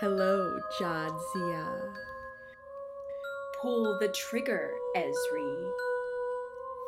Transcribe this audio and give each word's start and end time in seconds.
Hello, 0.00 0.58
Jadzia. 0.78 1.92
Pull 3.60 3.98
the 3.98 4.08
trigger, 4.08 4.72
Ezri. 4.96 5.70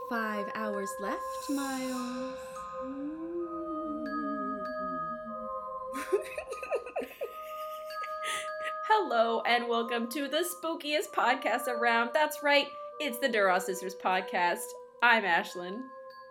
Five 0.08 0.46
hours 0.54 0.90
left, 1.00 1.20
Miles. 1.50 2.34
Hello, 8.88 9.40
and 9.46 9.68
welcome 9.68 10.08
to 10.10 10.28
the 10.28 10.44
spookiest 10.44 11.10
podcast 11.14 11.68
around. 11.68 12.10
That's 12.12 12.42
right, 12.42 12.66
it's 13.00 13.18
the 13.18 13.28
Duras 13.28 13.64
Sisters 13.66 13.94
podcast. 13.94 14.64
I'm 15.02 15.24
Ashlyn, 15.24 15.80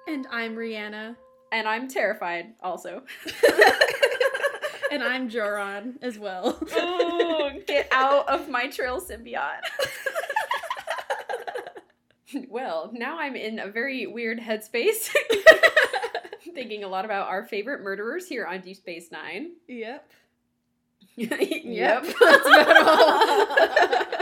And 0.07 0.27
I'm 0.31 0.55
Rhianna. 0.55 1.15
and 1.51 1.67
I'm 1.67 1.87
terrified 1.87 2.47
also. 2.61 3.01
And 4.91 5.01
I'm 5.01 5.29
Joran 5.29 5.97
as 6.01 6.19
well. 6.19 6.59
oh, 6.73 7.51
get 7.65 7.87
out 7.93 8.27
of 8.27 8.49
my 8.49 8.67
Trill 8.67 8.99
symbiote. 8.99 9.61
well, 12.49 12.91
now 12.93 13.17
I'm 13.17 13.37
in 13.37 13.57
a 13.59 13.69
very 13.69 14.05
weird 14.05 14.39
headspace. 14.39 15.09
Thinking 16.53 16.83
a 16.83 16.89
lot 16.89 17.05
about 17.05 17.29
our 17.29 17.45
favorite 17.45 17.81
murderers 17.81 18.27
here 18.27 18.45
on 18.45 18.59
Deep 18.59 18.75
Space 18.75 19.09
Nine. 19.13 19.51
yep. 19.65 20.11
yep. 21.15 22.03
That's 22.03 22.45
about 22.45 22.87
all. 22.87 24.05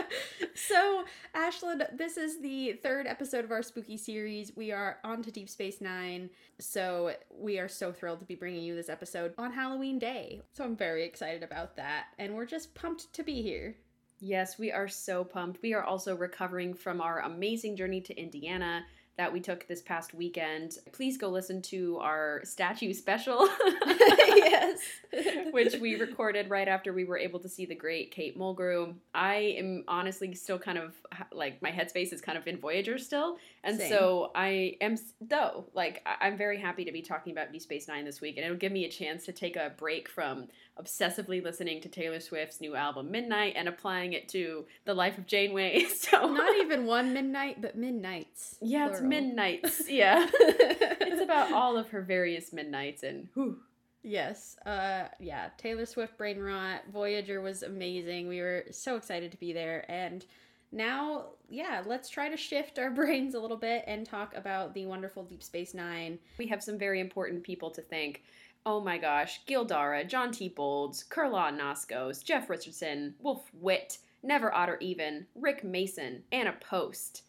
so, 0.69 1.03
Ashlyn, 1.35 1.97
this 1.97 2.15
is 2.15 2.39
the 2.41 2.73
third 2.83 3.07
episode 3.07 3.43
of 3.43 3.51
our 3.51 3.63
spooky 3.63 3.97
series. 3.97 4.55
We 4.55 4.71
are 4.71 4.97
on 5.03 5.23
to 5.23 5.31
Deep 5.31 5.49
Space 5.49 5.81
Nine. 5.81 6.29
So, 6.59 7.15
we 7.35 7.57
are 7.57 7.67
so 7.67 7.91
thrilled 7.91 8.19
to 8.19 8.25
be 8.25 8.35
bringing 8.35 8.63
you 8.63 8.75
this 8.75 8.87
episode 8.87 9.33
on 9.39 9.51
Halloween 9.51 9.97
Day. 9.97 10.43
So, 10.53 10.63
I'm 10.63 10.75
very 10.75 11.03
excited 11.05 11.41
about 11.41 11.75
that. 11.77 12.09
And 12.19 12.35
we're 12.35 12.45
just 12.45 12.75
pumped 12.75 13.11
to 13.13 13.23
be 13.23 13.41
here. 13.41 13.77
Yes, 14.19 14.59
we 14.59 14.71
are 14.71 14.87
so 14.87 15.23
pumped. 15.23 15.63
We 15.63 15.73
are 15.73 15.83
also 15.83 16.15
recovering 16.15 16.75
from 16.75 17.01
our 17.01 17.21
amazing 17.21 17.75
journey 17.75 18.01
to 18.01 18.15
Indiana 18.15 18.83
that 19.19 19.33
we 19.33 19.41
took 19.41 19.67
this 19.67 19.81
past 19.81 20.13
weekend. 20.13 20.77
Please 20.93 21.17
go 21.17 21.27
listen 21.27 21.61
to 21.61 21.97
our 21.99 22.39
statue 22.45 22.93
special. 22.93 23.49
yes. 23.85 24.79
which 25.51 25.75
we 25.75 25.95
recorded 25.95 26.49
right 26.49 26.69
after 26.69 26.93
we 26.93 27.03
were 27.03 27.17
able 27.17 27.37
to 27.41 27.49
see 27.49 27.65
the 27.65 27.75
great 27.75 28.11
Kate 28.11 28.39
Mulgrew. 28.39 28.93
I 29.13 29.55
am 29.57 29.83
honestly 29.89 30.33
still 30.35 30.57
kind 30.57 30.77
of 30.77 30.95
like 31.33 31.61
my 31.61 31.69
headspace 31.69 32.13
is 32.13 32.21
kind 32.21 32.37
of 32.37 32.47
in 32.47 32.59
Voyager 32.59 32.97
still, 32.97 33.37
and 33.63 33.77
Same. 33.77 33.89
so 33.89 34.31
I 34.35 34.77
am 34.79 34.95
though 35.19 35.65
like 35.73 36.01
I'm 36.21 36.37
very 36.37 36.57
happy 36.57 36.85
to 36.85 36.91
be 36.93 37.01
talking 37.01 37.33
about 37.33 37.51
Deep 37.51 37.61
Space 37.61 37.89
Nine 37.89 38.05
this 38.05 38.21
week, 38.21 38.37
and 38.37 38.45
it'll 38.45 38.57
give 38.57 38.71
me 38.71 38.85
a 38.85 38.89
chance 38.89 39.25
to 39.25 39.33
take 39.33 39.57
a 39.57 39.73
break 39.77 40.07
from 40.07 40.47
obsessively 40.81 41.43
listening 41.43 41.81
to 41.81 41.89
Taylor 41.89 42.19
Swift's 42.19 42.61
new 42.61 42.75
album 42.75 43.11
Midnight 43.11 43.53
and 43.55 43.67
applying 43.67 44.13
it 44.13 44.29
to 44.29 44.65
the 44.85 44.93
life 44.93 45.17
of 45.17 45.25
Janeway. 45.27 45.85
So 45.89 46.31
Not 46.31 46.55
even 46.61 46.85
one 46.85 47.13
midnight, 47.13 47.61
but 47.61 47.75
midnights. 47.77 48.55
yeah, 48.61 48.87
it's 48.87 48.99
plural. 48.99 49.09
midnights. 49.09 49.81
Yeah, 49.89 50.27
it's 50.33 51.21
about 51.21 51.51
all 51.53 51.77
of 51.77 51.89
her 51.89 52.01
various 52.01 52.53
midnights 52.53 53.03
and 53.03 53.27
whew. 53.33 53.57
Yes. 54.01 54.55
Uh 54.65 55.09
yeah, 55.19 55.49
Taylor 55.57 55.85
Swift 55.85 56.17
Brain 56.17 56.39
Rot, 56.39 56.81
Voyager 56.91 57.41
was 57.41 57.63
amazing. 57.63 58.27
We 58.29 58.39
were 58.39 58.63
so 58.71 58.95
excited 58.95 59.31
to 59.31 59.37
be 59.37 59.51
there 59.53 59.85
and 59.91 60.25
now, 60.71 61.29
yeah, 61.49 61.81
let's 61.85 62.09
try 62.09 62.29
to 62.29 62.37
shift 62.37 62.77
our 62.77 62.91
brains 62.91 63.33
a 63.33 63.39
little 63.39 63.57
bit 63.57 63.83
and 63.87 64.05
talk 64.05 64.35
about 64.35 64.73
the 64.75 64.85
wonderful 64.85 65.23
Deep 65.23 65.41
Space 65.41 65.73
9. 65.73 66.19
We 66.37 66.45
have 66.47 66.61
some 66.63 66.77
very 66.77 66.99
important 66.99 67.41
people 67.43 67.71
to 67.71 67.81
thank. 67.81 68.21
Oh 68.65 68.81
my 68.81 68.97
gosh, 68.97 69.41
Gildara, 69.47 70.07
John 70.07 70.31
T. 70.31 70.49
Bolds, 70.49 71.03
Kurlaw 71.09 71.57
Noskos, 71.57 72.23
Jeff 72.23 72.49
Richardson, 72.49 73.15
Wolf 73.19 73.49
Witt, 73.53 73.99
Never 74.21 74.53
Otter 74.53 74.77
Even, 74.81 75.27
Rick 75.33 75.63
Mason, 75.63 76.23
Anna 76.31 76.53
Post, 76.59 77.23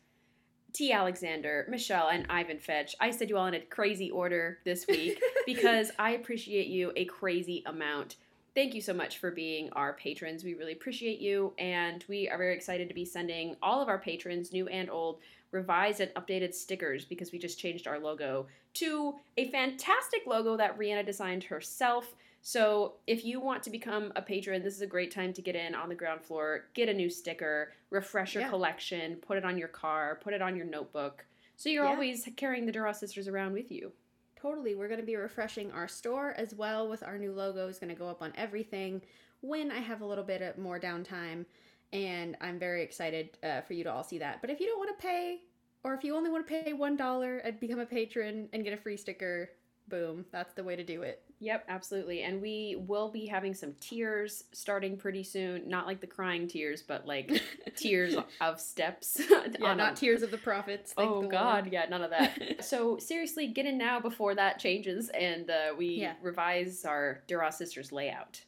T. 0.73 0.93
Alexander, 0.93 1.67
Michelle, 1.69 2.09
and 2.09 2.27
Ivan 2.29 2.59
Fetch. 2.59 2.95
I 3.01 3.11
said 3.11 3.29
you 3.29 3.37
all 3.37 3.47
in 3.47 3.55
a 3.55 3.61
crazy 3.61 4.11
order 4.11 4.59
this 4.65 4.87
week 4.87 5.21
because 5.47 5.91
I 5.99 6.11
appreciate 6.11 6.67
you 6.67 6.93
a 6.97 7.05
crazy 7.05 7.63
amount. 7.67 8.17
Thank 8.55 8.75
you 8.75 8.81
so 8.81 8.93
much 8.93 9.19
for 9.19 9.31
being 9.31 9.71
our 9.73 9.93
patrons. 9.93 10.43
We 10.43 10.55
really 10.55 10.73
appreciate 10.73 11.21
you, 11.21 11.55
and 11.59 12.05
we 12.09 12.29
are 12.29 12.39
very 12.39 12.55
excited 12.55 12.89
to 12.89 12.95
be 12.95 13.05
sending 13.05 13.57
all 13.63 13.81
of 13.81 13.89
our 13.89 13.99
patrons, 13.99 14.53
new 14.53 14.67
and 14.67 14.91
old, 14.91 15.21
revised 15.53 16.01
and 16.01 16.13
updated 16.15 16.55
stickers 16.55 17.05
because 17.05 17.33
we 17.33 17.39
just 17.39 17.59
changed 17.59 17.87
our 17.87 17.99
logo 17.99 18.47
to 18.75 19.15
a 19.37 19.51
fantastic 19.51 20.23
logo 20.27 20.57
that 20.57 20.79
Rhianna 20.79 21.05
designed 21.05 21.45
herself. 21.45 22.15
So, 22.43 22.95
if 23.07 23.25
you 23.25 23.39
want 23.41 23.63
to 23.65 23.71
become 23.71 24.13
a 24.17 24.23
patron, 24.23 24.63
this 24.63 24.75
is 24.75 24.81
a 24.81 24.87
great 24.87 25.11
time 25.11 25.33
to 25.35 25.43
get 25.43 25.55
in 25.55 25.75
on 25.75 25.91
the 25.91 25.95
ground 25.95 26.23
floor, 26.23 26.67
get 26.73 26.89
a 26.89 26.95
new 26.95 27.11
sticker, 27.11 27.73
refresh 27.91 28.35
your 28.35 28.45
Yeah. 28.45 28.49
collection, 28.49 29.17
put 29.17 29.37
it 29.37 29.45
on 29.45 29.59
your 29.59 29.69
car, 29.69 30.19
put 30.23 30.33
it 30.33 30.41
on 30.41 30.57
your 30.57 30.65
notebook. 30.65 31.27
So, 31.57 31.69
you're 31.69 31.85
Yeah. 31.85 31.91
always 31.91 32.27
carrying 32.37 32.65
the 32.65 32.73
Duras 32.73 32.99
sisters 32.99 33.29
around 33.29 33.53
with 33.53 33.71
you. 33.71 33.93
Totally. 34.37 34.75
We're 34.75 34.89
going 34.89 35.01
to 35.01 35.07
be 35.07 35.17
refreshing 35.17 35.71
our 35.73 35.87
store 35.87 36.33
as 36.39 36.55
well 36.55 36.89
with 36.89 37.03
our 37.03 37.19
new 37.19 37.33
logo 37.33 37.69
is 37.69 37.79
going 37.79 37.93
to 37.93 37.99
go 37.99 38.09
up 38.09 38.23
on 38.23 38.33
everything 38.37 39.03
when 39.43 39.71
I 39.71 39.81
have 39.81 40.01
a 40.01 40.07
little 40.07 40.25
bit 40.25 40.41
of 40.41 40.57
more 40.57 40.81
downtime 40.81 41.45
and 41.93 42.37
I'm 42.41 42.59
very 42.59 42.83
excited 42.83 43.39
uh, 43.43 43.61
for 43.63 43.75
you 43.75 43.85
to 43.85 43.93
all 43.93 44.05
see 44.05 44.19
that. 44.19 44.41
But 44.41 44.51
if 44.51 44.61
you 44.61 44.67
don't 44.67 44.79
want 44.79 44.97
to 44.99 45.03
pay 45.07 45.39
or 45.83 45.95
if 45.95 46.05
you 46.05 46.15
only 46.17 46.31
want 46.31 46.47
to 46.47 46.63
pay 46.63 46.73
$1 46.73 47.41
and 47.45 47.61
become 47.61 47.79
a 47.81 47.87
patron 47.87 48.49
and 48.53 48.63
get 48.65 48.73
a 48.73 48.77
free 48.77 48.97
sticker, 48.97 49.51
boom, 49.89 50.25
that's 50.31 50.53
the 50.55 50.63
way 50.63 50.77
to 50.77 50.85
do 50.85 51.03
it. 51.03 51.23
Yep, 51.41 51.65
absolutely. 51.69 52.23
And 52.23 52.41
we 52.43 52.77
will 52.87 53.11
be 53.11 53.25
having 53.27 53.55
some 53.55 53.73
tears 53.81 54.45
starting 54.53 54.99
pretty 54.99 55.23
soon. 55.25 55.67
Not 55.69 55.87
like 55.87 56.01
the 56.03 56.07
crying 56.07 56.47
tears, 56.47 56.83
but 56.83 57.07
like 57.07 57.43
tears 57.77 58.15
of 58.43 58.61
steps. 58.61 59.21
Yeah, 59.59 59.75
not 59.75 59.95
a- 59.95 59.97
tears 59.97 60.23
of 60.23 60.31
the 60.31 60.39
prophets. 60.39 60.93
Oh 60.99 61.23
the 61.23 61.29
God, 61.29 61.65
Lord. 61.65 61.73
yeah, 61.73 61.87
none 61.89 62.03
of 62.03 62.11
that. 62.11 62.63
so 62.65 62.99
seriously, 62.99 63.47
get 63.49 63.65
in 63.67 63.79
now 63.79 63.99
before 64.01 64.35
that 64.35 64.59
changes, 64.59 65.09
and 65.11 65.49
uh, 65.51 65.75
we 65.77 65.87
Yeah. 65.89 66.13
revise 66.23 66.85
our 66.85 67.23
Duras 67.27 67.57
sisters 67.57 67.91
layout. 67.91 68.43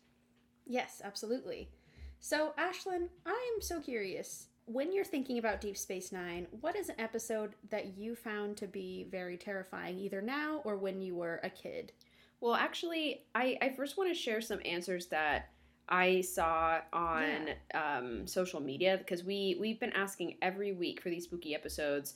Yes, 0.67 1.01
absolutely. 1.03 1.71
So, 2.25 2.53
Ashlyn, 2.57 3.09
I 3.27 3.53
am 3.53 3.61
so 3.61 3.81
curious. 3.81 4.47
When 4.67 4.93
you're 4.93 5.05
thinking 5.05 5.39
about 5.39 5.61
Deep 5.61 5.77
Space 5.77 6.13
Nine, 6.13 6.47
what 6.61 6.77
is 6.77 6.89
an 6.89 6.95
episode 7.01 7.55
that 7.71 7.99
you 7.99 8.15
found 8.15 8.57
to 8.59 8.69
be 8.69 9.09
very 9.11 9.37
terrifying, 9.37 9.99
either 9.99 10.23
now 10.23 10.61
or 10.65 10.77
when 10.77 11.01
you 11.01 11.17
were 11.17 11.41
a 11.43 11.51
kid? 11.51 11.91
Well, 12.41 12.55
actually, 12.55 13.25
I 13.35 13.59
I 13.61 13.71
first 13.71 13.99
want 13.99 14.09
to 14.09 14.15
share 14.15 14.41
some 14.41 14.61
answers 14.65 15.07
that 15.07 15.49
I 15.89 16.21
saw 16.21 16.79
on 16.93 17.49
um, 17.75 18.25
social 18.29 18.61
media 18.61 18.99
because 18.99 19.25
we 19.25 19.57
we've 19.59 19.81
been 19.81 19.93
asking 19.93 20.37
every 20.43 20.71
week 20.71 21.01
for 21.03 21.11
these 21.11 21.25
spooky 21.25 21.57
episodes 21.57 22.15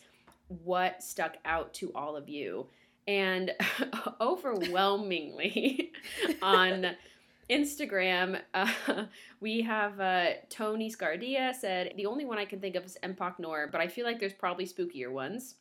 what 0.62 1.02
stuck 1.02 1.36
out 1.44 1.74
to 1.74 1.90
all 1.96 2.16
of 2.16 2.28
you, 2.28 2.68
and 3.08 3.50
overwhelmingly 4.20 5.90
on 6.42 6.94
Instagram, 7.48 8.40
uh, 8.54 8.72
we 9.40 9.62
have 9.62 10.00
uh, 10.00 10.26
Tony 10.48 10.90
Scardia 10.90 11.54
said 11.54 11.92
the 11.96 12.06
only 12.06 12.24
one 12.24 12.38
I 12.38 12.44
can 12.44 12.60
think 12.60 12.74
of 12.74 12.84
is 12.84 12.98
Empok 13.02 13.38
Nor, 13.38 13.68
but 13.68 13.80
I 13.80 13.88
feel 13.88 14.04
like 14.04 14.18
there's 14.18 14.32
probably 14.32 14.66
spookier 14.66 15.10
ones. 15.10 15.56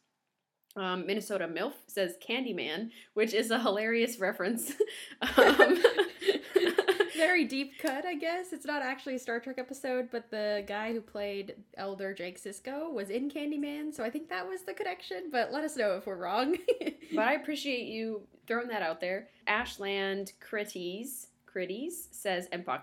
Um, 0.78 1.06
Minnesota 1.06 1.48
MILF 1.48 1.74
says 1.88 2.16
Candyman, 2.28 2.90
which 3.14 3.34
is 3.34 3.50
a 3.50 3.60
hilarious 3.60 4.20
reference. 4.20 4.74
um, 5.38 5.78
Very 7.16 7.46
deep 7.46 7.80
cut, 7.82 8.06
I 8.06 8.16
guess. 8.16 8.52
It's 8.52 8.66
not 8.66 8.82
actually 8.82 9.16
a 9.16 9.20
Star 9.20 9.40
Trek 9.40 9.58
episode, 9.58 10.10
but 10.12 10.30
the 10.30 10.66
guy 10.68 10.92
who 10.92 11.00
played 11.00 11.56
Elder 11.78 12.14
Jake 12.14 12.42
Sisko 12.42 12.92
was 12.92 13.10
in 13.10 13.32
Candyman, 13.32 13.94
so 13.94 14.04
I 14.04 14.10
think 14.10 14.28
that 14.30 14.46
was 14.46 14.64
the 14.64 14.74
connection. 14.74 15.30
But 15.32 15.54
let 15.54 15.64
us 15.64 15.78
know 15.78 15.96
if 15.96 16.08
we're 16.08 16.18
wrong. 16.18 16.58
but 17.16 17.26
I 17.26 17.34
appreciate 17.34 17.86
you 17.86 18.28
throwing 18.46 18.68
that 18.68 18.82
out 18.82 19.00
there. 19.00 19.30
Ashland 19.48 20.34
Crities, 20.42 21.28
Crities 21.56 22.10
says 22.12 22.50
Empok. 22.52 22.82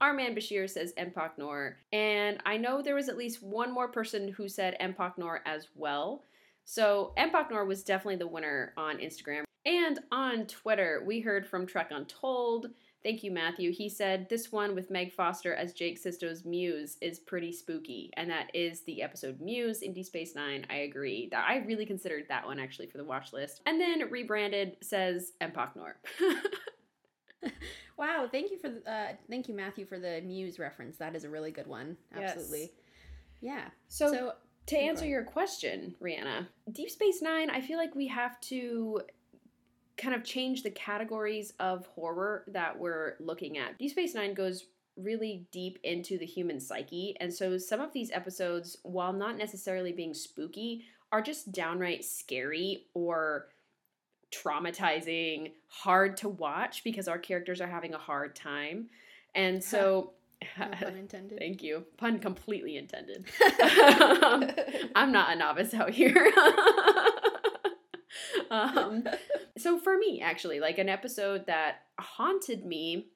Arman 0.00 0.34
Bashir 0.34 0.68
says 0.68 0.94
Empok 0.94 1.32
Nor. 1.36 1.76
And 1.92 2.38
I 2.46 2.56
know 2.56 2.80
there 2.80 2.94
was 2.94 3.10
at 3.10 3.18
least 3.18 3.42
one 3.42 3.70
more 3.70 3.88
person 3.88 4.28
who 4.28 4.48
said 4.48 4.78
Empok 4.80 5.18
Nor 5.18 5.42
as 5.44 5.68
well. 5.74 6.24
So 6.64 7.12
Empok 7.18 7.50
Nor 7.50 7.66
was 7.66 7.84
definitely 7.84 8.16
the 8.16 8.26
winner 8.26 8.72
on 8.78 8.96
Instagram. 8.96 9.44
And 9.66 10.00
on 10.10 10.46
Twitter, 10.46 11.04
we 11.06 11.20
heard 11.20 11.46
from 11.46 11.66
Trek 11.66 11.90
Untold. 11.90 12.68
Thank 13.02 13.22
you, 13.22 13.30
Matthew. 13.30 13.72
He 13.72 13.90
said 13.90 14.26
this 14.30 14.50
one 14.50 14.74
with 14.74 14.90
Meg 14.90 15.12
Foster 15.12 15.54
as 15.54 15.74
Jake 15.74 16.02
Sisko's 16.02 16.46
Muse 16.46 16.96
is 17.02 17.18
pretty 17.18 17.52
spooky, 17.52 18.10
and 18.16 18.30
that 18.30 18.48
is 18.54 18.82
the 18.82 19.02
episode 19.02 19.40
Muse 19.40 19.82
in 19.82 19.92
Deep 19.92 20.06
Space 20.06 20.34
Nine. 20.34 20.64
I 20.70 20.76
agree. 20.76 21.28
I 21.34 21.64
really 21.66 21.84
considered 21.84 22.24
that 22.28 22.46
one 22.46 22.58
actually 22.58 22.86
for 22.86 22.98
the 22.98 23.04
watch 23.04 23.32
list. 23.32 23.60
And 23.66 23.80
then 23.80 24.08
rebranded 24.08 24.76
says 24.82 25.32
Empok. 25.40 25.70
wow, 28.02 28.28
thank 28.30 28.50
you 28.50 28.58
for 28.58 28.68
the, 28.68 28.90
uh, 28.90 29.12
thank 29.30 29.48
you 29.48 29.54
Matthew 29.54 29.86
for 29.86 29.98
the 29.98 30.20
Muse 30.22 30.58
reference. 30.58 30.96
That 30.96 31.14
is 31.14 31.22
a 31.22 31.30
really 31.30 31.52
good 31.52 31.68
one. 31.68 31.96
Yes. 32.18 32.32
Absolutely. 32.32 32.72
Yeah. 33.40 33.66
so, 33.88 34.12
so 34.12 34.32
to 34.66 34.76
answer 34.76 35.06
your 35.06 35.22
question, 35.22 35.94
Rhianna, 36.02 36.48
Deep 36.72 36.90
Space 36.90 37.22
Nine, 37.22 37.48
I 37.48 37.60
feel 37.60 37.78
like 37.78 37.94
we 37.94 38.08
have 38.08 38.40
to 38.42 39.02
kind 39.96 40.16
of 40.16 40.24
change 40.24 40.64
the 40.64 40.70
categories 40.70 41.52
of 41.60 41.86
horror 41.86 42.44
that 42.48 42.76
we're 42.76 43.14
looking 43.20 43.56
at. 43.56 43.78
Deep 43.78 43.92
Space 43.92 44.14
Nine 44.14 44.34
goes 44.34 44.66
really 44.96 45.46
deep 45.52 45.78
into 45.84 46.18
the 46.18 46.26
human 46.26 46.58
psyche. 46.58 47.16
And 47.20 47.32
so 47.32 47.56
some 47.56 47.80
of 47.80 47.92
these 47.92 48.10
episodes, 48.10 48.78
while 48.82 49.12
not 49.12 49.38
necessarily 49.38 49.92
being 49.92 50.12
spooky, 50.12 50.84
are 51.12 51.22
just 51.22 51.52
downright 51.52 52.04
scary 52.04 52.86
or 52.94 53.48
traumatizing, 54.32 55.52
hard 55.68 56.16
to 56.18 56.28
watch 56.28 56.84
because 56.84 57.08
our 57.08 57.18
characters 57.18 57.60
are 57.60 57.66
having 57.66 57.94
a 57.94 57.98
hard 57.98 58.34
time. 58.34 58.88
And 59.34 59.62
so 59.62 60.12
No 60.58 60.66
pun 60.78 60.94
intended. 60.98 61.38
Thank 61.38 61.62
you. 61.62 61.84
Pun 61.96 62.18
completely 62.18 62.76
intended. 62.76 63.26
I'm 64.94 65.12
not 65.12 65.32
a 65.32 65.36
novice 65.36 65.74
out 65.74 65.90
here. 65.90 66.32
um, 68.50 69.04
so 69.56 69.78
for 69.78 69.96
me, 69.96 70.20
actually, 70.20 70.60
like 70.60 70.78
an 70.78 70.88
episode 70.88 71.46
that 71.46 71.82
haunted 71.98 72.64
me 72.64 73.08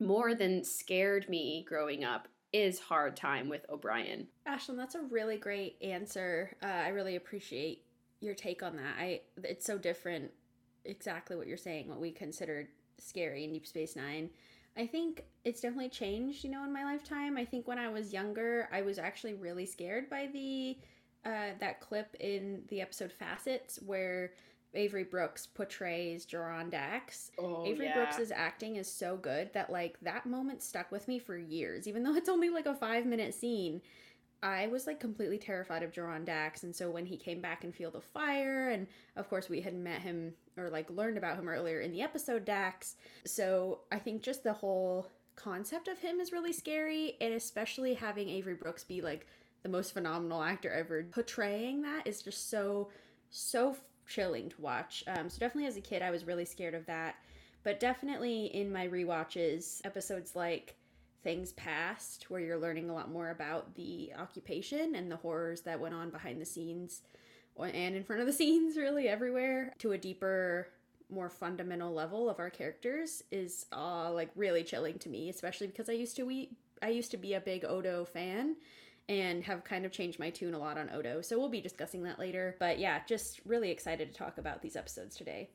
more 0.00 0.34
than 0.34 0.64
scared 0.64 1.28
me 1.28 1.64
growing 1.68 2.04
up 2.04 2.28
is 2.52 2.78
Hard 2.78 3.16
Time 3.16 3.48
with 3.48 3.66
O'Brien. 3.68 4.28
Ashlyn, 4.48 4.76
that's 4.76 4.94
a 4.94 5.02
really 5.02 5.36
great 5.36 5.76
answer. 5.82 6.56
Uh, 6.62 6.66
I 6.66 6.88
really 6.88 7.16
appreciate 7.16 7.84
your 8.20 8.34
take 8.34 8.62
on 8.62 8.76
that. 8.76 8.94
I 8.98 9.20
it's 9.42 9.66
so 9.66 9.76
different. 9.76 10.30
Exactly 10.84 11.36
what 11.36 11.46
you're 11.46 11.56
saying. 11.56 11.88
What 11.88 12.00
we 12.00 12.10
considered 12.10 12.68
scary 12.98 13.44
in 13.44 13.52
Deep 13.52 13.66
Space 13.66 13.96
Nine. 13.96 14.30
I 14.76 14.86
think 14.86 15.24
it's 15.44 15.60
definitely 15.60 15.88
changed, 15.88 16.42
you 16.42 16.50
know, 16.50 16.64
in 16.64 16.72
my 16.72 16.84
lifetime. 16.84 17.36
I 17.36 17.44
think 17.44 17.68
when 17.68 17.78
I 17.78 17.88
was 17.88 18.12
younger, 18.12 18.68
I 18.72 18.82
was 18.82 18.98
actually 18.98 19.34
really 19.34 19.66
scared 19.66 20.10
by 20.10 20.28
the 20.32 20.76
uh, 21.24 21.54
that 21.60 21.80
clip 21.80 22.14
in 22.20 22.62
the 22.68 22.80
episode 22.80 23.12
Facets 23.12 23.78
where 23.86 24.32
Avery 24.74 25.04
Brooks 25.04 25.46
portrays 25.46 26.24
Joran 26.24 26.70
Dax. 26.70 27.30
Oh, 27.38 27.64
Avery 27.64 27.90
Brooks's 27.94 28.32
acting 28.32 28.76
is 28.76 28.90
so 28.90 29.16
good 29.16 29.52
that 29.52 29.70
like 29.70 29.98
that 30.00 30.26
moment 30.26 30.62
stuck 30.62 30.90
with 30.90 31.06
me 31.08 31.18
for 31.18 31.36
years, 31.36 31.86
even 31.86 32.02
though 32.02 32.14
it's 32.14 32.28
only 32.28 32.50
like 32.50 32.66
a 32.66 32.74
five 32.74 33.06
minute 33.06 33.34
scene. 33.34 33.80
I 34.44 34.66
was 34.66 34.86
like 34.86 35.00
completely 35.00 35.38
terrified 35.38 35.82
of 35.82 35.90
Joran 35.90 36.26
Dax, 36.26 36.64
and 36.64 36.76
so 36.76 36.90
when 36.90 37.06
he 37.06 37.16
came 37.16 37.40
back 37.40 37.64
and 37.64 37.74
Field 37.74 37.94
the 37.94 38.00
Fire, 38.02 38.68
and 38.68 38.86
of 39.16 39.28
course 39.30 39.48
we 39.48 39.62
had 39.62 39.74
met 39.74 40.02
him 40.02 40.34
or 40.58 40.68
like 40.68 40.90
learned 40.90 41.16
about 41.16 41.38
him 41.38 41.48
earlier 41.48 41.80
in 41.80 41.90
the 41.90 42.02
episode 42.02 42.44
Dax, 42.44 42.96
so 43.24 43.80
I 43.90 43.98
think 43.98 44.22
just 44.22 44.44
the 44.44 44.52
whole 44.52 45.08
concept 45.34 45.88
of 45.88 45.98
him 45.98 46.20
is 46.20 46.30
really 46.30 46.52
scary, 46.52 47.16
and 47.22 47.32
especially 47.32 47.94
having 47.94 48.28
Avery 48.28 48.54
Brooks 48.54 48.84
be 48.84 49.00
like 49.00 49.26
the 49.62 49.70
most 49.70 49.94
phenomenal 49.94 50.42
actor 50.42 50.70
ever. 50.70 51.04
Portraying 51.10 51.80
that 51.82 52.06
is 52.06 52.20
just 52.20 52.50
so 52.50 52.90
so 53.30 53.74
chilling 54.06 54.50
to 54.50 54.60
watch. 54.60 55.02
Um, 55.06 55.30
so 55.30 55.38
definitely 55.38 55.68
as 55.68 55.78
a 55.78 55.80
kid, 55.80 56.02
I 56.02 56.10
was 56.10 56.26
really 56.26 56.44
scared 56.44 56.74
of 56.74 56.84
that, 56.84 57.16
but 57.62 57.80
definitely 57.80 58.46
in 58.46 58.70
my 58.70 58.86
rewatches, 58.88 59.80
episodes 59.86 60.36
like 60.36 60.76
things 61.24 61.52
past 61.54 62.26
where 62.28 62.40
you're 62.40 62.58
learning 62.58 62.88
a 62.90 62.94
lot 62.94 63.10
more 63.10 63.30
about 63.30 63.74
the 63.74 64.12
occupation 64.18 64.94
and 64.94 65.10
the 65.10 65.16
horrors 65.16 65.62
that 65.62 65.80
went 65.80 65.94
on 65.94 66.10
behind 66.10 66.40
the 66.40 66.44
scenes 66.46 67.02
and 67.58 67.96
in 67.96 68.04
front 68.04 68.20
of 68.20 68.26
the 68.26 68.32
scenes 68.40 68.76
really 68.76 69.08
everywhere 69.08 69.72
to 69.78 69.92
a 69.92 69.98
deeper 69.98 70.68
more 71.10 71.28
fundamental 71.28 71.92
level 71.92 72.30
of 72.30 72.38
our 72.38 72.50
characters 72.50 73.22
is 73.32 73.66
uh 73.72 74.10
like 74.12 74.30
really 74.36 74.62
chilling 74.62 74.98
to 74.98 75.08
me 75.08 75.28
especially 75.28 75.66
because 75.66 75.88
i 75.88 75.92
used 75.92 76.16
to 76.16 76.24
we 76.24 76.50
i 76.82 76.88
used 76.88 77.10
to 77.10 77.16
be 77.16 77.34
a 77.34 77.40
big 77.40 77.64
odo 77.64 78.04
fan 78.04 78.56
and 79.08 79.44
have 79.44 79.64
kind 79.64 79.84
of 79.84 79.92
changed 79.92 80.18
my 80.18 80.30
tune 80.30 80.54
a 80.54 80.58
lot 80.58 80.78
on 80.78 80.90
odo 80.90 81.20
so 81.20 81.38
we'll 81.38 81.48
be 81.48 81.60
discussing 81.60 82.02
that 82.02 82.18
later 82.18 82.56
but 82.58 82.78
yeah 82.78 83.00
just 83.06 83.40
really 83.44 83.70
excited 83.70 84.08
to 84.12 84.18
talk 84.18 84.38
about 84.38 84.62
these 84.62 84.76
episodes 84.76 85.16
today 85.16 85.48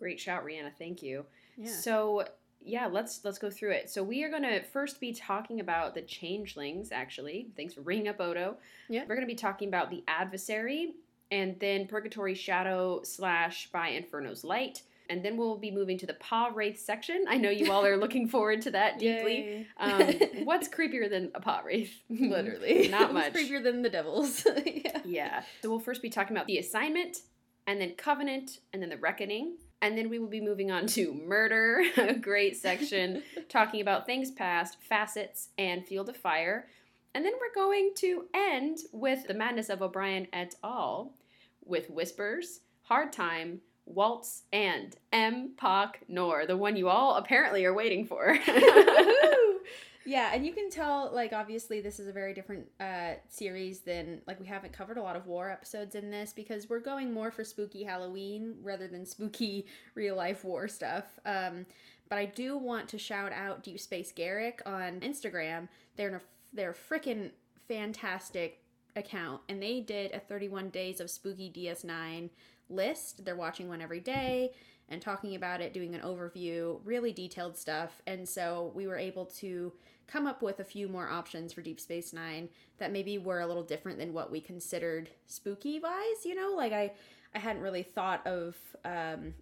Great 0.00 0.18
shout, 0.18 0.44
Rhianna. 0.44 0.72
Thank 0.78 1.02
you. 1.02 1.26
yeah 1.56 1.70
So 1.70 2.24
yeah, 2.62 2.86
let's 2.86 3.24
let's 3.24 3.38
go 3.38 3.50
through 3.50 3.72
it. 3.72 3.88
So 3.90 4.02
we 4.02 4.22
are 4.24 4.28
going 4.28 4.42
to 4.42 4.62
first 4.62 5.00
be 5.00 5.12
talking 5.12 5.60
about 5.60 5.94
the 5.94 6.02
changelings. 6.02 6.90
Actually, 6.92 7.48
thanks 7.56 7.74
for 7.74 7.80
bringing 7.80 8.08
up 8.08 8.20
Odo. 8.20 8.56
Yeah. 8.88 9.02
we're 9.08 9.14
going 9.16 9.26
to 9.26 9.32
be 9.32 9.34
talking 9.34 9.68
about 9.68 9.90
the 9.90 10.04
adversary, 10.08 10.94
and 11.30 11.58
then 11.60 11.86
Purgatory 11.86 12.34
Shadow 12.34 13.00
slash 13.02 13.70
by 13.72 13.88
Inferno's 13.90 14.44
Light, 14.44 14.82
and 15.08 15.24
then 15.24 15.36
we'll 15.36 15.56
be 15.56 15.70
moving 15.70 15.96
to 15.98 16.06
the 16.06 16.14
Pah-wraith 16.14 16.78
section. 16.78 17.24
I 17.28 17.36
know 17.38 17.50
you 17.50 17.72
all 17.72 17.84
are 17.84 17.96
looking 17.96 18.28
forward 18.28 18.62
to 18.62 18.70
that 18.72 18.98
deeply. 18.98 19.66
Um, 19.80 20.12
what's 20.44 20.68
creepier 20.68 21.08
than 21.08 21.30
a 21.34 21.40
Pah-wraith? 21.40 21.92
literally 22.10 22.88
not 22.88 23.14
much. 23.14 23.32
creepier 23.32 23.62
than 23.62 23.80
the 23.82 23.88
devils 23.90 24.46
yeah 24.66 25.00
Yeah. 25.04 25.42
So 25.62 25.70
we'll 25.70 25.80
first 25.80 26.02
be 26.02 26.10
talking 26.10 26.36
about 26.36 26.46
the 26.46 26.58
assignment, 26.58 27.18
and 27.66 27.80
then 27.80 27.92
covenant, 27.96 28.58
and 28.72 28.82
then 28.82 28.90
the 28.90 28.98
reckoning. 28.98 29.56
And 29.82 29.96
then 29.96 30.10
we 30.10 30.18
will 30.18 30.28
be 30.28 30.40
moving 30.40 30.70
on 30.70 30.86
to 30.88 31.14
murder, 31.14 31.82
a 31.96 32.14
great 32.14 32.56
section, 32.56 33.22
talking 33.48 33.80
about 33.80 34.06
things 34.06 34.30
past, 34.30 34.76
facets, 34.82 35.48
and 35.56 35.86
field 35.86 36.08
of 36.08 36.16
fire. 36.16 36.66
And 37.14 37.24
then 37.24 37.32
we're 37.40 37.54
going 37.54 37.92
to 37.96 38.26
end 38.34 38.78
with 38.92 39.26
the 39.26 39.34
madness 39.34 39.68
of 39.68 39.82
O'Brien 39.82 40.28
et 40.32 40.54
al. 40.62 41.14
with 41.64 41.90
whispers, 41.90 42.60
hard 42.82 43.12
time, 43.12 43.60
waltz, 43.86 44.42
and 44.52 44.96
Empok 45.12 45.94
Nor, 46.08 46.46
the 46.46 46.56
one 46.56 46.76
you 46.76 46.88
all 46.88 47.16
apparently 47.16 47.64
are 47.64 47.74
waiting 47.74 48.06
for. 48.06 48.38
Yeah, 50.10 50.32
and 50.34 50.44
you 50.44 50.52
can 50.52 50.70
tell, 50.70 51.08
like, 51.14 51.32
obviously, 51.32 51.80
this 51.80 52.00
is 52.00 52.08
a 52.08 52.12
very 52.12 52.34
different 52.34 52.66
uh, 52.80 53.12
series 53.28 53.78
than, 53.78 54.22
like, 54.26 54.40
we 54.40 54.46
haven't 54.46 54.72
covered 54.72 54.98
a 54.98 55.02
lot 55.02 55.14
of 55.14 55.28
war 55.28 55.48
episodes 55.48 55.94
in 55.94 56.10
this 56.10 56.32
because 56.32 56.68
we're 56.68 56.80
going 56.80 57.12
more 57.14 57.30
for 57.30 57.44
spooky 57.44 57.84
Halloween 57.84 58.56
rather 58.60 58.88
than 58.88 59.06
spooky 59.06 59.66
real 59.94 60.16
life 60.16 60.42
war 60.42 60.66
stuff. 60.66 61.04
Um, 61.24 61.64
but 62.08 62.18
I 62.18 62.24
do 62.24 62.58
want 62.58 62.88
to 62.88 62.98
shout 62.98 63.32
out 63.32 63.62
Deep 63.62 63.78
Space 63.78 64.12
Garak 64.12 64.66
on 64.66 64.98
Instagram. 64.98 65.68
They're 65.94 66.16
a, 66.16 66.20
they're 66.52 66.74
freaking 66.74 67.30
fantastic 67.68 68.64
account, 68.96 69.42
and 69.48 69.62
they 69.62 69.80
did 69.80 70.10
a 70.10 70.18
31 70.18 70.70
days 70.70 70.98
of 70.98 71.08
spooky 71.08 71.52
DS9 71.54 72.30
list. 72.68 73.24
They're 73.24 73.36
watching 73.36 73.68
one 73.68 73.80
every 73.80 74.00
day 74.00 74.54
and 74.88 75.00
talking 75.00 75.36
about 75.36 75.60
it, 75.60 75.72
doing 75.72 75.94
an 75.94 76.00
overview, 76.00 76.80
really 76.84 77.12
detailed 77.12 77.56
stuff. 77.56 78.02
And 78.08 78.28
so 78.28 78.72
we 78.74 78.88
were 78.88 78.98
able 78.98 79.26
to 79.26 79.72
come 80.10 80.26
up 80.26 80.42
with 80.42 80.60
a 80.60 80.64
few 80.64 80.88
more 80.88 81.08
options 81.08 81.52
for 81.52 81.62
Deep 81.62 81.80
Space 81.80 82.12
Nine 82.12 82.48
that 82.78 82.92
maybe 82.92 83.18
were 83.18 83.40
a 83.40 83.46
little 83.46 83.62
different 83.62 83.98
than 83.98 84.12
what 84.12 84.30
we 84.30 84.40
considered 84.40 85.10
spooky 85.26 85.78
wise. 85.78 86.24
You 86.24 86.34
know, 86.34 86.54
like 86.56 86.72
I, 86.72 86.92
I 87.34 87.38
hadn't 87.38 87.62
really 87.62 87.82
thought 87.82 88.26
of 88.26 88.56
um, 88.84 89.34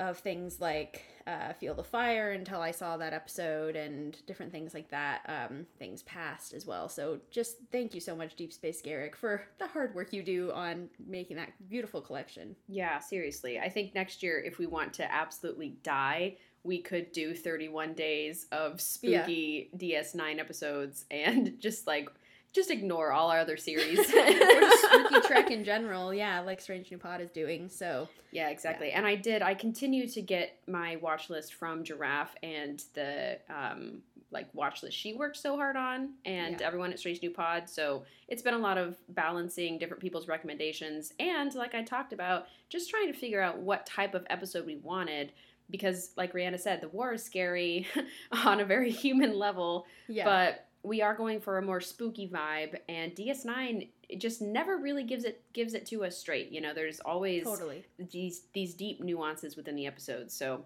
of 0.00 0.18
things 0.18 0.60
like 0.60 1.02
uh, 1.26 1.52
Field 1.52 1.78
of 1.78 1.86
Fire 1.86 2.30
until 2.30 2.60
I 2.60 2.70
saw 2.70 2.96
that 2.96 3.12
episode 3.12 3.76
and 3.76 4.16
different 4.26 4.50
things 4.50 4.72
like 4.72 4.90
that, 4.90 5.20
um, 5.28 5.66
things 5.78 6.02
past 6.04 6.54
as 6.54 6.66
well. 6.66 6.88
So 6.88 7.20
just 7.30 7.56
thank 7.70 7.94
you 7.94 8.00
so 8.00 8.16
much, 8.16 8.34
Deep 8.34 8.52
Space 8.52 8.80
Garak, 8.80 9.14
for 9.14 9.42
the 9.58 9.66
hard 9.66 9.94
work 9.94 10.12
you 10.12 10.22
do 10.22 10.50
on 10.52 10.88
making 11.06 11.36
that 11.36 11.52
beautiful 11.68 12.00
collection. 12.00 12.56
Yeah, 12.66 12.98
seriously. 12.98 13.58
I 13.58 13.68
think 13.68 13.94
next 13.94 14.22
year, 14.22 14.40
if 14.40 14.58
we 14.58 14.66
want 14.66 14.94
to 14.94 15.12
absolutely 15.12 15.76
die, 15.82 16.38
we 16.62 16.80
could 16.82 17.12
do 17.12 17.34
31 17.34 17.94
days 17.94 18.46
of 18.52 18.80
spooky 18.80 19.70
DS9 19.76 20.38
episodes 20.38 21.04
and 21.10 21.54
just 21.60 21.86
like, 21.86 22.08
just 22.52 22.70
ignore 22.70 23.12
all 23.12 23.30
our 23.30 23.38
other 23.38 23.56
series. 23.56 23.98
or 24.14 24.60
just 24.60 24.84
spooky 24.84 25.20
trek 25.26 25.50
in 25.50 25.64
general, 25.64 26.12
yeah, 26.12 26.40
like 26.40 26.60
Strange 26.60 26.90
New 26.90 26.98
Pod 26.98 27.20
is 27.20 27.30
doing. 27.30 27.68
So 27.68 28.08
yeah, 28.32 28.48
exactly. 28.50 28.90
And 28.90 29.06
I 29.06 29.14
did, 29.14 29.40
I 29.42 29.54
continue 29.54 30.06
to 30.08 30.20
get 30.22 30.58
my 30.66 30.96
watch 30.96 31.30
list 31.30 31.54
from 31.54 31.84
Giraffe 31.84 32.34
and 32.42 32.82
the, 32.94 33.38
um, 33.48 34.02
like 34.32 34.46
watch 34.54 34.84
list 34.84 34.96
she 34.96 35.12
worked 35.12 35.36
so 35.36 35.56
hard 35.56 35.74
on 35.76 36.10
and 36.24 36.60
Yeah. 36.60 36.66
everyone 36.66 36.92
at 36.92 36.98
Strange 37.00 37.20
New 37.22 37.30
Pod. 37.32 37.68
So 37.68 38.04
it's 38.28 38.42
been 38.42 38.54
a 38.54 38.58
lot 38.58 38.78
of 38.78 38.96
balancing 39.08 39.76
different 39.78 40.00
people's 40.00 40.28
recommendations 40.28 41.12
and 41.18 41.52
like 41.54 41.74
I 41.74 41.82
talked 41.82 42.12
about, 42.12 42.46
just 42.68 42.90
trying 42.90 43.12
to 43.12 43.18
figure 43.18 43.40
out 43.42 43.58
what 43.58 43.86
type 43.86 44.14
of 44.14 44.24
episode 44.30 44.66
we 44.66 44.76
wanted 44.76 45.32
because 45.70 46.10
like 46.16 46.32
Rhianna 46.32 46.58
said, 46.58 46.80
the 46.80 46.88
war 46.88 47.14
is 47.14 47.22
scary 47.22 47.86
on 48.44 48.60
a 48.60 48.64
very 48.64 48.90
human 48.90 49.38
level, 49.38 49.86
yeah, 50.08 50.24
but 50.24 50.66
we 50.82 51.02
are 51.02 51.14
going 51.14 51.40
for 51.40 51.58
a 51.58 51.62
more 51.62 51.80
spooky 51.80 52.26
vibe 52.26 52.74
and 52.88 53.14
DS9 53.14 53.88
it 54.10 54.20
just 54.20 54.42
never 54.42 54.76
really 54.76 55.04
gives 55.04 55.24
it 55.24 55.42
gives 55.52 55.74
it 55.74 55.86
to 55.86 56.04
us 56.04 56.16
straight. 56.16 56.50
You 56.50 56.60
know, 56.60 56.74
there's 56.74 57.00
always 57.00 57.44
totally. 57.44 57.84
these 58.10 58.42
these 58.52 58.74
deep 58.74 59.00
nuances 59.02 59.56
within 59.56 59.76
the 59.76 59.86
episodes. 59.86 60.34
So 60.34 60.64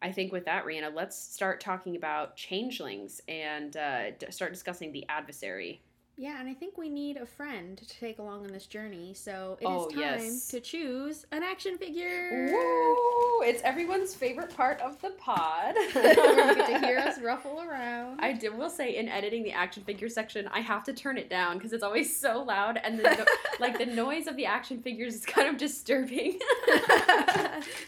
I 0.00 0.12
think 0.12 0.32
with 0.32 0.44
that, 0.44 0.64
Rhianna, 0.64 0.94
let's 0.94 1.18
start 1.18 1.60
talking 1.60 1.96
about 1.96 2.36
changelings 2.36 3.20
and 3.28 3.76
uh, 3.76 4.10
d- 4.12 4.30
start 4.30 4.52
discussing 4.52 4.92
the 4.92 5.04
adversary. 5.08 5.82
Yeah, 6.18 6.40
and 6.40 6.48
I 6.48 6.54
think 6.54 6.78
we 6.78 6.88
need 6.88 7.18
a 7.18 7.26
friend 7.26 7.76
to 7.76 7.86
take 7.86 8.18
along 8.18 8.46
on 8.46 8.50
this 8.52 8.64
journey. 8.66 9.12
So 9.12 9.58
it 9.60 9.64
is 9.64 9.70
Oh, 9.70 9.88
time 9.90 9.98
yes. 10.00 10.48
to 10.48 10.60
choose 10.60 11.26
an 11.30 11.42
action 11.42 11.76
figure. 11.76 12.48
Woo! 12.52 13.42
it's 13.42 13.60
everyone's 13.62 14.14
favorite 14.14 14.56
part 14.56 14.80
of 14.80 14.98
the 15.02 15.10
pod. 15.10 15.74
Where 15.92 16.48
you 16.48 16.54
get 16.54 16.80
to 16.80 16.86
hear 16.86 16.98
us 16.98 17.18
ruffle 17.22 17.60
around. 17.60 18.18
I 18.20 18.32
did, 18.32 18.56
will 18.56 18.70
say 18.70 18.96
in 18.96 19.10
editing 19.10 19.42
the 19.42 19.52
action 19.52 19.84
figure 19.84 20.08
section, 20.08 20.48
I 20.52 20.60
have 20.60 20.84
to 20.84 20.94
turn 20.94 21.18
it 21.18 21.28
down 21.28 21.58
because 21.58 21.74
it's 21.74 21.82
always 21.84 22.18
so 22.18 22.42
loud, 22.42 22.80
and 22.82 22.98
the 22.98 23.26
like 23.60 23.76
the 23.78 23.84
noise 23.86 24.26
of 24.26 24.36
the 24.36 24.46
action 24.46 24.80
figures 24.80 25.14
is 25.14 25.26
kind 25.26 25.48
of 25.48 25.58
disturbing. 25.58 26.38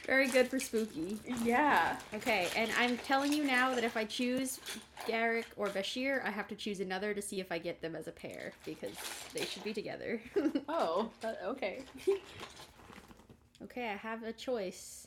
Very 0.06 0.28
good 0.28 0.48
for 0.48 0.58
spooky. 0.60 1.18
yeah. 1.42 1.96
Okay, 2.14 2.48
and 2.56 2.70
I'm 2.78 2.98
telling 2.98 3.32
you 3.32 3.44
now 3.44 3.74
that 3.74 3.84
if 3.84 3.96
I 3.96 4.04
choose 4.04 4.60
Garak 5.06 5.44
or 5.56 5.68
Bashir, 5.68 6.24
I 6.24 6.30
have 6.30 6.48
to 6.48 6.54
choose 6.54 6.80
another 6.80 7.14
to 7.14 7.22
see 7.22 7.40
if 7.40 7.50
I 7.52 7.58
get 7.58 7.80
them 7.80 7.94
as 7.96 8.08
a 8.08 8.12
pair 8.12 8.52
because 8.64 8.92
they 9.34 9.44
should 9.44 9.64
be 9.64 9.72
together. 9.72 10.20
Oh, 10.68 11.10
that- 11.20 11.40
okay. 11.44 11.82
okay, 13.64 13.88
I 13.88 13.96
have 13.96 14.22
a 14.22 14.32
choice. 14.32 15.06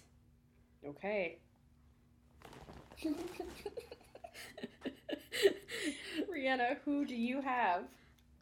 Okay. 0.86 1.38
Rhianna, 6.32 6.78
who 6.86 7.06
do 7.06 7.16
you 7.16 7.42
have? 7.42 7.84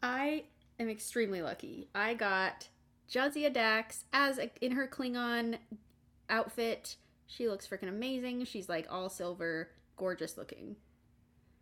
I 0.02 0.44
am 0.78 0.88
extremely 0.88 1.42
lucky. 1.42 1.88
I 1.94 2.14
got 2.14 2.68
Jadzia 3.10 3.52
Dax 3.52 4.04
as 4.12 4.38
a, 4.38 4.50
in 4.64 4.72
her 4.72 4.86
Klingon 4.86 5.58
outfit. 6.28 6.96
She 7.26 7.48
looks 7.48 7.66
freaking 7.66 7.88
amazing. 7.88 8.44
She's 8.44 8.68
like 8.68 8.86
all 8.90 9.08
silver, 9.08 9.70
gorgeous 9.96 10.36
looking. 10.38 10.76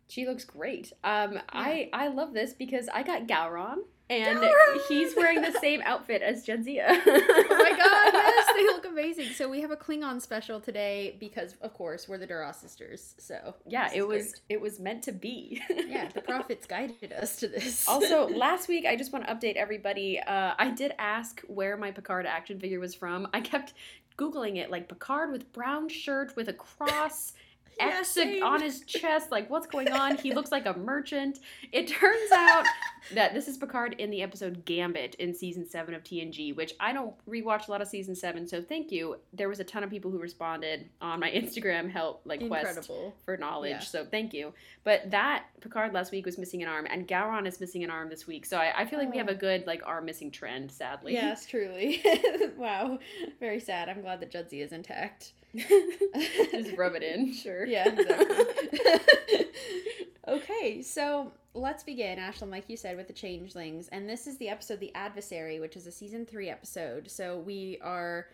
She 0.09 0.25
looks 0.27 0.43
great. 0.43 0.91
Um, 1.03 1.39
I 1.49 1.89
I 1.93 2.07
love 2.09 2.33
this 2.33 2.53
because 2.53 2.89
I 2.91 3.03
got 3.03 3.27
Gowron, 3.27 3.77
and 4.09 4.39
Gowron! 4.39 4.87
he's 4.87 5.15
wearing 5.15 5.41
the 5.41 5.51
same 5.61 5.81
outfit 5.85 6.21
as 6.21 6.45
Jadzia. 6.45 6.87
Oh 7.51 7.63
my 7.63 7.69
god, 7.77 8.13
yes, 8.13 8.47
they 8.55 8.63
look 8.63 8.85
amazing. 8.85 9.29
So 9.33 9.47
we 9.49 9.61
have 9.61 9.69
a 9.71 9.75
Klingon 9.77 10.21
special 10.21 10.59
today 10.59 11.15
because, 11.19 11.55
of 11.61 11.73
course, 11.73 12.07
we're 12.07 12.17
the 12.17 12.25
Duras 12.27 12.57
sisters. 12.57 13.15
So 13.19 13.53
Yeah, 13.67 13.89
it 13.93 14.07
was 14.07 14.31
great. 14.31 14.41
it 14.49 14.61
was 14.61 14.79
meant 14.79 15.03
to 15.03 15.11
be. 15.11 15.61
Yeah, 15.69 16.09
the 16.13 16.21
prophets 16.31 16.65
guided 16.65 17.13
us 17.13 17.35
to 17.37 17.47
this. 17.47 17.87
also, 17.87 18.27
last 18.29 18.67
week 18.67 18.85
I 18.85 18.95
just 18.95 19.11
want 19.13 19.27
to 19.27 19.33
update 19.35 19.55
everybody. 19.57 20.19
Uh, 20.19 20.53
I 20.57 20.71
did 20.71 20.93
ask 20.97 21.41
where 21.47 21.77
my 21.77 21.91
Picard 21.91 22.25
action 22.25 22.59
figure 22.59 22.79
was 22.79 22.95
from. 22.95 23.27
I 23.33 23.41
kept 23.41 23.73
googling 24.17 24.57
it, 24.57 24.69
like 24.71 24.87
Picard 24.89 25.31
with 25.31 25.51
brown 25.53 25.87
shirt 25.89 26.35
with 26.35 26.47
a 26.49 26.53
cross. 26.53 27.33
Yeah, 27.79 27.97
X 27.99 28.09
same. 28.09 28.43
on 28.43 28.61
his 28.61 28.81
chest, 28.85 29.31
like 29.31 29.49
what's 29.49 29.67
going 29.67 29.91
on? 29.91 30.17
He 30.17 30.33
looks 30.33 30.51
like 30.51 30.65
a 30.65 30.77
merchant. 30.77 31.39
It 31.71 31.87
turns 31.87 32.31
out 32.31 32.65
that 33.13 33.33
this 33.33 33.47
is 33.47 33.57
Picard 33.57 33.95
in 33.99 34.09
the 34.09 34.21
episode 34.21 34.65
Gambit 34.65 35.15
in 35.15 35.33
season 35.33 35.67
seven 35.67 35.93
of 35.95 36.03
TNG, 36.03 36.55
which 36.55 36.73
I 36.79 36.93
don't 36.93 37.13
rewatch 37.27 37.67
a 37.67 37.71
lot 37.71 37.81
of 37.81 37.87
season 37.87 38.15
seven, 38.15 38.47
so 38.47 38.61
thank 38.61 38.91
you. 38.91 39.17
There 39.33 39.49
was 39.49 39.59
a 39.59 39.63
ton 39.63 39.83
of 39.83 39.89
people 39.89 40.11
who 40.11 40.19
responded 40.19 40.89
on 41.01 41.19
my 41.19 41.29
Instagram 41.31 41.89
help 41.89 42.21
like 42.25 42.45
quest 42.47 42.89
for 43.25 43.37
knowledge. 43.37 43.71
Yeah. 43.71 43.79
So 43.79 44.05
thank 44.05 44.33
you. 44.33 44.53
But 44.83 45.11
that 45.11 45.45
Picard 45.61 45.93
last 45.93 46.11
week 46.11 46.25
was 46.25 46.37
missing 46.37 46.61
an 46.63 46.69
arm, 46.69 46.87
and 46.89 47.07
Gowron 47.07 47.47
is 47.47 47.59
missing 47.59 47.83
an 47.83 47.89
arm 47.89 48.09
this 48.09 48.27
week. 48.27 48.45
So 48.45 48.57
I, 48.57 48.73
I 48.81 48.85
feel 48.85 48.99
like 48.99 49.11
we 49.11 49.17
have 49.17 49.27
Oh. 49.29 49.33
a 49.33 49.35
good 49.35 49.65
like 49.67 49.81
arm 49.85 50.05
missing 50.05 50.31
trend. 50.31 50.71
Sadly, 50.71 51.13
Yes, 51.13 51.45
truly. 51.45 52.01
wow, 52.57 52.99
very 53.39 53.59
sad. 53.59 53.89
I'm 53.89 54.01
glad 54.01 54.19
that 54.21 54.31
Jadzia 54.31 54.63
is 54.65 54.71
intact. 54.71 55.33
Just 55.55 56.77
rub 56.77 56.95
it 56.95 57.03
in, 57.03 57.33
sure. 57.33 57.65
Yeah, 57.65 57.89
exactly. 57.89 59.45
okay, 60.27 60.81
so 60.81 61.31
let's 61.53 61.83
begin, 61.83 62.19
Ashlyn, 62.19 62.51
like 62.51 62.69
you 62.69 62.77
said, 62.77 62.97
with 62.97 63.07
the 63.07 63.13
changelings. 63.13 63.87
And 63.89 64.07
this 64.07 64.27
is 64.27 64.37
the 64.37 64.49
episode 64.49 64.79
The 64.79 64.93
Adversary, 64.95 65.59
which 65.59 65.75
is 65.75 65.87
a 65.87 65.91
season 65.91 66.25
three 66.25 66.49
episode. 66.49 67.09
So 67.09 67.39
we 67.39 67.79
are 67.81 68.27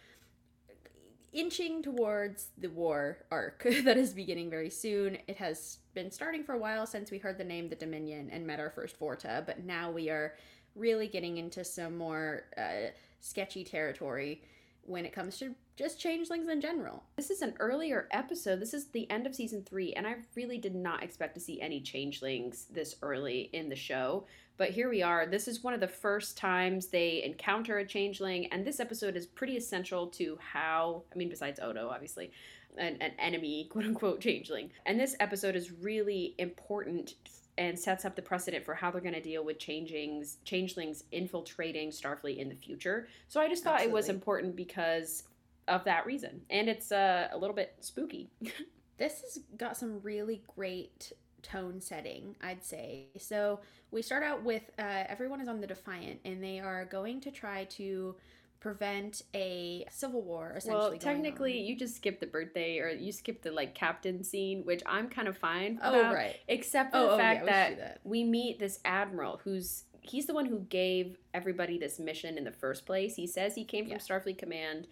inching 1.32 1.84
towards 1.84 2.48
the 2.58 2.70
war 2.70 3.18
arc 3.30 3.64
that 3.84 3.98
is 3.98 4.14
beginning 4.14 4.50
very 4.50 4.70
soon. 4.70 5.18
It 5.28 5.38
has 5.38 5.80
been 5.94 6.12
starting 6.12 6.44
for 6.44 6.54
a 6.54 6.58
while 6.58 6.86
since 6.86 7.12
we 7.12 7.18
heard 7.18 7.38
the 7.38 7.44
name 7.44 7.70
The 7.70 7.76
Dominion 7.76 8.30
and 8.32 8.48
met 8.48 8.60
our 8.60 8.70
first 8.70 9.00
Vorta, 9.00 9.46
but 9.46 9.64
now 9.64 9.92
we 9.92 10.10
are 10.10 10.36
really 10.76 11.08
getting 11.08 11.38
into 11.38 11.64
some 11.64 11.98
more 11.98 12.44
uh, 12.58 12.90
sketchy 13.20 13.64
territory 13.64 14.44
when 14.84 15.06
it 15.06 15.14
comes 15.14 15.38
to 15.40 15.56
just 15.76 16.00
changelings 16.00 16.48
in 16.48 16.62
general. 16.62 17.04
This 17.18 17.30
is 17.30 17.42
an 17.42 17.54
earlier 17.60 18.08
episode. 18.12 18.62
This 18.62 18.74
is 18.74 18.88
the 18.88 19.10
end 19.12 19.28
of 19.28 19.36
season 19.36 19.64
three, 19.64 19.94
and 19.94 20.08
I 20.08 20.16
really 20.36 20.58
did 20.58 20.74
not 20.74 21.04
expect 21.04 21.34
to 21.36 21.42
see 21.42 21.60
any 21.60 21.82
changelings 21.82 22.68
this 22.72 22.96
early 23.02 23.50
in 23.52 23.68
the 23.68 23.76
show. 23.76 24.26
But 24.58 24.70
here 24.70 24.90
we 24.90 25.04
are. 25.04 25.26
This 25.26 25.50
is 25.50 25.64
one 25.64 25.74
of 25.74 25.82
the 25.82 25.88
first 25.88 26.38
times 26.38 26.88
they 26.88 27.24
encounter 27.24 27.80
a 27.80 27.86
changeling, 27.86 28.46
and 28.48 28.66
this 28.66 28.80
episode 28.80 29.18
is 29.18 29.26
pretty 29.26 29.58
essential 29.58 30.08
to 30.08 30.38
how, 30.40 31.04
I 31.14 31.18
mean, 31.18 31.28
besides 31.28 31.60
Odo, 31.60 31.90
obviously, 31.90 32.32
an, 32.78 32.98
an 33.02 33.12
enemy, 33.20 33.66
quote 33.70 33.86
unquote, 33.86 34.22
changeling. 34.22 34.72
And 34.86 34.98
this 34.98 35.18
episode 35.20 35.58
is 35.58 35.74
really 35.74 36.36
important 36.38 37.16
and 37.58 37.78
sets 37.78 38.04
up 38.04 38.16
the 38.16 38.22
precedent 38.22 38.66
for 38.66 38.74
how 38.74 38.92
they're 38.92 39.02
going 39.02 39.14
to 39.14 39.22
deal 39.22 39.44
with 39.44 39.60
changings, 39.60 40.38
changelings 40.44 41.04
infiltrating 41.12 41.90
Starfleet 41.90 42.38
in 42.38 42.50
the 42.50 42.56
future. 42.56 43.08
So 43.30 43.40
I 43.40 43.48
just 43.48 43.64
thought 43.64 43.82
it 43.82 43.92
was 43.92 44.10
important 44.10 44.58
because 44.58 45.24
of 45.68 45.84
that 45.86 46.06
reason. 46.06 46.42
And 46.50 46.70
it's 46.70 46.92
uh, 46.92 47.30
a 47.32 47.38
little 47.38 47.56
bit 47.56 47.76
spooky. 47.82 48.30
this 48.98 49.22
has 49.22 49.40
got 49.58 49.78
some 49.78 50.00
really 50.02 50.42
great 50.56 51.12
tone 51.42 51.80
setting, 51.82 52.36
I'd 52.42 52.64
say. 52.64 53.08
So 53.18 53.60
we 53.92 54.02
start 54.02 54.24
out 54.24 54.44
with 54.44 54.64
uh, 54.80 55.04
everyone 55.08 55.42
is 55.42 55.48
on 55.48 55.62
the 55.62 55.68
Defiant, 55.68 56.20
and 56.26 56.44
they 56.44 56.60
are 56.60 56.86
going 56.86 57.22
to 57.22 57.32
try 57.32 57.66
to 57.66 58.16
prevent 58.60 59.22
a 59.36 59.86
civil 59.92 60.22
war. 60.24 60.54
Essentially, 60.58 60.90
well, 60.92 60.98
technically, 60.98 61.60
you 61.60 61.76
just 61.78 61.96
skipped 61.98 62.20
the 62.20 62.26
birthday 62.26 62.80
or 62.80 62.90
you 62.90 63.12
skipped 63.12 63.44
the 63.44 63.52
like 63.52 63.76
captain 63.76 64.24
scene, 64.24 64.64
which 64.66 64.82
I'm 64.88 65.08
kind 65.08 65.28
of 65.28 65.38
fine 65.38 65.80
Oh 65.84 66.00
about, 66.00 66.16
right. 66.16 66.36
except 66.48 66.92
for 66.92 66.98
Oh, 66.98 67.08
the 67.10 67.14
oh, 67.14 67.18
fact 67.18 67.46
yeah, 67.46 67.52
that, 67.70 67.78
that. 67.78 68.00
we 68.04 68.24
meet 68.24 68.58
this 68.60 68.80
admiral 68.84 69.40
who's 69.44 69.84
he's 70.08 70.26
the 70.26 70.34
one 70.34 70.46
who 70.46 70.60
gave 70.60 71.18
everybody 71.34 71.78
this 71.78 72.00
mission 72.00 72.38
in 72.38 72.44
the 72.44 72.52
first 72.52 72.86
place. 72.86 73.16
He 73.16 73.28
says 73.28 73.56
he 73.56 73.66
came 73.66 73.86
from 73.86 73.92
Yeah. 73.94 73.98
Starfleet 73.98 74.38
Command. 74.38 74.88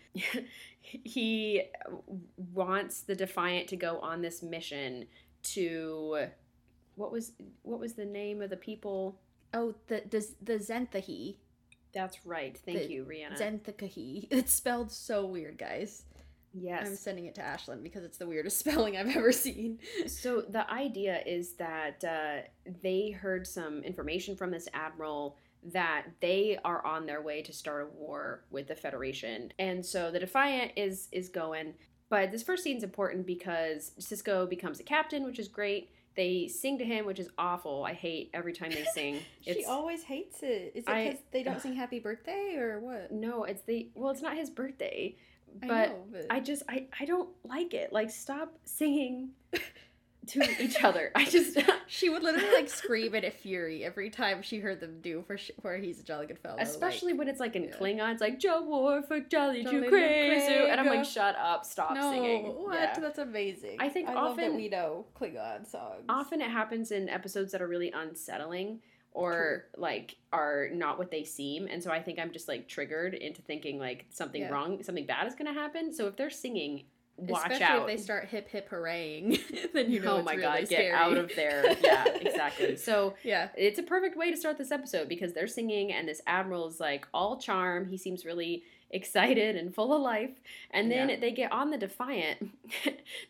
he 0.82 1.64
wants 2.54 3.02
the 3.02 3.16
Defiant 3.16 3.68
to 3.70 3.76
go 3.76 4.00
on 4.00 4.22
this 4.22 4.42
mission 4.44 5.06
to 5.44 6.28
what 6.96 7.12
was 7.12 7.34
what 7.64 7.80
was 7.80 7.94
the 7.94 8.06
name 8.06 8.42
of 8.42 8.50
the 8.50 8.58
people? 8.58 9.20
Oh, 9.54 9.76
the 9.88 10.04
the 10.10 10.26
the 10.42 10.54
Tzenkethi, 10.60 11.36
That's 11.94 12.26
right. 12.26 12.58
Thank 12.66 12.80
The 12.80 12.90
you, 12.92 13.06
Rhianna. 13.06 13.38
Tzenkethi. 13.40 14.28
It's 14.32 14.54
spelled 14.54 14.92
so 14.92 15.26
weird, 15.26 15.58
guys. 15.58 16.04
Yes. 16.54 16.88
I'm 16.88 16.96
sending 16.96 17.26
it 17.26 17.36
to 17.36 17.42
Ashlyn 17.42 17.82
because 17.82 18.04
it's 18.04 18.18
the 18.18 18.28
weirdest 18.28 18.60
spelling 18.60 18.98
I've 18.98 19.16
ever 19.16 19.32
seen. 19.32 19.80
So 20.08 20.42
the 20.42 20.70
idea 20.72 21.22
is 21.26 21.54
that 21.54 22.04
uh, 22.04 22.48
they 22.82 23.12
heard 23.12 23.48
some 23.48 23.84
information 23.84 24.36
from 24.36 24.52
this 24.52 24.68
admiral 24.74 25.38
that 25.72 26.06
they 26.20 26.60
are 26.66 26.86
on 26.86 27.06
their 27.06 27.22
way 27.22 27.42
to 27.42 27.54
start 27.54 27.84
a 27.84 27.98
war 27.98 28.44
with 28.52 28.68
the 28.68 28.76
Federation, 28.76 29.52
and 29.60 29.86
so 29.86 30.12
the 30.12 30.20
Defiant 30.20 30.74
is 30.76 31.08
is 31.12 31.30
going. 31.30 31.74
But 32.10 32.32
this 32.32 32.44
first 32.44 32.64
scene's 32.64 32.84
important 32.84 33.26
because 33.26 33.92
Sisko 34.00 34.48
becomes 34.48 34.80
a 34.80 34.84
captain, 34.84 35.24
which 35.24 35.40
is 35.40 35.48
great. 35.48 35.90
They 36.16 36.48
sing 36.48 36.78
to 36.78 36.86
him, 36.86 37.06
which 37.08 37.18
is 37.18 37.30
awful. 37.40 37.84
I 37.86 37.94
hate 37.94 38.30
every 38.34 38.54
time 38.54 38.70
they 38.70 38.86
sing. 38.94 39.20
she 39.42 39.66
always 39.66 40.04
hates 40.04 40.44
it. 40.44 40.74
Is 40.76 40.84
it 40.84 40.86
because 40.86 41.20
they 41.32 41.42
don't 41.42 41.60
sing 41.62 41.74
Happy 41.74 42.00
Birthday 42.00 42.56
or 42.58 42.80
what? 42.80 43.12
no, 43.12 43.46
it's 43.46 43.64
the 43.64 43.90
well, 43.96 44.12
it's 44.12 44.22
not 44.22 44.36
his 44.38 44.50
birthday, 44.50 45.16
I 45.62 45.68
but 45.68 45.90
know, 45.90 46.04
but 46.12 46.26
I 46.30 46.40
just 46.40 46.64
I 46.70 46.88
I 47.00 47.06
don't 47.06 47.30
like 47.44 47.74
it. 47.74 47.94
Like 47.94 48.10
stop 48.10 48.54
singing 48.66 49.30
to 50.28 50.64
each 50.64 50.84
other. 50.84 51.12
I 51.16 51.26
just 51.26 51.58
She 51.88 52.10
would 52.10 52.24
literally 52.24 52.52
like 52.54 52.70
scream 52.70 53.14
in 53.14 53.26
a 53.26 53.32
fury 53.32 53.84
every 53.84 54.10
time 54.10 54.42
she 54.42 54.60
heard 54.60 54.80
them 54.80 55.00
do 55.02 55.24
for 55.28 55.38
sh- 55.38 55.52
for 55.62 55.78
he's 55.78 56.00
a 56.00 56.04
jolly 56.04 56.28
good 56.28 56.40
fellow. 56.40 56.58
Especially 56.60 57.12
like, 57.12 57.20
when 57.20 57.28
it's 57.28 57.40
like 57.40 57.56
in 57.56 57.66
yeah. 57.66 57.72
Klingon, 57.72 58.12
it's 58.12 58.22
like 58.22 58.40
Joe 58.40 58.62
War 58.62 59.02
for 59.04 59.20
Jolly 59.20 59.64
Too 59.64 59.88
Crazy, 59.90 60.54
and 60.54 60.80
I'm 60.80 60.88
like, 60.88 61.06
shut 61.06 61.36
up, 61.36 61.66
stop 61.66 61.94
no, 61.94 62.12
singing. 62.12 62.46
what? 62.46 62.80
Yeah. 62.80 63.00
That's 63.00 63.20
amazing. 63.20 63.78
I 63.80 63.90
think 63.90 64.08
that 64.08 64.18
often- 64.18 64.56
we 64.56 64.70
know 64.70 65.06
Klingon 65.20 65.70
songs. 65.70 66.06
Often 66.10 66.42
it 66.42 66.50
happens 66.50 66.92
in 66.92 67.10
episodes 67.10 67.52
that 67.52 67.62
are 67.62 67.68
really 67.68 67.92
unsettling 67.92 68.80
or 69.14 69.66
like 69.78 70.16
are 70.32 70.70
not 70.74 70.98
what 70.98 71.12
they 71.12 71.24
seem, 71.24 71.68
and 71.68 71.82
so 71.84 71.92
I 71.92 72.02
think 72.02 72.20
I'm 72.20 72.32
just 72.32 72.48
like 72.48 72.68
triggered 72.68 73.14
into 73.14 73.42
thinking 73.42 73.78
like 73.80 74.06
something 74.10 74.42
Yeah. 74.42 74.50
wrong, 74.50 74.82
something 74.84 75.06
bad 75.06 75.28
is 75.28 75.36
gonna 75.36 75.54
happen. 75.54 75.94
So 75.94 76.08
if 76.08 76.16
they're 76.16 76.30
singing, 76.32 76.84
watch 77.18 77.44
Especially 77.52 77.64
out. 77.64 77.82
if 77.82 77.88
they 77.98 78.02
start 78.02 78.26
hip 78.30 78.50
hip 78.50 78.70
hurraying, 78.70 79.38
then 79.74 79.92
you 79.92 80.00
know 80.00 80.14
oh 80.14 80.18
it's 80.18 80.26
my 80.26 80.34
really 80.34 80.42
god, 80.62 80.66
scary. 80.66 80.86
get 80.86 80.94
out 80.96 81.18
of 81.18 81.32
there! 81.36 81.64
Yeah, 81.84 82.06
exactly. 82.08 82.76
So 82.90 83.14
yeah, 83.24 83.50
it's 83.56 83.78
a 83.80 83.84
perfect 83.84 84.18
way 84.18 84.32
to 84.32 84.38
start 84.38 84.58
this 84.58 84.72
episode 84.72 85.08
because 85.10 85.34
they're 85.34 85.48
singing 85.48 85.94
and 85.94 86.08
this 86.08 86.22
admiral 86.26 86.68
is 86.68 86.80
like 86.80 87.08
all 87.14 87.38
charm 87.38 87.88
he 87.90 87.98
seems 87.98 88.26
really 88.26 88.64
excited 88.90 89.56
and 89.56 89.74
full 89.74 89.92
of 89.94 90.02
life 90.04 90.30
and 90.70 90.92
then 90.92 91.10
Yeah. 91.10 91.20
they 91.20 91.32
get 91.32 91.52
on 91.52 91.72
the 91.72 91.80
defiant 91.80 92.52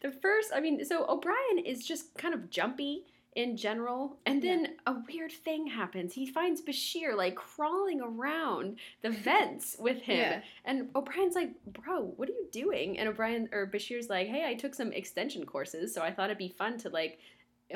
the 0.02 0.12
first 0.12 0.52
i 0.54 0.60
mean 0.60 0.84
so 0.84 1.06
o'brien 1.08 1.58
is 1.66 1.86
just 1.88 2.14
kind 2.16 2.34
of 2.34 2.50
jumpy 2.50 3.06
in 3.36 3.58
general. 3.58 4.18
And 4.26 4.42
then 4.42 4.76
a 4.86 4.96
weird 5.08 5.32
thing 5.32 5.68
happens. 5.68 6.14
He 6.14 6.26
finds 6.26 6.62
Bashir 6.62 7.16
like 7.16 7.36
crawling 7.36 8.02
around 8.02 8.78
the 9.02 9.10
vents 9.12 9.76
with 9.80 10.02
him. 10.02 10.18
Yeah. 10.18 10.42
And 10.66 10.90
O'Brien's 10.96 11.36
like, 11.36 11.52
bro, 11.66 12.14
what 12.16 12.30
are 12.30 12.34
you 12.34 12.48
doing? 12.52 12.98
And 12.98 13.10
O'Brien 13.10 13.50
or 13.52 13.68
Bashir's 13.68 14.10
like, 14.10 14.28
hey, 14.28 14.46
I 14.48 14.54
took 14.54 14.76
some 14.76 14.92
extension 14.92 15.46
courses, 15.46 15.94
so 15.94 16.02
I 16.02 16.12
thought 16.12 16.26
it'd 16.26 16.38
be 16.38 16.50
fun 16.50 16.78
to 16.80 16.90
like 16.90 17.20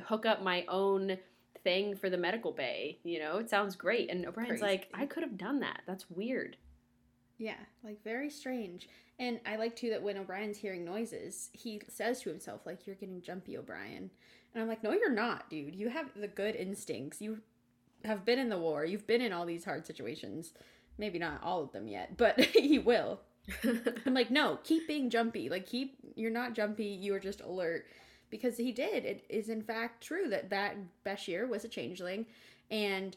hook 0.05 0.25
up 0.25 0.43
my 0.43 0.65
own 0.67 1.17
thing 1.63 1.95
for 1.95 2.09
the 2.09 2.17
medical 2.17 2.51
bay. 2.51 2.99
You 3.03 3.19
know, 3.19 3.37
it 3.37 3.49
sounds 3.49 3.75
great. 3.75 4.09
And 4.09 4.25
O'Brien's 4.25 4.61
like, 4.61 4.89
I 4.93 5.05
could 5.05 5.23
have 5.23 5.37
done 5.37 5.59
that. 5.61 5.81
That's 5.87 6.09
weird. 6.09 6.57
Yeah, 7.37 7.59
like 7.83 8.03
very 8.03 8.29
strange. 8.29 8.89
And 9.19 9.39
I 9.45 9.55
like 9.55 9.75
too 9.75 9.89
that 9.89 10.01
when 10.01 10.17
O'Brien's 10.17 10.57
hearing 10.57 10.85
noises, 10.85 11.49
he 11.53 11.81
says 11.87 12.21
to 12.21 12.29
himself, 12.29 12.61
like, 12.65 12.85
you're 12.85 12.95
getting 12.95 13.21
jumpy, 13.21 13.57
O'Brien. 13.57 14.11
And 14.53 14.61
I'm 14.61 14.69
like, 14.69 14.83
no, 14.83 14.91
you're 14.91 15.11
not, 15.11 15.49
dude. 15.49 15.75
You 15.75 15.89
have 15.89 16.09
the 16.15 16.27
good 16.27 16.55
instincts. 16.55 17.21
You 17.21 17.39
have 18.03 18.25
been 18.25 18.39
in 18.39 18.49
the 18.49 18.57
war. 18.57 18.85
You've 18.85 19.07
been 19.07 19.21
in 19.21 19.31
all 19.33 19.45
these 19.45 19.65
hard 19.65 19.85
situations. 19.85 20.53
Maybe 20.97 21.19
not 21.19 21.43
all 21.43 21.61
of 21.61 21.71
them 21.71 21.87
yet, 21.87 22.17
but 22.17 22.55
you 22.61 22.81
will. 22.81 23.19
I'm 24.05 24.13
like, 24.13 24.31
no, 24.31 24.59
keep 24.63 24.87
being 24.87 25.09
jumpy. 25.09 25.49
Like, 25.49 25.65
keep, 25.65 25.97
you're 26.15 26.31
not 26.31 26.53
jumpy. 26.53 26.85
You 26.85 27.13
are 27.15 27.19
just 27.19 27.41
alert. 27.41 27.85
Because 28.29 28.57
he 28.57 28.73
did. 28.73 29.05
It 29.05 29.23
is, 29.29 29.47
in 29.47 29.61
fact, 29.61 30.03
true 30.03 30.27
that 30.29 30.49
that 30.49 30.75
Bashir 31.05 31.47
was 31.47 31.63
a 31.63 31.69
changeling. 31.69 32.25
And 32.69 33.15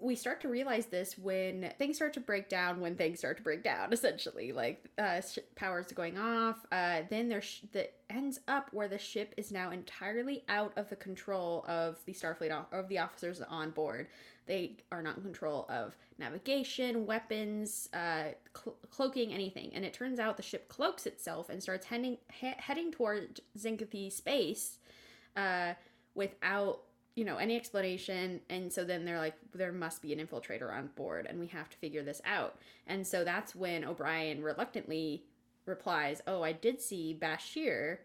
we 0.00 0.14
start 0.14 0.40
to 0.40 0.48
realize 0.48 0.86
this 0.86 1.18
when 1.18 1.72
things 1.78 1.96
start 1.96 2.12
to 2.12 2.20
break 2.20 2.48
down 2.48 2.80
when 2.80 2.94
things 2.94 3.18
start 3.18 3.36
to 3.36 3.42
break 3.42 3.64
down 3.64 3.92
essentially 3.92 4.52
like 4.52 4.84
uh 4.98 5.20
sh- 5.20 5.38
powers 5.56 5.86
going 5.92 6.16
off 6.16 6.56
uh 6.72 7.02
then 7.10 7.28
there 7.28 7.40
sh- 7.42 7.62
that 7.72 7.92
ends 8.10 8.40
up 8.48 8.68
where 8.72 8.88
the 8.88 8.98
ship 8.98 9.34
is 9.36 9.50
now 9.52 9.70
entirely 9.70 10.44
out 10.48 10.72
of 10.76 10.88
the 10.88 10.96
control 10.96 11.64
of 11.68 11.98
the 12.06 12.12
starfleet 12.12 12.50
o- 12.50 12.76
of 12.76 12.88
the 12.88 12.98
officers 12.98 13.42
on 13.42 13.70
board. 13.70 14.06
They 14.46 14.78
are 14.90 15.02
not 15.02 15.18
in 15.18 15.22
control 15.22 15.66
of 15.68 15.94
navigation 16.18 17.04
weapons 17.04 17.88
uh 17.92 18.28
cl- 18.56 18.76
cloaking 18.90 19.32
anything. 19.34 19.72
And 19.74 19.84
it 19.84 19.92
turns 19.92 20.18
out 20.18 20.36
the 20.38 20.42
ship 20.42 20.68
cloaks 20.68 21.04
itself 21.06 21.50
and 21.50 21.62
starts 21.62 21.86
heading 21.86 22.16
he- 22.32 22.54
heading 22.56 22.92
toward 22.92 23.40
Tzenkethi 23.58 24.10
space 24.12 24.78
uh 25.36 25.74
without 26.14 26.80
you 27.18 27.24
know 27.24 27.36
any 27.36 27.56
explanation 27.56 28.40
and 28.48 28.72
so 28.72 28.84
then 28.84 29.04
they're 29.04 29.18
like 29.18 29.34
there 29.52 29.72
must 29.72 30.00
be 30.00 30.12
an 30.12 30.24
infiltrator 30.24 30.72
on 30.72 30.88
board 30.94 31.26
and 31.28 31.40
we 31.40 31.48
have 31.48 31.68
to 31.68 31.76
figure 31.76 32.04
this 32.04 32.22
out. 32.24 32.56
And 32.86 33.04
so 33.04 33.24
that's 33.24 33.56
when 33.56 33.84
o'brien 33.84 34.40
reluctantly 34.40 35.24
replies 35.66 36.22
oh 36.26 36.42
i 36.42 36.52
did 36.52 36.80
see 36.80 37.18
bashir 37.20 37.98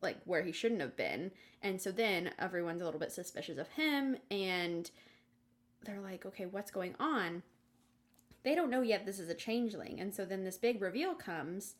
like 0.00 0.16
where 0.24 0.42
he 0.42 0.50
shouldn't 0.50 0.80
have 0.80 0.96
been. 0.96 1.30
And 1.60 1.80
so 1.80 1.92
then 1.92 2.30
everyone's 2.38 2.80
a 2.80 2.84
little 2.84 2.98
bit 2.98 3.12
suspicious 3.12 3.58
of 3.58 3.68
him 3.68 4.16
and 4.30 4.90
they're 5.84 6.00
like 6.00 6.24
okay 6.24 6.46
what's 6.46 6.70
going 6.70 6.94
on? 6.98 7.42
They 8.44 8.54
don't 8.54 8.70
know 8.70 8.82
yet 8.82 9.04
this 9.04 9.20
is 9.20 9.28
a 9.28 9.34
changeling. 9.34 10.00
And 10.00 10.14
so 10.14 10.24
then 10.24 10.42
this 10.42 10.56
big 10.56 10.80
reveal 10.80 11.14
comes 11.14 11.74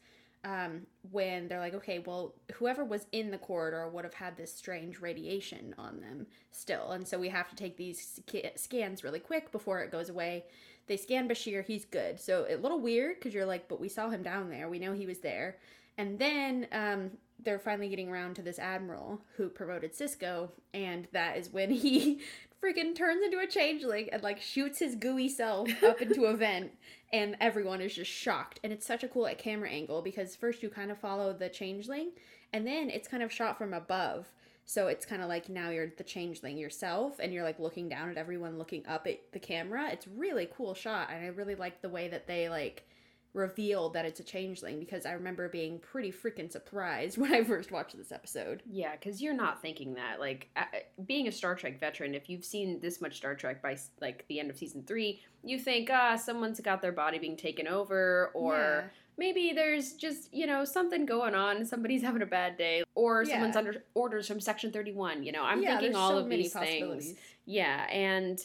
um, 0.44 0.87
when 1.11 1.46
they're 1.46 1.61
like, 1.61 1.75
okay, 1.75 2.00
well, 2.00 2.34
whoever 2.54 2.84
was 2.84 3.06
in 3.12 3.30
the 3.30 3.38
corridor 3.38 3.88
would 3.88 4.04
have 4.04 4.14
had 4.14 4.37
this 4.37 4.52
strange 4.52 5.00
radiation 5.00 5.75
on 5.78 6.00
them 6.00 6.26
still. 6.50 6.92
And 6.92 7.06
so 7.06 7.18
we 7.18 7.28
have 7.28 7.49
to 7.50 7.56
take 7.56 7.76
these 7.76 8.20
sca- 8.26 8.58
scans 8.58 9.04
really 9.04 9.20
quick 9.20 9.52
before 9.52 9.80
it 9.80 9.92
goes 9.92 10.08
away. 10.08 10.44
They 10.88 10.96
scan 10.96 11.28
Bashir, 11.28 11.64
he's 11.64 11.84
good. 11.84 12.18
So 12.18 12.46
a 12.49 12.56
little 12.56 12.80
weird 12.80 13.16
because 13.18 13.34
you're 13.34 13.46
like, 13.46 13.68
but 13.68 13.80
we 13.80 13.88
saw 13.88 14.08
him 14.08 14.22
down 14.22 14.50
there. 14.50 14.68
We 14.68 14.80
know 14.80 14.92
he 14.92 15.06
was 15.06 15.18
there. 15.20 15.58
And 15.96 16.18
then 16.18 16.66
um, 16.72 17.11
they're 17.44 17.58
finally 17.58 17.88
getting 17.88 18.08
around 18.08 18.34
to 18.37 18.42
this 18.42 18.58
admiral 18.58 19.20
who 19.37 19.49
promoted 19.49 19.94
Sisko. 19.94 20.50
And 20.72 21.08
that 21.12 21.37
is 21.37 21.52
when 21.52 21.70
he 21.72 22.20
freaking 22.62 22.94
turns 22.94 23.22
into 23.25 23.38
a 23.38 23.46
changeling 23.46 24.08
and 24.12 24.22
like 24.22 24.40
shoots 24.40 24.78
his 24.78 24.94
gooey 24.94 25.28
self 25.28 25.68
up 25.82 26.00
into 26.00 26.26
a 26.26 26.37
vent 26.37 26.70
and 27.12 27.37
everyone 27.40 27.80
is 27.80 27.94
just 27.94 28.11
shocked 28.11 28.61
and 28.62 28.72
it's 28.72 28.87
such 28.87 29.02
a 29.02 29.08
cool 29.08 29.28
camera 29.37 29.68
angle 29.68 30.00
because 30.00 30.37
first 30.37 30.62
you 30.62 30.68
kind 30.68 30.90
of 30.90 30.99
follow 30.99 31.32
the 31.32 31.49
changeling 31.49 32.12
and 32.52 32.66
then 32.66 32.88
it's 32.88 33.08
kind 33.08 33.22
of 33.22 33.32
shot 33.32 33.58
from 33.58 33.75
above 33.75 34.26
so 34.64 34.87
it's 34.87 35.04
kind 35.04 35.22
of 35.22 35.28
like 35.28 35.49
now 35.49 35.70
you're 35.70 35.92
the 35.99 36.04
changeling 36.04 36.56
yourself 36.56 37.18
and 37.18 37.32
you're 37.32 37.42
like 37.42 37.58
looking 37.58 37.88
down 37.88 38.08
at 38.08 38.16
everyone 38.16 38.58
looking 38.58 38.87
up 38.87 39.08
at 39.08 39.18
the 39.32 39.40
camera 39.40 39.88
it's 39.90 40.06
really 40.06 40.49
cool 40.56 40.72
shot 40.72 41.08
and 41.11 41.25
i 41.25 41.28
really 41.28 41.56
like 41.56 41.82
the 41.82 41.88
way 41.88 42.06
that 42.06 42.28
they 42.28 42.49
like 42.49 42.87
revealed 43.34 43.94
that 43.94 44.04
it's 44.04 44.20
a 44.20 44.22
changeling 44.24 44.78
because 44.78 45.06
i 45.06 45.12
remember 45.12 45.48
being 45.48 45.78
pretty 45.78 46.12
freaking 46.12 46.50
surprised 46.52 47.16
when 47.18 47.32
i 47.32 47.42
first 47.42 47.70
watched 47.72 47.96
this 47.96 48.12
episode 48.12 48.62
Yeah, 48.70 48.92
because 48.92 49.22
you're 49.22 49.34
not 49.34 49.62
thinking 49.62 49.94
that. 49.94 50.20
Like, 50.20 50.48
uh, 50.56 50.64
being 51.06 51.28
a 51.28 51.32
Star 51.32 51.54
Trek 51.54 51.80
veteran, 51.80 52.14
if 52.14 52.28
you've 52.28 52.45
seen 52.45 52.78
this 52.80 53.00
much 53.00 53.16
Star 53.16 53.34
Trek 53.34 53.62
by 53.62 53.76
like 54.00 54.25
the 54.28 54.38
end 54.40 54.50
of 54.50 54.56
season 54.56 54.82
three, 54.86 55.21
you 55.42 55.58
think, 55.58 55.88
ah, 55.90 56.16
someone's 56.16 56.60
got 56.60 56.82
their 56.82 56.92
body 56.92 57.18
being 57.18 57.36
taken 57.36 57.66
over, 57.66 58.30
or 58.34 58.90
maybe 59.18 59.52
there's 59.54 59.95
just 59.95 60.32
you 60.32 60.47
know 60.47 60.64
something 60.64 61.04
going 61.06 61.34
on. 61.34 61.64
Somebody's 61.64 62.02
having 62.08 62.23
a 62.23 62.26
bad 62.26 62.56
day, 62.58 62.82
or 62.95 63.23
Yeah. 63.25 63.32
someone's 63.32 63.56
under 63.56 63.82
orders 63.95 64.26
from 64.28 64.40
Section 64.40 64.71
Thirty 64.73 64.92
One. 64.92 65.23
You 65.23 65.32
know, 65.32 65.42
I'm 65.42 65.62
yeah, 65.62 65.78
thinking 65.78 65.97
all 65.97 66.10
so 66.10 66.18
of 66.18 66.28
these 66.28 66.52
things. 66.52 67.14
Yeah, 67.47 67.84
and 67.90 68.38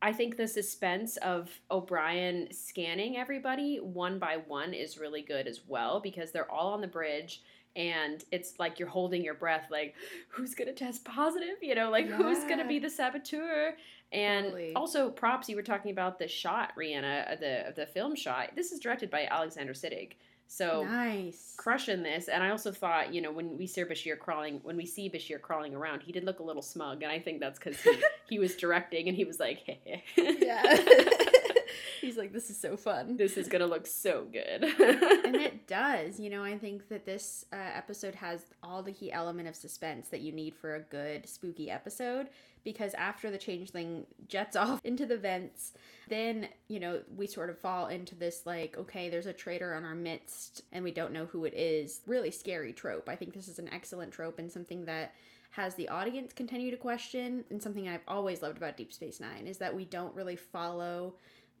I 0.00 0.12
think 0.12 0.36
the 0.36 0.46
suspense 0.46 1.16
of 1.18 1.50
O'Brien 1.70 2.48
scanning 2.52 3.16
everybody 3.16 3.78
one 3.78 4.18
by 4.18 4.38
one 4.46 4.72
is 4.72 4.98
really 4.98 5.22
good 5.22 5.46
as 5.46 5.62
well 5.66 5.98
because 6.00 6.30
they're 6.30 6.50
all 6.50 6.72
on 6.72 6.80
the 6.80 6.86
bridge 6.86 7.42
and 7.74 8.24
it's 8.32 8.54
like 8.58 8.78
you're 8.78 8.88
holding 8.88 9.22
your 9.24 9.34
breath 9.34 9.66
like 9.70 9.94
who's 10.28 10.54
going 10.54 10.68
to 10.68 10.74
test 10.74 11.04
positive, 11.04 11.56
you 11.62 11.74
know, 11.74 11.90
like 11.90 12.06
who's 12.06 12.44
going 12.44 12.58
to 12.58 12.66
be 12.66 12.78
the 12.78 12.90
saboteur? 12.90 13.76
And 14.10 14.46
Totally. 14.46 14.72
also 14.74 15.10
props 15.10 15.48
you 15.48 15.56
were 15.56 15.62
talking 15.62 15.90
about 15.90 16.18
the 16.18 16.28
shot, 16.28 16.72
Rhianna, 16.76 17.32
uh, 17.32 17.36
the 17.36 17.72
the 17.76 17.86
film 17.86 18.16
shot. 18.16 18.50
This 18.56 18.72
is 18.72 18.80
directed 18.80 19.10
by 19.10 19.28
Alexander 19.30 19.74
Siddig. 19.74 20.12
So 20.48 20.84
nice 20.84 21.54
crushing 21.56 22.02
this. 22.02 22.28
And 22.28 22.42
I 22.42 22.50
also 22.50 22.72
thought, 22.72 23.12
you 23.12 23.20
know, 23.20 23.30
when 23.30 23.58
we 23.58 23.66
see 23.66 23.84
Bashir 23.84 24.18
crawling, 24.18 24.60
when 24.62 24.76
we 24.76 24.86
see 24.86 25.10
Bashir 25.10 25.40
crawling 25.40 25.74
around, 25.74 26.00
he 26.00 26.10
did 26.10 26.24
look 26.24 26.40
a 26.40 26.42
little 26.42 26.62
smug, 26.62 27.02
and 27.02 27.12
I 27.12 27.20
think 27.20 27.38
that's 27.38 27.58
because 27.58 27.78
he, 27.80 28.02
he 28.28 28.38
was 28.38 28.56
directing 28.56 29.08
and 29.08 29.16
he 29.16 29.24
was 29.24 29.38
like, 29.38 29.58
hey, 29.66 30.02
yeah 30.16 30.78
he's 32.00 32.16
like 32.16 32.32
this 32.32 32.50
is 32.50 32.58
so 32.58 32.76
fun 32.76 33.16
this 33.16 33.36
is 33.36 33.48
gonna 33.48 33.66
look 33.66 33.86
so 33.86 34.26
good. 34.32 34.64
and 34.64 35.36
it 35.36 35.66
does 35.66 36.18
you 36.18 36.30
know 36.30 36.42
i 36.44 36.56
think 36.56 36.88
that 36.88 37.04
this 37.04 37.44
uh, 37.52 37.56
episode 37.56 38.14
has 38.14 38.46
all 38.62 38.82
the 38.82 38.92
key 38.92 39.12
element 39.12 39.48
of 39.48 39.54
suspense 39.54 40.08
that 40.08 40.20
you 40.20 40.32
need 40.32 40.54
for 40.54 40.76
a 40.76 40.80
good 40.80 41.28
spooky 41.28 41.70
episode 41.70 42.28
because 42.72 42.94
after 42.94 43.30
the 43.30 43.38
changeling 43.38 44.06
jets 44.28 44.56
off 44.64 44.80
into 44.84 45.06
the 45.06 45.16
vents 45.16 45.72
then 46.08 46.48
you 46.68 46.80
know 46.80 47.00
we 47.16 47.26
sort 47.26 47.50
of 47.50 47.58
fall 47.58 47.86
into 47.86 48.14
this 48.14 48.42
like 48.44 48.76
okay 48.78 49.08
there's 49.08 49.26
a 49.26 49.32
traitor 49.32 49.74
on 49.74 49.84
our 49.84 49.94
midst 49.94 50.62
and 50.72 50.84
we 50.84 50.90
don't 50.90 51.12
know 51.12 51.26
who 51.26 51.44
it 51.44 51.54
is. 51.54 52.00
Really 52.06 52.30
scary 52.30 52.72
trope. 52.72 53.08
I 53.08 53.16
think 53.16 53.34
this 53.34 53.48
is 53.48 53.58
an 53.58 53.72
excellent 53.72 54.12
trope 54.12 54.38
and 54.38 54.50
something 54.50 54.84
that 54.84 55.14
has 55.50 55.74
the 55.74 55.88
audience 55.88 56.32
continue 56.32 56.70
to 56.70 56.76
question. 56.76 57.44
And 57.50 57.62
something 57.62 57.88
i've 57.88 58.00
always 58.06 58.42
loved 58.42 58.58
about 58.58 58.76
deep 58.76 58.92
space 58.92 59.20
nine 59.20 59.46
is 59.46 59.58
that 59.58 59.74
we 59.74 59.84
don't 59.84 60.14
really 60.14 60.36
follow 60.36 61.14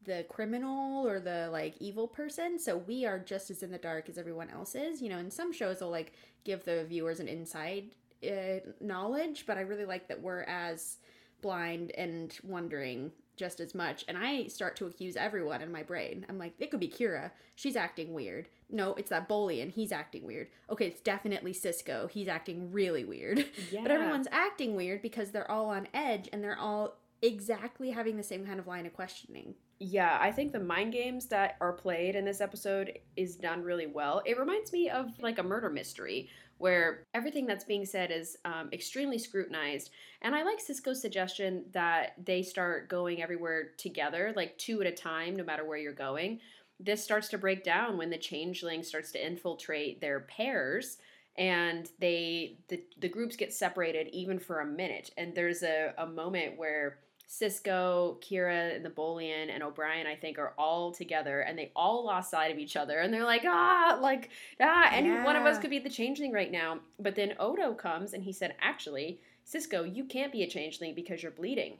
the 0.04 0.24
criminal 0.28 1.06
or 1.06 1.20
the 1.20 1.48
like 1.50 1.74
evil 1.80 2.06
person. 2.06 2.58
So 2.58 2.78
we 2.78 3.04
are 3.04 3.18
just 3.18 3.50
as 3.50 3.62
in 3.62 3.70
the 3.70 3.78
dark 3.78 4.08
as 4.08 4.18
everyone 4.18 4.50
else 4.50 4.74
is 4.74 5.02
you 5.02 5.08
know 5.08 5.18
in 5.18 5.30
some 5.30 5.52
shows 5.52 5.78
they'll 5.78 5.90
like 5.90 6.12
give 6.44 6.64
the 6.64 6.84
viewers 6.84 7.20
an 7.20 7.28
inside 7.28 7.84
Uh, 8.22 8.58
knowledge 8.80 9.44
but 9.46 9.56
i 9.56 9.60
really 9.60 9.84
like 9.84 10.08
that 10.08 10.20
we're 10.20 10.42
as 10.42 10.96
blind 11.40 11.92
and 11.92 12.36
wondering 12.42 13.12
just 13.36 13.60
as 13.60 13.74
much. 13.74 14.04
And 14.08 14.18
i 14.18 14.46
start 14.48 14.76
to 14.76 14.86
accuse 14.86 15.16
everyone 15.16 15.62
in 15.62 15.70
my 15.70 15.82
brain. 15.82 16.26
I'm 16.28 16.38
like 16.38 16.54
it 16.58 16.70
could 16.70 16.80
be 16.80 16.88
kira. 16.88 17.30
She's 17.54 17.76
acting 17.76 18.12
weird. 18.12 18.48
No 18.68 18.94
it's 18.94 19.10
that 19.10 19.28
bolian 19.28 19.70
he's 19.70 19.92
acting 19.92 20.26
weird. 20.26 20.48
Okay 20.68 20.86
it's 20.88 21.00
definitely 21.00 21.52
Sisko. 21.52 22.10
He's 22.10 22.28
acting 22.28 22.72
really 22.72 23.04
weird. 23.04 23.46
Yeah. 23.70 23.82
but 23.82 23.90
everyone's 23.92 24.28
acting 24.32 24.74
weird 24.74 25.02
because 25.02 25.30
they're 25.30 25.50
all 25.50 25.66
on 25.66 25.88
edge 25.94 26.28
and 26.32 26.42
they're 26.42 26.58
all 26.58 26.96
exactly 27.22 27.90
having 27.90 28.16
the 28.16 28.22
same 28.22 28.44
kind 28.44 28.58
of 28.58 28.66
line 28.66 28.86
of 28.86 28.92
questioning. 28.92 29.54
Yeah, 29.80 30.18
I 30.20 30.32
think 30.32 30.52
the 30.52 30.58
mind 30.58 30.92
games 30.92 31.26
that 31.26 31.56
are 31.60 31.72
played 31.72 32.16
in 32.16 32.24
this 32.24 32.40
episode 32.40 32.98
is 33.16 33.36
done 33.36 33.62
really 33.62 33.86
well. 33.86 34.22
It 34.26 34.38
reminds 34.38 34.72
me 34.72 34.90
of 34.90 35.06
like 35.20 35.38
a 35.38 35.42
murder 35.42 35.70
mystery 35.70 36.28
where 36.58 37.06
everything 37.14 37.46
that's 37.46 37.64
being 37.64 37.84
said 37.84 38.10
is 38.10 38.36
um, 38.44 38.68
extremely 38.72 39.18
scrutinized. 39.18 39.90
And 40.22 40.34
I 40.34 40.42
like 40.42 40.58
Sisko's 40.58 41.00
suggestion 41.00 41.64
that 41.72 42.14
they 42.22 42.42
start 42.42 42.88
going 42.88 43.22
everywhere 43.22 43.70
together, 43.78 44.32
like 44.36 44.58
two 44.58 44.80
at 44.80 44.86
a 44.86 44.92
time, 44.92 45.36
no 45.36 45.44
matter 45.44 45.64
where 45.64 45.78
you're 45.78 45.92
going. 45.92 46.40
This 46.80 47.02
starts 47.02 47.28
to 47.28 47.38
break 47.38 47.64
down 47.64 47.96
when 47.96 48.10
the 48.10 48.18
changeling 48.18 48.82
starts 48.82 49.10
to 49.12 49.24
infiltrate 49.24 50.00
their 50.00 50.20
pairs 50.20 50.98
and 51.36 51.88
they 52.00 52.58
the, 52.68 52.82
the 52.98 53.08
groups 53.08 53.36
get 53.36 53.52
separated 53.52 54.08
even 54.12 54.38
for 54.38 54.60
a 54.60 54.66
minute 54.66 55.12
and 55.16 55.34
there's 55.34 55.62
a, 55.62 55.94
a 55.96 56.06
moment 56.06 56.58
where 56.58 56.98
Sisko, 57.28 58.20
Kira, 58.22 58.74
and 58.74 58.84
the 58.84 58.90
Bolian, 58.90 59.50
and 59.50 59.62
O'Brien, 59.62 60.06
I 60.06 60.14
think, 60.14 60.38
are 60.38 60.54
all 60.56 60.92
together, 60.92 61.40
and 61.40 61.58
they 61.58 61.70
all 61.76 62.04
lost 62.06 62.30
sight 62.30 62.50
of 62.50 62.58
each 62.58 62.74
other, 62.74 63.00
and 63.00 63.12
they're 63.12 63.24
like, 63.24 63.44
ah, 63.44 63.98
like, 64.00 64.30
ah, 64.60 64.88
any 64.90 65.10
one 65.10 65.36
of 65.36 65.44
us 65.44 65.58
could 65.58 65.70
be 65.70 65.78
the 65.78 65.90
changeling 65.90 66.32
right 66.32 66.50
now. 66.50 66.78
But 66.98 67.16
then 67.16 67.34
Odo 67.38 67.74
comes, 67.74 68.14
and 68.14 68.24
he 68.24 68.32
said, 68.32 68.54
actually, 68.60 69.20
Sisko, 69.46 69.94
you 69.94 70.04
can't 70.04 70.32
be 70.32 70.42
a 70.42 70.48
changeling 70.48 70.94
because 70.94 71.22
you're 71.22 71.32
bleeding. 71.32 71.74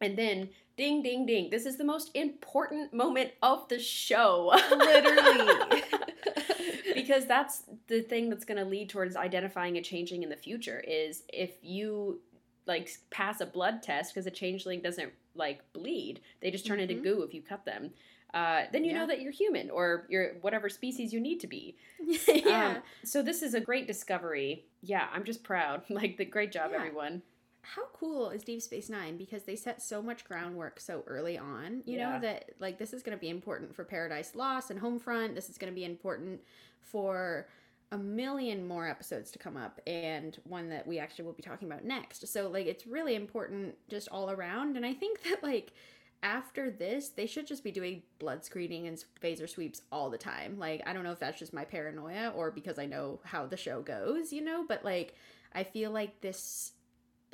And 0.00 0.16
then, 0.16 0.48
ding, 0.76 1.02
ding, 1.02 1.26
ding. 1.26 1.50
This 1.50 1.66
is 1.66 1.76
the 1.76 1.84
most 1.84 2.10
important 2.14 2.92
moment 2.94 3.32
of 3.42 3.68
the 3.68 3.78
show. 3.78 4.50
Literally. 4.70 5.82
because 6.94 7.26
that's 7.26 7.64
the 7.88 8.00
thing 8.00 8.30
that's 8.30 8.44
going 8.44 8.58
to 8.58 8.64
lead 8.64 8.88
towards 8.88 9.14
identifying 9.14 9.76
a 9.76 9.82
changeling 9.82 10.22
in 10.22 10.30
the 10.30 10.36
future 10.36 10.82
is 10.86 11.22
if 11.32 11.52
you 11.62 12.20
like 12.66 12.90
pass 13.10 13.40
a 13.40 13.46
blood 13.46 13.82
test 13.82 14.14
because 14.14 14.26
a 14.26 14.30
changeling 14.30 14.80
doesn't 14.80 15.12
like 15.34 15.60
bleed 15.72 16.20
they 16.40 16.50
just 16.50 16.66
turn 16.66 16.80
into 16.80 16.94
Mhm. 16.94 17.02
goo 17.02 17.22
if 17.22 17.34
you 17.34 17.42
cut 17.42 17.64
them 17.64 17.90
uh, 18.32 18.64
then 18.72 18.82
you 18.84 18.90
Yeah. 18.90 18.98
know 19.00 19.06
that 19.06 19.20
you're 19.20 19.30
human 19.32 19.70
or 19.70 20.06
you're 20.08 20.34
whatever 20.40 20.68
species 20.68 21.12
you 21.12 21.20
need 21.20 21.38
to 21.40 21.46
be 21.46 21.76
yeah. 22.28 22.76
um, 22.76 22.82
so 23.04 23.22
this 23.22 23.42
is 23.42 23.54
a 23.54 23.60
great 23.60 23.86
discovery 23.86 24.64
yeah 24.82 25.08
i'm 25.12 25.24
just 25.24 25.42
proud 25.44 25.82
like 25.90 26.16
the 26.16 26.24
great 26.24 26.52
job 26.52 26.70
Yeah. 26.72 26.78
everyone 26.78 27.22
how 27.66 27.86
cool 27.94 28.28
is 28.28 28.42
Deep 28.42 28.60
Space 28.60 28.90
Nine? 28.90 29.16
Because 29.16 29.44
they 29.44 29.56
set 29.56 29.80
so 29.80 30.02
much 30.02 30.26
groundwork 30.26 30.78
so 30.78 31.02
early 31.06 31.38
on. 31.38 31.82
You 31.86 31.96
Yeah. 31.96 32.10
know 32.10 32.20
that 32.20 32.50
like 32.60 32.78
this 32.78 32.92
is 32.92 33.02
going 33.02 33.16
to 33.16 33.20
be 33.20 33.30
important 33.30 33.74
for 33.74 33.84
Paradise 33.84 34.34
Lost 34.34 34.70
and 34.70 34.78
Homefront. 34.78 35.34
This 35.34 35.48
is 35.48 35.56
going 35.56 35.72
to 35.72 35.74
be 35.74 35.86
important 35.86 36.42
for 36.82 37.48
a 37.94 37.98
million 37.98 38.66
more 38.66 38.88
episodes 38.88 39.30
to 39.30 39.38
come 39.38 39.56
up, 39.56 39.80
and 39.86 40.36
one 40.44 40.68
that 40.70 40.84
we 40.84 40.98
actually 40.98 41.24
will 41.24 41.32
be 41.32 41.44
talking 41.44 41.70
about 41.70 41.84
next. 41.84 42.26
So 42.26 42.48
like 42.48 42.66
it's 42.66 42.88
really 42.88 43.14
important 43.14 43.76
just 43.88 44.08
all 44.08 44.30
around. 44.30 44.76
And 44.76 44.84
I 44.84 44.92
think 44.92 45.22
that 45.22 45.42
like 45.44 45.72
after 46.22 46.70
this, 46.70 47.10
they 47.10 47.26
should 47.26 47.46
just 47.46 47.62
be 47.62 47.70
doing 47.70 48.02
blood 48.18 48.44
screening 48.44 48.88
and 48.88 49.02
phaser 49.22 49.48
sweeps 49.48 49.82
all 49.92 50.10
the 50.10 50.18
time. 50.18 50.58
Like 50.58 50.82
I 50.86 50.92
don't 50.92 51.04
know 51.04 51.12
if 51.12 51.20
that's 51.20 51.38
just 51.38 51.54
my 51.54 51.64
paranoia 51.64 52.32
or 52.34 52.50
because 52.50 52.80
I 52.80 52.86
know 52.86 53.20
how 53.22 53.46
the 53.46 53.56
show 53.56 53.80
goes, 53.80 54.32
you 54.32 54.42
know, 54.42 54.64
but 54.66 54.84
like 54.84 55.14
I 55.52 55.62
feel 55.62 55.92
like 55.92 56.20
this 56.20 56.72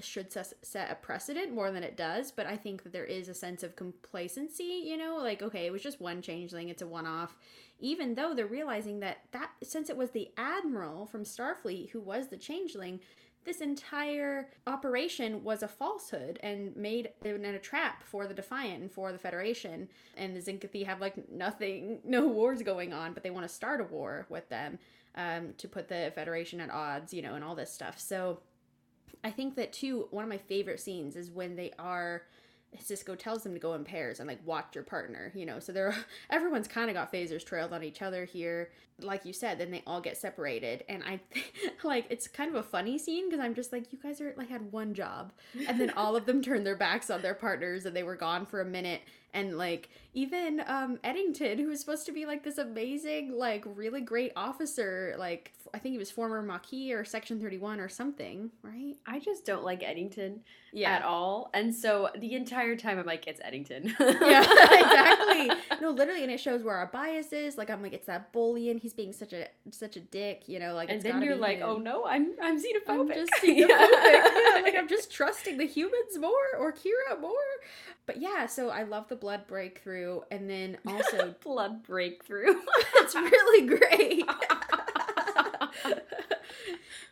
should 0.00 0.32
set 0.32 0.90
a 0.90 0.94
precedent 0.94 1.54
more 1.54 1.70
than 1.70 1.84
it 1.84 1.96
does, 1.96 2.32
but 2.32 2.46
I 2.46 2.56
think 2.56 2.82
that 2.82 2.92
there 2.92 3.04
is 3.04 3.28
a 3.28 3.34
sense 3.34 3.62
of 3.62 3.76
complacency, 3.76 4.84
you 4.84 4.98
know, 4.98 5.16
like 5.16 5.40
okay, 5.40 5.64
it 5.64 5.72
was 5.72 5.82
just 5.82 6.00
one 6.00 6.20
changeling, 6.20 6.68
it's 6.68 6.82
a 6.82 6.86
one-off, 6.86 7.36
even 7.80 8.14
though 8.14 8.34
they're 8.34 8.46
realizing 8.46 9.00
that 9.00 9.18
that 9.32 9.50
since 9.62 9.90
it 9.90 9.96
was 9.96 10.10
the 10.10 10.30
admiral 10.36 11.06
from 11.06 11.24
Starfleet 11.24 11.90
who 11.90 12.00
was 12.00 12.28
the 12.28 12.36
changeling, 12.36 13.00
this 13.44 13.60
entire 13.60 14.48
operation 14.66 15.42
was 15.42 15.62
a 15.62 15.68
falsehood 15.68 16.38
and 16.42 16.76
made 16.76 17.10
in 17.24 17.44
a 17.44 17.58
trap 17.58 18.02
for 18.02 18.26
the 18.26 18.34
Defiant 18.34 18.82
and 18.82 18.92
for 18.92 19.12
the 19.12 19.18
Federation. 19.18 19.88
And 20.16 20.36
the 20.36 20.40
Tzenkethi 20.40 20.84
have 20.84 21.00
like 21.00 21.30
nothing, 21.30 22.00
no 22.04 22.26
wars 22.26 22.62
going 22.62 22.92
on, 22.92 23.14
but 23.14 23.22
they 23.22 23.30
want 23.30 23.48
to 23.48 23.54
start 23.54 23.80
a 23.80 23.84
war 23.84 24.26
with 24.28 24.48
them 24.50 24.78
um, 25.14 25.54
to 25.56 25.68
put 25.68 25.88
the 25.88 26.12
Federation 26.14 26.60
at 26.60 26.70
odds, 26.70 27.14
you 27.14 27.22
know, 27.22 27.34
and 27.34 27.42
all 27.42 27.54
this 27.54 27.72
stuff. 27.72 27.98
So 27.98 28.40
I 29.24 29.30
think 29.30 29.56
that 29.56 29.72
too, 29.72 30.08
one 30.10 30.24
of 30.24 30.30
my 30.30 30.38
favorite 30.38 30.80
scenes 30.80 31.16
is 31.16 31.30
when 31.30 31.56
they 31.56 31.72
are. 31.78 32.22
Sisko 32.78 33.18
tells 33.18 33.42
them 33.42 33.52
to 33.54 33.58
go 33.58 33.74
in 33.74 33.84
pairs 33.84 34.20
and 34.20 34.28
like 34.28 34.38
watch 34.46 34.74
your 34.74 34.84
partner, 34.84 35.32
you 35.34 35.44
know. 35.44 35.58
So 35.58 35.72
they're 35.72 35.94
everyone's 36.30 36.68
kind 36.68 36.88
of 36.88 36.94
got 36.94 37.12
phasers 37.12 37.44
trailed 37.44 37.72
on 37.72 37.82
each 37.82 38.02
other 38.02 38.24
here. 38.24 38.70
Like 39.00 39.24
you 39.24 39.32
said, 39.32 39.58
then 39.58 39.70
they 39.70 39.82
all 39.86 40.00
get 40.00 40.18
separated, 40.18 40.84
and 40.88 41.02
I 41.02 41.20
think 41.32 41.52
like 41.84 42.06
it's 42.10 42.28
kind 42.28 42.50
of 42.50 42.56
a 42.56 42.62
funny 42.62 42.98
scene 42.98 43.28
because 43.28 43.42
I'm 43.42 43.54
just 43.54 43.72
like, 43.72 43.92
you 43.92 43.98
guys 44.00 44.20
are 44.20 44.34
like 44.36 44.48
had 44.48 44.72
one 44.72 44.94
job, 44.94 45.32
and 45.66 45.80
then 45.80 45.90
all 45.90 46.16
of 46.16 46.26
them 46.26 46.42
turned 46.42 46.66
their 46.66 46.76
backs 46.76 47.10
on 47.10 47.22
their 47.22 47.34
partners 47.34 47.86
and 47.86 47.96
they 47.96 48.02
were 48.02 48.16
gone 48.16 48.46
for 48.46 48.60
a 48.60 48.64
minute. 48.64 49.02
And 49.32 49.56
like 49.58 49.88
even 50.14 50.62
um 50.66 50.98
Eddington, 51.04 51.58
who 51.58 51.68
was 51.68 51.80
supposed 51.80 52.06
to 52.06 52.12
be 52.12 52.26
like 52.26 52.42
this 52.44 52.58
amazing, 52.58 53.32
like 53.36 53.64
really 53.66 54.00
great 54.00 54.32
officer, 54.36 55.14
like 55.18 55.52
I 55.72 55.78
think 55.78 55.92
he 55.92 55.98
was 55.98 56.10
former 56.10 56.42
Maquis 56.42 56.92
or 56.92 57.04
Section 57.04 57.40
Thirty 57.40 57.58
One 57.58 57.78
or 57.80 57.88
something, 57.88 58.50
right? 58.62 58.96
i 59.06 59.18
just 59.18 59.46
don't 59.46 59.64
like 59.64 59.82
eddington 59.82 60.40
Yeah. 60.72 60.90
at 60.90 61.02
all 61.02 61.50
and 61.54 61.74
so 61.74 62.10
the 62.18 62.34
entire 62.34 62.76
time 62.76 62.98
i'm 62.98 63.06
like 63.06 63.26
it's 63.26 63.40
eddington 63.42 63.94
yeah, 63.98 64.40
exactly. 64.44 65.50
No, 65.80 65.90
literally, 65.90 66.22
and 66.22 66.30
it 66.30 66.38
shows 66.40 66.62
where 66.62 66.76
our 66.76 66.86
bias 66.86 67.32
is. 67.32 67.56
Like, 67.56 67.70
I'm 67.70 67.82
like, 67.82 67.92
it's 67.94 68.06
that 68.06 68.32
bully, 68.32 68.68
and 68.70 68.78
he's 68.78 68.92
being 68.92 69.12
such 69.12 69.32
a 69.32 69.46
such 69.70 69.96
a 69.96 70.00
dick, 70.00 70.42
you 70.46 70.58
know. 70.58 70.74
Like, 70.74 70.90
and 70.90 71.00
then 71.00 71.22
you're 71.22 71.36
like 71.36 71.58
him. 71.58 71.68
oh 71.68 71.76
no 71.78 72.04
i'm 72.06 72.32
i'm 72.42 72.58
xenophobic 72.58 72.88
I'm 72.88 73.08
just 73.08 73.32
xenophobic. 73.42 73.56
yeah, 73.68 74.60
like 74.62 74.74
I'm 74.76 74.88
just 74.88 75.10
trusting 75.10 75.56
the 75.56 75.66
humans 75.66 76.18
more 76.18 76.32
or 76.58 76.72
Kira 76.72 77.18
more. 77.20 77.30
But 78.06 78.20
yeah, 78.20 78.46
so 78.46 78.70
I 78.70 78.82
love 78.82 79.08
the 79.08 79.16
blood 79.20 79.46
breakthrough, 79.46 80.20
and 80.30 80.48
then 80.48 80.78
also 80.86 81.34
blood 81.42 81.82
breakthrough 81.82 82.54
it's 82.96 83.14
really 83.14 83.66
great. 83.66 84.24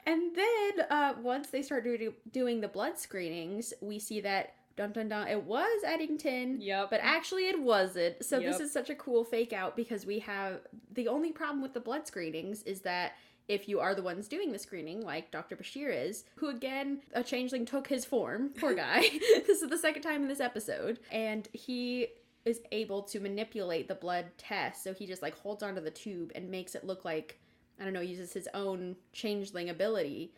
and 0.07 0.35
then 0.35 0.87
uh, 0.91 1.15
once 1.23 1.49
they 1.49 1.63
start 1.63 1.85
do- 1.85 2.15
doing 2.33 2.61
the 2.61 2.69
blood 2.69 2.99
screenings, 2.99 3.75
we 3.81 3.99
see 3.99 4.21
that 4.21 4.55
dun 4.77 4.93
dun 4.93 5.09
dun, 5.09 5.27
it 5.29 5.43
was 5.43 5.83
Eddington. 5.85 6.61
yep 6.61 6.89
But 6.91 7.01
actually, 7.03 7.49
it 7.49 7.61
wasn't. 7.61 8.25
So 8.25 8.39
this 8.41 8.61
is 8.61 8.73
such 8.73 8.91
a 8.91 8.95
cool 8.95 9.25
fake 9.25 9.53
out 9.53 9.75
because 9.77 10.07
we 10.07 10.21
have 10.21 10.61
the 10.93 11.09
only 11.09 11.33
problem 11.33 11.61
with 11.61 11.75
the 11.75 11.81
blood 11.81 12.07
screenings 12.07 12.63
is 12.63 12.81
that 12.83 13.13
if 13.49 13.69
you 13.69 13.81
are 13.81 13.95
the 13.95 14.03
ones 14.03 14.29
doing 14.29 14.53
the 14.53 14.59
screening, 14.59 15.01
like 15.03 15.31
Dr. 15.31 15.57
Bashir 15.57 15.91
is, 15.93 16.25
who 16.37 16.49
again, 16.49 17.01
a 17.15 17.25
changeling 17.25 17.65
took 17.65 17.89
his 17.89 18.05
form, 18.05 18.51
poor 18.59 18.75
guy. 18.87 19.01
this 19.47 19.63
is 19.63 19.71
the 19.71 19.79
second 19.79 20.03
time 20.03 20.23
in 20.23 20.29
this 20.29 20.41
episode, 20.41 21.01
and 21.11 21.49
he 21.53 22.09
is 22.45 22.61
able 22.73 23.03
to 23.03 23.21
manipulate 23.21 23.89
the 23.89 23.95
blood 23.95 24.27
test. 24.39 24.85
So 24.85 24.95
he 24.95 25.07
just 25.07 25.23
like 25.23 25.37
holds 25.39 25.63
onto 25.63 25.81
the 25.81 25.91
tube 25.91 26.33
and 26.35 26.51
makes 26.51 26.75
it 26.75 26.85
look 26.85 27.05
like 27.05 27.39
I 27.81 27.85
don't 27.85 27.93
know, 27.93 28.01
uses 28.01 28.33
his 28.33 28.49
own 28.55 28.97
changeling 29.13 29.71
ability 29.71 30.33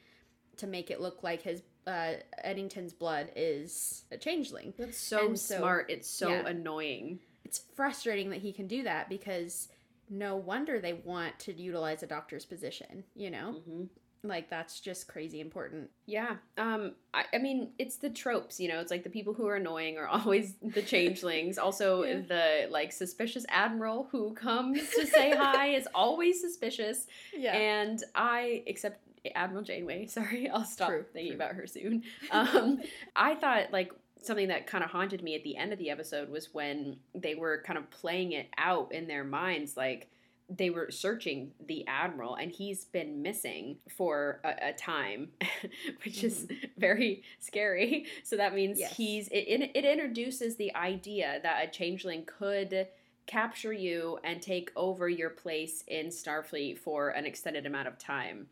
to 0.58 0.66
make 0.66 0.90
it 0.90 1.00
look 1.00 1.22
like 1.22 1.42
his 1.42 1.62
uh, 1.86 2.14
Eddington's 2.44 2.92
blood 2.92 3.30
is 3.34 4.04
a 4.12 4.18
changeling. 4.18 4.74
That's 4.78 4.98
so 4.98 5.34
so- 5.34 5.56
smart. 5.56 5.90
It's 5.90 6.08
so 6.08 6.28
yeah. 6.28 6.46
annoying. 6.46 7.20
it's 7.44 7.62
frustrating 7.74 8.30
that 8.30 8.40
he 8.40 8.52
can 8.52 8.66
do 8.66 8.82
that 8.82 9.08
because 9.08 9.68
no 10.10 10.36
wonder 10.36 10.78
they 10.80 10.92
want 10.92 11.38
to 11.38 11.52
utilize 11.54 12.02
a 12.02 12.06
doctor's 12.06 12.44
position 12.44 13.04
you 13.14 13.30
know 13.30 13.52
hmm 13.64 13.84
like 14.22 14.50
that's 14.50 14.80
just 14.80 15.08
crazy 15.08 15.40
important 15.40 15.88
Yeah. 16.04 16.36
Um. 16.58 16.92
I, 17.14 17.24
I 17.32 17.38
mean, 17.38 17.70
it's 17.78 17.96
the 17.96 18.10
tropes. 18.10 18.60
You 18.60 18.68
know, 18.68 18.78
it's 18.80 18.90
like 18.90 19.02
the 19.02 19.08
people 19.08 19.32
who 19.32 19.46
are 19.46 19.56
annoying 19.56 19.96
are 19.96 20.06
always 20.18 20.56
the 20.62 20.82
changelings. 20.82 21.56
Also, 21.56 22.02
Yeah. 22.04 22.20
the 22.28 22.68
like 22.70 22.92
suspicious 22.92 23.46
admiral 23.48 24.08
who 24.12 24.34
comes 24.34 24.90
to 24.90 25.06
say 25.06 25.34
hi 25.34 25.68
is 25.68 25.88
always 25.94 26.38
suspicious. 26.38 27.06
yeah 27.34 27.56
And 27.56 28.04
I, 28.14 28.62
except 28.66 29.00
Admiral 29.34 29.62
Janeway. 29.64 30.04
Sorry, 30.18 30.50
I'll 30.50 30.66
stop 30.66 30.88
True, 30.90 31.06
thinking 31.14 31.32
true. 31.32 31.36
about 31.36 31.54
her 31.54 31.66
soon. 31.66 32.02
Um, 32.30 32.82
I 33.16 33.36
thought 33.36 33.72
like 33.72 33.90
something 34.22 34.48
that 34.48 34.66
kind 34.66 34.84
of 34.84 34.90
haunted 34.90 35.22
me 35.22 35.34
at 35.34 35.44
the 35.44 35.56
end 35.56 35.72
of 35.72 35.78
the 35.78 35.90
episode 35.90 36.30
was 36.30 36.52
when 36.52 36.96
they 37.14 37.34
were 37.34 37.62
kind 37.66 37.78
of 37.78 37.90
playing 37.90 38.32
it 38.32 38.48
out 38.58 38.92
in 38.92 39.06
their 39.06 39.24
minds, 39.24 39.76
like 39.76 40.10
they 40.48 40.68
were 40.68 40.90
searching 40.90 41.52
the 41.68 41.86
admiral 41.86 42.34
and 42.34 42.50
he's 42.50 42.84
been 42.84 43.22
missing 43.22 43.76
for 43.88 44.40
a, 44.42 44.70
a 44.70 44.72
time 44.72 45.28
which 46.04 46.24
is 46.24 46.46
mm-hmm. 46.46 46.66
very 46.76 47.22
scary. 47.38 48.06
So 48.24 48.36
that 48.36 48.54
means 48.54 48.78
Yes. 48.78 48.96
he's 48.96 49.28
it, 49.28 49.46
it, 49.46 49.70
it 49.74 49.84
introduces 49.84 50.56
the 50.56 50.74
idea 50.74 51.38
that 51.42 51.64
a 51.64 51.70
changeling 51.70 52.24
could 52.24 52.88
capture 53.26 53.72
you 53.72 54.18
and 54.24 54.42
take 54.42 54.72
over 54.74 55.08
your 55.08 55.30
place 55.30 55.84
in 55.86 56.06
starfleet 56.08 56.78
for 56.78 57.10
an 57.10 57.26
extended 57.26 57.64
amount 57.64 57.86
of 57.86 57.96
time. 57.96 58.48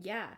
Yeah 0.00 0.28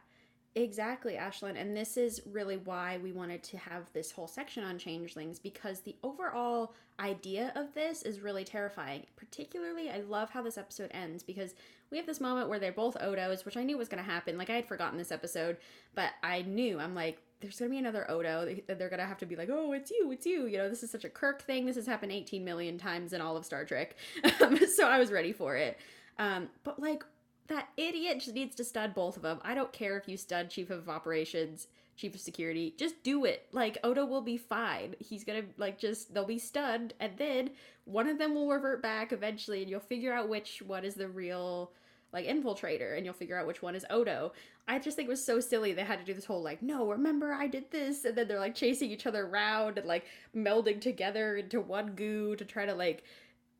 exactly 0.54 1.14
ashlyn 1.14 1.58
and 1.58 1.74
this 1.74 1.96
is 1.96 2.20
really 2.30 2.58
why 2.58 2.98
we 3.02 3.10
wanted 3.10 3.42
to 3.42 3.56
have 3.56 3.90
this 3.94 4.10
whole 4.12 4.26
section 4.28 4.62
on 4.62 4.76
changelings 4.76 5.38
because 5.38 5.80
the 5.80 5.96
overall 6.02 6.74
idea 7.00 7.50
of 7.56 7.72
this 7.72 8.02
is 8.02 8.20
really 8.20 8.44
terrifying 8.44 9.02
particularly 9.16 9.88
i 9.90 10.00
love 10.00 10.28
how 10.28 10.42
this 10.42 10.58
episode 10.58 10.90
ends 10.92 11.22
because 11.22 11.54
we 11.90 11.96
have 11.96 12.06
this 12.06 12.20
moment 12.20 12.50
where 12.50 12.58
they're 12.58 12.70
both 12.70 12.98
odos 12.98 13.46
which 13.46 13.56
i 13.56 13.62
knew 13.64 13.78
was 13.78 13.88
going 13.88 14.02
to 14.02 14.10
happen 14.10 14.36
like 14.36 14.50
i 14.50 14.54
had 14.54 14.68
forgotten 14.68 14.98
this 14.98 15.10
episode 15.10 15.56
but 15.94 16.10
i 16.22 16.42
knew 16.42 16.78
i'm 16.78 16.94
like 16.94 17.18
there's 17.40 17.58
gonna 17.58 17.72
be 17.72 17.78
another 17.78 18.08
Odo. 18.08 18.44
They- 18.44 18.74
They're 18.74 18.88
gonna 18.88 19.04
have 19.04 19.18
to 19.18 19.26
be 19.26 19.34
like, 19.34 19.48
oh, 19.50 19.72
it's 19.72 19.90
you, 19.90 20.12
it's 20.12 20.24
you. 20.24 20.46
You 20.46 20.58
know, 20.58 20.68
this 20.68 20.84
is 20.84 20.92
such 20.92 21.04
a 21.04 21.08
Kirk 21.08 21.42
thing. 21.42 21.66
This 21.66 21.74
has 21.74 21.86
happened 21.86 22.12
18 22.12 22.44
million 22.44 22.78
times 22.78 23.12
in 23.12 23.20
all 23.20 23.36
of 23.36 23.44
Star 23.44 23.64
Trek. 23.64 23.96
So 24.76 24.86
I 24.88 25.00
was 25.00 25.10
ready 25.10 25.32
for 25.32 25.56
it. 25.56 25.76
Um, 26.20 26.50
but 26.62 26.78
like, 26.78 27.02
that 27.48 27.68
idiot 27.76 28.20
just 28.20 28.34
needs 28.34 28.54
to 28.56 28.64
stud 28.64 28.94
both 28.94 29.16
of 29.16 29.22
them. 29.22 29.40
I 29.42 29.54
don't 29.54 29.72
care 29.72 29.96
if 29.98 30.08
you 30.08 30.16
stud 30.16 30.50
Chief 30.50 30.70
of 30.70 30.88
Operations, 30.88 31.66
Chief 31.96 32.14
of 32.14 32.20
Security. 32.20 32.74
Just 32.78 33.02
do 33.02 33.24
it. 33.24 33.46
Like, 33.52 33.78
Odo 33.84 34.04
will 34.04 34.22
be 34.22 34.36
fine. 34.36 34.94
He's 34.98 35.24
gonna, 35.24 35.42
like, 35.58 35.78
just, 35.78 36.14
they'll 36.14 36.24
be 36.24 36.38
stunned. 36.38 36.94
And 37.00 37.16
then 37.18 37.50
one 37.84 38.08
of 38.08 38.18
them 38.18 38.34
will 38.34 38.48
revert 38.48 38.82
back 38.82 39.12
eventually, 39.12 39.60
and 39.60 39.70
you'll 39.70 39.80
figure 39.80 40.12
out 40.12 40.28
which 40.28 40.62
one 40.62 40.84
is 40.84 40.94
the 40.94 41.08
real 41.08 41.72
like 42.12 42.26
infiltrator 42.26 42.96
and 42.96 43.04
you'll 43.04 43.14
figure 43.14 43.38
out 43.38 43.46
which 43.46 43.62
one 43.62 43.74
is 43.74 43.86
Odo. 43.90 44.32
I 44.68 44.78
just 44.78 44.96
think 44.96 45.08
it 45.08 45.10
was 45.10 45.24
so 45.24 45.40
silly 45.40 45.72
they 45.72 45.82
had 45.82 45.98
to 45.98 46.04
do 46.04 46.14
this 46.14 46.26
whole 46.26 46.42
like, 46.42 46.62
no, 46.62 46.88
remember 46.88 47.32
I 47.32 47.46
did 47.46 47.70
this 47.70 48.04
and 48.04 48.16
then 48.16 48.28
they're 48.28 48.38
like 48.38 48.54
chasing 48.54 48.90
each 48.90 49.06
other 49.06 49.26
around 49.26 49.78
and 49.78 49.86
like 49.86 50.04
melding 50.36 50.80
together 50.80 51.36
into 51.36 51.60
one 51.60 51.94
goo 51.94 52.36
to 52.36 52.44
try 52.44 52.66
to 52.66 52.74
like 52.74 53.02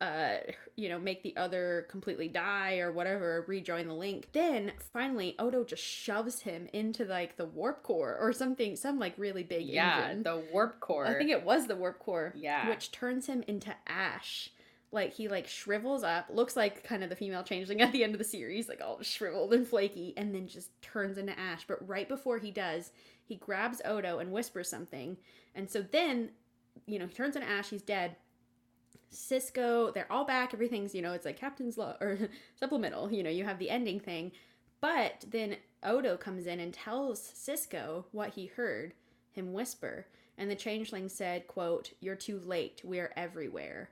uh, 0.02 0.38
you 0.74 0.88
know, 0.88 0.98
make 0.98 1.22
the 1.22 1.36
other 1.36 1.86
completely 1.88 2.26
die 2.26 2.78
or 2.78 2.90
whatever, 2.90 3.44
rejoin 3.46 3.86
the 3.86 3.94
link. 3.94 4.28
Then 4.32 4.72
finally, 4.92 5.36
Odo 5.38 5.62
just 5.62 5.82
shoves 5.82 6.40
him 6.40 6.68
into 6.72 7.04
like 7.04 7.36
the 7.36 7.44
warp 7.44 7.84
core 7.84 8.18
or 8.20 8.32
something, 8.32 8.74
some 8.74 8.98
like 8.98 9.14
really 9.16 9.44
big 9.44 9.64
yeah, 9.64 10.06
engine. 10.06 10.24
the 10.24 10.42
warp 10.52 10.80
core. 10.80 11.06
I 11.06 11.14
think 11.14 11.30
it 11.30 11.44
was 11.44 11.68
the 11.68 11.76
warp 11.76 12.00
core. 12.00 12.34
Yeah. 12.36 12.68
Which 12.68 12.90
turns 12.90 13.26
him 13.26 13.44
into 13.46 13.72
ash. 13.86 14.50
Like 14.90 15.14
he 15.14 15.28
like 15.28 15.46
shrivels 15.46 16.02
up, 16.02 16.26
looks 16.30 16.56
like 16.56 16.82
kind 16.82 17.04
of 17.04 17.08
the 17.08 17.16
female 17.16 17.44
changeling 17.44 17.80
at 17.80 17.92
the 17.92 18.02
end 18.02 18.14
of 18.14 18.18
the 18.18 18.24
series, 18.24 18.68
like 18.68 18.80
all 18.82 19.00
shriveled 19.02 19.54
and 19.54 19.66
flaky, 19.66 20.14
and 20.16 20.34
then 20.34 20.48
just 20.48 20.70
turns 20.82 21.16
into 21.16 21.38
ash. 21.38 21.64
But 21.68 21.86
right 21.88 22.08
before 22.08 22.38
he 22.38 22.50
does, 22.50 22.90
he 23.24 23.36
grabs 23.36 23.80
Odo 23.84 24.18
and 24.18 24.32
whispers 24.32 24.68
something. 24.68 25.16
And 25.54 25.70
so 25.70 25.80
then, 25.80 26.30
you 26.86 26.98
know, 26.98 27.06
he 27.06 27.14
turns 27.14 27.36
into 27.36 27.48
ash, 27.48 27.70
he's 27.70 27.82
dead. 27.82 28.16
Sisko, 29.12 29.92
they're 29.92 30.10
all 30.10 30.24
back. 30.24 30.52
Everything's, 30.54 30.94
you 30.94 31.02
know, 31.02 31.12
it's 31.12 31.24
like 31.26 31.38
Captain's 31.38 31.76
Log 31.78 31.96
or 32.00 32.18
supplemental. 32.58 33.12
You 33.12 33.22
know, 33.22 33.30
you 33.30 33.44
have 33.44 33.58
the 33.58 33.70
ending 33.70 34.00
thing. 34.00 34.32
But 34.80 35.24
then 35.30 35.56
Odo 35.84 36.16
comes 36.16 36.46
in 36.46 36.58
and 36.58 36.72
tells 36.74 37.20
Sisko 37.20 38.04
what 38.12 38.30
he 38.30 38.46
heard 38.46 38.94
him 39.30 39.52
whisper. 39.52 40.06
And 40.38 40.50
the 40.50 40.56
changeling 40.56 41.08
said, 41.08 41.46
quote, 41.46 41.92
You're 42.00 42.16
too 42.16 42.40
late. 42.40 42.80
We 42.84 42.98
are 42.98 43.12
everywhere. 43.16 43.90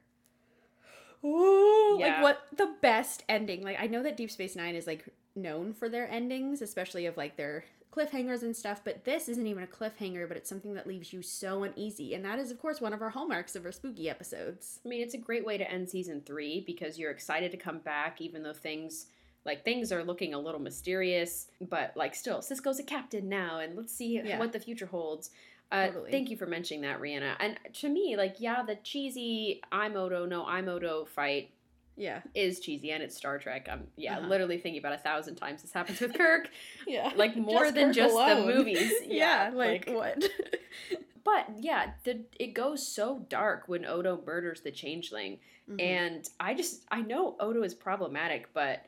Ooh, 1.24 1.96
Yeah. 2.00 2.14
like 2.14 2.22
what 2.22 2.40
the 2.56 2.74
best 2.80 3.24
ending. 3.28 3.62
Like 3.62 3.76
I 3.80 3.86
know 3.86 4.02
that 4.02 4.16
Deep 4.16 4.30
Space 4.30 4.56
Nine 4.56 4.74
is 4.74 4.86
like 4.86 5.04
known 5.36 5.72
for 5.74 5.88
their 5.88 6.10
endings, 6.10 6.62
especially 6.62 7.06
of 7.06 7.16
like 7.16 7.36
their 7.36 7.64
cliffhangers 7.90 8.42
and 8.42 8.56
stuff, 8.56 8.82
but 8.84 9.04
this 9.04 9.28
isn't 9.28 9.46
even 9.46 9.64
a 9.64 9.66
cliffhanger, 9.66 10.28
but 10.28 10.36
it's 10.36 10.48
something 10.48 10.74
that 10.74 10.86
leaves 10.86 11.12
you 11.12 11.22
so 11.22 11.64
uneasy. 11.64 12.14
And 12.14 12.24
that 12.24 12.38
is 12.38 12.50
of 12.50 12.58
course 12.60 12.80
one 12.80 12.92
of 12.92 13.02
our 13.02 13.10
hallmarks 13.10 13.56
of 13.56 13.64
our 13.64 13.72
spooky 13.72 14.08
episodes. 14.08 14.80
I 14.84 14.88
mean, 14.88 15.02
it's 15.02 15.14
a 15.14 15.18
great 15.18 15.44
way 15.44 15.58
to 15.58 15.70
end 15.70 15.88
season 15.88 16.22
three 16.24 16.62
because 16.66 16.98
you're 16.98 17.10
excited 17.10 17.50
to 17.50 17.56
come 17.56 17.78
back, 17.78 18.20
even 18.20 18.42
though 18.42 18.52
things 18.52 19.06
like 19.44 19.64
things 19.64 19.90
are 19.90 20.04
looking 20.04 20.34
a 20.34 20.38
little 20.38 20.60
mysterious. 20.60 21.48
But 21.60 21.92
like, 21.96 22.14
still, 22.14 22.38
Sisko's 22.40 22.78
a 22.78 22.82
captain 22.84 23.28
now, 23.28 23.58
and 23.58 23.74
let's 23.76 23.92
see 23.94 24.20
Yeah. 24.24 24.38
what 24.38 24.52
the 24.52 24.60
future 24.60 24.86
holds. 24.86 25.30
Uh, 25.72 25.86
Totally. 25.86 26.10
Thank 26.10 26.30
you 26.30 26.36
for 26.36 26.46
mentioning 26.46 26.82
that, 26.82 27.00
Rhianna. 27.00 27.36
And 27.40 27.56
to 27.74 27.88
me, 27.88 28.16
like, 28.16 28.36
yeah, 28.38 28.62
the 28.64 28.74
cheesy 28.76 29.62
I'm 29.72 29.96
Odo, 29.96 30.26
no 30.26 30.44
I'm 30.44 30.68
Odo 30.68 31.04
fight 31.06 31.52
Yeah. 32.00 32.22
is 32.34 32.58
cheesy, 32.60 32.90
and 32.92 33.02
it's 33.02 33.16
Star 33.16 33.38
Trek. 33.38 33.68
I'm 33.70 33.86
yeah, 33.96 34.18
Uh-huh. 34.18 34.26
literally 34.28 34.58
thinking 34.58 34.80
about 34.80 34.94
a 34.94 34.98
thousand 34.98 35.36
times 35.36 35.62
this 35.62 35.72
happens 35.72 36.00
with 36.00 36.14
Kirk. 36.14 36.48
Yeah. 36.86 37.12
Like, 37.14 37.36
more 37.36 37.70
than 37.70 37.86
Kirk 37.88 37.94
just 37.94 38.14
the 38.16 38.42
movies. 38.46 38.90
yeah, 39.06 39.50
Yeah, 39.50 39.54
like, 39.54 39.86
like- 39.88 39.94
what? 39.96 40.24
But 41.22 41.46
yeah, 41.60 41.92
the 42.04 42.24
it 42.40 42.54
goes 42.54 42.84
so 42.86 43.26
dark 43.28 43.64
when 43.68 43.84
Odo 43.84 44.20
murders 44.26 44.62
the 44.62 44.70
changeling. 44.72 45.38
Mhm. 45.70 45.80
and 45.80 46.28
i 46.40 46.52
just 46.52 46.84
i 46.90 47.00
know 47.00 47.36
odo 47.38 47.62
is 47.62 47.74
problematic 47.74 48.48
but 48.52 48.86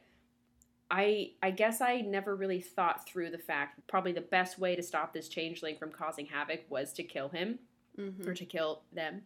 i 0.91 1.31
i 1.41 1.51
guess 1.53 1.81
i 1.81 2.01
never 2.01 2.35
really 2.35 2.61
thought 2.61 3.07
through 3.07 3.31
the 3.31 3.39
fact 3.39 3.79
probably 3.87 4.11
the 4.11 4.21
best 4.21 4.59
way 4.59 4.75
to 4.75 4.83
stop 4.83 5.13
this 5.13 5.29
changeling 5.29 5.77
from 5.77 5.93
causing 5.93 6.27
havoc 6.27 6.61
was 6.69 6.93
to 6.93 7.05
kill 7.05 7.29
him 7.29 7.59
Mhm. 7.99 8.27
or 8.27 8.35
to 8.35 8.45
kill 8.45 8.83
them 8.93 9.23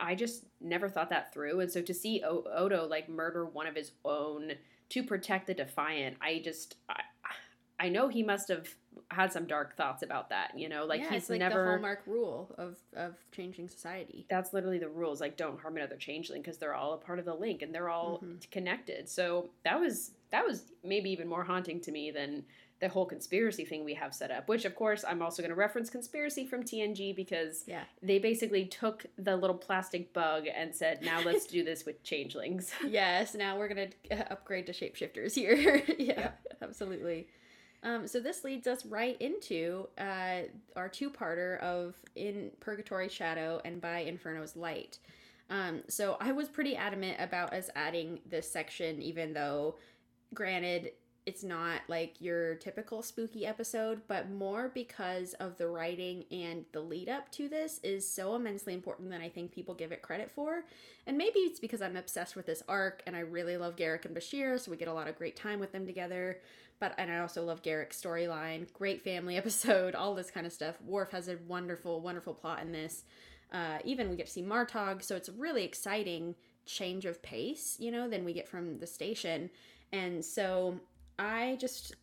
i 0.00 0.14
just 0.14 0.44
never 0.60 0.88
thought 0.88 1.10
that 1.10 1.32
through 1.32 1.60
and 1.60 1.70
so 1.70 1.80
to 1.82 1.94
see 1.94 2.22
o- 2.24 2.44
odo 2.54 2.86
like 2.86 3.08
murder 3.08 3.44
one 3.46 3.66
of 3.66 3.74
his 3.74 3.92
own 4.04 4.52
to 4.88 5.02
protect 5.02 5.46
the 5.46 5.54
defiant 5.54 6.16
i 6.20 6.40
just 6.44 6.76
i, 6.88 7.00
I 7.80 7.88
know 7.88 8.08
he 8.08 8.22
must 8.24 8.48
have 8.48 8.68
had 9.12 9.32
some 9.32 9.46
dark 9.46 9.76
thoughts 9.76 10.02
about 10.02 10.30
that 10.30 10.58
you 10.58 10.68
know 10.68 10.84
like 10.84 11.00
yeah, 11.00 11.10
he's 11.10 11.22
it's 11.22 11.30
like 11.30 11.38
never 11.38 11.62
the 11.64 11.70
hallmark 11.70 12.02
rule 12.06 12.52
of 12.58 12.76
of 12.96 13.14
changing 13.30 13.68
society. 13.68 14.26
that's 14.28 14.52
literally 14.52 14.78
the 14.80 14.88
rules 14.88 15.20
like 15.20 15.36
don't 15.36 15.60
harm 15.60 15.76
another 15.76 15.96
changeling 15.96 16.42
because 16.42 16.58
they're 16.58 16.74
all 16.74 16.94
a 16.94 16.98
part 16.98 17.18
of 17.20 17.24
the 17.24 17.34
link 17.34 17.62
and 17.62 17.72
they're 17.74 17.88
all 17.88 18.18
Mhm. 18.20 18.50
connected 18.50 19.08
so 19.08 19.48
that 19.64 19.78
was 19.78 20.12
that 20.30 20.44
was 20.44 20.72
maybe 20.82 21.10
even 21.10 21.28
more 21.28 21.44
haunting 21.44 21.80
to 21.82 21.92
me 21.92 22.10
than 22.10 22.44
the 22.80 22.88
whole 22.88 23.06
conspiracy 23.06 23.64
thing 23.64 23.84
we 23.84 23.94
have 23.94 24.14
set 24.14 24.30
up 24.30 24.48
which 24.48 24.64
of 24.64 24.74
course 24.74 25.04
i'm 25.08 25.20
also 25.22 25.42
going 25.42 25.50
to 25.50 25.54
reference 25.56 25.90
conspiracy 25.90 26.46
from 26.46 26.62
tng 26.62 27.14
because 27.16 27.64
Yeah. 27.66 27.84
they 28.02 28.18
basically 28.18 28.66
took 28.66 29.06
the 29.16 29.36
little 29.36 29.56
plastic 29.56 30.12
bug 30.12 30.46
and 30.46 30.74
said 30.74 31.02
now 31.02 31.20
let's 31.22 31.46
do 31.46 31.64
this 31.64 31.84
with 31.84 32.02
changelings 32.02 32.72
yes, 32.86 33.34
now 33.34 33.58
we're 33.58 33.68
gonna 33.68 33.88
uh, 34.10 34.14
upgrade 34.30 34.66
to 34.66 34.72
shapeshifters 34.72 35.34
here. 35.34 35.82
yeah, 35.98 36.30
absolutely. 36.62 37.28
Um, 37.82 38.06
so 38.08 38.18
this 38.20 38.42
leads 38.44 38.66
us 38.66 38.84
right 38.84 39.16
into 39.20 39.88
uh, 39.98 40.40
our 40.74 40.88
two-parter 40.88 41.60
of 41.60 41.94
in 42.16 42.50
Purgatory 42.60 43.08
Shadow 43.08 43.60
and 43.64 43.80
by 43.80 44.00
Inferno's 44.00 44.56
Light. 44.56 44.98
Um, 45.50 45.82
so 45.88 46.16
I 46.20 46.32
was 46.32 46.48
pretty 46.48 46.74
adamant 46.76 47.18
about 47.20 47.52
us 47.52 47.70
adding 47.76 48.18
this 48.28 48.50
section, 48.50 49.00
even 49.00 49.32
though, 49.32 49.76
granted, 50.34 50.90
it's 51.28 51.44
not 51.44 51.82
like 51.88 52.14
your 52.20 52.54
typical 52.54 53.02
spooky 53.02 53.44
episode, 53.44 54.00
but 54.08 54.30
more 54.30 54.70
because 54.72 55.34
of 55.34 55.58
the 55.58 55.68
writing 55.68 56.24
and 56.30 56.64
the 56.72 56.80
lead 56.80 57.10
up 57.10 57.30
to 57.32 57.50
this 57.50 57.80
is 57.82 58.10
so 58.10 58.34
immensely 58.34 58.72
important 58.72 59.10
that 59.10 59.20
I 59.20 59.28
think 59.28 59.52
people 59.52 59.74
give 59.74 59.92
it 59.92 60.00
credit 60.00 60.30
for. 60.30 60.64
And 61.06 61.18
maybe 61.18 61.40
it's 61.40 61.60
because 61.60 61.82
I'm 61.82 61.96
obsessed 61.96 62.34
with 62.34 62.46
this 62.46 62.62
arc 62.66 63.02
and 63.06 63.14
I 63.14 63.20
really 63.20 63.58
love 63.58 63.76
Garak 63.76 64.06
and 64.06 64.16
Bashir, 64.16 64.58
so 64.58 64.70
we 64.70 64.78
get 64.78 64.88
a 64.88 64.92
lot 64.94 65.06
of 65.06 65.18
great 65.18 65.36
time 65.36 65.60
with 65.60 65.70
them 65.70 65.84
together. 65.84 66.40
But 66.80 66.94
and 66.96 67.12
I 67.12 67.18
also 67.18 67.44
love 67.44 67.62
Garak's 67.62 68.00
storyline, 68.00 68.72
great 68.72 69.04
family 69.04 69.36
episode, 69.42 69.94
all 69.94 70.14
this 70.14 70.30
kind 70.30 70.46
of 70.46 70.52
stuff. 70.54 70.80
Worf 70.80 71.10
has 71.10 71.28
a 71.28 71.36
wonderful, 71.46 72.00
wonderful 72.00 72.32
plot 72.32 72.62
in 72.62 72.72
this. 72.72 73.04
Uh, 73.52 73.80
even 73.84 74.08
we 74.08 74.16
get 74.16 74.28
to 74.28 74.32
see 74.32 74.42
Martok, 74.42 75.02
so 75.02 75.14
it's 75.14 75.28
a 75.28 75.32
really 75.32 75.64
exciting 75.64 76.36
change 76.64 77.04
of 77.04 77.22
pace, 77.22 77.76
you 77.78 77.90
know, 77.90 78.08
than 78.08 78.24
we 78.24 78.32
get 78.32 78.48
from 78.48 78.78
the 78.78 78.86
station. 78.86 79.50
And 79.92 80.24
so 80.24 80.80
I 81.18 81.56
just 81.60 81.94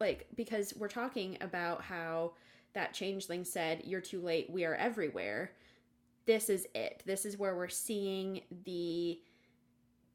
like 0.00 0.26
because 0.34 0.74
we're 0.76 0.88
talking 0.88 1.38
about 1.40 1.82
how 1.82 2.32
that 2.74 2.94
changeling 2.94 3.44
said, 3.44 3.82
You're 3.84 4.00
too 4.00 4.20
late, 4.20 4.50
we 4.50 4.64
are 4.64 4.74
everywhere. 4.74 5.52
This 6.26 6.48
is 6.48 6.66
it. 6.74 7.02
This 7.06 7.24
is 7.24 7.38
where 7.38 7.54
we're 7.54 7.68
seeing 7.68 8.42
the 8.64 9.20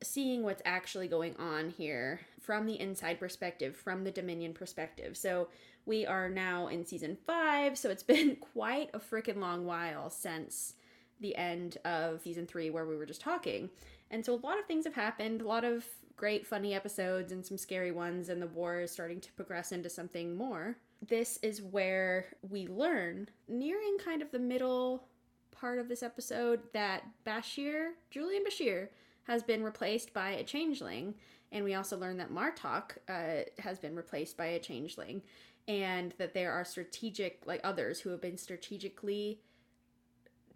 seeing 0.01 0.43
what's 0.43 0.61
actually 0.65 1.07
going 1.07 1.35
on 1.37 1.69
here 1.69 2.21
from 2.41 2.65
the 2.65 2.79
inside 2.79 3.19
perspective, 3.19 3.75
from 3.75 4.03
the 4.03 4.11
Dominion 4.11 4.53
perspective. 4.53 5.17
So 5.17 5.49
we 5.85 6.05
are 6.05 6.29
now 6.29 6.67
in 6.67 6.85
season 6.85 7.17
five, 7.27 7.77
so 7.77 7.89
it's 7.89 8.03
been 8.15 8.37
quite 8.37 8.89
a 8.93 8.99
freaking 8.99 9.39
long 9.39 9.65
while 9.65 10.09
since 10.09 10.75
the 11.19 11.35
end 11.35 11.77
of 11.83 12.21
season 12.21 12.45
three 12.47 12.69
where 12.69 12.85
we 12.85 12.95
were 12.95 13.05
just 13.05 13.21
talking. 13.21 13.69
And 14.11 14.25
so 14.25 14.33
a 14.33 14.45
lot 14.45 14.57
of 14.57 14.65
things 14.65 14.85
have 14.85 14.95
happened, 14.95 15.41
a 15.41 15.47
lot 15.47 15.63
of 15.63 15.85
great 16.19 16.45
funny 16.45 16.73
episodes 16.73 17.31
and 17.31 17.45
some 17.45 17.57
scary 17.57 17.91
ones, 17.91 18.27
and 18.27 18.41
the 18.41 18.47
war 18.47 18.81
is 18.81 18.91
starting 18.91 19.21
to 19.21 19.31
progress 19.33 19.71
into 19.71 19.89
something 19.89 20.35
more. 20.35 20.75
This 21.07 21.39
is 21.41 21.61
where 21.61 22.25
we 22.41 22.67
learn, 22.67 23.29
nearing 23.47 23.97
kind 24.03 24.21
of 24.21 24.29
the 24.29 24.37
middle 24.37 25.07
part 25.49 25.79
of 25.79 25.87
this 25.87 26.03
episode, 26.03 26.59
that 26.73 27.03
Bashir, 27.25 27.91
Julian 28.11 28.43
Bashir, 28.43 28.89
has 29.23 29.43
been 29.43 29.63
replaced 29.63 30.13
by 30.13 30.31
a 30.31 30.43
changeling. 30.43 31.13
And 31.53 31.63
we 31.63 31.75
also 31.75 31.97
learn 31.97 32.17
that 32.17 32.33
Martok 32.33 32.97
uh, 33.07 33.45
has 33.57 33.79
been 33.79 33.95
replaced 33.95 34.35
by 34.35 34.47
a 34.47 34.59
changeling. 34.59 35.21
And 35.69 36.13
that 36.17 36.33
there 36.33 36.51
are 36.51 36.65
strategic, 36.65 37.43
like 37.45 37.61
others, 37.63 38.01
who 38.01 38.09
have 38.09 38.21
been 38.21 38.37
strategically 38.37 39.39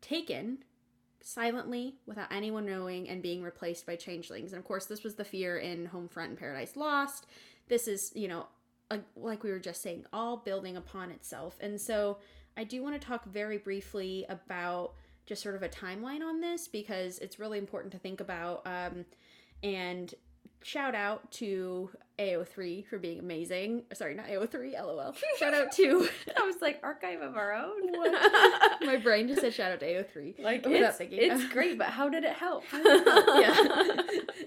taken 0.01 0.57
silently 1.23 1.95
without 2.05 2.31
anyone 2.31 2.65
knowing 2.65 3.09
and 3.09 3.21
being 3.21 3.41
replaced 3.41 3.85
by 3.85 3.95
changelings. 3.95 4.51
And 4.53 4.59
of 4.59 4.65
course, 4.65 4.85
this 4.85 5.03
was 5.03 5.15
the 5.15 5.23
fear 5.23 5.57
in 5.57 5.87
Homefront 5.87 6.25
and 6.25 6.37
Paradise 6.37 6.75
Lost. 6.75 7.25
This 7.69 7.87
is, 7.87 8.11
you 8.13 8.27
know, 8.27 8.47
like, 8.91 9.03
like 9.15 9.43
we 9.43 9.49
were 9.49 9.59
just 9.59 9.81
saying, 9.81 10.05
all 10.11 10.37
building 10.37 10.77
upon 10.77 11.09
itself. 11.09 11.57
And 11.61 11.79
so 11.79 12.17
I 12.57 12.65
do 12.65 12.83
want 12.83 12.99
to 12.99 13.07
talk 13.07 13.25
very 13.25 13.57
briefly 13.57 14.25
about 14.29 14.93
just 15.25 15.41
sort 15.41 15.55
of 15.55 15.63
a 15.63 15.69
timeline 15.69 16.21
on 16.21 16.41
this 16.41 16.67
because 16.67 17.17
it's 17.19 17.39
really 17.39 17.57
important 17.57 17.93
to 17.93 17.99
think 17.99 18.19
about. 18.19 18.61
Um, 18.65 19.05
and 19.63 20.13
shout 20.63 20.95
out 20.95 21.31
to 21.33 21.89
AO3 22.19 22.85
for 22.85 22.99
being 22.99 23.19
amazing. 23.19 23.83
Sorry, 23.93 24.13
not 24.13 24.27
AO3, 24.27 24.73
lol. 24.73 25.15
Shout 25.39 25.53
out 25.53 25.71
to 25.73 26.07
i 26.37 26.45
was 26.45 26.57
like 26.61 26.79
archive 26.83 27.21
of 27.21 27.35
our 27.35 27.53
own 27.53 27.91
my 28.85 28.97
brain 28.97 29.27
just 29.27 29.41
said 29.41 29.53
shout 29.53 29.71
out 29.71 29.79
to 29.79 29.85
AO3. 29.85 30.39
like 30.41 30.65
it's, 30.65 30.97
it's 30.99 31.45
great 31.51 31.77
but 31.77 31.87
how 31.87 32.07
did 32.09 32.23
it 32.23 32.33
help 32.33 32.63
yeah. 32.73 33.97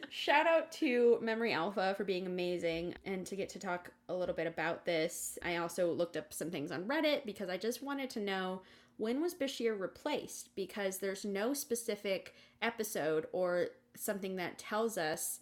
Shout 0.09 0.47
out 0.47 0.73
to 0.73 1.19
Memory 1.21 1.53
Alpha 1.53 1.95
for 1.97 2.05
being 2.05 2.27
amazing 2.27 2.95
and 3.05 3.27
to 3.27 3.37
get 3.37 3.49
to 3.51 3.59
talk 3.59 3.91
a 4.09 4.15
little 4.15 4.35
bit 4.35 4.47
about 4.47 4.85
this. 4.85 5.39
I 5.45 5.57
also 5.57 5.93
looked 5.93 6.17
up 6.17 6.33
some 6.33 6.51
things 6.51 6.73
on 6.73 6.85
Reddit 6.85 7.27
because 7.27 7.51
I 7.51 7.57
just 7.57 7.83
wanted 7.83 8.09
to 8.11 8.21
know 8.21 8.63
when 8.97 9.21
was 9.21 9.35
Bashir 9.35 9.79
replaced 9.79 10.55
because 10.57 10.99
there's 10.99 11.25
no 11.25 11.53
specific 11.53 12.35
episode 12.63 13.27
or 13.33 13.69
something 13.97 14.37
that 14.37 14.59
tells 14.59 14.97
us 14.97 15.41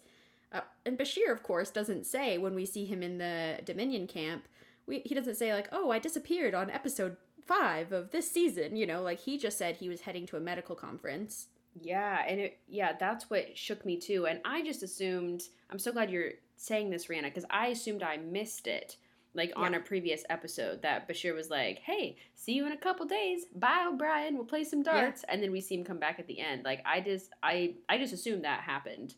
uh, 0.55 0.61
and 0.85 0.97
Bashir 0.97 1.31
of 1.31 1.43
course 1.43 1.71
doesn't 1.71 2.05
say 2.05 2.37
when 2.37 2.55
we 2.55 2.65
see 2.65 2.85
him 2.85 3.03
in 3.03 3.17
the 3.17 3.59
Dominion 3.63 4.07
camp 4.07 4.47
we, 4.87 4.99
he 4.99 5.15
doesn't 5.15 5.35
say 5.35 5.53
like 5.53 5.69
oh 5.71 5.91
I 5.91 5.99
disappeared 5.99 6.53
on 6.55 6.69
episode 6.69 7.17
5 7.45 7.91
of 7.91 8.11
this 8.11 8.29
season 8.31 8.75
you 8.75 8.87
know 8.87 9.01
like 9.01 9.19
he 9.19 9.37
just 9.37 9.57
said 9.57 9.75
he 9.77 9.89
was 9.89 10.01
heading 10.01 10.25
to 10.27 10.37
a 10.37 10.39
medical 10.39 10.75
conference 10.75 11.47
Yeah, 11.81 12.23
and 12.27 12.39
it 12.39 12.59
yeah, 12.67 12.93
that's 12.97 13.29
what 13.29 13.57
shook 13.57 13.85
me 13.85 13.97
too. 13.97 14.27
And 14.27 14.39
I 14.45 14.63
just 14.63 14.83
assumed 14.83 15.43
I'm 15.69 15.79
so 15.79 15.91
glad 15.91 16.09
you're 16.09 16.31
saying 16.55 16.89
this, 16.89 17.07
Rhianna, 17.07 17.23
because 17.23 17.45
I 17.49 17.67
assumed 17.67 18.01
I 18.03 18.17
missed 18.17 18.67
it. 18.67 18.97
Like 19.33 19.51
on 19.57 19.73
a 19.73 19.81
previous 19.81 20.23
episode, 20.29 20.81
that 20.83 21.09
Bashir 21.09 21.35
was 21.35 21.49
like, 21.49 21.79
"Hey, 21.79 22.15
see 22.35 22.53
you 22.53 22.65
in 22.65 22.71
a 22.71 22.77
couple 22.77 23.05
days. 23.05 23.43
Bye, 23.53 23.85
O'Brien. 23.85 24.35
We'll 24.35 24.45
play 24.45 24.63
some 24.63 24.81
darts." 24.81 25.25
And 25.27 25.43
then 25.43 25.51
we 25.51 25.59
see 25.59 25.75
him 25.75 25.83
come 25.83 25.99
back 25.99 26.19
at 26.19 26.27
the 26.27 26.39
end. 26.39 26.63
Like 26.63 26.81
I 26.85 27.01
just, 27.01 27.31
I, 27.43 27.73
I 27.89 27.97
just 27.97 28.13
assumed 28.13 28.45
that 28.45 28.61
happened. 28.61 29.15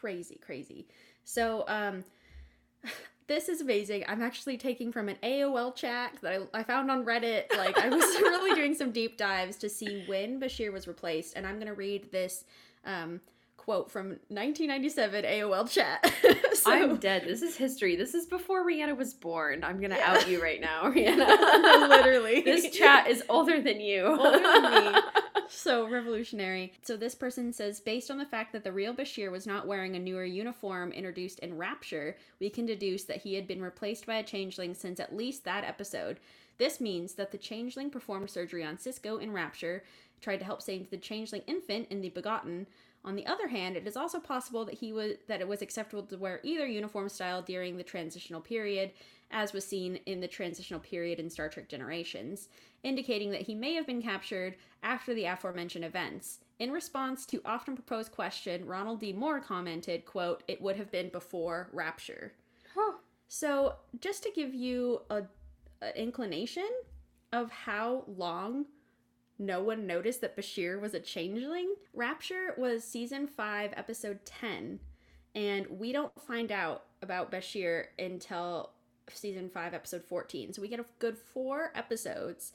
Crazy 0.00 0.40
crazy 0.44 0.86
so 1.24 1.64
um 1.68 2.04
this 3.26 3.48
is 3.50 3.60
amazing 3.60 4.02
i'm 4.08 4.22
actually 4.22 4.56
taking 4.56 4.90
from 4.90 5.08
an 5.10 5.16
aol 5.22 5.74
chat 5.74 6.12
that 6.22 6.32
I, 6.54 6.60
I 6.60 6.62
found 6.62 6.90
on 6.90 7.04
reddit 7.04 7.54
like 7.56 7.76
i 7.78 7.88
was 7.88 8.02
really 8.20 8.54
doing 8.54 8.74
some 8.74 8.92
deep 8.92 9.18
dives 9.18 9.56
to 9.58 9.68
see 9.68 10.04
when 10.06 10.40
bashir 10.40 10.72
was 10.72 10.88
replaced 10.88 11.36
and 11.36 11.46
i'm 11.46 11.56
going 11.56 11.66
to 11.66 11.74
read 11.74 12.10
this 12.10 12.44
um 12.86 13.20
quote 13.58 13.90
from 13.90 14.08
1997 14.28 15.24
aol 15.24 15.70
chat 15.70 16.10
so, 16.54 16.72
I'm 16.72 16.96
dead. 16.96 17.24
This 17.26 17.42
is 17.42 17.56
history. 17.56 17.94
This 17.96 18.14
is 18.14 18.26
before 18.26 18.66
Rhianna 18.66 18.96
was 18.96 19.14
born. 19.14 19.62
I'm 19.64 19.80
gonna 19.80 19.96
Yeah. 19.96 20.12
out 20.12 20.28
you 20.28 20.42
right 20.42 20.60
now, 20.60 20.82
Rhianna. 20.90 21.88
Literally. 21.88 22.40
this 22.42 22.70
chat 22.76 23.06
is 23.08 23.22
older 23.28 23.60
than 23.62 23.80
you. 23.80 24.04
Older 24.06 24.38
than 24.38 24.92
me. 24.92 25.00
so 25.48 25.88
revolutionary. 25.88 26.72
So 26.82 26.96
this 26.96 27.14
person 27.14 27.52
says 27.52 27.80
based 27.80 28.10
on 28.10 28.18
the 28.18 28.26
fact 28.26 28.52
that 28.52 28.64
the 28.64 28.72
real 28.72 28.94
Bashir 28.94 29.30
was 29.30 29.46
not 29.46 29.66
wearing 29.66 29.96
a 29.96 29.98
newer 29.98 30.24
uniform 30.24 30.92
introduced 30.92 31.38
in 31.40 31.56
Rapture, 31.56 32.16
we 32.38 32.50
can 32.50 32.66
deduce 32.66 33.04
that 33.04 33.22
he 33.22 33.34
had 33.34 33.46
been 33.46 33.62
replaced 33.62 34.06
by 34.06 34.16
a 34.16 34.22
changeling 34.22 34.74
since 34.74 35.00
at 35.00 35.16
least 35.16 35.44
that 35.44 35.64
episode. 35.64 36.18
This 36.58 36.80
means 36.80 37.14
that 37.14 37.32
the 37.32 37.38
changeling 37.38 37.90
performed 37.90 38.30
surgery 38.30 38.64
on 38.64 38.76
Sisko 38.76 39.20
in 39.20 39.32
Rapture, 39.32 39.82
tried 40.20 40.38
to 40.38 40.44
help 40.44 40.60
save 40.60 40.90
the 40.90 40.96
changeling 40.96 41.42
infant 41.46 41.88
in 41.90 42.00
the 42.00 42.10
Begotten. 42.10 42.66
On 43.04 43.16
the 43.16 43.26
other 43.26 43.48
hand, 43.48 43.76
it 43.76 43.86
is 43.86 43.96
also 43.96 44.20
possible 44.20 44.66
that 44.66 44.74
he 44.74 44.92
was 44.92 45.12
that 45.26 45.40
it 45.40 45.48
was 45.48 45.62
acceptable 45.62 46.02
to 46.02 46.18
wear 46.18 46.40
either 46.42 46.66
uniform 46.66 47.08
style 47.08 47.40
during 47.40 47.78
the 47.78 47.82
transitional 47.82 48.42
period, 48.42 48.90
as 49.30 49.52
was 49.52 49.66
seen 49.66 49.96
in 50.06 50.20
the 50.20 50.28
transitional 50.28 50.80
period 50.80 51.18
in 51.18 51.30
Star 51.30 51.48
Trek 51.48 51.68
Generations 51.68 52.48
indicating 52.82 53.30
that 53.30 53.42
he 53.42 53.54
may 53.54 53.74
have 53.74 53.86
been 53.86 54.02
captured 54.02 54.56
after 54.82 55.14
the 55.14 55.24
aforementioned 55.24 55.84
events. 55.84 56.38
In 56.58 56.70
response 56.70 57.26
to 57.26 57.40
often 57.44 57.74
proposed 57.74 58.12
question, 58.12 58.66
Ronald 58.66 59.00
D. 59.00 59.12
Moore 59.12 59.40
commented, 59.40 60.04
quote, 60.04 60.42
it 60.48 60.60
would 60.60 60.76
have 60.76 60.90
been 60.90 61.08
before 61.08 61.68
Rapture. 61.72 62.32
Huh. 62.74 62.94
So 63.28 63.76
just 64.00 64.22
to 64.24 64.30
give 64.34 64.54
you 64.54 65.02
a, 65.10 65.22
an 65.82 65.92
inclination 65.96 66.68
of 67.32 67.50
how 67.50 68.04
long 68.06 68.66
no 69.38 69.62
one 69.62 69.86
noticed 69.86 70.20
that 70.20 70.36
Bashir 70.36 70.80
was 70.80 70.92
a 70.92 71.00
changeling, 71.00 71.74
Rapture 71.94 72.54
was 72.58 72.84
season 72.84 73.26
5, 73.26 73.72
episode 73.76 74.24
10, 74.26 74.80
and 75.34 75.66
we 75.68 75.92
don't 75.92 76.12
find 76.20 76.52
out 76.52 76.84
about 77.00 77.30
Bashir 77.30 77.86
until 77.98 78.70
season 79.14 79.48
5, 79.50 79.74
episode 79.74 80.04
14. 80.04 80.52
So 80.52 80.62
we 80.62 80.68
get 80.68 80.80
a 80.80 80.84
good 80.98 81.16
four 81.18 81.72
episodes, 81.74 82.52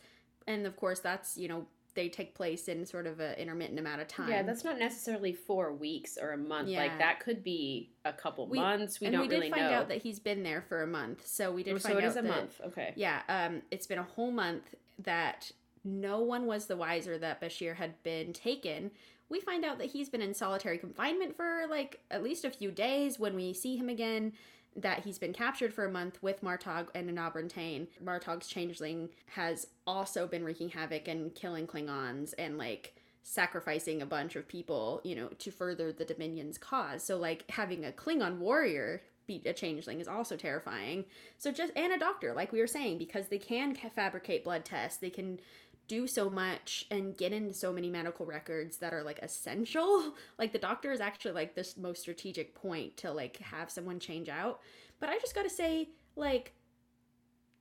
and 0.48 0.66
of 0.66 0.76
course, 0.76 1.00
that's, 1.00 1.38
you 1.38 1.48
know, 1.48 1.66
they 1.96 2.10
take 2.10 2.36
place 2.36 2.68
in 2.68 2.86
sort 2.86 3.08
of 3.08 3.22
an 3.22 3.36
intermittent 3.36 3.80
amount 3.80 4.02
of 4.02 4.08
time. 4.10 4.30
Yeah, 4.30 4.44
that's 4.44 4.66
not 4.66 4.78
necessarily 4.78 5.32
four 5.32 5.72
weeks 5.72 6.18
or 6.22 6.34
a 6.34 6.38
month. 6.38 6.68
Yeah. 6.68 6.80
Like 6.80 6.98
that 6.98 7.22
could 7.22 7.42
be 7.42 7.90
a 8.04 8.12
couple 8.12 8.48
We- 8.48 8.60
months. 8.60 9.00
We 9.00 9.10
don't 9.10 9.22
we 9.22 9.28
did 9.30 9.36
really 9.36 9.50
find 9.50 9.64
know. 9.64 9.72
out 9.78 9.88
that 9.88 10.02
he's 10.02 10.20
been 10.20 10.44
there 10.44 10.62
for 10.62 10.84
a 10.84 10.88
month. 10.88 11.26
So 11.26 11.54
we 11.54 11.64
did 11.64 11.74
Oh, 11.76 11.80
find 11.80 11.94
so 11.94 11.98
it 12.00 12.04
out 12.04 12.10
is 12.10 12.18
a 12.18 12.22
that, 12.22 12.28
month. 12.28 12.62
Okay. 12.66 12.92
Yeah, 12.98 13.22
um, 13.30 13.62
it's 13.72 13.88
been 13.88 13.98
a 14.00 14.04
whole 14.04 14.32
month 14.32 14.76
that 15.00 15.52
no 15.86 16.20
one 16.20 16.46
was 16.48 16.66
the 16.66 16.76
wiser 16.76 17.18
that 17.18 17.40
Bashir 17.40 17.76
had 17.78 18.04
been 18.04 18.34
taken. 18.34 18.92
We 19.30 19.40
find 19.40 19.64
out 19.64 19.78
that 19.78 19.86
he's 19.92 20.10
been 20.10 20.22
in 20.22 20.34
solitary 20.34 20.78
confinement 20.78 21.38
for 21.38 21.66
like 21.70 22.02
at 22.12 22.22
least 22.24 22.44
a 22.44 22.50
few 22.50 22.72
days 22.72 23.20
when 23.20 23.36
we 23.36 23.54
see 23.54 23.78
him 23.78 23.88
again. 23.88 24.34
That 24.76 25.06
he's 25.06 25.18
been 25.18 25.34
captured 25.34 25.74
for 25.74 25.86
a 25.86 25.92
month 25.92 26.22
with 26.22 26.44
Martok 26.44 26.88
and 26.94 27.10
Enabran 27.10 27.50
Tain. 27.50 27.88
Martok's 28.04 28.48
changeling 28.48 29.10
has 29.28 29.68
also 29.88 30.28
been 30.28 30.44
wreaking 30.44 30.70
havoc 30.70 31.08
and 31.08 31.34
killing 31.34 31.66
Klingons 31.66 32.34
and 32.38 32.58
like 32.58 32.94
sacrificing 33.24 34.02
a 34.02 34.06
bunch 34.06 34.36
of 34.36 34.48
people, 34.48 35.02
you 35.04 35.16
know, 35.16 35.30
to 35.40 35.50
further 35.50 35.92
the 35.92 36.06
Dominion's 36.06 36.58
cause. 36.58 37.04
So 37.04 37.18
like 37.18 37.50
having 37.50 37.86
a 37.86 37.92
Klingon 37.92 38.38
warrior 38.38 39.02
be 39.28 39.42
a 39.46 39.54
changeling 39.54 40.00
is 40.00 40.08
also 40.08 40.36
terrifying. 40.36 41.06
So 41.38 41.52
just 41.52 41.74
and 41.76 41.92
a 41.92 41.98
doctor, 41.98 42.34
like 42.34 42.52
we 42.52 42.60
were 42.60 42.68
saying, 42.68 42.98
because 42.98 43.28
they 43.28 43.40
can 43.40 43.76
fabricate 43.76 44.44
blood 44.44 44.66
tests, 44.66 45.00
they 45.00 45.10
can 45.10 45.40
do 45.88 46.08
so 46.08 46.30
much 46.30 46.86
and 46.90 47.18
get 47.18 47.32
into 47.32 47.54
so 47.54 47.72
many 47.72 47.90
medical 47.90 48.26
records 48.26 48.78
that 48.78 48.94
are 48.94 49.04
like 49.04 49.20
essential. 49.20 50.14
Like 50.38 50.52
the 50.52 50.60
doctor 50.60 50.92
is 50.92 51.00
actually 51.00 51.32
like 51.32 51.56
this 51.56 51.78
most 51.78 52.02
strategic 52.02 52.56
point 52.56 52.98
to 52.98 53.12
like 53.12 53.38
have 53.38 53.70
someone 53.70 54.00
change 54.00 54.28
out. 54.28 54.60
But 55.00 55.10
I 55.10 55.18
just 55.20 55.34
got 55.34 55.44
to 55.44 55.50
say 55.50 55.90
like 56.16 56.54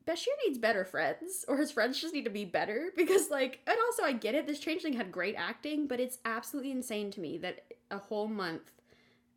Bashir 0.07 0.29
needs 0.45 0.59
better 0.59 0.85
friends, 0.85 1.45
or 1.49 1.57
his 1.57 1.71
friends 1.71 2.01
just 2.01 2.13
need 2.13 2.25
to 2.25 2.31
be 2.31 2.45
better 2.45 2.91
because, 2.97 3.31
like, 3.31 3.61
and 3.67 3.77
also 3.87 4.03
I 4.03 4.13
get 4.13 4.35
it. 4.35 4.47
This 4.47 4.61
changeling 4.61 4.93
had 4.93 5.11
great 5.11 5.35
acting, 5.37 5.87
but 5.87 5.99
it's 5.99 6.19
absolutely 6.25 6.73
insane 6.73 7.11
to 7.13 7.21
me 7.21 7.39
that 7.39 7.65
a 7.91 7.99
whole 7.99 8.29
month 8.29 8.71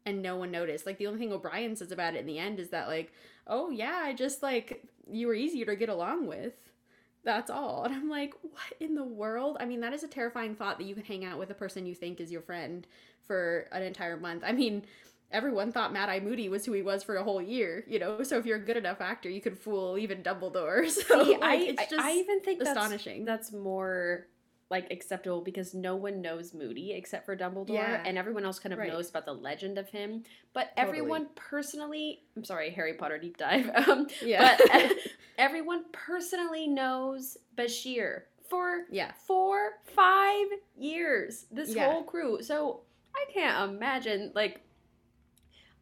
and 0.05 0.21
no 0.21 0.35
one 0.35 0.51
noticed. 0.51 0.85
Like, 0.85 0.97
the 0.97 1.07
only 1.07 1.19
thing 1.19 1.31
O'Brien 1.31 1.75
says 1.75 1.91
about 1.91 2.15
it 2.15 2.19
in 2.19 2.25
the 2.25 2.39
end 2.39 2.59
is 2.59 2.69
that, 2.69 2.87
like, 2.87 3.13
oh 3.47 3.69
yeah, 3.69 4.01
I 4.03 4.13
just 4.13 4.43
like 4.43 4.83
you 5.09 5.27
were 5.27 5.33
easier 5.33 5.65
to 5.65 5.75
get 5.75 5.89
along 5.89 6.27
with. 6.27 6.53
That's 7.27 7.51
all. 7.51 7.83
And 7.87 7.93
I'm 7.93 8.09
like, 8.09 8.33
what 8.41 8.73
in 8.79 8.95
the 8.95 9.03
world? 9.03 9.57
I 9.59 9.65
mean, 9.65 9.81
that 9.81 9.93
is 9.93 10.03
a 10.03 10.07
terrifying 10.07 10.55
thought 10.55 10.77
that 10.79 10.85
you 10.85 10.95
can 10.95 11.03
hang 11.03 11.25
out 11.25 11.37
with 11.37 11.51
a 11.51 11.53
person 11.53 11.85
you 11.85 11.93
think 11.93 12.19
is 12.21 12.31
your 12.31 12.41
friend 12.41 12.87
for 13.27 13.67
an 13.73 13.83
entire 13.83 14.15
month. 14.17 14.43
I 14.45 14.53
mean, 14.53 14.83
everyone 15.29 15.73
thought 15.73 15.91
Mad 15.91 16.07
Eye 16.09 16.21
Moody 16.21 16.47
was 16.47 16.65
who 16.65 16.71
he 16.71 16.81
was 16.81 17.03
for 17.03 17.17
a 17.17 17.23
whole 17.23 17.41
year, 17.41 17.83
you 17.85 17.99
know? 17.99 18.23
So 18.23 18.37
if 18.37 18.45
you're 18.45 18.57
a 18.57 18.65
good 18.65 18.77
enough 18.77 19.01
actor, 19.01 19.29
you 19.29 19.41
could 19.41 19.57
fool 19.57 19.97
even 19.97 20.23
Dumbledore. 20.23 20.89
So 20.89 21.25
See, 21.25 21.31
like, 21.37 21.43
I, 21.43 21.55
it's 21.57 21.87
just 21.87 22.01
I 22.01 22.13
even 22.13 22.39
think 22.41 22.59
that's, 22.63 22.69
astonishing. 22.69 23.25
that's 23.25 23.51
more 23.51 24.27
like 24.69 24.91
acceptable 24.91 25.41
because 25.41 25.73
no 25.73 25.95
one 25.95 26.21
knows 26.21 26.53
Moody 26.53 26.91
except 26.93 27.25
for 27.25 27.37
Dumbledore, 27.37 27.69
Yeah. 27.69 28.03
and 28.05 28.17
everyone 28.17 28.43
else 28.43 28.59
kind 28.59 28.73
of 28.73 28.79
Right. 28.79 28.89
knows 28.91 29.09
about 29.09 29.25
the 29.25 29.33
legend 29.33 29.77
of 29.77 29.89
him. 29.89 30.23
But 30.53 30.75
Totally. 30.75 30.87
everyone 30.87 31.27
personally, 31.35 32.23
I'm 32.35 32.43
sorry, 32.43 32.71
Harry 32.71 32.93
Potter 32.95 33.17
deep 33.17 33.37
dive. 33.37 33.69
Um, 33.87 34.07
yeah. 34.21 34.57
but 34.57 34.91
everyone 35.37 35.85
personally 35.93 36.67
knows 36.67 37.37
Bashir 37.55 38.23
for 38.49 38.85
yeah. 38.91 39.11
four, 39.25 39.73
five 39.95 40.47
years. 40.77 41.45
This 41.51 41.73
Yeah. 41.73 41.91
whole 41.91 42.03
crew. 42.03 42.41
So 42.41 42.81
I 43.15 43.25
can't 43.33 43.71
imagine 43.71 44.31
like 44.35 44.61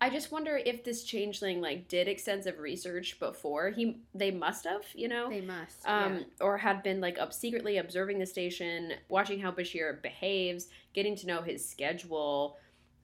I 0.02 0.10
just 0.10 0.32
wonder 0.32 0.60
if 0.64 0.84
this 0.84 1.04
changeling 1.04 1.62
like 1.62 1.88
did 1.88 2.08
extensive 2.08 2.60
research 2.60 3.18
before 3.20 3.70
he 3.70 4.02
they 4.14 4.30
must 4.32 4.66
have, 4.66 4.84
you 4.94 5.08
know? 5.08 5.30
They 5.30 5.42
must. 5.42 5.88
um, 5.88 6.18
yeah. 6.18 6.24
or 6.42 6.58
had 6.58 6.84
been 6.84 7.00
like 7.00 7.18
up 7.18 7.34
secretly 7.34 7.78
observing 7.78 8.20
the 8.20 8.26
station, 8.26 8.94
watching 9.08 9.40
how 9.40 9.52
Bashir 9.52 10.02
behaves, 10.02 10.68
getting 10.94 11.16
to 11.18 11.28
know 11.28 11.42
his 11.42 11.68
schedule, 11.68 12.58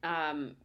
um, 0.04 0.56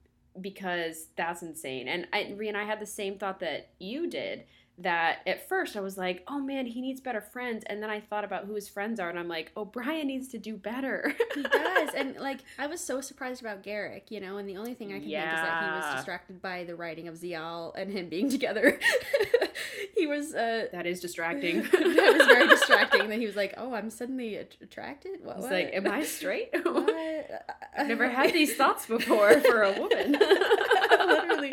because 0.40 1.06
that's 1.16 1.42
insane. 1.42 1.88
And 1.88 2.06
I, 2.12 2.18
and 2.18 2.56
I 2.56 2.64
had 2.64 2.80
the 2.80 2.86
same 2.86 3.18
thought 3.18 3.40
that 3.40 3.70
you 3.78 4.08
did. 4.08 4.44
That 4.78 5.20
at 5.26 5.48
first 5.48 5.74
I 5.74 5.80
was 5.80 5.96
like, 5.96 6.22
oh 6.28 6.38
man, 6.38 6.66
he 6.66 6.82
needs 6.82 7.00
better 7.00 7.20
friends, 7.20 7.64
and 7.66 7.82
then 7.82 7.88
I 7.88 8.00
thought 8.00 8.24
about 8.24 8.44
who 8.44 8.54
his 8.54 8.68
friends 8.68 9.00
are, 9.00 9.08
and 9.08 9.18
I'm 9.18 9.28
like, 9.28 9.50
oh, 9.56 9.64
Brian 9.64 10.06
needs 10.06 10.28
to 10.28 10.38
do 10.38 10.56
better. 10.56 11.14
He 11.34 11.42
does. 11.42 11.94
And 11.94 12.16
like 12.20 12.40
I 12.58 12.66
was 12.66 12.80
so 12.80 13.00
surprised 13.00 13.40
about 13.40 13.62
Garak, 13.62 14.10
you 14.10 14.20
know, 14.20 14.36
and 14.36 14.48
the 14.48 14.56
only 14.58 14.74
thing 14.74 14.88
I 14.88 14.98
can 14.98 15.08
think 15.08 15.14
is 15.14 15.14
that 15.14 15.64
he 15.64 15.70
was 15.70 15.96
distracted 15.96 16.42
by 16.42 16.64
the 16.64 16.74
writing 16.74 17.08
of 17.08 17.14
Ziyal 17.14 17.72
and 17.74 17.90
him 17.90 18.08
being 18.08 18.28
together. 18.28 18.78
he 19.96 20.06
was 20.06 20.34
uh 20.34 20.66
that 20.72 20.86
is 20.86 21.00
distracting. 21.00 21.62
that 21.72 22.14
was 22.18 22.26
very 22.26 22.46
distracting 22.48 23.08
that 23.08 23.18
he 23.18 23.26
was 23.26 23.36
like, 23.36 23.54
"Oh, 23.56 23.74
I'm 23.74 23.90
suddenly 23.90 24.36
att- 24.36 24.56
attracted." 24.60 25.20
What? 25.24 25.38
What? 25.38 25.50
like, 25.50 25.70
am 25.72 25.86
I 25.86 26.02
straight? 26.04 26.50
What? 26.64 27.46
I've 27.76 27.88
never 27.88 28.08
had 28.08 28.32
these 28.32 28.56
thoughts 28.56 28.86
before 28.86 29.40
for 29.40 29.62
a 29.62 29.72
woman. 29.72 30.12
Literally. 30.12 31.52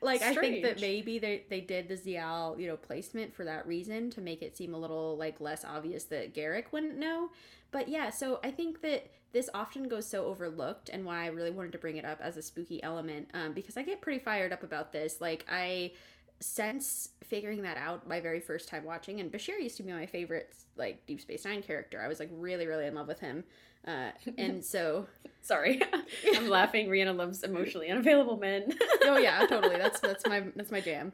Like 0.00 0.22
I 0.22 0.34
think 0.34 0.62
that 0.62 0.80
maybe 0.80 1.18
they 1.18 1.44
they 1.48 1.60
did 1.60 1.88
the 1.88 1.96
Ziyal, 1.96 2.58
you 2.60 2.66
know, 2.66 2.76
placement 2.76 3.34
for 3.34 3.44
that 3.44 3.66
reason 3.66 4.10
to 4.10 4.20
make 4.20 4.42
it 4.42 4.56
seem 4.56 4.74
a 4.74 4.78
little 4.78 5.16
like 5.16 5.40
less 5.40 5.64
obvious 5.64 6.04
that 6.04 6.34
Garak 6.34 6.72
wouldn't 6.72 6.96
know. 6.96 7.30
But 7.70 7.88
yeah, 7.88 8.10
so 8.10 8.40
I 8.44 8.50
think 8.50 8.82
that 8.82 9.10
this 9.32 9.50
often 9.52 9.88
goes 9.88 10.06
so 10.06 10.26
overlooked 10.26 10.88
and 10.88 11.04
why 11.04 11.24
I 11.24 11.26
really 11.26 11.50
wanted 11.50 11.72
to 11.72 11.78
bring 11.78 11.96
it 11.96 12.04
up 12.04 12.20
as 12.20 12.36
a 12.36 12.42
spooky 12.42 12.82
element 12.82 13.28
um, 13.34 13.52
because 13.52 13.76
I 13.76 13.82
get 13.82 14.00
pretty 14.00 14.18
fired 14.18 14.52
up 14.52 14.62
about 14.62 14.92
this. 14.92 15.20
Like 15.20 15.44
I 15.50 15.92
since 16.40 17.10
figuring 17.24 17.62
that 17.62 17.78
out 17.78 18.06
my 18.06 18.20
very 18.20 18.40
first 18.40 18.68
time 18.68 18.84
watching 18.84 19.20
and 19.20 19.32
Bashir 19.32 19.60
used 19.60 19.78
to 19.78 19.82
be 19.82 19.92
my 19.92 20.06
favorite 20.06 20.54
like 20.76 21.06
Deep 21.06 21.20
Space 21.20 21.44
9 21.44 21.62
character. 21.62 22.00
I 22.00 22.08
was 22.08 22.20
like 22.20 22.30
really 22.32 22.66
really 22.66 22.86
in 22.86 22.94
love 22.94 23.08
with 23.08 23.20
him. 23.20 23.44
Uh, 23.86 24.10
and 24.38 24.64
so 24.64 25.06
Sorry, 25.46 25.80
I'm 26.34 26.48
laughing. 26.48 26.88
Rhianna 26.88 27.16
loves 27.16 27.44
emotionally 27.44 27.88
unavailable 27.88 28.36
men. 28.36 28.76
oh 29.04 29.16
yeah, 29.16 29.46
totally. 29.46 29.76
That's 29.76 30.00
that's 30.00 30.26
my 30.26 30.42
that's 30.56 30.72
my 30.72 30.80
jam. 30.80 31.12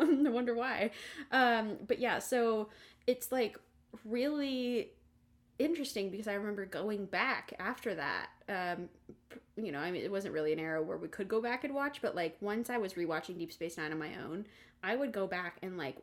no 0.00 0.30
wonder 0.30 0.54
why. 0.54 0.90
Um, 1.30 1.76
but 1.86 1.98
yeah, 1.98 2.18
so 2.18 2.70
it's 3.06 3.30
like 3.30 3.58
really 4.06 4.92
interesting 5.58 6.10
because 6.10 6.28
I 6.28 6.32
remember 6.32 6.64
going 6.64 7.04
back 7.04 7.52
after 7.58 7.94
that. 7.94 8.28
Um, 8.48 8.88
you 9.56 9.70
know, 9.70 9.80
I 9.80 9.90
mean, 9.90 10.02
it 10.02 10.10
wasn't 10.10 10.32
really 10.32 10.54
an 10.54 10.58
era 10.58 10.82
where 10.82 10.96
we 10.96 11.08
could 11.08 11.28
go 11.28 11.42
back 11.42 11.62
and 11.62 11.74
watch, 11.74 12.00
but 12.00 12.16
like 12.16 12.38
once 12.40 12.70
I 12.70 12.78
was 12.78 12.94
rewatching 12.94 13.36
Deep 13.36 13.52
Space 13.52 13.76
Nine 13.76 13.92
on 13.92 13.98
my 13.98 14.14
own, 14.24 14.46
I 14.82 14.96
would 14.96 15.12
go 15.12 15.26
back 15.26 15.58
and 15.62 15.76
like 15.76 15.98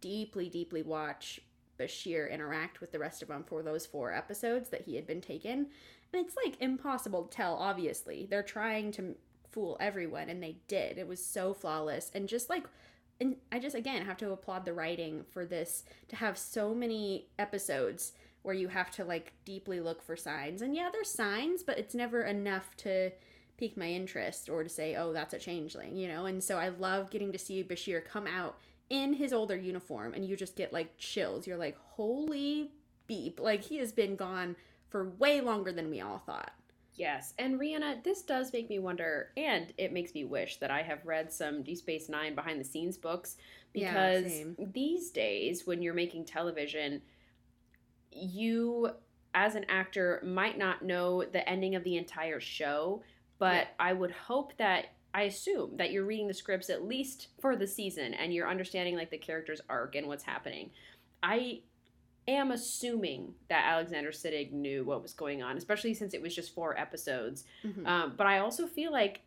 deeply, 0.00 0.48
deeply 0.48 0.82
watch 0.82 1.40
Bashir 1.78 2.30
interact 2.30 2.80
with 2.80 2.92
the 2.92 2.98
rest 2.98 3.22
of 3.22 3.28
them 3.28 3.44
for 3.44 3.62
those 3.62 3.86
four 3.86 4.12
episodes 4.12 4.70
that 4.70 4.82
he 4.82 4.96
had 4.96 5.06
been 5.06 5.20
taken. 5.20 5.66
And 6.12 6.26
it's 6.26 6.36
like 6.36 6.56
impossible 6.60 7.24
to 7.24 7.36
tell, 7.36 7.54
obviously. 7.54 8.26
They're 8.28 8.42
trying 8.42 8.92
to 8.92 9.16
fool 9.50 9.76
everyone, 9.80 10.28
and 10.28 10.42
they 10.42 10.58
did. 10.68 10.98
It 10.98 11.08
was 11.08 11.24
so 11.24 11.54
flawless. 11.54 12.10
And 12.14 12.28
just 12.28 12.50
like, 12.50 12.66
and 13.20 13.36
I 13.50 13.58
just, 13.58 13.74
again, 13.74 14.04
have 14.04 14.18
to 14.18 14.32
applaud 14.32 14.64
the 14.64 14.74
writing 14.74 15.24
for 15.30 15.44
this 15.44 15.84
to 16.08 16.16
have 16.16 16.36
so 16.36 16.74
many 16.74 17.28
episodes 17.38 18.12
where 18.42 18.54
you 18.54 18.68
have 18.68 18.90
to 18.92 19.04
like 19.04 19.32
deeply 19.44 19.80
look 19.80 20.02
for 20.02 20.14
signs. 20.16 20.62
And 20.62 20.74
yeah, 20.74 20.88
there's 20.92 21.10
signs, 21.10 21.62
but 21.62 21.78
it's 21.78 21.94
never 21.94 22.22
enough 22.22 22.76
to 22.78 23.10
pique 23.56 23.76
my 23.76 23.88
interest 23.88 24.48
or 24.48 24.62
to 24.62 24.68
say, 24.68 24.94
oh, 24.94 25.12
that's 25.12 25.34
a 25.34 25.38
changeling, 25.38 25.96
you 25.96 26.06
know? 26.06 26.26
And 26.26 26.44
so 26.44 26.58
I 26.58 26.68
love 26.68 27.10
getting 27.10 27.32
to 27.32 27.38
see 27.38 27.64
Bashir 27.64 28.04
come 28.04 28.26
out 28.26 28.58
in 28.90 29.14
his 29.14 29.32
older 29.32 29.56
uniform 29.56 30.14
and 30.14 30.24
you 30.24 30.36
just 30.36 30.56
get 30.56 30.72
like 30.72 30.96
chills. 30.98 31.46
You're 31.46 31.56
like, 31.56 31.76
holy 31.78 32.72
beep. 33.06 33.40
Like 33.40 33.62
he 33.62 33.78
has 33.78 33.92
been 33.92 34.16
gone 34.16 34.56
for 34.88 35.10
way 35.10 35.40
longer 35.40 35.72
than 35.72 35.90
we 35.90 36.00
all 36.00 36.18
thought. 36.18 36.52
Yes, 36.94 37.34
and 37.38 37.60
Rhianna, 37.60 38.02
this 38.04 38.22
does 38.22 38.52
make 38.54 38.70
me 38.70 38.78
wonder, 38.78 39.28
and 39.36 39.70
it 39.76 39.92
makes 39.92 40.14
me 40.14 40.24
wish 40.24 40.56
that 40.56 40.70
I 40.70 40.80
have 40.82 41.04
read 41.04 41.30
some 41.30 41.62
Deep 41.62 41.76
Space 41.76 42.08
Nine 42.08 42.34
behind 42.34 42.58
the 42.58 42.64
scenes 42.64 42.96
books 42.96 43.36
because 43.74 44.24
Yeah, 44.24 44.44
these 44.72 45.10
days, 45.10 45.66
when 45.66 45.82
you're 45.82 45.92
making 45.92 46.24
television, 46.24 47.02
you 48.10 48.90
as 49.34 49.54
an 49.54 49.66
actor 49.68 50.22
might 50.24 50.56
not 50.56 50.82
know 50.82 51.22
the 51.24 51.46
ending 51.48 51.74
of 51.74 51.84
the 51.84 51.96
entire 51.96 52.40
show, 52.40 53.02
but 53.38 53.54
Yeah. 53.54 53.68
I 53.78 53.92
would 53.92 54.10
hope 54.12 54.56
that 54.56 54.86
I 55.16 55.22
assume 55.22 55.78
that 55.78 55.92
you're 55.92 56.04
reading 56.04 56.28
the 56.28 56.34
scripts 56.34 56.68
at 56.68 56.84
least 56.86 57.28
for 57.40 57.56
the 57.56 57.66
season 57.66 58.12
and 58.12 58.34
you're 58.34 58.48
understanding 58.48 58.94
like 58.96 59.10
the 59.10 59.16
character's 59.16 59.62
arc 59.66 59.94
and 59.94 60.06
what's 60.08 60.22
happening. 60.22 60.70
I 61.22 61.62
am 62.28 62.50
assuming 62.50 63.32
that 63.48 63.64
Alexander 63.64 64.10
Siddig 64.10 64.52
knew 64.52 64.84
what 64.84 65.00
was 65.00 65.14
going 65.14 65.42
on, 65.42 65.56
especially 65.56 65.94
since 65.94 66.12
it 66.12 66.20
was 66.20 66.34
just 66.34 66.54
four 66.54 66.78
episodes. 66.78 67.44
Mhm. 67.64 67.86
Um, 67.86 68.14
but 68.14 68.26
I 68.26 68.40
also 68.40 68.66
feel 68.66 68.92
like 68.92 69.22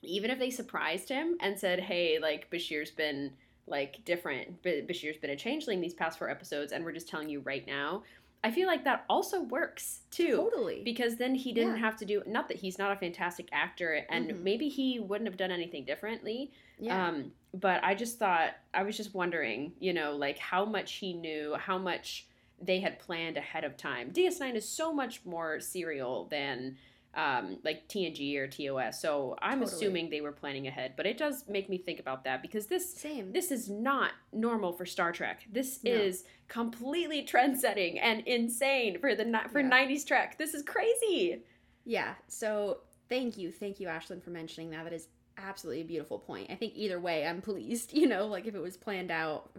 even 0.00 0.30
if 0.30 0.38
they 0.38 0.48
surprised 0.48 1.10
him 1.10 1.36
and 1.40 1.58
said, 1.60 1.78
"Hey, 1.80 2.18
like 2.18 2.50
Bashir's 2.50 2.90
been 2.90 3.36
like 3.66 4.02
different, 4.06 4.62
B- 4.62 4.80
Bashir's 4.80 5.18
been 5.18 5.30
a 5.30 5.36
changeling 5.36 5.80
these 5.82 5.94
past 5.94 6.18
four 6.18 6.30
episodes, 6.30 6.72
and 6.72 6.84
we're 6.84 6.92
just 6.92 7.08
telling 7.08 7.28
you 7.28 7.40
right 7.40 7.66
now," 7.66 8.02
I 8.44 8.50
feel 8.50 8.66
like 8.66 8.84
that 8.84 9.04
also 9.08 9.42
works 9.42 10.00
too. 10.10 10.36
Totally. 10.36 10.82
Because 10.82 11.16
then 11.16 11.34
he 11.34 11.52
didn't 11.52 11.74
Yeah. 11.76 11.80
have 11.80 11.96
to 11.98 12.04
do 12.04 12.22
not 12.26 12.48
that 12.48 12.56
he's 12.56 12.76
not 12.78 12.90
a 12.92 12.96
fantastic 12.96 13.48
actor, 13.52 14.04
and 14.08 14.30
Mhm. 14.30 14.40
maybe 14.42 14.68
he 14.68 14.98
wouldn't 14.98 15.28
have 15.28 15.36
done 15.36 15.50
anything 15.52 15.84
differently. 15.84 16.50
yeah. 16.78 17.08
Um, 17.08 17.32
but 17.54 17.84
I 17.84 17.94
just 17.94 18.18
thought 18.18 18.54
I 18.74 18.82
was 18.82 18.96
just 18.96 19.14
wondering, 19.14 19.72
you 19.78 19.92
know, 19.92 20.16
like 20.16 20.38
how 20.38 20.64
much 20.64 20.94
he 20.94 21.12
knew, 21.12 21.54
how 21.54 21.78
much 21.78 22.26
they 22.60 22.80
had 22.80 22.98
planned 22.98 23.36
ahead 23.36 23.62
of 23.62 23.76
time. 23.76 24.10
DS9 24.10 24.56
is 24.56 24.68
so 24.68 24.92
much 24.92 25.24
more 25.24 25.60
serial 25.60 26.24
than 26.24 26.76
um, 27.14 27.58
like 27.64 27.88
TNG 27.88 28.36
or 28.38 28.46
TOS, 28.46 29.00
so 29.00 29.36
I'm 29.42 29.60
Totally. 29.60 29.66
assuming 29.76 30.10
they 30.10 30.20
were 30.22 30.32
planning 30.32 30.66
ahead. 30.66 30.94
But 30.96 31.06
it 31.06 31.18
does 31.18 31.44
make 31.48 31.68
me 31.68 31.76
think 31.78 32.00
about 32.00 32.24
that 32.24 32.40
because 32.42 32.66
this 32.66 32.92
Same. 32.94 33.32
this 33.32 33.50
is 33.50 33.68
not 33.68 34.12
normal 34.32 34.72
for 34.72 34.86
Star 34.86 35.12
Trek. 35.12 35.46
This 35.52 35.82
No. 35.84 35.90
is 35.90 36.24
completely 36.48 37.22
trend-setting 37.32 37.98
and 37.98 38.26
insane 38.26 38.98
for 38.98 39.14
the 39.14 39.24
for 39.50 39.60
Yeah. 39.60 39.70
90s 39.70 40.06
Trek. 40.06 40.38
This 40.38 40.54
is 40.54 40.62
crazy. 40.62 41.42
Yeah. 41.84 42.14
So 42.28 42.78
thank 43.08 43.36
you, 43.36 43.50
thank 43.52 43.78
you, 43.80 43.88
Ashlyn, 43.88 44.22
for 44.22 44.30
mentioning 44.30 44.70
that. 44.70 44.84
That 44.84 44.92
is 44.94 45.08
absolutely 45.36 45.82
a 45.82 45.84
beautiful 45.84 46.18
point. 46.18 46.50
I 46.50 46.54
think 46.54 46.72
either 46.76 46.98
way, 47.00 47.26
I'm 47.26 47.42
pleased. 47.42 47.92
You 47.94 48.06
know, 48.06 48.26
like 48.26 48.46
if 48.46 48.54
it 48.54 48.60
was 48.62 48.76
planned 48.76 49.10
out 49.10 49.50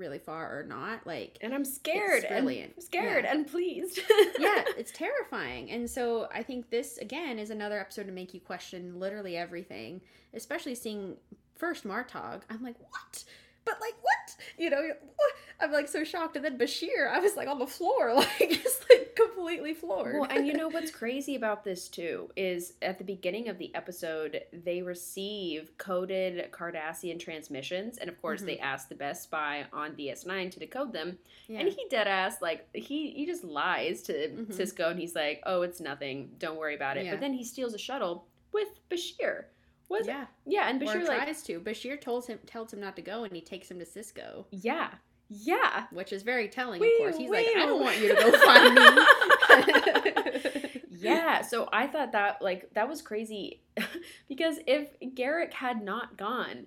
really 0.00 0.18
far 0.18 0.58
or 0.58 0.62
not, 0.64 1.06
like 1.06 1.38
And 1.40 1.54
I'm 1.54 1.64
scared. 1.64 2.24
and- 2.24 2.44
brilliant. 2.44 2.72
I'm 2.76 2.82
scared 2.82 3.24
Yeah. 3.24 3.32
and 3.32 3.46
pleased. 3.46 3.98
yeah, 4.38 4.64
it's 4.76 4.90
terrifying. 4.90 5.70
And 5.70 5.88
so 5.88 6.28
I 6.34 6.42
think 6.42 6.70
this 6.70 6.98
again 6.98 7.38
is 7.38 7.50
another 7.50 7.78
episode 7.78 8.06
to 8.06 8.12
make 8.12 8.34
you 8.34 8.40
question 8.40 8.98
literally 8.98 9.36
everything, 9.36 10.00
especially 10.34 10.74
seeing 10.74 11.16
first 11.56 11.84
Martok. 11.86 12.40
I'm 12.50 12.62
like, 12.62 12.78
what? 12.80 13.24
But 13.64 13.74
like, 13.80 13.94
what? 14.02 14.36
You 14.58 14.70
know, 14.70 14.82
what? 15.16 15.32
I'm 15.60 15.72
like 15.72 15.88
so 15.88 16.04
shocked. 16.04 16.36
And 16.36 16.44
then 16.44 16.56
Bashir, 16.58 17.10
I 17.10 17.18
was 17.20 17.36
like 17.36 17.48
on 17.48 17.58
the 17.58 17.66
floor, 17.66 18.14
like 18.16 18.50
just 18.62 18.84
like 18.90 19.14
completely 19.16 19.74
floored. 19.74 20.14
Well, 20.18 20.28
and 20.30 20.46
you 20.46 20.54
know 20.54 20.68
what's 20.70 20.90
crazy 20.90 21.34
about 21.36 21.64
this 21.64 21.88
too 21.88 22.30
is 22.36 22.74
at 22.82 22.98
the 22.98 23.04
beginning 23.04 23.48
of 23.48 23.58
the 23.58 23.74
episode, 23.74 24.42
they 24.52 24.82
receive 24.82 25.70
coded 25.78 26.50
Cardassian 26.52 27.18
transmissions, 27.18 27.98
and 27.98 28.08
of 28.08 28.20
course, 28.22 28.42
Mhm. 28.42 28.46
they 28.46 28.58
ask 28.58 28.88
the 28.88 28.94
best 28.94 29.24
spy 29.24 29.66
on 29.72 29.94
DS9 29.96 30.50
to 30.50 30.58
decode 30.60 30.92
them. 30.92 31.18
yeah. 31.48 31.60
And 31.60 31.68
he 31.68 31.86
dead 31.90 32.06
ass 32.06 32.40
like 32.40 32.66
he 32.74 33.10
he 33.10 33.26
just 33.26 33.44
lies 33.44 34.02
to 34.02 34.12
Mhm. 34.12 34.46
Sisko, 34.54 34.90
and 34.90 34.98
he's 35.00 35.14
like, 35.14 35.42
"Oh, 35.44 35.62
it's 35.62 35.80
nothing. 35.80 36.34
Don't 36.38 36.56
worry 36.58 36.74
about 36.74 36.96
it." 36.96 37.04
Yeah. 37.04 37.12
But 37.12 37.20
then 37.20 37.32
he 37.34 37.44
steals 37.44 37.74
a 37.74 37.78
shuttle 37.78 38.26
with 38.52 38.68
Bashir. 38.90 39.44
Was 39.88 40.06
yeah, 40.06 40.26
yeah, 40.46 40.68
and 40.70 40.80
or 40.80 40.86
Bashir 40.86 41.08
like, 41.08 41.24
tries 41.24 41.42
to. 41.42 41.58
Bashir 41.60 42.00
tells 42.00 42.28
him 42.28 42.38
tells 42.46 42.72
him 42.72 42.78
not 42.80 42.94
to 42.96 43.02
go, 43.02 43.24
and 43.24 43.34
he 43.34 43.40
takes 43.42 43.68
him 43.68 43.80
to 43.80 43.84
Sisko, 43.84 44.44
yeah, 44.52 44.90
yeah. 45.30 45.86
which 45.92 46.12
is 46.12 46.22
very 46.22 46.48
telling. 46.48 46.80
Wee, 46.80 46.92
of 46.94 46.98
course, 46.98 47.16
he's 47.16 47.30
like, 47.30 47.46
I 47.56 47.64
don't 47.66 47.80
want 47.80 47.98
you 47.98 48.08
to 48.08 48.14
go 48.14 48.32
find 48.44 48.74
me. 48.74 50.70
yeah 51.00 51.40
so 51.40 51.68
i 51.72 51.86
thought 51.86 52.12
that 52.12 52.42
like 52.42 52.68
that 52.74 52.88
was 52.88 53.00
crazy 53.00 53.62
because 54.28 54.58
if 54.66 54.90
garak 55.14 55.52
had 55.54 55.82
not 55.82 56.16
gone 56.16 56.66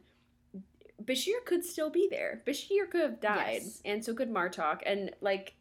bashir 1.03 1.43
could 1.45 1.64
still 1.64 1.89
be 1.89 2.07
there 2.09 2.41
bashir 2.45 2.89
could 2.89 3.01
have 3.01 3.22
died 3.22 3.61
Yes. 3.64 3.82
and 3.86 4.03
so 4.03 4.14
could 4.14 4.32
martok 4.34 4.80
and 4.86 5.11
like 5.22 5.53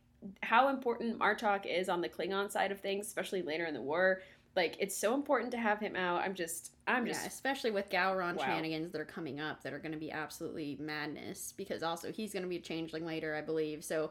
how 0.43 0.69
important 0.69 1.19
martok 1.19 1.67
is 1.67 1.89
on 1.89 2.01
the 2.01 2.09
klingon 2.09 2.51
side 2.51 2.73
of 2.73 2.81
things 2.81 3.07
especially 3.07 3.43
later 3.43 3.67
in 3.67 3.75
the 3.75 3.83
war 3.83 4.23
like 4.57 4.77
it's 4.79 4.97
so 4.97 5.15
important 5.15 5.51
to 5.51 5.57
have 5.59 5.81
him 5.81 5.97
out 5.97 6.21
i'm 6.23 6.35
just 6.35 6.73
i'm 6.87 7.07
just 7.07 7.23
yeah, 7.23 7.29
especially 7.29 7.71
with 7.71 7.89
Gowron 7.89 8.37
Wow. 8.37 8.45
shenanigans 8.45 8.93
that 8.93 9.01
are 9.01 9.07
coming 9.07 9.41
up 9.41 9.63
that 9.63 9.73
are 9.73 9.79
going 9.79 9.93
to 9.93 9.99
be 9.99 10.11
absolutely 10.11 10.77
madness 10.81 11.53
because 11.57 11.83
also 11.83 12.13
he's 12.13 12.33
going 12.33 12.43
to 12.43 12.49
be 12.49 12.57
a 12.57 12.61
changeling 12.61 13.05
later, 13.07 13.35
I 13.35 13.41
believe. 13.41 13.85
So, 13.85 14.11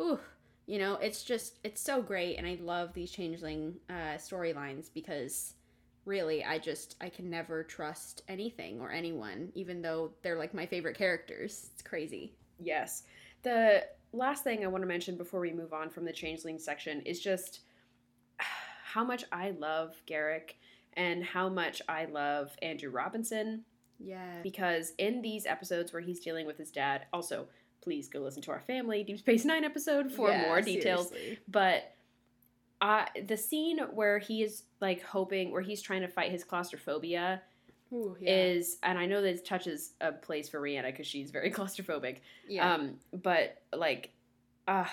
ooh, 0.00 0.18
you 0.66 0.78
know, 0.78 0.94
it's 0.96 1.24
just 1.24 1.58
it's 1.64 1.80
so 1.80 2.02
great, 2.02 2.36
and 2.36 2.46
I 2.46 2.58
love 2.60 2.92
these 2.92 3.10
changeling 3.10 3.74
uh, 3.88 4.16
storylines 4.16 4.90
because 4.92 5.54
really, 6.04 6.44
I 6.44 6.58
just 6.58 6.96
I 7.00 7.08
can 7.08 7.28
never 7.28 7.64
trust 7.64 8.22
anything 8.28 8.80
or 8.80 8.90
anyone, 8.92 9.50
even 9.54 9.82
though 9.82 10.12
they're 10.22 10.38
like 10.38 10.54
my 10.54 10.66
favorite 10.66 10.96
characters. 10.96 11.70
It's 11.72 11.82
crazy. 11.82 12.34
Yes. 12.58 13.04
The 13.42 13.84
last 14.12 14.44
thing 14.44 14.64
I 14.64 14.68
want 14.68 14.82
to 14.82 14.88
mention 14.88 15.16
before 15.16 15.40
we 15.40 15.52
move 15.52 15.72
on 15.72 15.88
from 15.90 16.04
the 16.04 16.12
changeling 16.12 16.58
section 16.58 17.00
is 17.02 17.20
just 17.20 17.60
how 18.92 19.04
much 19.04 19.24
I 19.32 19.50
love 19.50 19.94
Garak 20.08 20.52
and 20.94 21.22
how 21.24 21.48
much 21.48 21.80
I 21.88 22.06
love 22.06 22.50
Andrew 22.62 22.90
Robinson 22.90 23.64
Yeah. 23.98 24.40
because 24.42 24.92
in 24.98 25.22
these 25.22 25.46
episodes 25.46 25.92
where 25.92 26.02
he's 26.02 26.20
dealing 26.20 26.46
with 26.46 26.58
his 26.58 26.70
dad, 26.70 27.06
also 27.12 27.46
please 27.82 28.08
go 28.08 28.20
listen 28.20 28.42
to 28.42 28.50
our 28.50 28.60
family 28.60 29.02
Deep 29.04 29.18
Space 29.18 29.44
Nine 29.44 29.64
episode 29.64 30.12
for 30.12 30.28
Yeah, 30.30 30.42
more 30.46 30.60
details. 30.60 31.08
seriously. 31.10 31.38
But 31.48 31.94
uh, 32.80 33.04
the 33.26 33.36
scene 33.36 33.78
where 33.92 34.18
he 34.18 34.42
is 34.42 34.64
like 34.80 35.02
hoping, 35.02 35.50
where 35.52 35.62
he's 35.62 35.80
trying 35.82 36.00
to 36.02 36.08
fight 36.08 36.30
his 36.30 36.44
claustrophobia, 36.44 37.42
Ooh, 37.92 38.16
yeah. 38.20 38.30
is, 38.30 38.78
and 38.82 38.98
I 38.98 39.06
know 39.06 39.20
this 39.22 39.42
touches 39.42 39.92
a 40.00 40.12
place 40.12 40.48
for 40.48 40.60
Rhianna 40.60 40.86
because 40.86 41.06
she's 41.06 41.30
very 41.30 41.50
claustrophobic. 41.58 42.18
yeah. 42.48 42.74
Um, 42.74 42.96
but 43.12 43.62
like, 43.74 44.10
uh, 44.66 44.84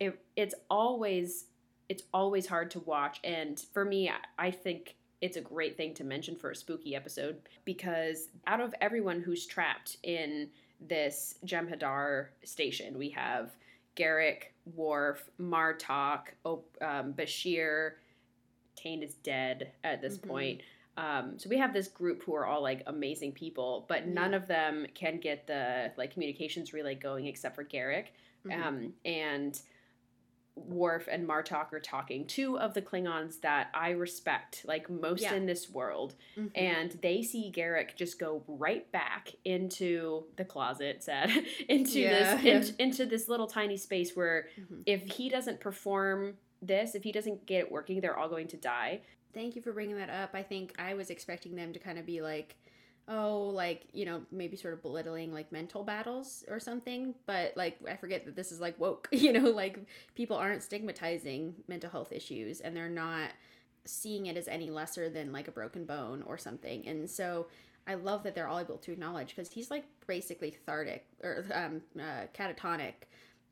it 0.00 0.18
it's 0.36 0.54
always 0.70 1.46
it's 1.88 2.04
always 2.12 2.46
hard 2.46 2.70
to 2.72 2.80
watch, 2.80 3.20
and 3.24 3.58
for 3.72 3.84
me, 3.84 4.10
I, 4.38 4.50
think 4.50 4.96
it's 5.20 5.36
a 5.36 5.40
great 5.40 5.76
thing 5.76 5.94
to 5.94 6.04
mention 6.04 6.36
for 6.36 6.50
a 6.50 6.56
spooky 6.56 6.96
episode 6.96 7.40
because 7.64 8.28
out 8.46 8.60
of 8.60 8.74
everyone 8.80 9.20
who's 9.20 9.46
trapped 9.46 9.98
in 10.02 10.48
this 10.80 11.36
Jem'Hadar 11.46 12.28
station, 12.44 12.98
we 12.98 13.10
have 13.10 13.50
Garak, 13.96 14.44
Worf, 14.74 15.28
Martok, 15.40 16.28
um, 16.44 17.12
Bashir. 17.12 17.92
Tain 18.74 19.02
is 19.02 19.14
dead 19.14 19.72
at 19.84 20.00
this 20.00 20.18
Mhm. 20.18 20.28
point. 20.28 20.60
Um, 20.96 21.38
so 21.38 21.48
we 21.48 21.58
have 21.58 21.72
this 21.72 21.88
group 21.88 22.22
who 22.22 22.34
are 22.34 22.46
all 22.46 22.62
like 22.62 22.82
amazing 22.86 23.32
people, 23.32 23.84
but 23.88 24.06
none 24.06 24.34
of 24.34 24.46
them 24.46 24.86
can 24.94 25.18
get 25.18 25.46
the 25.46 25.92
like 25.96 26.10
communications 26.12 26.72
relay 26.72 26.94
going 26.94 27.26
except 27.26 27.54
for 27.54 27.64
Garak. 27.64 28.08
Mhm. 28.44 28.62
Um, 28.62 28.94
and 29.04 29.60
Worf 30.54 31.08
and 31.10 31.26
Martok 31.26 31.72
are 31.72 31.80
talking, 31.80 32.26
two 32.26 32.58
of 32.58 32.74
the 32.74 32.82
Klingons 32.82 33.40
that 33.40 33.68
I 33.72 33.90
respect 33.90 34.64
like 34.66 34.90
most 34.90 35.22
Yeah. 35.22 35.34
in 35.34 35.46
this 35.46 35.70
world, 35.70 36.14
Mhm. 36.36 36.50
and 36.54 36.90
they 37.02 37.22
see 37.22 37.50
Garak 37.54 37.94
just 37.96 38.18
go 38.18 38.44
right 38.46 38.90
back 38.92 39.32
into 39.44 40.24
the 40.36 40.44
closet, 40.44 41.02
said 41.02 41.30
into 41.68 42.00
Yeah, 42.00 42.36
this 42.36 42.70
in- 42.78 42.80
into 42.80 43.06
this 43.06 43.28
little 43.28 43.46
tiny 43.46 43.76
space 43.78 44.14
where 44.14 44.48
Mhm. 44.58 44.82
if 44.86 45.02
he 45.12 45.28
doesn't 45.30 45.60
perform 45.60 46.36
this, 46.60 46.94
if 46.94 47.02
he 47.02 47.12
doesn't 47.12 47.46
get 47.46 47.60
it 47.60 47.72
working, 47.72 48.00
they're 48.00 48.16
all 48.16 48.28
going 48.28 48.48
to 48.48 48.56
die. 48.56 49.00
Thank 49.32 49.56
you 49.56 49.62
for 49.62 49.72
bringing 49.72 49.96
that 49.96 50.10
up. 50.10 50.30
I 50.34 50.42
think 50.42 50.74
I 50.78 50.92
was 50.92 51.08
expecting 51.08 51.54
them 51.56 51.72
to 51.72 51.78
kind 51.78 51.98
of 51.98 52.04
be 52.04 52.20
like, 52.20 52.56
oh, 53.08 53.50
like, 53.54 53.82
you 53.92 54.04
know, 54.04 54.22
maybe 54.30 54.56
sort 54.56 54.74
of 54.74 54.82
belittling 54.82 55.32
like 55.32 55.50
mental 55.52 55.82
battles 55.82 56.44
or 56.48 56.60
something. 56.60 57.14
But 57.26 57.56
like, 57.56 57.78
I 57.88 57.96
forget 57.96 58.24
that 58.26 58.36
this 58.36 58.52
is 58.52 58.60
like 58.60 58.78
woke, 58.78 59.08
you 59.12 59.32
know, 59.32 59.50
like 59.50 59.78
people 60.14 60.36
aren't 60.36 60.62
stigmatizing 60.62 61.54
mental 61.68 61.90
health 61.90 62.12
issues 62.12 62.60
and 62.60 62.76
they're 62.76 62.88
not 62.88 63.30
seeing 63.84 64.26
it 64.26 64.36
as 64.36 64.46
any 64.46 64.70
lesser 64.70 65.08
than 65.08 65.32
like 65.32 65.48
a 65.48 65.52
broken 65.52 65.84
bone 65.84 66.22
or 66.22 66.38
something. 66.38 66.86
And 66.86 67.10
so 67.10 67.46
I 67.86 67.94
love 67.94 68.22
that 68.22 68.34
they're 68.34 68.46
all 68.46 68.60
able 68.60 68.78
to 68.78 68.92
acknowledge 68.92 69.34
because 69.34 69.50
he's 69.50 69.70
like 69.70 69.84
basically 70.06 70.52
cathartic 70.52 71.04
or 71.22 71.44
um, 71.52 71.82
uh, 71.98 72.26
catatonic 72.36 72.94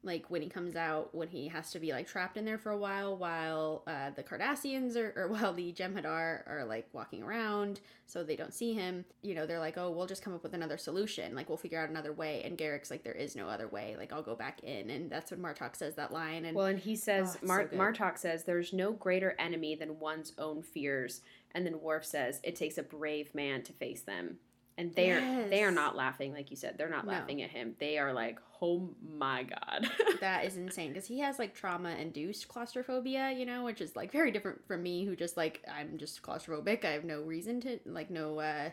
like 0.02 0.24
when 0.30 0.40
he 0.40 0.48
comes 0.48 0.76
out 0.76 1.14
when 1.14 1.28
he 1.28 1.48
has 1.48 1.70
to 1.70 1.78
be 1.78 1.92
like 1.92 2.06
trapped 2.06 2.38
in 2.38 2.44
there 2.46 2.56
for 2.56 2.72
a 2.72 2.76
while 2.76 3.16
while 3.18 3.82
uh, 3.86 4.08
the 4.16 4.22
cardassians 4.22 4.96
are, 4.96 5.12
or 5.14 5.28
while 5.32 5.52
the 5.52 5.72
jem'hadar 5.72 6.42
are 6.48 6.64
like 6.66 6.88
walking 6.94 7.22
around 7.22 7.80
so 8.06 8.22
they 8.24 8.34
don't 8.34 8.54
see 8.54 8.72
him 8.72 9.04
you 9.22 9.34
know 9.34 9.44
they're 9.44 9.58
like 9.58 9.76
oh 9.76 9.90
we'll 9.90 10.06
just 10.06 10.22
come 10.24 10.34
up 10.34 10.42
with 10.42 10.54
another 10.54 10.78
solution 10.78 11.34
like 11.34 11.48
we'll 11.50 11.58
figure 11.58 11.78
out 11.78 11.90
another 11.90 12.14
way 12.14 12.42
and 12.44 12.56
garak's 12.56 12.90
like 12.90 13.04
there 13.04 13.12
is 13.12 13.36
no 13.36 13.46
other 13.46 13.68
way 13.68 13.94
like 13.98 14.10
i'll 14.10 14.22
go 14.22 14.34
back 14.34 14.60
in 14.64 14.88
and 14.88 15.10
that's 15.10 15.30
when 15.30 15.40
martok 15.40 15.76
says 15.76 15.94
that 15.96 16.12
line 16.12 16.46
and 16.46 16.56
Well, 16.56 16.66
and 16.66 16.78
he 16.78 16.96
says, 16.96 17.36
Oh, 17.42 17.46
Mar- 17.46 17.68
so. 17.70 17.76
Martok 17.76 18.16
says, 18.16 18.44
there's 18.44 18.72
no 18.72 18.92
greater 18.92 19.34
enemy 19.38 19.74
than 19.74 19.98
one's 20.00 20.32
own 20.38 20.62
fears. 20.62 21.20
And 21.52 21.66
then 21.66 21.80
Worf 21.80 22.04
says, 22.06 22.40
it 22.42 22.56
takes 22.56 22.78
a 22.78 22.82
brave 22.82 23.34
man 23.34 23.62
to 23.64 23.72
face 23.72 24.02
them. 24.02 24.38
And 24.80 24.94
they 24.94 25.10
are 25.10 25.48
they 25.48 25.62
are 25.62 25.70
not 25.70 25.96
laughing 25.96 26.32
like 26.32 26.50
you 26.50 26.56
said. 26.56 26.76
They're 26.78 26.88
not 26.88 27.04
No. 27.06 27.12
laughing 27.12 27.42
at 27.42 27.50
him. 27.50 27.74
They 27.78 27.98
are 27.98 28.12
like, 28.12 28.38
"Oh 28.62 28.90
my 29.18 29.42
god." 29.44 29.86
that 30.20 30.44
is 30.44 30.56
insane 30.56 30.88
because 30.92 31.06
he 31.06 31.20
has 31.20 31.38
like 31.38 31.54
trauma 31.54 31.90
induced 31.90 32.48
claustrophobia 32.48 33.30
you 33.32 33.44
know 33.46 33.64
which 33.64 33.80
is 33.80 33.94
like 33.96 34.10
very 34.12 34.30
different 34.30 34.66
from 34.66 34.82
me 34.82 35.04
who 35.04 35.14
just 35.16 35.36
like 35.36 35.62
i'm 35.72 35.96
just 35.98 36.20
claustrophobic 36.22 36.84
i 36.84 36.90
have 36.90 37.04
no 37.04 37.20
reason 37.22 37.60
to 37.60 37.78
like 37.86 38.10
no 38.10 38.38
uh 38.38 38.68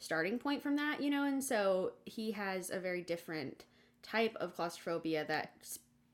starting 0.00 0.38
point 0.38 0.62
from 0.62 0.76
that 0.76 1.00
you 1.02 1.08
know 1.10 1.24
and 1.24 1.42
so 1.42 1.92
he 2.04 2.32
has 2.32 2.70
a 2.70 2.78
very 2.80 3.00
different 3.02 3.64
type 4.02 4.34
of 4.40 4.54
claustrophobia 4.56 5.24
that 5.28 5.52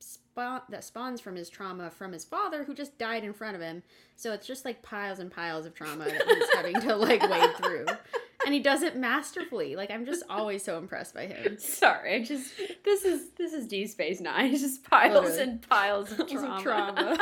spawn 0.00 0.60
that 0.68 0.84
spawns 0.84 1.20
from 1.20 1.36
his 1.36 1.48
trauma 1.48 1.90
from 1.90 2.12
his 2.12 2.24
father 2.24 2.64
who 2.64 2.74
just 2.74 2.98
died 2.98 3.24
in 3.24 3.32
front 3.32 3.54
of 3.56 3.62
him 3.62 3.82
so 4.16 4.32
it's 4.32 4.46
just 4.46 4.64
like 4.64 4.82
piles 4.82 5.18
and 5.18 5.30
piles 5.30 5.64
of 5.66 5.74
trauma 5.74 6.04
that 6.04 6.22
he's 6.26 6.54
having 6.54 6.78
to 6.80 6.94
like 6.96 7.22
wade 7.28 7.56
through 7.56 7.86
and 8.44 8.54
he 8.54 8.60
does 8.60 8.82
it 8.82 8.96
masterfully 8.96 9.76
like 9.76 9.90
i'm 9.90 10.04
just 10.06 10.22
always 10.28 10.62
so 10.64 10.78
impressed 10.78 11.14
by 11.14 11.26
him 11.26 11.56
Sorry, 11.58 12.16
I 12.16 12.22
just 12.24 12.52
this 12.84 13.04
is 13.04 13.30
this 13.38 13.52
is 13.52 13.66
D 13.66 13.86
Space 13.86 14.20
Nine. 14.20 14.50
It's 14.52 14.62
just 14.62 14.84
piles 14.84 15.14
Literally. 15.24 15.42
and 15.42 15.68
piles 15.68 16.12
of 16.12 16.26
trauma. 16.28 16.54
of 16.56 16.62
trauma. 16.62 17.16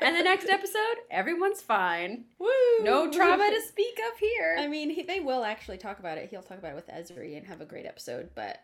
and 0.00 0.16
the 0.16 0.22
next 0.22 0.48
episode, 0.48 0.96
everyone's 1.10 1.60
fine. 1.60 2.24
Woo! 2.38 2.48
No 2.82 3.10
trauma 3.10 3.48
to 3.50 3.60
speak 3.68 3.98
of 4.12 4.18
here. 4.18 4.56
I 4.58 4.66
mean, 4.68 4.90
he, 4.90 5.02
they 5.02 5.20
will 5.20 5.44
actually 5.44 5.78
talk 5.78 5.98
about 5.98 6.18
it. 6.18 6.28
He'll 6.30 6.42
talk 6.42 6.58
about 6.58 6.72
it 6.72 6.76
with 6.76 6.88
Ezri 6.88 7.36
and 7.36 7.46
have 7.46 7.60
a 7.60 7.64
great 7.64 7.86
episode, 7.86 8.30
but 8.34 8.58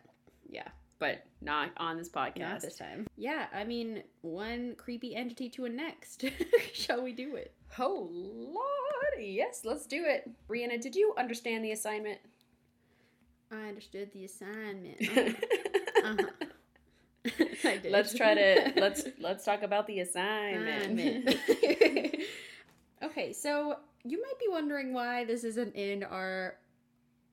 yeah, 0.48 0.68
but 0.98 1.24
not 1.40 1.70
on 1.76 1.96
this 1.96 2.08
podcast. 2.08 2.38
not 2.38 2.60
this 2.60 2.76
time. 2.76 3.06
Yeah, 3.16 3.46
I 3.52 3.64
mean, 3.64 4.02
one 4.22 4.74
creepy 4.76 5.14
entity 5.14 5.48
to 5.50 5.64
a 5.64 5.68
next. 5.68 6.24
Shall 6.72 7.02
we 7.02 7.12
do 7.12 7.36
it? 7.36 7.52
Oh 7.78 8.08
lord, 8.10 8.87
yes, 9.20 9.62
let's 9.64 9.86
do 9.86 10.04
it. 10.04 10.30
Brianna, 10.48 10.80
did 10.80 10.94
you 10.94 11.14
understand 11.18 11.64
the 11.64 11.72
assignment? 11.72 12.18
I 13.50 13.68
understood 13.68 14.12
the 14.12 14.24
assignment. 14.24 15.36
Uh-huh. 15.98 16.14
uh-huh. 17.26 17.44
I 17.64 17.76
did. 17.78 17.90
let's 17.90 18.14
try 18.14 18.32
to 18.32 18.72
let's 18.80 19.04
let's 19.18 19.44
talk 19.44 19.62
about 19.62 19.88
the 19.88 19.98
assignment. 19.98 20.98
Assignment. 20.98 22.22
okay, 23.02 23.32
so 23.32 23.76
you 24.04 24.22
might 24.22 24.38
be 24.38 24.46
wondering 24.48 24.94
why 24.94 25.24
this 25.24 25.42
isn't 25.42 25.74
in 25.74 26.04
our 26.04 26.54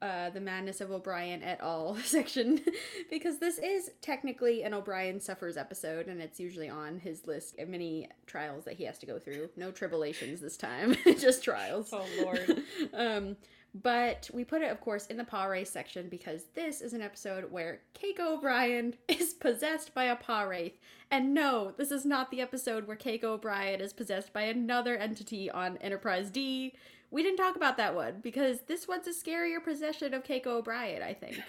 uh, 0.06 0.30
the 0.30 0.39
madness 0.39 0.82
of 0.82 0.91
O'Brien 0.91 1.41
et 1.41 1.60
al. 1.62 1.97
section 2.06 2.62
because 3.10 3.39
this 3.39 3.58
is 3.58 3.91
technically 4.01 4.62
an 4.62 4.74
O'Brien 4.74 5.20
suffers 5.20 5.58
episode 5.58 6.08
and 6.08 6.22
it's 6.22 6.39
usually 6.39 6.70
on 6.70 6.99
his 6.99 7.26
list 7.26 7.58
of 7.58 7.68
many 7.68 8.08
trials 8.28 8.66
that 8.66 8.76
he 8.76 8.84
has 8.84 8.99
to 8.99 9.08
go 9.08 9.18
through. 9.18 9.49
No 9.58 9.72
tribulations 9.72 10.41
this 10.41 10.58
time, 10.58 10.95
just 11.20 11.43
trials. 11.43 11.89
Oh, 11.91 12.06
Lord. 12.22 12.64
um, 12.93 13.36
but 13.82 14.30
we 14.32 14.45
put 14.45 14.62
it, 14.62 14.72
of 14.72 14.80
course, 14.80 15.08
in 15.08 15.18
the 15.18 15.24
Pah-wraiths 15.24 15.72
section 15.72 16.08
because 16.08 16.45
this 16.53 16.82
is 16.82 16.93
an 16.93 17.01
episode 17.01 17.51
where 17.51 17.82
Keiko 17.93 18.38
O'Brien 18.38 18.93
is 19.08 19.34
possessed 19.34 19.93
by 19.93 20.06
a 20.06 20.16
Pah-wraith. 20.16 20.78
And 21.12 21.34
no, 21.34 21.74
this 21.78 21.91
is 21.91 22.06
not 22.06 22.32
the 22.32 22.41
episode 22.41 22.88
where 22.88 22.95
Keiko 22.95 23.24
O'Brien 23.26 23.82
is 23.82 23.91
possessed 23.91 24.32
by 24.32 24.43
another 24.43 24.95
entity 24.95 25.49
on 25.49 25.78
Enterprise 25.78 26.30
D. 26.30 26.74
We 27.16 27.24
didn't 27.24 27.38
talk 27.38 27.55
about 27.55 27.78
that 27.78 27.95
one 27.95 28.16
because 28.22 28.63
this 28.68 28.89
one's 28.89 29.07
a 29.07 29.11
scarier 29.11 29.63
possession 29.63 30.13
of 30.13 30.26
Keiko 30.26 30.47
O'Brien, 30.47 31.01
I 31.01 31.13
think. 31.13 31.41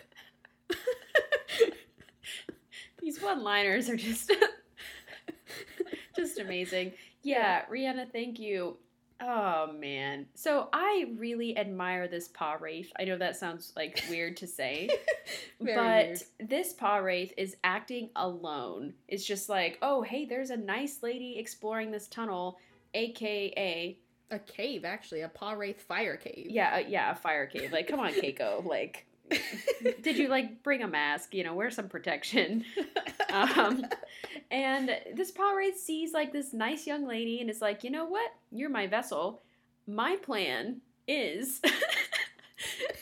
These 3.03 3.21
one-liners 3.21 3.89
are 3.89 3.97
just 3.97 4.31
just 6.17 6.39
amazing. 6.39 6.93
Yeah, 7.25 7.65
Rhianna, 7.69 8.13
thank 8.13 8.39
you. 8.39 8.77
Oh 9.21 9.73
man. 9.73 10.27
So 10.37 10.69
I 10.73 11.07
really 11.17 11.59
admire 11.59 12.07
this 12.07 12.29
Pah-wraith. 12.29 12.93
I 13.01 13.03
know 13.03 13.19
that 13.19 13.35
sounds 13.35 13.73
like 13.75 14.05
weird 14.09 14.37
to 14.37 14.47
say. 14.47 14.89
But 15.59 15.67
weird. 15.67 16.23
this 16.39 16.75
Pah-wraith 16.75 17.33
is 17.37 17.57
acting 17.65 18.11
alone. 18.15 18.95
It's 19.09 19.25
just 19.25 19.49
like, 19.49 19.79
oh 19.83 20.03
hey, 20.03 20.27
there's 20.27 20.51
a 20.51 20.57
nice 20.57 21.03
lady 21.03 21.41
exploring 21.41 21.91
this 21.91 22.07
tunnel, 22.07 22.57
aka 22.95 23.99
A 24.31 24.39
cave, 24.41 24.85
actually, 24.85 25.21
a 25.21 25.29
Pah-wraith 25.29 25.81
fire 25.83 26.17
cave. 26.17 26.47
yeah, 26.51 26.79
yeah, 26.79 27.13
a 27.13 27.15
fire 27.15 27.47
cave. 27.47 27.73
Like, 27.73 27.87
come 27.89 28.01
on, 28.01 28.13
Keiko. 28.13 28.65
Like, 28.67 29.07
did 30.03 30.19
you 30.19 30.29
like 30.29 30.63
bring 30.63 30.83
a 30.83 30.89
mask? 30.89 31.35
You 31.35 31.45
know, 31.45 31.55
wear 31.55 31.71
some 31.71 31.89
protection. 31.89 32.65
Um, 33.29 33.85
and 34.51 34.89
this 35.15 35.31
Pah-wraith 35.33 35.79
sees 35.79 36.15
like 36.15 36.33
this 36.33 36.55
nice 36.55 36.87
young 36.87 37.07
lady 37.07 37.41
and 37.41 37.51
is 37.51 37.61
like, 37.61 37.85
you 37.85 37.91
know 37.91 38.07
what? 38.07 38.31
You're 38.51 38.71
my 38.71 38.87
vessel. 38.87 39.43
My 39.87 40.17
plan 40.23 40.81
is 41.07 41.61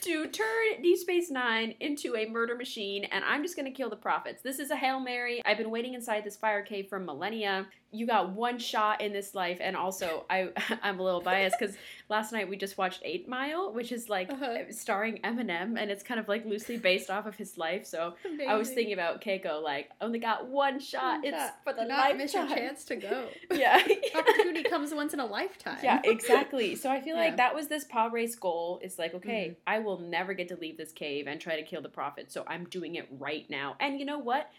to 0.00 0.26
turn 0.28 0.82
Deep 0.82 0.98
Space 0.98 1.30
Nine 1.30 1.74
into 1.80 2.16
a 2.16 2.26
murder 2.26 2.56
machine, 2.56 3.04
and 3.04 3.22
I'm 3.24 3.42
just 3.42 3.54
gonna 3.54 3.70
kill 3.70 3.90
the 3.90 3.96
prophets. 3.96 4.42
This 4.42 4.58
is 4.58 4.70
a 4.70 4.76
hail 4.76 4.98
mary. 4.98 5.40
I've 5.44 5.58
been 5.58 5.70
waiting 5.70 5.94
inside 5.94 6.24
this 6.24 6.36
fire 6.36 6.62
cave 6.62 6.88
for 6.88 6.98
millennia. 6.98 7.66
You 7.94 8.06
got 8.06 8.30
one 8.32 8.58
shot 8.58 9.00
in 9.00 9.12
this 9.12 9.34
life, 9.34 9.58
and 9.60 9.76
also 9.76 10.26
I 10.28 10.48
I'm 10.82 10.98
a 10.98 11.02
little 11.02 11.20
biased 11.20 11.56
because 11.58 11.76
last 12.08 12.32
night 12.32 12.48
we 12.48 12.56
just 12.56 12.76
watched 12.76 13.00
Eight 13.04 13.28
Mile, 13.28 13.72
which 13.72 13.92
is 13.92 14.08
like 14.08 14.30
Uh-huh. 14.30 14.58
starring 14.70 15.18
Eminem, 15.22 15.78
and 15.80 15.90
it's 15.90 16.02
kind 16.02 16.18
of 16.18 16.28
like 16.28 16.44
loosely 16.44 16.76
based 16.76 17.08
off 17.10 17.26
of 17.26 17.36
his 17.36 17.56
life. 17.56 17.86
So 17.86 18.14
I 18.48 18.56
was 18.56 18.70
thinking 18.70 18.92
about 18.94 19.20
Keiko, 19.22 19.62
like 19.62 19.90
only 20.00 20.18
got 20.18 20.46
one 20.48 20.80
shot. 20.80 21.18
One 21.18 21.24
it's 21.24 21.36
shot. 21.36 21.56
for 21.64 21.72
the 21.72 21.84
not 21.84 22.16
miss 22.16 22.34
your 22.34 22.46
chance 22.48 22.84
to 22.86 22.96
go. 22.96 23.28
Yeah. 23.54 23.80
Opportunity 24.14 24.64
comes 24.64 24.92
once 24.92 25.14
in 25.14 25.20
a 25.20 25.26
lifetime. 25.26 25.78
Yeah, 25.82 26.00
exactly. 26.04 26.74
So 26.74 26.90
I 26.90 27.00
feel 27.00 27.16
like 27.16 27.36
that 27.36 27.54
was 27.54 27.68
this 27.68 27.84
Pah-wraith's 27.84 28.34
goal. 28.36 28.80
It's 28.82 28.98
like, 28.98 29.14
okay, 29.14 29.50
Mhm. 29.50 29.56
I 29.66 29.78
will 29.78 29.98
never 30.00 30.34
get 30.34 30.48
to 30.48 30.56
leave 30.56 30.76
this 30.76 30.92
cave 30.92 31.26
and 31.28 31.40
try 31.40 31.56
to 31.56 31.62
kill 31.62 31.82
the 31.82 31.88
prophet, 31.88 32.32
so 32.32 32.44
I'm 32.46 32.64
doing 32.64 32.96
it 32.96 33.06
right 33.18 33.48
now. 33.48 33.76
And 33.80 33.98
you 34.00 34.04
know 34.04 34.18
what? 34.18 34.50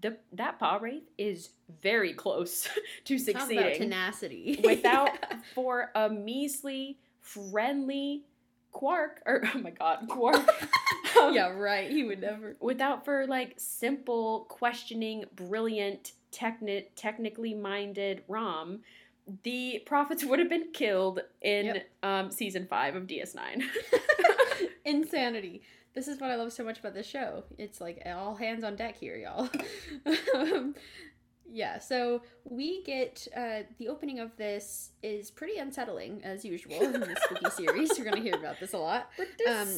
The 0.00 0.16
that 0.32 0.58
Pah-wraith 0.58 1.02
is 1.18 1.50
very 1.82 2.12
close 2.12 2.68
to 3.04 3.18
succeeding. 3.18 3.74
tenacity. 3.76 4.60
Without 4.64 5.10
for 5.54 5.90
a 5.94 6.08
measly, 6.08 6.98
friendly 7.20 8.24
quark 8.72 9.20
or 9.26 9.42
oh 9.54 9.58
my 9.58 9.70
god, 9.70 10.06
quark. 10.08 10.36
Um, 11.20 11.34
yeah, 11.34 11.48
right. 11.50 11.90
He 11.90 12.04
would 12.04 12.20
never. 12.20 12.56
without 12.60 13.04
for 13.04 13.26
like 13.26 13.54
simple 13.58 14.46
questioning 14.48 15.24
brilliant 15.34 16.12
techni- 16.32 16.86
technically 16.94 17.52
minded 17.54 18.22
rom 18.28 18.80
the 19.42 19.80
prophets 19.86 20.24
would 20.24 20.38
have 20.38 20.48
been 20.48 20.70
killed 20.72 21.20
in 21.42 21.66
Yep. 21.66 21.90
um, 22.02 22.30
season 22.30 22.66
5 22.68 22.96
of 22.96 23.02
ds9 23.06 23.62
Insanity. 24.84 25.62
This 25.94 26.06
is 26.08 26.20
what 26.20 26.30
I 26.30 26.36
love 26.36 26.52
so 26.52 26.64
much 26.64 26.78
about 26.78 26.94
this 26.94 27.06
show. 27.06 27.44
It's 27.58 27.80
like 27.80 28.02
all 28.06 28.34
hands 28.36 28.62
on 28.64 28.76
deck 28.76 28.96
here, 28.96 29.16
y'all. 29.16 29.48
um, 30.34 30.74
yeah, 31.52 31.78
so 31.78 32.22
we 32.44 32.82
get 32.84 33.26
uh, 33.36 33.60
the 33.78 33.88
opening 33.88 34.20
of 34.20 34.36
this 34.36 34.92
is 35.02 35.30
pretty 35.30 35.58
unsettling 35.58 36.20
as 36.24 36.44
usual 36.44 36.80
in 36.80 36.92
the 36.92 37.16
spooky 37.24 37.50
series. 37.50 37.98
You're 37.98 38.08
gonna 38.08 38.22
hear 38.22 38.36
about 38.36 38.60
this 38.60 38.72
a 38.72 38.78
lot. 38.78 39.10
Um, 39.48 39.68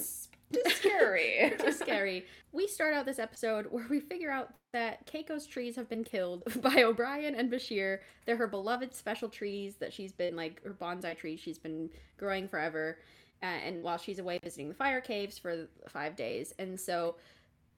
It's 0.55 0.77
scary 0.77 1.55
Pretty 1.59 1.73
scary. 1.73 2.27
We 2.53 2.67
start 2.67 2.93
out 2.93 3.07
this 3.07 3.19
episode 3.19 3.69
where 3.71 3.87
we 3.89 4.01
figure 4.01 4.31
out 4.31 4.53
that 4.75 5.07
Keiko's 5.07 5.47
trees 5.47 5.77
have 5.77 5.89
been 5.89 6.05
killed 6.05 6.43
by 6.61 6.83
O'Brien 6.83 7.35
and 7.35 7.51
Bashir. 7.51 8.01
They're 8.27 8.37
her 8.37 8.47
beloved 8.47 8.95
special 8.95 9.31
trees 9.31 9.77
that 9.77 9.95
she's 9.95 10.13
been 10.13 10.37
like 10.37 10.63
her 10.63 10.75
bonsai 10.75 11.17
trees 11.17 11.41
she's 11.41 11.59
been 11.59 11.89
growing 12.19 12.49
forever. 12.49 12.99
Uh, 13.43 13.47
and 13.47 13.82
while 13.82 13.99
she's 13.99 14.18
away 14.18 14.38
visiting 14.43 14.68
the 14.68 14.74
fire 14.74 15.01
caves 15.01 15.38
for 15.38 15.68
five 15.88 16.16
days, 16.16 16.55
and 16.59 16.78
so 16.78 17.16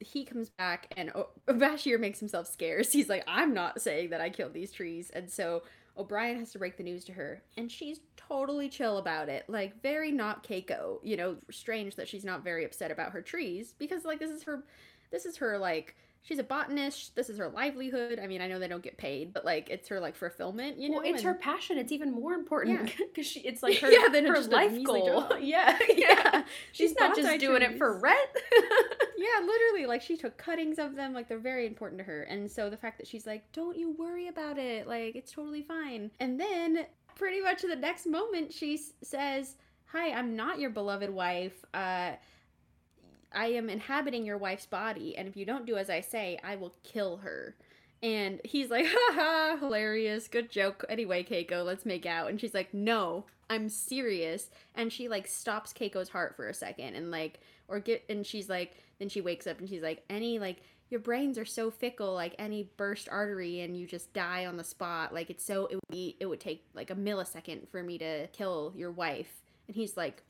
he 0.00 0.24
comes 0.24 0.50
back 0.50 0.92
and 0.96 1.10
o- 1.14 1.30
Bashir 1.48 1.98
makes 1.98 2.20
himself 2.20 2.46
scarce. 2.46 2.92
He's 2.92 3.08
like, 3.08 3.24
"I'm 3.26 3.54
not 3.54 3.80
saying 3.80 4.10
that 4.10 4.20
I 4.20 4.30
killed 4.30 4.52
these 4.52 4.72
trees," 4.72 5.10
and 5.10 5.30
so 5.30 5.62
O'Brien 5.96 6.38
has 6.38 6.50
to 6.52 6.58
break 6.58 6.76
the 6.76 6.82
news 6.82 7.04
to 7.04 7.12
her, 7.12 7.42
and 7.56 7.70
she's 7.70 8.00
totally 8.16 8.68
chill 8.68 8.98
about 8.98 9.28
it. 9.28 9.44
Like, 9.48 9.80
very 9.82 10.10
not 10.10 10.46
Keiko. 10.46 10.98
You 11.02 11.16
know, 11.16 11.36
strange 11.50 11.96
that 11.96 12.08
she's 12.08 12.24
not 12.24 12.42
very 12.42 12.64
upset 12.64 12.90
about 12.90 13.12
her 13.12 13.22
trees 13.22 13.74
because, 13.78 14.04
like, 14.04 14.18
this 14.18 14.30
is 14.30 14.42
her, 14.44 14.64
this 15.10 15.24
is 15.24 15.36
her, 15.36 15.56
like, 15.58 15.94
she's 16.25 16.41
a 16.41 16.43
botanist. 16.43 17.14
This 17.14 17.31
is 17.31 17.39
her 17.39 17.49
livelihood. 17.49 18.18
I 18.20 18.27
mean, 18.27 18.41
I 18.43 18.49
know 18.49 18.59
they 18.59 18.66
don't 18.66 18.83
get 18.83 18.97
paid, 18.97 19.33
but, 19.33 19.45
like, 19.45 19.70
it's 19.70 19.87
her, 19.89 20.01
like, 20.01 20.16
fulfillment, 20.16 20.79
you 20.79 20.89
know? 20.89 20.97
Well, 20.97 21.05
it's 21.07 21.18
and- 21.18 21.27
her 21.27 21.35
passion. 21.35 21.79
It's 21.79 21.93
even 21.93 22.11
more 22.12 22.33
important 22.35 22.89
Yeah. 22.89 23.05
because 23.14 23.27
she 23.27 23.41
it's 23.41 23.62
like 23.62 23.79
her, 23.81 23.91
Yeah, 23.93 24.09
than 24.09 24.27
her 24.27 24.41
life 24.41 24.83
goal. 24.83 25.29
yeah, 25.41 25.79
yeah. 25.89 25.95
Yeah. 26.35 26.45
She's 26.72 26.95
not 26.99 27.14
just 27.14 27.39
doing 27.41 27.62
it 27.62 27.79
for 27.79 27.99
rent. 28.01 28.31
Yeah, 29.16 29.47
literally. 29.47 29.87
Like 29.87 30.03
she 30.03 30.16
took 30.16 30.37
cuttings 30.37 30.79
of 30.79 30.97
them. 30.97 31.14
Like 31.14 31.29
they're 31.29 31.39
very 31.39 31.66
important 31.66 31.99
to 32.01 32.05
her. 32.05 32.22
And 32.25 32.51
so 32.51 32.68
the 32.68 32.77
fact 32.77 32.99
that 32.99 33.07
she's 33.07 33.27
like, 33.27 33.51
"Don't 33.53 33.77
you 33.77 33.93
worry 33.93 34.29
about 34.29 34.59
it. 34.59 34.87
Like 34.87 35.14
it's 35.16 35.33
totally 35.33 35.62
fine." 35.62 36.11
And 36.20 36.39
then 36.39 36.85
pretty 37.14 37.41
much 37.41 37.62
the 37.62 37.77
next 37.77 38.07
moment 38.07 38.53
she 38.53 38.75
s- 38.75 38.93
says, 39.03 39.57
"Hi, 39.87 40.11
I'm 40.11 40.37
not 40.37 40.59
your 40.59 40.70
beloved 40.70 41.09
wife. 41.11 41.64
Uh 41.72 42.12
I 43.35 43.47
am 43.47 43.68
inhabiting 43.68 44.24
your 44.24 44.39
wife's 44.39 44.66
body, 44.66 45.16
and 45.16 45.28
if 45.28 45.37
you 45.37 45.45
don't 45.45 45.66
do 45.66 45.76
as 45.76 45.91
I 45.91 46.01
say, 46.01 46.39
I 46.43 46.57
will 46.57 46.74
kill 46.82 47.18
her." 47.18 47.57
And 48.05 48.39
he's 48.45 48.68
like, 48.68 48.85
haha, 48.89 49.57
hilarious, 49.57 50.28
good 50.28 50.51
joke. 50.51 50.85
Anyway, 50.91 51.24
Keiko, 51.24 51.64
let's 51.64 51.87
make 51.87 52.05
out. 52.05 52.28
And 52.28 52.39
she's 52.39 52.53
like, 52.53 52.74
no, 52.74 53.24
I'm 53.49 53.70
serious. 53.70 54.51
And 54.74 54.93
she 54.93 55.09
like 55.09 55.26
stops 55.26 55.72
Keiko's 55.72 56.11
heart 56.11 56.37
for 56.37 56.47
a 56.47 56.53
second 56.53 56.97
and 56.97 57.11
like, 57.11 57.41
or 57.66 57.80
get, 57.80 58.05
and 58.11 58.26
she's 58.26 58.51
like, 58.51 58.76
then 58.99 59.09
she 59.09 59.22
wakes 59.22 59.47
up 59.47 59.59
and 59.59 59.66
she's 59.66 59.82
like, 59.82 60.05
any 60.11 60.39
like, 60.39 60.61
your 60.91 61.01
brains 61.01 61.39
are 61.39 61.47
so 61.47 61.70
fickle, 61.70 62.12
like 62.12 62.35
any 62.39 62.68
burst 62.76 63.09
artery 63.11 63.61
and 63.61 63.74
you 63.74 63.87
just 63.87 64.12
die 64.12 64.45
on 64.45 64.59
the 64.59 64.64
spot. 64.64 65.14
Like 65.14 65.30
it's 65.30 65.45
so, 65.45 65.64
it 65.66 65.76
would 65.76 65.91
be, 65.91 66.18
it 66.20 66.26
would 66.26 66.41
take 66.41 66.66
like 66.74 66.91
a 66.91 66.95
millisecond 66.95 67.70
for 67.70 67.82
me 67.82 67.97
to 67.97 68.26
kill 68.28 68.74
your 68.76 68.91
wife. 68.91 69.41
And 69.66 69.74
he's 69.74 69.97
like, 69.97 70.22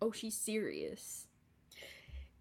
oh, 0.00 0.12
she's 0.12 0.36
serious. 0.36 1.26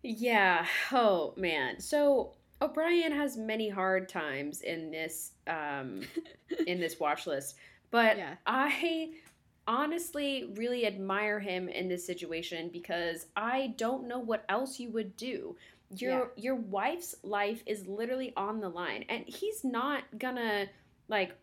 Yeah. 0.04 0.66
Oh 0.92 1.34
man. 1.38 1.80
So 1.80 2.34
O'Brien 2.62 3.12
has 3.12 3.38
many 3.38 3.70
hard 3.70 4.10
times 4.10 4.62
in 4.62 4.92
this 4.92 5.32
um 5.48 6.02
in 6.68 6.80
this 6.80 7.00
watch 7.00 7.28
list, 7.28 7.56
but 7.92 8.18
Yeah. 8.18 8.36
I 8.46 9.12
honestly 9.68 10.52
really 10.56 10.88
admire 10.88 11.40
him 11.40 11.70
in 11.70 11.88
this 11.88 12.06
situation 12.06 12.70
because 12.74 13.28
I 13.36 13.76
don't 13.78 14.08
know 14.08 14.20
what 14.20 14.44
else 14.50 14.80
you 14.80 14.90
would 14.92 15.16
do. 15.16 15.56
Your 15.96 16.32
your 16.36 16.56
wife's 16.56 17.16
life 17.24 17.64
is 17.66 17.88
literally 17.88 18.34
on 18.36 18.60
the 18.62 18.70
line 18.70 19.06
and 19.10 19.24
he's 19.28 19.64
not 19.64 20.04
gonna 20.18 20.68
like 21.08 21.36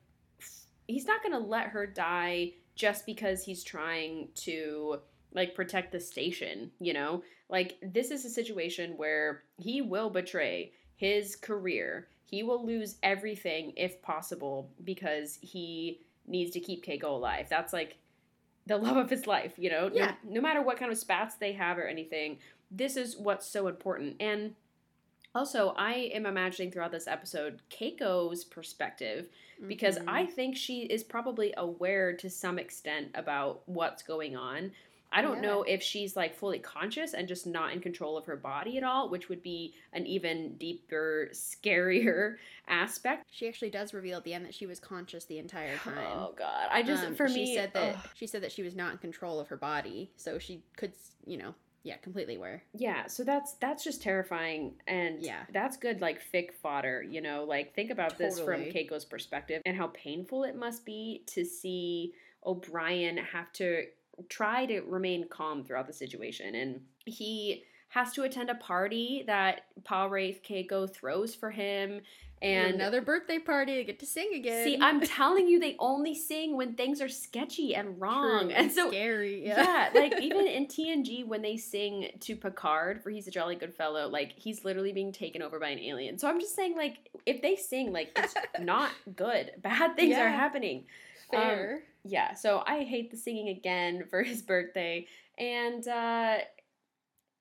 he's 0.89 1.07
not 1.07 1.23
gonna 1.23 1.39
let 1.39 1.69
her 1.69 1.87
die 1.87 2.53
just 2.75 3.07
because 3.07 3.45
he's 3.45 3.65
trying 3.65 4.29
to 4.35 4.99
like 5.33 5.55
protect 5.55 5.93
the 5.93 6.01
station, 6.01 6.71
you 6.81 6.93
know? 6.93 7.23
Like 7.49 7.77
this 7.83 8.11
is 8.11 8.25
a 8.25 8.31
situation 8.31 8.95
where 8.97 9.43
he 9.59 9.81
will 9.83 10.11
betray 10.11 10.73
his 10.97 11.37
career. 11.37 12.09
He 12.25 12.43
will 12.43 12.65
lose 12.67 12.97
everything 13.03 13.73
if 13.77 14.03
possible 14.03 14.71
because 14.85 15.39
he 15.41 16.01
needs 16.27 16.51
to 16.53 16.61
keep 16.61 16.85
Keiko 16.85 17.05
alive. 17.05 17.47
That's 17.49 17.73
like 17.73 17.97
the 18.67 18.77
love 18.87 18.97
of 18.97 19.09
his 19.11 19.27
life, 19.29 19.53
you 19.57 19.71
know? 19.71 19.89
No- 19.89 19.95
Yeah. 19.95 20.15
No, 20.29 20.41
matter 20.41 20.61
what 20.63 20.77
kind 20.79 20.91
of 20.91 20.99
spats 20.99 21.37
they 21.37 21.53
have 21.53 21.79
or 21.79 21.85
anything, 21.87 22.39
this 22.71 22.97
is 22.97 23.17
what's 23.17 23.47
so 23.47 23.69
important. 23.69 24.17
And 24.19 24.55
also, 25.37 25.75
I 25.77 26.11
am 26.15 26.25
imagining 26.27 26.73
throughout 26.73 26.91
this 26.93 27.07
episode 27.07 27.61
Keiko's 27.71 28.43
perspective 28.45 29.29
because 29.69 29.99
Mhm. 29.99 30.05
I 30.09 30.27
think 30.27 30.57
she 30.57 30.83
is 30.85 31.05
probably 31.05 31.53
aware 31.57 32.13
to 32.15 32.29
some 32.31 32.59
extent 32.59 33.11
about 33.15 33.63
what's 33.69 34.03
going 34.03 34.35
on. 34.35 34.73
I 35.13 35.23
don't 35.23 35.37
Yeah. 35.37 35.43
know 35.43 35.63
if 35.63 35.83
she's 35.83 36.17
like 36.17 36.35
fully 36.37 36.59
conscious 36.59 37.15
and 37.15 37.27
just 37.29 37.47
not 37.47 37.73
in 37.73 37.81
control 37.81 38.17
of 38.17 38.27
her 38.27 38.37
body 38.37 38.77
at 38.77 38.85
all, 38.85 39.09
which 39.09 39.29
would 39.29 39.43
be 39.43 39.75
an 39.93 40.07
even 40.07 40.57
deeper, 40.57 41.29
scarier 41.33 42.37
aspect. 42.69 43.25
she 43.31 43.49
actually 43.49 43.71
does 43.71 43.95
reveal 43.95 44.19
at 44.19 44.25
the 44.25 44.35
end 44.35 44.45
that 44.45 44.55
she 44.55 44.67
was 44.67 44.81
conscious 44.81 45.25
the 45.25 45.39
entire 45.39 45.77
time. 45.79 45.95
Oh 46.21 46.33
god. 46.37 46.69
I 46.71 46.83
just 46.83 47.05
Um, 47.05 47.15
for 47.15 47.29
she 47.29 47.35
me 47.35 47.55
said 47.55 47.73
that 47.75 47.97
ugh. 47.97 48.09
she 48.15 48.27
said 48.27 48.43
that 48.43 48.53
she 48.53 48.63
was 48.63 48.75
not 48.75 48.93
in 48.93 48.99
control 48.99 49.41
of 49.41 49.49
her 49.49 49.57
body, 49.57 50.11
so 50.17 50.39
she 50.39 50.63
could, 50.77 50.93
you 51.25 51.37
know, 51.37 51.55
yeah, 51.83 51.97
completely 51.99 52.35
aware. 52.35 52.63
Yeah, 52.75 53.07
so 53.07 53.23
that's 53.25 53.55
that's 53.55 53.85
just 53.85 54.03
terrifying 54.03 54.75
and 54.87 55.23
Yeah. 55.23 55.45
that's 55.53 55.77
good 55.77 56.01
like 56.01 56.21
fic 56.33 56.53
fodder, 56.55 57.03
you 57.03 57.21
know, 57.21 57.45
like 57.45 57.75
think 57.75 57.91
about 57.91 58.19
this 58.19 58.39
from 58.41 58.63
Totally. 58.63 58.73
Keiko's 58.73 59.05
perspective 59.05 59.63
and 59.65 59.77
how 59.77 59.89
painful 59.89 60.45
it 60.45 60.57
must 60.57 60.85
be 60.85 61.23
to 61.27 61.45
see 61.45 62.13
O'Brien 62.45 63.17
have 63.19 63.53
to 63.55 63.85
try 64.29 64.67
to 64.67 64.81
remain 64.83 65.27
calm 65.29 65.65
throughout 65.65 65.87
the 65.87 65.93
situation 65.93 66.55
and 66.55 66.81
he 67.05 67.65
has 67.89 68.13
to 68.13 68.25
attend 68.25 68.51
a 68.51 68.55
party 68.57 69.23
that 69.27 69.63
Pah-wraith 69.85 70.41
Keiko 70.43 70.93
throws 70.93 71.35
for 71.35 71.51
him 71.53 72.01
And 72.43 72.75
another 72.75 73.01
birthday 73.01 73.39
party, 73.39 73.79
I 73.79 73.83
get 73.85 74.01
to 74.01 74.07
sing 74.07 74.33
again. 74.35 74.65
See, 74.65 74.77
I'm 74.81 75.01
telling 75.01 75.49
you, 75.49 75.59
they 75.61 75.77
only 75.79 76.15
sing 76.15 76.57
when 76.57 76.75
things 76.75 77.01
are 77.01 77.09
sketchy 77.09 77.75
and 77.75 77.99
wrong. 78.03 78.49
True, 78.49 78.51
and 78.51 78.71
so 78.73 78.89
scary. 78.89 79.47
yeah. 79.47 79.89
like 79.95 80.21
even 80.21 80.47
in 80.47 80.67
TNG 80.67 81.27
when 81.27 81.41
they 81.43 81.57
sing 81.57 82.11
to 82.21 82.37
Picard 82.37 83.03
for 83.03 83.09
He's 83.11 83.27
a 83.29 83.31
Jolly 83.31 83.55
Good 83.55 83.73
Fellow, 83.73 84.09
like 84.09 84.33
he's 84.37 84.65
literally 84.65 84.93
being 84.93 85.13
taken 85.13 85.41
over 85.41 85.59
by 85.61 85.69
an 85.71 85.79
alien. 85.79 86.19
So 86.19 86.29
I'm 86.29 86.41
just 86.41 86.55
saying, 86.57 86.77
like, 86.77 87.09
if 87.25 87.41
they 87.41 87.57
sing, 87.57 87.93
like 87.93 88.11
it's 88.17 88.35
not 88.61 88.91
good. 89.15 89.53
Bad 89.63 89.97
things 89.97 90.17
are 90.17 90.29
Yeah. 90.29 90.37
happening. 90.37 90.85
Um, 91.33 91.41
fair. 91.41 91.83
Yeah, 92.07 92.35
so 92.35 92.63
I 92.67 92.85
hate 92.85 93.11
the 93.11 93.17
singing 93.17 93.49
again 93.49 94.05
for 94.11 94.23
his 94.25 94.43
birthday. 94.43 95.07
And 95.39 95.87
uh 95.89 96.39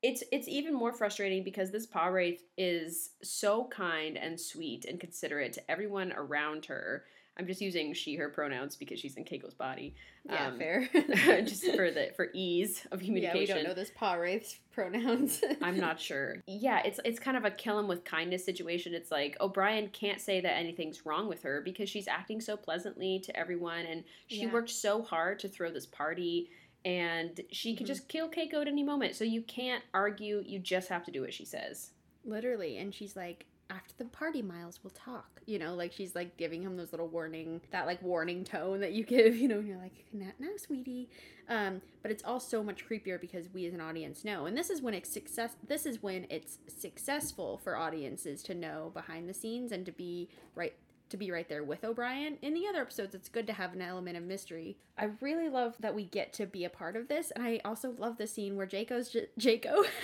it's 0.03 0.23
it's 0.31 0.47
even 0.47 0.73
more 0.73 0.93
frustrating 0.93 1.43
because 1.43 1.71
this 1.71 1.85
Pah-wraith 1.87 2.41
is 2.57 3.11
so 3.23 3.67
kind 3.71 4.17
and 4.17 4.39
sweet 4.39 4.85
and 4.85 4.99
considerate 4.99 5.53
to 5.53 5.71
everyone 5.71 6.13
around 6.13 6.65
her. 6.65 7.05
I'm 7.37 7.47
just 7.47 7.59
using 7.59 7.93
she 7.93 8.15
her 8.15 8.29
pronouns 8.29 8.75
because 8.77 8.99
she's 8.99 9.15
in 9.17 9.25
Keiko's 9.25 9.53
body. 9.53 9.93
yeah, 10.29 10.47
um, 10.47 10.57
fair. 10.57 10.87
just 11.43 11.65
for 11.75 11.91
the 11.91 12.11
for 12.15 12.29
ease 12.33 12.85
of 12.91 12.99
communication. 13.01 13.37
yeah, 13.37 13.55
we 13.55 13.63
don't 13.63 13.63
know 13.63 13.73
this 13.73 13.91
Pah-wraith's 13.93 14.57
pronouns. 14.71 15.43
I'm 15.61 15.77
not 15.79 15.99
sure. 15.99 16.37
Yeah, 16.47 16.81
it's 16.85 16.99
it's 17.03 17.19
kind 17.19 17.35
of 17.35 17.43
a 17.43 17.51
kill 17.51 17.77
him 17.77 17.87
with 17.89 18.05
kindness 18.05 18.45
situation. 18.45 18.93
It's 18.93 19.11
like 19.11 19.35
O'Brien 19.41 19.89
can't 19.89 20.21
say 20.21 20.39
that 20.41 20.55
anything's 20.57 21.05
wrong 21.05 21.27
with 21.27 21.43
her 21.43 21.61
because 21.61 21.89
she's 21.89 22.07
acting 22.07 22.39
so 22.39 22.55
pleasantly 22.55 23.19
to 23.19 23.37
everyone 23.37 23.85
and 23.85 24.03
she 24.27 24.43
Yeah. 24.43 24.53
worked 24.53 24.69
so 24.69 25.01
hard 25.01 25.39
to 25.39 25.49
throw 25.49 25.69
this 25.71 25.85
party 25.85 26.49
and 26.85 27.41
she 27.51 27.75
could 27.75 27.85
Mhm. 27.85 27.87
just 27.87 28.07
kill 28.07 28.29
Keiko 28.29 28.61
at 28.61 28.67
any 28.67 28.83
moment. 28.83 29.15
So 29.15 29.23
you 29.25 29.41
can't 29.41 29.83
argue, 29.93 30.43
you 30.45 30.59
just 30.59 30.87
have 30.89 31.03
to 31.05 31.11
do 31.11 31.21
what 31.21 31.33
she 31.33 31.43
says. 31.43 31.89
Literally, 32.23 32.77
and 32.77 32.93
she's 32.93 33.15
like, 33.15 33.45
after 33.69 33.93
the 33.97 34.05
party, 34.05 34.41
Miles 34.41 34.79
will 34.83 34.91
talk. 34.91 35.41
You 35.45 35.59
know, 35.59 35.75
like 35.75 35.91
she's 35.91 36.15
like 36.15 36.37
giving 36.37 36.61
him 36.61 36.77
those 36.77 36.91
little 36.91 37.07
warning, 37.07 37.61
that 37.71 37.85
like 37.85 38.01
warning 38.01 38.43
tone 38.43 38.79
that 38.81 38.93
you 38.93 39.03
give. 39.03 39.35
You 39.45 39.49
know, 39.49 39.59
and 39.59 39.67
you're 39.67 39.77
like, 39.77 40.05
not 40.13 40.33
now, 40.39 40.49
sweetie. 40.57 41.09
Um, 41.49 41.81
but 42.01 42.09
it's 42.09 42.23
all 42.23 42.39
so 42.39 42.63
much 42.63 42.87
creepier 42.87 43.19
because 43.19 43.47
we 43.53 43.65
as 43.67 43.73
an 43.73 43.81
audience 43.81 44.25
know, 44.25 44.45
and 44.45 44.57
this 44.57 44.69
is 44.69 44.81
when 44.81 44.93
it's 44.93 45.09
success. 45.11 45.55
This 45.67 45.85
is 45.85 46.01
when 46.01 46.25
it's 46.29 46.57
successful 46.67 47.59
for 47.63 47.75
audiences 47.75 48.41
to 48.43 48.55
know 48.55 48.91
behind 48.93 49.29
the 49.29 49.33
scenes 49.33 49.71
and 49.71 49.85
to 49.85 49.91
be 49.91 50.29
right 50.55 50.73
to 51.15 51.25
be 51.25 51.31
right 51.31 51.47
there 51.47 51.63
with 51.63 51.83
O'Brien. 51.83 52.37
In 52.41 52.53
the 52.53 52.67
other 52.67 52.81
episodes, 52.81 53.15
it's 53.15 53.29
good 53.29 53.47
to 53.47 53.53
have 53.53 53.73
an 53.73 53.81
element 53.81 54.17
of 54.17 54.23
mystery. 54.23 54.77
I 54.97 55.09
really 55.21 55.49
love 55.49 55.75
that 55.79 55.95
we 55.95 56.03
get 56.05 56.33
to 56.33 56.45
be 56.45 56.65
a 56.65 56.69
part 56.69 56.95
of 56.95 57.07
this, 57.07 57.31
and 57.31 57.43
I 57.45 57.61
also 57.63 57.93
love 57.97 58.17
the 58.17 58.27
scene 58.27 58.55
where 58.55 58.67
Jaco's 58.67 59.09
J- 59.09 59.27
Jaco. 59.39 59.83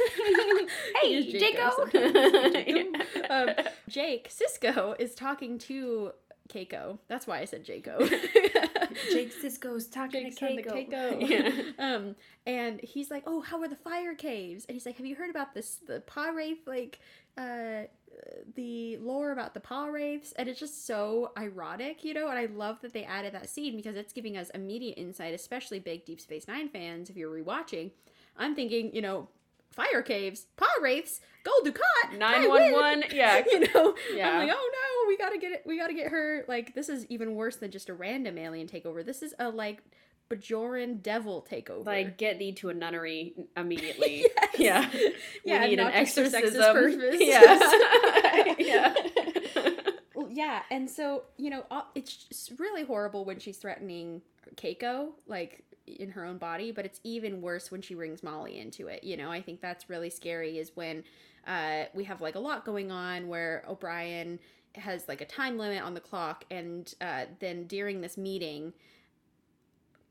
Hey, 1.02 1.32
Jaco! 1.32 1.92
Jaco. 1.92 3.30
um, 3.30 3.50
Jake 3.90 4.30
Sisko 4.30 4.96
is 5.00 5.16
talking 5.16 5.58
to 5.60 6.12
Keiko. 6.50 7.00
That's 7.08 7.28
why 7.28 7.40
I 7.40 7.46
said 7.46 7.66
Jaco. 7.66 8.00
Jake 9.12 9.34
Sisko's 9.42 9.88
talking 9.88 10.24
Jake's 10.24 10.38
to 10.38 10.46
Keiko. 10.46 11.20
to 11.20 11.26
Yeah. 11.26 11.72
um, 11.96 12.16
and 12.46 12.80
he's 12.82 13.10
like, 13.10 13.24
"Oh, 13.26 13.42
how 13.42 13.62
are 13.62 13.68
the 13.68 13.76
fire 13.76 14.14
caves?" 14.16 14.66
And 14.66 14.76
he's 14.76 14.86
like, 14.86 14.98
"Have 14.98 15.06
you 15.06 15.16
heard 15.16 15.30
about 15.30 15.54
this? 15.54 15.80
The 15.88 16.02
Pah-wraith, 16.02 16.68
like, 16.68 17.00
uh, 17.38 17.84
the 18.56 18.98
lore 18.98 19.32
about 19.32 19.54
the 19.54 19.60
Pah-wraiths?" 19.60 20.32
And 20.34 20.48
it's 20.50 20.60
just 20.60 20.86
so 20.86 21.32
ironic, 21.38 22.04
you 22.04 22.14
know. 22.14 22.28
And 22.30 22.38
I 22.38 22.46
love 22.48 22.82
that 22.82 22.94
they 22.94 23.04
added 23.04 23.34
that 23.34 23.50
scene 23.50 23.76
because 23.76 23.96
it's 23.96 24.14
giving 24.14 24.38
us 24.38 24.50
immediate 24.52 24.98
insight, 24.98 25.34
especially 25.34 25.80
big 25.80 26.06
Deep 26.06 26.20
Space 26.22 26.48
Nine 26.48 26.70
fans. 26.70 27.10
If 27.10 27.16
you're 27.18 27.32
rewatching, 27.32 27.92
I'm 28.38 28.56
thinking, 28.56 28.94
you 28.96 29.02
know, 29.02 29.28
fire 29.72 30.02
caves, 30.02 30.48
Pa 30.58 30.68
Wraiths, 30.82 31.22
Gul 31.44 31.62
Dukat, 31.64 32.18
Nine 32.18 32.48
one 32.50 32.72
one. 32.74 33.04
Yeah. 33.14 33.44
you 33.50 33.62
know 33.62 33.96
Yeah. 34.14 34.30
i'm 34.32 34.48
like 34.48 34.56
oh 34.56 34.70
no 34.74 35.08
we 35.08 35.18
gotta 35.18 35.38
get 35.38 35.52
it 35.54 35.64
we 35.66 35.78
gotta 35.78 35.94
get 35.94 36.10
her 36.12 36.44
like 36.48 36.76
this 36.76 36.88
is 36.90 37.06
even 37.08 37.36
worse 37.36 37.56
than 37.56 37.72
just 37.72 37.90
a 37.90 37.94
random 37.94 38.38
alien 38.38 38.68
takeover 38.68 39.04
this 39.04 39.22
is 39.24 39.34
a 39.40 39.50
like 39.50 39.82
bajoran 40.32 41.02
devil 41.02 41.46
takeover 41.50 41.86
Like 41.86 42.18
get 42.18 42.40
thee 42.40 42.54
to 42.54 42.70
a 42.70 42.74
nunnery 42.74 43.34
immediately. 43.58 44.26
Yes. 44.58 44.94
Yeah. 44.94 45.10
yeah 45.46 45.62
we 45.62 45.68
need 45.70 45.80
an 45.80 45.86
not 45.86 45.94
just 45.94 46.16
for 46.16 46.22
sexist 46.22 46.36
exorcism. 46.36 46.74
purpose. 46.74 47.16
Yeah. 47.20 48.56
yeah. 48.60 48.94
Well, 50.16 50.28
yeah 50.30 50.46
Yeah, 50.46 50.62
and 50.70 50.90
so 50.90 51.24
you 51.38 51.50
know, 51.50 51.66
uh, 51.72 51.84
it's 51.96 52.52
really 52.58 52.84
horrible 52.84 53.26
when 53.26 53.40
she's 53.40 53.58
threatening 53.58 54.22
Keiko, 54.56 55.10
like 55.28 55.64
in 55.88 56.10
her 56.12 56.26
own 56.26 56.38
body, 56.38 56.72
but 56.72 56.86
it's 56.86 57.00
even 57.04 57.42
worse 57.42 57.72
when 57.72 57.82
she 57.82 57.94
brings 57.96 58.24
Molly 58.24 58.60
into 58.60 58.88
it. 58.88 59.04
You 59.04 59.18
know, 59.18 59.32
I 59.32 59.42
think 59.42 59.62
that's 59.62 59.90
really 59.90 60.10
scary. 60.10 60.58
Is 60.58 60.72
when 60.76 61.04
uh, 61.48 61.86
we 61.94 62.04
have 62.06 62.22
like 62.22 62.36
a 62.36 62.40
lot 62.40 62.66
going 62.66 62.92
on 62.92 63.28
where 63.28 63.64
O'Brien 63.68 64.40
has 64.76 65.08
like 65.08 65.22
a 65.22 65.26
time 65.26 65.58
limit 65.58 65.82
on 65.84 65.94
the 65.94 66.00
clock, 66.00 66.46
and 66.52 66.94
uh, 67.02 67.26
then 67.40 67.66
during 67.66 68.02
this 68.02 68.18
meeting, 68.18 68.74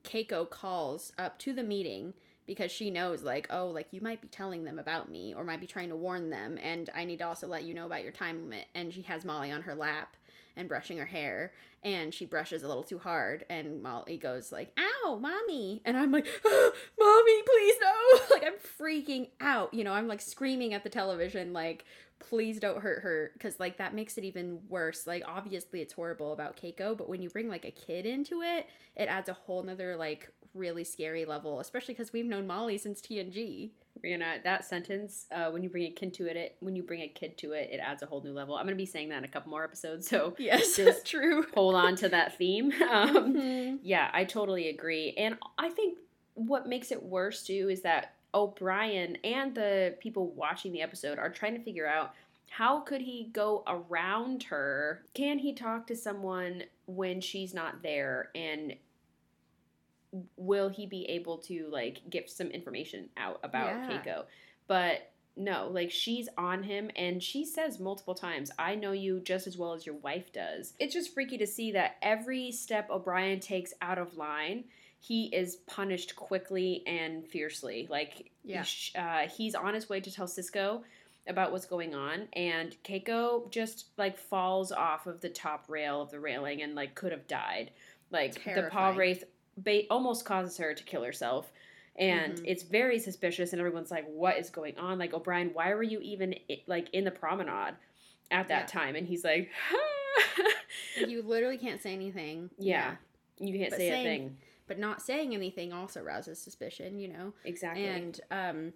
Keiko 0.05 0.49
calls 0.49 1.13
up 1.19 1.39
to 1.41 1.53
the 1.53 1.63
meeting 1.63 2.15
because 2.47 2.73
she 2.73 2.91
knows 2.91 3.23
like 3.23 3.47
oh 3.51 3.69
like 3.69 3.87
you 3.93 4.01
might 4.01 4.21
be 4.21 4.27
telling 4.27 4.65
them 4.65 4.81
about 4.81 5.09
me 5.09 5.33
or 5.33 5.45
might 5.45 5.61
be 5.61 5.69
trying 5.69 5.89
to 5.89 5.95
warn 5.95 6.31
them 6.31 6.59
and 6.61 6.91
i 6.97 7.05
need 7.05 7.21
to 7.21 7.25
also 7.25 7.47
let 7.47 7.63
you 7.63 7.75
know 7.75 7.87
about 7.87 8.03
your 8.03 8.11
time 8.11 8.43
limit. 8.43 8.67
And 8.75 8.93
she 8.93 9.03
has 9.03 9.25
molly 9.25 9.53
on 9.53 9.63
her 9.63 9.75
lap 9.77 10.17
and 10.57 10.69
brushing 10.69 10.99
her 10.99 11.07
hair 11.07 11.53
and 11.85 12.13
she 12.13 12.27
brushes 12.27 12.65
a 12.65 12.69
little 12.69 12.83
too 12.83 12.99
hard 12.99 13.45
and 13.49 13.83
molly 13.83 14.19
goes 14.19 14.51
like 14.51 14.77
ow 14.79 15.17
mommy. 15.21 15.81
And 15.85 15.97
i'm 15.97 16.11
like 16.11 16.27
oh, 16.45 16.73
mommy 16.99 17.43
please 17.43 17.77
no. 17.81 17.91
Like 18.37 18.45
i'm 18.45 18.59
freaking 18.81 19.29
out 19.41 19.73
you 19.73 19.85
know 19.85 19.93
i'm 19.93 20.09
like 20.09 20.21
screaming 20.21 20.75
at 20.75 20.83
the 20.83 20.91
television 20.91 21.53
like 21.53 21.85
please 22.21 22.61
don't 22.61 22.83
hurt 22.83 23.03
her 23.03 23.31
because 23.33 23.59
like 23.59 23.79
that 23.79 23.95
makes 23.95 24.17
it 24.19 24.25
even 24.25 24.61
worse 24.69 25.07
like 25.07 25.23
obviously 25.27 25.81
it's 25.81 25.95
horrible 25.95 26.33
about 26.33 26.57
keiko 26.57 26.97
but 26.97 27.09
when 27.09 27.21
you 27.21 27.29
bring 27.31 27.49
like 27.49 27.65
a 27.65 27.71
kid 27.71 28.07
into 28.07 28.43
it 28.43 28.69
it 28.95 29.07
adds 29.07 29.29
a 29.29 29.33
whole 29.33 29.63
nother 29.63 29.97
like 29.97 30.31
really 30.55 30.85
scary 30.85 31.25
level, 31.25 31.61
especially 31.61 31.95
because 31.95 32.13
we've 32.13 32.27
known 32.27 32.47
Molly 32.47 32.79
since 32.79 33.01
TNG. 33.01 33.71
Rhianna, 34.05 34.43
that 34.45 34.65
sentence, 34.65 35.27
uh, 35.31 35.51
when 35.51 35.63
you 35.63 35.69
bring 35.69 35.85
a 35.85 35.91
kid 35.91 36.15
to 36.15 36.27
it, 36.27 36.37
it, 36.37 36.57
when 36.61 36.75
you 36.75 36.83
bring 36.83 37.03
a 37.03 37.09
kid 37.09 37.37
to 37.39 37.53
it, 37.53 37.69
it 37.71 37.79
adds 37.79 38.03
a 38.03 38.07
whole 38.07 38.23
new 38.23 38.33
level. 38.33 38.55
I'm 38.55 38.65
going 38.65 38.75
to 38.75 38.81
be 38.81 38.87
saying 38.87 39.11
that 39.11 39.19
in 39.19 39.25
a 39.25 39.29
couple 39.29 39.51
more 39.51 39.65
episodes, 39.65 40.09
so 40.09 40.35
yes, 40.39 40.77
just 40.77 41.07
true. 41.07 41.45
Hold 41.55 41.75
on 41.75 41.97
to 41.97 42.09
that 42.09 42.37
theme. 42.39 42.73
Um, 42.91 43.35
mm-hmm. 43.35 43.77
Yeah, 43.83 44.11
I 44.13 44.25
totally 44.25 44.69
agree, 44.69 45.15
and 45.17 45.37
I 45.59 45.69
think 45.69 45.99
what 46.35 46.67
makes 46.67 46.91
it 46.91 47.01
worse 47.01 47.45
too 47.45 47.69
is 47.71 47.83
that 47.83 48.15
O'Brien 48.35 49.17
and 49.25 49.55
the 49.55 49.97
people 50.01 50.31
watching 50.33 50.73
the 50.73 50.83
episode 50.83 51.19
are 51.19 51.31
trying 51.31 51.55
to 51.57 51.63
figure 51.63 51.87
out 51.87 52.15
how 52.51 52.81
could 52.81 53.01
he 53.01 53.31
go 53.33 53.63
around 53.67 54.43
her? 54.45 55.03
Can 55.15 55.39
he 55.39 55.53
talk 55.53 55.87
to 55.87 55.97
someone 55.97 56.65
when 56.87 57.21
she's 57.21 57.55
not 57.55 57.83
there 57.83 58.31
and 58.35 58.75
will 60.37 60.69
he 60.69 60.87
be 60.87 61.05
able 61.05 61.39
to 61.39 61.69
like 61.71 62.03
get 62.11 62.29
some 62.29 62.49
information 62.49 63.09
out 63.17 63.39
about 63.45 63.69
yeah. 63.69 63.89
Keiko? 63.89 64.25
But 64.67 65.13
no, 65.37 65.69
like 65.73 65.91
she's 65.91 66.29
on 66.37 66.65
him 66.65 66.91
and 66.97 67.23
she 67.23 67.45
says 67.45 67.79
multiple 67.79 68.15
times, 68.15 68.51
I 68.59 68.75
know 68.75 68.93
you 68.93 69.21
just 69.21 69.47
as 69.47 69.57
well 69.57 69.73
as 69.73 69.87
your 69.87 69.95
wife 69.97 70.33
does. 70.33 70.75
It's 70.79 70.93
just 70.93 71.15
freaky 71.15 71.39
to 71.39 71.47
see 71.47 71.73
that 71.73 71.97
every 72.03 72.51
step 72.51 72.91
O'Brien 72.91 73.41
takes 73.41 73.73
out 73.81 73.99
of 73.99 74.17
line, 74.17 74.65
he 75.01 75.27
is 75.27 75.57
punished 75.67 76.15
quickly 76.15 76.83
and 76.87 77.27
fiercely. 77.27 77.87
Like, 77.91 78.31
yeah. 78.45 78.65
uh, 78.97 79.29
he's 79.29 79.55
on 79.55 79.75
his 79.75 79.89
way 79.89 80.01
to 80.01 80.13
tell 80.13 80.27
Sisko 80.27 80.83
about 81.27 81.53
what's 81.53 81.67
going 81.67 81.95
on, 81.95 82.29
and 82.35 82.77
Keiko 82.85 83.51
just 83.51 83.87
like 83.97 84.19
falls 84.19 84.73
off 84.73 85.07
of 85.07 85.21
the 85.21 85.29
top 85.29 85.65
rail 85.69 86.01
of 86.03 86.11
the 86.11 86.21
railing 86.21 86.63
and 86.63 86.75
like 86.75 86.95
could 86.95 87.13
have 87.13 87.27
died. 87.27 87.71
Like 88.11 88.43
Terrifying. 88.43 88.65
the 88.65 88.71
Pah-wraith 88.71 89.25
ba- 89.57 89.89
almost 89.91 90.25
causes 90.25 90.57
her 90.59 90.75
to 90.75 90.85
kill 90.85 91.03
herself 91.03 91.51
and 91.97 92.35
mm-hmm. 92.35 92.45
it's 92.47 92.63
very 92.63 92.99
suspicious 92.99 93.53
and 93.53 93.61
everyone's 93.61 93.91
like 93.91 94.07
what 94.09 94.39
is 94.39 94.51
going 94.51 94.77
on 94.79 94.99
like 94.99 95.13
o'brien 95.13 95.51
why 95.53 95.73
were 95.75 95.83
you 95.83 96.01
even 96.01 96.35
like 96.67 96.89
in 96.93 97.05
the 97.05 97.11
promenade 97.11 97.75
at 98.31 98.49
that 98.49 98.63
yeah. 98.63 98.81
time 98.81 98.97
and 98.97 99.07
he's 99.07 99.25
like 99.25 99.51
you 101.09 101.23
literally 101.23 101.59
can't 101.59 101.83
say 101.83 101.93
anything 101.93 102.51
yeah, 102.59 102.95
yeah. 103.39 103.47
you 103.47 103.59
can't 103.59 103.71
but 103.71 103.79
say 103.79 103.91
saying, 103.91 104.07
a 104.07 104.11
thing 104.11 104.37
but 104.71 104.79
not 104.79 105.03
saying 105.03 105.35
anything 105.35 105.73
also 105.73 106.01
rouses 106.01 106.39
suspicion 106.39 107.01
you 107.01 107.09
know 107.09 107.33
exactly 107.45 107.87
and 107.87 108.21
um 108.31 108.73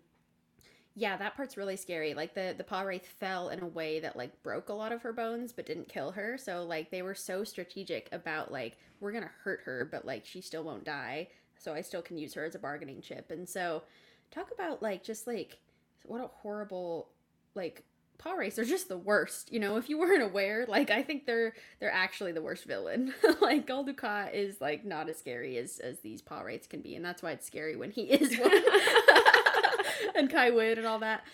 yeah, 0.96 1.16
that 1.16 1.34
part's 1.34 1.56
really 1.56 1.76
scary. 1.76 2.14
Like 2.14 2.34
the 2.34 2.54
the 2.56 2.62
Pah-wraith 2.64 3.06
fell 3.06 3.48
in 3.48 3.60
a 3.60 3.66
way 3.66 3.98
that 4.00 4.16
like 4.16 4.42
broke 4.42 4.68
a 4.68 4.74
lot 4.74 4.92
of 4.92 5.02
her 5.02 5.12
bones 5.12 5.52
but 5.52 5.66
didn't 5.66 5.88
kill 5.88 6.12
her. 6.12 6.38
So 6.38 6.64
like 6.64 6.90
they 6.90 7.02
were 7.02 7.14
so 7.16 7.42
strategic 7.42 8.08
about 8.12 8.52
like 8.52 8.76
we're 9.00 9.10
going 9.10 9.24
to 9.24 9.30
hurt 9.42 9.60
her 9.64 9.88
but 9.90 10.04
like 10.04 10.24
she 10.24 10.40
still 10.40 10.62
won't 10.62 10.84
die. 10.84 11.28
So 11.58 11.74
I 11.74 11.80
still 11.80 12.02
can 12.02 12.16
use 12.16 12.34
her 12.34 12.44
as 12.44 12.54
a 12.54 12.60
bargaining 12.60 13.00
chip. 13.00 13.30
And 13.30 13.48
so 13.48 13.82
talk 14.30 14.52
about 14.52 14.82
like 14.82 15.02
just 15.02 15.26
like 15.26 15.58
what 16.04 16.20
a 16.20 16.28
horrible 16.28 17.08
like 17.56 17.82
Pah-wraiths 18.18 18.58
are 18.58 18.64
just 18.64 18.88
the 18.88 18.96
worst. 18.96 19.52
You 19.52 19.60
know, 19.60 19.76
if 19.76 19.88
you 19.88 19.98
weren't 19.98 20.22
aware, 20.22 20.64
like 20.66 20.90
I 20.90 21.02
think 21.02 21.26
they're 21.26 21.54
they're 21.80 21.92
actually 21.92 22.32
the 22.32 22.42
worst 22.42 22.64
villain. 22.64 23.14
like 23.40 23.66
Gul 23.66 23.84
Dukat 23.84 24.34
is 24.34 24.60
like 24.60 24.84
not 24.84 25.08
as 25.08 25.18
scary 25.18 25.56
as 25.58 25.78
as 25.78 26.00
these 26.00 26.22
Pah-wraiths 26.22 26.66
can 26.66 26.80
be, 26.80 26.94
and 26.94 27.04
that's 27.04 27.22
why 27.22 27.32
it's 27.32 27.46
scary 27.46 27.76
when 27.76 27.90
he 27.90 28.02
is 28.10 28.38
one. 28.38 28.52
and 30.14 30.30
Kai 30.30 30.50
Wood 30.50 30.78
and 30.78 30.86
all 30.86 30.98
that. 31.00 31.24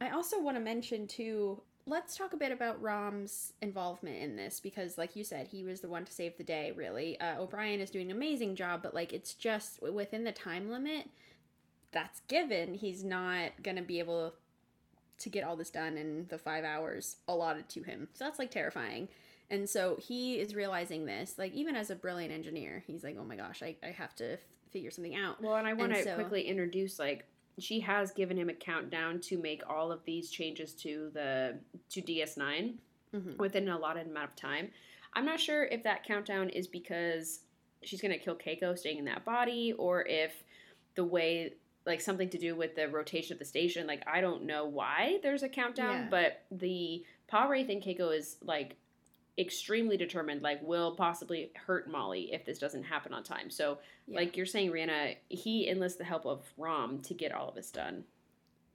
I 0.00 0.10
also 0.10 0.40
want 0.40 0.56
to 0.56 0.62
mention 0.62 1.06
too. 1.06 1.62
Let's 1.86 2.16
talk 2.16 2.34
a 2.34 2.36
bit 2.36 2.52
about 2.52 2.82
Rom's 2.82 3.54
involvement 3.62 4.22
in 4.22 4.36
this 4.36 4.60
because, 4.60 4.98
like 4.98 5.16
you 5.16 5.24
said, 5.24 5.48
he 5.48 5.64
was 5.64 5.80
the 5.80 5.88
one 5.88 6.04
to 6.04 6.12
save 6.12 6.36
the 6.36 6.44
day. 6.44 6.72
Really, 6.76 7.18
uh, 7.18 7.40
O'Brien 7.40 7.80
is 7.80 7.90
doing 7.90 8.10
an 8.10 8.16
amazing 8.16 8.56
job, 8.56 8.82
but 8.82 8.94
like 8.94 9.12
it's 9.12 9.32
just 9.34 9.80
within 9.82 10.24
the 10.24 10.32
time 10.32 10.70
limit 10.70 11.08
that's 11.90 12.20
given. 12.28 12.74
He's 12.74 13.02
not 13.02 13.62
gonna 13.62 13.82
be 13.82 13.98
able 13.98 14.34
to 15.18 15.28
get 15.28 15.44
all 15.44 15.56
this 15.56 15.70
done 15.70 15.96
in 15.96 16.26
the 16.28 16.38
five 16.38 16.64
hours 16.64 17.16
allotted 17.26 17.68
to 17.70 17.82
him. 17.82 18.08
So 18.14 18.24
that's 18.24 18.38
like 18.38 18.50
terrifying. 18.50 19.08
And 19.50 19.68
so 19.68 19.96
he 19.98 20.38
is 20.38 20.54
realizing 20.54 21.06
this, 21.06 21.34
like 21.38 21.52
even 21.54 21.74
as 21.74 21.90
a 21.90 21.96
brilliant 21.96 22.32
engineer, 22.32 22.84
he's 22.86 23.02
like, 23.02 23.16
oh 23.18 23.24
my 23.24 23.36
gosh, 23.36 23.62
I, 23.62 23.76
I 23.82 23.88
have 23.88 24.14
to 24.16 24.34
f- 24.34 24.40
figure 24.70 24.90
something 24.90 25.14
out. 25.14 25.42
Well, 25.42 25.56
and 25.56 25.66
I 25.66 25.72
want 25.72 25.94
to 25.94 26.02
so, 26.02 26.14
quickly 26.14 26.42
introduce 26.42 26.98
like 26.98 27.24
she 27.58 27.80
has 27.80 28.10
given 28.12 28.36
him 28.36 28.50
a 28.50 28.54
countdown 28.54 29.20
to 29.20 29.38
make 29.38 29.62
all 29.68 29.90
of 29.90 30.04
these 30.04 30.30
changes 30.30 30.74
to 30.74 31.10
the 31.14 31.58
to 31.90 32.02
DS9 32.02 32.74
mm-hmm. 33.14 33.36
within 33.38 33.64
an 33.64 33.74
allotted 33.74 34.06
amount 34.06 34.30
of 34.30 34.36
time. 34.36 34.70
I'm 35.14 35.24
not 35.24 35.40
sure 35.40 35.64
if 35.64 35.82
that 35.84 36.04
countdown 36.04 36.50
is 36.50 36.66
because 36.66 37.40
she's 37.82 38.02
gonna 38.02 38.18
kill 38.18 38.36
Keiko 38.36 38.78
staying 38.78 38.98
in 38.98 39.04
that 39.06 39.24
body, 39.24 39.72
or 39.78 40.06
if 40.06 40.44
the 40.94 41.04
way 41.04 41.54
like 41.88 42.00
something 42.00 42.28
to 42.28 42.38
do 42.38 42.54
with 42.54 42.76
the 42.76 42.86
rotation 42.86 43.32
of 43.32 43.40
the 43.40 43.44
station. 43.44 43.88
Like 43.88 44.04
I 44.06 44.20
don't 44.20 44.44
know 44.44 44.66
why 44.66 45.18
there's 45.24 45.42
a 45.42 45.48
countdown, 45.48 45.94
yeah. 45.94 46.08
but 46.08 46.42
the 46.52 47.04
Pah-wraith 47.26 47.68
and 47.68 47.82
Keiko 47.82 48.16
is 48.16 48.36
like 48.42 48.76
extremely 49.38 49.96
determined, 49.96 50.42
like 50.42 50.60
will 50.62 50.94
possibly 50.94 51.50
hurt 51.54 51.90
Molly 51.90 52.32
if 52.32 52.44
this 52.44 52.58
doesn't 52.58 52.84
happen 52.84 53.12
on 53.12 53.22
time. 53.22 53.50
So, 53.50 53.78
yeah. 54.06 54.18
like 54.18 54.36
you're 54.36 54.46
saying, 54.46 54.70
Rhianna, 54.70 55.16
he 55.28 55.68
enlists 55.68 55.98
the 55.98 56.04
help 56.04 56.26
of 56.26 56.44
Rom 56.56 57.00
to 57.02 57.14
get 57.14 57.32
all 57.32 57.48
of 57.48 57.54
this 57.54 57.70
done. 57.70 58.04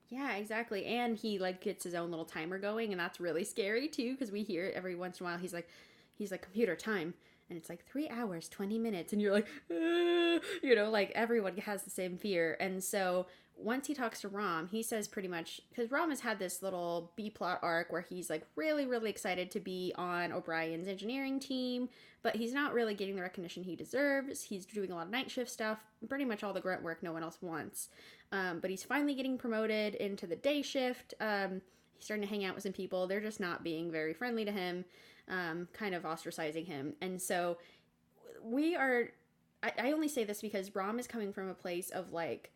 Yeah, 0.08 0.34
exactly. 0.34 0.84
And 0.86 1.16
he 1.16 1.38
like 1.38 1.60
gets 1.60 1.84
his 1.84 1.94
own 1.94 2.10
little 2.10 2.24
timer 2.24 2.58
going, 2.58 2.92
and 2.92 3.00
that's 3.00 3.20
really 3.20 3.44
scary 3.44 3.88
too, 3.88 4.12
because 4.12 4.30
we 4.30 4.42
hear 4.42 4.66
it 4.66 4.74
every 4.74 4.94
once 4.94 5.20
in 5.20 5.26
a 5.26 5.28
while. 5.28 5.38
He's 5.38 5.52
like, 5.52 5.68
he's 6.14 6.30
like 6.30 6.42
computer 6.42 6.76
time, 6.76 7.14
and 7.48 7.58
it's 7.58 7.68
like 7.68 7.84
three 7.86 8.08
hours, 8.08 8.48
twenty 8.48 8.78
minutes, 8.78 9.12
and 9.12 9.20
you're 9.20 9.32
like, 9.32 9.48
you 9.68 10.74
know, 10.74 10.90
like 10.90 11.12
everyone 11.14 11.56
has 11.58 11.82
the 11.82 11.90
same 11.90 12.16
fear, 12.18 12.56
and 12.60 12.82
so 12.82 13.26
once 13.56 13.86
he 13.86 13.94
talks 13.94 14.20
to 14.20 14.28
Rom, 14.28 14.66
he 14.66 14.82
says 14.82 15.06
pretty 15.06 15.28
much 15.28 15.60
because 15.68 15.90
Rom 15.90 16.10
has 16.10 16.20
had 16.20 16.38
this 16.38 16.62
little 16.62 17.12
B 17.16 17.30
plot 17.30 17.60
arc 17.62 17.92
where 17.92 18.00
he's 18.00 18.28
like 18.28 18.44
really, 18.56 18.86
really 18.86 19.10
excited 19.10 19.50
to 19.52 19.60
be 19.60 19.92
on 19.96 20.32
O'Brien's 20.32 20.88
engineering 20.88 21.38
team, 21.38 21.88
but 22.22 22.34
he's 22.34 22.52
not 22.52 22.74
really 22.74 22.94
getting 22.94 23.14
the 23.14 23.22
recognition 23.22 23.62
he 23.62 23.76
deserves. 23.76 24.42
He's 24.42 24.66
doing 24.66 24.90
a 24.90 24.94
lot 24.94 25.06
of 25.06 25.12
night 25.12 25.30
shift 25.30 25.50
stuff, 25.50 25.78
pretty 26.08 26.24
much 26.24 26.42
all 26.42 26.52
the 26.52 26.60
grunt 26.60 26.82
work 26.82 27.02
no 27.02 27.12
one 27.12 27.22
else 27.22 27.38
wants. 27.40 27.90
Um, 28.32 28.58
but 28.58 28.70
he's 28.70 28.82
finally 28.82 29.14
getting 29.14 29.38
promoted 29.38 29.94
into 29.94 30.26
the 30.26 30.36
day 30.36 30.60
shift. 30.60 31.14
Um, 31.20 31.62
he's 31.94 32.06
starting 32.06 32.26
to 32.26 32.28
hang 32.28 32.44
out 32.44 32.56
with 32.56 32.64
some 32.64 32.72
people. 32.72 33.06
They're 33.06 33.20
just 33.20 33.40
not 33.40 33.62
being 33.62 33.92
very 33.92 34.14
friendly 34.14 34.44
to 34.44 34.52
him, 34.52 34.84
um, 35.28 35.68
kind 35.72 35.94
of 35.94 36.02
ostracizing 36.02 36.66
him. 36.66 36.94
And 37.00 37.20
so 37.20 37.58
we 38.42 38.76
are. 38.76 39.08
I, 39.62 39.72
I 39.78 39.92
only 39.92 40.08
say 40.08 40.24
this 40.24 40.40
because 40.40 40.74
Rom 40.74 40.98
is 40.98 41.06
coming 41.06 41.32
from 41.32 41.48
a 41.48 41.54
place 41.54 41.90
of 41.90 42.12
like 42.12 42.50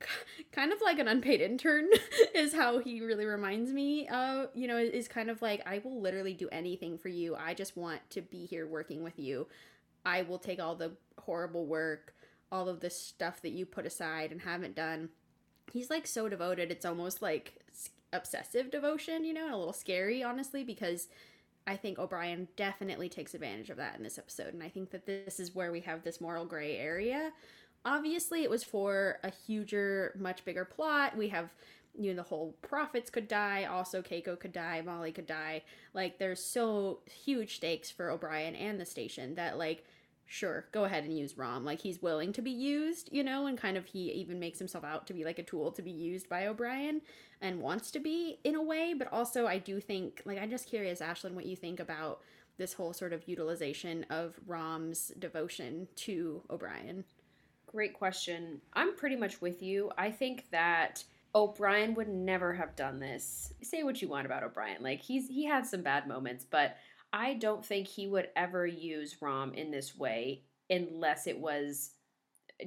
kind 0.52 0.72
of 0.72 0.80
like 0.80 0.98
an 0.98 1.08
unpaid 1.08 1.40
intern 1.40 1.88
is 2.34 2.54
how 2.54 2.78
he 2.78 3.00
really 3.00 3.26
reminds 3.26 3.72
me 3.72 4.08
of 4.08 4.48
you 4.54 4.66
know 4.66 4.76
is 4.78 5.08
kind 5.08 5.30
of 5.30 5.42
like 5.42 5.62
i 5.66 5.80
will 5.84 6.00
literally 6.00 6.34
do 6.34 6.48
anything 6.50 6.98
for 6.98 7.08
you 7.08 7.36
i 7.36 7.54
just 7.54 7.76
want 7.76 8.00
to 8.10 8.22
be 8.22 8.46
here 8.46 8.66
working 8.66 9.02
with 9.02 9.18
you 9.18 9.46
i 10.04 10.22
will 10.22 10.38
take 10.38 10.60
all 10.60 10.74
the 10.74 10.92
horrible 11.18 11.66
work 11.66 12.14
all 12.50 12.68
of 12.68 12.80
the 12.80 12.90
stuff 12.90 13.42
that 13.42 13.50
you 13.50 13.64
put 13.66 13.86
aside 13.86 14.32
and 14.32 14.42
haven't 14.42 14.74
done 14.74 15.08
he's 15.72 15.90
like 15.90 16.06
so 16.06 16.28
devoted 16.28 16.70
it's 16.70 16.86
almost 16.86 17.22
like 17.22 17.58
obsessive 18.12 18.70
devotion 18.70 19.24
you 19.24 19.32
know 19.32 19.44
and 19.44 19.54
a 19.54 19.58
little 19.58 19.72
scary 19.72 20.22
honestly 20.22 20.64
because 20.64 21.08
I 21.66 21.76
think 21.76 21.98
O'Brien 21.98 22.48
definitely 22.56 23.08
takes 23.08 23.34
advantage 23.34 23.70
of 23.70 23.76
that 23.76 23.96
in 23.96 24.02
this 24.02 24.18
episode. 24.18 24.54
And 24.54 24.62
I 24.62 24.68
think 24.68 24.90
that 24.90 25.06
this 25.06 25.38
is 25.38 25.54
where 25.54 25.70
we 25.70 25.80
have 25.80 26.02
this 26.02 26.20
moral 26.20 26.44
gray 26.44 26.76
area 26.76 27.32
Obviously, 27.84 28.42
it 28.42 28.50
was 28.50 28.62
for 28.62 29.18
a 29.22 29.30
huger, 29.30 30.14
much 30.18 30.44
bigger 30.44 30.64
plot. 30.64 31.16
We 31.16 31.28
have 31.28 31.50
you 31.98 32.10
know 32.10 32.16
the 32.16 32.28
whole 32.28 32.54
prophets 32.62 33.10
could 33.10 33.26
die 33.26 33.64
also 33.64 34.00
keiko 34.00 34.38
could 34.38 34.52
die 34.52 34.80
molly 34.80 35.10
could 35.10 35.26
die 35.26 35.60
like 35.92 36.20
there's 36.20 36.38
so 36.38 37.00
huge 37.04 37.56
stakes 37.56 37.90
for 37.90 38.10
o'brien 38.10 38.54
and 38.54 38.78
the 38.78 38.86
station 38.86 39.34
that 39.34 39.58
like 39.58 39.84
sure 40.24 40.66
go 40.70 40.84
ahead 40.84 41.02
and 41.02 41.18
use 41.18 41.36
rom 41.36 41.64
like 41.64 41.80
he's 41.80 42.00
willing 42.00 42.32
to 42.32 42.40
be 42.40 42.50
used 42.52 43.08
you 43.10 43.24
know 43.24 43.46
and 43.46 43.58
kind 43.58 43.76
of 43.76 43.86
he 43.86 44.12
even 44.12 44.38
makes 44.38 44.60
himself 44.60 44.84
out 44.84 45.04
to 45.04 45.12
be 45.12 45.24
like 45.24 45.40
a 45.40 45.42
tool 45.42 45.72
to 45.72 45.82
be 45.82 45.90
used 45.90 46.28
by 46.28 46.46
o'brien 46.46 47.02
and 47.40 47.60
wants 47.60 47.90
to 47.90 47.98
be 47.98 48.38
in 48.44 48.54
a 48.54 48.62
way 48.62 48.94
but 48.96 49.12
also 49.12 49.46
i 49.46 49.58
do 49.58 49.80
think 49.80 50.22
like 50.24 50.38
i'm 50.38 50.50
just 50.50 50.68
curious 50.68 51.00
ashlyn 51.00 51.32
what 51.32 51.46
you 51.46 51.56
think 51.56 51.80
about 51.80 52.20
this 52.58 52.74
whole 52.74 52.92
sort 52.92 53.12
of 53.12 53.26
utilization 53.26 54.04
of 54.10 54.38
rom's 54.46 55.12
devotion 55.18 55.88
to 55.96 56.42
o'brien 56.50 57.04
Great 57.70 57.94
question. 57.94 58.60
I'm 58.72 58.96
pretty 58.96 59.14
much 59.14 59.40
with 59.40 59.62
you. 59.62 59.92
I 59.96 60.10
think 60.10 60.50
that 60.50 61.04
O'Brien 61.36 61.94
would 61.94 62.08
never 62.08 62.52
have 62.52 62.74
done 62.74 62.98
this. 62.98 63.52
Say 63.62 63.84
what 63.84 64.02
you 64.02 64.08
want 64.08 64.26
about 64.26 64.42
O'Brien. 64.42 64.82
Like 64.82 65.00
he's 65.00 65.28
he 65.28 65.44
had 65.44 65.64
some 65.64 65.82
bad 65.82 66.08
moments, 66.08 66.44
but 66.44 66.76
I 67.12 67.34
don't 67.34 67.64
think 67.64 67.86
he 67.86 68.08
would 68.08 68.28
ever 68.34 68.66
use 68.66 69.16
Rom 69.22 69.54
in 69.54 69.70
this 69.70 69.96
way 69.96 70.42
unless 70.68 71.28
it 71.28 71.38
was 71.38 71.92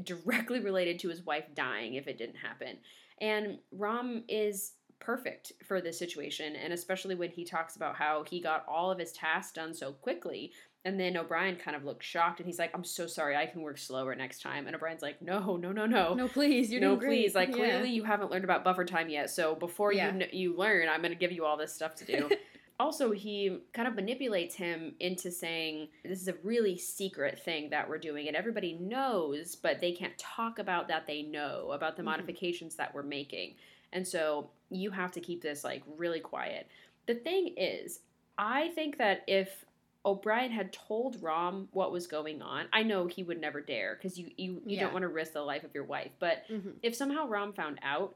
directly 0.04 0.62
related 0.62 1.00
to 1.00 1.10
his 1.10 1.26
wife 1.26 1.54
dying 1.54 1.96
if 1.96 2.08
it 2.08 2.18
didn't 2.18 2.38
happen. 2.38 2.78
And 3.22 3.60
Rom 3.72 4.24
is 4.28 4.74
perfect 5.00 5.52
for 5.68 5.82
this 5.82 6.00
situation 6.00 6.56
and 6.56 6.72
especially 6.72 7.14
when 7.14 7.30
he 7.30 7.44
talks 7.44 7.76
about 7.76 7.94
how 7.96 8.24
he 8.30 8.40
got 8.40 8.64
all 8.70 8.90
of 8.90 8.98
his 8.98 9.12
tasks 9.12 9.52
done 9.52 9.74
so 9.74 9.92
quickly 9.92 10.50
and 10.86 10.98
then 11.00 11.16
O'Brien 11.18 11.56
kind 11.58 11.76
of 11.76 11.84
looks 11.86 12.06
shocked 12.06 12.40
and 12.40 12.48
he's 12.48 12.60
like, 12.60 12.72
I'm 12.74 12.84
so 12.84 13.06
sorry, 13.08 13.36
I 13.38 13.46
can 13.46 13.62
work 13.62 13.78
slower 13.78 14.14
next 14.16 14.42
time. 14.42 14.66
And 14.68 14.76
O'Brien's 14.76 15.02
like, 15.02 15.22
No, 15.22 15.56
no, 15.56 15.72
no, 15.72 15.86
no. 15.86 16.14
No, 16.14 16.28
please, 16.28 16.70
you're 16.72 16.82
no, 16.82 16.98
please. 16.98 17.34
great. 17.34 17.36
Like, 17.36 17.50
Yeah. 17.50 17.56
clearly 17.56 17.90
you 17.90 18.04
haven't 18.04 18.32
learned 18.32 18.44
about 18.44 18.66
buffer 18.66 18.84
time 18.84 19.08
yet. 19.10 19.30
So 19.30 19.56
before 19.56 19.94
Yeah. 19.94 20.14
you 20.14 20.26
you 20.34 20.58
learn, 20.58 20.90
I'm 20.90 21.00
going 21.02 21.14
to 21.14 21.18
give 21.18 21.32
you 21.32 21.46
all 21.46 21.56
this 21.56 21.74
stuff 21.74 21.96
to 21.96 22.06
do. 22.06 22.30
also, 22.84 23.12
he 23.12 23.60
kind 23.74 23.88
of 23.88 23.96
manipulates 23.96 24.56
him 24.56 24.94
into 25.00 25.32
saying, 25.32 25.88
This 26.04 26.22
is 26.22 26.28
a 26.28 26.36
really 26.44 26.78
secret 26.78 27.40
thing 27.40 27.70
that 27.70 27.88
we're 27.88 27.98
doing. 27.98 28.28
And 28.28 28.36
everybody 28.36 28.74
knows, 28.74 29.56
but 29.56 29.80
they 29.80 29.94
can't 29.94 30.18
talk 30.18 30.60
about 30.60 30.90
that 30.90 31.08
they 31.08 31.22
know, 31.24 31.72
about 31.72 31.96
the 31.96 32.02
Mhm. 32.02 32.06
modifications 32.08 32.76
that 32.76 32.94
we're 32.94 33.04
making. 33.04 33.56
And 33.94 34.06
so 34.08 34.50
you 34.70 34.92
have 34.92 35.12
to 35.14 35.22
keep 35.22 35.42
this 35.42 35.64
like 35.64 35.82
really 35.98 36.20
quiet. 36.20 36.68
The 37.06 37.16
thing 37.16 37.54
is, 37.58 38.02
I 38.38 38.70
think 38.70 38.98
that 38.98 39.24
if 39.28 39.66
O'Brien 40.06 40.52
had 40.52 40.74
told 40.74 41.22
Rom 41.24 41.70
what 41.72 41.92
was 41.94 42.08
going 42.08 42.42
on, 42.42 42.68
I 42.74 42.84
know 42.84 43.08
he 43.08 43.24
would 43.24 43.40
never 43.40 43.62
dare 43.62 43.96
because 43.96 44.20
you 44.20 44.32
you, 44.36 44.62
you 44.66 44.76
Yeah. 44.76 44.82
don't 44.82 44.94
want 44.94 45.04
to 45.04 45.08
risk 45.08 45.32
the 45.32 45.42
life 45.42 45.64
of 45.64 45.74
your 45.74 45.86
wife. 45.86 46.12
But 46.20 46.46
Mhm. 46.50 46.74
if 46.84 46.96
somehow 46.96 47.28
Rom 47.28 47.54
found 47.54 47.80
out 47.82 48.16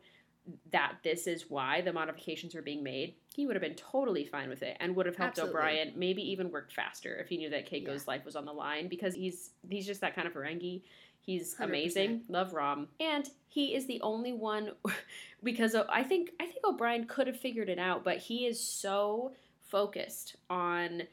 that 0.72 0.96
this 1.04 1.28
is 1.28 1.50
why 1.50 1.82
the 1.82 1.94
modifications 1.94 2.56
were 2.56 2.62
being 2.62 2.84
made, 2.84 3.16
he 3.36 3.46
would 3.46 3.56
have 3.56 3.62
been 3.62 3.76
totally 3.76 4.26
fine 4.26 4.50
with 4.50 4.64
it 4.64 4.78
and 4.80 4.96
would 4.96 5.06
have 5.06 5.16
helped 5.16 5.38
Absolutely. 5.38 5.60
O'Brien 5.60 5.94
maybe 5.96 6.22
even 6.32 6.52
worked 6.52 6.74
faster 6.74 7.16
if 7.18 7.28
he 7.28 7.38
knew 7.38 7.50
that 7.50 7.70
Keiko's 7.70 8.08
life 8.08 8.26
was 8.26 8.36
on 8.36 8.46
the 8.46 8.54
line 8.54 8.88
because 8.88 9.14
he's 9.14 9.52
he's 9.70 9.86
just 9.86 10.02
that 10.02 10.16
kind 10.16 10.28
of 10.28 10.34
Ferengi. 10.34 10.82
He's 11.20 11.56
100%. 11.56 11.64
amazing. 11.66 12.22
Love 12.30 12.54
Rom. 12.54 12.88
And 13.02 13.30
he 13.50 13.76
is 13.76 13.86
the 13.86 14.00
only 14.02 14.32
one 14.32 14.72
because 15.44 15.76
I 15.76 16.04
think 16.04 16.32
I 16.40 16.46
think 16.46 16.66
O'Brien 16.66 17.06
could 17.06 17.28
have 17.28 17.40
figured 17.40 17.70
it 17.70 17.80
out, 17.80 18.04
but 18.04 18.18
he 18.18 18.46
is 18.46 18.64
so 18.64 19.34
focused 19.62 20.38
on 20.50 21.04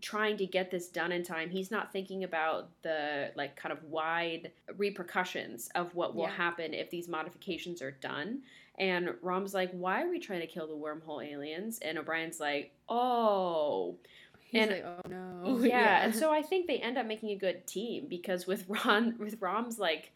trying 0.00 0.36
to 0.38 0.46
get 0.46 0.70
this 0.70 0.88
done 0.88 1.12
in 1.12 1.22
time. 1.22 1.50
He's 1.50 1.70
not 1.70 1.92
thinking 1.92 2.24
about 2.24 2.68
the 2.82 3.30
like 3.36 3.56
kind 3.56 3.72
of 3.72 3.82
wide 3.84 4.52
repercussions 4.76 5.68
of 5.74 5.94
what 5.94 6.14
will 6.14 6.24
Yeah. 6.24 6.30
happen 6.30 6.74
if 6.74 6.90
these 6.90 7.08
modifications 7.08 7.80
are 7.82 7.92
done. 7.92 8.42
And 8.78 9.14
Rom's 9.22 9.54
like, 9.54 9.70
"Why 9.72 10.02
are 10.02 10.08
we 10.10 10.18
trying 10.18 10.40
to 10.40 10.46
kill 10.46 10.66
the 10.66 10.74
wormhole 10.76 11.24
aliens?" 11.26 11.78
And 11.80 11.98
O'Brien's 11.98 12.40
like, 12.40 12.72
"Oh, 12.88 13.96
He's 14.48 14.62
And- 14.62 14.70
like, 14.70 14.84
oh 14.84 15.00
no. 15.08 15.58
yeah, 15.64 16.04
and 16.04 16.14
so 16.14 16.30
I 16.32 16.40
think 16.40 16.68
they 16.68 16.78
end 16.78 16.96
up 16.96 17.04
making 17.04 17.30
a 17.30 17.36
good 17.36 17.66
team 17.66 18.06
because 18.06 18.46
with 18.46 18.64
Ron 18.84 19.18
with 19.18 19.40
Rom's 19.42 19.78
like 19.80 20.12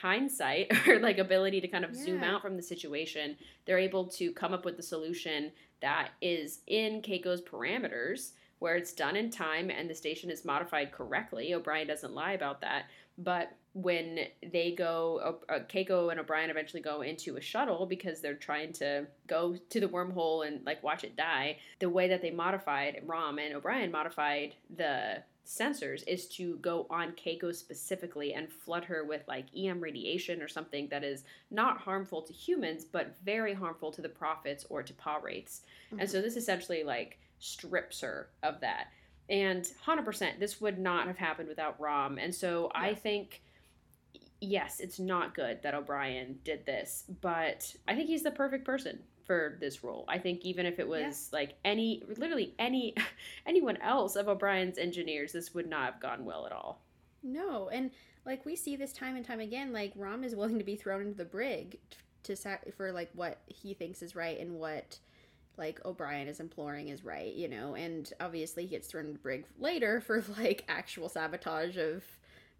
hindsight 0.00 0.68
or 0.88 0.98
like 0.98 1.18
ability 1.18 1.60
to 1.60 1.68
kind 1.68 1.84
of 1.84 1.94
zoom 1.94 2.22
out 2.22 2.40
from 2.42 2.56
the 2.56 2.62
situation, 2.62 3.36
they're 3.66 3.78
able 3.78 4.06
to 4.06 4.32
come 4.32 4.54
up 4.54 4.64
with 4.64 4.76
the 4.78 4.82
solution 4.82 5.52
that 5.80 6.10
is 6.22 6.60
in 6.66 7.02
Keiko's 7.02 7.42
parameters 7.42 8.32
where 8.58 8.76
it's 8.76 8.92
done 8.92 9.16
in 9.16 9.30
time 9.30 9.70
and 9.70 9.88
the 9.88 9.94
station 9.94 10.30
is 10.30 10.44
modified 10.44 10.92
correctly. 10.92 11.52
O'Brien 11.54 11.86
doesn't 11.86 12.14
lie 12.14 12.32
about 12.32 12.60
that. 12.62 12.84
But 13.18 13.52
when 13.72 14.20
they 14.52 14.72
go, 14.72 15.38
uh, 15.48 15.58
Keiko 15.60 16.10
and 16.10 16.18
O'Brien 16.20 16.50
eventually 16.50 16.82
go 16.82 17.02
into 17.02 17.36
a 17.36 17.40
shuttle 17.40 17.86
because 17.86 18.20
they're 18.20 18.34
trying 18.34 18.72
to 18.74 19.06
go 19.26 19.56
to 19.70 19.80
the 19.80 19.88
wormhole 19.88 20.46
and 20.46 20.64
like 20.64 20.82
watch 20.82 21.04
it 21.04 21.16
die. 21.16 21.58
The 21.78 21.88
way 21.90 22.08
that 22.08 22.22
they 22.22 22.30
modified 22.30 23.02
Rom 23.06 23.38
and 23.38 23.54
O'Brien 23.54 23.90
modified 23.90 24.54
the 24.74 25.22
sensors 25.46 26.02
is 26.08 26.26
to 26.26 26.56
go 26.56 26.86
on 26.90 27.12
Keiko 27.12 27.54
specifically 27.54 28.34
and 28.34 28.50
flood 28.50 28.84
her 28.86 29.04
with 29.04 29.22
like 29.28 29.46
EM 29.56 29.80
radiation 29.80 30.42
or 30.42 30.48
something 30.48 30.88
that 30.88 31.04
is 31.04 31.22
not 31.50 31.78
harmful 31.78 32.20
to 32.22 32.32
humans 32.32 32.84
but 32.84 33.14
very 33.24 33.54
harmful 33.54 33.92
to 33.92 34.02
the 34.02 34.08
prophets 34.08 34.66
or 34.68 34.82
to 34.82 34.92
Pah-wraiths. 34.94 35.62
And 35.92 36.00
Mhm. 36.00 36.08
so 36.08 36.20
this 36.20 36.36
essentially 36.36 36.82
like 36.82 37.18
strips 37.38 38.00
her 38.00 38.28
of 38.42 38.60
that. 38.60 38.88
And 39.28 39.68
100% 39.86 40.38
this 40.38 40.60
would 40.60 40.78
not 40.78 41.06
have 41.06 41.18
happened 41.18 41.48
without 41.48 41.80
Rom. 41.80 42.18
And 42.18 42.34
so 42.34 42.70
I 42.74 42.94
think 42.94 43.42
yes, 44.40 44.80
it's 44.80 44.98
not 44.98 45.34
good 45.34 45.62
that 45.62 45.74
O'Brien 45.74 46.38
did 46.44 46.66
this, 46.66 47.04
but 47.20 47.74
I 47.88 47.94
think 47.94 48.08
he's 48.08 48.22
the 48.22 48.30
perfect 48.30 48.64
person 48.64 49.00
for 49.26 49.56
this 49.60 49.82
role. 49.82 50.04
I 50.08 50.18
think 50.18 50.44
even 50.44 50.66
if 50.66 50.78
it 50.78 50.86
was 50.86 51.30
like 51.32 51.54
any 51.64 52.02
literally 52.16 52.54
any 52.58 52.94
anyone 53.46 53.76
else 53.78 54.16
of 54.16 54.28
O'Brien's 54.28 54.78
engineers, 54.78 55.32
this 55.32 55.54
would 55.54 55.68
not 55.68 55.92
have 55.92 56.00
gone 56.00 56.24
well 56.24 56.46
at 56.46 56.52
all. 56.52 56.82
No, 57.22 57.68
and 57.68 57.90
like 58.24 58.44
we 58.44 58.56
see 58.56 58.76
this 58.76 58.92
time 58.92 59.16
and 59.16 59.24
time 59.24 59.40
again, 59.40 59.72
like 59.72 59.92
Rom 59.96 60.22
is 60.22 60.36
willing 60.36 60.58
to 60.58 60.64
be 60.64 60.76
thrown 60.76 61.02
into 61.02 61.16
the 61.16 61.24
brig 61.24 61.78
to 62.22 62.36
sac- 62.36 62.74
for 62.76 62.92
like 62.92 63.10
what 63.14 63.40
he 63.46 63.74
thinks 63.74 64.02
is 64.02 64.14
right 64.14 64.38
and 64.38 64.52
what 64.58 64.98
like 65.58 65.84
O'Brien 65.84 66.28
is 66.28 66.40
imploring 66.40 66.88
is 66.88 67.04
right, 67.04 67.34
you 67.34 67.48
know. 67.48 67.74
And 67.74 68.10
obviously 68.20 68.64
he 68.64 68.70
gets 68.70 68.88
thrown 68.88 69.06
into 69.06 69.14
the 69.14 69.22
brig 69.22 69.46
later 69.58 70.00
for 70.00 70.24
like 70.38 70.64
actual 70.68 71.08
sabotage 71.08 71.76
of 71.76 72.04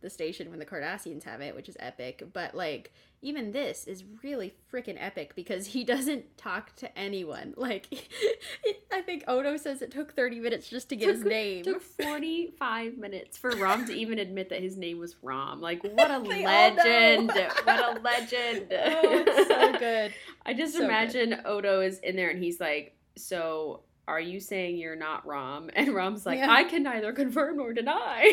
the 0.02 0.10
station 0.10 0.50
when 0.50 0.58
the 0.58 0.66
Cardassians 0.66 1.24
have 1.24 1.40
it, 1.40 1.54
which 1.56 1.68
is 1.68 1.76
epic. 1.80 2.22
But 2.32 2.54
like 2.54 2.92
even 3.22 3.50
this 3.50 3.86
is 3.86 4.04
really 4.22 4.54
freaking 4.72 4.96
epic 5.00 5.34
because 5.34 5.66
he 5.68 5.82
doesn't 5.92 6.36
talk 6.36 6.74
to 6.76 6.98
anyone. 6.98 7.54
Like 7.66 7.86
I 8.92 9.00
think 9.02 9.24
Odo 9.26 9.56
says 9.56 9.82
it 9.82 9.90
took 9.90 10.14
30 10.14 10.40
minutes 10.40 10.68
just 10.68 10.88
to 10.90 10.96
get 10.96 11.08
his 11.08 11.20
Took- 11.20 11.28
name. 11.28 11.64
took 11.64 11.82
45 11.82 12.98
minutes 12.98 13.36
for 13.38 13.50
Rom 13.50 13.86
to 13.86 13.92
even 13.94 14.18
admit 14.18 14.50
that 14.50 14.60
his 14.62 14.76
name 14.76 14.98
was 14.98 15.16
Rom. 15.22 15.60
Like, 15.60 15.82
what 15.82 16.10
a 16.10 16.22
They 16.28 16.44
all 16.44 16.70
know. 16.74 16.76
legend! 16.82 17.32
what 17.64 17.96
a 17.96 18.00
legend! 18.00 18.66
oh, 18.72 19.24
it's 19.26 19.48
so 19.48 19.78
good. 19.78 20.14
I 20.44 20.54
just 20.54 20.74
So 20.74 20.80
good. 20.80 20.84
imagine 20.88 21.40
Odo 21.44 21.80
is 21.80 21.98
in 22.00 22.16
there 22.16 22.30
and 22.30 22.42
he's 22.42 22.60
like, 22.60 22.96
So, 23.16 23.82
are 24.08 24.20
you 24.20 24.38
saying 24.40 24.76
you're 24.76 24.94
not 24.96 25.26
Rom? 25.26 25.70
And 25.74 25.92
Rom's 25.94 26.24
like, 26.26 26.38
Yeah. 26.38 26.50
I 26.52 26.64
can 26.64 26.82
neither 26.84 27.12
confirm 27.12 27.56
nor 27.56 27.72
deny. 27.72 28.30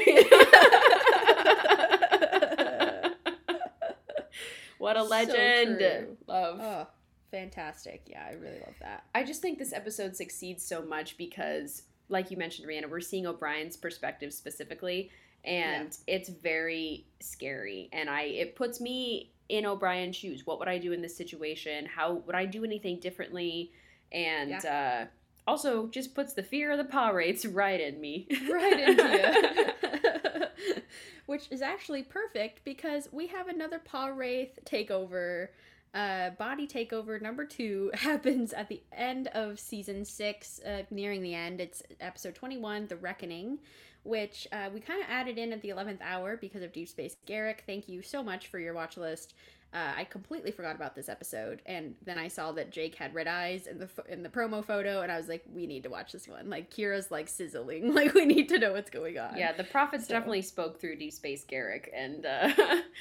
What 4.84 4.98
a 4.98 5.04
legend! 5.04 5.80
true. 5.80 6.18
Love. 6.28 6.60
Oh, 6.62 6.88
fantastic. 7.32 8.02
Yeah, 8.06 8.26
I 8.30 8.34
really 8.34 8.60
love 8.60 8.76
that. 8.82 9.06
I 9.16 9.24
just 9.24 9.42
think 9.42 9.58
this 9.58 9.72
episode 9.72 10.14
succeeds 10.14 10.62
so 10.62 10.82
much 10.82 11.18
because, 11.18 11.84
like 12.10 12.30
you 12.32 12.36
mentioned, 12.36 12.68
Rhianna, 12.68 12.90
we're 12.90 13.00
seeing 13.00 13.26
O'Brien's 13.26 13.78
perspective 13.78 14.34
specifically, 14.34 15.10
and 15.46 15.98
it's 16.06 16.28
very 16.28 17.06
scary. 17.22 17.88
And 17.94 18.10
I 18.10 18.24
it 18.24 18.58
puts 18.58 18.82
me 18.82 19.32
in 19.48 19.66
O'Brien's 19.66 20.18
shoes. 20.18 20.46
What 20.46 20.60
would 20.60 20.68
I 20.68 20.80
do 20.80 20.92
in 20.92 21.02
this 21.02 21.16
situation? 21.16 21.86
How 21.86 22.16
would 22.16 22.36
I 22.36 22.44
do 22.46 22.66
anything 22.66 23.00
differently? 23.00 23.72
And 24.12 24.66
uh, 24.66 25.06
also 25.48 25.88
just 25.88 26.14
puts 26.14 26.34
the 26.34 26.44
fear 26.44 26.72
of 26.74 26.78
the 26.78 26.84
Pah-wraiths 26.84 27.46
right 27.46 27.80
in 27.80 28.02
me. 28.02 28.28
Right 28.52 28.80
into 28.82 29.74
you. 29.94 30.82
Which 31.34 31.48
is 31.50 31.64
actually 31.64 32.04
perfect 32.04 32.64
because 32.64 33.10
we 33.12 33.26
have 33.26 33.48
another 33.48 33.80
Pah-wraith 33.80 34.60
takeover. 34.66 35.48
Uh, 35.92 36.30
body 36.30 36.68
takeover 36.68 37.20
number 37.20 37.44
two 37.44 37.90
happens 37.96 38.54
at 38.54 38.70
the 38.70 38.84
end 38.96 39.30
of 39.30 39.60
season 39.60 40.06
six, 40.06 40.60
uh, 40.60 40.84
nearing 40.92 41.24
the 41.24 41.34
end. 41.34 41.60
It's 41.60 41.82
episode 42.00 42.36
21, 42.36 42.86
The 42.86 42.98
Reckoning, 42.98 43.58
which 44.04 44.48
uh, 44.52 44.70
we 44.72 44.80
kind 44.80 45.02
of 45.02 45.10
added 45.10 45.40
in 45.40 45.52
at 45.52 45.64
the 45.64 45.70
11th 45.70 46.02
hour 46.04 46.38
because 46.38 46.62
of 46.62 46.72
Deep 46.72 46.88
Space 46.88 47.18
Garak. 47.26 47.62
Thank 47.66 47.90
you 47.90 48.04
so 48.04 48.22
much 48.22 48.46
for 48.46 48.60
your 48.60 48.76
watch 48.76 48.96
list. 48.96 49.34
Uh, 49.74 49.92
I 49.98 50.04
completely 50.04 50.52
forgot 50.52 50.76
about 50.76 50.96
this 50.96 51.10
episode, 51.10 51.64
and 51.66 51.96
then 52.06 52.20
I 52.20 52.28
saw 52.28 52.52
that 52.52 52.72
Jake 52.72 52.94
had 52.94 53.16
red 53.16 53.28
eyes 53.28 53.66
in 53.66 53.80
the 53.80 53.88
pho- 53.88 54.04
in 54.08 54.22
the 54.22 54.30
promo 54.30 54.64
photo, 54.64 55.02
and 55.02 55.12
I 55.12 55.18
was 55.18 55.28
like, 55.28 55.44
"We 55.52 55.66
need 55.66 55.82
to 55.84 55.90
watch 55.90 56.12
this 56.12 56.28
one." 56.28 56.48
Like 56.50 56.70
Kira's 56.72 57.10
like 57.10 57.28
sizzling, 57.28 57.94
like 57.96 58.14
we 58.14 58.26
need 58.26 58.50
to 58.50 58.60
know 58.60 58.74
what's 58.74 58.92
going 58.92 59.18
on. 59.18 59.36
yeah, 59.38 59.52
the 59.52 59.64
prophets 59.64 60.08
So- 60.08 60.14
definitely 60.14 60.44
spoke 60.44 60.80
through 60.80 60.98
Deep 60.98 61.12
Space 61.14 61.44
Garak 61.52 61.88
and 61.92 62.26
uh, 62.26 62.50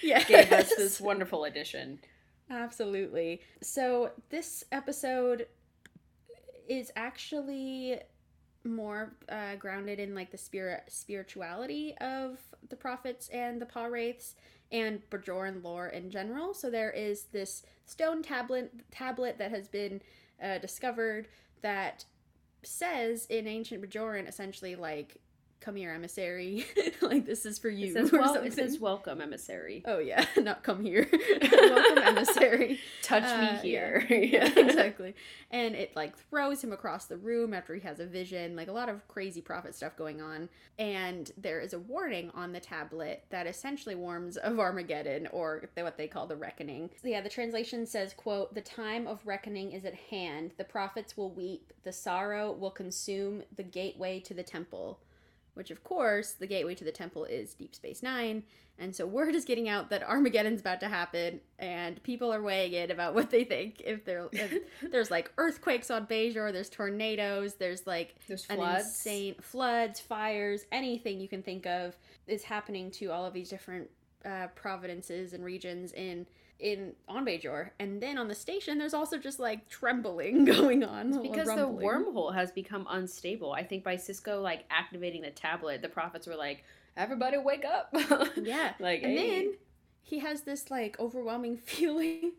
yeah, 0.03 0.23
gave 0.29 0.51
us 0.51 0.75
this 0.75 0.99
wonderful 1.01 1.45
addition. 1.45 1.99
Absolutely. 2.51 3.41
So 3.63 4.11
this 4.31 4.65
episode 4.73 5.47
is 6.69 6.91
actually 6.97 7.99
more 8.65 9.15
uh, 9.29 9.57
grounded 9.57 9.99
in 9.99 10.15
like 10.15 10.31
the 10.31 10.39
spirit 10.39 10.85
spirituality 10.89 11.95
of 12.01 12.39
the 12.69 12.77
prophets 12.77 13.29
and 13.29 13.61
the 13.61 13.67
Pah-wraiths 13.67 14.37
and 14.73 15.09
Bajoran 15.11 15.63
lore 15.63 15.89
in 15.89 16.11
general. 16.11 16.55
So 16.55 16.71
there 16.71 16.91
is 16.91 17.25
this 17.25 17.63
stone 17.85 18.23
tablet 18.23 18.73
tablet 18.91 19.39
that 19.39 19.51
has 19.51 19.69
been 19.69 20.01
uh, 20.43 20.59
discovered 20.59 21.29
that 21.61 22.05
says 22.65 23.27
in 23.27 23.47
ancient 23.47 23.83
Bajoran 23.83 24.27
essentially 24.27 24.75
like 24.75 25.17
come 25.63 25.77
here 25.77 25.91
emissary 25.93 26.67
like 27.01 27.25
this 27.25 27.47
is 27.47 27.59
for 27.59 27.69
you 27.71 27.87
It 27.87 27.93
says, 27.95 28.13
or 28.13 28.19
wel- 28.19 28.35
it 28.35 28.53
says 28.53 28.79
welcome, 28.81 29.21
emissary. 29.21 29.83
oh 29.87 29.99
yeah 29.99 30.25
not 30.37 30.63
come 30.63 30.83
here 30.83 31.09
welcome 31.53 31.99
emissary 32.03 32.81
Touch 33.03 33.23
Uh, 33.25 33.39
me 33.39 33.45
yeah. 33.47 33.61
here. 33.63 34.07
yeah, 34.11 34.59
exactly. 34.59 35.15
And 35.51 35.75
it 35.75 35.95
like 35.97 36.17
throws 36.31 36.63
him 36.65 36.73
across 36.73 37.07
the 37.07 37.17
room 37.17 37.53
after 37.53 37.75
he 37.75 37.81
has 37.81 38.01
a 38.01 38.07
vision, 38.07 38.57
like 38.57 38.69
a 38.69 38.73
lot 38.73 38.89
of 38.89 39.07
crazy 39.09 39.41
prophet 39.41 39.75
stuff 39.75 39.97
going 39.97 40.21
on. 40.23 40.49
And 40.79 41.31
there 41.37 41.61
is 41.61 41.73
a 41.75 41.79
warning 41.79 42.31
on 42.35 42.53
the 42.53 42.61
tablet 42.61 43.25
that 43.31 43.47
essentially 43.47 43.95
warns 43.95 44.37
of 44.37 44.59
Armageddon 44.59 45.27
or 45.33 45.69
what 45.77 45.97
they 45.99 46.07
call 46.09 46.27
the 46.27 46.37
reckoning. 46.37 46.91
Yeah, 47.03 47.21
the 47.21 47.29
translation 47.29 47.87
says, 47.87 48.15
quote, 48.15 48.55
"The 48.55 48.61
time 48.63 49.07
of 49.07 49.19
reckoning 49.27 49.73
is 49.73 49.85
at 49.85 49.95
hand. 49.95 50.53
The 50.57 50.65
prophets 50.65 51.17
will 51.17 51.31
weep. 51.31 51.73
The 51.85 51.93
sorrow 51.93 52.53
will 52.53 52.71
consume 52.71 53.43
the 53.55 53.65
gateway 53.65 54.21
to 54.21 54.33
the 54.35 54.43
temple." 54.45 55.01
Which, 55.55 55.71
of 55.71 55.85
course, 55.85 56.33
the 56.33 56.47
gateway 56.47 56.75
to 56.77 56.85
the 56.85 56.93
temple 56.93 57.25
is 57.25 57.53
Deep 57.55 57.75
Space 57.75 58.03
Nine. 58.03 58.43
And 58.79 58.97
so 58.97 59.07
word 59.07 59.35
is 59.35 59.45
getting 59.45 59.69
out 59.69 59.91
that 59.91 60.03
Armageddon's 60.03 60.61
about 60.61 60.81
to 60.81 60.89
happen, 60.89 61.41
and 61.59 62.03
people 62.03 62.33
are 62.33 62.41
weighing 62.41 62.73
in 62.73 62.91
about 62.91 63.15
what 63.15 63.31
they 63.31 63.45
think. 63.45 63.83
If 63.85 64.01
if 64.07 64.63
there's 64.91 65.11
like 65.11 65.31
earthquakes 65.37 65.91
on 65.91 66.07
Bajor, 66.07 66.53
there's 66.53 66.71
tornadoes, 66.71 67.55
there's 67.57 67.87
like 67.87 68.15
There's 68.27 68.47
an 68.49 68.57
floods. 68.57 68.87
insane 68.87 69.35
floods, 69.41 70.01
fires, 70.01 70.65
anything 70.73 71.21
you 71.21 71.29
can 71.29 71.43
think 71.43 71.67
of 71.67 71.97
is 72.27 72.45
happening 72.45 72.91
to 72.93 73.11
all 73.13 73.27
of 73.27 73.35
these 73.35 73.51
different 73.51 73.91
uh, 74.25 74.47
providences 74.55 75.35
and 75.35 75.45
regions 75.45 75.93
in 75.93 76.27
in 76.63 76.93
on 77.09 77.27
Bajor. 77.27 77.71
And 77.79 78.01
then 78.01 78.17
on 78.17 78.29
the 78.29 78.35
station, 78.35 78.79
there's 78.79 78.95
also 78.95 79.19
just 79.19 79.39
like 79.39 79.69
trembling 79.69 80.45
going 80.47 80.85
on 80.85 81.21
because 81.23 81.49
the 81.49 81.69
wormhole 81.69 82.35
has 82.35 82.51
become 82.53 82.87
unstable. 82.89 83.53
I 83.53 83.65
think 83.65 83.85
by 83.85 83.97
Sisko 83.97 84.43
like 84.43 84.65
activating 84.71 85.23
the 85.23 85.31
tablet, 85.31 85.83
the 85.83 85.89
prophets 85.89 86.27
were 86.27 86.37
like, 86.37 86.65
"Everybody 86.97 87.39
wake 87.39 87.65
up!" 87.65 87.95
Yeah, 88.37 88.73
like 88.79 89.03
and 89.03 89.13
hey. 89.13 89.31
then 89.31 89.55
he 90.05 90.19
has 90.19 90.43
this 90.43 90.71
like 90.71 90.99
overwhelming 90.99 91.57
feeling. 91.65 92.33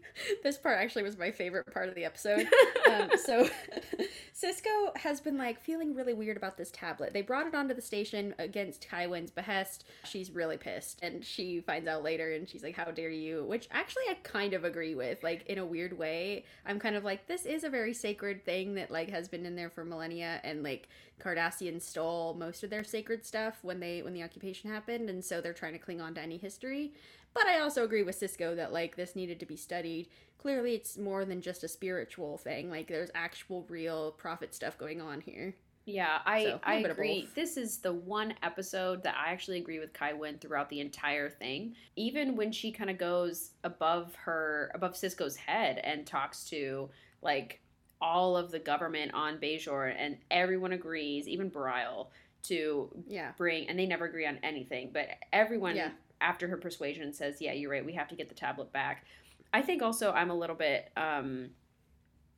this 0.43 0.57
part 0.57 0.77
actually 0.77 1.03
was 1.03 1.17
my 1.17 1.31
favorite 1.31 1.71
part 1.73 1.89
of 1.89 1.95
the 1.95 2.05
episode. 2.05 2.47
um, 2.91 3.09
so 3.17 3.49
Sisko 4.35 4.95
has 4.97 5.21
been 5.21 5.37
like 5.37 5.61
feeling 5.61 5.95
really 5.95 6.13
weird 6.13 6.37
about 6.37 6.57
this 6.57 6.71
tablet. 6.71 7.13
They 7.13 7.21
brought 7.21 7.47
it 7.47 7.55
onto 7.55 7.73
the 7.73 7.81
station 7.81 8.35
against 8.37 8.87
Kai 8.87 9.07
Winn's 9.07 9.31
behest. 9.31 9.85
She's 10.03 10.31
really 10.31 10.57
pissed, 10.57 10.99
and 11.01 11.23
she 11.23 11.61
finds 11.61 11.87
out 11.87 12.03
later, 12.03 12.33
and 12.33 12.47
she's 12.47 12.63
like, 12.63 12.75
"How 12.75 12.85
dare 12.85 13.09
you?" 13.09 13.45
Which 13.45 13.67
actually 13.71 14.03
I 14.09 14.15
kind 14.23 14.53
of 14.53 14.65
agree 14.65 14.95
with. 14.95 15.23
Like 15.23 15.45
in 15.47 15.57
a 15.57 15.65
weird 15.65 15.97
way, 15.97 16.45
I'm 16.65 16.79
kind 16.79 16.95
of 16.95 17.03
like, 17.03 17.27
this 17.27 17.45
is 17.45 17.63
a 17.63 17.69
very 17.69 17.93
sacred 17.93 18.43
thing 18.45 18.75
that 18.75 18.91
like 18.91 19.09
has 19.09 19.27
been 19.27 19.45
in 19.45 19.55
there 19.55 19.69
for 19.69 19.85
millennia, 19.85 20.41
and 20.43 20.63
like 20.63 20.89
Cardassians 21.19 21.83
stole 21.83 22.33
most 22.33 22.63
of 22.63 22.69
their 22.69 22.83
sacred 22.83 23.25
stuff 23.25 23.59
when 23.61 23.79
they 23.79 24.01
when 24.01 24.13
the 24.13 24.23
occupation 24.23 24.69
happened, 24.69 25.09
and 25.09 25.23
so 25.23 25.39
they're 25.39 25.53
trying 25.53 25.73
to 25.73 25.79
cling 25.79 26.01
on 26.01 26.13
to 26.15 26.21
any 26.21 26.37
history. 26.37 26.93
But 27.33 27.47
I 27.47 27.59
also 27.59 27.83
agree 27.83 28.03
with 28.03 28.19
Sisko 28.19 28.55
that 28.55 28.71
like 28.73 28.95
this 28.95 29.15
needed 29.15 29.39
to 29.39 29.45
be 29.45 29.55
studied. 29.55 30.07
Clearly, 30.37 30.75
it's 30.75 30.97
more 30.97 31.25
than 31.25 31.41
just 31.41 31.63
a 31.63 31.67
spiritual 31.67 32.37
thing. 32.37 32.69
Like 32.69 32.87
there's 32.87 33.09
actual, 33.15 33.65
real 33.69 34.11
prophet 34.11 34.53
stuff 34.53 34.77
going 34.77 35.01
on 35.01 35.21
here. 35.21 35.55
Yeah, 35.85 36.19
I 36.25 36.43
So, 36.43 36.59
I 36.63 36.75
little 36.75 36.81
bit 36.83 36.91
of 36.91 36.97
agree. 36.97 37.29
This 37.35 37.57
is 37.57 37.77
the 37.79 37.91
one 37.93 38.33
episode 38.41 39.03
that 39.03 39.15
I 39.17 39.31
actually 39.31 39.57
agree 39.57 39.79
with 39.79 39.91
Kai 39.93 40.13
Winn 40.13 40.37
throughout 40.39 40.69
the 40.69 40.79
entire 40.79 41.29
thing. 41.29 41.75
Even 41.95 42.35
when 42.35 42.51
she 42.51 42.71
kind 42.71 42.89
of 42.89 42.97
goes 42.97 43.51
above 43.63 44.15
her 44.15 44.71
above 44.75 44.93
Sisko's 44.93 45.35
head 45.35 45.79
and 45.83 46.05
talks 46.05 46.45
to 46.49 46.89
like 47.21 47.59
all 47.99 48.37
of 48.37 48.51
the 48.51 48.59
government 48.59 49.13
on 49.13 49.37
Bajor 49.39 49.93
and 49.97 50.17
everyone 50.31 50.73
agrees, 50.73 51.27
even 51.27 51.49
Brile, 51.49 52.11
to 52.43 52.89
Yeah. 53.07 53.31
bring 53.37 53.67
and 53.69 53.77
they 53.79 53.85
never 53.85 54.05
agree 54.05 54.25
on 54.25 54.39
anything, 54.43 54.91
but 54.93 55.07
everyone 55.31 55.75
Yeah. 55.75 55.91
After 56.23 56.47
her 56.47 56.57
persuasion 56.57 57.13
says, 57.13 57.39
"Yeah, 57.41 57.51
you're 57.53 57.69
right. 57.69 57.85
We 57.85 57.93
have 57.93 58.07
to 58.07 58.15
get 58.15 58.29
the 58.29 58.35
tablet 58.35 58.71
back." 58.73 59.05
I 59.53 59.61
think 59.61 59.83
also 59.83 60.11
I'm 60.13 60.31
a 60.31 60.35
little 60.35 60.55
bit 60.55 60.91
um 60.97 61.51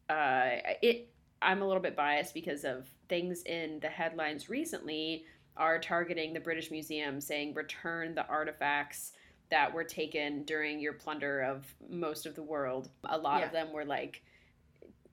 uh 0.10 0.50
it 0.82 1.10
I'm 1.42 1.62
a 1.62 1.68
little 1.68 1.82
bit 1.82 1.96
biased 1.96 2.34
because 2.34 2.66
of 2.66 2.90
things 3.08 3.44
in 3.44 3.80
the 3.80 3.88
headlines 3.88 4.50
recently 4.50 5.26
are 5.58 5.80
targeting 5.80 6.34
the 6.34 6.40
British 6.40 6.72
Museum 6.72 7.22
saying 7.22 7.54
return 7.54 8.16
the 8.16 8.26
artifacts 8.28 9.14
that 9.52 9.72
were 9.74 9.84
taken 9.84 10.44
during 10.44 10.80
your 10.80 10.94
plunder 10.94 11.42
of 11.42 11.66
most 11.88 12.26
of 12.26 12.36
the 12.36 12.42
world. 12.44 12.90
A 13.06 13.18
lot 13.18 13.40
Yeah. 13.42 13.46
of 13.46 13.52
them 13.52 13.72
were 13.72 13.86
like 13.86 14.24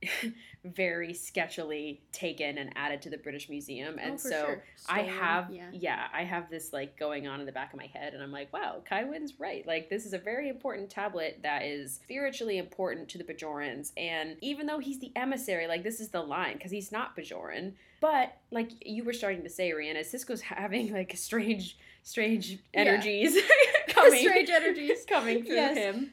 very 0.65 1.13
sketchily 1.13 1.99
taken 2.13 2.59
and 2.59 2.71
added 2.77 3.03
to 3.03 3.11
the 3.11 3.17
British 3.19 3.49
Museum. 3.49 3.99
And 3.99 4.15
Oh, 4.15 4.17
so 4.17 4.31
sure. 4.47 4.63
I 4.89 5.03
have 5.03 5.51
yeah. 5.51 5.71
Yeah. 5.73 6.07
I 6.13 6.25
have 6.25 6.49
this 6.51 6.73
like 6.73 6.99
going 6.99 7.27
on 7.27 7.41
in 7.41 7.47
the 7.47 7.53
back 7.53 7.73
of 7.73 7.79
my 7.79 7.87
head 7.87 8.15
and 8.15 8.23
I'm 8.23 8.31
like, 8.33 8.53
wow, 8.53 8.83
Kai 8.89 9.05
Winn's 9.05 9.39
right. 9.41 9.67
Like 9.67 9.91
this 9.91 10.07
is 10.07 10.13
a 10.13 10.19
very 10.19 10.49
important 10.49 10.91
tablet 10.91 11.41
that 11.43 11.63
is 11.65 11.95
spiritually 11.95 12.59
important 12.59 13.09
to 13.11 13.19
the 13.19 13.25
Bajorans. 13.25 13.93
And 13.97 14.37
even 14.41 14.67
though 14.67 14.79
he's 14.79 15.01
the 15.01 15.13
emissary, 15.17 15.67
like 15.67 15.83
this 15.83 16.01
is 16.01 16.09
the 16.11 16.23
line, 16.23 16.55
because 16.55 16.71
he's 16.71 16.93
not 16.93 17.17
Bajoran. 17.17 17.73
But 18.01 18.37
like 18.51 18.71
you 18.85 19.05
were 19.05 19.13
starting 19.13 19.43
to 19.45 19.51
say, 19.51 19.71
Rhianna, 19.71 20.01
Sisko's 20.01 20.41
having 20.43 20.93
like 20.93 21.17
strange, 21.17 21.77
strange 22.03 22.59
energies 22.75 23.37
coming 23.89 24.21
Strange 24.29 24.51
energies. 24.51 25.05
coming 25.09 25.45
through 25.45 25.55
Yes. 25.57 25.77
him. 25.77 26.11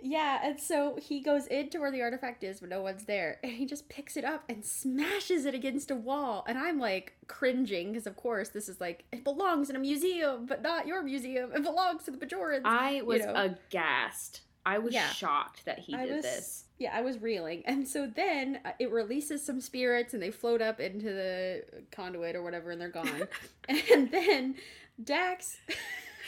Yeah, 0.00 0.40
and 0.44 0.60
so 0.60 0.98
he 1.00 1.20
goes 1.20 1.46
into 1.46 1.80
where 1.80 1.90
the 1.90 2.02
artifact 2.02 2.44
is, 2.44 2.60
but 2.60 2.68
no 2.68 2.82
one's 2.82 3.04
there, 3.04 3.38
and 3.42 3.52
he 3.52 3.64
just 3.66 3.88
picks 3.88 4.16
it 4.16 4.24
up 4.24 4.44
and 4.48 4.64
smashes 4.64 5.46
it 5.46 5.54
against 5.54 5.90
a 5.90 5.96
wall. 5.96 6.44
And 6.46 6.58
I'm 6.58 6.78
like 6.78 7.14
cringing 7.28 7.92
because, 7.92 8.06
of 8.06 8.14
course, 8.16 8.50
this 8.50 8.68
is 8.68 8.80
like 8.80 9.04
it 9.10 9.24
belongs 9.24 9.70
in 9.70 9.76
a 9.76 9.78
museum, 9.80 10.46
but 10.46 10.62
not 10.62 10.86
your 10.86 11.02
museum. 11.02 11.50
It 11.54 11.62
belongs 11.62 12.04
to 12.04 12.10
the 12.10 12.18
Bajorans. 12.18 12.62
I 12.64 13.02
was 13.02 13.24
know. 13.24 13.32
aghast. 13.34 14.42
I 14.66 14.78
was 14.78 14.92
Yeah. 14.92 15.08
shocked 15.10 15.64
that 15.64 15.78
he 15.78 15.94
I 15.94 16.06
did 16.06 16.16
was- 16.16 16.24
this. 16.24 16.62
Yeah, 16.78 16.90
I 16.94 17.00
was 17.00 17.18
reeling. 17.22 17.62
And 17.64 17.88
so 17.88 18.06
then 18.06 18.60
uh, 18.64 18.72
it 18.78 18.90
releases 18.90 19.42
some 19.42 19.62
spirits 19.62 20.12
and 20.12 20.22
they 20.22 20.30
float 20.30 20.60
up 20.60 20.78
into 20.78 21.06
the 21.06 21.64
conduit 21.90 22.36
or 22.36 22.42
whatever 22.42 22.70
and 22.70 22.78
they're 22.78 22.90
gone. 22.90 23.28
and 23.68 24.10
then 24.10 24.56
Dax. 25.02 25.56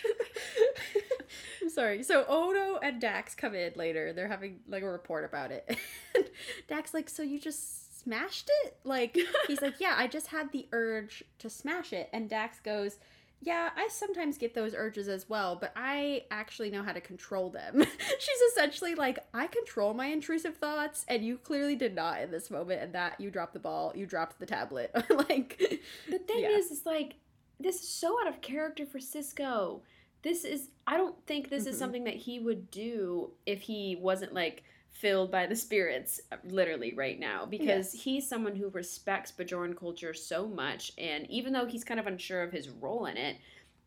I'm 1.62 1.70
sorry. 1.70 2.02
So 2.02 2.24
Odo 2.28 2.78
and 2.82 3.00
Dax 3.00 3.34
come 3.34 3.54
in 3.54 3.72
later. 3.76 4.12
They're 4.12 4.28
having 4.28 4.60
like 4.68 4.82
a 4.82 4.88
report 4.90 5.24
about 5.24 5.50
it. 5.52 5.76
And 6.14 6.24
Dax 6.68 6.94
like, 6.94 7.08
"So 7.10 7.22
you 7.22 7.38
just 7.38 8.00
smashed 8.00 8.50
it?" 8.64 8.76
Like 8.82 9.16
he's 9.46 9.60
like, 9.60 9.74
"Yeah, 9.80 9.94
I 9.96 10.06
just 10.06 10.28
had 10.28 10.50
the 10.52 10.66
urge 10.72 11.22
to 11.40 11.50
smash 11.50 11.92
it." 11.92 12.08
And 12.12 12.28
Dax 12.28 12.58
goes, 12.60 12.98
yeah, 13.40 13.68
I 13.76 13.86
sometimes 13.92 14.36
get 14.36 14.52
those 14.52 14.74
urges 14.74 15.06
as 15.06 15.28
well, 15.28 15.54
but 15.54 15.72
I 15.76 16.24
actually 16.32 16.70
know 16.70 16.82
how 16.82 16.90
to 16.92 17.00
control 17.00 17.50
them. 17.50 17.84
She's 18.18 18.40
essentially 18.50 18.96
like, 18.96 19.20
I 19.32 19.46
control 19.46 19.94
my 19.94 20.06
intrusive 20.06 20.56
thoughts, 20.56 21.04
and 21.06 21.24
you 21.24 21.38
clearly 21.38 21.76
did 21.76 21.94
not 21.94 22.20
in 22.20 22.32
this 22.32 22.50
moment, 22.50 22.82
and 22.82 22.92
that 22.96 23.20
you 23.20 23.30
dropped 23.30 23.52
the 23.52 23.60
ball, 23.60 23.92
you 23.94 24.06
dropped 24.06 24.40
the 24.40 24.46
tablet. 24.46 24.90
like, 25.10 25.56
The 26.10 26.18
thing 26.18 26.40
Yeah. 26.40 26.48
is, 26.56 26.72
is 26.72 26.84
like 26.84 27.14
this 27.60 27.76
is 27.82 27.88
so 27.88 28.20
out 28.20 28.28
of 28.28 28.40
character 28.40 28.86
for 28.86 28.98
Sisko. 28.98 29.80
This 30.22 30.44
is 30.44 30.70
I 30.86 30.96
don't 30.96 31.16
think 31.26 31.48
this 31.48 31.66
is 31.66 31.76
Mhm. 31.76 31.78
something 31.78 32.04
that 32.04 32.14
he 32.16 32.38
would 32.38 32.70
do 32.70 33.32
if 33.46 33.60
he 33.62 33.96
wasn't 33.96 34.32
like 34.34 34.62
filled 34.90 35.30
by 35.30 35.46
the 35.46 35.54
spirits 35.54 36.20
uh, 36.32 36.36
literally 36.44 36.92
right 36.94 37.20
now 37.20 37.46
because 37.46 37.94
Yes. 37.94 38.02
he's 38.02 38.28
someone 38.28 38.56
who 38.56 38.68
respects 38.70 39.30
Bajoran 39.30 39.76
culture 39.76 40.12
so 40.14 40.48
much 40.48 40.92
and 40.98 41.30
even 41.30 41.52
though 41.52 41.66
he's 41.66 41.84
kind 41.84 42.00
of 42.00 42.06
unsure 42.08 42.42
of 42.42 42.50
his 42.52 42.68
role 42.68 43.06
in 43.06 43.16
it 43.16 43.36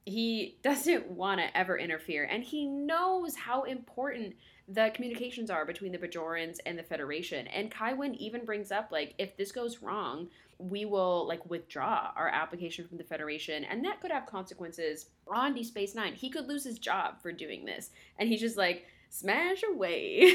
he 0.05 0.57
doesn't 0.63 1.07
want 1.11 1.41
to 1.41 1.57
ever 1.57 1.77
interfere 1.77 2.23
and 2.23 2.43
he 2.43 2.65
knows 2.65 3.35
how 3.35 3.63
important 3.63 4.35
the 4.69 4.89
communications 4.93 5.49
are 5.49 5.65
between 5.65 5.91
the 5.91 5.97
Bajorans 5.97 6.59
and 6.65 6.77
the 6.79 6.83
Federation 6.83 7.45
and 7.47 7.69
Kai 7.71 7.91
Winn 7.93 8.15
even 8.15 8.45
brings 8.45 8.71
up 8.71 8.89
like 8.91 9.13
if 9.17 9.35
this 9.35 9.51
goes 9.51 9.81
wrong 9.81 10.29
we 10.69 10.85
will 10.85 11.27
like 11.27 11.49
withdraw 11.49 12.11
our 12.15 12.27
application 12.27 12.87
from 12.87 12.97
the 12.97 13.03
Federation, 13.03 13.63
and 13.65 13.83
that 13.85 14.01
could 14.01 14.11
have 14.11 14.25
consequences 14.25 15.07
on 15.27 15.53
Deep 15.53 15.65
Space 15.65 15.95
Nine. 15.95 16.13
He 16.13 16.29
could 16.29 16.47
lose 16.47 16.63
his 16.63 16.79
job 16.79 17.21
for 17.21 17.31
doing 17.31 17.65
this, 17.65 17.91
and 18.19 18.29
he's 18.29 18.41
just 18.41 18.57
like 18.57 18.85
smash 19.09 19.61
away. 19.69 20.33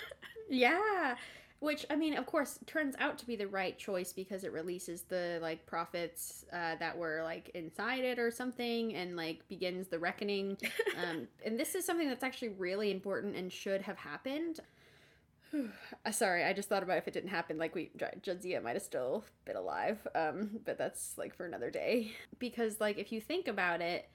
yeah. 0.48 1.16
Which, 1.60 1.84
I 1.90 1.96
mean, 1.96 2.14
of 2.14 2.24
course, 2.24 2.60
turns 2.66 2.94
out 3.00 3.18
to 3.18 3.26
be 3.26 3.34
the 3.34 3.48
right 3.48 3.76
choice 3.76 4.12
because 4.12 4.44
it 4.44 4.52
releases 4.52 5.02
the, 5.02 5.40
like, 5.42 5.66
prophets 5.66 6.44
uh, 6.52 6.76
that 6.76 6.96
were, 6.96 7.22
like, 7.24 7.50
inside 7.52 8.04
it 8.04 8.20
or 8.20 8.30
something 8.30 8.94
and, 8.94 9.16
like, 9.16 9.40
begins 9.48 9.88
the 9.88 9.98
reckoning. 9.98 10.56
um, 11.02 11.26
and 11.44 11.58
this 11.58 11.74
is 11.74 11.84
something 11.84 12.08
that's 12.08 12.22
actually 12.22 12.50
really 12.50 12.92
important 12.92 13.34
and 13.34 13.52
should 13.52 13.82
have 13.82 13.96
happened. 13.96 14.60
Uh, 16.06 16.10
Sorry, 16.12 16.44
I 16.44 16.52
just 16.52 16.68
thought 16.68 16.82
about 16.82 16.98
if 16.98 17.08
it 17.08 17.14
didn't 17.14 17.30
happen, 17.30 17.58
like 17.58 17.74
we 17.74 17.90
Jadzia 17.98 18.62
might 18.62 18.74
have 18.74 18.82
still 18.82 19.24
been 19.44 19.56
alive. 19.56 20.06
Um, 20.14 20.60
but 20.64 20.78
that's 20.78 21.18
like 21.18 21.34
for 21.34 21.44
another 21.44 21.70
day. 21.70 22.12
Because 22.38 22.80
like 22.80 22.98
if 22.98 23.10
you 23.12 23.20
think 23.20 23.48
about 23.48 23.80
it, 23.80 24.08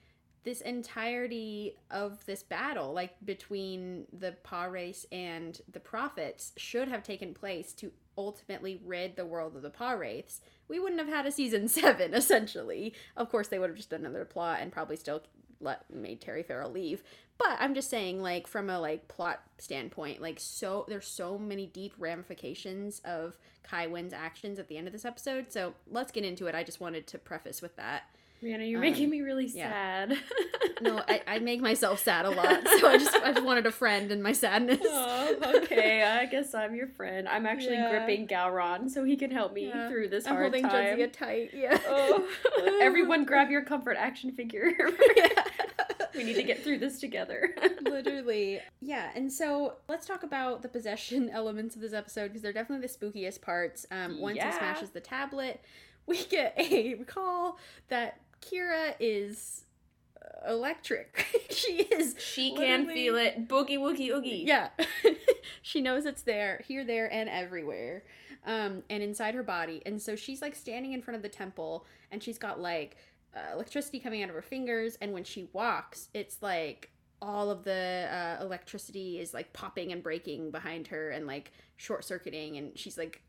this 0.44 0.62
entirety 0.62 1.76
of 1.92 2.26
this 2.26 2.44
battle, 2.44 2.94
like 2.94 3.14
between 3.26 4.06
the 4.12 4.34
Pah-wraiths 4.44 5.06
and 5.12 5.60
the 5.72 5.80
prophets, 5.80 6.52
should 6.58 6.88
have 6.88 7.04
taken 7.04 7.34
place 7.34 7.74
to 7.74 7.92
ultimately 8.18 8.82
rid 8.86 9.16
the 9.16 9.26
world 9.26 9.56
of 9.56 9.62
the 9.62 9.70
Pah-wraiths. 9.70 10.42
We 10.68 10.80
wouldn't 10.80 11.00
have 11.02 11.10
had 11.10 11.26
a 11.26 11.32
season 11.32 11.68
seven, 11.70 12.14
essentially. 12.14 12.94
Of 13.18 13.30
course, 13.30 13.48
they 13.48 13.60
would 13.60 13.70
have 13.70 13.78
just 13.78 13.90
done 13.90 14.06
another 14.06 14.26
plot 14.26 14.60
and 14.62 14.72
probably 14.72 14.98
still 14.98 15.24
let 15.60 15.90
made 15.94 16.20
Terry 16.22 16.44
Farrell 16.44 16.72
leave. 16.72 17.04
But 17.38 17.58
I'm 17.60 17.74
just 17.74 17.90
saying, 17.90 18.22
like 18.22 18.48
from 18.48 18.70
a 18.70 18.80
like 18.80 19.08
plot 19.08 19.42
standpoint, 19.58 20.22
like 20.22 20.40
so 20.40 20.86
there's 20.88 21.08
so 21.08 21.38
many 21.38 21.66
deep 21.68 21.94
ramifications 21.98 23.02
of 23.04 23.36
Kai 23.64 23.88
Winn's 23.88 24.14
actions 24.14 24.60
at 24.60 24.68
the 24.68 24.78
end 24.78 24.88
of 24.88 24.94
this 24.94 25.04
episode. 25.06 25.52
So 25.52 25.74
let's 25.90 26.12
get 26.12 26.24
into 26.24 26.48
it. 26.48 26.56
I 26.56 26.64
just 26.64 26.80
wanted 26.80 27.08
to 27.08 27.18
preface 27.18 27.62
with 27.62 27.76
that. 27.78 28.04
Rhianna, 28.44 28.70
you're 28.70 28.80
Um, 28.80 28.82
making 28.92 29.10
me 29.10 29.22
really 29.22 29.46
yeah. 29.46 29.70
sad. 29.72 30.18
No, 30.82 31.02
I, 31.08 31.22
I 31.26 31.40
make 31.40 31.62
myself 31.62 32.00
sad 32.04 32.26
a 32.26 32.30
lot, 32.30 32.68
so 32.80 32.88
I 32.90 32.98
just 32.98 33.16
I 33.16 33.32
just 33.32 33.46
wanted 33.46 33.66
a 33.66 33.72
friend 33.72 34.12
in 34.12 34.22
my 34.22 34.34
sadness. 34.34 34.80
Oh, 34.84 35.36
okay. 35.64 36.04
I 36.04 36.26
guess 36.26 36.54
I'm 36.54 36.76
your 36.76 36.88
friend. 36.88 37.28
I'm 37.30 37.46
actually 37.46 37.76
Yeah. 37.76 37.90
gripping 37.90 38.28
Gowron 38.28 38.90
so 38.90 39.06
he 39.06 39.16
can 39.16 39.32
help 39.32 39.54
me 39.54 39.68
Yeah. 39.68 39.88
through 39.90 40.10
this 40.10 40.28
I'm 40.28 40.34
hard 40.34 40.44
holding 40.54 40.64
time. 40.64 40.98
Jadzia 40.98 41.12
tight. 41.14 41.52
Yeah. 41.54 41.80
Oh, 41.88 42.28
everyone 42.82 43.24
grab 43.24 43.50
your 43.50 43.64
comfort 43.64 43.96
action 43.98 44.32
figure. 44.34 44.72
we 46.16 46.24
need 46.24 46.36
to 46.36 46.44
get 46.44 46.64
through 46.64 46.80
this 46.80 47.00
together. 47.00 47.56
Literally. 47.82 48.60
Yeah, 48.82 49.10
and 49.16 49.32
so 49.32 49.76
let's 49.88 50.06
talk 50.06 50.24
about 50.24 50.62
the 50.62 50.70
possession 50.70 51.30
elements 51.34 51.76
of 51.76 51.82
this 51.82 51.94
episode 51.94 52.28
because 52.30 52.42
they're 52.42 52.54
definitely 52.54 52.88
the 52.88 52.94
spookiest 52.94 53.42
parts. 53.42 53.86
Um, 53.92 54.20
once 54.20 54.38
Yeah. 54.38 54.52
he 54.52 54.58
smashes 54.58 54.90
the 54.92 55.00
tablet, 55.02 55.62
we 56.06 56.24
get 56.26 56.54
a 56.58 56.96
call 57.06 57.58
that 57.90 58.22
Kira 58.42 58.94
is 59.00 59.66
electric. 60.48 61.26
she 61.50 61.84
is. 61.84 62.16
she 62.20 62.56
can 62.56 62.88
feel 62.88 63.16
it. 63.16 63.48
Boogie 63.48 63.78
woogie 63.78 64.10
oogie. 64.10 64.44
Yeah. 64.46 64.70
she 65.62 65.82
knows 65.82 66.06
it's 66.06 66.22
there, 66.24 66.62
here, 66.68 66.84
there, 66.84 67.12
and 67.12 67.30
everywhere. 67.30 68.04
Um, 68.46 68.84
and 68.90 69.02
inside 69.02 69.36
her 69.36 69.44
body. 69.44 69.82
And 69.86 70.02
so 70.02 70.18
she's 70.18 70.42
like 70.42 70.54
standing 70.56 70.92
in 70.92 71.02
front 71.02 71.16
of 71.16 71.22
the 71.22 71.30
temple 71.30 71.86
and 72.12 72.22
she's 72.22 72.38
got 72.38 72.60
like 72.60 72.98
uh, 73.36 73.54
electricity 73.54 74.00
coming 74.00 74.24
out 74.24 74.30
of 74.30 74.36
her 74.36 74.42
fingers. 74.42 74.98
And 75.02 75.14
when 75.14 75.24
she 75.24 75.50
walks, 75.54 76.10
it's 76.14 76.42
like 76.42 76.92
all 77.22 77.50
of 77.50 77.64
the 77.64 78.08
uh, 78.12 78.44
electricity 78.44 79.20
is 79.20 79.34
like 79.34 79.54
popping 79.54 79.92
and 79.92 80.04
breaking 80.04 80.52
behind 80.52 80.88
her 80.88 81.10
and 81.10 81.26
like 81.26 81.52
short 81.78 82.04
circuiting. 82.04 82.58
And 82.58 82.78
she's 82.78 82.98
like 82.98 83.22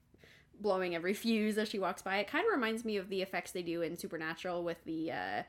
blowing 0.61 0.95
every 0.95 1.15
fuse 1.15 1.59
as 1.59 1.69
she 1.69 1.79
walks 1.79 2.03
by. 2.03 2.19
It 2.19 2.29
kind 2.29 2.45
of 2.47 2.53
reminds 2.53 2.85
me 2.85 2.97
of 2.97 3.09
the 3.09 3.23
effects 3.23 3.53
they 3.53 3.63
do 3.63 3.83
in 3.83 3.97
Supernatural 3.97 4.63
with 4.65 4.83
the. 4.85 5.13
Uh, 5.13 5.43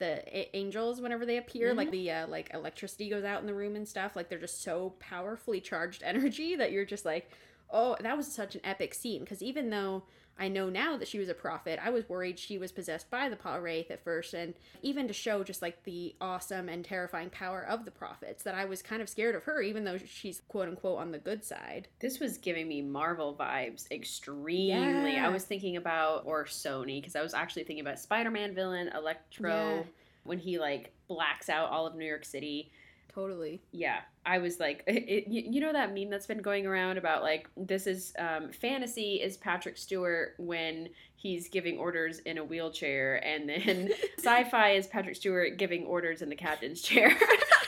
the 0.00 0.22
a- 0.34 0.56
angels 0.56 1.00
whenever 1.00 1.26
they 1.26 1.36
appear 1.36 1.74
like 1.74 1.90
the 1.90 2.10
uh, 2.10 2.26
like 2.26 2.50
electricity 2.54 3.10
goes 3.10 3.22
out 3.22 3.42
in 3.42 3.46
the 3.46 3.52
room 3.52 3.76
and 3.76 3.86
stuff 3.86 4.16
like 4.16 4.30
they're 4.30 4.38
just 4.38 4.62
so 4.62 4.94
powerfully 4.98 5.60
charged 5.60 6.02
energy 6.06 6.56
that 6.56 6.72
you're 6.72 6.86
just 6.86 7.04
like 7.04 7.30
oh 7.70 7.94
that 8.00 8.16
was 8.16 8.26
such 8.26 8.54
an 8.54 8.62
epic 8.64 8.94
scene 8.94 9.20
because 9.20 9.42
even 9.42 9.68
though 9.68 10.02
i 10.40 10.48
know 10.48 10.68
now 10.68 10.96
that 10.96 11.06
she 11.06 11.18
was 11.20 11.28
a 11.28 11.34
prophet 11.34 11.78
i 11.84 11.90
was 11.90 12.08
worried 12.08 12.38
she 12.38 12.58
was 12.58 12.72
possessed 12.72 13.08
by 13.10 13.28
the 13.28 13.36
wraith 13.60 13.90
at 13.90 14.02
first 14.02 14.34
and 14.34 14.54
even 14.82 15.06
to 15.06 15.12
show 15.12 15.44
just 15.44 15.62
like 15.62 15.84
the 15.84 16.14
awesome 16.20 16.68
and 16.68 16.84
terrifying 16.84 17.30
power 17.30 17.62
of 17.64 17.84
the 17.84 17.90
prophets 17.92 18.42
that 18.42 18.54
i 18.54 18.64
was 18.64 18.82
kind 18.82 19.00
of 19.02 19.08
scared 19.08 19.34
of 19.36 19.44
her 19.44 19.60
even 19.60 19.84
though 19.84 19.98
she's 19.98 20.40
quote 20.48 20.68
unquote 20.68 20.98
on 20.98 21.12
the 21.12 21.18
good 21.18 21.44
side 21.44 21.86
This 22.00 22.18
was 22.18 22.38
giving 22.38 22.66
me 22.66 22.82
Marvel 22.82 23.36
vibes 23.38 23.88
extremely. 23.90 25.12
Yeah. 25.14 25.26
I 25.26 25.28
was 25.28 25.44
thinking 25.44 25.76
about, 25.76 26.22
or 26.24 26.44
Sony, 26.46 27.00
because 27.00 27.14
I 27.16 27.22
was 27.22 27.34
actually 27.34 27.64
thinking 27.64 27.84
about 27.84 27.98
Spider 27.98 28.30
Man 28.30 28.54
villain, 28.54 28.88
Electro, 28.96 29.50
Yeah. 29.76 29.82
when 30.24 30.38
he 30.38 30.58
like 30.58 30.92
blacks 31.08 31.48
out 31.48 31.70
all 31.70 31.86
of 31.86 31.94
New 31.94 32.04
York 32.06 32.24
City. 32.24 32.70
Totally 33.12 33.60
Yeah, 33.72 34.00
I 34.24 34.38
was 34.38 34.60
like, 34.60 34.84
it, 34.88 35.28
you 35.28 35.42
you 35.46 35.60
know 35.60 35.72
that 35.72 35.94
meme 35.94 36.10
that's 36.10 36.26
been 36.26 36.42
going 36.42 36.66
around 36.66 36.98
about 36.98 37.22
like 37.22 37.48
this 37.56 37.86
is 37.86 38.12
um, 38.18 38.50
fantasy 38.52 39.16
is 39.16 39.36
Patrick 39.36 39.76
Stewart 39.76 40.34
when 40.38 40.88
he's 41.16 41.48
giving 41.48 41.78
orders 41.78 42.20
in 42.20 42.38
a 42.38 42.44
wheelchair, 42.44 43.16
and 43.24 43.48
then 43.48 43.90
sci-fi 44.18 44.70
is 44.70 44.86
Patrick 44.86 45.16
Stewart 45.16 45.56
giving 45.56 45.84
orders 45.84 46.22
in 46.22 46.28
the 46.28 46.36
captain's 46.36 46.82
chair. 46.82 47.16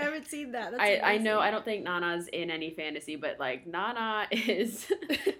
never 0.00 0.24
seen 0.24 0.52
that 0.52 0.72
That's 0.72 0.82
I, 0.82 1.00
I 1.02 1.18
know. 1.18 1.40
I 1.40 1.50
don't 1.50 1.64
think 1.64 1.84
Nana's 1.84 2.28
in 2.28 2.50
any 2.50 2.70
fantasy, 2.70 3.16
but 3.16 3.38
like 3.38 3.66
Nana 3.66 4.26
is 4.30 4.90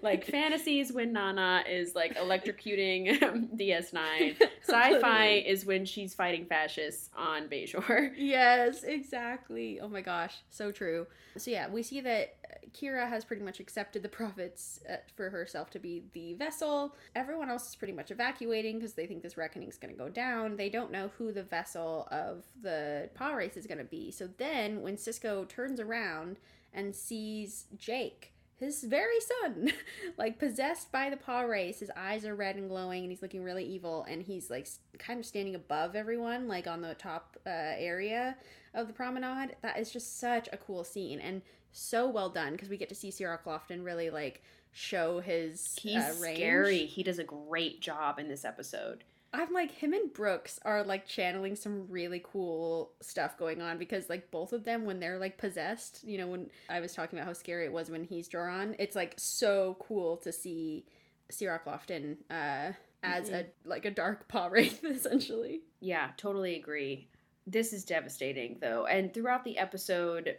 like 0.01 0.25
fantasies 0.31 0.91
when 0.91 1.13
Nana 1.13 1.63
is 1.69 1.95
like 1.95 2.15
electrocuting 2.15 3.19
DS9. 3.55 4.41
Sci-fi 4.63 5.43
is 5.45 5.65
when 5.65 5.85
she's 5.85 6.13
fighting 6.13 6.45
fascists 6.45 7.09
on 7.17 7.47
Bajor. 7.47 8.11
Yes, 8.17 8.83
exactly. 8.83 9.79
Oh 9.79 9.87
my 9.87 10.01
gosh, 10.01 10.35
so 10.49 10.71
true. 10.71 11.07
So 11.37 11.51
yeah, 11.51 11.69
we 11.69 11.83
see 11.83 12.01
that 12.01 12.35
Kira 12.73 13.07
has 13.07 13.25
pretty 13.25 13.43
much 13.43 13.59
accepted 13.59 14.03
the 14.03 14.09
prophets 14.21 14.79
uh, 14.89 14.97
for 15.15 15.29
herself 15.29 15.69
to 15.71 15.79
be 15.79 16.03
the 16.13 16.33
vessel. 16.33 16.95
Everyone 17.15 17.49
else 17.49 17.69
is 17.69 17.75
pretty 17.75 17.93
much 17.93 18.11
evacuating 18.11 18.79
because 18.79 18.93
they 18.93 19.05
think 19.05 19.23
this 19.23 19.37
reckoning's 19.37 19.77
going 19.77 19.93
to 19.93 19.99
go 19.99 20.09
down. 20.09 20.55
They 20.55 20.69
don't 20.69 20.91
know 20.91 21.11
who 21.17 21.31
the 21.31 21.43
vessel 21.43 22.07
of 22.11 22.43
the 22.61 23.09
Pah-wraiths 23.15 23.57
is 23.57 23.67
going 23.67 23.77
to 23.77 23.83
be. 23.83 24.11
So 24.11 24.29
then, 24.37 24.81
when 24.81 24.95
Sisko 24.95 25.47
turns 25.47 25.79
around 25.79 26.39
and 26.73 26.95
sees 26.95 27.65
Jake, 27.77 28.33
his 28.55 28.83
very 28.83 29.19
son, 29.41 29.71
like 30.17 30.37
possessed 30.37 30.91
by 30.91 31.09
the 31.09 31.17
Pah-wraiths, 31.17 31.79
his 31.79 31.91
eyes 31.97 32.25
are 32.25 32.35
red 32.35 32.57
and 32.57 32.69
glowing, 32.69 33.03
and 33.03 33.11
he's 33.11 33.21
looking 33.21 33.43
really 33.43 33.65
evil. 33.65 34.05
And 34.07 34.21
he's 34.21 34.49
like 34.49 34.67
kind 34.99 35.19
of 35.19 35.25
standing 35.25 35.55
above 35.55 35.95
everyone, 35.95 36.47
like 36.47 36.67
on 36.67 36.81
the 36.81 36.93
top 36.93 37.37
uh, 37.45 37.49
area 37.49 38.37
of 38.73 38.87
the 38.87 38.93
promenade. 38.93 39.55
That 39.61 39.79
is 39.79 39.91
just 39.91 40.19
such 40.19 40.47
a 40.53 40.57
cool 40.57 40.83
scene 40.83 41.19
and 41.19 41.41
so 41.71 42.09
well 42.09 42.29
done 42.29 42.53
because 42.53 42.69
we 42.69 42.77
get 42.77 42.89
to 42.89 42.95
see 42.95 43.11
Cirroc 43.11 43.45
Lofton 43.45 43.83
really 43.83 44.09
like 44.09 44.41
show 44.71 45.19
his 45.19 45.77
He's 45.79 45.97
uh, 45.97 46.13
scary. 46.13 46.85
He 46.85 47.03
does 47.03 47.19
a 47.19 47.23
great 47.23 47.81
job 47.81 48.19
in 48.19 48.27
this 48.27 48.45
episode. 48.45 49.03
I'm 49.33 49.53
like 49.53 49.71
him 49.71 49.93
and 49.93 50.11
Brooks 50.11 50.59
are 50.65 50.83
like 50.83 51.07
channeling 51.07 51.55
some 51.55 51.87
really 51.89 52.21
cool 52.31 52.91
stuff 53.01 53.37
going 53.37 53.61
on 53.61 53.77
because 53.77 54.09
like 54.09 54.29
both 54.29 54.51
of 54.51 54.65
them 54.65 54.83
when 54.85 54.99
they're 54.99 55.19
like 55.19 55.37
possessed, 55.37 56.03
you 56.03 56.17
know, 56.17 56.27
when 56.27 56.49
I 56.69 56.81
was 56.81 56.93
talking 56.93 57.17
about 57.17 57.27
how 57.27 57.33
scary 57.33 57.65
it 57.65 57.71
was 57.71 57.89
when 57.89 58.03
he's 58.03 58.27
Joran, 58.27 58.75
it's 58.77 58.95
like 58.95 59.13
so 59.17 59.77
cool 59.79 60.17
to 60.17 60.33
see 60.33 60.85
Cirroc 61.29 61.65
Lofton 61.65 62.17
uh 62.29 62.73
as 63.03 63.29
a 63.29 63.45
like 63.63 63.85
a 63.85 63.91
dark 63.91 64.27
paw 64.27 64.47
wraith 64.51 64.83
essentially. 64.83 65.61
Yeah, 65.79 66.09
totally 66.17 66.55
agree. 66.55 67.07
This 67.47 67.71
is 67.71 67.85
devastating 67.85 68.57
though. 68.59 68.85
And 68.85 69.13
throughout 69.13 69.45
the 69.45 69.57
episode, 69.57 70.35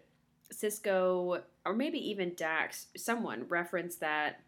Sisko 0.53 1.43
or 1.65 1.75
maybe 1.75 1.99
even 2.11 2.35
Dax, 2.35 2.87
someone 2.97 3.47
referenced 3.49 4.01
that 4.01 4.41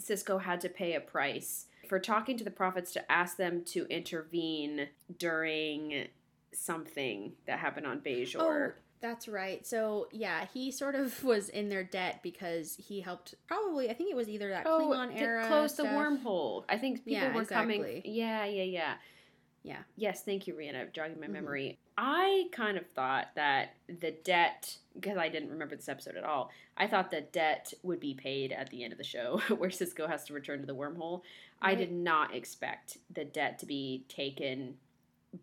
Sisko 0.00 0.42
had 0.42 0.60
to 0.62 0.68
pay 0.68 0.94
a 0.94 1.00
price 1.00 1.66
for 1.88 1.98
talking 1.98 2.36
to 2.38 2.44
the 2.44 2.50
prophets 2.50 2.92
to 2.92 3.12
ask 3.12 3.36
them 3.36 3.62
to 3.66 3.86
intervene 3.86 4.88
during 5.18 6.08
something 6.52 7.32
that 7.46 7.58
happened 7.58 7.86
on 7.86 8.00
Bajor. 8.00 8.36
Oh, 8.40 8.72
that's 9.00 9.28
right. 9.28 9.66
So 9.66 10.08
yeah, 10.10 10.46
he 10.52 10.70
sort 10.72 10.94
of 10.94 11.22
was 11.32 11.48
in 11.48 11.68
their 11.68 11.84
debt 11.84 12.20
because 12.22 12.76
he 12.76 13.00
helped. 13.00 13.34
Probably, 13.46 13.90
I 13.90 13.94
think 13.94 14.10
it 14.10 14.16
was 14.16 14.28
either 14.28 14.48
that 14.48 14.66
oh, 14.66 14.90
Klingon 14.92 15.10
to 15.14 15.20
era 15.20 15.44
Oh, 15.44 15.48
close 15.48 15.74
the 15.74 15.84
wormhole. 15.84 16.64
I 16.68 16.78
think 16.78 17.04
people 17.04 17.28
Yeah, 17.28 17.34
were 17.34 17.44
coming. 17.44 17.82
exactly. 17.82 18.10
Yeah, 18.12 18.44
yeah, 18.46 18.62
yeah. 18.62 18.94
Yeah. 19.64 19.82
Yes, 19.96 20.22
thank 20.22 20.46
you, 20.46 20.54
Rhianna, 20.54 20.92
jogging 20.92 21.18
my 21.18 21.26
Mhm. 21.26 21.30
memory. 21.30 21.78
I 21.96 22.48
kind 22.52 22.76
of 22.76 22.86
thought 22.90 23.34
that 23.34 23.74
the 23.88 24.10
debt, 24.12 24.76
because 24.94 25.16
I 25.16 25.28
didn't 25.30 25.48
remember 25.50 25.74
this 25.74 25.88
episode 25.88 26.16
at 26.16 26.24
all, 26.24 26.50
I 26.76 26.86
thought 26.86 27.10
the 27.10 27.22
debt 27.22 27.72
would 27.82 27.98
be 27.98 28.14
paid 28.14 28.52
at 28.52 28.68
the 28.70 28.84
end 28.84 28.92
of 28.92 28.98
the 28.98 29.04
show 29.04 29.38
where 29.48 29.70
Sisko 29.70 30.06
has 30.08 30.24
to 30.26 30.34
return 30.34 30.60
to 30.60 30.66
the 30.66 30.74
wormhole. 30.76 31.22
I 31.62 31.74
did 31.74 31.90
not 31.92 32.34
expect 32.34 32.98
the 33.10 33.24
debt 33.24 33.58
to 33.60 33.66
be 33.66 34.04
taken 34.08 34.78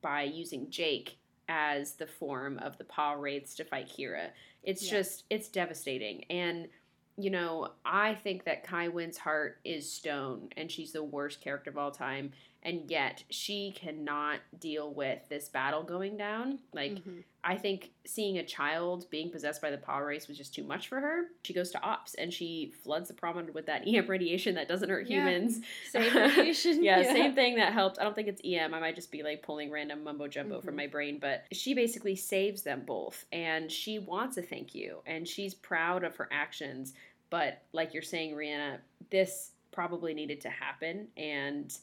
by 0.02 0.22
using 0.24 0.70
Jake 0.70 1.18
as 1.50 1.96
the 1.96 2.08
form 2.08 2.60
of 2.60 2.78
the 2.78 2.84
Pah-wraiths 2.86 3.56
to 3.56 3.66
fight 3.66 3.88
Kira. 3.90 4.30
It's 4.62 4.84
Yeah. 4.86 5.00
just, 5.00 5.26
it's 5.32 5.50
devastating. 5.50 6.26
And 6.26 6.70
you 7.18 7.30
know, 7.30 7.74
I 7.84 8.16
think 8.16 8.46
that 8.46 8.64
Kai 8.64 8.88
Winn's 8.88 9.18
heart 9.18 9.60
is 9.66 9.92
stone 9.92 10.50
and 10.56 10.72
she's 10.72 10.94
the 10.94 11.04
worst 11.04 11.42
character 11.42 11.70
of 11.70 11.78
all 11.78 11.92
time. 11.92 12.32
And 12.64 12.92
yet 12.92 13.24
she 13.32 13.72
cannot 13.76 14.40
deal 14.60 14.94
with 14.94 15.20
this 15.30 15.50
battle 15.50 15.82
going 15.82 16.16
down. 16.16 16.60
Like, 16.74 16.92
Mhm. 16.94 17.24
I 17.44 17.58
think 17.58 17.92
seeing 18.06 18.38
a 18.38 18.44
child 18.46 19.10
being 19.10 19.32
possessed 19.32 19.64
by 19.64 19.72
the 19.72 19.80
Pah-wraiths 19.80 20.28
was 20.28 20.38
just 20.38 20.54
too 20.54 20.64
much 20.64 20.88
for 20.88 21.00
her. 21.00 21.32
She 21.44 21.54
goes 21.54 21.72
to 21.72 21.82
ops 21.82 22.14
and 22.14 22.32
she 22.32 22.72
floods 22.84 23.08
the 23.08 23.16
promenade 23.16 23.56
with 23.56 23.66
that 23.66 23.84
EM 23.88 24.06
radiation 24.06 24.54
that 24.56 24.68
doesn't 24.68 24.90
hurt 24.90 25.08
Yeah. 25.08 25.28
humans. 25.28 25.62
Same 25.90 26.04
radiation. 26.16 26.84
yeah, 26.84 27.02
same 27.02 27.34
thing 27.34 27.56
that 27.56 27.74
helped. 27.74 27.98
I 27.98 28.04
don't 28.04 28.14
think 28.14 28.28
it's 28.28 28.42
EM. 28.46 28.76
I 28.76 28.80
might 28.80 28.94
just 28.94 29.12
be 29.12 29.24
like 29.24 29.42
pulling 29.42 29.72
random 29.72 30.04
mumbo 30.04 30.28
jumbo 30.28 30.62
from 30.62 30.76
Mhm. 30.76 30.78
my 30.78 30.88
brain, 30.88 31.18
but 31.18 31.46
she 31.52 31.74
basically 31.74 32.16
saves 32.16 32.62
them 32.62 32.84
both 32.86 33.26
and 33.32 33.72
she 33.72 33.98
wants 33.98 34.38
a 34.38 34.44
thank 34.44 34.76
you 34.76 35.02
and 35.08 35.28
she's 35.28 35.56
proud 35.56 36.04
of 36.04 36.16
her 36.18 36.30
actions. 36.32 36.94
But 37.32 37.64
like 37.74 37.96
you're 37.96 38.04
saying, 38.04 38.36
Rhianna, 38.36 38.82
this 39.10 39.54
probably 39.72 40.14
needed 40.14 40.42
to 40.42 40.50
happen 40.50 41.08
and 41.18 41.76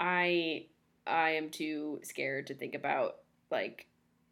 I 0.00 0.66
I 1.06 1.30
am 1.30 1.50
too 1.50 2.00
scared 2.02 2.46
to 2.48 2.54
think 2.54 2.74
about 2.74 3.18
like 3.50 3.86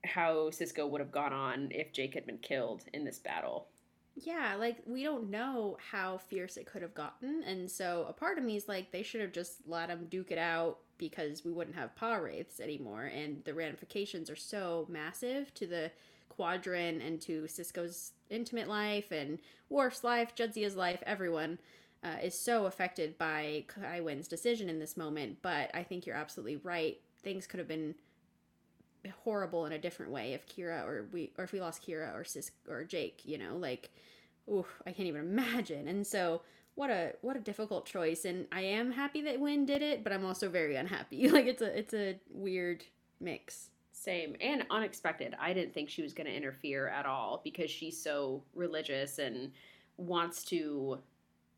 how 0.05 0.49
Sisko 0.51 0.89
would 0.89 1.01
have 1.01 1.13
gone 1.13 1.33
on 1.33 1.69
if 1.71 1.93
Jake 1.93 2.15
had 2.15 2.27
been 2.27 2.39
killed 2.39 2.85
in 2.95 3.05
this 3.05 3.19
battle. 3.19 3.69
Yeah, 4.17 4.57
like 4.59 4.79
we 4.87 5.05
don't 5.05 5.31
know 5.31 5.77
how 5.93 6.19
fierce 6.19 6.57
it 6.57 6.67
could 6.67 6.83
have 6.83 6.95
gotten, 6.95 7.45
and 7.45 7.71
so 7.71 8.07
a 8.09 8.13
part 8.13 8.39
of 8.39 8.45
me 8.45 8.57
is 8.57 8.67
like 8.67 8.91
they 8.91 9.05
should 9.05 9.21
have 9.21 9.33
just 9.33 9.59
let 9.67 9.91
him 9.91 10.07
duke 10.11 10.33
it 10.33 10.39
out 10.39 10.79
because 10.97 11.45
we 11.45 11.53
wouldn't 11.53 11.77
have 11.77 11.95
Pah-wraiths 11.95 12.59
anymore, 12.59 13.05
and 13.05 13.45
the 13.45 13.55
ramifications 13.55 14.29
are 14.29 14.37
so 14.37 14.87
massive 14.89 15.55
to 15.55 15.69
the 15.69 15.93
quadrant 16.29 17.03
and 17.03 17.21
to 17.21 17.43
Sisko's 17.43 18.13
intimate 18.31 18.69
life 18.69 19.13
and 19.13 19.39
Worf's 19.69 20.03
life, 20.03 20.35
Jadzia's 20.35 20.77
life, 20.77 21.03
everyone. 21.07 21.59
Uh, 22.05 22.15
is 22.23 22.39
so 22.39 22.67
affected 22.67 23.19
by 23.19 23.65
Kai 23.67 24.01
Winn's 24.01 24.29
decision 24.29 24.69
in 24.69 24.79
this 24.79 24.97
moment, 24.97 25.39
but 25.43 25.69
I 25.75 25.83
think 25.83 26.07
you're 26.07 26.15
absolutely 26.15 26.57
right. 26.57 27.01
Things 27.25 27.45
could 27.45 27.59
have 27.59 27.67
been 27.67 27.97
horrible 29.25 29.67
in 29.67 29.73
a 29.73 29.79
different 29.79 30.13
way 30.13 30.33
if 30.33 30.47
Kira 30.47 30.85
or 30.85 31.09
we 31.13 31.33
or 31.39 31.45
if 31.45 31.53
we 31.53 31.61
lost 31.61 31.87
Kira 31.87 32.15
or 32.15 32.25
Sis 32.25 32.51
or 32.69 32.85
Jake, 32.85 33.23
you 33.25 33.39
know, 33.39 33.57
like 33.57 33.91
ooh, 34.49 34.67
I 34.87 34.93
can't 34.93 35.09
even 35.09 35.21
imagine. 35.29 35.89
And 35.89 36.07
so 36.07 36.43
what 36.75 36.91
a 36.91 37.15
what 37.23 37.37
a 37.37 37.41
difficult 37.41 37.87
choice 37.87 38.25
and 38.25 38.47
I 38.53 38.63
am 38.63 38.93
happy 38.93 39.23
that 39.23 39.41
Winn 39.41 39.67
did 39.67 39.83
it, 39.83 40.05
but 40.05 40.13
I'm 40.13 40.25
also 40.25 40.49
very 40.49 40.77
unhappy. 40.77 41.29
Like 41.33 41.47
it's 41.47 41.63
a 41.63 41.79
it's 41.79 41.95
a 41.95 42.19
weird 42.31 42.85
mix. 43.21 43.71
Same 43.93 44.37
and 44.41 44.65
unexpected. 44.71 45.35
I 45.41 45.53
didn't 45.53 45.75
think 45.75 45.91
she 45.91 46.03
was 46.03 46.13
going 46.13 46.29
to 46.29 46.35
interfere 46.35 46.87
at 46.89 47.05
all 47.05 47.41
because 47.43 47.71
she's 47.71 48.01
so 48.01 48.43
religious 48.55 49.19
and 49.19 49.51
wants 49.97 50.45
to 50.45 51.01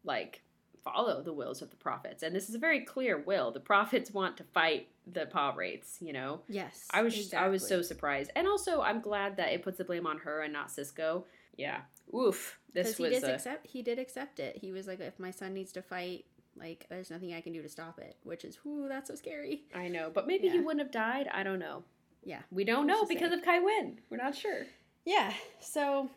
like 0.05 0.43
follow 0.83 1.23
the 1.23 1.33
wills 1.33 1.63
of 1.63 1.71
the 1.71 1.77
prophets. 1.77 2.23
And 2.23 2.35
this 2.35 2.49
is 2.49 2.55
a 2.55 2.59
very 2.59 2.81
clear 2.81 3.19
will. 3.19 3.51
The 3.51 3.61
prophets 3.61 4.11
want 4.13 4.37
to 4.39 4.45
fight 4.45 4.89
the 5.07 5.27
Pah-wraiths, 5.27 5.99
you 6.01 6.13
know. 6.13 6.41
Yes. 6.49 6.87
I 6.91 7.03
was 7.03 7.15
just, 7.15 7.35
I 7.35 7.49
was 7.49 7.67
so 7.67 7.83
surprised. 7.83 8.31
And 8.35 8.47
also 8.47 8.81
I'm 8.81 9.01
glad 9.01 9.37
that 9.37 9.53
it 9.53 9.63
puts 9.63 9.79
the 9.79 9.85
blame 9.85 10.07
on 10.07 10.19
her 10.19 10.41
and 10.41 10.53
not 10.53 10.69
Sisko. 10.69 11.25
Yeah. 11.57 11.81
Oof. 12.15 12.59
This 12.73 12.89
'Cause 12.89 12.97
he 12.97 13.03
was 13.03 13.13
did 13.21 13.25
a, 13.25 13.35
accept 13.35 13.67
he 13.67 13.83
did 13.83 13.99
accept 13.99 14.41
it. 14.41 14.57
He 14.57 14.73
was 14.73 14.87
like 14.87 15.01
if 15.01 15.19
my 15.19 15.31
son 15.31 15.53
needs 15.53 15.73
to 15.73 15.83
fight, 15.83 16.25
like 16.57 16.87
there's 16.89 17.11
nothing 17.11 17.35
I 17.35 17.41
can 17.41 17.53
do 17.53 17.63
to 17.63 17.69
stop 17.69 17.99
it, 17.99 18.17
which 18.23 18.45
is 18.45 18.59
whoo, 18.65 18.89
that's 18.89 19.09
so 19.09 19.15
scary. 19.17 19.65
I 19.75 19.89
know, 19.89 20.11
but 20.13 20.27
maybe 20.27 20.49
he 20.49 20.61
wouldn't 20.61 20.81
have 20.81 20.93
died. 20.93 21.29
I 21.33 21.43
don't 21.43 21.59
know. 21.59 21.83
Yeah. 22.25 22.41
We 22.51 22.65
don't 22.65 22.87
know 22.87 23.05
because 23.05 23.31
say? 23.31 23.39
of 23.39 23.45
Kai 23.45 23.59
Winn. 23.59 23.99
We're 24.09 24.17
not 24.19 24.35
sure. 24.35 24.67
Yeah. 25.05 25.33
So 25.61 26.09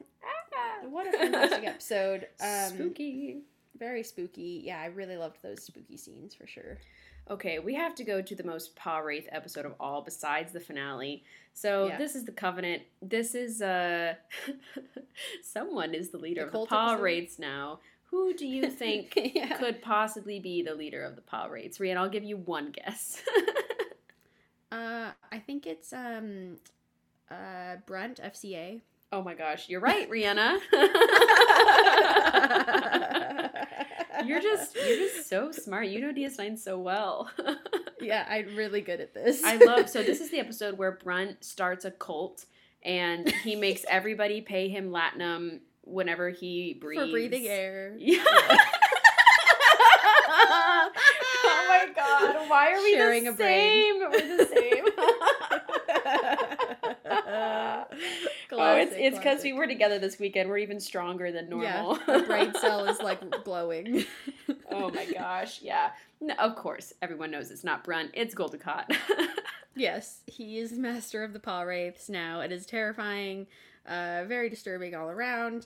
what 0.90 1.08
a 1.08 1.12
fantastic 1.12 1.64
episode. 1.66 2.28
Um 2.42 2.70
Spooky. 2.70 3.42
Very 3.78 4.04
spooky. 4.04 4.62
Yeah, 4.64 4.80
I 4.80 4.86
really 4.88 5.18
loved 5.18 5.38
those 5.42 5.64
spooky 5.64 5.98
scenes 5.98 6.34
for 6.36 6.46
sure. 6.48 6.78
Okay, 7.30 7.60
we 7.60 7.74
have 7.76 7.96
to 7.96 8.04
go 8.04 8.22
to 8.22 8.36
the 8.36 8.44
most 8.44 8.76
Pah-wraith 8.76 9.28
episode 9.32 9.66
of 9.66 9.74
all 9.80 10.02
besides 10.02 10.52
the 10.52 10.60
finale. 10.60 11.24
So 11.54 11.88
Yeah. 11.88 11.98
this 11.98 12.16
is 12.16 12.26
the 12.26 12.32
Covenant. 12.34 12.84
This 13.02 13.34
is 13.34 13.62
uh 13.62 14.16
someone 15.42 15.94
is 15.94 16.10
the 16.10 16.18
leader 16.18 16.42
The 16.42 16.48
of 16.48 16.52
the 16.54 16.66
Paw 16.68 16.90
episode? 16.92 17.04
Wraiths 17.04 17.40
now. 17.40 17.80
Who 18.12 18.34
do 18.34 18.46
you 18.46 18.70
think 18.82 19.18
yeah. 19.34 19.58
could 19.58 19.82
possibly 19.82 20.40
be 20.40 20.62
the 20.62 20.76
leader 20.76 21.04
of 21.04 21.16
the 21.16 21.22
Pah-wraiths? 21.22 21.78
Rian, 21.80 21.98
I'll 21.98 22.10
give 22.10 22.24
you 22.24 22.38
one 22.38 22.72
guess. 22.72 23.22
Uh, 24.72 25.12
I 25.32 25.38
think 25.38 25.68
it's 25.68 25.94
um, 25.94 26.58
uh, 27.30 27.76
Brunt 27.86 28.20
FCA. 28.24 28.82
oh 29.12 29.22
my 29.22 29.36
gosh, 29.36 29.70
you're 29.70 29.80
right, 29.80 30.10
Rhianna. 30.10 30.58
You're 34.26 34.42
just 34.42 34.76
you're 34.76 34.98
just 34.98 35.30
so 35.30 35.52
smart. 35.52 35.88
You 35.88 36.02
know 36.02 36.12
DS9 36.14 36.58
so 36.60 36.80
well. 36.80 37.30
yeah, 38.02 38.26
I'm 38.30 38.56
really 38.56 38.82
good 38.82 39.00
at 39.02 39.14
this. 39.14 39.44
I 39.44 39.56
love 39.58 39.90
so 39.90 40.04
this 40.04 40.22
is 40.22 40.30
the 40.32 40.40
episode 40.46 40.78
where 40.78 40.92
Brunt 40.92 41.44
starts 41.44 41.86
a 41.86 41.92
cult 41.92 42.46
and 42.84 43.30
he 43.30 43.56
makes 43.56 43.86
everybody 43.90 44.42
pay 44.42 44.68
him 44.70 44.92
latinum 44.92 45.60
whenever 45.84 46.30
he 46.30 46.74
breathes. 46.80 47.04
for 47.04 47.12
breathing 47.12 47.48
air. 47.48 47.96
Yeah. 48.00 48.24
oh 51.46 51.66
my 51.68 51.88
god, 51.96 52.50
why 52.50 52.72
are 52.74 52.82
we 52.84 52.94
Sharing 52.94 53.24
the 53.26 53.32
a 53.32 53.34
brain. 53.34 53.94
same? 53.94 54.00
We're 54.00 54.38
the 54.38 54.46
same. 54.46 54.86
It's 58.84 58.94
it's 58.98 59.18
because 59.18 59.44
we 59.44 59.54
were 59.54 59.68
together 59.68 60.00
this 60.00 60.20
weekend. 60.20 60.50
We're 60.50 60.58
even 60.60 60.80
stronger 60.80 61.32
than 61.32 61.50
normal. 61.50 61.98
Yeah, 62.08 62.18
the 62.20 62.24
brain 62.24 62.54
cell 62.62 62.86
is 62.86 63.00
like 63.00 63.44
glowing. 63.44 64.06
oh 64.72 64.90
my 64.90 65.06
gosh, 65.06 65.62
yeah. 65.62 65.92
No, 66.22 66.34
of 66.36 66.56
course, 66.56 66.94
everyone 67.02 67.32
knows 67.32 67.52
it's 67.52 67.64
not 67.64 67.84
Brunt. 67.84 68.12
It's 68.14 68.34
Gul 68.34 68.50
Dukat. 68.50 68.96
Yes, 69.76 70.22
he 70.28 70.60
is 70.60 70.74
master 70.74 71.24
of 71.24 71.34
the 71.34 71.40
Pah-wraiths 71.40 72.08
now. 72.08 72.42
It 72.42 72.52
is 72.52 72.66
terrifying, 72.68 73.48
uh, 73.88 74.24
very 74.28 74.48
disturbing 74.48 74.94
all 74.94 75.10
around. 75.10 75.66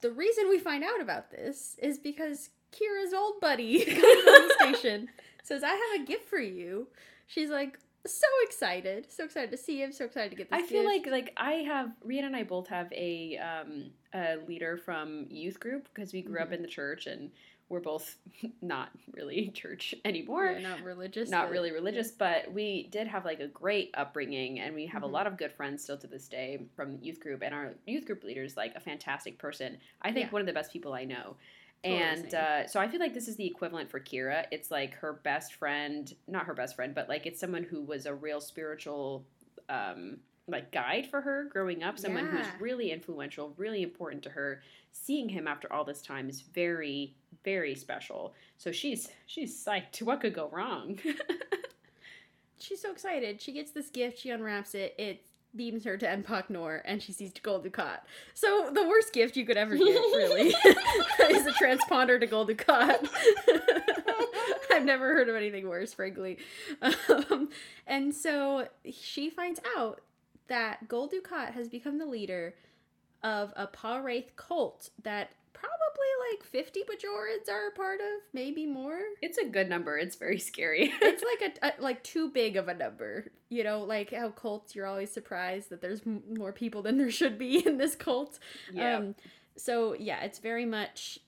the 0.00 0.10
reason 0.10 0.48
we 0.48 0.58
find 0.58 0.82
out 0.82 1.02
about 1.02 1.30
this 1.30 1.76
is 1.82 1.98
because 1.98 2.48
Kira's 2.72 3.12
old 3.12 3.40
buddy 3.40 3.84
comes 3.84 3.98
on 3.98 4.48
the 4.48 4.54
station, 4.58 5.08
says, 5.42 5.62
"I 5.62 5.68
have 5.68 6.00
a 6.00 6.06
gift 6.06 6.28
for 6.28 6.38
you." 6.38 6.88
She's 7.26 7.50
like 7.50 7.78
so 8.06 8.26
excited, 8.42 9.10
so 9.10 9.24
excited 9.24 9.50
to 9.50 9.56
see 9.56 9.82
him, 9.82 9.92
so 9.92 10.04
excited 10.04 10.30
to 10.30 10.36
get 10.36 10.50
this. 10.50 10.58
I 10.58 10.66
feel 10.66 10.82
gift. 10.90 11.06
like 11.06 11.12
like 11.26 11.32
I 11.36 11.52
have 11.64 11.90
Rhianna 12.06 12.26
and 12.26 12.36
I 12.36 12.42
both 12.42 12.68
have 12.68 12.92
a 12.92 13.36
um 13.38 13.90
a 14.14 14.36
leader 14.46 14.76
from 14.76 15.26
youth 15.30 15.58
group 15.60 15.88
because 15.94 16.12
we 16.12 16.22
grew 16.22 16.40
up 16.40 16.50
Mhm. 16.50 16.54
in 16.54 16.62
the 16.62 16.68
church 16.68 17.06
and 17.06 17.30
we're 17.70 17.80
both 17.80 18.16
not 18.62 18.90
really 19.14 19.48
church 19.54 19.94
anymore. 20.04 20.44
We're 20.52 20.60
not 20.60 20.82
religious, 20.82 21.30
not 21.30 21.46
but- 21.46 21.52
really 21.52 21.72
religious, 21.72 22.10
but 22.10 22.52
we 22.52 22.88
did 22.88 23.06
have 23.08 23.24
like 23.24 23.40
a 23.40 23.48
great 23.48 23.90
upbringing, 23.94 24.60
and 24.60 24.74
we 24.74 24.86
have 24.86 25.02
Mhm. 25.02 25.06
a 25.06 25.08
lot 25.08 25.26
of 25.26 25.36
good 25.38 25.52
friends 25.52 25.82
still 25.82 25.96
to 25.98 26.06
this 26.06 26.28
day 26.28 26.60
from 26.76 26.98
youth 27.02 27.20
group. 27.20 27.42
And 27.42 27.54
our 27.54 27.74
youth 27.86 28.04
group 28.04 28.22
leader 28.22 28.42
is 28.44 28.56
like 28.56 28.74
a 28.76 28.80
fantastic 28.80 29.38
person. 29.38 29.78
I 30.02 30.12
think 30.12 30.26
Yeah. 30.26 30.32
one 30.32 30.40
of 30.42 30.46
the 30.46 30.52
best 30.52 30.72
people 30.72 30.92
I 30.92 31.04
know. 31.04 31.36
Totally 31.84 32.02
and 32.02 32.34
uh, 32.34 32.66
so 32.66 32.80
I 32.80 32.88
feel 32.88 33.00
like 33.00 33.14
this 33.14 33.28
is 33.28 33.36
the 33.36 33.46
equivalent 33.46 33.90
for 33.90 34.00
Kira. 34.00 34.46
It's 34.50 34.70
like 34.70 34.94
her 34.94 35.12
best 35.12 35.54
friend, 35.54 36.12
not 36.26 36.46
her 36.46 36.54
best 36.54 36.76
friend, 36.76 36.94
but 36.94 37.08
like 37.08 37.26
it's 37.26 37.38
someone 37.38 37.62
who 37.62 37.82
was 37.82 38.06
a 38.06 38.14
real 38.14 38.40
spiritual 38.40 39.24
um, 39.68 40.18
like 40.48 40.72
guide 40.72 41.06
for 41.06 41.20
her 41.20 41.44
growing 41.44 41.82
up. 41.82 41.98
Someone 41.98 42.26
who's 42.26 42.46
Yeah. 42.46 42.52
really 42.60 42.90
influential, 42.90 43.54
really 43.56 43.82
important 43.82 44.22
to 44.24 44.30
her. 44.30 44.62
Seeing 44.92 45.28
him 45.28 45.46
after 45.48 45.72
all 45.72 45.84
this 45.84 46.02
time 46.02 46.28
is 46.28 46.40
very, 46.40 47.14
very 47.44 47.74
special. 47.74 48.34
So 48.58 48.72
she's 48.72 49.08
she's 49.26 49.62
psyched. 49.64 50.00
What 50.02 50.20
could 50.20 50.34
go 50.34 50.48
wrong? 50.52 50.98
She's 52.58 52.80
so 52.80 52.92
excited. 52.92 53.42
She 53.42 53.52
gets 53.52 53.72
this 53.72 53.90
gift. 53.90 54.18
She 54.18 54.30
unwraps 54.30 54.74
it. 54.74 54.94
It 54.96 55.26
beams 55.56 55.84
her 55.84 55.96
to 55.96 56.06
Empok 56.06 56.44
Nor, 56.48 56.82
and 56.84 57.02
she 57.02 57.12
sees 57.12 57.32
Gul 57.42 57.60
Dukat. 57.60 58.00
So 58.34 58.70
the 58.72 58.86
worst 58.86 59.12
gift 59.12 59.36
you 59.36 59.44
could 59.44 59.56
ever 59.56 59.76
get, 59.76 59.84
really, 59.84 60.48
is 61.30 61.46
a 61.46 61.52
transponder 61.52 62.18
to 62.20 62.26
Gul 62.26 62.46
Dukat. 62.46 63.08
I've 64.72 64.84
never 64.84 65.14
heard 65.14 65.28
of 65.28 65.36
anything 65.36 65.68
worse, 65.68 65.94
frankly. 65.94 66.38
Um, 66.82 67.48
and 67.86 68.14
so 68.14 68.68
she 68.90 69.30
finds 69.30 69.60
out 69.76 70.00
that 70.48 70.88
Gul 70.88 71.08
Dukat 71.08 71.52
has 71.52 71.68
become 71.68 71.98
the 71.98 72.06
leader 72.06 72.54
of 73.22 73.52
a 73.56 73.66
Pah-wraith 73.66 74.36
cult 74.36 74.90
that 75.02 75.30
probably 75.64 76.30
like 76.30 76.44
50 76.44 76.80
Bajorans 76.80 77.52
are 77.52 77.68
a 77.68 77.72
part 77.72 78.00
of, 78.00 78.22
maybe 78.32 78.66
more 78.66 78.98
it's 79.22 79.38
a 79.38 79.46
good 79.46 79.68
number. 79.68 79.98
It's 79.98 80.16
very 80.16 80.38
scary. 80.38 80.92
it's 81.02 81.22
like 81.22 81.58
a, 81.62 81.68
a 81.68 81.82
like 81.82 82.02
too 82.02 82.30
big 82.30 82.56
of 82.56 82.68
a 82.68 82.74
number 82.74 83.26
you 83.54 83.62
know 83.62 83.82
like 83.84 84.12
how 84.12 84.30
cults 84.30 84.74
you're 84.74 84.86
always 84.86 85.10
surprised 85.10 85.70
that 85.70 85.80
there's 85.80 86.00
m- 86.04 86.22
more 86.36 86.52
people 86.52 86.82
than 86.82 86.98
there 86.98 87.10
should 87.10 87.38
be 87.38 87.64
in 87.66 87.78
this 87.78 87.94
cult 87.94 88.38
yeah. 88.72 88.96
um 88.96 89.14
so 89.56 89.94
yeah 89.94 90.22
it's 90.22 90.40
very 90.40 90.64
much 90.64 91.18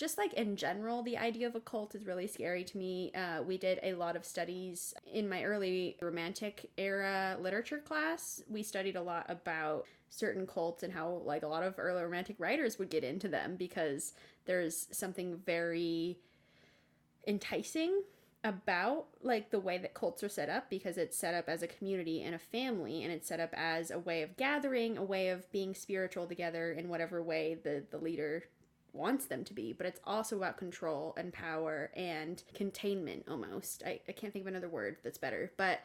just 0.00 0.16
like 0.16 0.32
in 0.32 0.56
general 0.56 1.02
the 1.02 1.18
idea 1.18 1.46
of 1.46 1.54
a 1.54 1.60
cult 1.60 1.94
is 1.94 2.06
really 2.06 2.26
scary 2.26 2.64
to 2.64 2.78
me. 2.78 3.12
Uh, 3.14 3.42
we 3.42 3.58
did 3.58 3.78
a 3.82 3.92
lot 3.92 4.16
of 4.16 4.24
studies 4.24 4.94
in 5.12 5.28
my 5.28 5.44
early 5.44 5.98
romantic 6.00 6.70
era 6.78 7.36
literature 7.38 7.80
class. 7.80 8.42
We 8.48 8.62
studied 8.62 8.96
a 8.96 9.02
lot 9.02 9.26
about 9.28 9.84
certain 10.08 10.46
cults 10.46 10.82
and 10.82 10.90
how 10.90 11.20
like 11.26 11.42
a 11.42 11.46
lot 11.46 11.62
of 11.62 11.74
early 11.76 12.02
romantic 12.02 12.36
writers 12.38 12.78
would 12.78 12.88
get 12.88 13.04
into 13.04 13.28
them 13.28 13.56
because 13.56 14.14
there's 14.46 14.88
something 14.90 15.36
very 15.44 16.16
enticing 17.26 18.02
about 18.42 19.04
like 19.22 19.50
the 19.50 19.60
way 19.60 19.76
that 19.76 19.92
cults 19.92 20.24
are 20.24 20.30
set 20.30 20.48
up 20.48 20.70
because 20.70 20.96
it's 20.96 21.14
set 21.14 21.34
up 21.34 21.46
as 21.46 21.62
a 21.62 21.66
community 21.66 22.22
and 22.22 22.34
a 22.34 22.38
family 22.38 23.04
and 23.04 23.12
it's 23.12 23.28
set 23.28 23.38
up 23.38 23.52
as 23.52 23.90
a 23.90 23.98
way 23.98 24.22
of 24.22 24.34
gathering 24.38 24.96
a 24.96 25.04
way 25.04 25.28
of 25.28 25.52
being 25.52 25.74
spiritual 25.74 26.26
together 26.26 26.72
in 26.72 26.88
whatever 26.88 27.22
way 27.22 27.54
the 27.62 27.84
the 27.90 27.98
leader 27.98 28.44
wants 28.92 29.26
them 29.26 29.44
to 29.44 29.54
be 29.54 29.72
but 29.72 29.86
it's 29.86 30.00
also 30.04 30.36
about 30.36 30.56
control 30.56 31.14
and 31.16 31.32
power 31.32 31.90
and 31.94 32.42
containment 32.54 33.24
almost. 33.28 33.82
I, 33.84 34.00
I 34.08 34.12
can't 34.12 34.32
think 34.32 34.44
of 34.44 34.48
another 34.48 34.68
word 34.68 34.96
that's 35.02 35.18
better 35.18 35.52
but 35.56 35.80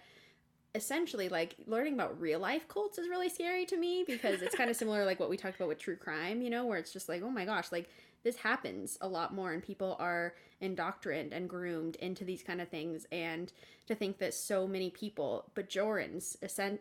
essentially 0.76 1.30
like 1.30 1.56
learning 1.66 1.94
about 1.94 2.20
real 2.20 2.40
life 2.40 2.68
cults 2.68 2.98
is 2.98 3.08
really 3.08 3.30
scary 3.30 3.66
to 3.66 3.78
me 3.78 4.04
because 4.06 4.42
it's 4.42 4.56
kind 4.56 4.70
of 4.70 4.76
similar 4.78 5.06
like 5.06 5.20
what 5.20 5.30
we 5.30 5.38
talked 5.38 5.56
about 5.56 5.70
with 5.70 5.80
true 5.80 5.96
crime 5.96 6.42
you 6.42 6.50
know 6.50 6.66
where 6.66 6.78
it's 6.78 6.92
just 6.92 7.08
like 7.08 7.22
oh 7.24 7.30
my 7.30 7.46
gosh 7.46 7.72
like 7.72 7.90
this 8.24 8.36
happens 8.38 8.98
a 9.02 9.08
lot 9.08 9.34
more 9.34 9.54
and 9.54 9.64
people 9.64 9.96
are 10.00 10.34
indoctrined 10.60 11.32
and 11.32 11.48
groomed 11.48 11.96
into 11.98 12.26
these 12.26 12.44
kind 12.44 12.60
of 12.60 12.68
things 12.68 13.06
and 13.12 13.54
to 13.88 13.96
think 13.96 14.18
that 14.18 14.34
so 14.34 14.68
many 14.68 14.90
people 14.90 15.50
bajorans 15.56 16.36
ascend, 16.42 16.80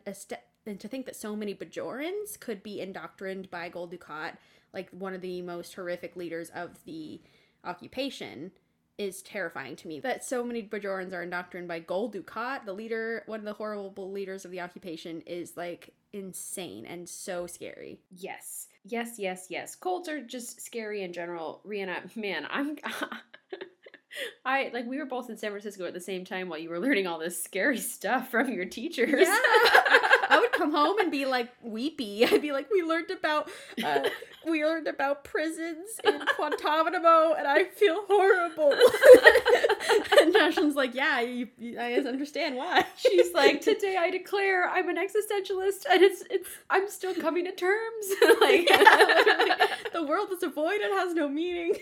and 0.67 0.81
to 0.81 0.89
think 0.89 1.07
that 1.07 1.15
so 1.15 1.37
many 1.37 1.55
bajorans 1.55 2.41
could 2.41 2.63
be 2.63 2.81
indoctrined 2.81 3.51
by 3.51 3.69
Gul 3.69 3.89
Dukat 3.89 4.37
like 4.75 4.91
one 4.91 5.15
of 5.15 5.21
the 5.21 5.41
most 5.43 5.75
horrific 5.75 6.17
leaders 6.17 6.51
of 6.51 6.85
the 6.85 7.21
occupation 7.65 8.51
is 8.99 9.23
terrifying 9.23 9.77
to 9.77 9.89
me. 9.89 10.01
That 10.01 10.25
so 10.25 10.45
many 10.45 10.63
Bajorans 10.63 11.13
are 11.13 11.23
indoctrinated 11.23 11.69
by 11.69 11.81
Gul 11.81 12.11
Dukat, 12.13 12.65
the 12.65 12.73
leader, 12.73 13.23
one 13.27 13.41
of 13.41 13.45
the 13.45 13.55
horrible 13.55 14.11
leaders 14.13 14.45
of 14.45 14.51
the 14.51 14.61
occupation, 14.61 15.23
is 15.23 15.57
like 15.57 15.95
insane 16.13 16.87
and 16.87 17.09
so 17.09 17.47
scary. 17.47 17.99
Yes. 18.11 18.69
Yes, 18.85 19.19
yes, 19.19 19.47
yes. 19.49 19.75
Cults 19.75 20.09
are 20.09 20.21
just 20.21 20.61
scary 20.61 21.03
in 21.03 21.13
general. 21.13 21.61
Rhianna, 21.67 22.15
man, 22.17 22.47
I'm 22.51 22.77
I 24.45 24.71
like 24.73 24.87
we 24.87 24.99
were 24.99 25.07
both 25.07 25.29
in 25.31 25.37
San 25.37 25.51
Francisco 25.51 25.87
at 25.87 25.95
the 25.95 26.01
same 26.01 26.25
time 26.25 26.49
while 26.49 26.59
you 26.59 26.71
were 26.71 26.79
learning 26.79 27.07
all 27.07 27.19
this 27.19 27.43
scary 27.43 27.79
stuff 27.79 28.31
from 28.31 28.53
your 28.53 28.67
teachers. 28.67 29.27
Yeah. 29.27 29.99
I 30.35 30.41
would 30.41 30.51
come 30.51 30.73
home 30.73 30.99
and 30.99 31.13
be 31.13 31.27
like 31.27 31.51
weepy. 31.63 32.27
I'd 32.31 32.43
be 32.43 32.51
like, 32.51 32.69
we 32.71 32.83
learned 32.83 33.11
about 33.13 33.49
uh, 33.85 34.09
we 34.45 34.65
learned 34.65 34.89
about 34.89 35.23
prisons 35.23 36.01
in 36.03 36.21
Guantanamo, 36.37 37.35
and 37.35 37.47
I 37.47 37.65
feel 37.65 38.05
horrible. 38.09 38.73
and 40.21 40.35
Ashlyn's 40.35 40.75
like, 40.75 40.95
yeah, 40.95 41.21
you, 41.21 41.49
you, 41.57 41.79
I 41.79 41.93
understand 41.95 42.57
why. 42.57 42.85
She's 42.97 43.33
like, 43.33 43.61
today 43.61 43.97
I 43.97 44.11
declare 44.11 44.69
I'm 44.69 44.89
an 44.89 44.97
existentialist, 44.97 45.87
and 45.89 46.03
it's 46.03 46.25
it's 46.31 46.49
I'm 46.69 46.89
still 46.89 47.15
coming 47.15 47.45
to 47.45 47.53
terms. 47.53 48.07
like, 48.41 48.69
yeah, 48.69 49.67
the 49.93 50.05
world 50.05 50.31
is 50.33 50.43
a 50.43 50.49
void; 50.49 50.81
it 50.81 50.93
has 50.93 51.15
no 51.15 51.29
meaning. 51.29 51.75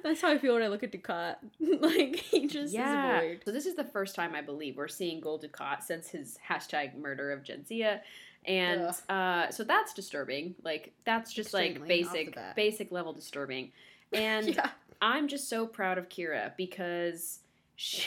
That's 0.04 0.22
how 0.22 0.30
I 0.30 0.38
feel 0.38 0.54
when 0.54 0.62
I 0.62 0.68
look 0.68 0.82
at 0.82 0.92
Dukat. 0.92 1.36
like 1.80 2.16
he 2.16 2.46
just 2.46 2.72
yeah. 2.72 3.34
So 3.44 3.52
this 3.52 3.66
is 3.66 3.74
the 3.74 3.84
first 3.84 4.14
time 4.14 4.34
I 4.34 4.40
believe 4.40 4.76
we're 4.76 4.88
seeing 4.88 5.20
Gul 5.20 5.38
Dukat 5.38 5.82
since 5.82 6.08
his 6.08 6.38
hashtag 6.48 6.96
murder 6.96 7.32
of 7.32 7.42
Jadzia. 7.42 8.00
And 8.46 8.90
uh, 9.08 9.50
so 9.50 9.64
that's 9.64 9.92
disturbing. 9.92 10.54
Like 10.62 10.92
that's 11.04 11.32
just 11.32 11.54
Extremely, 11.54 11.80
like 11.80 11.88
basic 11.88 12.38
basic 12.56 12.92
level 12.92 13.12
disturbing. 13.12 13.72
And 14.12 14.56
yeah. 14.56 14.70
I'm 15.00 15.28
just 15.28 15.48
so 15.48 15.68
proud 15.68 15.96
of 15.96 16.08
Kira 16.08 16.56
because 16.56 17.38
she 17.76 18.02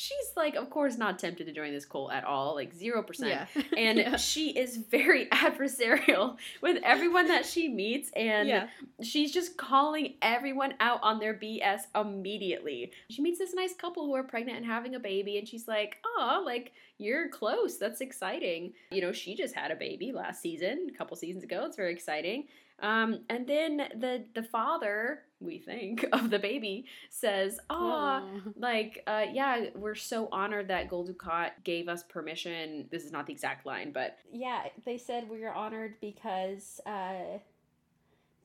she's 0.00 0.32
like, 0.34 0.54
of 0.54 0.70
course, 0.70 0.96
not 0.96 1.18
tempted 1.18 1.46
to 1.46 1.52
join 1.52 1.74
this 1.74 1.84
cult 1.84 2.10
at 2.10 2.24
all, 2.24 2.54
like 2.54 2.72
zero 2.72 3.02
percent. 3.02 3.48
Yeah. 3.54 3.62
And 3.76 3.98
yeah. 3.98 4.16
she 4.16 4.50
is 4.50 4.76
very 4.76 5.26
adversarial 5.32 6.36
with 6.62 6.82
everyone 6.82 7.28
that 7.28 7.44
she 7.44 7.68
meets, 7.68 8.10
and 8.16 8.48
yeah. 8.48 8.68
she's 9.02 9.32
just 9.32 9.56
calling 9.56 10.14
everyone 10.22 10.74
out 10.80 11.00
on 11.02 11.18
their 11.18 11.34
BS 11.34 11.82
immediately. 11.94 12.92
She 13.10 13.22
meets 13.22 13.38
this 13.38 13.54
nice 13.54 13.74
couple 13.74 14.06
who 14.06 14.14
are 14.14 14.22
pregnant 14.22 14.56
and 14.58 14.66
having 14.66 14.94
a 14.94 15.00
baby, 15.00 15.38
and 15.38 15.46
she's 15.46 15.68
like, 15.68 15.98
"Oh, 16.04 16.42
like 16.44 16.72
you're 17.00 17.28
close. 17.28 17.78
That's 17.78 18.00
exciting." 18.00 18.74
You 18.90 19.00
know, 19.02 19.12
she 19.12 19.34
just 19.34 19.54
had 19.54 19.70
a 19.70 19.76
baby 19.76 20.12
last 20.12 20.40
season, 20.42 20.88
a 20.92 20.96
couple 20.96 21.16
seasons 21.16 21.44
ago. 21.44 21.64
It's 21.66 21.76
very 21.76 21.92
exciting. 21.92 22.44
Um, 22.82 23.20
and 23.28 23.46
then 23.46 23.76
the 23.96 24.24
the 24.34 24.42
father, 24.42 25.22
we 25.40 25.58
think, 25.58 26.04
of 26.12 26.30
the 26.30 26.38
baby 26.38 26.86
says, 27.10 27.58
"Ah, 27.68 28.22
oh. 28.46 28.52
like, 28.56 29.02
uh, 29.06 29.26
yeah, 29.32 29.66
we're 29.74 29.94
so 29.94 30.28
honored 30.32 30.68
that 30.68 30.88
Gul 30.88 31.06
Dukat 31.06 31.50
gave 31.64 31.88
us 31.88 32.02
permission." 32.04 32.86
This 32.90 33.04
is 33.04 33.12
not 33.12 33.26
the 33.26 33.32
exact 33.32 33.66
line, 33.66 33.92
but 33.92 34.18
yeah, 34.32 34.64
they 34.84 34.98
said 34.98 35.28
we 35.28 35.44
are 35.44 35.54
honored 35.54 35.94
because 36.00 36.80
uh, 36.86 37.38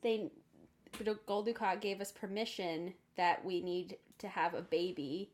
they 0.02 0.30
Gul 1.26 1.44
Dukat 1.44 1.80
gave 1.80 2.00
us 2.00 2.12
permission 2.12 2.94
that 3.16 3.44
we 3.44 3.60
need 3.60 3.96
to 4.18 4.28
have 4.28 4.54
a 4.54 4.62
baby. 4.62 5.30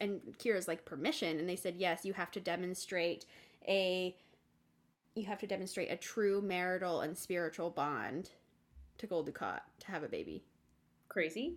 And 0.00 0.20
Kira's 0.38 0.68
like 0.68 0.84
permission, 0.84 1.38
and 1.38 1.48
they 1.48 1.56
said 1.56 1.76
yes, 1.76 2.04
you 2.04 2.12
have 2.12 2.30
to 2.32 2.40
demonstrate 2.40 3.26
a 3.66 4.16
you 5.14 5.26
have 5.26 5.38
to 5.40 5.46
demonstrate 5.46 5.90
a 5.90 5.96
true 5.96 6.40
marital 6.40 7.02
and 7.02 7.16
spiritual 7.16 7.70
bond 7.70 8.30
to 8.98 9.06
Gul 9.06 9.24
Dukat 9.24 9.60
to 9.80 9.86
have 9.88 10.02
a 10.02 10.08
baby. 10.08 10.42
Crazy. 11.08 11.56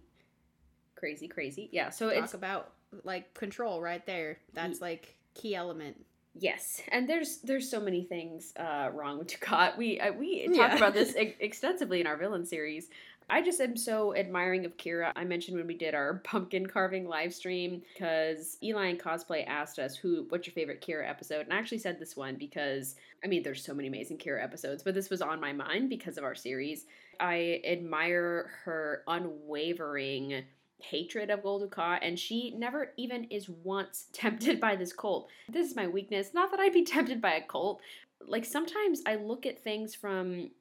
Crazy, 0.95 1.27
crazy. 1.27 1.69
Yeah. 1.71 1.89
So 1.89 2.09
Talk 2.09 2.23
it's 2.23 2.33
about 2.33 2.71
like 3.03 3.33
control 3.33 3.81
right 3.81 4.05
there. 4.05 4.39
That's 4.53 4.81
like 4.81 5.15
key 5.33 5.55
element. 5.55 5.97
Yes, 6.37 6.81
and 6.89 7.07
there's 7.07 7.37
there's 7.37 7.69
so 7.69 7.79
many 7.79 8.03
things 8.03 8.53
uh, 8.57 8.89
wrong 8.93 9.19
with 9.19 9.27
Dukat. 9.27 9.77
We 9.77 10.01
uh, 10.01 10.11
we 10.11 10.45
talked 10.47 10.57
yeah. 10.57 10.75
about 10.75 10.93
this 10.93 11.15
e- 11.19 11.35
extensively 11.39 12.01
in 12.01 12.07
our 12.07 12.17
villain 12.17 12.45
series. 12.45 12.89
I 13.29 13.41
just 13.41 13.59
am 13.59 13.75
so 13.75 14.15
admiring 14.15 14.65
of 14.65 14.77
Kira. 14.77 15.11
I 15.15 15.23
mentioned 15.23 15.57
when 15.57 15.67
we 15.67 15.77
did 15.77 15.95
our 15.95 16.15
pumpkin 16.23 16.67
carving 16.67 17.07
live 17.07 17.33
stream 17.33 17.81
because 17.93 18.57
Eli 18.61 18.87
and 18.87 18.99
Cosplay 18.99 19.47
asked 19.47 19.79
us 19.79 19.95
who 19.95 20.25
what's 20.29 20.47
your 20.47 20.53
favorite 20.53 20.85
Kira 20.85 21.09
episode, 21.09 21.41
and 21.41 21.53
I 21.53 21.57
actually 21.57 21.79
said 21.79 21.99
this 21.99 22.15
one 22.15 22.35
because 22.35 22.95
I 23.23 23.27
mean 23.27 23.43
there's 23.43 23.63
so 23.63 23.73
many 23.73 23.87
amazing 23.87 24.17
Kira 24.17 24.43
episodes, 24.43 24.83
but 24.83 24.93
this 24.93 25.09
was 25.09 25.21
on 25.21 25.41
my 25.41 25.53
mind 25.53 25.89
because 25.89 26.17
of 26.17 26.23
our 26.23 26.35
series. 26.35 26.85
I 27.19 27.61
admire 27.65 28.51
her 28.63 29.03
unwavering 29.07 30.43
hatred 30.79 31.31
of 31.31 31.41
Dukat, 31.41 31.99
and 32.01 32.19
she 32.19 32.51
never 32.51 32.91
even 32.97 33.23
is 33.25 33.49
once 33.49 34.05
tempted 34.13 34.59
by 34.59 34.75
this 34.75 34.93
cult. 34.93 35.29
This 35.49 35.67
is 35.67 35.75
my 35.75 35.87
weakness. 35.87 36.33
Not 36.33 36.51
that 36.51 36.59
I'd 36.59 36.73
be 36.73 36.83
tempted 36.85 37.21
by 37.21 37.33
a 37.35 37.41
cult. 37.41 37.81
Like 38.27 38.45
sometimes 38.45 39.01
I 39.05 39.15
look 39.15 39.45
at 39.45 39.63
things 39.63 39.95
from 39.95 40.51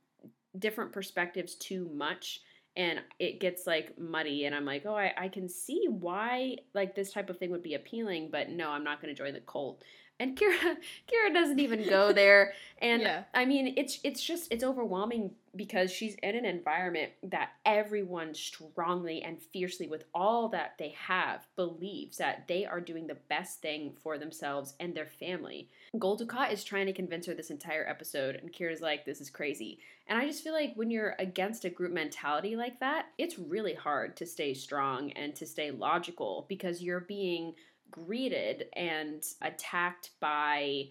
different 0.58 0.92
perspectives 0.92 1.56
too 1.56 1.90
much 1.92 2.40
and 2.76 3.00
it 3.18 3.40
gets 3.40 3.66
like 3.66 3.96
muddy 3.98 4.46
and 4.46 4.54
i'm 4.54 4.64
like 4.64 4.84
oh 4.86 4.96
I, 4.96 5.12
I 5.16 5.28
can 5.28 5.48
see 5.48 5.86
why 5.88 6.56
like 6.74 6.94
this 6.94 7.12
type 7.12 7.30
of 7.30 7.38
thing 7.38 7.50
would 7.50 7.62
be 7.62 7.74
appealing 7.74 8.30
but 8.30 8.50
no 8.50 8.70
i'm 8.70 8.84
not 8.84 9.00
going 9.00 9.14
to 9.14 9.18
join 9.18 9.34
the 9.34 9.40
cult 9.40 9.84
and 10.20 10.36
Kira 10.36 10.52
Kira 11.10 11.32
doesn't 11.32 11.60
even 11.60 11.88
go 11.88 12.12
there 12.12 12.52
and 12.78 13.02
yeah. 13.02 13.24
I 13.32 13.44
mean 13.44 13.74
it's 13.76 13.98
it's 14.04 14.22
just 14.22 14.48
it's 14.50 14.64
overwhelming 14.64 15.30
because 15.56 15.90
she's 15.90 16.16
in 16.16 16.34
an 16.34 16.44
environment 16.44 17.12
that 17.22 17.50
everyone 17.64 18.34
strongly 18.34 19.22
and 19.22 19.40
fiercely 19.40 19.86
with 19.86 20.04
all 20.14 20.48
that 20.48 20.74
they 20.78 20.94
have 20.98 21.46
believes 21.56 22.16
that 22.18 22.48
they 22.48 22.64
are 22.64 22.80
doing 22.80 23.06
the 23.06 23.16
best 23.28 23.60
thing 23.60 23.92
for 24.02 24.18
themselves 24.18 24.74
and 24.80 24.94
their 24.94 25.06
family. 25.06 25.68
Dukat 25.94 26.52
is 26.52 26.64
trying 26.64 26.86
to 26.86 26.92
convince 26.92 27.26
her 27.26 27.34
this 27.34 27.50
entire 27.50 27.86
episode 27.88 28.36
and 28.36 28.52
Kira's 28.52 28.80
like 28.80 29.04
this 29.04 29.20
is 29.20 29.30
crazy. 29.30 29.78
And 30.06 30.18
I 30.18 30.26
just 30.26 30.44
feel 30.44 30.52
like 30.52 30.74
when 30.74 30.90
you're 30.90 31.16
against 31.18 31.64
a 31.64 31.70
group 31.70 31.92
mentality 31.92 32.56
like 32.56 32.78
that, 32.80 33.06
it's 33.16 33.38
really 33.38 33.74
hard 33.74 34.16
to 34.18 34.26
stay 34.26 34.52
strong 34.52 35.12
and 35.12 35.34
to 35.36 35.46
stay 35.46 35.70
logical 35.70 36.44
because 36.48 36.82
you're 36.82 37.00
being 37.00 37.54
greeted 37.90 38.66
and 38.74 39.24
attacked 39.42 40.10
by 40.20 40.88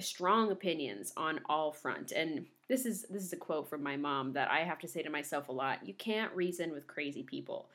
strong 0.00 0.52
opinions 0.52 1.12
on 1.16 1.40
all 1.48 1.72
front 1.72 2.12
and 2.12 2.46
this 2.68 2.84
is 2.84 3.06
this 3.10 3.24
is 3.24 3.32
a 3.32 3.36
quote 3.36 3.68
from 3.68 3.82
my 3.82 3.96
mom 3.96 4.32
that 4.34 4.50
I 4.50 4.60
have 4.60 4.78
to 4.80 4.88
say 4.88 5.02
to 5.02 5.10
myself 5.10 5.48
a 5.48 5.52
lot. 5.52 5.86
You 5.86 5.94
can't 5.94 6.34
reason 6.34 6.70
with 6.70 6.86
crazy 6.86 7.22
people. 7.22 7.68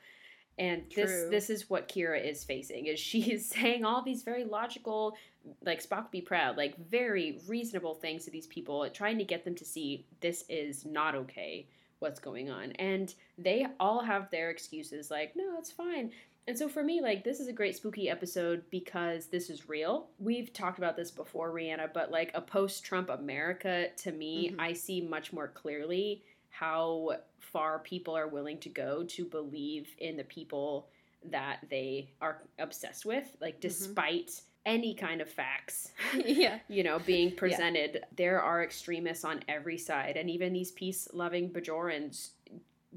And 0.56 0.88
True. 0.88 1.02
this 1.02 1.30
this 1.30 1.50
is 1.50 1.68
what 1.68 1.88
Kira 1.88 2.24
is 2.24 2.44
facing 2.44 2.86
is 2.86 2.98
she 2.98 3.22
is 3.32 3.48
saying 3.48 3.84
all 3.84 4.02
these 4.02 4.22
very 4.22 4.44
logical 4.44 5.16
like 5.64 5.86
Spock 5.86 6.10
be 6.10 6.20
proud, 6.20 6.56
like 6.56 6.76
very 6.88 7.40
reasonable 7.46 7.94
things 7.94 8.24
to 8.24 8.30
these 8.30 8.46
people, 8.46 8.88
trying 8.90 9.18
to 9.18 9.24
get 9.24 9.44
them 9.44 9.54
to 9.56 9.64
see 9.64 10.06
this 10.20 10.44
is 10.48 10.86
not 10.86 11.14
okay 11.14 11.66
what's 11.98 12.20
going 12.20 12.50
on. 12.50 12.72
And 12.72 13.12
they 13.36 13.66
all 13.78 14.02
have 14.02 14.30
their 14.30 14.50
excuses 14.50 15.10
like, 15.10 15.34
no, 15.36 15.56
it's 15.58 15.70
fine. 15.70 16.12
And 16.46 16.58
so 16.58 16.68
for 16.68 16.82
me, 16.82 17.00
like, 17.00 17.24
this 17.24 17.40
is 17.40 17.48
a 17.48 17.52
great 17.52 17.74
spooky 17.74 18.10
episode 18.10 18.64
because 18.70 19.26
this 19.26 19.48
is 19.48 19.68
real. 19.68 20.08
We've 20.18 20.52
talked 20.52 20.78
about 20.78 20.96
this 20.96 21.10
before, 21.10 21.50
Rhianna, 21.50 21.92
but 21.92 22.10
like 22.10 22.30
a 22.34 22.40
post 22.40 22.84
Trump 22.84 23.08
America, 23.08 23.88
to 23.98 24.12
me, 24.12 24.50
mm-hmm. 24.50 24.60
I 24.60 24.74
see 24.74 25.00
much 25.00 25.32
more 25.32 25.48
clearly 25.48 26.22
how 26.50 27.16
far 27.40 27.78
people 27.78 28.16
are 28.16 28.28
willing 28.28 28.58
to 28.58 28.68
go 28.68 29.04
to 29.04 29.24
believe 29.24 29.88
in 29.98 30.16
the 30.16 30.24
people 30.24 30.88
that 31.30 31.60
they 31.70 32.10
are 32.20 32.42
obsessed 32.58 33.06
with, 33.06 33.36
like, 33.40 33.54
mm-hmm. 33.54 33.68
despite. 33.68 34.26
Mm-hmm. 34.28 34.48
Any 34.66 34.94
kind 34.94 35.20
of 35.20 35.28
facts, 35.28 35.90
yeah, 36.24 36.58
you 36.68 36.84
know, 36.84 36.98
being 36.98 37.36
presented, 37.36 37.96
yeah. 37.96 38.00
there 38.16 38.40
are 38.40 38.64
extremists 38.64 39.22
on 39.22 39.40
every 39.46 39.76
side, 39.76 40.16
and 40.16 40.30
even 40.30 40.54
these 40.54 40.72
peace-loving 40.72 41.50
Bajorans 41.50 42.30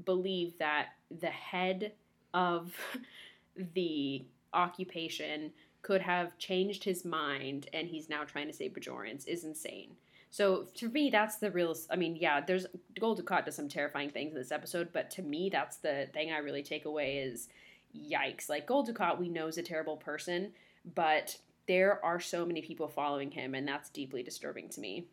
believe 0.02 0.56
that 0.56 0.86
the 1.10 1.26
head 1.26 1.92
of 2.32 2.74
the 3.74 4.24
occupation 4.52 5.52
could 5.82 6.02
have 6.02 6.36
changed 6.38 6.84
his 6.84 7.04
mind 7.04 7.68
and 7.72 7.88
he's 7.88 8.08
now 8.08 8.24
trying 8.24 8.46
to 8.46 8.52
save 8.52 8.72
Bajorans 8.72 9.26
is 9.26 9.44
insane. 9.44 9.96
So 10.30 10.66
to 10.74 10.88
me, 10.90 11.10
that's 11.10 11.36
the 11.36 11.50
real. 11.50 11.74
I 11.90 11.96
mean, 11.96 12.16
yeah, 12.16 12.40
there's 12.40 12.66
Dukat 13.00 13.46
does 13.46 13.56
some 13.56 13.68
terrifying 13.68 14.10
things 14.10 14.32
in 14.32 14.38
this 14.38 14.52
episode, 14.52 14.90
but 14.92 15.10
to 15.12 15.22
me, 15.22 15.48
that's 15.50 15.78
the 15.78 16.08
thing 16.12 16.30
I 16.30 16.38
really 16.38 16.62
take 16.62 16.84
away 16.84 17.18
is, 17.18 17.48
yikes! 17.96 18.48
Like 18.48 18.66
Dukat, 18.66 19.18
we 19.18 19.28
know 19.28 19.46
is 19.46 19.58
a 19.58 19.62
terrible 19.62 19.96
person, 19.96 20.52
but 20.94 21.38
there 21.66 22.04
are 22.04 22.20
so 22.20 22.44
many 22.44 22.60
people 22.60 22.88
following 22.88 23.30
him, 23.30 23.54
and 23.54 23.66
that's 23.66 23.88
deeply 23.88 24.22
disturbing 24.22 24.68
to 24.70 24.80
me. 24.80 25.06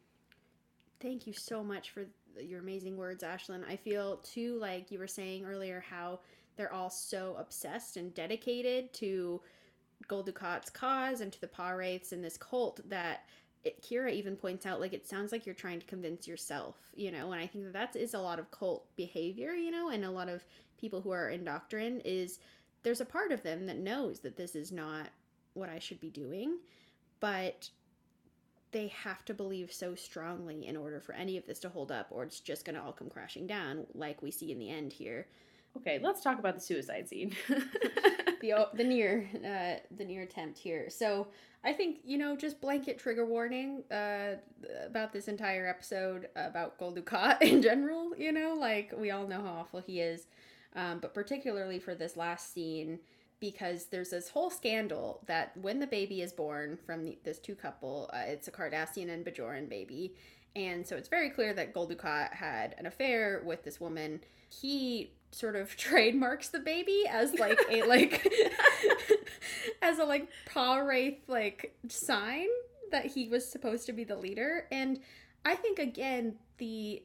Thank 1.02 1.28
you 1.28 1.34
so 1.34 1.64
much 1.64 1.92
for 1.92 2.08
your 2.42 2.60
amazing 2.60 2.98
words, 2.98 3.24
Ashlyn. 3.24 3.64
I 3.68 3.78
feel 3.78 4.18
too 4.18 4.58
like 4.60 4.92
you 4.92 5.00
were 5.00 5.08
saying 5.08 5.46
earlier 5.46 5.84
how 5.90 6.20
they're 6.56 6.74
all 6.74 6.90
so 6.90 7.36
obsessed 7.38 7.98
and 7.98 8.14
dedicated 8.14 8.94
to 8.94 9.42
Gul 10.08 10.24
Dukat's 10.24 10.70
cause 10.70 11.22
and 11.22 11.32
to 11.32 11.42
the 11.42 11.48
Pah-wraiths 11.48 12.12
and 12.12 12.24
this 12.24 12.38
cult 12.38 12.80
that 12.90 13.26
it, 13.64 13.82
Kira 13.82 14.12
even 14.12 14.36
points 14.36 14.66
out 14.66 14.80
like 14.80 14.94
it 14.94 15.08
sounds 15.08 15.32
like 15.32 15.46
you're 15.46 15.56
trying 15.56 15.80
to 15.80 15.86
convince 15.86 16.28
yourself, 16.28 16.76
you 16.96 17.12
know, 17.12 17.32
and 17.32 17.42
I 17.42 17.48
think 17.48 17.66
that 17.66 17.74
that 17.74 17.96
is 17.96 18.14
a 18.14 18.20
lot 18.20 18.40
of 18.40 18.52
cult 18.52 18.86
behavior, 18.96 19.54
you 19.54 19.72
know, 19.72 19.90
and 19.90 20.06
a 20.06 20.12
lot 20.12 20.30
of 20.30 20.46
people 20.78 21.02
who 21.02 21.12
are 21.12 21.30
in 21.30 21.44
doctrine 21.44 22.02
is 22.06 22.40
there's 22.84 23.02
a 23.02 23.06
part 23.06 23.32
of 23.32 23.42
them 23.42 23.66
that 23.66 23.80
knows 23.80 24.20
that 24.20 24.38
this 24.38 24.56
is 24.56 24.72
not 24.72 25.08
what 25.56 25.70
I 25.70 25.80
should 25.80 26.00
be 26.00 26.10
doing, 26.10 26.60
but 27.20 27.70
they 28.72 28.88
have 28.90 29.26
to 29.26 29.34
believe 29.34 29.72
so 29.72 29.96
strongly 29.96 30.68
in 30.68 30.78
order 30.78 31.00
for 31.00 31.14
any 31.14 31.38
of 31.38 31.46
this 31.48 31.60
to 31.60 31.70
hold 31.70 31.92
up 31.92 32.08
or 32.12 32.24
it's 32.24 32.42
just 32.42 32.66
going 32.66 32.76
to 32.76 32.82
all 32.84 32.92
come 32.92 33.10
crashing 33.10 33.48
down 33.48 33.88
like 33.96 34.22
we 34.22 34.30
see 34.30 34.52
in 34.52 34.60
the 34.60 34.70
end 34.70 34.94
here. 34.94 35.28
Okay, 35.78 36.00
let's 36.02 36.22
talk 36.22 36.40
about 36.40 36.56
the 36.56 36.62
suicide 36.62 37.08
scene. 37.08 37.36
the 38.42 38.68
the 38.74 38.84
near 38.84 39.30
uh, 39.36 39.80
the 39.96 40.06
near 40.06 40.24
attempt 40.24 40.58
here. 40.58 40.90
So 40.90 41.28
I 41.64 41.74
think 41.74 42.00
you 42.04 42.18
know 42.18 42.36
just 42.36 42.62
blanket 42.62 43.00
trigger 43.00 43.26
warning 43.26 43.84
uh, 43.92 44.36
about 44.86 45.14
this 45.14 45.28
entire 45.28 45.68
episode 45.68 46.30
about 46.36 46.80
Dukat 46.80 47.42
in 47.42 47.62
general. 47.62 48.16
You 48.18 48.32
know, 48.32 48.56
like 48.58 48.94
we 48.98 49.12
all 49.12 49.28
know 49.28 49.42
how 49.42 49.54
awful 49.60 49.82
he 49.82 50.00
is, 50.00 50.28
um, 50.76 51.00
but 51.00 51.14
particularly 51.14 51.80
for 51.80 51.96
this 51.96 52.16
last 52.16 52.54
scene 52.54 53.00
because 53.42 53.88
there's 53.88 54.12
this 54.12 54.30
whole 54.30 54.50
scandal 54.50 55.22
that 55.28 55.56
when 55.58 55.80
the 55.80 55.88
baby 55.88 56.22
is 56.22 56.32
born 56.32 56.78
from 56.78 57.04
the, 57.04 57.18
this 57.26 57.38
two 57.38 57.54
couple, 57.54 58.10
uh, 58.14 58.20
it's 58.26 58.48
a 58.48 58.52
Cardassian 58.52 59.10
and 59.10 59.26
Bajoran 59.26 59.68
baby. 59.68 60.16
And 60.56 60.88
so 60.88 60.96
it's 60.96 61.10
very 61.10 61.30
clear 61.30 61.54
that 61.54 61.74
Gul 61.74 61.92
had 62.32 62.76
an 62.78 62.86
affair 62.86 63.42
with 63.46 63.64
this 63.64 63.82
woman. 63.82 64.22
He 64.50 65.12
sort 65.36 65.56
of 65.56 65.76
trademarks 65.78 66.50
the 66.50 66.60
baby 66.60 67.04
as 67.10 67.34
like 67.36 67.60
a 67.70 67.84
like 67.84 68.26
as 69.82 70.00
a 70.00 70.06
like 70.06 70.30
Pah-wraith 70.46 71.20
like 71.28 71.76
sign 71.90 72.48
that 72.92 73.06
he 73.06 73.28
was 73.28 73.48
supposed 73.48 73.86
to 73.88 73.94
be 73.94 74.04
the 74.04 74.16
leader. 74.16 74.68
And 74.72 75.00
i 75.44 75.54
think 75.54 75.78
again 75.78 76.36
the 76.58 77.04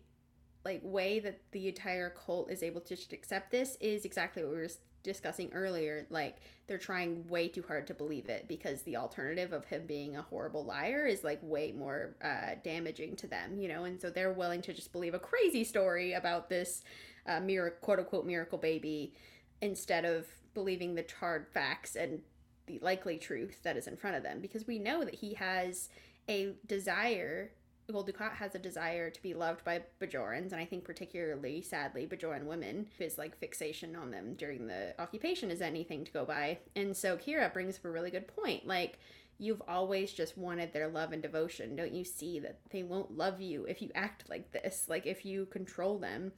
like 0.64 0.80
way 0.82 1.20
that 1.20 1.40
the 1.52 1.68
entire 1.68 2.10
cult 2.10 2.50
is 2.50 2.62
able 2.62 2.80
to 2.82 2.96
accept 3.12 3.50
this 3.50 3.76
is 3.80 4.04
exactly 4.04 4.42
what 4.42 4.52
we 4.52 4.58
were 4.58 4.68
discussing 5.02 5.50
earlier. 5.52 6.06
Like 6.10 6.36
they're 6.66 6.78
trying 6.78 7.26
way 7.28 7.48
too 7.48 7.64
hard 7.66 7.86
to 7.88 7.94
believe 7.94 8.28
it 8.28 8.46
because 8.48 8.82
the 8.82 8.96
alternative 8.96 9.52
of 9.52 9.64
him 9.64 9.86
being 9.86 10.16
a 10.16 10.22
horrible 10.22 10.64
liar 10.64 11.06
is 11.06 11.24
like 11.24 11.38
way 11.42 11.72
more 11.72 12.16
uh, 12.22 12.56
damaging 12.62 13.16
to 13.16 13.26
them 13.26 13.58
you 13.58 13.68
know? 13.68 13.84
And 13.84 14.00
so 14.00 14.10
they're 14.10 14.32
willing 14.32 14.62
to 14.62 14.72
just 14.72 14.92
believe 14.92 15.14
a 15.14 15.18
crazy 15.18 15.64
story 15.64 16.12
about 16.12 16.48
this 16.48 16.82
uh, 17.30 17.40
miracle, 17.40 17.78
quote 17.80 17.98
unquote 17.98 18.26
miracle 18.26 18.58
baby 18.58 19.14
instead 19.62 20.04
of 20.04 20.26
believing 20.54 20.94
the 20.94 21.04
hard 21.18 21.46
facts 21.52 21.96
and 21.96 22.20
the 22.66 22.78
likely 22.80 23.18
truth 23.18 23.62
that 23.62 23.76
is 23.76 23.86
in 23.86 23.96
front 23.96 24.16
of 24.16 24.22
them 24.22 24.40
because 24.40 24.66
we 24.66 24.78
know 24.78 25.04
that 25.04 25.14
he 25.14 25.34
has 25.34 25.88
a 26.28 26.54
desire 26.66 27.50
well, 27.92 28.04
Dukat 28.04 28.34
has 28.34 28.54
a 28.54 28.58
desire 28.58 29.10
to 29.10 29.22
be 29.22 29.34
loved 29.34 29.64
by 29.64 29.82
Bajorans, 30.00 30.52
and 30.52 30.60
I 30.60 30.64
think 30.64 30.84
particularly, 30.84 31.60
sadly, 31.62 32.06
Bajoran 32.06 32.44
women. 32.44 32.86
His 32.98 33.18
like 33.18 33.36
fixation 33.38 33.96
on 33.96 34.10
them 34.10 34.34
during 34.34 34.66
the 34.66 34.94
occupation 34.98 35.50
is 35.50 35.60
anything 35.60 36.04
to 36.04 36.12
go 36.12 36.24
by, 36.24 36.58
and 36.76 36.96
so 36.96 37.16
Kira 37.16 37.52
brings 37.52 37.76
up 37.78 37.84
a 37.84 37.90
really 37.90 38.10
good 38.10 38.28
point. 38.28 38.66
Like, 38.66 38.98
you've 39.38 39.62
always 39.66 40.12
just 40.12 40.36
wanted 40.36 40.72
their 40.72 40.88
love 40.88 41.12
and 41.12 41.22
devotion. 41.22 41.76
Don't 41.76 41.94
you 41.94 42.04
see 42.04 42.38
that 42.40 42.58
they 42.70 42.82
won't 42.82 43.16
love 43.16 43.40
you 43.40 43.64
if 43.64 43.80
you 43.80 43.90
act 43.94 44.28
like 44.28 44.52
this? 44.52 44.86
Like, 44.88 45.06
if 45.06 45.24
you 45.24 45.46
control 45.46 45.98
them, 45.98 46.32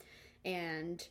and 0.45 1.07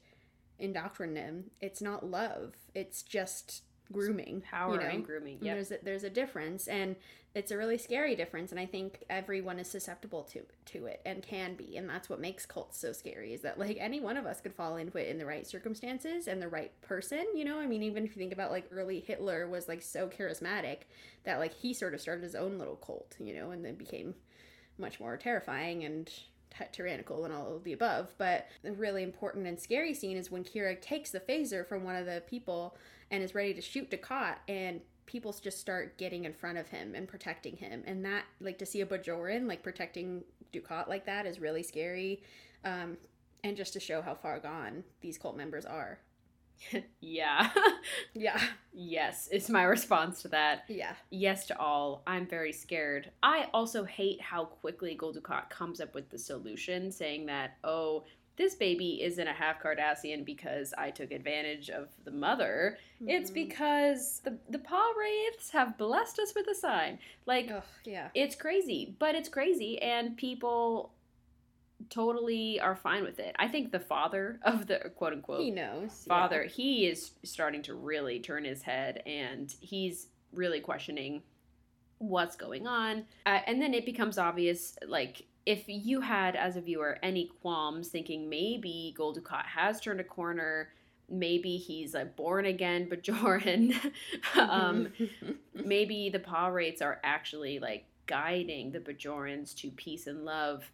indoctrinate 0.59 1.15
them. 1.15 1.43
It's 1.59 1.81
not 1.81 2.05
love. 2.05 2.55
It's 2.73 3.01
just 3.01 3.63
grooming, 3.91 4.41
power 4.41 4.73
you 4.73 4.79
know? 4.79 4.85
and 4.85 5.05
grooming. 5.05 5.39
Yeah, 5.41 5.55
there's 5.55 5.71
a, 5.71 5.77
there's 5.83 6.03
a 6.03 6.09
difference, 6.09 6.67
and 6.67 6.95
it's 7.33 7.51
a 7.51 7.57
really 7.57 7.77
scary 7.77 8.15
difference. 8.15 8.51
And 8.51 8.59
I 8.59 8.65
think 8.65 9.03
everyone 9.09 9.59
is 9.59 9.69
susceptible 9.69 10.23
to 10.31 10.41
to 10.67 10.85
it 10.85 11.01
and 11.05 11.21
can 11.21 11.55
be, 11.55 11.77
and 11.77 11.89
that's 11.89 12.09
what 12.09 12.19
makes 12.19 12.45
cults 12.45 12.77
so 12.77 12.91
scary. 12.91 13.33
Is 13.33 13.41
that 13.41 13.59
like 13.59 13.77
any 13.79 13.99
one 13.99 14.17
of 14.17 14.25
us 14.25 14.41
could 14.41 14.53
fall 14.53 14.77
into 14.77 14.97
it 14.97 15.07
in 15.07 15.17
the 15.17 15.25
right 15.25 15.45
circumstances 15.45 16.27
and 16.27 16.41
the 16.41 16.47
right 16.47 16.71
person. 16.81 17.25
You 17.35 17.45
know, 17.45 17.59
I 17.59 17.67
mean, 17.67 17.83
even 17.83 18.05
if 18.05 18.15
you 18.15 18.21
think 18.21 18.33
about 18.33 18.51
like 18.51 18.67
early 18.71 18.99
Hitler 18.99 19.47
was 19.47 19.67
like 19.67 19.81
so 19.81 20.07
charismatic 20.07 20.77
that 21.23 21.39
like 21.39 21.53
he 21.53 21.73
sort 21.73 21.93
of 21.93 22.01
started 22.01 22.23
his 22.23 22.35
own 22.35 22.57
little 22.57 22.77
cult, 22.77 23.15
you 23.19 23.33
know, 23.35 23.51
and 23.51 23.65
then 23.65 23.75
became 23.75 24.15
much 24.77 24.99
more 24.99 25.17
terrifying 25.17 25.83
and 25.83 26.09
tyrannical 26.71 27.25
and 27.25 27.33
all 27.33 27.55
of 27.55 27.63
the 27.63 27.73
above. 27.73 28.13
But 28.17 28.47
the 28.63 28.71
really 28.73 29.03
important 29.03 29.47
and 29.47 29.59
scary 29.59 29.93
scene 29.93 30.17
is 30.17 30.31
when 30.31 30.43
Kira 30.43 30.79
takes 30.81 31.11
the 31.11 31.19
phaser 31.19 31.67
from 31.67 31.83
one 31.83 31.95
of 31.95 32.05
the 32.05 32.23
people 32.27 32.75
and 33.09 33.23
is 33.23 33.35
ready 33.35 33.53
to 33.53 33.61
shoot 33.61 33.89
Dukat, 33.89 34.35
and 34.47 34.81
people 35.05 35.35
just 35.41 35.59
start 35.59 35.97
getting 35.97 36.25
in 36.25 36.33
front 36.33 36.57
of 36.57 36.69
him 36.69 36.95
and 36.95 37.07
protecting 37.07 37.57
him. 37.57 37.83
And 37.85 38.05
that, 38.05 38.23
like, 38.39 38.57
to 38.59 38.65
see 38.65 38.81
a 38.81 38.85
Bajoran 38.85 39.47
like 39.47 39.63
protecting 39.63 40.23
Dukat 40.53 40.87
like 40.87 41.05
that 41.05 41.25
is 41.25 41.39
really 41.39 41.63
scary. 41.63 42.23
Um, 42.63 42.97
and 43.43 43.57
just 43.57 43.73
to 43.73 43.79
show 43.79 44.01
how 44.01 44.13
far 44.13 44.39
gone 44.39 44.83
these 45.01 45.17
cult 45.17 45.35
members 45.35 45.65
are. 45.65 45.99
yeah. 47.01 47.49
yeah. 48.13 48.41
Yes, 48.73 49.27
is 49.27 49.49
my 49.49 49.63
response 49.63 50.21
to 50.21 50.27
that. 50.29 50.63
Yeah. 50.67 50.93
Yes 51.09 51.45
to 51.47 51.59
all. 51.59 52.03
I'm 52.07 52.27
very 52.27 52.53
scared. 52.53 53.11
I 53.21 53.47
also 53.53 53.83
hate 53.83 54.21
how 54.21 54.45
quickly 54.45 54.95
Gul 54.95 55.13
Dukat 55.13 55.49
comes 55.49 55.81
up 55.81 55.93
with 55.93 56.09
the 56.09 56.17
solution, 56.17 56.91
saying 56.91 57.25
that, 57.27 57.57
oh, 57.63 58.03
this 58.37 58.55
baby 58.55 59.03
isn't 59.03 59.27
a 59.27 59.33
half 59.33 59.61
Cardassian 59.61 60.25
because 60.25 60.73
I 60.77 60.89
took 60.89 61.11
advantage 61.11 61.69
of 61.69 61.89
the 62.05 62.11
mother. 62.11 62.77
Mm-hmm. 62.95 63.09
It's 63.09 63.29
because 63.29 64.21
the 64.23 64.37
the 64.49 64.59
Pah-wraiths 64.59 65.51
have 65.51 65.77
blessed 65.77 66.19
us 66.19 66.33
with 66.35 66.47
a 66.47 66.55
sign. 66.55 66.97
Like, 67.25 67.51
Ugh, 67.51 67.63
yeah, 67.85 68.07
it's 68.15 68.35
crazy, 68.35 68.95
but 68.99 69.15
it's 69.15 69.29
crazy, 69.29 69.81
and 69.81 70.17
people 70.17 70.91
totally 71.89 72.59
are 72.59 72.75
fine 72.75 73.03
with 73.03 73.19
it. 73.19 73.35
I 73.39 73.47
think 73.47 73.71
the 73.71 73.79
father 73.79 74.39
of 74.43 74.67
the 74.67 74.91
quote 74.95 75.13
unquote 75.13 75.41
he 75.41 75.51
knows 75.51 76.05
father, 76.07 76.43
yeah. 76.43 76.49
he 76.49 76.87
is 76.87 77.11
starting 77.23 77.61
to 77.63 77.73
really 77.73 78.19
turn 78.19 78.43
his 78.43 78.61
head 78.61 79.03
and 79.05 79.53
he's 79.59 80.07
really 80.33 80.59
questioning 80.59 81.23
what's 81.97 82.35
going 82.35 82.67
on. 82.67 83.05
Uh, 83.25 83.39
and 83.45 83.61
then 83.61 83.73
it 83.73 83.85
becomes 83.85 84.17
obvious 84.17 84.75
like 84.87 85.25
if 85.45 85.63
you 85.67 86.01
had 86.01 86.35
as 86.35 86.55
a 86.55 86.61
viewer 86.61 86.97
any 87.01 87.29
qualms 87.41 87.89
thinking 87.89 88.29
maybe 88.29 88.93
Gul 88.97 89.15
Dukat 89.15 89.45
has 89.45 89.79
turned 89.79 89.99
a 89.99 90.03
corner, 90.03 90.69
maybe 91.09 91.57
he's 91.57 91.95
a 91.95 92.05
born 92.05 92.45
again 92.45 92.89
Bajoran, 92.89 93.75
um, 94.35 94.89
maybe 95.53 96.09
the 96.09 96.19
Pah-wraiths 96.19 96.81
are 96.81 96.99
actually 97.03 97.59
like 97.59 97.85
guiding 98.05 98.71
the 98.71 98.79
Bajorans 98.79 99.55
to 99.55 99.69
peace 99.71 100.07
and 100.07 100.25
love 100.25 100.69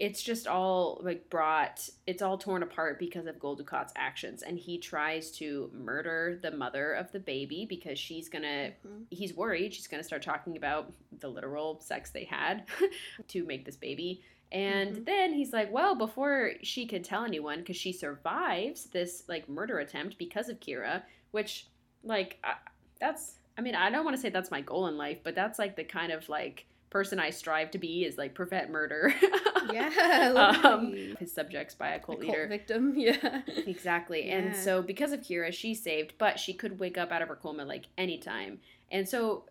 it's 0.00 0.22
just 0.22 0.46
all 0.46 0.98
like 1.04 1.28
brought 1.28 1.88
it's 2.06 2.22
all 2.22 2.38
torn 2.38 2.62
apart 2.62 2.98
because 2.98 3.26
of 3.26 3.38
Dukat's 3.38 3.92
actions 3.94 4.42
and 4.42 4.58
he 4.58 4.78
tries 4.78 5.30
to 5.32 5.70
murder 5.74 6.38
the 6.42 6.50
mother 6.50 6.94
of 6.94 7.12
the 7.12 7.20
baby 7.20 7.66
because 7.68 7.98
she's 7.98 8.28
gonna 8.28 8.70
mm-hmm. 8.86 9.02
he's 9.10 9.34
worried 9.34 9.74
she's 9.74 9.86
gonna 9.86 10.02
start 10.02 10.22
talking 10.22 10.56
about 10.56 10.90
the 11.20 11.28
literal 11.28 11.78
sex 11.80 12.10
they 12.10 12.24
had 12.24 12.64
to 13.28 13.44
make 13.44 13.66
this 13.66 13.76
baby 13.76 14.22
and 14.50 14.94
mm-hmm. 14.94 15.04
then 15.04 15.34
he's 15.34 15.52
like 15.52 15.70
well 15.70 15.94
before 15.94 16.52
she 16.62 16.86
can 16.86 17.02
tell 17.02 17.24
anyone 17.24 17.58
because 17.58 17.76
she 17.76 17.92
survives 17.92 18.84
this 18.86 19.24
like 19.28 19.48
murder 19.50 19.80
attempt 19.80 20.16
because 20.16 20.48
of 20.48 20.58
kira 20.60 21.02
which 21.32 21.66
like 22.02 22.38
I, 22.42 22.54
that's 22.98 23.34
i 23.58 23.60
mean 23.60 23.74
i 23.74 23.90
don't 23.90 24.04
want 24.04 24.16
to 24.16 24.22
say 24.22 24.30
that's 24.30 24.50
my 24.50 24.62
goal 24.62 24.86
in 24.86 24.96
life 24.96 25.18
but 25.22 25.34
that's 25.34 25.58
like 25.58 25.76
the 25.76 25.84
kind 25.84 26.10
of 26.10 26.26
like 26.30 26.66
person 26.90 27.20
I 27.20 27.30
strive 27.30 27.70
to 27.70 27.78
be 27.78 28.04
is 28.04 28.18
like 28.18 28.34
prevent 28.34 28.70
murder. 28.70 29.14
yeah. 29.72 30.58
um, 30.64 30.92
his 31.18 31.32
subjects 31.32 31.74
by 31.74 31.90
a 31.90 32.00
cult 32.00 32.18
a 32.18 32.26
leader. 32.26 32.46
victim. 32.46 32.94
Yeah. 33.00 33.42
Exactly. 33.46 34.26
Yeah. 34.26 34.38
And 34.38 34.56
so 34.56 34.82
because 34.82 35.12
of 35.12 35.20
Kira, 35.20 35.52
she's 35.52 35.82
saved, 35.82 36.14
but 36.18 36.38
she 36.38 36.52
could 36.52 36.78
wake 36.78 36.98
up 36.98 37.12
out 37.12 37.22
of 37.22 37.28
her 37.28 37.36
coma 37.36 37.64
like 37.64 37.86
anytime. 37.96 38.58
And 38.90 39.08
so 39.08 39.44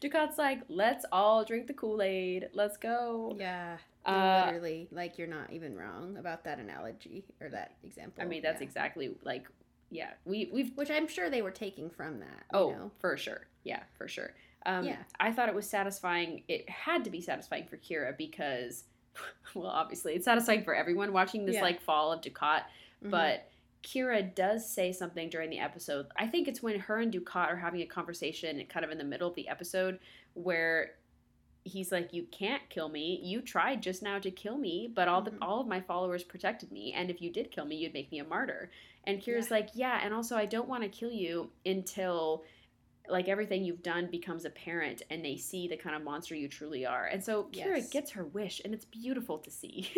Dukat's 0.00 0.38
like, 0.38 0.60
let's 0.68 1.04
all 1.10 1.44
drink 1.44 1.66
the 1.66 1.72
Kool 1.72 2.02
Aid. 2.02 2.48
Let's 2.52 2.76
go. 2.76 3.36
Yeah. 3.38 3.78
Uh, 4.04 4.44
literally, 4.46 4.88
like 4.92 5.16
you're 5.16 5.26
not 5.26 5.50
even 5.50 5.76
wrong 5.76 6.16
about 6.18 6.44
that 6.44 6.58
analogy 6.58 7.24
or 7.40 7.48
that 7.48 7.76
example. 7.82 8.22
I 8.22 8.26
mean, 8.26 8.42
that's 8.42 8.60
yeah. 8.60 8.66
exactly 8.66 9.16
like 9.24 9.46
yeah, 9.90 10.10
we 10.24 10.50
we've 10.52 10.72
which 10.74 10.90
I'm 10.90 11.08
sure 11.08 11.30
they 11.30 11.40
were 11.40 11.50
taking 11.50 11.88
from 11.88 12.20
that. 12.20 12.44
oh 12.52 12.70
you 12.70 12.76
know? 12.76 12.90
for 12.98 13.16
sure, 13.16 13.46
yeah, 13.62 13.80
for 13.96 14.08
sure. 14.08 14.34
Um, 14.66 14.84
Yeah. 14.84 14.96
I 15.20 15.32
thought 15.32 15.48
it 15.48 15.54
was 15.54 15.68
satisfying. 15.68 16.42
It 16.48 16.68
had 16.68 17.04
to 17.04 17.10
be 17.10 17.20
satisfying 17.20 17.66
for 17.66 17.76
Kira 17.76 18.16
because, 18.16 18.84
well, 19.54 19.66
obviously 19.66 20.14
it's 20.14 20.24
satisfying 20.24 20.64
for 20.64 20.74
everyone 20.74 21.12
watching 21.12 21.44
this 21.46 21.56
Yeah. 21.56 21.62
like 21.62 21.80
fall 21.80 22.12
of 22.12 22.20
Dukat. 22.20 22.62
Mhm. 23.02 23.10
But 23.10 23.48
Kira 23.82 24.34
does 24.34 24.68
say 24.68 24.92
something 24.92 25.28
during 25.28 25.50
the 25.50 25.58
episode. 25.58 26.06
I 26.16 26.26
think 26.26 26.48
it's 26.48 26.62
when 26.62 26.78
her 26.80 26.98
and 27.00 27.12
Dukat 27.12 27.48
are 27.48 27.56
having 27.56 27.82
a 27.82 27.86
conversation, 27.86 28.64
kind 28.66 28.84
of 28.84 28.90
in 28.90 28.96
the 28.98 29.04
middle 29.04 29.28
of 29.28 29.34
the 29.34 29.48
episode, 29.48 29.98
where 30.32 30.94
he's 31.66 31.92
like, 31.92 32.12
"You 32.12 32.24
can't 32.24 32.62
kill 32.70 32.88
me. 32.88 33.20
You 33.22 33.40
tried 33.42 33.82
just 33.82 34.02
now 34.02 34.18
to 34.18 34.30
kill 34.30 34.56
me, 34.58 34.86
but 34.92 35.08
all 35.08 35.22
Mhm. 35.22 35.38
the 35.38 35.44
all 35.44 35.60
of 35.60 35.66
my 35.66 35.80
followers 35.80 36.22
protected 36.24 36.70
me, 36.72 36.92
and 36.92 37.10
if 37.10 37.20
you 37.22 37.30
did 37.30 37.50
kill 37.50 37.64
me, 37.66 37.76
you'd 37.76 37.92
make 37.94 38.10
me 38.10 38.18
a 38.20 38.24
martyr." 38.24 38.70
And 39.04 39.20
Kira's 39.20 39.48
Yeah. 39.50 39.56
like, 39.56 39.68
"Yeah, 39.74 40.00
and 40.02 40.12
also 40.14 40.36
I 40.36 40.46
don't 40.46 40.68
want 40.68 40.82
to 40.82 40.88
kill 40.88 41.12
you 41.12 41.50
until." 41.66 42.44
Like 43.08 43.28
everything 43.28 43.64
you've 43.64 43.82
done 43.82 44.08
becomes 44.10 44.44
apparent, 44.46 45.02
and 45.10 45.22
they 45.24 45.36
see 45.36 45.68
the 45.68 45.76
kind 45.76 45.94
of 45.94 46.02
monster 46.02 46.34
you 46.34 46.48
truly 46.48 46.86
are. 46.86 47.04
And 47.04 47.22
so 47.22 47.44
Kira 47.52 47.76
Yes. 47.76 47.90
gets 47.90 48.10
her 48.12 48.24
wish, 48.24 48.62
and 48.64 48.72
it's 48.72 48.86
beautiful 48.86 49.38
to 49.38 49.50
see. 49.50 49.90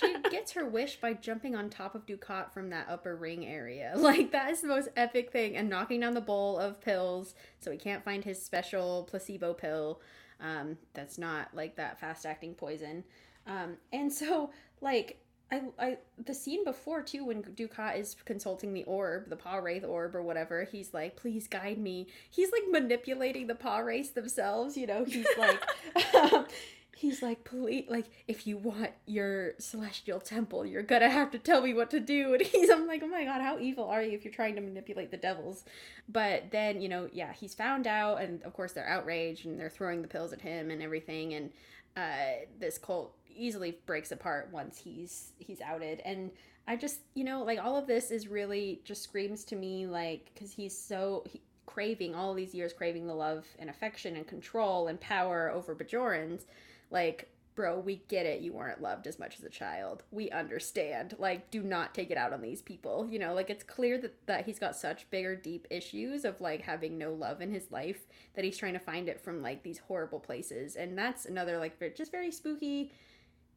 she 0.00 0.16
gets 0.30 0.52
her 0.52 0.66
wish 0.66 0.96
by 0.98 1.12
jumping 1.12 1.54
on 1.54 1.68
top 1.68 1.94
of 1.94 2.06
Dukat 2.06 2.50
from 2.52 2.70
that 2.70 2.86
upper 2.88 3.14
ring 3.14 3.44
area. 3.46 3.92
Like 3.96 4.32
that 4.32 4.50
is 4.50 4.62
the 4.62 4.68
most 4.68 4.88
epic 4.96 5.30
thing, 5.32 5.56
and 5.56 5.68
knocking 5.68 6.00
down 6.00 6.14
the 6.14 6.20
bowl 6.22 6.58
of 6.58 6.80
pills 6.80 7.34
so 7.60 7.70
he 7.70 7.76
can't 7.76 8.02
find 8.04 8.24
his 8.24 8.42
special 8.42 9.06
placebo 9.10 9.52
pill. 9.52 10.00
Um, 10.40 10.78
that's 10.94 11.18
not 11.18 11.48
like 11.54 11.76
that 11.76 12.00
fast 12.00 12.24
acting 12.24 12.54
poison. 12.54 13.04
Um, 13.46 13.76
and 13.92 14.12
so 14.12 14.50
like 14.80 15.20
I, 15.50 15.62
I 15.78 15.98
the 16.24 16.34
scene 16.34 16.64
before 16.64 17.02
too 17.02 17.24
when 17.24 17.42
Dukat 17.42 17.98
is 17.98 18.16
consulting 18.24 18.74
the 18.74 18.84
orb, 18.84 19.28
the 19.28 19.36
Pah-wraith 19.36 19.84
orb 19.84 20.16
or 20.16 20.22
whatever, 20.22 20.64
he's 20.64 20.92
like, 20.92 21.16
please 21.16 21.46
guide 21.46 21.78
me. 21.78 22.08
He's 22.28 22.50
like 22.50 22.64
manipulating 22.70 23.46
the 23.46 23.54
Pah-wraiths 23.54 24.10
themselves, 24.10 24.76
you 24.76 24.86
know, 24.86 25.04
he's 25.04 25.26
like 25.38 25.62
he's 26.96 27.22
like, 27.22 27.44
please 27.44 27.84
like 27.88 28.06
if 28.26 28.46
you 28.46 28.56
want 28.56 28.90
your 29.06 29.52
celestial 29.58 30.18
temple, 30.18 30.66
you're 30.66 30.82
gonna 30.82 31.10
have 31.10 31.30
to 31.30 31.38
tell 31.38 31.62
me 31.62 31.74
what 31.74 31.90
to 31.90 32.00
do. 32.00 32.34
And 32.34 32.42
he's 32.42 32.68
I'm 32.68 32.88
like, 32.88 33.02
oh 33.04 33.08
my 33.08 33.24
god, 33.24 33.40
how 33.40 33.60
evil 33.60 33.84
are 33.84 34.02
you 34.02 34.12
if 34.12 34.24
you're 34.24 34.34
trying 34.34 34.56
to 34.56 34.60
manipulate 34.60 35.12
the 35.12 35.16
devils? 35.16 35.64
But 36.08 36.50
then, 36.50 36.80
you 36.80 36.88
know, 36.88 37.08
yeah, 37.12 37.32
he's 37.32 37.54
found 37.54 37.86
out 37.86 38.20
and 38.20 38.42
of 38.42 38.52
course 38.52 38.72
they're 38.72 38.88
outraged 38.88 39.46
and 39.46 39.60
they're 39.60 39.70
throwing 39.70 40.02
the 40.02 40.08
pills 40.08 40.32
at 40.32 40.40
him 40.40 40.72
and 40.72 40.82
everything 40.82 41.34
and 41.34 41.50
uh, 41.96 42.44
this 42.58 42.78
cult 42.78 43.15
easily 43.36 43.78
breaks 43.86 44.12
apart 44.12 44.48
once 44.52 44.78
he's 44.78 45.32
he's 45.38 45.60
outed. 45.60 46.00
And 46.04 46.30
i 46.68 46.74
just 46.74 47.00
you 47.14 47.22
know 47.22 47.44
like 47.44 47.60
all 47.62 47.76
of 47.76 47.86
this 47.86 48.10
is 48.10 48.26
really 48.26 48.80
just 48.84 49.02
screams 49.02 49.44
to 49.44 49.54
me 49.54 49.86
like 49.86 50.32
because 50.34 50.52
he's 50.52 50.76
so 50.76 51.22
he, 51.30 51.40
craving 51.66 52.14
all 52.14 52.32
these 52.32 52.54
years 52.54 52.72
craving 52.72 53.06
the 53.06 53.14
love 53.14 53.44
and 53.58 53.68
affection 53.68 54.16
and 54.16 54.26
control 54.26 54.88
and 54.88 55.00
power 55.00 55.50
over 55.50 55.74
bajorans. 55.74 56.44
Like 56.90 57.28
bro 57.54 57.78
we 57.78 58.02
get 58.08 58.26
it. 58.26 58.40
You 58.40 58.52
weren't 58.52 58.82
loved 58.82 59.06
as 59.06 59.18
much 59.18 59.38
as 59.38 59.44
a 59.44 59.50
child. 59.50 60.02
We 60.10 60.30
understand. 60.30 61.16
Like 61.18 61.50
do 61.50 61.62
not 61.62 61.94
take 61.94 62.10
it 62.10 62.16
out 62.16 62.32
on 62.32 62.40
these 62.40 62.62
people. 62.62 63.08
You 63.10 63.18
know 63.18 63.34
like 63.34 63.50
it's 63.50 63.64
clear 63.64 63.98
that 63.98 64.26
that 64.26 64.46
he's 64.46 64.58
got 64.58 64.76
such 64.76 65.10
bigger 65.10 65.34
deep 65.34 65.66
issues 65.70 66.24
of 66.24 66.40
like 66.40 66.62
having 66.62 66.96
no 66.96 67.12
love 67.12 67.40
in 67.40 67.50
his 67.50 67.70
life 67.70 68.06
that 68.34 68.44
he's 68.44 68.56
trying 68.56 68.74
to 68.74 68.78
find 68.78 69.08
it 69.08 69.20
from 69.20 69.42
like 69.42 69.62
these 69.62 69.78
horrible 69.78 70.20
places. 70.20 70.76
And 70.76 70.96
that's 70.96 71.26
another 71.26 71.58
like 71.58 71.78
just 71.96 72.12
very 72.12 72.30
spooky 72.30 72.92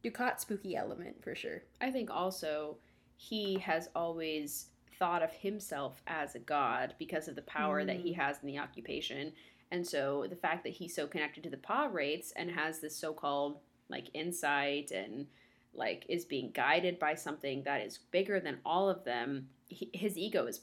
Dukat 0.04 0.40
spooky 0.40 0.76
element 0.76 1.24
for 1.24 1.36
sure 1.36 1.64
I 1.82 1.92
think 1.92 2.10
also 2.10 2.78
he 3.18 3.60
has 3.60 3.90
always 3.96 4.68
thought 4.98 5.24
of 5.24 5.32
himself 5.32 6.02
as 6.08 6.36
a 6.36 6.40
god 6.40 6.96
because 7.00 7.28
of 7.28 7.36
the 7.36 7.42
power 7.44 7.86
that 7.86 7.98
he 7.98 8.12
Mm. 8.12 8.16
has 8.16 8.38
in 8.42 8.48
the 8.48 8.60
occupation. 8.60 9.34
And 9.72 9.86
so 9.88 10.26
the 10.30 10.36
fact 10.36 10.64
that 10.64 10.74
he's 10.74 10.96
so 10.96 11.08
connected 11.08 11.44
to 11.44 11.50
the 11.50 11.58
Pah-wraiths 11.58 12.32
and 12.36 12.50
has 12.52 12.80
this 12.80 12.96
so 12.96 13.14
called 13.14 13.60
like 13.90 14.10
insight 14.14 14.92
and 14.92 15.28
like 15.74 16.06
is 16.10 16.26
being 16.26 16.52
guided 16.52 16.98
by 17.00 17.14
something 17.16 17.64
that 17.64 17.82
is 17.82 18.00
bigger 18.12 18.40
than 18.40 18.60
all 18.66 18.90
of 18.90 19.04
them, 19.04 19.50
he, 19.68 19.90
his 19.94 20.18
ego 20.18 20.46
is 20.48 20.62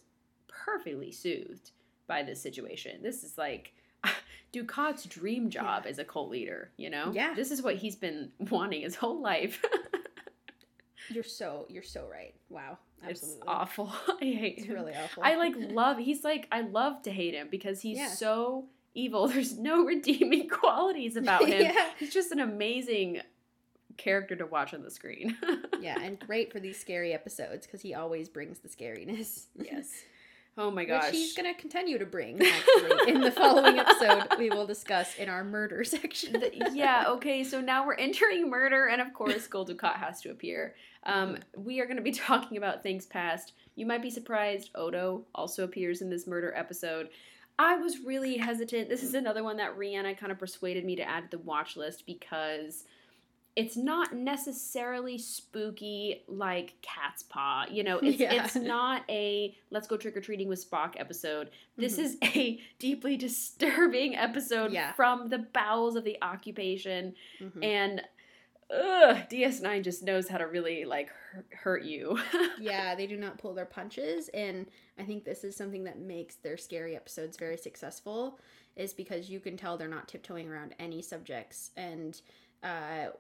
perfectly 0.49 1.13
soothed 1.13 1.71
by 2.07 2.23
this 2.23 2.41
situation. 2.43 3.03
This 3.03 3.23
is 3.23 3.39
like 3.39 3.75
Dukat's 4.65 5.05
dream 5.05 5.51
job 5.51 5.83
Yeah. 5.85 5.91
as 5.91 5.99
a 5.99 6.05
cult 6.05 6.31
leader, 6.31 6.71
you 6.77 6.89
know? 6.91 7.11
Yeah. 7.13 7.35
This 7.35 7.51
is 7.51 7.61
what 7.63 7.77
he's 7.77 7.97
been 7.97 8.31
wanting 8.51 8.83
his 8.83 8.95
whole 8.97 9.21
life. 9.21 9.63
you're 11.11 11.23
so 11.23 11.67
you're 11.69 11.85
so 11.85 12.09
right 12.11 12.35
wow 12.49 12.77
absolutely 13.07 13.39
It's 13.39 13.47
awful. 13.47 13.93
I 14.21 14.25
hate 14.25 14.55
it's 14.59 14.67
him. 14.67 14.75
really 14.75 14.93
awful 14.95 15.23
I 15.23 15.37
like 15.37 15.55
love. 15.57 15.99
He's 15.99 16.25
like 16.25 16.49
I 16.51 16.63
love 16.63 17.03
to 17.03 17.11
hate 17.13 17.35
him 17.35 17.49
because 17.51 17.81
he's 17.81 17.99
Yeah. 17.99 18.09
so 18.09 18.67
evil. 18.95 19.29
There's 19.29 19.57
no 19.59 19.85
redeeming 19.85 20.49
qualities 20.49 21.17
about 21.17 21.47
him. 21.49 21.61
yeah 21.63 21.91
He's 21.99 22.13
just 22.15 22.33
an 22.33 22.41
amazing 22.41 23.21
character 23.97 24.35
to 24.37 24.47
watch 24.47 24.75
on 24.75 24.83
the 24.83 24.91
screen. 24.91 25.37
yeah 25.81 26.01
and 26.01 26.19
great 26.19 26.51
for 26.53 26.59
these 26.61 26.79
scary 26.81 27.13
episodes 27.13 27.67
because 27.67 27.83
he 27.83 27.95
always 27.95 28.29
brings 28.29 28.59
the 28.59 28.69
scariness 28.69 29.45
yes. 29.55 29.91
Oh 30.59 30.71
my 30.71 30.85
gosh. 30.85 31.05
which 31.07 31.13
he's 31.13 31.35
gonna 31.35 31.55
continue 31.55 31.99
to 31.99 32.07
bring 32.07 32.41
actually 32.43 33.13
in 33.13 33.21
the 33.21 33.31
following 33.31 33.79
episode 33.79 34.27
we 34.39 34.49
will 34.49 34.67
discuss 34.67 35.15
in 35.17 35.29
our 35.29 35.45
murder 35.45 35.85
section 35.95 36.33
The- 36.33 36.71
yeah, 36.73 37.05
okay, 37.09 37.45
so 37.45 37.61
now 37.61 37.87
we're 37.87 37.95
entering 37.95 38.49
murder, 38.49 38.87
and 38.87 39.01
of 39.01 39.13
course, 39.13 39.47
Dukat 39.49 39.97
has 39.97 40.21
to 40.23 40.31
appear. 40.31 40.75
Um, 41.05 41.39
we 41.57 41.81
are 41.81 41.85
going 41.85 41.99
to 41.99 42.03
be 42.03 42.13
talking 42.31 42.57
about 42.57 42.83
things 42.83 43.07
past. 43.07 43.53
You 43.75 43.87
might 43.87 44.03
be 44.03 44.11
surprised, 44.11 44.71
Odo 44.75 45.25
also 45.35 45.65
appears 45.65 46.01
in 46.01 46.09
this 46.11 46.27
murder 46.27 46.55
episode. 46.57 47.11
I 47.59 47.77
was 47.77 48.01
really 48.01 48.37
hesitant. 48.37 48.89
This 48.89 49.03
is 49.03 49.15
another 49.15 49.43
one 49.43 49.57
that 49.59 49.79
Rhianna 49.79 50.17
kind 50.19 50.31
of 50.33 50.39
persuaded 50.39 50.85
me 50.85 50.97
to 50.97 51.03
add 51.09 51.31
to 51.31 51.37
the 51.37 51.43
watch 51.43 51.77
list 51.77 52.05
because 52.07 52.85
it's 53.57 53.77
not 53.77 54.15
necessarily 54.15 55.17
spooky 55.17 56.23
like 56.29 56.75
Cat's 56.83 57.23
Paw. 57.23 57.65
You 57.71 57.83
know, 57.85 57.99
it's, 58.03 58.19
Yeah. 58.19 58.45
it's 58.45 58.55
not 58.55 59.03
a 59.09 59.57
let's 59.71 59.87
go 59.89 59.97
trick 59.97 60.17
or 60.17 60.21
treating 60.21 60.47
with 60.49 60.71
Spock 60.71 60.95
episode. 61.01 61.51
This 61.77 61.97
Mhm. 61.97 62.05
is 62.05 62.17
a 62.25 62.61
deeply 62.79 63.17
disturbing 63.17 64.15
episode 64.15 64.73
Yeah. 64.73 64.93
from 64.93 65.31
the 65.31 65.39
bowels 65.39 65.97
of 65.97 66.05
the 66.05 66.19
occupation. 66.23 67.15
Mhm. 67.41 67.65
And 67.65 68.03
ugh, 68.71 69.17
DS9 69.31 69.83
just 69.83 70.03
knows 70.03 70.29
how 70.29 70.39
to 70.39 70.47
really 70.47 70.85
like 70.85 71.09
hurt, 71.33 71.47
hurt 71.53 71.83
you. 71.85 72.19
yeah, 72.61 72.95
they 72.95 73.07
do 73.07 73.17
not 73.17 73.39
pull 73.39 73.55
their 73.55 73.65
punches, 73.65 74.29
and 74.35 74.67
I 74.99 75.05
think 75.05 75.25
this 75.25 75.45
is 75.45 75.57
something 75.57 75.85
that 75.85 75.99
makes 75.99 76.35
their 76.37 76.57
scary 76.57 76.95
episodes 76.97 77.37
very 77.37 77.57
successful, 77.57 78.39
is 78.75 78.93
because 78.93 79.31
you 79.31 79.39
can 79.41 79.57
tell 79.57 79.77
they're 79.79 79.87
not 79.89 80.09
tiptoeing 80.09 80.49
around 80.49 80.75
any 80.79 81.01
subjects. 81.01 81.71
And 81.77 82.21
uh, 82.63 83.11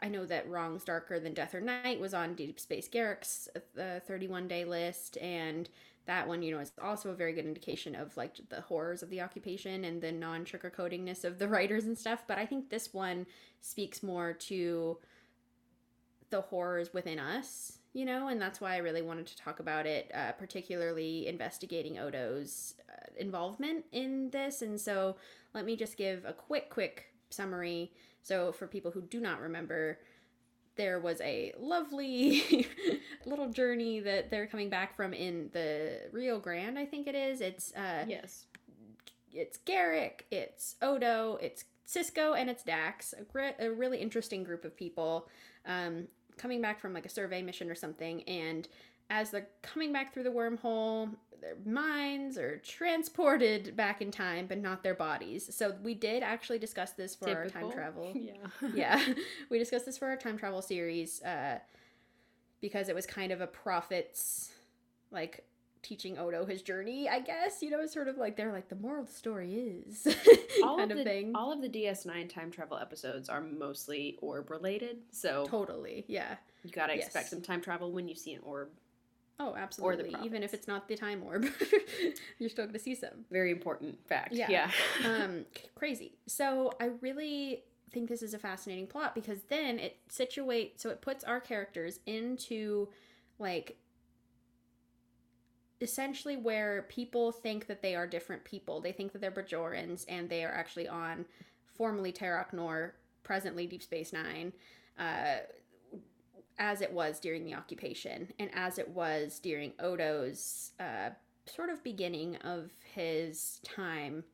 I 0.00 0.08
know 0.08 0.24
that 0.26 0.48
Wrongs 0.48 0.84
Darker 0.84 1.18
Than 1.18 1.34
Death 1.34 1.54
or 1.54 1.60
Night 1.60 2.00
was 2.00 2.14
on 2.14 2.34
Deep 2.34 2.60
Space 2.60 2.88
Garak's 2.88 3.48
uh, 3.78 4.00
31 4.06 4.46
day 4.46 4.64
list, 4.64 5.18
and 5.18 5.68
that 6.06 6.26
one, 6.26 6.42
you 6.42 6.52
know, 6.52 6.60
is 6.60 6.72
also 6.82 7.10
a 7.10 7.14
very 7.14 7.32
good 7.32 7.44
indication 7.44 7.94
of 7.94 8.16
like 8.16 8.36
the 8.48 8.62
horrors 8.62 9.02
of 9.02 9.10
the 9.10 9.20
occupation 9.20 9.84
and 9.84 10.00
the 10.00 10.12
non 10.12 10.44
sugarcoatingness 10.44 11.24
of 11.24 11.38
the 11.38 11.48
writers 11.48 11.84
and 11.84 11.98
stuff. 11.98 12.24
But 12.26 12.38
I 12.38 12.46
think 12.46 12.70
this 12.70 12.94
one 12.94 13.26
speaks 13.60 14.02
more 14.02 14.32
to 14.32 14.98
the 16.30 16.42
horrors 16.42 16.92
within 16.92 17.18
us, 17.18 17.78
you 17.92 18.04
know, 18.04 18.28
and 18.28 18.40
that's 18.40 18.60
why 18.60 18.74
I 18.74 18.78
really 18.78 19.02
wanted 19.02 19.26
to 19.26 19.36
talk 19.36 19.60
about 19.60 19.86
it, 19.86 20.10
uh, 20.14 20.32
particularly 20.32 21.26
investigating 21.26 21.98
Odo's 21.98 22.74
uh, 22.88 23.06
involvement 23.16 23.84
in 23.92 24.30
this. 24.30 24.62
And 24.62 24.80
so 24.80 25.16
let 25.54 25.64
me 25.64 25.76
just 25.76 25.96
give 25.96 26.24
a 26.24 26.32
quick, 26.32 26.70
quick 26.70 27.06
summary. 27.30 27.92
So, 28.22 28.52
for 28.52 28.66
people 28.66 28.90
who 28.90 29.02
do 29.02 29.20
not 29.20 29.40
remember, 29.40 29.98
there 30.76 31.00
was 31.00 31.20
a 31.20 31.52
lovely 31.58 32.66
little 33.26 33.50
journey 33.50 34.00
that 34.00 34.30
they're 34.30 34.46
coming 34.46 34.70
back 34.70 34.94
from 34.96 35.12
in 35.12 35.50
the 35.52 36.00
Rio 36.12 36.38
Grande, 36.38 36.78
I 36.78 36.86
think 36.86 37.06
it 37.06 37.14
is. 37.14 37.40
It's 37.40 37.74
uh, 37.74 38.04
yes. 38.08 38.46
it's 39.32 39.58
Garak, 39.66 40.20
it's 40.30 40.76
Odo, 40.80 41.38
it's 41.42 41.64
Sisko, 41.86 42.38
and 42.38 42.48
it's 42.48 42.62
Dax. 42.62 43.12
A, 43.12 43.66
a 43.66 43.70
really 43.70 43.98
interesting 43.98 44.44
group 44.44 44.64
of 44.64 44.76
people 44.76 45.28
um, 45.66 46.06
coming 46.36 46.62
back 46.62 46.80
from 46.80 46.94
like 46.94 47.06
a 47.06 47.10
survey 47.10 47.42
mission 47.42 47.70
or 47.70 47.74
something. 47.74 48.22
And 48.22 48.68
as 49.10 49.30
they're 49.30 49.48
coming 49.62 49.92
back 49.92 50.14
through 50.14 50.24
the 50.24 50.30
wormhole, 50.30 51.10
their 51.40 51.56
minds 51.64 52.36
are 52.38 52.58
transported 52.58 53.76
back 53.76 54.02
in 54.02 54.10
time, 54.10 54.46
but 54.46 54.58
not 54.58 54.82
their 54.82 54.94
bodies. 54.94 55.54
So 55.54 55.74
we 55.82 55.94
did 55.94 56.22
actually 56.22 56.58
discuss 56.58 56.92
this 56.92 57.14
for 57.14 57.28
our 57.28 57.48
time 57.48 57.70
travel 57.70 58.12
Yeah. 58.14 58.32
yeah 58.74 59.14
we 59.50 59.58
discussed 59.58 59.86
this 59.86 59.98
for 59.98 60.08
our 60.08 60.16
time 60.16 60.38
travel 60.38 60.62
series 60.62 61.22
uh 61.22 61.58
because 62.60 62.88
it 62.88 62.94
was 62.94 63.06
kind 63.06 63.32
of 63.32 63.40
a 63.40 63.46
prophet's 63.46 64.50
like 65.10 65.44
teaching 65.82 66.18
odo 66.18 66.44
his 66.44 66.60
journey 66.60 67.08
i 67.08 67.20
guess 67.20 67.62
you 67.62 67.70
know 67.70 67.80
it's 67.80 67.94
sort 67.94 68.08
of 68.08 68.18
like 68.18 68.36
they're 68.36 68.52
like 68.52 68.68
the 68.68 68.76
moral 68.76 69.02
of 69.02 69.08
the 69.08 69.14
story 69.14 69.54
is 69.54 70.06
all 70.64 70.76
kind 70.76 70.90
of 70.90 70.98
the, 70.98 71.04
thing 71.04 71.32
All 71.34 71.52
of 71.52 71.62
the 71.62 71.68
DS9 71.68 72.28
time 72.28 72.50
travel 72.50 72.76
episodes 72.76 73.28
are 73.28 73.40
mostly 73.40 74.18
orb 74.20 74.50
related, 74.50 74.98
so 75.12 75.46
totally 75.48 76.04
yeah 76.08 76.36
you 76.64 76.70
gotta 76.70 76.94
expect 76.94 77.24
yes. 77.24 77.30
some 77.30 77.40
time 77.40 77.60
travel 77.60 77.92
when 77.92 78.08
you 78.08 78.14
see 78.14 78.34
an 78.34 78.40
orb. 78.42 78.68
Oh, 79.40 79.54
absolutely. 79.56 80.14
Even 80.24 80.42
if 80.42 80.52
it's 80.52 80.66
not 80.66 80.88
the 80.88 80.96
time 80.96 81.22
orb, 81.24 81.46
you're 82.38 82.48
still 82.50 82.64
going 82.64 82.72
to 82.72 82.80
see 82.80 82.94
some. 82.94 83.24
Very 83.30 83.52
important 83.52 83.98
fact. 84.08 84.34
Yeah. 84.34 84.50
Yeah. 84.50 84.70
um 85.04 85.44
crazy 85.74 86.12
so 86.26 86.72
i 86.80 86.90
really 87.00 87.62
think 87.92 88.08
this 88.08 88.22
is 88.22 88.34
a 88.34 88.38
fascinating 88.38 88.86
plot 88.86 89.14
because 89.14 89.38
then 89.48 89.78
it 89.78 89.96
situates 90.10 90.80
so 90.80 90.90
it 90.90 91.00
puts 91.00 91.24
our 91.24 91.40
characters 91.40 92.00
into 92.04 92.88
like 93.38 93.78
essentially 95.80 96.36
where 96.36 96.82
people 96.88 97.32
think 97.32 97.66
that 97.66 97.80
they 97.80 97.94
are 97.94 98.06
different 98.06 98.44
people 98.44 98.80
they 98.80 98.92
think 98.92 99.12
that 99.12 99.20
they're 99.20 99.30
bajorans 99.30 100.04
and 100.08 100.28
they 100.28 100.44
are 100.44 100.52
actually 100.52 100.88
on 100.88 101.24
formerly 101.78 102.12
Terok 102.12 102.52
Nor, 102.52 102.94
presently 103.22 103.66
Deep 103.66 103.82
Space 103.82 104.12
Nine, 104.12 104.52
uh, 104.98 105.38
as 106.58 106.80
it 106.80 106.92
was 106.92 107.20
during 107.20 107.44
the 107.44 107.54
occupation 107.54 108.28
and 108.38 108.50
as 108.54 108.78
it 108.78 108.88
was 108.88 109.38
during 109.38 109.72
Odo's 109.78 110.72
uh, 110.80 111.10
sort 111.46 111.70
of 111.70 111.82
beginning 111.82 112.36
of 112.36 112.70
his 112.94 113.60
time 113.64 114.24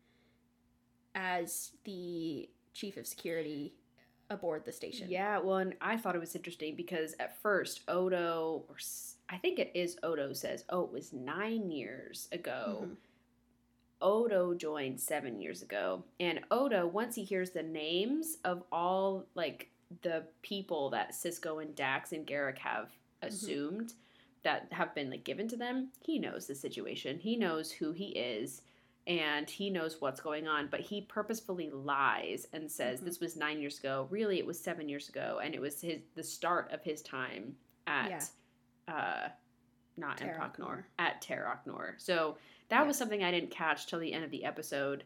as 1.15 1.73
the 1.85 2.49
chief 2.73 2.97
of 2.97 3.07
security 3.07 3.75
aboard 4.31 4.65
the 4.65 4.73
station. 4.73 5.09
Yeah, 5.11 5.39
well, 5.39 5.59
and 5.59 5.75
I 5.81 5.97
thought 5.97 6.17
it 6.17 6.21
was 6.21 6.35
interesting 6.35 6.75
because 6.77 7.15
at 7.21 7.41
first 7.41 7.83
Odo, 7.89 8.65
or 8.69 8.77
I 9.29 9.37
think 9.37 9.59
it 9.59 9.71
is 9.75 9.99
Odo, 10.03 10.33
says, 10.33 10.65
"Oh, 10.71 10.83
it 10.85 10.93
was 10.93 11.13
nine 11.13 11.71
years 11.71 12.29
ago." 12.33 12.87
Mhm. 12.87 12.97
Odo 14.01 14.55
joined 14.55 15.01
seven 15.01 15.41
years 15.41 15.63
ago, 15.63 16.05
and 16.19 16.41
Odo, 16.51 16.87
once 16.87 17.15
he 17.15 17.23
hears 17.25 17.51
the 17.51 17.63
names 17.63 18.39
of 18.45 18.65
all 18.73 19.27
like 19.35 19.71
the 20.03 20.25
people 20.43 20.91
that 20.91 21.13
Sisko 21.13 21.63
and 21.63 21.75
Dax 21.75 22.13
and 22.13 22.27
Garak 22.27 22.59
have 22.59 22.91
assumed 23.23 23.95
that 24.43 24.69
have 24.73 24.95
been 24.95 25.11
like 25.11 25.25
given 25.25 25.49
to 25.49 25.57
them, 25.57 25.89
he 26.01 26.19
knows 26.19 26.47
the 26.47 26.55
situation. 26.55 27.19
He 27.19 27.37
knows 27.37 27.71
who 27.73 27.93
he 27.93 28.07
is. 28.09 28.63
And 29.07 29.51
he 29.51 29.69
knows 29.69 30.01
what's 30.01 30.21
going 30.23 30.49
on, 30.49 30.69
but 30.71 30.81
he 30.81 31.03
purposefully 31.03 31.69
lies 31.71 32.47
and 32.55 32.71
says 32.71 33.01
Mhm. 33.01 33.05
this 33.05 33.21
was 33.21 33.37
nine 33.37 33.61
years 33.61 33.79
ago. 33.79 34.09
Really, 34.11 34.39
it 34.39 34.47
was 34.47 34.59
seven 34.59 34.89
years 34.89 35.11
ago, 35.11 35.41
and 35.45 35.55
it 35.55 35.61
was 35.61 35.79
his 35.83 36.01
the 36.15 36.23
start 36.23 36.73
of 36.73 36.83
his 36.83 37.03
time 37.03 37.55
at 37.87 38.31
uh, 38.89 39.29
not 39.99 40.17
Terok 40.17 40.39
Empok 40.39 40.59
Nor, 40.59 40.69
Nor. 40.69 40.89
at 40.99 41.21
Terok 41.21 42.01
So 42.01 42.39
that 42.71 42.87
was 42.87 42.97
something 42.97 43.23
I 43.23 43.31
didn't 43.31 43.51
catch 43.51 43.87
till 43.87 43.99
the 43.99 44.13
end 44.13 44.25
of 44.25 44.31
the 44.31 44.45
episode, 44.47 45.05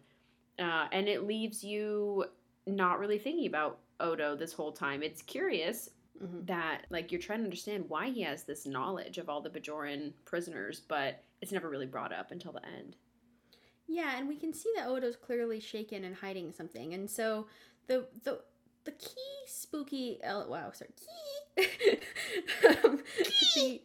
uh, 0.60 0.86
and 0.92 1.08
it 1.08 1.24
leaves 1.24 1.64
you 1.64 2.24
not 2.68 3.00
really 3.00 3.18
thinking 3.18 3.46
about 3.48 3.80
Odo 4.00 4.34
this 4.36 4.52
whole 4.52 4.72
time. 4.72 5.02
It's 5.02 5.22
curious 5.22 5.90
Mhm. 6.22 6.46
that 6.46 6.84
like 6.90 7.12
you're 7.12 7.20
trying 7.20 7.38
to 7.40 7.44
understand 7.44 7.88
why 7.88 8.10
he 8.10 8.22
has 8.22 8.42
this 8.44 8.66
knowledge 8.66 9.18
of 9.18 9.28
all 9.28 9.40
the 9.40 9.50
Bajoran 9.50 10.12
prisoners, 10.24 10.80
but 10.80 11.22
it's 11.40 11.52
never 11.52 11.68
really 11.70 11.86
brought 11.86 12.12
up 12.12 12.30
until 12.32 12.52
the 12.52 12.66
end. 12.66 12.96
Yeah, 13.86 14.18
and 14.18 14.26
we 14.28 14.36
can 14.36 14.52
see 14.52 14.70
that 14.76 14.86
Odo's 14.88 15.16
clearly 15.16 15.60
shaken 15.60 16.04
and 16.04 16.16
hiding 16.16 16.52
something, 16.52 16.92
and 16.92 17.08
so 17.08 17.46
the 17.86 18.08
the 18.24 18.42
the 18.84 18.92
key 18.92 19.14
spooky 19.46 20.18
el- 20.22 20.48
wow 20.48 20.70
sorry 20.72 20.90
key 21.56 22.00
um, 22.84 23.02
the, 23.56 23.80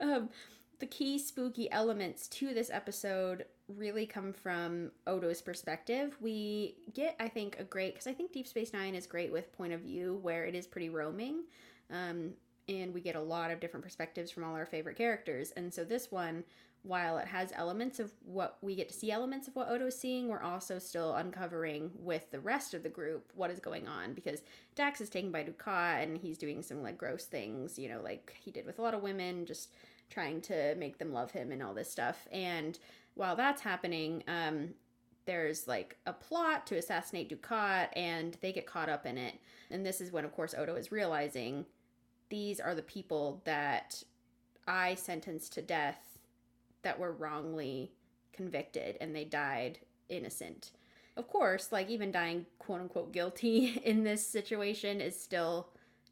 um, 0.00 0.28
the 0.78 0.86
key 0.86 1.18
spooky 1.18 1.70
elements 1.70 2.28
to 2.28 2.52
this 2.54 2.70
episode 2.70 3.46
really 3.68 4.06
come 4.06 4.32
from 4.32 4.92
Odo's 5.06 5.42
perspective. 5.42 6.16
We 6.20 6.76
get, 6.94 7.16
I 7.18 7.28
think, 7.28 7.58
a 7.58 7.64
great 7.64 7.94
because 7.94 8.06
I 8.06 8.12
think 8.12 8.32
Deep 8.32 8.46
Space 8.46 8.72
Nine 8.72 8.94
is 8.94 9.06
great 9.06 9.32
with 9.32 9.52
point 9.52 9.72
of 9.72 9.80
view 9.80 10.18
where 10.22 10.44
it 10.44 10.54
is 10.54 10.66
pretty 10.66 10.88
roaming. 10.88 11.44
Um, 11.90 12.32
and 12.68 12.92
we 12.92 13.00
get 13.00 13.16
a 13.16 13.20
lot 13.20 13.50
of 13.50 13.60
different 13.60 13.84
perspectives 13.84 14.30
from 14.30 14.44
all 14.44 14.54
our 14.54 14.66
favorite 14.66 14.96
characters. 14.96 15.52
And 15.52 15.72
so 15.72 15.84
this 15.84 16.10
one, 16.10 16.44
while 16.82 17.18
it 17.18 17.26
has 17.26 17.52
elements 17.54 17.98
of 17.98 18.12
what 18.24 18.58
we 18.60 18.74
get 18.74 18.88
to 18.88 18.94
see 18.94 19.10
elements 19.10 19.48
of 19.48 19.56
what 19.56 19.68
Odo's 19.68 19.98
seeing, 19.98 20.28
we're 20.28 20.42
also 20.42 20.78
still 20.78 21.14
uncovering 21.14 21.90
with 21.96 22.30
the 22.30 22.40
rest 22.40 22.74
of 22.74 22.82
the 22.82 22.88
group 22.88 23.32
what 23.34 23.50
is 23.50 23.60
going 23.60 23.88
on 23.88 24.14
because 24.14 24.42
Dax 24.74 25.00
is 25.00 25.10
taken 25.10 25.32
by 25.32 25.44
Dukat 25.44 26.02
and 26.02 26.18
he's 26.18 26.38
doing 26.38 26.62
some 26.62 26.82
like 26.82 26.98
gross 26.98 27.24
things, 27.24 27.78
you 27.78 27.88
know, 27.88 28.00
like 28.02 28.34
he 28.40 28.50
did 28.50 28.66
with 28.66 28.78
a 28.78 28.82
lot 28.82 28.94
of 28.94 29.02
women, 29.02 29.46
just 29.46 29.72
trying 30.10 30.40
to 30.40 30.74
make 30.76 30.98
them 30.98 31.12
love 31.12 31.32
him 31.32 31.50
and 31.50 31.62
all 31.62 31.74
this 31.74 31.90
stuff. 31.90 32.28
And 32.30 32.78
while 33.16 33.34
that's 33.34 33.62
happening, 33.62 34.22
um, 34.28 34.68
there's 35.24 35.66
like 35.66 35.96
a 36.06 36.12
plot 36.12 36.66
to 36.68 36.76
assassinate 36.76 37.28
Dukat, 37.28 37.88
and 37.96 38.36
they 38.40 38.52
get 38.52 38.66
caught 38.66 38.88
up 38.88 39.06
in 39.06 39.18
it. 39.18 39.34
And 39.70 39.84
this 39.84 40.00
is 40.00 40.12
when, 40.12 40.24
of 40.24 40.32
course, 40.32 40.54
Odo 40.56 40.76
is 40.76 40.92
realizing 40.92 41.66
these 42.28 42.60
are 42.60 42.74
the 42.74 42.82
people 42.82 43.42
that 43.44 44.02
I 44.66 44.94
sentenced 44.94 45.52
to 45.54 45.62
death 45.62 46.18
that 46.82 46.98
were 46.98 47.12
wrongly 47.12 47.92
convicted 48.32 48.96
and 49.00 49.14
they 49.14 49.24
died 49.24 49.78
innocent. 50.08 50.70
Of 51.16 51.28
course, 51.28 51.72
like 51.72 51.88
even 51.88 52.12
dying 52.12 52.46
quote 52.58 52.80
unquote 52.80 53.12
guilty 53.12 53.80
in 53.84 54.04
this 54.04 54.26
situation 54.26 55.00
is 55.00 55.18
still 55.18 55.68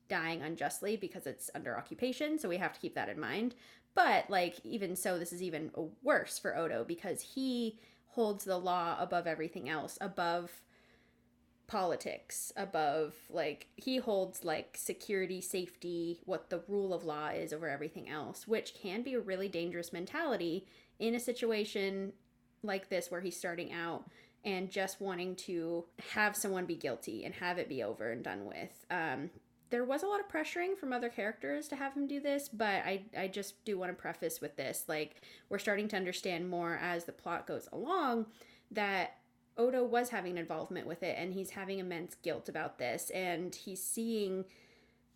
dying 0.08 0.42
unjustly 0.42 0.96
because 0.96 1.26
it's 1.26 1.50
under 1.54 1.76
occupation, 1.76 2.38
so 2.38 2.48
we 2.48 2.56
have 2.56 2.72
to 2.72 2.80
keep 2.80 2.94
that 2.94 3.08
in 3.08 3.20
mind. 3.20 3.54
But 3.94 4.28
like 4.28 4.56
even 4.64 4.96
so 4.96 5.18
this 5.18 5.32
is 5.32 5.42
even 5.42 5.70
worse 6.02 6.38
for 6.38 6.56
Odo 6.56 6.84
because 6.84 7.20
he 7.20 7.78
holds 8.08 8.44
the 8.44 8.58
law 8.58 8.96
above 8.98 9.26
everything 9.26 9.68
else, 9.68 9.98
above 10.00 10.50
politics 11.66 12.52
above 12.58 13.14
like 13.30 13.68
he 13.76 13.96
holds 13.96 14.44
like 14.44 14.76
security 14.78 15.40
safety 15.40 16.20
what 16.26 16.50
the 16.50 16.60
rule 16.68 16.92
of 16.92 17.04
law 17.04 17.28
is 17.28 17.54
over 17.54 17.70
everything 17.70 18.06
else 18.06 18.46
which 18.46 18.74
can 18.74 19.00
be 19.00 19.14
a 19.14 19.20
really 19.20 19.48
dangerous 19.48 19.90
mentality 19.90 20.66
in 20.98 21.14
a 21.14 21.18
situation 21.18 22.12
like 22.62 22.90
this 22.90 23.10
where 23.10 23.22
he's 23.22 23.36
starting 23.36 23.72
out 23.72 24.04
and 24.44 24.70
just 24.70 25.00
wanting 25.00 25.34
to 25.36 25.84
have 26.10 26.36
someone 26.36 26.66
be 26.66 26.76
guilty 26.76 27.24
and 27.24 27.34
have 27.34 27.58
it 27.58 27.68
be 27.68 27.82
over 27.82 28.10
and 28.10 28.22
done 28.22 28.44
with. 28.44 28.84
Um 28.90 29.30
there 29.74 29.84
was 29.84 30.04
a 30.04 30.06
lot 30.06 30.20
of 30.20 30.28
pressuring 30.28 30.78
from 30.78 30.92
other 30.92 31.08
characters 31.08 31.66
to 31.66 31.74
have 31.74 31.94
him 31.94 32.06
do 32.06 32.20
this 32.20 32.48
but 32.48 32.84
i 32.86 33.02
i 33.18 33.26
just 33.26 33.64
do 33.64 33.76
want 33.76 33.90
to 33.90 34.00
preface 34.00 34.40
with 34.40 34.54
this 34.54 34.84
like 34.86 35.22
we're 35.48 35.58
starting 35.58 35.88
to 35.88 35.96
understand 35.96 36.48
more 36.48 36.78
as 36.80 37.06
the 37.06 37.12
plot 37.12 37.44
goes 37.44 37.68
along 37.72 38.24
that 38.70 39.16
Odo 39.56 39.82
was 39.84 40.10
having 40.10 40.38
involvement 40.38 40.86
with 40.86 41.02
it 41.02 41.16
and 41.18 41.34
he's 41.34 41.50
having 41.50 41.80
immense 41.80 42.14
guilt 42.22 42.48
about 42.48 42.78
this 42.78 43.10
and 43.10 43.52
he's 43.52 43.82
seeing 43.82 44.44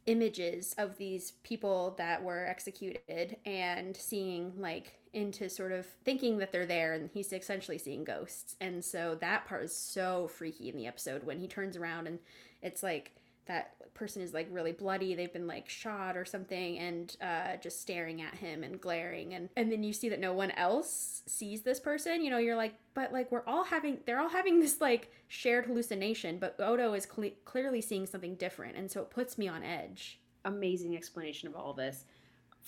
images 0.06 0.74
of 0.76 0.96
these 0.96 1.32
people 1.44 1.94
that 1.98 2.24
were 2.24 2.46
executed 2.46 3.36
and 3.44 3.96
seeing 3.96 4.52
like 4.56 4.98
into 5.12 5.48
sort 5.48 5.70
of 5.70 5.86
thinking 6.04 6.38
that 6.38 6.50
they're 6.50 6.66
there 6.66 6.94
and 6.94 7.10
he's 7.12 7.32
essentially 7.32 7.78
seeing 7.78 8.04
ghosts. 8.04 8.56
And 8.60 8.84
so 8.84 9.16
that 9.20 9.46
part 9.46 9.64
is 9.64 9.76
so 9.76 10.28
freaky 10.28 10.68
in 10.68 10.76
the 10.76 10.86
episode 10.86 11.24
when 11.24 11.40
he 11.40 11.48
turns 11.48 11.76
around 11.76 12.06
and 12.06 12.20
it's 12.62 12.82
like 12.82 13.12
that 13.48 13.74
person 13.94 14.22
is 14.22 14.32
like 14.32 14.46
really 14.50 14.70
bloody 14.70 15.14
they've 15.14 15.32
been 15.32 15.48
like 15.48 15.68
shot 15.68 16.16
or 16.16 16.24
something 16.24 16.78
and 16.78 17.16
uh, 17.20 17.56
just 17.60 17.80
staring 17.80 18.22
at 18.22 18.34
him 18.36 18.62
and 18.62 18.80
glaring 18.80 19.34
and 19.34 19.48
and 19.56 19.72
then 19.72 19.82
you 19.82 19.92
see 19.92 20.08
that 20.08 20.20
no 20.20 20.32
one 20.32 20.52
else 20.52 21.22
sees 21.26 21.62
this 21.62 21.80
person 21.80 22.22
you 22.22 22.30
know 22.30 22.38
you're 22.38 22.56
like 22.56 22.74
but 22.94 23.12
like 23.12 23.32
we're 23.32 23.44
all 23.46 23.64
having 23.64 23.98
they're 24.06 24.20
all 24.20 24.28
having 24.28 24.60
this 24.60 24.80
like 24.80 25.10
shared 25.26 25.66
hallucination 25.66 26.38
but 26.38 26.54
odo 26.60 26.92
is 26.92 27.06
cle 27.06 27.30
clearly 27.44 27.80
seeing 27.80 28.06
something 28.06 28.36
different 28.36 28.76
and 28.76 28.88
so 28.88 29.00
it 29.00 29.10
puts 29.10 29.36
me 29.36 29.48
on 29.48 29.64
edge 29.64 30.20
Amazing 30.44 30.96
explanation 30.96 31.48
of 31.48 31.56
all 31.56 31.72
this. 31.72 32.04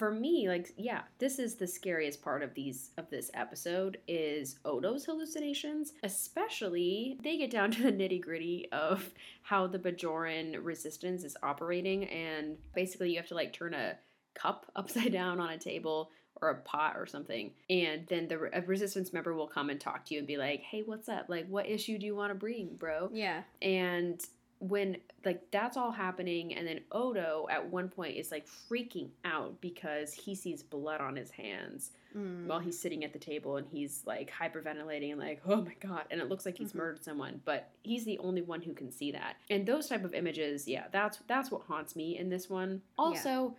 For 0.01 0.11
me, 0.11 0.49
like, 0.49 0.73
yeah, 0.79 1.03
this 1.19 1.39
is 1.39 1.57
the 1.57 1.67
scariest 1.67 2.23
part 2.23 2.43
of 2.43 2.55
these 2.55 2.93
of 2.97 3.11
this 3.11 3.31
episode 3.35 3.99
is 4.09 4.59
Odo's 4.65 5.05
hallucinations. 5.05 5.93
Especially, 6.03 7.19
they 7.23 7.37
get 7.37 7.51
down 7.51 7.71
to 7.73 7.83
the 7.83 7.93
nitty 7.93 8.23
gritty 8.23 8.67
of 8.73 9.11
how 9.43 9.67
the 9.67 9.79
Bajoran 9.79 10.57
resistance 10.65 11.23
is 11.23 11.37
operating, 11.43 12.05
and 12.05 12.57
basically, 12.75 13.11
you 13.11 13.19
have 13.19 13.27
to 13.27 13.35
like 13.35 13.53
turn 13.53 13.75
a 13.75 13.99
cup 14.35 14.65
upside 14.75 15.13
down 15.13 15.39
on 15.39 15.51
a 15.51 15.59
table 15.59 16.11
or 16.41 16.49
a 16.49 16.63
pot 16.63 16.97
or 16.97 17.05
something, 17.05 17.51
and 17.69 18.07
then 18.07 18.27
the 18.27 18.49
a 18.55 18.63
resistance 18.63 19.13
member 19.13 19.35
will 19.35 19.49
come 19.49 19.69
and 19.69 19.79
talk 19.79 20.07
to 20.07 20.15
you 20.15 20.21
and 20.21 20.27
be 20.27 20.39
like, 20.39 20.63
"Hey, 20.63 20.81
what's 20.81 21.11
up? 21.11 21.27
Like, 21.29 21.47
what 21.49 21.69
issue 21.69 21.99
do 21.99 22.07
you 22.07 22.17
want 22.17 22.31
to 22.31 22.35
bring, 22.35 22.75
bro?" 22.77 23.11
yeah 23.13 23.43
and 23.61 24.25
when 24.61 24.97
like 25.25 25.43
that's 25.51 25.77
all 25.79 25.91
happening 25.91 26.55
and 26.55 26.67
then 26.67 26.81
odo 26.93 27.47
at 27.51 27.67
one 27.71 27.89
point 27.89 28.15
is 28.17 28.31
like 28.31 28.47
freaking 28.47 29.09
out 29.25 29.59
because 29.63 30.13
he 30.13 30.35
sees 30.35 30.63
blood 30.63 31.01
on 31.01 31.17
his 31.17 31.31
hands 31.31 31.91
Mm. 32.15 32.47
while 32.47 32.59
he's 32.59 32.77
sitting 32.77 33.05
at 33.05 33.13
the 33.13 33.21
table 33.21 33.57
and 33.57 33.69
he's 33.69 34.03
like 34.05 34.33
hyperventilating 34.33 35.13
and 35.13 35.21
like 35.21 35.41
oh 35.47 35.63
my 35.63 35.75
god 35.79 36.07
and 36.11 36.21
it 36.21 36.29
looks 36.29 36.45
like 36.45 36.59
he's 36.59 36.73
Mhm. 36.73 36.79
murdered 36.79 37.05
someone 37.05 37.41
but 37.45 37.71
he's 37.85 38.05
the 38.05 38.19
only 38.19 38.43
one 38.43 38.61
who 38.63 38.73
can 38.75 38.91
see 38.91 39.13
that 39.13 39.37
and 39.49 39.65
those 39.65 39.89
type 39.89 40.03
of 40.05 40.13
images 40.13 40.67
yeah 40.67 40.87
that's 40.91 41.19
that's 41.29 41.53
what 41.53 41.63
haunts 41.63 41.95
me 41.95 42.19
in 42.19 42.29
this 42.29 42.51
one 42.51 42.83
also 42.99 43.55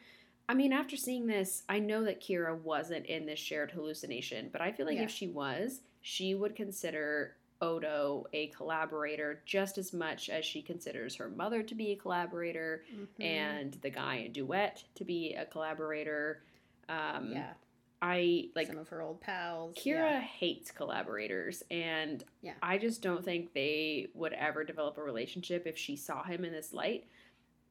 I 0.49 0.53
mean, 0.53 0.73
after 0.73 0.97
seeing 0.97 1.27
this, 1.27 1.63
I 1.69 1.79
know 1.79 2.03
that 2.03 2.19
Kira 2.19 2.59
wasn't 2.59 3.05
in 3.05 3.25
this 3.25 3.39
shared 3.39 3.71
hallucination, 3.71 4.49
but 4.51 4.59
I 4.59 4.73
feel 4.73 4.85
like 4.85 4.97
Yeah. 4.97 5.03
if 5.03 5.11
she 5.11 5.27
was, 5.27 5.79
she 6.01 6.35
would 6.35 6.57
consider 6.57 7.37
Odo 7.61 8.25
a 8.33 8.47
collaborator 8.47 9.41
just 9.45 9.77
as 9.77 9.93
much 9.93 10.29
as 10.29 10.43
she 10.45 10.61
considers 10.61 11.15
her 11.15 11.29
mother 11.29 11.61
to 11.63 11.75
be 11.75 11.91
a 11.91 11.95
collaborator 11.95 12.83
Mhm. 12.93 13.07
and 13.23 13.73
the 13.75 13.89
guy 13.89 14.15
in 14.17 14.31
Duet 14.31 14.83
to 14.95 15.05
be 15.05 15.33
a 15.35 15.45
collaborator. 15.45 16.41
Um, 16.89 17.31
yeah, 17.33 17.53
I 18.01 18.49
like 18.55 18.67
some 18.67 18.79
of 18.79 18.89
her 18.89 19.01
old 19.01 19.21
pals. 19.21 19.75
Kira 19.75 20.09
yeah. 20.11 20.19
hates 20.21 20.71
collaborators, 20.71 21.61
and 21.69 22.23
Yeah. 22.41 22.55
I 22.63 22.77
just 22.79 23.01
don't 23.03 23.23
think 23.23 23.53
they 23.53 24.07
would 24.15 24.33
ever 24.33 24.63
develop 24.63 24.97
a 24.97 25.03
relationship 25.03 25.67
if 25.67 25.77
she 25.77 25.95
saw 25.95 26.23
him 26.23 26.43
in 26.43 26.51
this 26.51 26.73
light. 26.73 27.05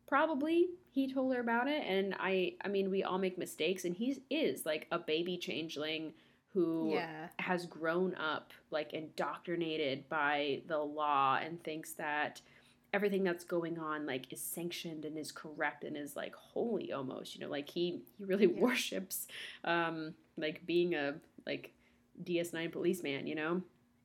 Probably 0.07 0.71
he 0.93 1.13
told 1.13 1.35
her 1.35 1.41
about 1.41 1.69
it, 1.69 1.83
and 1.87 2.15
I, 2.19 2.55
I 2.65 2.69
mean, 2.69 2.91
we 2.91 3.03
all 3.03 3.19
make 3.19 3.39
mistakes, 3.39 3.85
and 3.85 3.97
he 3.97 4.23
is 4.31 4.65
like 4.67 4.87
a 4.91 4.99
baby 4.99 5.37
changeling 5.37 6.15
who 6.53 6.91
Yeah, 6.91 7.29
has 7.39 7.67
grown 7.67 8.15
up 8.17 8.53
like 8.71 8.93
indoctrinated 8.93 10.09
by 10.09 10.63
the 10.67 10.79
law 10.79 11.39
and 11.43 11.63
thinks 11.63 11.93
that 11.93 12.41
everything 12.93 13.23
that's 13.23 13.45
going 13.45 13.79
on 13.79 14.05
like 14.07 14.33
is 14.33 14.41
sanctioned 14.41 15.05
and 15.05 15.17
is 15.17 15.31
correct 15.31 15.85
and 15.85 15.97
is 15.97 16.17
like 16.17 16.35
holy 16.35 16.93
almost 16.93 17.35
you 17.35 17.41
know 17.41 17.49
like 17.49 17.69
he 17.69 18.03
he 18.17 18.25
really 18.25 18.47
Yeah. 18.47 18.61
worships 18.61 19.29
um 19.65 20.13
like 20.37 20.65
being 20.67 20.95
a 20.95 21.15
like 21.47 21.73
ds9 22.25 22.71
policeman 22.73 23.27
you 23.27 23.35
know 23.35 23.63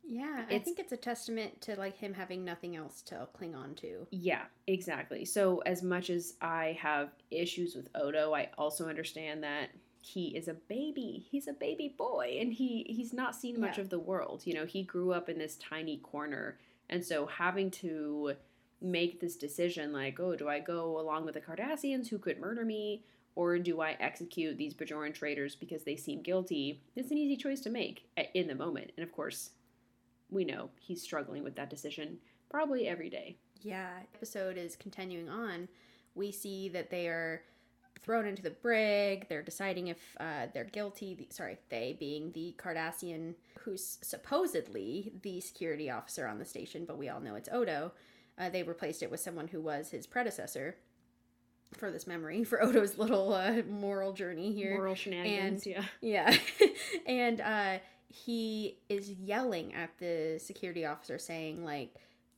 yeah. 0.08 0.46
I 0.52 0.60
think 0.60 0.78
it's 0.78 0.92
a 0.92 0.98
testament 0.98 1.62
to 1.62 1.76
like 1.76 1.98
him 1.98 2.14
having 2.14 2.46
nothing 2.46 2.76
else 2.76 3.02
to 3.04 3.28
cling 3.34 3.56
on 3.56 3.74
to. 3.76 4.06
Yeah, 4.12 4.44
exactly. 4.68 5.26
So 5.26 5.60
as 5.66 5.82
much 5.82 6.10
as 6.10 6.36
I 6.42 6.78
have 6.80 7.10
issues 7.32 7.76
with 7.76 7.90
Odo, 7.96 8.34
I 8.34 8.50
also 8.58 8.88
understand 8.88 9.44
that 9.44 9.70
he 10.06 10.27
is 10.36 10.48
a 10.48 10.53
baby. 10.53 11.26
He's 11.32 11.48
a 11.48 11.53
baby 11.53 11.94
boy 11.98 12.38
and 12.40 12.53
he 12.53 12.86
he's 12.90 13.11
not 13.14 13.36
seen 13.36 13.60
much 13.60 13.77
Yeah. 13.77 13.84
of 13.84 13.90
the 13.90 13.99
world. 13.99 14.45
You 14.45 14.53
know, 14.53 14.65
he 14.65 14.84
grew 14.84 15.11
up 15.14 15.30
in 15.30 15.38
this 15.40 15.56
tiny 15.57 15.98
corner. 15.98 16.57
And 16.90 17.03
so 17.03 17.26
having 17.26 17.72
to 17.72 18.34
make 18.82 19.19
this 19.19 19.36
decision 19.36 19.91
like, 19.91 20.19
"Oh, 20.19 20.36
do 20.36 20.48
I 20.48 20.60
go 20.60 20.99
along 20.99 21.26
with 21.26 21.34
the 21.34 21.41
Cardassians 21.41 22.07
who 22.10 22.19
could 22.19 22.40
murder 22.40 22.64
me?" 22.65 23.03
Or 23.36 23.57
do 23.60 23.82
I 23.82 23.98
execute 23.99 24.57
these 24.57 24.73
Bajoran 24.73 25.14
traitors 25.14 25.56
because 25.56 25.84
they 25.84 25.95
seem 25.98 26.22
guilty? 26.22 26.82
It's 26.95 27.11
an 27.11 27.18
easy 27.18 27.36
choice 27.36 27.60
to 27.61 27.69
make 27.69 28.06
in 28.34 28.48
the 28.48 28.56
moment. 28.56 28.91
And 28.95 29.03
of 29.03 29.11
course, 29.11 29.52
we 30.30 30.45
know 30.45 30.69
he's 30.80 31.02
struggling 31.02 31.44
with 31.44 31.56
that 31.56 31.69
decision 31.69 32.19
probably 32.49 32.88
every 32.88 33.10
day. 33.10 33.38
Yeah, 33.61 34.03
episode 34.14 34.57
is 34.57 34.76
continuing 34.77 35.27
on. 35.27 35.68
We 36.14 36.32
see 36.32 36.69
that 36.69 36.90
they 36.91 37.07
are 37.07 37.44
thrown 38.02 38.26
into 38.26 38.42
the 38.42 38.52
brig. 38.52 39.28
They're 39.30 39.42
deciding 39.42 39.88
if 39.88 40.00
uh, 40.20 40.48
they're 40.54 40.64
guilty. 40.66 41.16
The, 41.16 41.28
sorry, 41.32 41.58
they 41.70 41.96
being 42.00 42.32
the 42.34 42.56
Cardassian, 42.58 43.36
who's 43.60 43.98
supposedly 44.02 45.14
the 45.22 45.42
security 45.42 45.90
officer 45.90 46.28
on 46.28 46.40
the 46.40 46.46
station, 46.46 46.86
but 46.86 46.98
we 46.98 47.10
all 47.10 47.20
know 47.20 47.36
it's 47.36 47.50
Odo. 47.52 47.92
Uh, 48.38 48.50
they 48.50 48.64
replaced 48.64 49.02
it 49.02 49.10
with 49.10 49.20
someone 49.20 49.48
who 49.48 49.62
was 49.62 49.90
his 49.90 50.06
predecessor 50.06 50.76
for 51.78 51.92
this 51.92 52.06
memory, 52.06 52.44
for 52.44 52.62
Odo's 52.62 52.98
little 52.98 53.34
uh, 53.34 53.62
moral 53.70 54.14
journey 54.14 54.52
here. 54.54 54.76
Moral 54.76 54.96
shenanigans, 54.96 55.66
yeah. 55.66 55.84
Yeah. 56.02 56.38
and 57.06 57.42
uh 57.42 57.78
he 58.08 58.78
is 58.88 59.10
yelling 59.10 59.74
at 59.74 59.90
the 60.00 60.40
security 60.42 60.86
officer 60.86 61.18
saying 61.18 61.66
like 61.66 61.96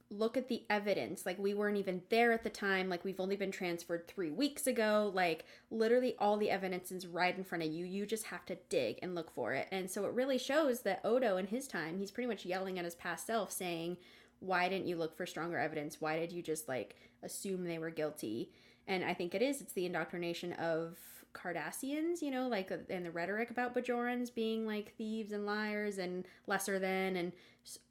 look 0.10 0.38
at 0.38 0.48
the 0.48 0.64
evidence. 0.70 1.26
Like 1.26 1.38
we 1.38 1.54
weren't 1.54 1.78
even 1.78 2.02
there 2.10 2.32
at 2.32 2.44
the 2.44 2.50
time. 2.50 2.90
Like 2.90 3.04
we've 3.04 3.20
only 3.20 3.36
been 3.36 3.52
transferred 3.52 4.08
3 4.08 4.32
weeks 4.32 4.66
ago. 4.68 5.12
Like 5.14 5.46
literally 5.70 6.16
all 6.20 6.38
the 6.38 6.50
evidence 6.50 6.92
is 6.92 7.08
right 7.08 7.38
in 7.38 7.44
front 7.44 7.64
of 7.64 7.72
you. 7.72 7.86
You 7.86 8.06
just 8.06 8.26
have 8.26 8.46
to 8.46 8.58
dig 8.70 9.00
and 9.02 9.16
look 9.16 9.32
for 9.32 9.54
it. 9.54 9.68
And 9.72 9.90
so 9.90 10.06
it 10.06 10.14
really 10.14 10.38
shows 10.38 10.82
that 10.82 11.02
Odo 11.04 11.38
in 11.38 11.48
his 11.48 11.68
time, 11.68 11.98
he's 11.98 12.12
pretty 12.12 12.28
much 12.28 12.46
yelling 12.46 12.80
at 12.80 12.86
his 12.86 12.96
past 12.96 13.28
self 13.28 13.52
saying, 13.52 13.98
"Why 14.40 14.70
didn't 14.70 14.88
you 14.88 14.96
look 14.96 15.16
for 15.16 15.26
stronger 15.26 15.58
evidence? 15.58 16.00
Why 16.00 16.18
did 16.18 16.32
you 16.32 16.42
just 16.42 16.68
like 16.68 16.96
assume 17.22 17.66
they 17.66 17.80
were 17.80 17.90
guilty?" 17.90 18.52
And 18.88 19.04
I 19.04 19.14
think 19.14 19.36
it 19.36 19.42
is. 19.42 19.60
It's 19.62 19.74
the 19.74 19.86
indoctrination 19.86 20.54
of 20.54 20.98
Cardassians, 21.34 22.22
you 22.22 22.32
know, 22.32 22.48
like, 22.48 22.72
uh, 22.72 22.78
and 22.90 23.06
the 23.06 23.12
rhetoric 23.12 23.50
about 23.52 23.76
Bajorans 23.76 24.34
being 24.34 24.66
like 24.66 24.96
thieves 24.96 25.32
and 25.32 25.46
liars 25.46 25.98
and 25.98 26.26
lesser 26.48 26.80
than, 26.80 27.16
and 27.16 27.32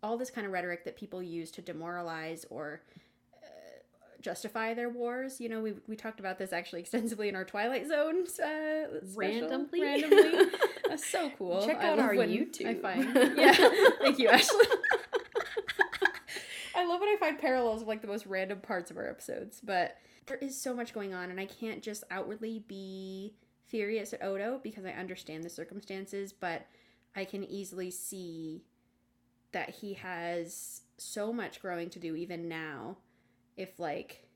all 0.03 0.17
this 0.17 0.31
kind 0.31 0.47
of 0.47 0.53
rhetoric 0.53 0.85
that 0.85 0.97
people 0.97 1.23
use 1.23 1.51
to 1.53 1.63
demoralize 1.63 2.45
or 2.51 2.83
uh, 3.43 3.47
justify 4.21 4.75
their 4.75 4.89
wars. 4.89 5.41
You 5.41 5.49
know, 5.49 5.61
we, 5.61 5.75
we 5.87 5.97
talked 5.97 6.21
about 6.21 6.39
this 6.39 6.53
actually 6.53 6.81
extensively 6.87 7.29
in 7.29 7.37
our 7.37 7.45
Twilight 7.45 7.87
Zone 7.89 8.25
uh. 8.43 9.01
Randomly? 9.15 9.83
Randomly. 9.83 10.47
That's 10.89 11.07
so 11.07 11.31
cool. 11.37 11.65
Check 11.67 11.83
out 11.83 11.99
our 11.99 12.15
YouTube. 12.15 12.67
I 12.67 12.75
find, 12.75 13.15
yeah. 13.37 13.53
Thank 14.01 14.19
you, 14.19 14.29
Ashley. 14.29 14.65
I 16.75 16.85
love 16.87 17.01
when 17.01 17.09
I 17.09 17.17
find 17.19 17.39
parallels 17.39 17.83
of 17.83 17.89
like 17.89 18.03
the 18.03 18.07
most 18.07 18.27
random 18.27 18.61
parts 18.61 18.91
of 18.91 18.97
our 18.97 19.09
episodes, 19.09 19.61
but 19.65 19.97
there 20.27 20.37
is 20.37 20.61
so 20.61 20.75
much 20.75 20.93
going 20.93 21.15
on, 21.15 21.31
and 21.31 21.41
I 21.41 21.47
can't 21.47 21.83
just 21.83 22.05
outwardly 22.11 22.65
be 22.69 23.35
furious 23.65 24.13
at 24.13 24.23
Odo 24.23 24.61
because 24.63 24.85
I 24.85 24.91
understand 24.91 25.43
the 25.43 25.51
circumstances, 25.51 26.33
but 26.33 26.67
I 27.17 27.25
can 27.25 27.45
easily 27.45 27.91
see 27.91 28.63
that 29.57 29.71
he 29.71 29.95
has 29.95 30.83
so 30.99 31.33
much 31.33 31.63
growing 31.63 31.89
to 31.89 31.99
do 31.99 32.15
even 32.15 32.47
now 32.47 32.95
if 33.57 33.81
like 33.81 34.29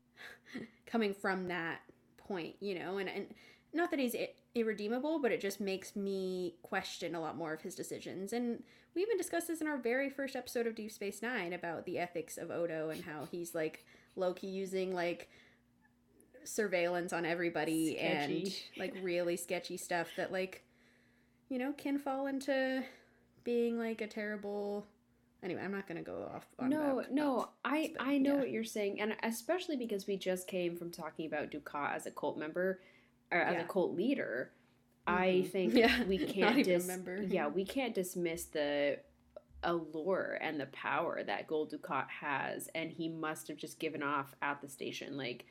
coming 0.86 1.14
from 1.14 1.46
that 1.46 1.82
point 2.18 2.56
you 2.58 2.76
know 2.76 2.98
and, 2.98 3.08
and 3.08 3.26
not 3.72 3.92
that 3.92 4.00
he's 4.00 4.16
i- 4.16 4.30
irredeemable 4.56 5.20
but 5.20 5.30
it 5.30 5.40
just 5.40 5.60
makes 5.60 5.94
me 5.94 6.56
question 6.62 7.14
a 7.14 7.20
lot 7.20 7.36
more 7.36 7.52
of 7.52 7.60
his 7.62 7.76
decisions 7.76 8.32
and 8.32 8.64
we 8.96 9.02
even 9.02 9.16
discussed 9.16 9.46
this 9.46 9.60
in 9.60 9.68
our 9.68 9.78
very 9.78 10.10
first 10.10 10.34
episode 10.34 10.66
of 10.66 10.74
deep 10.74 10.90
space 10.90 11.22
nine 11.22 11.52
about 11.52 11.86
the 11.86 11.96
ethics 11.96 12.36
of 12.36 12.50
odo 12.50 12.90
and 12.90 13.04
how 13.04 13.28
he's 13.30 13.54
like 13.54 13.84
low-key 14.16 14.48
using 14.48 14.92
like 14.92 15.28
surveillance 16.42 17.12
on 17.12 17.24
everybody 17.24 17.94
Sketchy. 17.96 18.42
and 18.42 18.54
like 18.76 18.94
really 19.00 19.36
sketchy 19.36 19.76
stuff 19.76 20.08
that 20.16 20.32
like 20.32 20.64
you 21.50 21.56
know 21.58 21.72
can 21.72 21.98
fall 21.98 22.26
into 22.26 22.82
being 23.46 23.78
like 23.78 24.00
a 24.00 24.06
terrible 24.08 24.84
anyway 25.42 25.62
i'm 25.62 25.70
not 25.70 25.86
gonna 25.86 26.02
go 26.02 26.28
off 26.34 26.44
on 26.58 26.68
No, 26.68 26.98
about- 26.98 27.12
no, 27.12 27.34
about 27.36 27.52
I 27.64 27.92
but 27.96 28.04
I 28.04 28.18
know 28.18 28.34
yeah. 28.34 28.38
what 28.40 28.50
you're 28.50 28.64
saying, 28.64 29.00
and 29.00 29.14
especially 29.22 29.76
because 29.76 30.06
we 30.08 30.16
just 30.16 30.48
came 30.48 30.76
from 30.76 30.90
talking 30.90 31.26
about 31.26 31.50
Dukat 31.52 31.94
as 31.94 32.06
a 32.06 32.10
cult 32.10 32.36
member 32.36 32.80
or 33.30 33.38
as 33.38 33.54
Yeah. 33.54 33.60
a 33.62 33.64
cult 33.68 33.94
leader. 33.94 34.50
I 35.06 35.44
Mhm. 35.46 35.50
think 35.50 35.74
Yeah, 35.74 36.02
we 36.04 36.18
can't 36.34 36.64
dis- 36.64 36.90
yeah 37.28 37.46
we 37.46 37.64
can't 37.64 37.94
dismiss 37.94 38.46
the 38.46 38.98
allure 39.62 40.38
and 40.40 40.58
the 40.60 40.66
power 40.66 41.22
that 41.22 41.46
Gul 41.46 41.66
Dukat 41.68 42.08
has, 42.08 42.68
and 42.74 42.90
he 42.90 43.08
must 43.08 43.46
have 43.48 43.56
just 43.56 43.78
given 43.78 44.02
off 44.02 44.34
at 44.42 44.60
the 44.60 44.68
station. 44.68 45.16
Like 45.16 45.44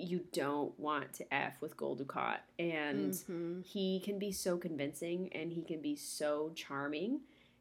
you 0.00 0.20
don't 0.32 0.78
want 0.78 1.12
to 1.14 1.34
f 1.34 1.60
with 1.60 1.76
Gul 1.76 1.96
Dukat, 1.96 2.38
and 2.58 3.12
Mhm. 3.12 3.64
he 3.64 4.00
can 4.00 4.18
be 4.18 4.32
so 4.32 4.56
convincing 4.56 5.30
and 5.32 5.52
he 5.52 5.62
can 5.62 5.80
be 5.80 5.96
so 5.96 6.52
charming. 6.54 7.20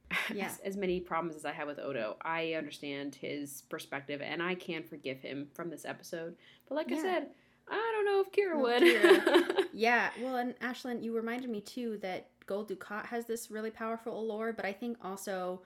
Yeah. 0.34 0.46
As, 0.46 0.60
as 0.60 0.78
many 0.78 1.02
problems 1.02 1.36
as 1.36 1.44
I 1.44 1.52
have 1.52 1.68
with 1.68 1.80
Odo, 1.80 2.16
I 2.22 2.54
understand 2.54 3.16
his 3.16 3.64
perspective 3.70 4.22
and 4.22 4.42
I 4.42 4.56
can 4.56 4.84
forgive 4.84 5.20
him 5.20 5.50
from 5.54 5.70
this 5.70 5.84
episode. 5.84 6.38
But 6.70 6.76
like 6.76 6.92
I 6.94 7.02
said, 7.02 7.28
I 7.70 7.76
don't 7.94 8.06
know 8.06 8.22
if 8.22 8.32
Kira 8.32 8.58
would. 8.62 8.82
Kira. 8.84 9.66
Yeah, 9.74 10.10
well, 10.22 10.38
and 10.38 10.58
Ashlyn, 10.60 11.04
you 11.04 11.14
reminded 11.14 11.50
me 11.50 11.60
too 11.62 11.98
that 12.02 12.30
Gul 12.46 12.66
Dukat 12.66 13.06
has 13.08 13.26
this 13.26 13.52
really 13.52 13.70
powerful 13.70 14.18
allure, 14.20 14.54
but 14.54 14.64
I 14.66 14.72
think 14.72 14.98
also 15.04 15.62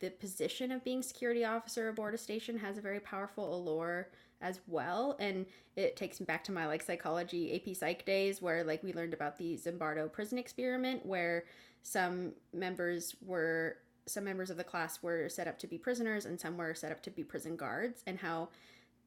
the 0.00 0.10
position 0.10 0.70
of 0.70 0.84
being 0.84 1.02
security 1.02 1.44
officer 1.44 1.88
aboard 1.88 2.12
a 2.14 2.18
station 2.18 2.58
has 2.58 2.76
a 2.76 2.82
very 2.82 3.00
powerful 3.00 3.54
allure 3.56 4.10
as 4.42 4.60
well. 4.66 5.16
And 5.18 5.46
it 5.76 5.96
takes 5.96 6.20
me 6.20 6.26
back 6.26 6.44
to 6.44 6.52
my 6.52 6.66
like 6.66 6.82
psychology 6.82 7.54
AP 7.54 7.74
Psych 7.76 8.04
days 8.04 8.42
where 8.42 8.64
like 8.64 8.82
we 8.82 8.92
learned 8.92 9.14
about 9.14 9.38
the 9.38 9.56
Zimbardo 9.56 10.10
prison 10.12 10.38
experiment 10.38 11.06
where 11.06 11.44
some 11.82 12.32
members 12.52 13.16
were 13.24 13.76
some 14.06 14.24
members 14.24 14.50
of 14.50 14.56
the 14.56 14.64
class 14.64 15.02
were 15.02 15.28
set 15.28 15.46
up 15.46 15.58
to 15.60 15.66
be 15.66 15.78
prisoners 15.78 16.26
and 16.26 16.40
some 16.40 16.56
were 16.56 16.74
set 16.74 16.90
up 16.90 17.02
to 17.02 17.10
be 17.10 17.22
prison 17.22 17.56
guards 17.56 18.02
and 18.06 18.18
how 18.18 18.48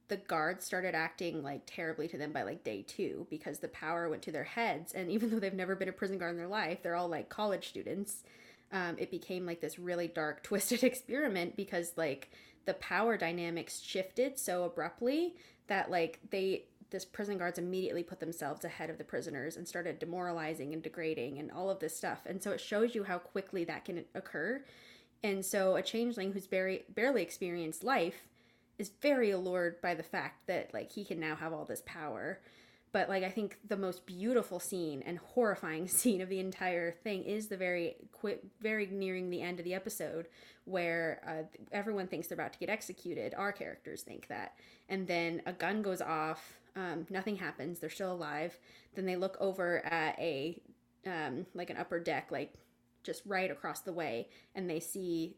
the 0.08 0.18
guards 0.18 0.66
started 0.66 0.94
acting 0.94 1.44
like 1.44 1.62
terribly 1.66 2.08
to 2.08 2.18
them 2.18 2.32
by 2.32 2.44
like 2.44 2.64
day 2.64 2.84
two 2.88 3.26
because 3.30 3.60
the 3.60 3.68
power 3.68 4.08
went 4.08 4.22
to 4.22 4.32
their 4.32 4.44
heads 4.44 4.94
and 4.94 5.10
even 5.10 5.30
though 5.30 5.40
they've 5.40 5.54
never 5.54 5.76
been 5.76 5.90
a 5.90 5.94
prison 5.94 6.18
guard 6.18 6.32
in 6.32 6.38
their 6.38 6.48
life 6.48 6.82
they're 6.82 6.96
all 6.96 7.08
like 7.08 7.28
college 7.30 7.68
students 7.68 8.24
um, 8.72 8.96
it 8.98 9.12
became 9.12 9.46
like 9.46 9.62
this 9.62 9.80
really 9.80 10.08
dark 10.08 10.44
twisted 10.44 10.84
experiment 10.84 11.56
because 11.56 11.94
like 11.98 12.30
the 12.66 12.74
power 12.76 13.18
dynamics 13.18 13.80
shifted 13.80 14.38
so 14.38 14.64
abruptly 14.64 15.36
that 15.68 15.90
like 15.90 16.20
they 16.30 16.66
this 16.92 17.06
prison 17.06 17.38
guards 17.38 17.60
immediately 17.60 18.04
put 18.04 18.20
themselves 18.20 18.64
ahead 18.64 18.90
of 18.90 18.98
the 18.98 19.04
prisoners 19.04 19.58
and 19.58 19.68
started 19.68 20.00
demoralizing 20.00 20.72
and 20.74 20.84
degrading 20.84 21.40
and 21.40 21.52
all 21.52 21.70
of 21.70 21.80
this 21.80 21.98
stuff. 21.98 22.22
And 22.26 22.42
so 22.42 22.52
it 22.52 22.62
shows 22.62 22.96
you 22.96 23.04
how 23.04 23.18
quickly 23.18 23.64
that 23.66 23.86
can 23.86 24.06
occur. 24.14 24.64
And 25.24 25.44
so 25.44 25.76
a 25.76 25.82
changeling 25.82 26.32
who's 26.32 26.46
very 26.46 26.86
barely 26.90 27.22
experienced 27.22 27.84
life 27.84 28.28
is 28.78 28.92
very 29.02 29.32
allured 29.32 29.82
by 29.82 29.96
the 29.96 30.04
fact 30.04 30.48
that 30.48 30.74
like 30.74 30.92
he 30.92 31.04
can 31.04 31.20
now 31.20 31.36
have 31.36 31.54
all 31.54 31.66
this 31.66 31.84
power 31.86 32.40
but 32.96 33.10
like 33.10 33.26
I 33.26 33.30
think 33.30 33.58
the 33.68 33.76
most 33.76 34.06
beautiful 34.06 34.58
scene 34.58 35.04
and 35.06 35.18
horrifying 35.18 35.86
scene 36.00 36.22
of 36.22 36.30
the 36.30 36.40
entire 36.40 36.94
thing 37.04 37.26
is 37.26 37.48
the 37.48 37.58
very 37.58 37.98
quick, 38.14 38.42
very 38.62 38.86
nearing 38.86 39.30
the 39.30 39.42
end 39.42 39.60
of 39.60 39.66
the 39.66 39.74
episode 39.74 40.30
where 40.64 41.22
uh, 41.28 41.58
everyone 41.74 42.08
thinks 42.08 42.28
they're 42.28 42.38
about 42.38 42.54
to 42.54 42.60
get 42.60 42.70
executed. 42.70 43.34
Our 43.36 43.52
characters 43.52 44.02
think 44.02 44.28
that, 44.30 44.54
and 44.88 45.06
then 45.06 45.42
a 45.46 45.52
gun 45.52 45.82
goes 45.82 46.00
off. 46.00 46.54
Um, 46.78 47.06
nothing 47.10 47.36
happens. 47.36 47.80
They're 47.80 47.90
still 47.90 48.14
alive. 48.14 48.58
Then 48.94 49.06
they 49.06 49.18
look 49.18 49.36
over 49.42 49.86
at 49.86 50.18
a 50.18 50.62
um, 51.06 51.48
like 51.54 51.70
an 51.70 51.76
upper 51.76 52.00
deck, 52.00 52.30
like 52.32 52.54
just 53.04 53.24
right 53.26 53.52
across 53.52 53.82
the 53.82 53.92
way, 53.92 54.30
and 54.56 54.70
they 54.70 54.80
see 54.80 55.36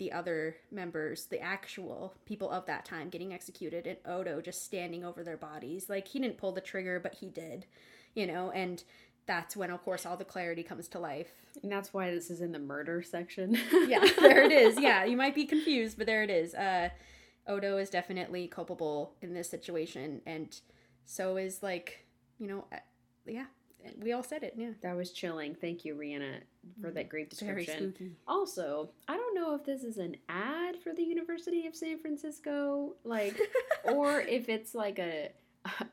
the 0.00 0.10
other 0.10 0.56
members, 0.72 1.26
the 1.26 1.40
actual 1.40 2.14
people 2.24 2.50
of 2.50 2.64
that 2.64 2.86
time 2.86 3.10
getting 3.10 3.34
executed, 3.34 3.86
and 3.86 3.98
Odo 4.06 4.40
just 4.40 4.64
standing 4.64 5.04
over 5.04 5.22
their 5.22 5.36
bodies. 5.36 5.90
Like 5.90 6.08
he 6.08 6.18
didn't 6.18 6.38
pull 6.38 6.52
the 6.52 6.62
trigger, 6.62 6.98
but 6.98 7.16
he 7.16 7.28
did, 7.28 7.66
you 8.14 8.26
know, 8.26 8.50
and 8.50 8.82
that's 9.26 9.54
when, 9.54 9.70
of 9.70 9.84
course, 9.84 10.06
all 10.06 10.16
the 10.16 10.24
clarity 10.24 10.62
comes 10.62 10.88
to 10.88 10.98
life. 10.98 11.32
And 11.62 11.70
that's 11.70 11.92
why 11.92 12.10
this 12.10 12.30
is 12.30 12.40
in 12.40 12.52
the 12.52 12.58
murder 12.58 13.02
section. 13.02 13.58
yeah, 13.86 14.02
there 14.18 14.42
it 14.42 14.52
is. 14.52 14.80
Yeah, 14.80 15.04
you 15.04 15.18
might 15.18 15.34
be 15.34 15.44
confused, 15.44 15.98
but 15.98 16.06
there 16.06 16.22
it 16.22 16.30
is. 16.30 16.54
Uh, 16.54 16.88
Odo 17.46 17.76
is 17.76 17.90
definitely 17.90 18.48
culpable 18.48 19.12
in 19.20 19.34
this 19.34 19.50
situation, 19.50 20.22
and 20.24 20.58
so 21.04 21.36
is 21.36 21.62
like, 21.62 22.06
you 22.38 22.46
know, 22.46 22.64
uh, 22.72 22.78
yeah, 23.26 23.46
we 24.00 24.12
all 24.12 24.22
said 24.22 24.42
it. 24.42 24.54
Yeah, 24.56 24.70
That 24.82 24.96
was 24.96 25.12
chilling. 25.12 25.54
Thank 25.54 25.84
you, 25.84 25.94
Rhianna, 25.94 26.40
for 26.80 26.90
that 26.90 27.00
mm-hmm. 27.00 27.08
great 27.08 27.30
description. 27.30 28.16
Also, 28.26 28.90
I 29.08 29.16
don't 29.16 29.34
know 29.34 29.54
if 29.54 29.64
this 29.64 29.82
is 29.82 29.98
an 29.98 30.16
ad 30.28 30.76
for 30.82 30.92
the 30.92 31.02
University 31.02 31.66
of 31.66 31.74
San 31.74 31.98
Francisco, 31.98 32.94
like, 33.04 33.38
or 33.84 34.20
if 34.28 34.48
it's 34.48 34.74
like 34.74 34.98
a 34.98 35.30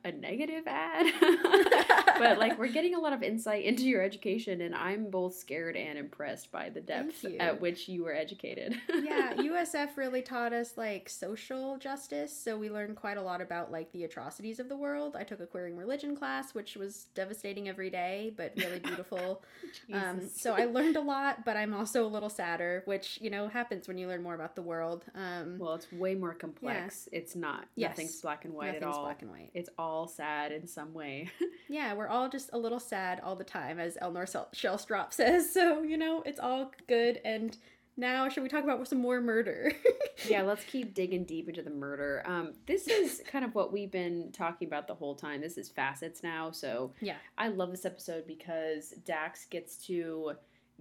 a 0.03 0.11
negative 0.11 0.63
ad. 0.65 1.05
but 2.19 2.39
like, 2.39 2.57
we're 2.57 2.67
getting 2.67 2.95
a 2.95 2.99
lot 2.99 3.13
of 3.13 3.23
insight 3.23 3.65
into 3.65 3.83
your 3.83 4.01
education, 4.01 4.61
and 4.61 4.75
I'm 4.75 5.09
both 5.09 5.35
scared 5.35 5.75
and 5.75 5.97
impressed 5.97 6.51
by 6.51 6.69
the 6.69 6.81
depth 6.81 7.25
at 7.39 7.61
which 7.61 7.87
you 7.87 8.03
were 8.03 8.13
educated. 8.13 8.79
yeah, 8.89 9.33
USF 9.37 9.95
really 9.97 10.21
taught 10.21 10.53
us 10.53 10.73
like 10.77 11.09
social 11.09 11.77
justice, 11.77 12.35
so 12.35 12.57
we 12.57 12.69
learned 12.69 12.95
quite 12.95 13.17
a 13.17 13.21
lot 13.21 13.41
about 13.41 13.71
like 13.71 13.91
the 13.91 14.03
atrocities 14.03 14.59
of 14.59 14.69
the 14.69 14.77
world. 14.77 15.15
I 15.15 15.23
took 15.23 15.39
a 15.39 15.45
queering 15.45 15.77
religion 15.77 16.15
class, 16.15 16.53
which 16.53 16.75
was 16.75 17.07
devastating 17.15 17.69
every 17.69 17.89
day, 17.89 18.33
but 18.35 18.53
really 18.57 18.79
beautiful. 18.79 19.43
um, 19.93 20.27
so 20.27 20.53
I 20.53 20.65
learned 20.65 20.97
a 20.97 21.01
lot, 21.01 21.45
but 21.45 21.57
I'm 21.57 21.73
also 21.73 22.05
a 22.05 22.07
little 22.07 22.29
sadder, 22.29 22.83
which 22.85 23.19
you 23.21 23.29
know 23.29 23.47
happens 23.47 23.87
when 23.87 23.97
you 23.97 24.07
learn 24.07 24.23
more 24.23 24.35
about 24.35 24.55
the 24.55 24.61
world. 24.61 25.05
Um, 25.15 25.57
well, 25.59 25.73
it's 25.75 25.91
way 25.91 26.15
more 26.15 26.33
complex. 26.33 27.09
It's 27.11 27.35
not. 27.35 27.65
Yes. 27.75 27.91
Nothing's 27.91 28.21
black 28.21 28.45
and 28.45 28.53
white 28.53 28.67
nothing's 28.67 28.83
at 28.83 28.89
all. 28.89 29.03
black 29.03 29.21
and 29.21 29.31
white. 29.31 29.51
It's 29.53 29.69
all 29.77 30.07
sad 30.07 30.51
in 30.51 30.67
some 30.67 30.93
way. 30.93 31.29
Yeah, 31.69 31.95
we're 31.95 32.06
all 32.09 32.29
just 32.29 32.49
a 32.53 32.57
little 32.57 32.79
sad 32.79 33.19
all 33.23 33.35
the 33.35 33.43
time, 33.43 33.79
as 33.79 33.97
Eleanor 34.01 34.25
Shell- 34.27 34.49
Shellstrop 34.53 35.13
says. 35.13 35.51
So 35.53 35.83
you 35.83 35.97
know, 35.97 36.21
it's 36.25 36.39
all 36.39 36.71
good. 36.87 37.19
And 37.25 37.57
now, 37.99 38.29
should 38.29 38.43
we 38.43 38.49
talk 38.49 38.63
about 38.63 38.87
some 38.87 38.99
more 38.99 39.19
murder? 39.19 39.71
yeah, 40.29 40.43
let's 40.43 40.63
keep 40.65 40.93
digging 40.93 41.23
deep 41.23 41.49
into 41.49 41.63
the 41.63 41.71
murder. 41.71 42.21
Um, 42.27 42.53
this 42.67 42.87
is 42.87 43.23
kind 43.27 43.43
of 43.43 43.55
what 43.55 43.73
we've 43.73 43.89
been 43.91 44.29
talking 44.31 44.67
about 44.67 44.87
the 44.87 44.93
whole 44.93 45.15
time. 45.15 45.41
This 45.41 45.57
is 45.57 45.67
facets 45.69 46.21
now. 46.21 46.51
So 46.51 46.91
Yeah. 47.01 47.15
I 47.39 47.47
love 47.47 47.71
this 47.71 47.85
episode 47.85 48.27
because 48.27 48.91
Dax 49.03 49.45
gets 49.45 49.77
to 49.87 50.33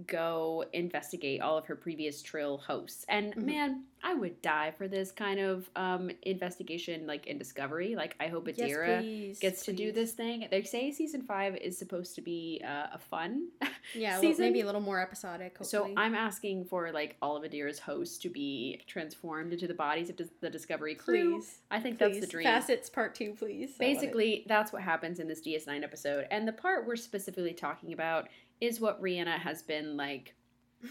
go 0.07 0.65
investigate 0.73 1.41
all 1.41 1.57
of 1.57 1.65
her 1.67 1.77
previous 1.77 2.21
Trill 2.23 2.59
hosts. 2.59 3.05
And 3.09 3.35
Mhm. 3.35 3.45
man, 3.45 3.85
I 4.03 4.15
would 4.15 4.41
die 4.43 4.73
for 4.73 4.87
this 4.89 5.11
kind 5.11 5.41
of 5.41 5.69
um, 5.75 6.11
investigation, 6.23 7.07
like 7.07 7.27
in 7.27 7.39
Discovery. 7.39 7.97
Like, 7.97 8.15
I 8.21 8.29
hope 8.29 8.47
Yes, 8.47 8.59
Adira 8.59 9.01
please, 9.01 9.39
gets 9.39 9.65
to 9.65 9.73
do 9.73 9.91
this 9.93 10.13
thing. 10.13 10.47
They 10.51 10.63
say 10.65 10.93
season 10.93 11.23
five 11.23 11.57
is 11.57 11.77
supposed 11.79 12.15
to 12.17 12.21
be 12.21 12.61
uh, 12.65 12.89
a 12.93 12.99
fun 12.99 13.49
Yeah, 13.95 14.13
well, 14.13 14.21
season. 14.21 14.45
maybe 14.45 14.61
a 14.61 14.67
little 14.67 14.81
more 14.81 15.01
episodic. 15.01 15.57
So 15.63 15.91
I'm 15.97 16.15
asking 16.15 16.67
for 16.67 16.93
like 16.93 17.17
all 17.23 17.37
of 17.37 17.43
Adira's 17.45 17.79
hosts 17.79 18.19
to 18.19 18.29
be 18.29 18.81
transformed 18.87 19.53
into 19.53 19.67
the 19.67 19.75
bodies 19.75 20.11
of 20.11 20.17
the 20.41 20.51
Discovery 20.51 20.95
crew. 20.95 21.37
please, 21.39 21.59
I 21.71 21.81
think 21.81 21.99
please. 21.99 22.05
that's 22.15 22.21
the 22.21 22.27
dream. 22.27 22.45
Facets 22.45 22.91
part 22.91 23.15
two, 23.15 23.33
please. 23.35 23.71
I 23.81 23.85
love 23.85 23.93
it. 23.93 23.95
Basically, 23.95 24.45
that's 24.47 24.73
what 24.73 24.83
happens 24.83 25.19
in 25.21 25.27
this 25.27 25.41
DS9 25.41 25.83
episode. 25.83 26.27
And 26.31 26.47
the 26.47 26.53
part 26.53 26.87
we're 26.87 26.97
specifically 26.97 27.55
talking 27.55 27.93
about 27.93 28.29
is 28.61 28.81
what 28.81 29.03
Rhianna 29.03 29.39
has 29.39 29.63
been 29.63 29.97
like 29.97 30.35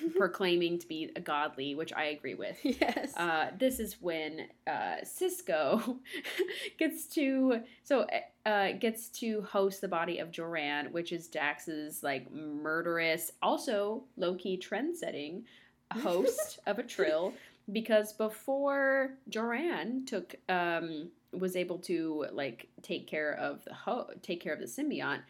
proclaiming 0.16 0.80
to 0.80 0.88
be 0.88 1.12
a 1.16 1.20
godly, 1.20 1.76
which 1.76 1.94
I 1.94 2.06
agree 2.06 2.36
with. 2.36 2.58
yes. 2.64 3.16
Uh, 3.16 3.48
this 3.58 3.80
is 3.80 4.02
when 4.02 4.48
uh, 4.68 4.98
Sisko 5.04 5.98
gets 6.80 7.08
to 7.08 7.62
so 7.84 8.08
uh, 8.46 8.72
gets 8.74 9.10
to 9.10 9.42
host 9.42 9.82
the 9.82 9.88
body 9.88 10.20
of 10.20 10.32
Joran, 10.32 10.92
which 10.92 11.12
is 11.12 11.28
Dax's 11.28 12.04
like 12.04 12.32
murderous, 12.32 13.32
also 13.42 14.04
low 14.18 14.36
key 14.36 14.58
trend 14.58 14.98
setting 14.98 15.44
host 15.94 16.60
of 16.66 16.80
a 16.80 16.84
trill. 16.84 17.34
Because 17.72 18.14
before 18.14 19.16
Joran 19.28 20.06
took 20.06 20.36
um, 20.50 21.10
was 21.32 21.56
able 21.56 21.80
to 21.80 22.28
like 22.32 22.68
take 22.84 23.08
care 23.08 23.34
of 23.34 23.64
the 23.66 23.74
ho- 23.74 24.10
take 24.22 24.40
care 24.40 24.54
of 24.54 24.60
the 24.60 24.66
symbiont, 24.66 25.22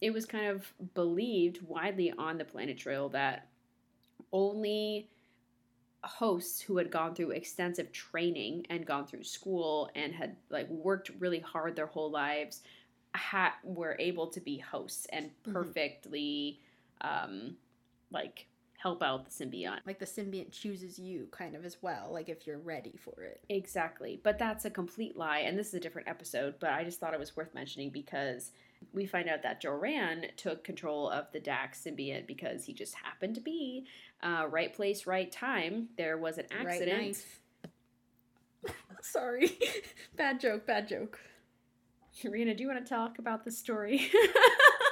it 0.00 0.12
was 0.12 0.24
kind 0.26 0.46
of 0.46 0.72
believed 0.94 1.62
widely 1.62 2.12
on 2.12 2.38
the 2.38 2.44
planet 2.44 2.78
Trill 2.78 3.08
that 3.10 3.48
only 4.32 5.08
hosts 6.04 6.60
who 6.60 6.76
had 6.76 6.90
gone 6.90 7.14
through 7.14 7.30
extensive 7.30 7.90
training 7.92 8.64
and 8.70 8.86
gone 8.86 9.06
through 9.06 9.24
school 9.24 9.90
and 9.94 10.14
had 10.14 10.36
like 10.48 10.68
worked 10.68 11.10
really 11.18 11.40
hard 11.40 11.74
their 11.74 11.86
whole 11.86 12.10
lives 12.10 12.62
ha- 13.14 13.56
were 13.64 13.96
able 13.98 14.28
to 14.28 14.40
be 14.40 14.58
hosts 14.58 15.06
and 15.06 15.30
Mhm. 15.44 15.52
perfectly 15.52 16.60
um 17.00 17.56
like 18.10 18.46
help 18.78 19.02
out 19.02 19.24
the 19.24 19.30
symbiont 19.30 19.80
like 19.86 19.98
the 19.98 20.06
symbiont 20.06 20.52
chooses 20.52 20.98
you 21.00 21.26
kind 21.32 21.56
of 21.56 21.64
as 21.64 21.82
well, 21.82 22.12
like 22.12 22.28
if 22.28 22.46
you're 22.46 22.58
ready 22.58 22.96
for 22.96 23.22
it. 23.22 23.40
Exactly. 23.48 24.20
But 24.22 24.38
that's 24.38 24.64
a 24.64 24.70
complete 24.70 25.16
lie. 25.16 25.40
And 25.40 25.58
this 25.58 25.68
is 25.68 25.74
a 25.74 25.80
different 25.80 26.08
episode, 26.08 26.54
but 26.60 26.70
I 26.70 26.84
just 26.84 27.00
thought 27.00 27.14
it 27.14 27.20
was 27.20 27.36
worth 27.36 27.54
mentioning 27.54 27.90
because 27.90 28.52
we 28.92 29.06
find 29.06 29.28
out 29.28 29.42
that 29.42 29.60
Joran 29.60 30.26
took 30.36 30.64
control 30.64 31.10
of 31.10 31.30
the 31.32 31.40
Dax 31.40 31.82
symbiont 31.84 32.26
because 32.26 32.64
he 32.64 32.72
just 32.72 32.94
happened 32.94 33.34
to 33.34 33.40
be 33.40 33.86
uh, 34.22 34.46
right 34.48 34.72
place, 34.74 35.06
right 35.06 35.30
time. 35.30 35.88
There 35.96 36.18
was 36.18 36.38
an 36.38 36.46
accident. 36.50 37.02
knife. 37.02 37.40
Sorry. 39.02 39.58
bad 40.16 40.40
joke, 40.40 40.66
bad 40.66 40.88
joke. 40.88 41.18
Rena, 42.24 42.54
do 42.54 42.62
you 42.62 42.68
want 42.68 42.84
to 42.84 42.88
talk 42.88 43.18
about 43.18 43.44
the 43.44 43.52
story? 43.52 44.10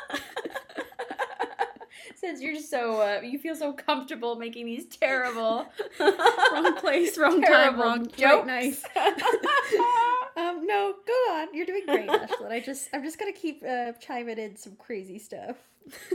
Since 2.16 2.40
you're 2.40 2.55
just 2.55 2.70
so, 2.70 3.01
uh, 3.01 3.20
you 3.22 3.38
feel 3.38 3.55
so 3.55 3.72
comfortable 3.72 4.36
making 4.36 4.66
these 4.66 4.86
terrible, 4.86 5.66
wrong 6.01 6.76
place, 6.76 7.16
wrong 7.18 7.43
time, 7.43 7.78
wrong 7.80 8.06
jokes. 8.16 8.47
knife. 8.47 8.84
Um, 10.38 10.66
no, 10.66 10.93
go 11.06 11.12
on. 11.32 11.48
You're 11.55 11.64
doing 11.64 11.84
great, 11.86 12.09
Ashlyn. 12.10 12.51
I 12.52 12.60
just, 12.60 12.90
I'm 12.93 13.02
just 13.02 13.18
gonna 13.18 13.32
keep 13.32 13.62
uh, 13.66 13.93
chiming 13.93 14.36
in 14.38 14.55
some 14.56 14.76
crazy 14.76 15.18
stuff. 15.18 15.56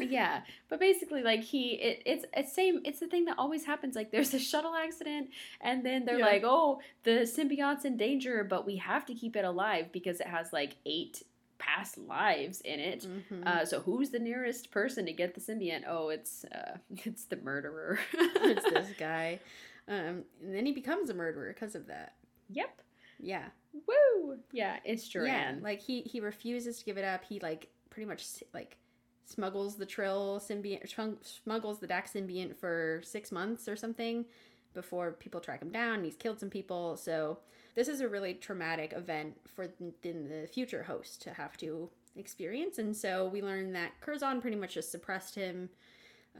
yeah 0.02 0.42
but 0.70 0.82
basically 0.82 1.24
like 1.24 1.42
he 1.42 1.70
it, 1.76 2.02
it's 2.06 2.26
it's 2.36 2.52
same 2.54 2.82
it's 2.84 3.00
the 3.00 3.08
thing 3.08 3.24
that 3.24 3.40
always 3.40 3.64
happens 3.64 3.96
like 3.96 4.12
there's 4.12 4.34
a 4.34 4.40
shuttle 4.40 4.76
accident 4.76 5.30
and 5.62 5.86
then 5.86 6.04
they're 6.04 6.20
Yeah. 6.20 6.26
like 6.26 6.44
oh 6.46 6.82
the 7.04 7.22
symbiote's 7.22 7.86
in 7.86 7.96
danger 7.96 8.44
but 8.44 8.66
we 8.66 8.76
have 8.76 9.06
to 9.06 9.14
keep 9.16 9.38
it 9.38 9.46
alive 9.46 9.94
because 9.94 10.20
it 10.20 10.28
has 10.28 10.52
like 10.52 10.76
eight 10.86 11.24
past 11.62 11.98
lives 11.98 12.60
in 12.62 12.80
it 12.80 13.06
Mhm. 13.32 13.46
uh, 13.48 13.64
so 13.66 13.80
who's 13.80 14.10
the 14.10 14.20
nearest 14.20 14.72
person 14.72 15.06
to 15.06 15.14
get 15.14 15.36
the 15.36 15.42
symbiont 15.42 15.84
oh 15.88 16.10
it's 16.10 16.44
uh, 16.46 16.78
it's 17.06 17.26
the 17.26 17.38
murderer 17.38 18.00
it's 18.14 18.64
this 18.70 18.90
guy, 18.98 19.40
um, 19.88 20.24
and 20.42 20.54
then 20.56 20.66
he 20.66 20.72
becomes 20.74 21.10
a 21.10 21.14
murderer 21.14 21.54
because 21.54 21.76
of 21.76 21.88
that. 21.88 22.16
yep 22.50 22.82
Yeah, 23.20 23.46
woo 23.88 24.38
yeah 24.52 24.78
it's 24.84 25.06
yeah. 25.14 25.22
Joran 25.22 25.62
Like 25.62 25.80
he 25.82 26.02
he 26.02 26.20
refuses 26.20 26.80
to 26.80 26.86
give 26.86 26.98
it 26.98 27.06
up. 27.06 27.24
He 27.24 27.40
like 27.40 27.70
pretty 27.92 28.08
much 28.08 28.24
like 28.54 28.78
smuggles 29.26 29.76
the 29.78 29.86
Trill 29.86 30.42
symbiont, 30.44 30.90
smug- 30.90 31.24
smuggles 31.24 31.80
the 31.80 31.88
Dax 31.88 32.14
symbiont 32.14 32.56
for 32.58 33.02
six 33.04 33.32
months 33.32 33.68
or 33.68 33.76
something 33.76 34.26
before 34.74 35.12
people 35.14 35.40
track 35.40 35.62
him 35.62 35.70
down. 35.72 36.04
He's 36.04 36.16
killed 36.16 36.40
some 36.40 36.50
people, 36.50 36.98
so 36.98 37.38
this 37.76 37.88
is 37.88 38.02
a 38.02 38.08
really 38.08 38.34
traumatic 38.34 38.94
event 38.94 39.38
for 39.56 39.68
the, 39.68 40.48
future 40.52 40.84
host 40.84 41.22
to 41.24 41.34
have 41.34 41.58
to 41.58 41.90
experience. 42.16 42.78
And 42.78 42.96
so 42.96 43.28
we 43.28 43.42
learn 43.42 43.74
that 43.74 44.00
Curzon 44.02 44.42
pretty 44.42 44.58
much 44.58 44.74
just 44.74 44.92
suppressed 44.92 45.36
him. 45.36 45.70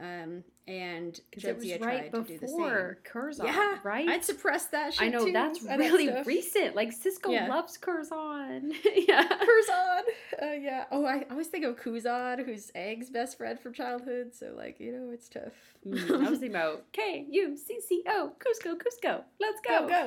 Um, 0.00 0.42
and 0.66 1.20
'Cause 1.32 1.44
it 1.44 1.56
was 1.56 1.66
Jadzia 1.66 1.80
right 1.80 2.10
tried 2.10 2.24
to 2.26 2.32
do 2.32 2.38
the 2.38 2.48
same. 2.48 2.56
before 2.56 2.98
Curzon, 3.04 3.46
Yeah, 3.46 3.78
right? 3.84 4.08
I'd 4.08 4.24
suppress 4.24 4.66
that 4.68 4.94
shit 4.94 5.02
I 5.02 5.08
know 5.08 5.26
too, 5.26 5.32
that's 5.32 5.60
that 5.64 5.78
really 5.78 6.08
recent. 6.24 6.74
Like 6.74 6.90
Sisko 6.90 7.30
Yeah. 7.32 7.48
loves 7.48 7.76
Curzon. 7.76 8.72
yeah. 8.96 9.26
Curzon. 9.28 10.02
Uh, 10.42 10.52
yeah. 10.58 10.84
Oh, 10.90 11.04
I 11.04 11.26
always 11.30 11.48
think 11.48 11.64
of 11.66 11.76
Kuzan, 11.76 12.44
who's 12.46 12.70
Egg's 12.74 13.10
best 13.10 13.36
friend 13.36 13.60
from 13.60 13.74
childhood. 13.74 14.34
So, 14.34 14.54
like, 14.56 14.80
you 14.80 14.92
know, 14.92 15.10
it's 15.12 15.28
tough. 15.28 15.52
Mm, 15.86 16.26
I 16.26 16.30
was 16.30 16.38
thinking 16.38 16.56
about 16.56 16.84
K 16.92 17.26
U 17.30 17.54
C 17.56 17.78
C 17.86 18.02
O 18.08 18.32
Cusco 18.38 18.74
Cusco. 18.74 19.22
Let's 19.40 19.60
go. 19.60 19.88
Go, 19.88 20.06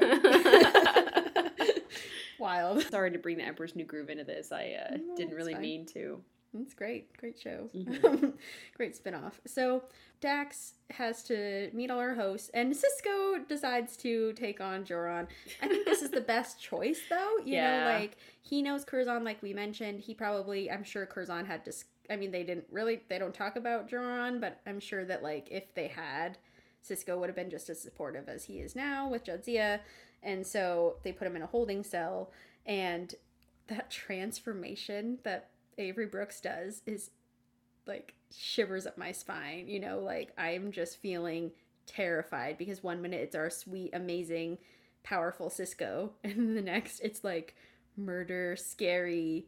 go. 1.36 1.50
Wild. 2.40 2.82
Sorry 2.84 3.12
to 3.12 3.20
bring 3.20 3.38
the 3.38 3.44
Emperor's 3.44 3.76
New 3.76 3.86
Groove 3.86 4.10
into 4.10 4.24
this. 4.24 4.52
I 4.52 4.74
uh, 4.92 4.98
No, 4.98 5.16
didn't 5.16 5.36
really 5.36 5.56
mean 5.56 5.86
to. 5.88 6.22
It's 6.62 6.74
great. 6.74 7.16
Great 7.18 7.40
show. 7.40 7.70
Mhm. 7.76 8.34
great 8.78 9.02
spinoff. 9.02 9.34
So 9.46 9.84
Dax 10.22 10.74
has 10.92 11.24
to 11.24 11.70
meet 11.74 11.92
all 11.92 12.00
her 12.00 12.16
hosts, 12.16 12.50
and 12.54 12.74
Sisko 12.74 13.48
decides 13.48 13.98
to 13.98 14.34
take 14.34 14.62
on 14.62 14.86
Joran. 14.86 15.28
I 15.62 15.68
think 15.68 15.86
this 15.86 16.02
is 16.02 16.12
the 16.12 16.22
best 16.22 16.62
choice, 16.62 17.00
though. 17.10 17.38
You 17.44 17.54
Yeah. 17.56 17.80
know, 17.80 18.00
like 18.00 18.18
he 18.42 18.62
knows 18.62 18.86
Curzon, 18.86 19.24
like 19.24 19.42
we 19.44 19.54
mentioned. 19.54 20.00
He 20.02 20.14
probably, 20.14 20.72
I'm 20.72 20.84
sure 20.84 21.06
Curzon 21.06 21.46
had 21.46 21.64
dis- 21.64 21.86
I 22.10 22.16
mean, 22.16 22.32
they 22.32 22.44
didn't 22.44 22.66
really, 22.72 23.02
they 23.10 23.18
don't 23.20 23.34
talk 23.34 23.56
about 23.56 23.90
Joran, 23.90 24.40
but 24.40 24.62
I'm 24.68 24.80
sure 24.80 25.04
that 25.06 25.24
like 25.24 25.48
if 25.52 25.74
they 25.74 25.88
had, 25.88 26.38
Sisko 26.88 27.18
would 27.20 27.30
have 27.30 27.36
been 27.36 27.50
just 27.50 27.68
as 27.70 27.82
supportive 27.82 28.30
as 28.30 28.46
he 28.46 28.60
is 28.60 28.76
now 28.76 29.10
with 29.10 29.24
Jadzia. 29.26 29.80
And 30.22 30.46
so 30.46 30.98
they 31.04 31.12
put 31.12 31.28
him 31.28 31.36
in 31.36 31.42
a 31.42 31.48
holding 31.48 31.84
cell, 31.84 32.32
and 32.66 33.14
that 33.68 33.90
transformation 34.36 35.18
that 35.24 35.50
Avery 35.78 36.06
Brooks 36.06 36.42
does 36.42 36.82
is 36.86 37.12
like 37.88 38.14
shivers 38.36 38.86
up 38.88 38.98
my 38.98 39.12
spine. 39.12 39.68
You 39.68 39.80
know, 39.80 40.00
like 40.00 40.34
I'm 40.38 40.72
just 40.72 40.98
feeling 40.98 41.52
terrified 41.86 42.58
because 42.58 42.84
one 42.84 43.02
minute 43.02 43.22
it's 43.22 43.36
our 43.36 43.50
sweet, 43.50 43.92
amazing, 43.94 44.58
powerful 45.04 45.50
Sisko, 45.50 46.12
and 46.24 46.56
the 46.56 46.62
next 46.62 47.00
it's 47.02 47.24
like 47.24 47.56
murder, 47.98 48.56
scary 48.56 49.48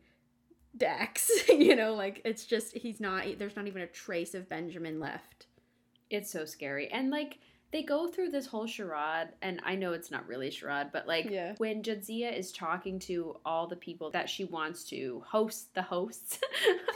Dax. 0.76 1.32
you 1.50 1.76
know, 1.76 1.94
like 1.94 2.22
it's 2.24 2.46
just 2.46 2.76
he's 2.78 3.00
not. 3.00 3.26
There's 3.38 3.56
not 3.56 3.68
even 3.68 3.82
a 3.82 3.88
trace 3.88 4.34
of 4.34 4.50
Benjamin 4.50 5.00
left. 5.00 5.48
It's 6.10 6.32
so 6.32 6.46
scary. 6.46 6.88
And 6.90 7.10
like 7.10 7.40
they 7.78 7.84
go 7.84 8.08
through 8.08 8.30
this 8.30 8.48
whole 8.48 8.66
charade, 8.66 9.28
and 9.44 9.62
I 9.64 9.76
know 9.76 9.94
it's 9.94 10.10
not 10.10 10.28
really 10.28 10.48
a 10.48 10.52
charade, 10.52 10.88
but 10.92 11.06
like 11.08 11.30
Yeah. 11.30 11.54
when 11.60 11.84
Jadzia 11.84 12.36
is 12.36 12.52
talking 12.52 12.98
to 13.02 13.38
all 13.46 13.68
the 13.68 13.76
people 13.76 14.10
that 14.12 14.28
she 14.28 14.46
wants 14.46 14.84
to 14.86 15.24
host 15.28 15.76
the 15.76 15.84
hosts, 15.84 16.40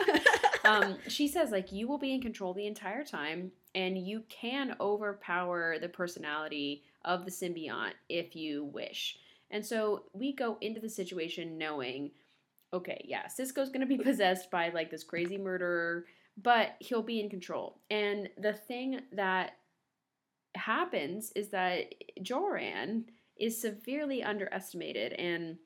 um, 0.65 0.97
she 1.07 1.27
says 1.27 1.51
like 1.51 1.71
you 1.71 1.87
will 1.87 1.99
be 1.99 2.15
in 2.15 2.19
control 2.19 2.55
the 2.55 2.65
entire 2.65 3.03
time, 3.03 3.51
and 3.75 3.95
you 3.95 4.23
can 4.27 4.75
overpower 4.81 5.77
the 5.77 5.87
personality 5.87 6.81
of 7.05 7.25
the 7.25 7.31
symbiont 7.31 7.91
if 8.09 8.35
you 8.35 8.63
wish. 8.65 9.19
And 9.51 9.63
so 9.63 10.05
we 10.13 10.33
go 10.33 10.57
into 10.61 10.81
the 10.81 10.89
situation 10.89 11.59
knowing, 11.59 12.09
okay, 12.73 13.05
yeah, 13.07 13.27
Sisko's 13.27 13.69
gonna 13.69 13.85
be 13.85 13.97
possessed 14.09 14.49
by 14.49 14.69
like 14.69 14.89
this 14.89 15.03
crazy 15.03 15.37
murderer, 15.37 16.05
but 16.41 16.71
he'll 16.79 17.03
be 17.03 17.19
in 17.19 17.29
control. 17.29 17.77
And 17.91 18.29
the 18.35 18.53
thing 18.53 19.01
that 19.11 19.57
happens 20.55 21.31
is 21.35 21.49
that 21.49 21.93
Joran 22.21 23.05
is 23.39 23.59
severely 23.61 24.23
underestimated 24.23 25.13
and 25.13 25.57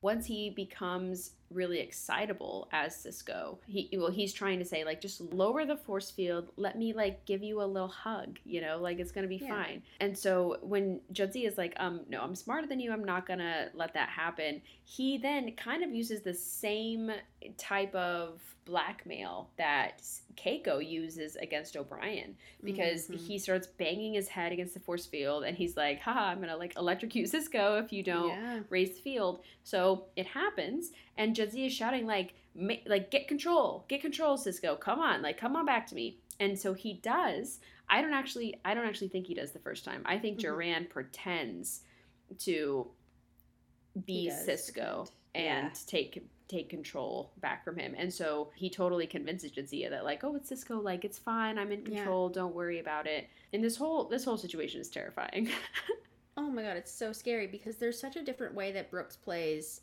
once 0.00 0.26
he 0.26 0.50
becomes 0.50 1.32
really 1.54 1.78
excitable 1.80 2.68
as 2.72 2.94
Sisko, 2.94 3.58
he 3.66 3.88
well 3.96 4.10
he's 4.10 4.32
trying 4.32 4.58
to 4.58 4.64
say 4.64 4.84
like 4.84 5.00
just 5.00 5.20
lower 5.20 5.64
the 5.64 5.76
force 5.76 6.10
field, 6.10 6.50
let 6.56 6.76
me 6.78 6.92
like 6.92 7.24
give 7.26 7.42
you 7.42 7.62
a 7.62 7.64
little 7.64 7.88
hug, 7.88 8.38
you 8.44 8.60
know, 8.60 8.78
like 8.78 8.98
it's 8.98 9.12
gonna 9.12 9.26
be 9.28 9.36
Yeah. 9.36 9.48
fine. 9.48 9.82
And 10.00 10.16
so 10.16 10.58
when 10.62 11.00
Jadzia 11.12 11.46
is 11.46 11.58
like, 11.58 11.74
um, 11.78 12.00
no, 12.08 12.20
I'm 12.22 12.34
smarter 12.34 12.66
than 12.66 12.80
you, 12.80 12.92
I'm 12.92 13.04
not 13.04 13.26
gonna 13.26 13.70
let 13.74 13.94
that 13.94 14.08
happen. 14.08 14.62
He 14.84 15.18
then 15.18 15.52
kind 15.52 15.82
of 15.84 15.94
uses 15.94 16.22
the 16.22 16.34
same 16.34 17.10
type 17.58 17.94
of 17.94 18.40
blackmail 18.64 19.50
that 19.58 20.02
Keiko 20.36 20.78
uses 20.88 21.34
against 21.36 21.76
O'Brien 21.76 22.36
because 22.62 23.08
Mhm. 23.08 23.18
he 23.26 23.36
starts 23.38 23.66
banging 23.66 24.14
his 24.14 24.28
head 24.28 24.52
against 24.52 24.74
the 24.74 24.80
force 24.80 25.04
field 25.04 25.42
and 25.44 25.56
he's 25.56 25.76
like, 25.76 25.98
haha, 26.00 26.26
I'm 26.30 26.40
gonna 26.40 26.56
like 26.56 26.76
electrocute 26.76 27.28
Sisko 27.28 27.82
if 27.84 27.92
you 27.92 28.02
don't 28.04 28.28
Yeah. 28.30 28.60
raise 28.70 28.94
the 28.94 29.00
field. 29.02 29.42
So 29.64 30.06
it 30.16 30.26
happens, 30.26 30.92
and 31.16 31.34
Jadzia 31.36 31.66
is 31.66 31.72
shouting 31.72 32.06
like, 32.06 32.34
like 32.86 33.10
get 33.10 33.28
control, 33.28 33.84
get 33.88 34.00
control, 34.00 34.36
Sisko, 34.36 34.78
come 34.78 35.00
on, 35.00 35.22
like 35.22 35.38
come 35.38 35.56
on 35.56 35.64
back 35.66 35.86
to 35.88 35.94
me. 35.94 36.18
And 36.40 36.58
so 36.58 36.74
he 36.74 36.94
does. 36.94 37.60
I 37.88 38.00
don't 38.02 38.12
actually, 38.14 38.60
I 38.64 38.74
don't 38.74 38.86
actually 38.86 39.08
think 39.08 39.26
he 39.26 39.34
does 39.34 39.52
the 39.52 39.58
first 39.58 39.84
time. 39.84 40.02
I 40.04 40.18
think 40.18 40.38
Mhm. 40.38 40.42
Joran 40.42 40.86
pretends 40.90 41.82
to 42.40 42.88
be 44.06 44.28
Sisko 44.30 45.08
and 45.34 45.68
Yeah. 45.68 45.70
take 45.86 46.28
take 46.48 46.68
control 46.68 47.32
back 47.38 47.64
from 47.64 47.78
him. 47.78 47.94
And 47.96 48.12
so 48.12 48.50
he 48.54 48.68
totally 48.68 49.06
convinces 49.06 49.52
Jadzia 49.52 49.88
that 49.88 50.04
like, 50.04 50.22
oh, 50.22 50.34
it's 50.36 50.50
Sisko, 50.50 50.82
like 50.82 51.02
it's 51.02 51.18
fine, 51.18 51.58
I'm 51.58 51.72
in 51.72 51.80
Yeah. 51.80 51.94
control, 51.96 52.28
don't 52.28 52.54
worry 52.54 52.78
about 52.78 53.06
it. 53.06 53.26
And 53.54 53.64
this 53.64 53.76
whole 53.76 54.04
this 54.04 54.24
whole 54.24 54.36
situation 54.36 54.80
is 54.80 54.88
terrifying. 54.90 55.48
Oh 56.34 56.50
my 56.50 56.62
god, 56.62 56.78
it's 56.78 56.90
so 56.90 57.12
scary 57.12 57.46
because 57.46 57.76
there's 57.76 58.00
such 58.00 58.16
a 58.16 58.22
different 58.24 58.54
way 58.54 58.72
that 58.72 58.90
Brooks 58.90 59.16
plays 59.16 59.82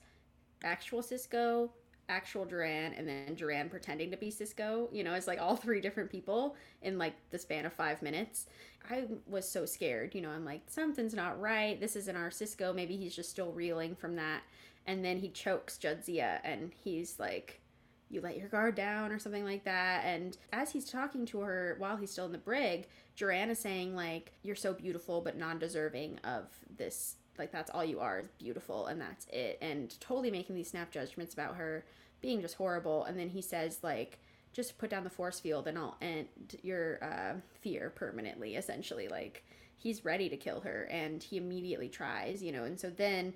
actual 0.63 1.01
Sisko, 1.01 1.69
actual 2.07 2.45
Joran, 2.45 2.93
and 2.93 3.07
then 3.07 3.35
Joran 3.35 3.69
pretending 3.69 4.11
to 4.11 4.17
be 4.17 4.31
Sisko. 4.31 4.93
You 4.93 5.03
know, 5.03 5.13
it's 5.13 5.27
like 5.27 5.39
all 5.39 5.55
three 5.57 5.81
different 5.81 6.09
people 6.09 6.55
in 6.81 6.97
like 6.97 7.13
the 7.29 7.39
span 7.39 7.65
of 7.65 7.73
five 7.73 8.01
minutes. 8.01 8.47
I 8.89 9.05
was 9.27 9.47
so 9.47 9.65
scared. 9.65 10.15
You 10.15 10.21
know, 10.21 10.29
I'm 10.29 10.45
like, 10.45 10.61
something's 10.67 11.13
not 11.13 11.39
right. 11.39 11.79
This 11.79 11.95
isn't 11.95 12.15
our 12.15 12.29
Sisko. 12.29 12.73
Maybe 12.73 12.97
he's 12.97 13.15
just 13.15 13.29
still 13.29 13.51
reeling 13.51 13.95
from 13.95 14.15
that. 14.15 14.41
And 14.87 15.05
then 15.05 15.19
he 15.19 15.29
chokes 15.29 15.77
Jadzia 15.77 16.39
and 16.43 16.71
he's 16.83 17.19
like, 17.19 17.61
you 18.09 18.21
let 18.21 18.37
your 18.37 18.47
guard 18.47 18.75
down 18.75 19.11
or 19.11 19.19
something 19.19 19.45
like 19.45 19.63
that. 19.65 20.03
And 20.03 20.35
as 20.51 20.71
he's 20.71 20.89
talking 20.89 21.25
to 21.27 21.41
her 21.41 21.75
while 21.77 21.95
he's 21.95 22.11
still 22.11 22.25
in 22.25 22.31
the 22.31 22.39
brig, 22.39 22.87
Joran 23.15 23.49
is 23.51 23.59
saying 23.59 23.95
like, 23.95 24.31
"You're 24.41 24.55
so 24.55 24.73
beautiful, 24.73 25.21
but 25.21 25.37
non-deserving 25.37 26.19
of 26.23 26.45
this. 26.75 27.17
Like 27.39 27.51
that's 27.51 27.71
all 27.71 27.83
you 27.83 27.99
are 27.99 28.19
is 28.19 28.27
beautiful, 28.37 28.87
and 28.87 28.99
that's 29.01 29.25
it." 29.31 29.57
And 29.61 29.99
totally 29.99 30.29
making 30.31 30.55
these 30.55 30.69
snap 30.69 30.91
judgments 30.91 31.33
about 31.33 31.55
her 31.55 31.85
being 32.21 32.41
just 32.41 32.55
horrible. 32.55 33.05
And 33.05 33.17
then 33.17 33.29
he 33.29 33.41
says 33.41 33.79
like, 33.81 34.19
"Just 34.53 34.77
put 34.77 34.89
down 34.89 35.03
the 35.03 35.09
force 35.09 35.39
field, 35.39 35.67
and 35.67 35.77
I'll 35.77 35.97
end 36.01 36.27
your 36.61 37.03
uh, 37.03 37.33
fear 37.61 37.89
permanently." 37.95 38.55
Essentially, 38.55 39.07
like 39.07 39.43
he's 39.77 40.03
ready 40.05 40.29
to 40.29 40.37
kill 40.37 40.59
her, 40.61 40.83
and 40.91 41.23
he 41.23 41.37
immediately 41.37 41.89
tries. 41.89 42.43
You 42.43 42.51
know, 42.51 42.65
and 42.65 42.79
so 42.79 42.89
then. 42.89 43.33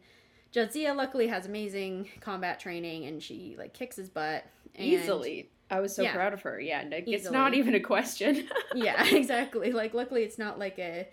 Jadzia 0.54 0.96
luckily 0.96 1.26
has 1.30 1.48
amazing 1.48 2.10
combat 2.22 2.60
training 2.60 3.06
and 3.06 3.24
she 3.24 3.56
like 3.58 3.74
kicks 3.74 3.96
his 3.96 4.08
butt 4.08 4.46
and 4.76 4.86
Easily. 4.86 5.50
I 5.72 5.80
was 5.80 5.96
so 5.96 6.04
Yeah. 6.04 6.14
proud 6.14 6.32
of 6.34 6.44
her. 6.44 6.60
Yeah, 6.60 6.84
it's 6.92 7.08
Easily. 7.08 7.34
not 7.36 7.56
even 7.56 7.74
a 7.74 7.80
question. 7.80 8.48
yeah, 8.76 9.04
exactly. 9.16 9.72
Like, 9.72 9.96
luckily, 9.96 10.22
it's 10.22 10.38
not 10.38 10.60
like 10.60 10.78
a, 10.78 11.08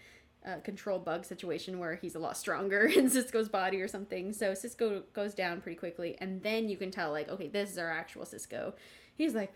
a 0.45 0.61
control 0.61 0.99
bug 0.99 1.25
situation 1.25 1.79
where 1.79 1.97
he's 1.97 2.15
a 2.15 2.19
lot 2.19 2.37
stronger 2.37 2.87
in 2.97 3.11
Sisko's 3.11 3.49
body 3.49 3.81
or 3.81 3.89
something. 3.89 4.33
So 4.33 4.53
Sisko 4.53 5.03
goes 5.12 5.35
down 5.35 5.61
pretty 5.61 5.79
quickly, 5.79 6.17
and 6.21 6.43
then 6.43 6.69
you 6.69 6.77
can 6.77 6.91
tell, 6.91 7.11
like, 7.11 7.29
okay, 7.29 7.49
this 7.49 7.71
is 7.71 7.79
our 7.79 7.91
actual 7.91 8.25
Sisko. 8.25 8.75
He's 9.15 9.35
like, 9.35 9.53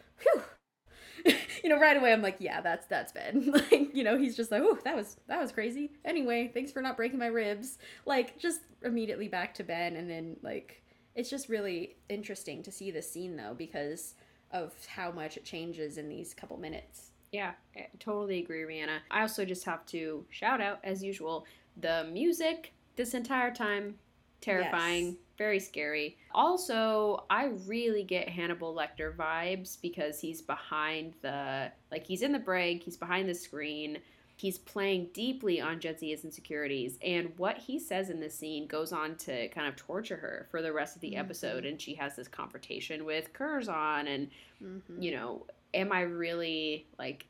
you 1.24 1.70
know, 1.70 1.78
right 1.78 1.96
away, 1.96 2.12
I'm 2.12 2.22
like, 2.22 2.36
yeah, 2.38 2.60
that's 2.60 2.86
that's 2.86 3.12
Ben. 3.12 3.50
like, 3.70 3.94
you 3.94 4.04
know, 4.04 4.18
he's 4.18 4.36
just 4.36 4.50
like, 4.50 4.62
oh, 4.62 4.78
that 4.84 4.96
was 4.96 5.16
that 5.28 5.40
was 5.40 5.52
crazy. 5.52 5.92
Anyway, 6.04 6.50
thanks 6.52 6.72
for 6.72 6.82
not 6.82 6.96
breaking 6.96 7.18
my 7.18 7.26
ribs. 7.26 7.78
Like, 8.04 8.38
just 8.38 8.60
immediately 8.82 9.28
back 9.28 9.54
to 9.54 9.64
Ben, 9.64 9.96
and 9.96 10.10
then 10.10 10.36
like, 10.42 10.82
it's 11.14 11.30
just 11.30 11.48
really 11.48 11.96
interesting 12.08 12.62
to 12.62 12.72
see 12.72 12.90
this 12.90 13.10
scene 13.10 13.36
though 13.36 13.54
because 13.56 14.14
of 14.50 14.72
how 14.86 15.10
much 15.10 15.36
it 15.36 15.44
changes 15.44 15.98
in 15.98 16.08
these 16.08 16.34
couple 16.34 16.56
minutes. 16.56 17.10
Yeah, 17.34 17.52
I 17.76 17.88
totally 17.98 18.38
agree, 18.38 18.62
Rhianna. 18.62 18.98
I 19.10 19.22
also 19.22 19.44
just 19.44 19.64
have 19.64 19.84
to 19.86 20.24
shout 20.30 20.60
out, 20.60 20.78
as 20.84 21.02
usual, 21.02 21.46
the 21.80 22.06
music 22.12 22.72
this 22.94 23.12
entire 23.12 23.52
time. 23.52 23.98
Terrifying, 24.40 25.06
Yes. 25.06 25.14
very 25.38 25.58
scary. 25.58 26.16
Also, 26.32 27.24
I 27.30 27.46
really 27.66 28.04
get 28.04 28.28
Hannibal 28.28 28.72
Lecter 28.74 29.16
vibes 29.16 29.80
because 29.80 30.20
he's 30.20 30.42
behind 30.42 31.14
the 31.22 31.72
like 31.90 32.06
he's 32.06 32.22
in 32.22 32.30
the 32.30 32.38
brig, 32.38 32.82
he's 32.82 32.96
behind 32.96 33.28
the 33.28 33.34
screen. 33.34 33.98
He's 34.36 34.58
playing 34.58 35.08
deeply 35.14 35.60
on 35.60 35.80
Jadzia's 35.80 36.24
insecurities, 36.24 36.98
and 37.02 37.32
what 37.38 37.56
he 37.58 37.78
says 37.80 38.10
in 38.10 38.20
this 38.20 38.34
scene 38.38 38.66
goes 38.66 38.92
on 38.92 39.16
to 39.18 39.48
kind 39.48 39.66
of 39.66 39.74
torture 39.76 40.16
her 40.16 40.46
for 40.50 40.60
the 40.60 40.72
rest 40.72 40.94
of 40.94 41.00
the 41.00 41.12
Mhm. 41.12 41.18
episode. 41.20 41.64
And 41.64 41.80
she 41.80 41.94
has 41.94 42.14
this 42.14 42.28
confrontation 42.28 43.04
with 43.04 43.32
Curzon, 43.32 44.06
and 44.06 44.30
Mm-hmm. 44.62 45.02
you 45.02 45.10
know, 45.12 45.46
am 45.74 45.92
I 45.92 46.02
really 46.02 46.86
like 46.98 47.26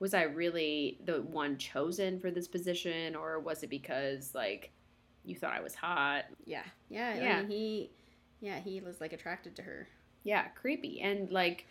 was 0.00 0.14
I 0.14 0.22
really 0.22 0.98
the 1.04 1.22
one 1.22 1.56
chosen 1.56 2.18
for 2.18 2.30
this 2.30 2.48
position 2.48 3.14
or 3.14 3.38
was 3.38 3.62
it 3.62 3.70
because 3.70 4.34
like 4.34 4.72
you 5.24 5.34
thought 5.34 5.52
I 5.52 5.60
was 5.60 5.74
hot? 5.74 6.24
Yeah, 6.44 6.62
yeah, 6.90 7.14
Yeah. 7.14 7.36
I 7.36 7.40
mean, 7.42 7.50
he, 7.50 7.90
yeah, 8.40 8.60
he 8.60 8.80
was 8.80 9.00
like 9.00 9.12
attracted 9.12 9.56
to 9.56 9.62
her. 9.62 9.88
Yeah, 10.22 10.48
creepy. 10.48 11.00
And 11.00 11.30
like 11.30 11.66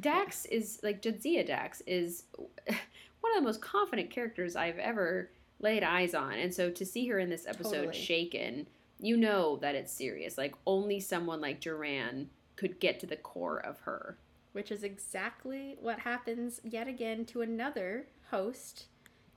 Dax 0.00 0.44
is 0.46 0.80
like 0.82 1.02
Jadzia 1.02 1.46
Dax 1.46 1.80
is 1.86 2.24
one 2.66 3.32
of 3.32 3.36
the 3.36 3.42
most 3.42 3.60
confident 3.60 4.10
characters 4.10 4.54
I've 4.54 4.78
ever 4.78 5.30
laid 5.60 5.82
eyes 5.82 6.14
on. 6.14 6.34
And 6.34 6.52
so 6.54 6.70
to 6.70 6.84
see 6.84 7.06
her 7.08 7.18
in 7.18 7.30
this 7.30 7.46
episode 7.46 7.86
Totally. 7.86 7.94
shaken, 7.94 8.66
you 9.00 9.16
know 9.16 9.56
that 9.56 9.74
it's 9.74 9.92
serious. 9.92 10.38
Like 10.38 10.54
only 10.66 11.00
someone 11.00 11.40
like 11.40 11.60
Joran 11.60 12.30
could 12.56 12.78
get 12.78 13.00
to 13.00 13.06
the 13.06 13.16
core 13.16 13.58
of 13.58 13.80
her. 13.80 14.16
Which 14.52 14.70
is 14.70 14.82
exactly 14.82 15.76
what 15.80 16.00
happens 16.00 16.60
yet 16.62 16.86
again 16.88 17.24
to 17.26 17.40
another 17.42 18.06
host 18.30 18.86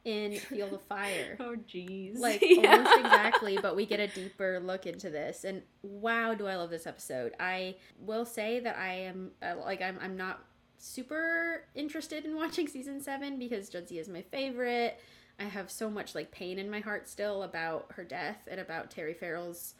in 0.03 0.37
Field 0.37 0.73
of 0.73 0.81
Fire. 0.83 1.37
Oh 1.39 1.55
jeez. 1.55 2.19
Like 2.19 2.39
Yeah. 2.43 2.71
almost 2.77 2.97
exactly, 2.99 3.57
but 3.61 3.75
we 3.75 3.85
get 3.85 3.99
a 3.99 4.07
deeper 4.07 4.59
look 4.59 4.85
into 4.85 5.09
this. 5.09 5.43
And 5.43 5.61
wow, 5.81 6.33
do 6.33 6.47
I 6.47 6.55
love 6.57 6.69
this 6.69 6.85
episode! 6.85 7.33
I 7.39 7.75
will 7.99 8.25
say 8.25 8.59
that 8.59 8.77
I 8.77 8.93
am 8.93 9.31
uh, 9.41 9.55
like 9.63 9.81
I'm 9.81 9.97
I'm 10.01 10.15
not 10.17 10.43
super 10.77 11.63
interested 11.73 12.25
in 12.25 12.35
watching 12.43 12.67
season 12.67 13.01
seven 13.01 13.39
because 13.39 13.69
Jadzia 13.69 13.99
is 14.01 14.09
my 14.09 14.21
favorite. 14.21 14.99
I 15.39 15.45
have 15.45 15.69
so 15.71 15.89
much 15.89 16.13
like 16.15 16.31
pain 16.31 16.59
in 16.59 16.69
my 16.69 16.79
heart 16.81 17.09
still 17.09 17.43
about 17.43 17.87
her 17.95 18.03
death 18.03 18.47
and 18.49 18.59
about 18.59 18.91
Terry 18.91 19.13
Farrell's 19.13 19.73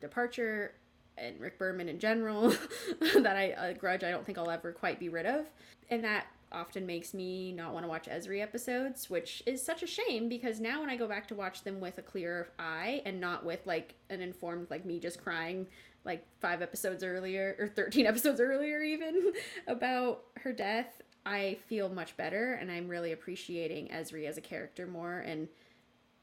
departure 0.00 0.74
and 1.20 1.40
Rick 1.40 1.58
Berman 1.58 1.88
in 1.88 1.98
general 1.98 2.50
that 3.00 3.36
I 3.36 3.54
a 3.56 3.74
grudge 3.74 4.04
I 4.04 4.10
don't 4.10 4.24
think 4.24 4.38
I'll 4.38 4.50
ever 4.50 4.72
quite 4.72 4.98
be 4.98 5.08
rid 5.08 5.26
of. 5.26 5.46
And 5.90 6.04
that 6.04 6.26
often 6.50 6.86
makes 6.86 7.12
me 7.12 7.52
not 7.52 7.72
want 7.72 7.84
to 7.84 7.88
watch 7.88 8.06
Ezri 8.06 8.40
episodes, 8.40 9.10
which 9.10 9.42
is 9.46 9.64
such 9.64 9.82
a 9.82 9.86
shame 9.86 10.28
because 10.28 10.60
now 10.60 10.80
when 10.80 10.90
I 10.90 10.96
go 10.96 11.06
back 11.06 11.28
to 11.28 11.34
watch 11.34 11.62
them 11.62 11.80
with 11.80 11.98
a 11.98 12.02
clear 12.02 12.48
eye 12.58 13.02
and 13.04 13.20
not 13.20 13.44
with 13.44 13.66
like 13.66 13.94
an 14.10 14.20
informed 14.20 14.68
like 14.70 14.84
me 14.84 14.98
just 14.98 15.22
crying 15.22 15.66
like 16.04 16.24
5 16.40 16.62
episodes 16.62 17.04
earlier 17.04 17.56
or 17.58 17.68
13 17.68 18.06
episodes 18.06 18.40
earlier 18.40 18.80
even 18.80 19.32
about 19.66 20.24
her 20.36 20.52
death, 20.52 21.02
I 21.26 21.58
feel 21.66 21.88
much 21.88 22.16
better 22.16 22.54
and 22.54 22.70
I'm 22.70 22.88
really 22.88 23.12
appreciating 23.12 23.88
Ezri 23.88 24.26
as 24.26 24.38
a 24.38 24.42
character 24.42 24.86
more 24.86 25.18
and 25.18 25.48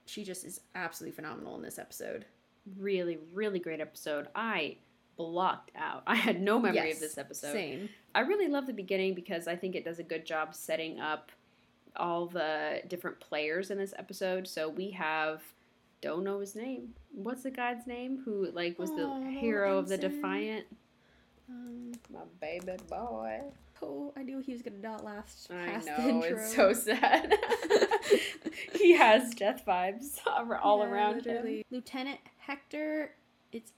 she 0.05 0.23
just 0.23 0.45
is 0.45 0.61
absolutely 0.73 1.15
phenomenal 1.15 1.55
in 1.55 1.61
this 1.61 1.79
episode. 1.79 2.25
really, 2.77 3.19
really 3.33 3.59
great 3.59 3.79
episode. 3.79 4.27
I 4.35 4.77
blocked 5.17 5.71
out. 5.75 6.03
I 6.07 6.15
had 6.15 6.41
no 6.41 6.59
memory 6.59 6.75
Yes, 6.89 6.95
of 6.95 7.01
this 7.01 7.17
episode. 7.17 7.53
Same. 7.53 7.89
I 8.13 8.21
really 8.21 8.47
love 8.47 8.67
the 8.67 8.73
beginning 8.73 9.13
because 9.13 9.47
I 9.47 9.55
think 9.55 9.75
it 9.75 9.83
does 9.85 9.99
a 9.99 10.03
good 10.03 10.25
job 10.25 10.53
setting 10.55 10.99
up 10.99 11.31
all 11.95 12.25
the 12.27 12.81
different 12.87 13.19
players 13.19 13.71
in 13.71 13.77
this 13.77 13.93
episode. 13.97 14.47
So 14.47 14.69
we 14.69 14.91
have 14.91 15.41
don't 16.01 16.23
know 16.23 16.39
his 16.39 16.55
name. 16.55 16.93
What's 17.13 17.43
the 17.43 17.51
guy's 17.51 17.87
name 17.87 18.21
who 18.25 18.51
like 18.51 18.77
was 18.77 18.89
the 18.91 19.03
Oh, 19.03 19.23
hero 19.29 19.77
of 19.77 19.87
the. 19.87 19.97
Defiant? 19.97 20.65
Um, 21.49 21.91
My 22.11 22.19
baby 22.41 22.73
boy. 22.89 23.41
oh, 23.81 24.11
I 24.17 24.23
knew 24.23 24.39
he 24.39 24.51
was 24.53 24.61
gonna 24.61 24.77
not 24.77 25.03
last 25.05 25.49
I 25.51 25.77
know 25.85 26.09
intro. 26.09 26.37
it's 26.37 26.55
so 26.55 26.73
sad. 26.73 27.37
he 28.73 28.93
has 28.93 29.33
death 29.33 29.63
vibes 29.65 30.19
all 30.61 30.79
Yeah, 30.79 30.85
around 30.85 31.25
him. 31.25 31.61
Lieutenant 31.71 32.19
Hector, 32.39 33.11
it's 33.51 33.71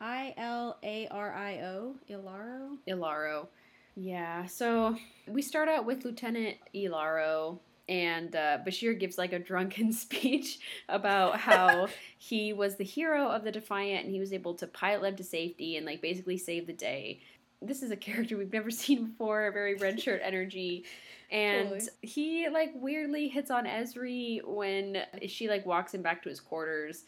I 0.00 0.34
L 0.36 0.78
A 0.82 1.08
R 1.08 1.34
I 1.34 1.60
O, 1.60 1.96
Ilario. 2.08 2.78
Ilario. 2.86 3.48
Yeah, 3.96 4.46
so 4.46 4.96
we 5.26 5.42
start 5.42 5.68
out 5.68 5.84
with 5.84 6.04
Lieutenant 6.04 6.56
Ilario, 6.72 7.58
and 7.88 8.36
uh, 8.36 8.58
Bashir 8.66 8.98
gives 8.98 9.18
like 9.18 9.32
a 9.32 9.38
drunken 9.38 9.92
speech 9.92 10.60
about 10.88 11.40
how 11.40 11.88
he 12.18 12.52
was 12.52 12.76
the 12.76 12.84
hero 12.84 13.28
of 13.28 13.44
the 13.44 13.52
Defiant 13.52 14.04
and 14.04 14.12
he 14.12 14.20
was 14.20 14.32
able 14.32 14.54
to 14.54 14.66
pilot 14.66 15.02
them 15.02 15.16
to 15.16 15.24
safety 15.24 15.76
and 15.76 15.86
like 15.86 16.02
basically 16.02 16.36
save 16.36 16.66
the 16.66 16.72
day. 16.72 17.20
This 17.60 17.82
is 17.82 17.90
a 17.90 17.96
character 17.96 18.36
we've 18.36 18.52
never 18.52 18.70
seen 18.70 19.06
before, 19.06 19.50
very 19.52 19.74
red 19.74 20.00
shirt 20.00 20.20
energy. 20.22 20.84
And 21.30 21.70
Totally. 21.70 21.90
he 22.02 22.48
like 22.48 22.72
weirdly 22.74 23.28
hits 23.28 23.50
on 23.50 23.64
Ezri 23.64 24.40
when 24.46 25.02
she 25.26 25.48
like 25.48 25.66
walks 25.66 25.92
him 25.92 26.02
back 26.02 26.22
to 26.22 26.28
his 26.28 26.40
quarters, 26.40 27.04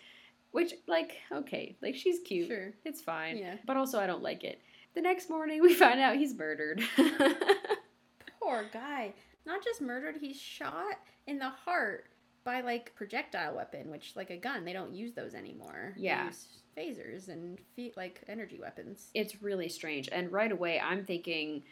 which 0.52 0.74
like 0.86 1.18
okay, 1.32 1.76
like 1.82 1.94
she's 1.94 2.18
cute. 2.24 2.48
Sure. 2.48 2.72
It's 2.84 3.00
fine. 3.00 3.38
Yeah. 3.38 3.56
But 3.66 3.76
also, 3.76 3.98
I 4.00 4.06
don't 4.06 4.22
like 4.22 4.44
it. 4.44 4.60
The 4.94 5.00
next 5.02 5.30
morning, 5.30 5.62
we 5.62 5.74
find 5.74 6.00
out 6.00 6.16
he's 6.16 6.34
murdered. 6.34 6.82
Poor 8.40 8.64
guy. 8.72 9.12
Not 9.46 9.62
just 9.64 9.80
murdered, 9.80 10.16
he's 10.20 10.38
shot 10.40 10.98
in 11.26 11.38
the 11.38 11.48
heart 11.48 12.06
by 12.44 12.60
like 12.62 12.94
projectile 12.94 13.54
weapon, 13.54 13.90
which 13.90 14.12
like 14.16 14.30
a 14.30 14.36
gun. 14.36 14.64
They 14.64 14.72
don't 14.72 14.94
use 14.94 15.12
those 15.12 15.34
anymore. 15.34 15.92
They 15.96 16.02
Yeah. 16.04 16.26
use 16.26 16.46
phasers 16.76 17.28
and 17.28 17.58
fe- 17.76 17.92
like 17.96 18.22
energy 18.28 18.58
weapons. 18.60 19.10
it's 19.14 19.42
really 19.42 19.68
strange. 19.68 20.08
And 20.10 20.30
right 20.32 20.50
away, 20.52 20.80
I'm 20.80 21.04
thinking 21.04 21.62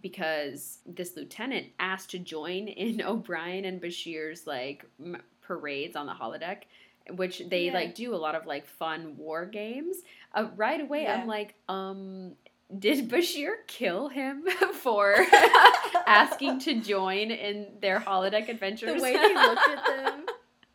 because 0.00 0.78
this 0.86 1.16
lieutenant 1.16 1.66
asked 1.80 2.10
to 2.10 2.18
join 2.18 2.68
in 2.68 3.02
O'Brien 3.06 3.64
and 3.64 3.80
Bashir's 3.80 4.46
like 4.46 4.84
m- 5.00 5.22
parades 5.40 5.96
on 5.96 6.06
the 6.06 6.12
holodeck, 6.12 6.62
which 7.16 7.42
they 7.48 7.66
Yeah. 7.66 7.74
like 7.74 7.94
do 7.94 8.14
a 8.14 8.16
lot 8.16 8.34
of 8.34 8.46
like 8.46 8.66
fun 8.66 9.16
war 9.16 9.46
games. 9.46 9.96
Uh, 10.34 10.48
right 10.56 10.80
away, 10.80 11.02
Yeah. 11.04 11.20
I'm 11.20 11.26
like, 11.26 11.54
um. 11.68 12.32
Did 12.78 13.08
Bashir 13.08 13.54
kill 13.66 14.08
him 14.08 14.42
for 14.74 15.14
asking 16.06 16.60
to 16.60 16.80
join 16.80 17.30
in 17.30 17.66
their 17.80 17.98
holodeck 18.00 18.48
adventures? 18.48 18.96
the 18.96 19.02
way 19.02 19.12
he 19.12 19.18
looked 19.34 19.68
at 19.68 19.84
them, 19.86 20.26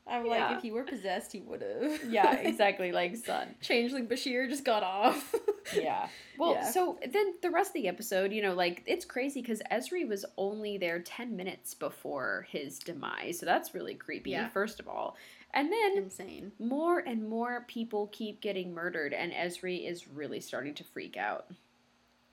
I'm 0.07 0.25
Yeah. 0.25 0.47
like, 0.47 0.57
if 0.57 0.63
he 0.63 0.71
were 0.71 0.83
possessed, 0.83 1.31
he 1.31 1.39
would 1.41 1.61
have. 1.61 2.03
yeah, 2.09 2.33
exactly. 2.37 2.91
Like 2.91 3.15
son. 3.17 3.55
Changeling 3.61 4.07
Bashir 4.07 4.49
just 4.49 4.65
got 4.65 4.81
off. 4.83 5.35
Yeah. 5.75 6.07
Well, 6.37 6.53
Yeah. 6.53 6.71
so 6.71 6.99
then 7.11 7.35
the 7.43 7.51
rest 7.51 7.69
of 7.69 7.73
the 7.75 7.87
episode, 7.87 8.31
you 8.33 8.41
know, 8.41 8.53
like 8.55 8.83
it's 8.87 9.05
crazy 9.05 9.41
because 9.41 9.61
Ezri 9.71 10.07
was 10.07 10.25
only 10.37 10.77
there 10.79 10.99
10 10.99 11.35
minutes 11.35 11.73
before 11.75 12.47
his 12.49 12.79
demise. 12.79 13.39
So 13.39 13.45
that's 13.45 13.73
really 13.75 13.93
creepy, 13.93 14.31
Yeah. 14.31 14.49
first 14.49 14.79
of 14.79 14.87
all. 14.87 15.15
And 15.53 15.71
then 15.71 15.97
Insane. 15.97 16.51
more 16.59 16.99
and 16.99 17.27
more 17.27 17.65
people 17.67 18.07
keep 18.11 18.41
getting 18.41 18.73
murdered, 18.73 19.13
and 19.13 19.31
Ezri 19.31 19.87
is 19.87 20.07
really 20.07 20.39
starting 20.39 20.73
to 20.75 20.83
freak 20.83 21.15
out. 21.15 21.45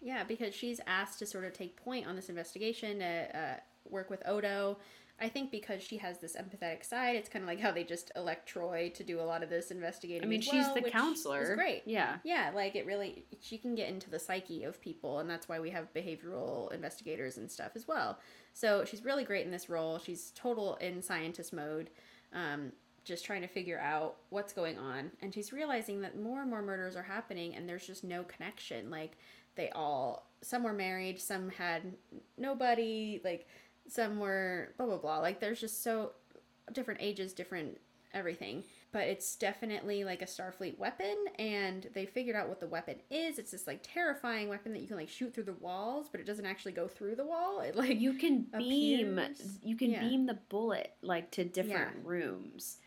Yeah, 0.00 0.24
because 0.24 0.54
she's 0.54 0.80
asked 0.86 1.18
to 1.18 1.26
sort 1.26 1.44
of 1.44 1.52
take 1.52 1.76
point 1.76 2.06
on 2.06 2.16
this 2.16 2.30
investigation 2.30 3.00
to 3.00 3.38
uh, 3.38 3.56
work 3.88 4.08
with 4.08 4.22
Odo. 4.26 4.78
I 5.22 5.28
think 5.28 5.50
because 5.50 5.82
she 5.82 5.98
has 5.98 6.16
this 6.18 6.34
empathetic 6.34 6.82
side, 6.82 7.14
it's 7.14 7.28
kind 7.28 7.42
of 7.42 7.48
like 7.48 7.60
how 7.60 7.70
they 7.72 7.84
just 7.84 8.10
elect 8.16 8.48
Troi 8.48 8.88
to 8.94 9.04
do 9.04 9.20
a 9.20 9.22
lot 9.22 9.42
of 9.42 9.50
this 9.50 9.70
investigating. 9.70 10.22
I 10.22 10.26
mean, 10.26 10.40
she's 10.40 10.64
well, 10.64 10.74
the 10.74 10.90
counselor. 10.90 11.54
Great. 11.56 11.82
Yeah. 11.84 12.16
Yeah, 12.24 12.52
like 12.54 12.74
it 12.74 12.86
really, 12.86 13.26
she 13.38 13.58
can 13.58 13.74
get 13.74 13.90
into 13.90 14.08
the 14.08 14.18
psyche 14.18 14.64
of 14.64 14.80
people, 14.80 15.18
and 15.18 15.28
that's 15.28 15.46
why 15.46 15.60
we 15.60 15.68
have 15.70 15.92
behavioral 15.92 16.72
investigators 16.72 17.36
and 17.36 17.50
stuff 17.50 17.72
as 17.74 17.86
well. 17.86 18.18
So 18.54 18.86
she's 18.86 19.04
really 19.04 19.24
great 19.24 19.44
in 19.44 19.52
this 19.52 19.68
role. 19.68 19.98
She's 19.98 20.32
total 20.34 20.76
in 20.76 21.02
scientist 21.02 21.52
mode, 21.52 21.90
um, 22.32 22.72
just 23.04 23.24
trying 23.24 23.42
to 23.42 23.48
figure 23.48 23.78
out 23.78 24.16
what's 24.30 24.52
going 24.52 24.78
on. 24.78 25.10
And 25.22 25.32
she's 25.32 25.52
realizing 25.52 26.00
that 26.02 26.20
more 26.20 26.40
and 26.42 26.50
more 26.50 26.62
murders 26.62 26.96
are 26.96 27.02
happening, 27.02 27.54
and 27.54 27.68
there's 27.68 27.86
just 27.86 28.04
no 28.04 28.22
connection. 28.24 28.90
Like 28.90 29.16
they 29.56 29.70
all, 29.70 30.30
some 30.42 30.62
were 30.62 30.72
married, 30.72 31.20
some 31.20 31.48
had 31.50 31.94
nobody, 32.38 33.20
like 33.24 33.46
some 33.88 34.18
were 34.18 34.74
blah 34.76 34.86
blah 34.86 34.98
blah. 34.98 35.18
Like 35.18 35.40
there's 35.40 35.60
just 35.60 35.82
so 35.82 36.12
different 36.72 37.00
ages, 37.02 37.32
different 37.32 37.78
everything. 38.12 38.64
But 38.92 39.02
it's 39.02 39.36
definitely 39.36 40.02
like 40.02 40.20
a 40.20 40.24
Starfleet 40.26 40.76
weapon, 40.76 41.14
and 41.38 41.86
they 41.94 42.06
figured 42.06 42.34
out 42.34 42.48
what 42.48 42.58
the 42.58 42.66
weapon 42.66 42.96
is. 43.08 43.38
It's 43.38 43.52
this 43.52 43.68
like 43.68 43.80
terrifying 43.84 44.48
weapon 44.48 44.72
that 44.72 44.80
you 44.80 44.88
can 44.88 44.96
like 44.96 45.08
shoot 45.08 45.32
through 45.32 45.44
the 45.44 45.52
walls, 45.52 46.08
but 46.10 46.20
it 46.20 46.26
doesn't 46.26 46.44
actually 46.46 46.72
go 46.72 46.88
through 46.88 47.14
the 47.14 47.24
wall. 47.24 47.60
It 47.60 47.76
like 47.76 48.00
You 48.00 48.14
can 48.14 48.46
beam, 48.58 49.16
appears- 49.16 49.58
you 49.62 49.76
can 49.76 49.90
yeah. 49.92 50.00
beam 50.00 50.26
the 50.26 50.38
bullet 50.48 50.92
like 51.02 51.30
to 51.32 51.44
different 51.44 52.04
rooms. 52.04 52.78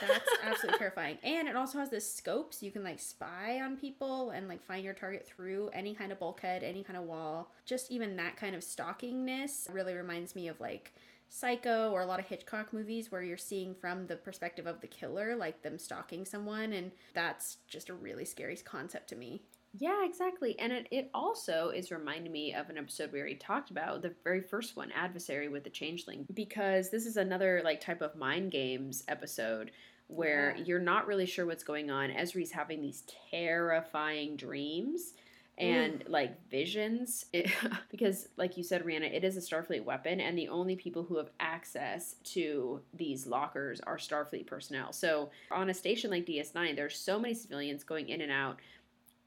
That's 0.00 0.30
absolutely 0.42 0.78
terrifying. 0.78 1.18
And 1.22 1.48
it 1.48 1.56
also 1.56 1.78
has 1.78 1.90
this 1.90 2.12
scope, 2.12 2.54
so 2.54 2.66
you 2.66 2.72
can 2.72 2.84
like 2.84 3.00
spy 3.00 3.60
on 3.60 3.76
people 3.76 4.30
and 4.30 4.48
like 4.48 4.62
find 4.62 4.84
your 4.84 4.94
target 4.94 5.26
through 5.26 5.70
any 5.72 5.94
kind 5.94 6.12
of 6.12 6.18
bulkhead, 6.18 6.62
any 6.62 6.82
kind 6.82 6.98
of 6.98 7.04
wall. 7.04 7.52
Just 7.64 7.90
even 7.90 8.16
that 8.16 8.36
kind 8.36 8.54
of 8.54 8.62
stalkingness 8.62 9.72
really 9.72 9.94
reminds 9.94 10.34
me 10.34 10.48
of 10.48 10.60
like 10.60 10.92
Psycho 11.32 11.92
or 11.92 12.00
a 12.00 12.06
lot 12.06 12.18
of 12.18 12.26
Hitchcock 12.26 12.72
movies 12.72 13.12
where 13.12 13.22
you're 13.22 13.36
seeing 13.36 13.72
from 13.72 14.08
the 14.08 14.16
perspective 14.16 14.66
of 14.66 14.80
the 14.80 14.88
killer, 14.88 15.36
like 15.36 15.62
them 15.62 15.78
stalking 15.78 16.24
someone, 16.24 16.72
and 16.72 16.90
that's 17.14 17.58
just 17.68 17.88
a 17.88 17.94
really 17.94 18.24
scary 18.24 18.56
concept 18.56 19.08
to 19.10 19.16
me. 19.16 19.42
Yeah, 19.78 20.04
exactly. 20.04 20.58
And 20.58 20.72
it, 20.72 20.88
it 20.90 21.10
also 21.14 21.68
is 21.70 21.92
reminding 21.92 22.32
me 22.32 22.54
of 22.54 22.70
an 22.70 22.78
episode 22.78 23.12
we 23.12 23.20
already 23.20 23.36
talked 23.36 23.70
about, 23.70 24.02
the 24.02 24.12
very 24.24 24.40
first 24.40 24.76
one, 24.76 24.90
Adversary 24.92 25.48
with 25.48 25.62
the 25.64 25.70
Changeling, 25.70 26.26
because 26.34 26.90
this 26.90 27.06
is 27.06 27.16
another 27.16 27.60
like 27.64 27.80
type 27.80 28.02
of 28.02 28.16
mind 28.16 28.50
games 28.50 29.04
episode 29.08 29.70
where 30.08 30.56
Yeah. 30.56 30.64
you're 30.64 30.80
not 30.80 31.06
really 31.06 31.26
sure 31.26 31.46
what's 31.46 31.62
going 31.62 31.88
on. 31.90 32.10
Ezri's 32.10 32.50
having 32.50 32.80
these 32.82 33.04
terrifying 33.30 34.36
dreams 34.36 35.14
and 35.58 36.02
like 36.08 36.48
visions 36.48 37.26
it, 37.34 37.50
because 37.90 38.28
like 38.38 38.56
you 38.56 38.64
said 38.64 38.82
Rhianna 38.82 39.12
it 39.12 39.24
is 39.24 39.36
a 39.36 39.40
Starfleet 39.40 39.84
weapon 39.84 40.18
and 40.18 40.36
the 40.38 40.48
only 40.48 40.74
people 40.74 41.02
who 41.02 41.18
have 41.18 41.30
access 41.38 42.14
to 42.24 42.80
these 42.94 43.26
lockers 43.26 43.78
are 43.80 43.98
Starfleet 43.98 44.46
personnel. 44.46 44.92
So 44.92 45.30
on 45.50 45.68
a 45.68 45.74
station 45.74 46.10
like 46.10 46.24
DS9 46.26 46.74
there's 46.76 46.96
so 46.98 47.18
many 47.18 47.34
civilians 47.34 47.84
going 47.84 48.08
in 48.08 48.22
and 48.22 48.32
out 48.32 48.58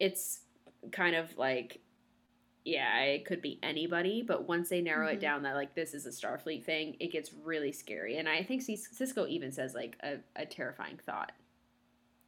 it's 0.03 0.41
kind 0.91 1.15
of 1.15 1.37
like 1.37 1.79
yeah, 2.65 3.01
it 3.01 3.25
could 3.25 3.41
be 3.41 3.59
anybody, 3.61 4.21
but 4.21 4.47
once 4.47 4.69
they 4.69 4.81
narrow 4.81 5.07
Mhm. 5.07 5.13
it 5.15 5.19
down 5.19 5.43
that 5.43 5.55
like 5.55 5.75
this 5.75 5.93
is 5.93 6.05
a 6.05 6.09
Starfleet 6.11 6.63
thing, 6.63 6.95
it 6.99 7.11
gets 7.11 7.33
really 7.33 7.73
scary. 7.73 8.15
And 8.17 8.29
I 8.29 8.41
think 8.41 8.61
Sisko 8.61 9.27
even 9.27 9.51
says 9.51 9.73
like 9.75 9.97
a, 10.01 10.19
a 10.37 10.45
terrifying 10.45 10.97
thought. 11.05 11.33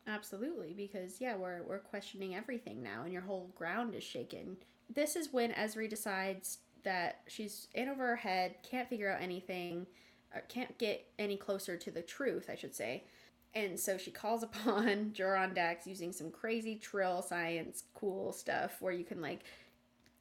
Absolutely, 0.08 0.74
because 0.74 1.20
yeah, 1.22 1.36
we're 1.36 1.64
we're 1.64 1.80
questioning 1.80 2.36
everything 2.36 2.84
now, 2.84 3.04
and 3.04 3.14
your 3.14 3.22
whole 3.24 3.50
ground 3.56 3.96
is 3.96 4.04
shaken. 4.04 4.58
This 4.94 5.16
is 5.16 5.34
when 5.34 5.52
Ezri 5.54 5.90
decides 5.90 6.60
that 6.84 7.22
she's 7.28 7.68
in 7.74 7.88
over 7.90 8.06
her 8.06 8.16
head, 8.18 8.56
can't 8.70 8.88
figure 8.90 9.10
out 9.12 9.22
anything, 9.22 9.88
or 10.34 10.42
can't 10.42 10.78
get 10.78 11.06
any 11.18 11.38
closer 11.38 11.78
to 11.78 11.92
the 11.92 12.04
truth, 12.04 12.50
I 12.50 12.56
should 12.56 12.76
say. 12.76 13.06
And 13.56 13.80
so 13.80 13.98
she 13.98 14.12
calls 14.12 14.44
upon 14.44 15.14
Joran 15.14 15.54
Dax 15.54 15.88
using 15.88 16.12
some 16.12 16.30
crazy 16.30 16.76
trill 16.76 17.22
science 17.22 17.84
cool 17.94 18.34
stuff 18.34 18.82
where 18.82 18.94
you 18.94 19.06
can 19.06 19.22
like 19.22 19.42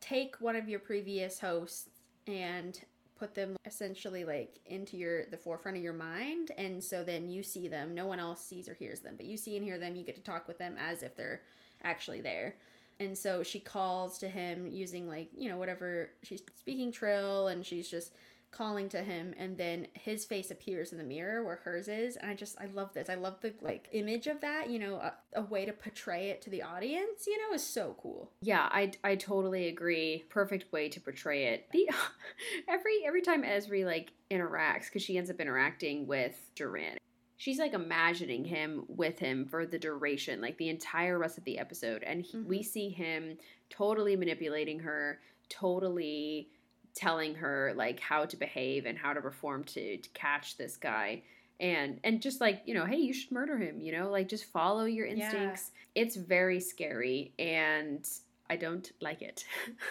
take 0.01 0.37
one 0.41 0.57
of 0.57 0.69
your 0.69 0.81
previous 0.81 1.41
hosts 1.41 1.89
and 2.27 2.79
put 3.19 3.35
them 3.35 3.57
essentially 3.65 4.25
like 4.25 4.59
into 4.67 4.97
your 4.97 5.27
the 5.27 5.37
forefront 5.37 5.77
of 5.77 5.83
your 5.83 5.93
mind. 5.93 6.51
And 6.57 6.83
so 6.83 7.05
then 7.05 7.29
you 7.29 7.43
see 7.43 7.69
them. 7.69 7.95
No 7.95 8.07
one 8.07 8.21
else 8.21 8.45
sees 8.45 8.69
or 8.69 8.75
hears 8.75 9.01
them 9.01 9.15
but 9.17 9.27
you 9.27 9.37
see 9.37 9.57
and 9.57 9.65
hear 9.65 9.79
them. 9.79 9.97
You 9.97 10.05
get 10.05 10.17
to 10.17 10.23
talk 10.23 10.49
with 10.49 10.59
them 10.59 10.77
as 10.79 11.03
if 11.03 11.17
they're 11.17 11.43
actually 11.83 12.21
there. 12.21 12.57
And 13.01 13.19
so 13.19 13.43
she 13.43 13.59
calls 13.59 14.19
to 14.19 14.29
him 14.29 14.67
using 14.67 15.09
like 15.09 15.29
you 15.37 15.49
know 15.49 15.57
whatever 15.57 16.11
she's 16.23 16.43
speaking 16.57 16.93
trill 16.93 17.49
and 17.49 17.65
she's 17.65 17.89
just 17.89 18.13
calling 18.55 18.89
to 18.89 19.03
him 19.03 19.35
and 19.37 19.59
then 19.59 19.87
his 19.95 20.25
face 20.25 20.51
appears 20.53 20.93
in 20.93 20.99
the 20.99 21.03
mirror 21.05 21.43
where 21.45 21.57
hers 21.65 21.89
is 21.89 22.15
and 22.17 22.31
i 22.31 22.35
just 22.35 22.57
i 22.61 22.67
love 22.67 22.93
this 22.95 23.11
i 23.11 23.15
love 23.17 23.35
the 23.41 23.53
like 23.61 23.89
image 23.93 24.29
of 24.29 24.41
that 24.41 24.71
you 24.71 24.79
know 24.79 24.95
a, 24.97 25.13
a 25.35 25.43
way 25.43 25.65
to 25.65 25.73
portray 25.73 26.29
it 26.31 26.41
to 26.41 26.51
the 26.51 26.63
audience 26.63 27.27
you 27.27 27.37
know 27.39 27.53
is 27.55 27.63
so 27.67 27.97
cool 28.01 28.31
Yeah, 28.41 28.69
I, 28.71 28.93
I 29.03 29.17
totally 29.17 29.67
agree. 29.69 30.25
Perfect 30.29 30.71
way 30.73 30.89
to 30.89 31.01
portray 31.01 31.47
it. 31.47 31.67
The 31.73 31.89
every 32.69 33.05
every 33.05 33.23
time 33.23 33.43
Ezri 33.43 33.85
like 33.85 34.13
interacts, 34.31 34.85
because 34.85 35.03
she 35.03 35.19
ends 35.19 35.31
up 35.31 35.41
interacting 35.41 36.07
with 36.07 36.37
Joran, 36.55 36.99
she's 37.37 37.59
like 37.59 37.73
imagining 37.73 38.45
him 38.45 38.85
with 38.89 39.19
him 39.19 39.47
for 39.47 39.67
the 39.67 39.79
duration, 39.79 40.41
like 40.41 40.59
the 40.59 40.69
entire 40.69 41.19
rest 41.19 41.39
of 41.39 41.45
the 41.45 41.59
episode, 41.59 42.03
and 42.05 42.23
he, 42.23 42.39
we 42.39 42.61
Mhm. 42.61 42.65
see 42.65 42.89
him 42.91 43.39
totally 43.71 44.15
manipulating 44.17 44.81
her, 44.81 45.21
totally 45.49 46.51
telling 46.95 47.35
her 47.37 47.73
like 47.77 48.01
how 48.01 48.25
to 48.25 48.37
behave 48.37 48.87
and 48.87 48.99
how 48.99 49.13
to 49.13 49.21
perform 49.21 49.65
to 49.65 49.97
to 49.99 50.09
catch 50.11 50.57
this 50.57 50.77
guy. 50.77 51.23
And 51.61 52.01
and 52.05 52.21
just 52.23 52.41
like, 52.41 52.63
you 52.67 52.75
know, 52.75 52.85
hey, 52.87 52.97
you 52.97 53.13
should 53.15 53.33
murder 53.33 53.59
him, 53.59 53.81
you 53.81 53.93
know, 53.93 54.11
like 54.11 54.29
just 54.29 54.45
follow 54.53 54.85
your 54.85 55.07
Yeah. 55.07 55.15
instincts. 55.15 55.71
It's 55.95 56.17
very 56.17 56.61
scary 56.61 57.33
and 57.39 58.09
I 58.51 58.57
don't 58.57 58.91
like 59.01 59.23
it. 59.23 59.45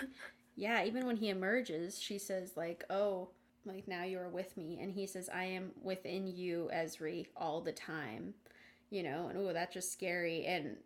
Yeah, 0.56 0.84
even 0.86 1.06
when 1.06 1.18
he 1.18 1.30
emerges, 1.30 2.00
she 2.00 2.18
says 2.20 2.56
like, 2.56 2.84
"Oh, 2.90 3.30
like 3.66 3.88
now 3.88 4.04
you 4.04 4.20
are 4.20 4.30
with 4.30 4.56
me," 4.58 4.80
and 4.82 4.92
he 4.94 5.08
says, 5.08 5.30
"I 5.30 5.46
am 5.46 5.72
within 5.82 6.28
you, 6.28 6.70
Ezri, 6.74 7.28
all 7.36 7.62
the 7.62 7.72
time." 7.72 8.36
You 8.90 9.04
know, 9.04 9.28
and 9.28 9.38
oh, 9.38 9.54
that's 9.54 9.74
just 9.74 9.92
scary, 9.92 10.46
and 10.46 10.78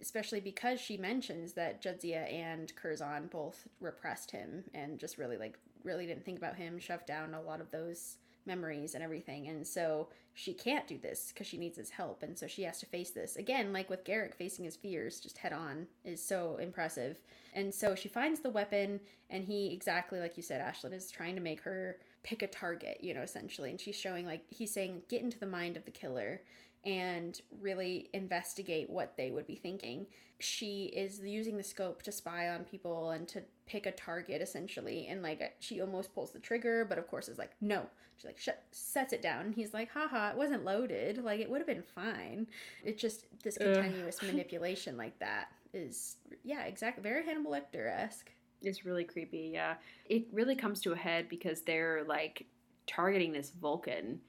especially 0.00 0.40
because 0.40 0.80
she 0.80 0.96
mentions 0.96 1.52
that 1.54 1.82
Jadzia 1.82 2.32
and 2.32 2.74
Curzon 2.76 3.28
both 3.30 3.66
repressed 3.80 4.30
him 4.30 4.64
and 4.74 4.98
just 4.98 5.18
really 5.18 5.36
like 5.36 5.58
really 5.84 6.06
didn't 6.06 6.24
think 6.24 6.38
about 6.38 6.56
him, 6.56 6.78
shoved 6.78 7.06
down 7.06 7.34
a 7.34 7.40
lot 7.40 7.60
of 7.60 7.70
those 7.70 8.16
memories 8.44 8.94
and 8.94 9.02
everything, 9.02 9.48
and 9.48 9.66
so 9.66 10.08
she 10.32 10.52
can't 10.52 10.86
do 10.86 10.98
this 10.98 11.32
because 11.32 11.46
she 11.46 11.58
needs 11.58 11.78
his 11.78 11.90
help, 11.90 12.22
and 12.22 12.38
so 12.38 12.46
she 12.46 12.62
has 12.62 12.78
to 12.78 12.86
face 12.86 13.10
this 13.10 13.36
again, 13.36 13.72
like 13.72 13.90
with 13.90 14.04
Garak 14.04 14.34
facing 14.34 14.64
his 14.64 14.76
fears 14.76 15.18
just 15.18 15.38
head 15.38 15.52
on, 15.52 15.86
is 16.04 16.22
so 16.22 16.56
impressive. 16.58 17.18
And 17.54 17.74
so 17.74 17.94
she 17.94 18.08
finds 18.08 18.40
the 18.40 18.50
weapon, 18.50 19.00
and 19.30 19.44
he, 19.44 19.72
exactly 19.72 20.20
like 20.20 20.36
you 20.36 20.42
said, 20.42 20.60
Ashlyn, 20.60 20.92
is 20.92 21.10
trying 21.10 21.34
to 21.36 21.40
make 21.40 21.62
her 21.62 21.96
pick 22.22 22.42
a 22.42 22.46
target, 22.46 22.98
you 23.00 23.14
know, 23.14 23.22
essentially. 23.22 23.70
And 23.70 23.80
she's 23.80 23.96
showing, 23.96 24.26
like, 24.26 24.42
he's 24.50 24.74
saying, 24.74 25.02
get 25.08 25.22
into 25.22 25.38
the 25.38 25.46
mind 25.46 25.76
of 25.76 25.86
the 25.86 25.90
killer 25.90 26.42
and 26.86 27.40
really 27.60 28.08
investigate 28.14 28.88
what 28.88 29.16
they 29.16 29.30
would 29.32 29.46
be 29.46 29.56
thinking. 29.56 30.06
She 30.38 30.84
is 30.84 31.20
using 31.20 31.56
the 31.56 31.62
scope 31.62 32.02
to 32.02 32.12
spy 32.12 32.48
on 32.48 32.64
people 32.64 33.10
and 33.10 33.26
to 33.28 33.42
pick 33.66 33.86
a 33.86 33.90
target, 33.90 34.40
essentially. 34.40 35.08
And, 35.08 35.22
like, 35.22 35.56
she 35.58 35.80
almost 35.80 36.14
pulls 36.14 36.30
the 36.32 36.38
trigger, 36.38 36.84
but 36.88 36.98
of 36.98 37.08
course 37.08 37.28
is 37.28 37.38
like, 37.38 37.50
no. 37.60 37.86
She's 38.16 38.24
like, 38.24 38.38
Shut, 38.38 38.62
sets 38.70 39.12
it 39.12 39.20
down. 39.20 39.46
And 39.46 39.54
he's 39.54 39.74
like, 39.74 39.90
haha, 39.90 40.30
it 40.30 40.36
wasn't 40.36 40.64
loaded. 40.64 41.22
Like, 41.22 41.40
it 41.40 41.50
would 41.50 41.58
have 41.58 41.66
been 41.66 41.82
fine. 41.82 42.46
It's 42.84 43.02
just 43.02 43.26
this 43.42 43.58
Ugh. 43.60 43.74
continuous 43.74 44.22
manipulation 44.22 44.96
like 44.96 45.18
that 45.18 45.48
is, 45.74 46.16
yeah, 46.44 46.64
exactly. 46.64 47.02
Very 47.02 47.24
Hannibal 47.24 47.50
Lecter 47.50 47.90
esque. 47.90 48.30
It's 48.62 48.84
really 48.84 49.04
creepy, 49.04 49.50
yeah. 49.52 49.74
It 50.06 50.26
really 50.32 50.54
comes 50.54 50.80
to 50.82 50.92
a 50.92 50.96
head 50.96 51.28
because 51.28 51.62
they're 51.62 52.04
like 52.06 52.46
targeting 52.86 53.32
this 53.32 53.50
Vulcan 53.50 54.20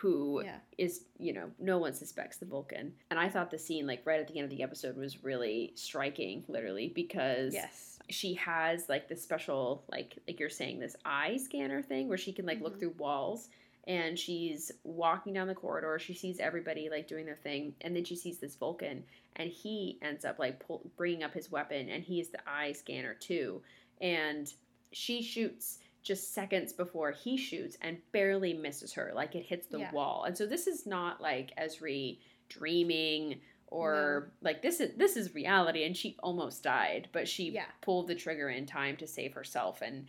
who 0.00 0.42
is, 0.78 1.04
Yeah. 1.18 1.26
you 1.26 1.32
know, 1.34 1.50
no 1.58 1.78
one 1.78 1.92
suspects 1.92 2.38
the 2.38 2.46
Vulcan. 2.46 2.94
And 3.10 3.18
I 3.18 3.28
thought 3.28 3.50
the 3.50 3.58
scene, 3.58 3.86
like 3.86 4.06
right 4.06 4.20
at 4.20 4.28
the 4.28 4.38
end 4.38 4.44
of 4.50 4.56
the 4.56 4.62
episode, 4.62 4.96
was 4.96 5.22
really 5.22 5.72
striking, 5.74 6.44
literally, 6.48 6.88
because 6.88 7.52
Yes. 7.54 7.98
she 8.08 8.34
has 8.34 8.88
like 8.88 9.08
this 9.08 9.22
special, 9.22 9.84
like 9.88 10.18
like 10.26 10.40
you're 10.40 10.48
saying, 10.48 10.78
this 10.78 10.96
eye 11.04 11.36
scanner 11.36 11.82
thing 11.82 12.08
where 12.08 12.18
she 12.18 12.32
can 12.32 12.46
like 12.46 12.60
look 12.60 12.76
Mhm. 12.76 12.80
through 12.80 12.94
walls. 12.98 13.48
And 13.86 14.18
she's 14.18 14.70
walking 14.84 15.32
down 15.32 15.48
the 15.48 15.54
corridor. 15.54 15.98
She 15.98 16.14
sees 16.14 16.38
everybody 16.38 16.88
like 16.90 17.08
doing 17.08 17.24
their 17.26 17.36
thing, 17.36 17.74
and 17.80 17.96
then 17.96 18.04
she 18.04 18.14
sees 18.14 18.38
this 18.38 18.54
Vulcan, 18.54 19.04
and 19.36 19.50
he 19.50 19.98
ends 20.02 20.24
up 20.24 20.38
like 20.38 20.60
pull, 20.60 20.90
bringing 20.96 21.22
up 21.22 21.32
his 21.34 21.50
weapon, 21.50 21.88
and 21.88 22.04
he 22.04 22.20
is 22.20 22.28
the 22.28 22.40
eye 22.48 22.72
scanner 22.72 23.14
too. 23.14 23.62
And 24.00 24.52
she 24.92 25.22
shoots 25.22 25.78
just 26.10 26.34
seconds 26.34 26.72
before 26.72 27.12
he 27.12 27.36
shoots 27.36 27.76
and 27.82 27.98
barely 28.10 28.52
misses 28.52 28.92
her, 28.94 29.12
like 29.14 29.36
it 29.36 29.44
hits 29.44 29.68
the 29.68 29.78
Yeah. 29.78 29.92
wall. 29.92 30.24
And 30.24 30.36
so 30.36 30.44
this 30.44 30.66
is 30.66 30.84
not 30.84 31.20
like 31.20 31.54
Ezri 31.56 32.18
dreaming 32.48 33.40
or 33.68 34.32
like 34.42 34.60
this 34.60 34.80
is 34.80 34.96
this 34.96 35.16
is 35.16 35.32
reality 35.36 35.84
and 35.84 35.96
she 35.96 36.16
almost 36.24 36.64
died 36.64 37.08
but 37.12 37.28
she 37.28 37.50
Yeah. 37.50 37.66
pulled 37.80 38.08
the 38.08 38.16
trigger 38.16 38.48
in 38.50 38.66
time 38.66 38.96
to 38.96 39.06
save 39.06 39.34
herself 39.34 39.82
and 39.82 40.08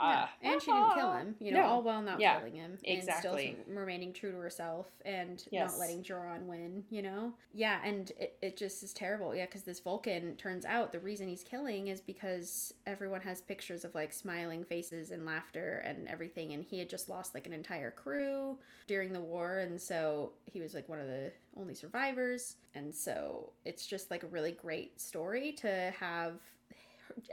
Yeah, 0.00 0.22
uh, 0.22 0.26
and 0.42 0.62
she 0.62 0.70
didn't 0.72 0.94
kill 0.94 1.12
him, 1.12 1.34
you 1.40 1.52
know, 1.52 1.60
No. 1.60 1.66
all 1.66 1.82
while 1.82 2.02
not 2.02 2.20
Yeah, 2.20 2.38
killing 2.38 2.54
him. 2.54 2.78
exactly. 2.84 3.46
And 3.48 3.56
still 3.64 3.74
remaining 3.74 4.12
true 4.12 4.30
to 4.32 4.38
herself 4.38 4.86
and 5.04 5.42
Yes. 5.50 5.72
not 5.72 5.80
letting 5.80 6.02
Joran 6.02 6.46
win, 6.46 6.84
you 6.90 7.02
know? 7.02 7.34
Yeah, 7.52 7.80
and 7.84 8.10
it, 8.18 8.38
it 8.40 8.56
just 8.56 8.82
is 8.82 8.92
terrible. 8.92 9.34
Yeah, 9.34 9.46
because 9.46 9.62
this 9.62 9.80
Vulcan 9.80 10.36
turns 10.36 10.64
out 10.64 10.92
the 10.92 11.00
reason 11.00 11.28
he's 11.28 11.42
killing 11.42 11.88
is 11.88 12.00
because 12.00 12.72
everyone 12.86 13.20
has 13.22 13.40
pictures 13.40 13.84
of 13.84 13.94
like 13.94 14.12
smiling 14.12 14.64
faces 14.64 15.10
and 15.10 15.26
laughter 15.26 15.82
and 15.84 16.06
everything. 16.08 16.52
And 16.52 16.64
he 16.64 16.78
had 16.78 16.88
just 16.88 17.08
lost 17.08 17.34
like 17.34 17.46
an 17.46 17.52
entire 17.52 17.90
crew 17.90 18.58
during 18.86 19.12
the 19.12 19.20
war. 19.20 19.58
And 19.58 19.80
so 19.80 20.32
he 20.46 20.60
was 20.60 20.74
like 20.74 20.88
one 20.88 21.00
of 21.00 21.06
the 21.08 21.32
only 21.56 21.74
survivors. 21.74 22.56
And 22.74 22.94
so 22.94 23.52
it's 23.64 23.86
just 23.86 24.10
like 24.10 24.22
a 24.22 24.28
really 24.28 24.52
great 24.52 25.00
story 25.00 25.52
to 25.54 25.92
have 25.98 26.34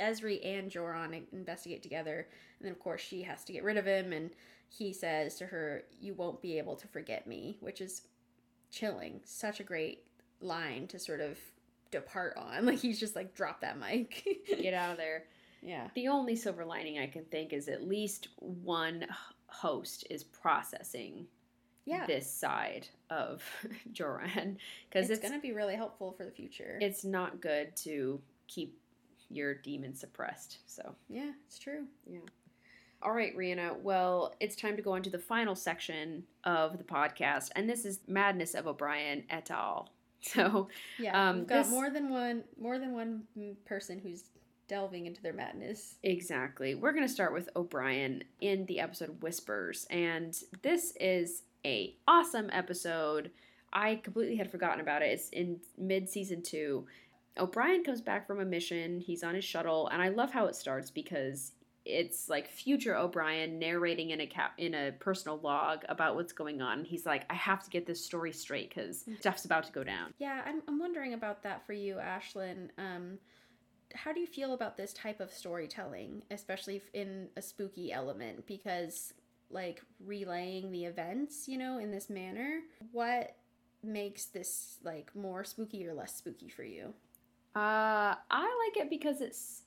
Ezri 0.01 0.45
and 0.45 0.69
Joran 0.69 1.25
investigate 1.31 1.83
together. 1.83 2.27
And 2.59 2.65
then, 2.65 2.71
of 2.71 2.79
course, 2.79 3.01
she 3.01 3.21
has 3.23 3.43
to 3.45 3.53
get 3.53 3.63
rid 3.63 3.77
of 3.77 3.85
him. 3.85 4.13
And 4.13 4.29
he 4.69 4.93
says 4.93 5.35
to 5.35 5.45
her, 5.47 5.83
You 5.99 6.13
won't 6.13 6.41
be 6.41 6.57
able 6.57 6.75
to 6.75 6.87
forget 6.87 7.27
me, 7.27 7.57
which 7.59 7.81
is 7.81 8.03
chilling. 8.71 9.21
Such 9.25 9.59
a 9.59 9.63
great 9.63 10.03
line 10.41 10.87
to 10.87 10.99
sort 10.99 11.21
of 11.21 11.37
depart 11.91 12.35
on. 12.37 12.65
Like, 12.65 12.79
he's 12.79 12.99
just 12.99 13.15
like, 13.15 13.33
Drop 13.35 13.61
that 13.61 13.79
mic. 13.79 14.25
get 14.61 14.73
out 14.73 14.91
of 14.91 14.97
there 14.97 15.23
yeah. 15.61 15.87
the 15.95 16.07
only 16.07 16.35
silver 16.35 16.63
lining 16.63 16.99
i 16.99 17.07
can 17.07 17.25
think 17.25 17.51
is 17.51 17.67
at 17.67 17.87
least 17.87 18.27
one 18.39 19.05
host 19.47 20.05
is 20.11 20.23
processing 20.23 21.25
Yeah. 21.85 22.05
this 22.05 22.29
side 22.31 22.87
of 23.09 23.43
joran 23.91 24.57
because 24.89 25.09
It's, 25.09 25.19
it's, 25.19 25.27
going 25.27 25.39
to 25.39 25.41
be 25.45 25.53
really 25.53 25.75
helpful 25.75 26.11
for 26.11 26.23
the 26.23 26.31
future. 26.31 26.77
it's 26.81 27.03
not 27.03 27.41
good 27.41 27.75
to 27.77 28.21
keep 28.47 28.77
your 29.35 29.53
demon 29.55 29.93
suppressed 29.95 30.59
so 30.65 30.95
yeah, 31.09 31.31
it's 31.47 31.59
true. 31.59 31.85
Yeah. 32.09 32.19
All 33.01 33.11
right, 33.13 33.35
Rhianna. 33.37 33.79
Well, 33.81 34.33
it's 34.39 34.55
time 34.55 34.75
to 34.77 34.81
go 34.81 34.95
into 34.95 35.09
the 35.11 35.19
final 35.19 35.53
section 35.53 36.23
of 36.43 36.77
the 36.79 36.83
podcast, 36.83 37.51
and 37.55 37.69
this 37.69 37.85
is 37.85 37.99
Madness 38.07 38.55
of 38.55 38.65
O'Brien 38.67 39.23
et 39.29 39.51
al. 39.51 39.89
So, 40.21 40.69
Yeah. 40.97 41.29
Um, 41.29 41.39
we've 41.39 41.47
got 41.47 41.63
this- 41.63 41.69
more 41.69 41.89
than 41.91 42.09
one 42.09 42.43
more 42.59 42.79
than 42.79 42.93
one 42.93 43.23
person 43.65 43.99
who's 43.99 44.23
delving 44.67 45.05
into 45.05 45.21
their 45.21 45.33
madness. 45.33 45.95
exactly, 46.01 46.73
we're 46.73 46.93
going 46.93 47.05
to 47.07 47.13
start 47.13 47.31
with 47.33 47.47
O'Brien 47.55 48.23
in 48.41 48.65
the 48.65 48.79
episode 48.79 49.21
Whispers, 49.21 49.85
and 49.91 50.35
this 50.63 50.93
is 50.99 51.43
a 51.63 51.95
awesome 52.07 52.49
episode. 52.51 53.29
I 53.71 53.97
completely 53.97 54.37
had 54.37 54.49
forgotten 54.49 54.79
about 54.79 55.03
it. 55.03 55.09
It's 55.11 55.29
in 55.29 55.59
mid 55.77 56.09
season 56.09 56.41
two. 56.41 56.87
O'Brien 57.37 57.83
comes 57.83 58.01
back 58.01 58.27
from 58.27 58.39
a 58.39 58.45
mission. 58.45 58.99
He's 58.99 59.23
on 59.23 59.35
his 59.35 59.43
shuttle, 59.43 59.87
and 59.87 60.01
I 60.01 60.09
love 60.09 60.31
how 60.31 60.45
it 60.45 60.55
starts 60.55 60.89
because 60.89 61.51
it's 61.85 62.29
like 62.29 62.49
future 62.49 62.95
O'Brien 62.95 63.59
narrating 63.59 64.09
in 64.09 64.19
a 64.21 64.25
cap 64.25 64.53
in 64.57 64.73
a 64.73 64.91
personal 64.99 65.37
log 65.37 65.83
about 65.87 66.15
what's 66.15 66.33
going 66.33 66.61
on. 66.61 66.83
He's 66.83 67.05
like, 67.05 67.25
I 67.29 67.35
have 67.35 67.63
to 67.63 67.69
get 67.69 67.85
this 67.85 68.03
story 68.03 68.33
straight 68.33 68.69
because 68.69 69.05
stuff's 69.19 69.45
about 69.45 69.65
to 69.65 69.71
go 69.71 69.83
down. 69.83 70.13
Yeah, 70.17 70.41
I'm, 70.45 70.63
I'm 70.67 70.79
wondering 70.79 71.13
about 71.13 71.43
that 71.43 71.65
for 71.65 71.73
you, 71.73 71.95
Ashlyn. 71.95 72.69
Um, 72.79 73.19
how 73.93 74.13
do 74.13 74.19
you 74.19 74.27
feel 74.27 74.53
about 74.53 74.77
this 74.77 74.93
type 74.93 75.19
of 75.19 75.31
storytelling, 75.31 76.23
especially 76.31 76.81
in 76.93 77.29
a 77.37 77.41
spooky 77.41 77.91
element? 77.91 78.47
Because 78.47 79.13
like 79.51 79.83
relaying 80.03 80.71
the 80.71 80.85
events, 80.85 81.47
you 81.47 81.57
know, 81.57 81.77
in 81.77 81.91
this 81.91 82.09
manner, 82.09 82.61
what 82.91 83.35
makes 83.83 84.25
this 84.25 84.77
like 84.83 85.15
more 85.15 85.43
spooky 85.43 85.85
or 85.85 85.93
less 85.93 86.15
spooky 86.15 86.49
for 86.49 86.63
you? 86.63 86.93
Uh, 87.55 88.15
I 88.29 88.67
like 88.67 88.83
it 88.83 88.89
because 88.89 89.21
it's. 89.21 89.61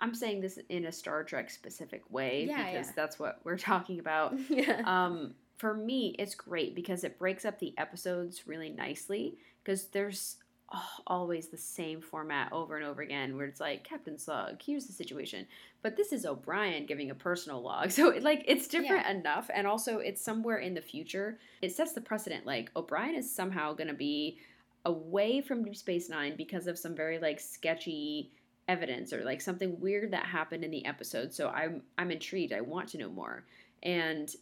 I'm 0.00 0.14
saying 0.14 0.40
this 0.40 0.58
in 0.68 0.86
a 0.86 0.92
Star 0.92 1.22
Trek 1.22 1.48
specific 1.48 2.02
way 2.10 2.46
Yeah, 2.48 2.72
because 2.72 2.88
yeah. 2.88 2.92
that's 2.96 3.18
what 3.18 3.40
we're 3.44 3.58
talking 3.72 4.00
about. 4.00 4.34
yeah. 4.48 4.82
um, 4.84 5.34
for 5.56 5.74
me, 5.74 6.16
it's 6.18 6.34
great 6.34 6.74
because 6.74 7.04
it 7.04 7.18
breaks 7.18 7.44
up 7.44 7.58
the 7.60 7.72
episodes 7.78 8.48
really 8.48 8.68
nicely 8.68 9.36
because 9.62 9.84
there's 9.86 10.38
oh, 10.74 10.88
always 11.06 11.48
the 11.48 11.56
same 11.56 12.00
format 12.00 12.52
over 12.52 12.76
and 12.76 12.84
over 12.84 13.00
again 13.00 13.36
where 13.36 13.46
it's 13.46 13.60
like 13.60 13.84
Captain's 13.84 14.26
Log, 14.26 14.60
here's 14.60 14.86
the 14.86 14.92
situation, 14.92 15.46
but 15.80 15.96
this 15.96 16.12
is 16.12 16.26
O'Brien 16.26 16.84
giving 16.84 17.10
a 17.10 17.14
personal 17.14 17.62
log, 17.62 17.90
so 17.92 18.10
it, 18.10 18.24
like 18.24 18.44
it's 18.48 18.66
different 18.66 19.06
enough, 19.06 19.50
and 19.54 19.66
also 19.66 19.98
it's 19.98 20.20
somewhere 20.20 20.58
in 20.58 20.74
the 20.74 20.82
future. 20.82 21.38
It 21.62 21.72
sets 21.72 21.92
the 21.92 22.00
precedent 22.00 22.44
like 22.44 22.72
O'Brien 22.74 23.14
is 23.14 23.32
somehow 23.32 23.72
going 23.72 23.88
to 23.88 23.94
be 23.94 24.38
away 24.84 25.40
from 25.40 25.64
Deep 25.64 25.76
Space 25.76 26.08
Nine 26.08 26.36
because 26.36 26.66
of 26.66 26.78
some 26.78 26.94
very 26.94 27.18
like 27.18 27.40
sketchy 27.40 28.30
evidence 28.68 29.12
or 29.12 29.24
like 29.24 29.40
something 29.40 29.78
weird 29.80 30.12
that 30.12 30.24
happened 30.24 30.64
in 30.64 30.70
the 30.70 30.84
episode. 30.86 31.32
So 31.32 31.48
I'm 31.48 31.82
I'm 31.98 32.10
intrigued. 32.10 32.52
I 32.52 32.60
want 32.60 32.88
to 32.90 32.98
know 32.98 33.10
more. 33.10 33.44
And 33.82 34.34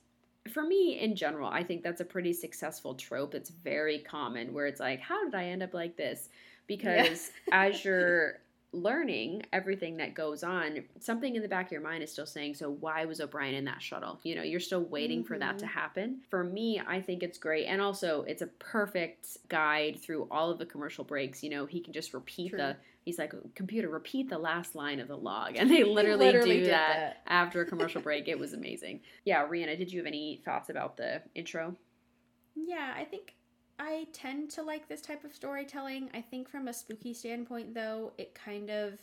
for 0.53 0.63
me 0.63 0.99
in 0.99 1.15
general, 1.15 1.49
I 1.49 1.63
think 1.63 1.83
that's 1.83 2.01
a 2.01 2.05
pretty 2.05 2.33
successful 2.33 2.95
trope 2.95 3.35
It's 3.35 3.51
very 3.51 3.99
common 3.99 4.53
where 4.53 4.67
it's 4.67 4.81
like, 4.81 5.01
how 5.01 5.25
did 5.25 5.35
I 5.35 5.47
end 5.47 5.63
up 5.63 5.75
like 5.75 5.97
this? 5.97 6.29
Because 6.67 7.31
as 7.53 7.85
you're 7.85 8.41
learning 8.73 9.43
everything 9.53 9.97
that 9.97 10.15
goes 10.15 10.45
on, 10.45 10.85
something 11.01 11.35
in 11.35 11.43
the 11.43 11.49
back 11.49 11.67
of 11.67 11.73
your 11.73 11.81
mind 11.81 12.03
is 12.03 12.13
still 12.13 12.27
saying, 12.27 12.55
so 12.55 12.71
why 12.71 13.05
was 13.05 13.21
O'Brien 13.21 13.55
in 13.55 13.65
that 13.65 13.83
shuttle? 13.83 14.21
You 14.23 14.37
know, 14.37 14.43
you're 14.43 14.61
still 14.61 14.83
waiting 14.83 15.25
for 15.25 15.39
that 15.39 15.59
to 15.59 15.65
mm-hmm. 15.65 15.79
happen. 15.79 16.21
For 16.31 16.45
me, 16.45 16.81
I 16.87 17.01
think 17.01 17.23
it's 17.23 17.39
great. 17.39 17.67
And 17.67 17.81
also, 17.81 18.23
it's 18.23 18.43
a 18.43 18.47
perfect 18.47 19.39
guide 19.49 19.99
through 20.01 20.29
all 20.31 20.51
of 20.51 20.59
the 20.59 20.67
commercial 20.67 21.03
breaks. 21.03 21.43
You 21.43 21.51
know, 21.51 21.67
he 21.67 21.81
can 21.81 21.93
just 21.93 22.15
repeat 22.15 22.51
True. 22.51 22.59
the, 22.59 22.77
he's 23.03 23.19
like, 23.19 23.33
computer, 23.57 23.89
repeat 23.89 24.31
the 24.31 24.39
last 24.39 24.77
line 24.77 25.01
of 25.01 25.09
the 25.09 25.17
log. 25.17 25.57
And 25.57 25.69
they 25.69 25.83
literally, 25.83 26.27
literally 26.27 26.61
do 26.61 26.67
that, 26.67 26.97
that. 26.97 27.23
after 27.27 27.63
a 27.63 27.67
commercial 27.67 28.01
break. 28.01 28.29
It 28.29 28.39
was 28.39 28.53
amazing. 28.61 29.01
Yeah, 29.25 29.47
Rhianna, 29.47 29.77
did 29.77 29.93
you 29.93 29.99
have 29.99 30.07
any 30.07 30.41
thoughts 30.45 30.71
about 30.71 30.97
the 30.97 31.23
intro? 31.35 31.75
Yeah, 32.55 32.95
I 32.97 33.05
think 33.05 33.35
I 33.81 34.07
tend 34.13 34.51
to 34.51 34.63
like 34.63 34.89
this 34.89 35.01
type 35.01 35.25
of 35.25 35.33
storytelling. 35.35 36.11
I 36.13 36.21
think 36.21 36.49
from 36.49 36.69
a 36.69 36.73
spooky 36.73 37.15
standpoint, 37.15 37.75
though, 37.75 38.13
it 38.19 38.35
kind 38.35 38.69
of, 38.71 39.01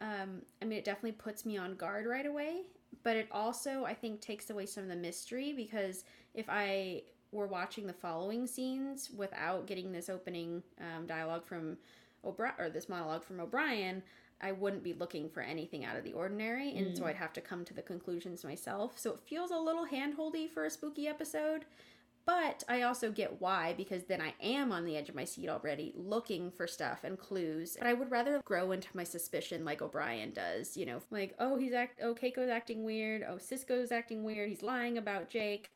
um, 0.00 0.42
I 0.62 0.64
mean, 0.66 0.78
it 0.78 0.84
definitely 0.84 1.12
puts 1.12 1.44
me 1.44 1.58
on 1.58 1.74
guard 1.74 2.06
right 2.06 2.24
away. 2.26 2.62
But 3.02 3.16
it 3.16 3.28
also, 3.32 3.84
I 3.84 3.94
think, 3.94 4.20
takes 4.20 4.50
away 4.50 4.66
some 4.66 4.84
of 4.84 4.88
the 4.88 4.96
mystery 4.96 5.52
because 5.52 6.04
if 6.34 6.46
I 6.48 7.02
were 7.32 7.48
watching 7.48 7.86
the 7.86 7.92
following 7.92 8.46
scenes 8.46 9.10
without 9.10 9.66
getting 9.66 9.90
this 9.90 10.08
opening 10.08 10.62
um, 10.80 11.06
dialogue 11.06 11.44
from 11.44 11.76
O'Brien 12.24 12.54
or 12.58 12.70
this 12.70 12.88
monologue 12.88 13.24
from 13.24 13.40
O'Brien, 13.40 14.02
I 14.40 14.52
wouldn't 14.52 14.82
be 14.84 14.92
looking 14.92 15.28
for 15.28 15.40
anything 15.40 15.84
out 15.84 15.96
of 15.96 16.04
the 16.04 16.12
ordinary, 16.12 16.76
and 16.76 16.96
so 16.96 17.04
Mm. 17.04 17.06
I'd 17.06 17.16
have 17.16 17.32
to 17.34 17.40
come 17.40 17.64
to 17.64 17.74
the 17.74 17.82
conclusions 17.82 18.44
myself. 18.44 18.98
So 18.98 19.12
it 19.12 19.20
feels 19.24 19.50
a 19.50 19.56
little 19.56 19.86
handholdy 19.86 20.50
for 20.50 20.64
a 20.64 20.70
spooky 20.70 21.06
episode, 21.08 21.64
but 22.24 22.62
I 22.68 22.82
also 22.82 23.10
get 23.10 23.40
why 23.40 23.74
because 23.76 24.04
then 24.04 24.20
I 24.20 24.34
am 24.40 24.70
on 24.70 24.84
the 24.84 24.96
edge 24.96 25.08
of 25.08 25.14
my 25.14 25.24
seat 25.24 25.48
already 25.48 25.92
looking 25.96 26.50
for 26.50 26.66
stuff 26.66 27.00
and 27.04 27.18
clues. 27.18 27.76
But 27.78 27.88
I 27.88 27.94
would 27.94 28.10
rather 28.10 28.40
grow 28.44 28.72
into 28.72 28.88
my 28.94 29.04
suspicion 29.04 29.64
like 29.64 29.82
O'Brien 29.82 30.32
does, 30.32 30.76
you 30.76 30.86
know, 30.86 31.00
like, 31.10 31.34
oh, 31.38 31.56
he's 31.56 31.72
act 31.72 32.00
oh, 32.02 32.14
Keiko's 32.14 32.50
acting 32.50 32.84
weird, 32.84 33.24
oh, 33.28 33.36
Sisko's 33.36 33.90
acting 33.90 34.22
weird, 34.22 34.48
he's 34.48 34.62
lying 34.62 34.98
about 34.98 35.30
Jake. 35.30 35.70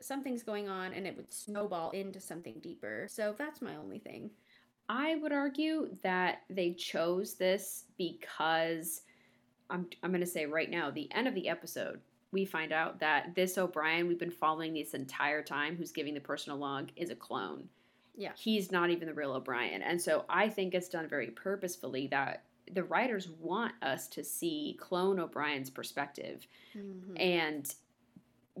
Something's 0.00 0.42
going 0.42 0.68
on 0.68 0.92
and 0.92 1.06
it 1.06 1.16
would 1.16 1.32
snowball 1.32 1.90
into 1.90 2.20
something 2.20 2.58
deeper. 2.60 3.06
So 3.08 3.34
that's 3.38 3.62
my 3.62 3.76
only 3.76 3.98
thing. 3.98 4.30
I 4.88 5.14
would 5.16 5.32
argue 5.32 5.96
that 6.02 6.40
they 6.50 6.72
chose 6.72 7.34
this 7.34 7.84
because 7.96 9.02
I'm, 9.70 9.86
I'm 10.02 10.10
going 10.10 10.20
to 10.20 10.26
say 10.26 10.46
right 10.46 10.70
now, 10.70 10.90
the 10.90 11.10
end 11.12 11.28
of 11.28 11.34
the 11.34 11.48
episode, 11.48 12.00
we 12.32 12.44
find 12.44 12.72
out 12.72 12.98
that 13.00 13.34
this 13.34 13.58
O'Brien 13.58 14.08
we've 14.08 14.18
been 14.18 14.30
following 14.30 14.74
this 14.74 14.94
entire 14.94 15.42
time, 15.42 15.76
who's 15.76 15.92
giving 15.92 16.14
the 16.14 16.20
personal 16.20 16.58
log, 16.58 16.90
is 16.96 17.10
a 17.10 17.14
clone. 17.14 17.68
Yeah. 18.16 18.32
He's 18.36 18.72
not 18.72 18.90
even 18.90 19.06
the 19.06 19.14
real 19.14 19.32
O'Brien. 19.32 19.82
And 19.82 20.00
so 20.00 20.24
I 20.28 20.48
think 20.48 20.74
it's 20.74 20.88
done 20.88 21.08
very 21.08 21.28
purposefully 21.28 22.08
that 22.08 22.44
the 22.72 22.84
writers 22.84 23.28
want 23.28 23.72
us 23.82 24.08
to 24.08 24.24
see 24.24 24.76
clone 24.80 25.18
O'Brien's 25.18 25.70
perspective. 25.70 26.46
Mhm. 26.74 27.20
And 27.20 27.74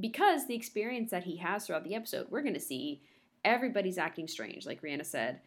because 0.00 0.46
the 0.46 0.54
experience 0.54 1.10
that 1.10 1.24
he 1.24 1.36
has 1.36 1.66
throughout 1.66 1.84
the 1.84 1.94
episode, 1.94 2.30
we're 2.30 2.42
going 2.42 2.54
to 2.54 2.60
see 2.60 3.02
everybody's 3.44 3.98
acting 3.98 4.28
strange, 4.28 4.66
like 4.66 4.82
Rhianna 4.82 5.04
said. 5.04 5.40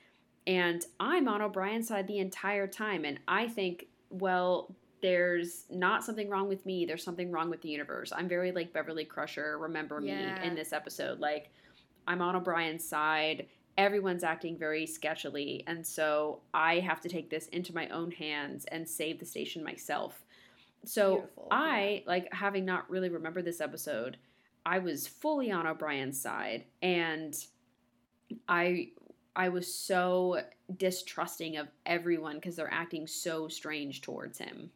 And 0.48 0.86
I'm 1.00 1.28
on 1.28 1.42
O'Brien's 1.42 1.88
side 1.88 2.08
the 2.08 2.20
entire 2.20 2.68
time. 2.68 3.06
And 3.06 3.20
I 3.28 3.48
think, 3.48 3.88
well, 4.10 4.76
there's 5.02 5.66
not 5.70 6.04
something 6.04 6.30
wrong 6.30 6.48
with 6.48 6.66
me. 6.66 6.86
There's 6.86 7.04
something 7.04 7.32
wrong 7.32 7.50
with 7.50 7.62
the 7.62 7.70
universe. 7.70 8.12
I'm 8.16 8.28
very 8.28 8.52
like 8.52 8.74
Beverly 8.74 9.06
Crusher, 9.06 9.58
remember 9.58 10.00
Yeah. 10.02 10.40
me 10.42 10.48
in 10.48 10.56
this 10.56 10.74
episode. 10.74 11.20
Like, 11.20 11.52
I'm 12.08 12.22
on 12.22 12.36
O'Brien's 12.36 12.88
side. 12.88 13.48
Everyone's 13.78 14.24
acting 14.24 14.58
very 14.58 14.86
sketchily. 14.86 15.64
And 15.68 15.86
so 15.86 16.40
I 16.54 16.80
have 16.80 17.02
to 17.02 17.10
take 17.10 17.30
this 17.30 17.48
into 17.50 17.74
my 17.76 17.90
own 17.90 18.12
hands 18.12 18.66
and 18.66 18.88
save 18.88 19.20
the 19.20 19.26
station 19.26 19.64
myself. 19.64 20.24
So 20.86 21.16
Beautiful, 21.16 21.48
I, 21.52 22.04
like, 22.06 22.34
having 22.34 22.64
not 22.64 22.90
really 22.90 23.10
remembered 23.10 23.44
this 23.46 23.60
episode, 23.60 24.18
I 24.66 24.80
was 24.80 25.08
fully 25.08 25.52
on 25.52 25.68
O'Brien's 25.68 26.20
side. 26.20 26.66
And 26.82 27.36
I 28.48 28.92
I 29.36 29.50
was 29.50 29.72
so 29.72 30.42
distrusting 30.78 31.58
of 31.58 31.68
everyone 31.86 32.36
because 32.36 32.56
they're 32.56 32.74
acting 32.74 33.06
so 33.06 33.50
strange 33.50 34.02
towards 34.02 34.38
him. 34.38 34.72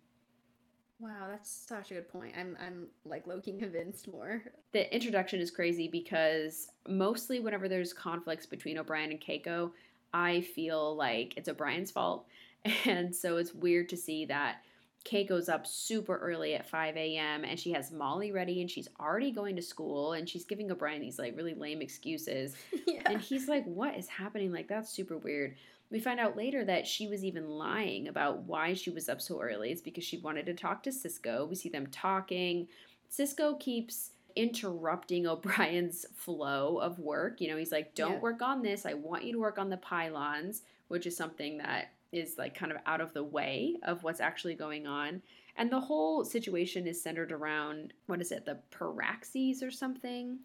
Wow, 1.00 1.28
that's 1.30 1.50
such 1.50 1.92
a 1.92 1.96
good 1.96 2.10
point. 2.10 2.34
I'm 2.38 2.58
I'm 2.60 2.88
like 3.06 3.26
low 3.26 3.40
key 3.40 3.58
convinced 3.58 4.10
more. 4.12 4.44
The 4.74 4.94
introduction 4.94 5.40
is 5.40 5.50
crazy 5.50 5.88
because 5.88 6.68
mostly 6.88 7.40
whenever 7.40 7.70
there's 7.70 7.94
conflicts 7.94 8.46
between 8.46 8.78
O'Brien 8.78 9.12
and 9.12 9.22
Keiko, 9.22 9.72
I 10.14 10.42
feel 10.42 10.96
like 10.96 11.36
it's 11.38 11.50
O'Brien's 11.50 11.92
fault. 11.92 12.26
And 12.86 13.16
so 13.16 13.38
it's 13.38 13.54
weird 13.54 13.88
to 13.88 13.96
see 13.98 14.26
that 14.26 14.58
Keiko's 15.06 15.48
up 15.48 15.66
super 15.66 16.18
early 16.18 16.56
at 16.56 16.70
5 16.70 16.98
a.m. 16.98 17.46
and 17.46 17.58
she 17.58 17.72
has 17.72 17.90
Molly 17.90 18.34
ready 18.34 18.60
and 18.60 18.70
she's 18.70 18.90
already 19.00 19.32
going 19.32 19.56
to 19.56 19.62
school 19.62 20.12
and 20.12 20.28
she's 20.28 20.44
giving 20.44 20.70
O'Brien 20.70 21.00
these 21.00 21.18
like 21.18 21.38
really 21.38 21.54
lame 21.54 21.82
excuses. 21.82 22.56
yeah. 22.86 23.02
And 23.06 23.22
he's 23.22 23.48
like, 23.48 23.64
What 23.64 23.96
is 23.96 24.10
happening? 24.10 24.52
Like, 24.52 24.68
that's 24.68 24.90
super 24.90 25.18
weird. 25.18 25.56
We 25.92 26.00
find 26.00 26.20
out 26.20 26.38
later 26.38 26.64
that 26.66 26.86
she 26.86 27.08
was 27.08 27.24
even 27.24 27.50
lying 27.50 28.08
about 28.08 28.44
why 28.44 28.74
she 28.74 28.92
was 28.92 29.10
up 29.10 29.20
so 29.22 29.42
early. 29.42 29.72
It's 29.72 29.82
because 29.82 30.04
she 30.04 30.18
wanted 30.20 30.46
to 30.46 30.54
talk 30.54 30.84
to 30.84 30.92
Sisko. 30.92 31.48
We 31.50 31.56
see 31.56 31.70
them 31.70 31.88
talking. 31.88 32.68
Sisko 33.12 33.60
keeps 33.60 34.12
interrupting 34.36 35.26
O'Brien's 35.28 36.06
flow 36.16 36.78
of 36.78 37.00
work. 37.00 37.42
You 37.42 37.50
know, 37.50 37.58
he's 37.58 37.72
like, 37.72 37.96
Don't 37.96 38.14
Yeah. 38.14 38.20
work 38.20 38.42
on 38.42 38.62
this. 38.62 38.86
I 38.86 38.94
want 38.94 39.24
you 39.24 39.34
to 39.34 39.40
work 39.40 39.58
on 39.58 39.70
the 39.70 39.78
pylons, 39.78 40.62
which 40.90 41.08
is 41.08 41.18
something 41.18 41.58
that 41.58 41.92
is 42.12 42.38
like 42.38 42.56
kind 42.56 42.72
of 42.72 42.78
out 42.86 43.02
of 43.02 43.14
the 43.14 43.24
way 43.24 43.76
of 43.84 44.04
what's 44.04 44.20
actually 44.20 44.56
going 44.56 44.86
on. 44.88 45.22
And 45.58 45.72
the 45.72 45.80
whole 45.80 46.24
situation 46.24 46.88
is 46.88 47.02
centered 47.02 47.32
around 47.32 47.94
what 48.06 48.22
is 48.22 48.32
it, 48.32 48.46
the 48.46 48.60
Paraxes 48.72 49.62
or 49.62 49.72
something? 49.72 50.40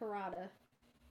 Parada. 0.00 0.48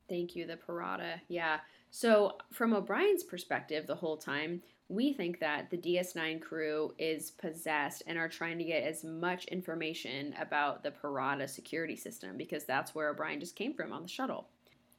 Thank 0.10 0.36
you, 0.36 0.46
the 0.48 0.58
Parada. 0.58 1.20
Yeah. 1.28 1.60
So, 1.90 2.38
from 2.52 2.74
O'Brien's 2.74 3.24
perspective, 3.24 3.88
the 3.88 3.96
whole 3.96 4.18
time, 4.18 4.62
we 4.90 5.14
think 5.14 5.40
that 5.40 5.70
the 5.70 5.78
DS9 5.78 6.42
crew 6.42 6.94
is 6.98 7.32
possessed 7.32 8.04
and 8.08 8.18
are 8.18 8.30
trying 8.30 8.58
to 8.58 8.64
get 8.64 8.84
as 8.84 9.04
much 9.04 9.46
information 9.46 10.34
about 10.40 10.84
the 10.84 10.92
Parada 10.92 11.50
security 11.50 11.96
system 11.96 12.38
because 12.38 12.64
that's 12.64 12.96
where 12.96 13.10
O'Brien 13.10 13.40
just 13.40 13.56
came 13.56 13.74
from 13.74 13.92
on 13.92 14.04
the 14.04 14.08
shuttle. 14.08 14.48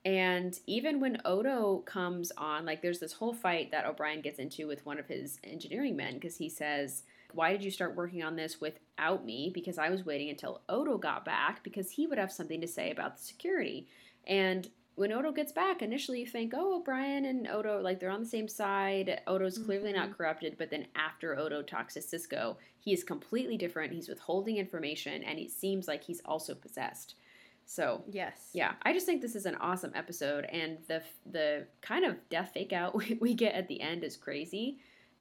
And 0.05 0.59
even 0.67 1.01
when 1.01 1.21
Odo 1.25 1.79
comes 1.79 2.33
on, 2.37 2.65
like 2.65 2.83
there's 2.83 3.01
this 3.01 3.15
whole 3.15 3.35
fight 3.35 3.71
that 3.73 3.87
O'Brien 3.87 4.21
gets 4.21 4.39
into 4.39 4.67
with 4.67 4.85
one 4.87 4.99
of 4.99 5.07
his 5.07 5.39
engineering 5.43 5.97
men 5.97 6.15
because 6.15 6.37
he 6.37 6.49
says, 6.49 7.03
Why 7.33 7.53
did 7.53 7.65
you 7.65 7.71
start 7.71 7.97
working 7.97 8.23
on 8.23 8.37
this 8.37 8.61
without 8.61 9.25
me? 9.25 9.51
Because 9.53 9.79
I 9.79 9.91
was 9.91 10.07
waiting 10.07 10.31
until 10.31 10.61
Odo 10.69 10.99
got 10.99 11.25
back 11.25 11.63
because 11.63 11.91
he 11.91 12.07
would 12.07 12.19
have 12.19 12.33
something 12.33 12.61
to 12.61 12.69
say 12.69 12.91
about 12.91 13.17
the 13.17 13.23
security. 13.23 13.89
And 14.27 14.69
when 14.99 15.13
Odo 15.13 15.33
gets 15.33 15.53
back, 15.53 15.81
initially 15.81 16.21
you 16.21 16.27
think, 16.27 16.53
oh, 16.57 16.77
O'Brien 16.77 17.25
and 17.25 17.47
Odo, 17.47 17.81
like 17.81 18.01
they're 18.01 18.11
on 18.11 18.21
the 18.23 18.29
same 18.29 18.49
side. 18.49 19.21
Odo's 19.27 19.57
clearly 19.59 19.93
not 19.93 20.17
corrupted, 20.17 20.57
but 20.59 20.71
then 20.71 20.87
after 20.97 21.39
Odo 21.39 21.63
talks 21.63 21.95
to 21.95 22.01
Sisko, 22.01 22.57
he 22.81 22.93
is 22.93 23.05
completely 23.05 23.57
different. 23.57 23.93
He's 23.93 24.09
withholding 24.09 24.57
information, 24.57 25.23
and 25.23 25.39
it 25.39 25.51
seems 25.51 25.87
like 25.87 26.03
he's 26.03 26.21
also 26.25 26.55
possessed. 26.55 27.15
So 27.65 28.03
Yes. 28.11 28.51
yeah, 28.55 28.73
I 28.83 28.93
just 28.93 29.07
think 29.07 29.23
this 29.23 29.37
is 29.37 29.47
an 29.47 29.55
awesome 29.57 29.93
episode, 29.95 30.45
and 30.47 30.79
the 30.89 31.03
the 31.31 31.67
kind 31.81 32.05
of 32.05 32.17
death 32.29 32.51
fake 32.55 32.73
out 32.73 32.95
we, 32.99 33.17
we 33.21 33.35
get 33.35 33.55
at 33.55 33.69
the 33.69 33.81
end 33.81 34.05
is 34.05 34.17
crazy. 34.17 34.79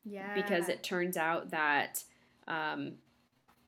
Yeah. 0.10 0.34
because 0.34 0.70
it 0.70 0.84
turns 0.84 1.18
out 1.18 1.52
that 1.52 2.02
um, 2.48 2.94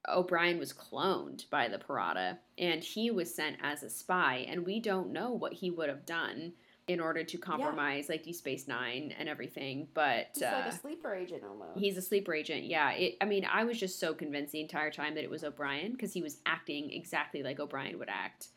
O'Brien 0.07 0.59
was 0.59 0.73
cloned 0.73 1.49
by 1.49 1.67
the 1.67 1.77
Parada 1.77 2.37
and 2.57 2.83
he 2.83 3.11
was 3.11 3.33
sent 3.33 3.57
as 3.61 3.83
a 3.83 3.89
spy, 3.89 4.45
and 4.47 4.65
we 4.65 4.79
don't 4.79 5.11
know 5.11 5.31
what 5.31 5.53
he 5.53 5.71
would 5.71 5.89
have 5.89 6.05
done 6.05 6.53
in 6.89 6.99
order 6.99 7.23
to 7.23 7.37
compromise 7.37 8.09
like 8.09 8.23
Deep 8.23 8.35
Space 8.35 8.67
Nine 8.67 9.13
and 9.17 9.29
everything. 9.29 9.87
But 9.93 10.29
He's 10.33 10.43
uh, 10.43 10.63
like 10.65 10.73
a 10.73 10.77
sleeper 10.77 11.13
agent 11.13 11.43
almost. 11.47 11.77
He's 11.77 11.97
a 11.97 12.01
sleeper 12.01 12.33
agent. 12.33 12.65
Yeah. 12.65 12.91
It, 12.93 13.15
I 13.21 13.25
mean, 13.25 13.45
I 13.45 13.63
was 13.63 13.79
just 13.79 13.99
so 13.99 14.15
convinced 14.15 14.51
the 14.53 14.59
entire 14.59 14.89
time 14.89 15.13
that 15.13 15.23
it 15.23 15.29
was 15.29 15.43
O'Brien 15.43 15.91
because 15.91 16.13
he 16.13 16.23
was 16.23 16.37
acting 16.47 16.91
exactly 16.91 17.43
like 17.43 17.59
O'Brien 17.59 17.99
would 17.99 18.09
act. 18.09 18.47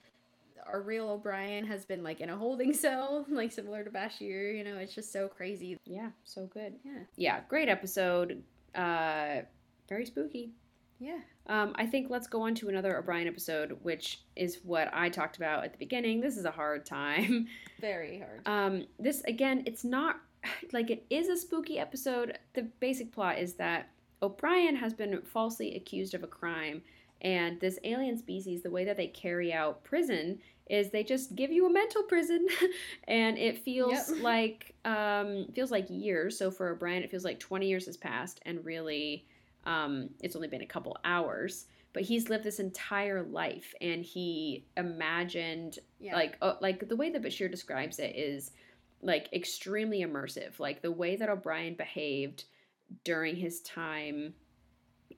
Our 0.67 0.81
real 0.81 1.11
O'Brien 1.11 1.67
has 1.67 1.85
been 1.85 2.03
like 2.03 2.21
in 2.23 2.31
a 2.31 2.37
holding 2.37 2.73
cell, 2.73 3.27
like 3.29 3.53
similar 3.53 3.85
to 3.85 3.91
Bashir. 3.91 4.57
You 4.57 4.65
know, 4.65 4.79
it's 4.79 4.95
just 4.95 5.13
so 5.13 5.29
crazy. 5.29 5.77
Yeah. 5.85 6.09
So 6.25 6.47
good. 6.47 6.77
Yeah. 6.85 7.01
Yeah. 7.17 7.41
Great 7.49 7.69
episode. 7.69 8.43
Uh, 8.75 9.41
very 9.91 10.07
spooky. 10.07 10.53
Yeah. 10.99 11.19
Um, 11.49 11.73
I 11.75 11.87
think 11.87 12.09
let's 12.09 12.27
go 12.27 12.43
on 12.43 12.55
to 12.57 12.69
another 12.69 12.97
O'Brien 12.97 13.27
episode, 13.27 13.77
which 13.83 14.21
is 14.37 14.59
what 14.63 14.89
I 14.93 15.09
talked 15.09 15.37
about 15.37 15.65
at 15.65 15.73
the 15.73 15.79
beginning. 15.79 16.21
This 16.21 16.37
is 16.37 16.45
a 16.45 16.51
hard 16.51 16.87
time. 16.87 17.49
Very 17.81 18.19
hard. 18.21 18.43
Um, 18.47 18.87
this 18.99 19.23
again, 19.25 19.63
it's 19.67 19.85
not 19.85 20.17
like 20.73 20.91
it 20.91 21.05
is 21.11 21.29
a 21.29 21.37
spooky 21.37 21.79
episode. 21.79 22.39
The 22.55 22.63
basic 22.81 23.13
plot 23.13 23.39
is 23.39 23.55
that 23.55 23.89
O'Brien 24.23 24.77
has 24.77 24.95
been 24.95 25.21
falsely 25.23 25.75
accused 25.75 26.15
of 26.15 26.23
a 26.23 26.29
crime, 26.29 26.81
and 27.23 27.61
this 27.61 27.79
alien 27.85 28.17
species, 28.19 28.63
the 28.63 28.71
way 28.71 28.85
that 28.85 28.97
they 28.97 29.09
carry 29.09 29.53
out 29.53 29.83
prison 29.85 30.39
is 30.71 30.91
they 30.91 31.03
just 31.03 31.35
give 31.35 31.51
you 31.51 31.67
a 31.67 31.73
mental 31.73 32.05
prison, 32.05 32.47
and 33.09 33.37
it 33.37 33.59
feels 33.65 34.11
Yep. 34.11 34.21
like 34.23 34.75
um, 34.85 35.47
feels 35.55 35.73
like 35.73 35.87
years. 35.91 36.39
So 36.39 36.53
for 36.53 36.69
O'Brien, 36.71 37.03
it 37.03 37.11
feels 37.11 37.25
like 37.25 37.41
twenty 37.41 37.67
years 37.69 37.87
has 37.87 37.97
passed, 37.97 38.41
and 38.47 38.65
really, 38.65 39.27
um, 39.65 40.11
it's 40.21 40.37
only 40.37 40.49
been 40.49 40.63
a 40.63 40.67
couple 40.67 40.97
hours. 41.05 41.67
But 41.93 42.05
he's 42.05 42.31
lived 42.31 42.45
this 42.45 42.59
entire 42.59 43.23
life, 43.23 43.75
and 43.83 44.03
he 44.03 44.65
imagined 44.79 45.79
yeah. 46.01 46.15
like 46.15 46.39
uh, 46.41 46.55
like 46.61 46.89
the 46.89 46.97
way 46.97 47.11
that 47.11 47.23
Bashir 47.23 47.51
describes 47.51 47.99
it 47.99 48.17
is 48.17 48.53
like 49.03 49.31
extremely 49.33 50.03
immersive. 50.03 50.59
Like 50.59 50.81
the 50.81 50.91
way 50.91 51.17
that 51.17 51.29
O'Brien 51.29 51.75
behaved 51.75 52.45
during 53.05 53.37
his 53.37 53.61
time 53.61 54.33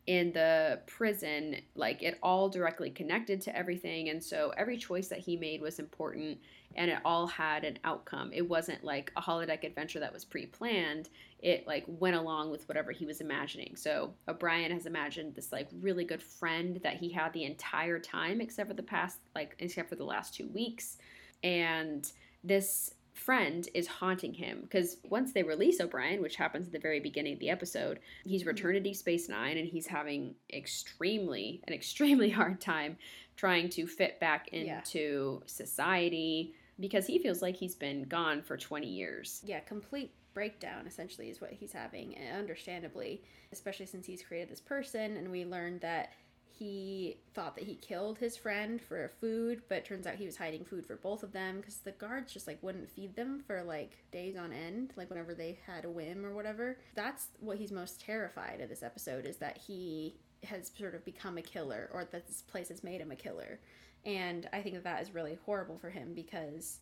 in 0.07 0.33
the 0.33 0.81
prison, 0.87 1.57
like 1.77 2.03
it 2.03 2.19
all 2.23 2.49
directly 2.49 2.91
connected 2.91 3.41
to 3.43 3.57
everything, 3.57 4.09
and 4.09 4.23
so 4.23 4.53
every 4.57 4.77
choice 4.77 5.07
that 5.09 5.21
he 5.21 5.37
made 5.37 5.61
was 5.61 5.79
important, 5.79 6.39
and 6.77 6.91
it 6.91 6.99
all 7.05 7.27
had 7.27 7.65
an 7.65 7.79
outcome. 7.85 8.31
It 8.33 8.49
wasn't 8.49 8.85
like 8.85 9.13
a 9.17 9.23
holodeck 9.23 9.65
adventure 9.65 10.01
that 10.01 10.13
was 10.13 10.25
pre-planned. 10.25 11.09
It 11.41 11.67
like 11.67 11.85
went 11.87 12.17
along 12.17 12.51
with 12.51 12.67
whatever 12.69 12.93
he 12.93 13.07
was 13.07 13.21
imagining. 13.21 13.77
So 13.77 14.15
O'Brien 14.29 14.73
has 14.73 14.87
imagined 14.87 15.35
this 15.35 15.53
like 15.53 15.69
really 15.81 16.05
good 16.05 16.23
friend 16.23 16.81
that 16.83 16.97
he 16.97 17.11
had 17.11 17.33
the 17.33 17.45
entire 17.45 17.99
time, 17.99 18.41
except 18.41 18.69
for 18.69 18.75
the 18.75 18.83
past 18.83 19.19
like 19.35 19.55
except 19.59 19.89
for 19.89 19.97
the 19.97 20.05
last 20.05 20.35
two 20.35 20.49
weeks, 20.49 20.99
and 21.43 22.11
this 22.43 22.95
friend 23.15 23.69
is 23.75 23.87
haunting 23.87 24.35
him 24.35 24.61
because 24.63 24.97
once 25.09 25.33
they 25.33 25.43
release 25.43 25.81
O'Brien, 25.81 26.21
which 26.21 26.37
happens 26.37 26.67
at 26.67 26.73
the 26.73 26.79
very 26.79 27.01
beginning 27.01 27.35
of 27.35 27.39
the 27.39 27.49
episode, 27.49 28.01
he's 28.25 28.41
mm-hmm. 28.43 28.49
returned 28.49 28.75
to 28.75 28.81
Deep 28.81 28.97
Space 28.97 29.29
Nine 29.29 29.57
and 29.57 29.69
he's 29.69 29.87
having 29.87 30.35
extremely 30.53 31.63
an 31.67 31.73
extremely 31.73 32.31
hard 32.31 32.61
time 32.61 32.97
trying 33.37 33.69
to 33.69 33.87
fit 33.87 34.21
back 34.21 34.49
Yeah. 34.53 34.79
into 34.79 35.43
society 35.47 36.55
because 36.81 37.07
he 37.07 37.19
feels 37.19 37.43
like 37.43 37.57
he's 37.57 37.75
been 37.75 38.05
gone 38.05 38.43
for 38.43 38.57
20 38.57 38.87
years. 38.87 39.41
yeah, 39.45 39.61
complete 39.61 40.13
breakdown 40.33 40.87
essentially 40.87 41.31
is 41.31 41.41
what 41.41 41.53
he's 41.53 41.73
having, 41.73 42.17
and 42.17 42.37
understandably, 42.37 43.23
especially 43.53 43.87
since 43.87 44.07
he's 44.07 44.23
created 44.23 44.49
this 44.51 44.61
person, 44.61 45.17
and 45.17 45.31
we 45.31 45.45
learned 45.45 45.81
that 45.81 46.13
he 46.57 47.17
thought 47.35 47.57
that 47.57 47.65
he 47.65 47.75
killed 47.75 48.19
his 48.19 48.37
friend 48.37 48.81
for 48.81 49.09
food, 49.21 49.63
but 49.69 49.85
turns 49.85 50.07
out 50.07 50.15
he 50.15 50.27
was 50.27 50.37
hiding 50.37 50.65
food 50.65 50.87
for 50.87 50.97
both 50.97 51.25
of 51.25 51.33
them 51.33 51.57
because 51.57 51.79
the 51.79 51.91
guards 51.93 52.33
just 52.33 52.47
like 52.47 52.63
wouldn't 52.63 52.89
feed 52.89 53.17
them 53.17 53.43
for 53.45 53.63
like 53.65 54.05
days 54.13 54.37
on 54.37 54.53
end, 54.53 54.93
like 54.97 55.11
whenever 55.11 55.35
they 55.35 55.59
had 55.67 55.85
a 55.85 55.91
whim 55.91 56.25
or 56.25 56.33
whatever. 56.33 56.79
That's 56.95 57.29
what 57.41 57.59
he's 57.59 57.73
most 57.73 58.01
terrified 58.01 58.61
of 58.61 58.69
this 58.69 58.85
episode 58.85 59.27
is 59.27 59.39
that 59.39 59.59
he 59.59 60.17
has 60.45 60.71
sort 60.79 60.95
of 60.95 61.05
become 61.05 61.39
a 61.39 61.43
killer, 61.43 61.91
or 61.93 62.05
that 62.05 62.27
this 62.27 62.43
place 62.43 62.69
has 62.69 62.85
made 62.85 63.01
him 63.01 63.11
a 63.11 63.17
killer. 63.17 63.59
And 64.07 64.49
I 64.53 64.61
think 64.61 64.75
that 64.75 64.85
that 64.85 65.03
is 65.03 65.15
really 65.15 65.39
horrible 65.47 65.79
for 65.79 65.91
him 65.91 66.13
because 66.15 66.81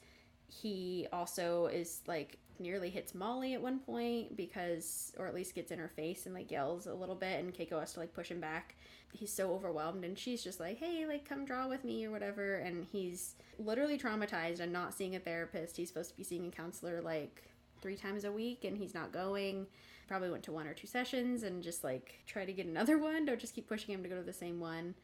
he 0.49 1.07
also 1.13 1.67
is 1.67 2.01
like 2.07 2.39
nearly 2.59 2.91
hits 2.91 3.15
Molly 3.15 3.55
at 3.55 3.63
one 3.63 3.79
point 3.79 4.37
because, 4.37 5.13
or 5.19 5.27
at 5.27 5.35
least 5.35 5.55
gets 5.55 5.71
in 5.71 5.79
her 5.79 5.89
face 5.89 6.27
and 6.27 6.35
like 6.35 6.51
yells 6.51 6.87
a 6.87 6.95
little 6.95 7.15
bit, 7.15 7.43
and 7.43 7.55
Keiko 7.55 7.81
has 7.81 7.95
to 7.95 8.01
like 8.01 8.15
push 8.15 8.31
him 8.31 8.41
back. 8.41 8.77
He's 9.13 9.33
so 9.33 9.53
overwhelmed, 9.53 10.05
and 10.05 10.19
she's 10.19 10.43
just 10.43 10.61
like, 10.61 10.79
"Hey, 10.79 11.07
like 11.07 11.29
come 11.29 11.45
draw 11.45 11.69
with 11.69 11.85
me 11.85 12.05
or 12.07 12.11
whatever." 12.11 12.57
And 12.57 12.87
he's 12.91 13.35
literally 13.59 13.99
traumatized 13.99 14.61
and 14.61 14.73
not 14.73 14.95
seeing 14.95 15.17
a 15.17 15.21
therapist. 15.21 15.77
He's 15.77 15.89
supposed 15.89 16.11
to 16.11 16.17
be 16.17 16.25
seeing 16.25 16.47
a 16.47 16.51
counselor 16.51 17.01
like 17.03 17.43
three 17.83 17.97
times 17.97 18.25
a 18.25 18.33
week, 18.33 18.65
and 18.65 18.77
he's 18.77 18.95
not 18.95 19.13
going. 19.13 19.67
Probably 20.09 20.31
went 20.31 20.43
to 20.45 20.53
one 20.53 20.67
or 20.67 20.75
two 20.75 20.87
sessions 20.87 21.43
and 21.43 21.63
just 21.63 21.85
like 21.85 22.23
try 22.27 22.45
to 22.45 22.53
get 22.53 22.67
another 22.67 22.99
one. 23.11 23.27
Don't 23.27 23.41
just 23.41 23.55
keep 23.55 23.69
pushing 23.69 23.95
him 23.95 24.03
to 24.03 24.09
go 24.09 24.17
to 24.17 24.23
the 24.23 24.33
same 24.33 24.61
one. 24.61 24.95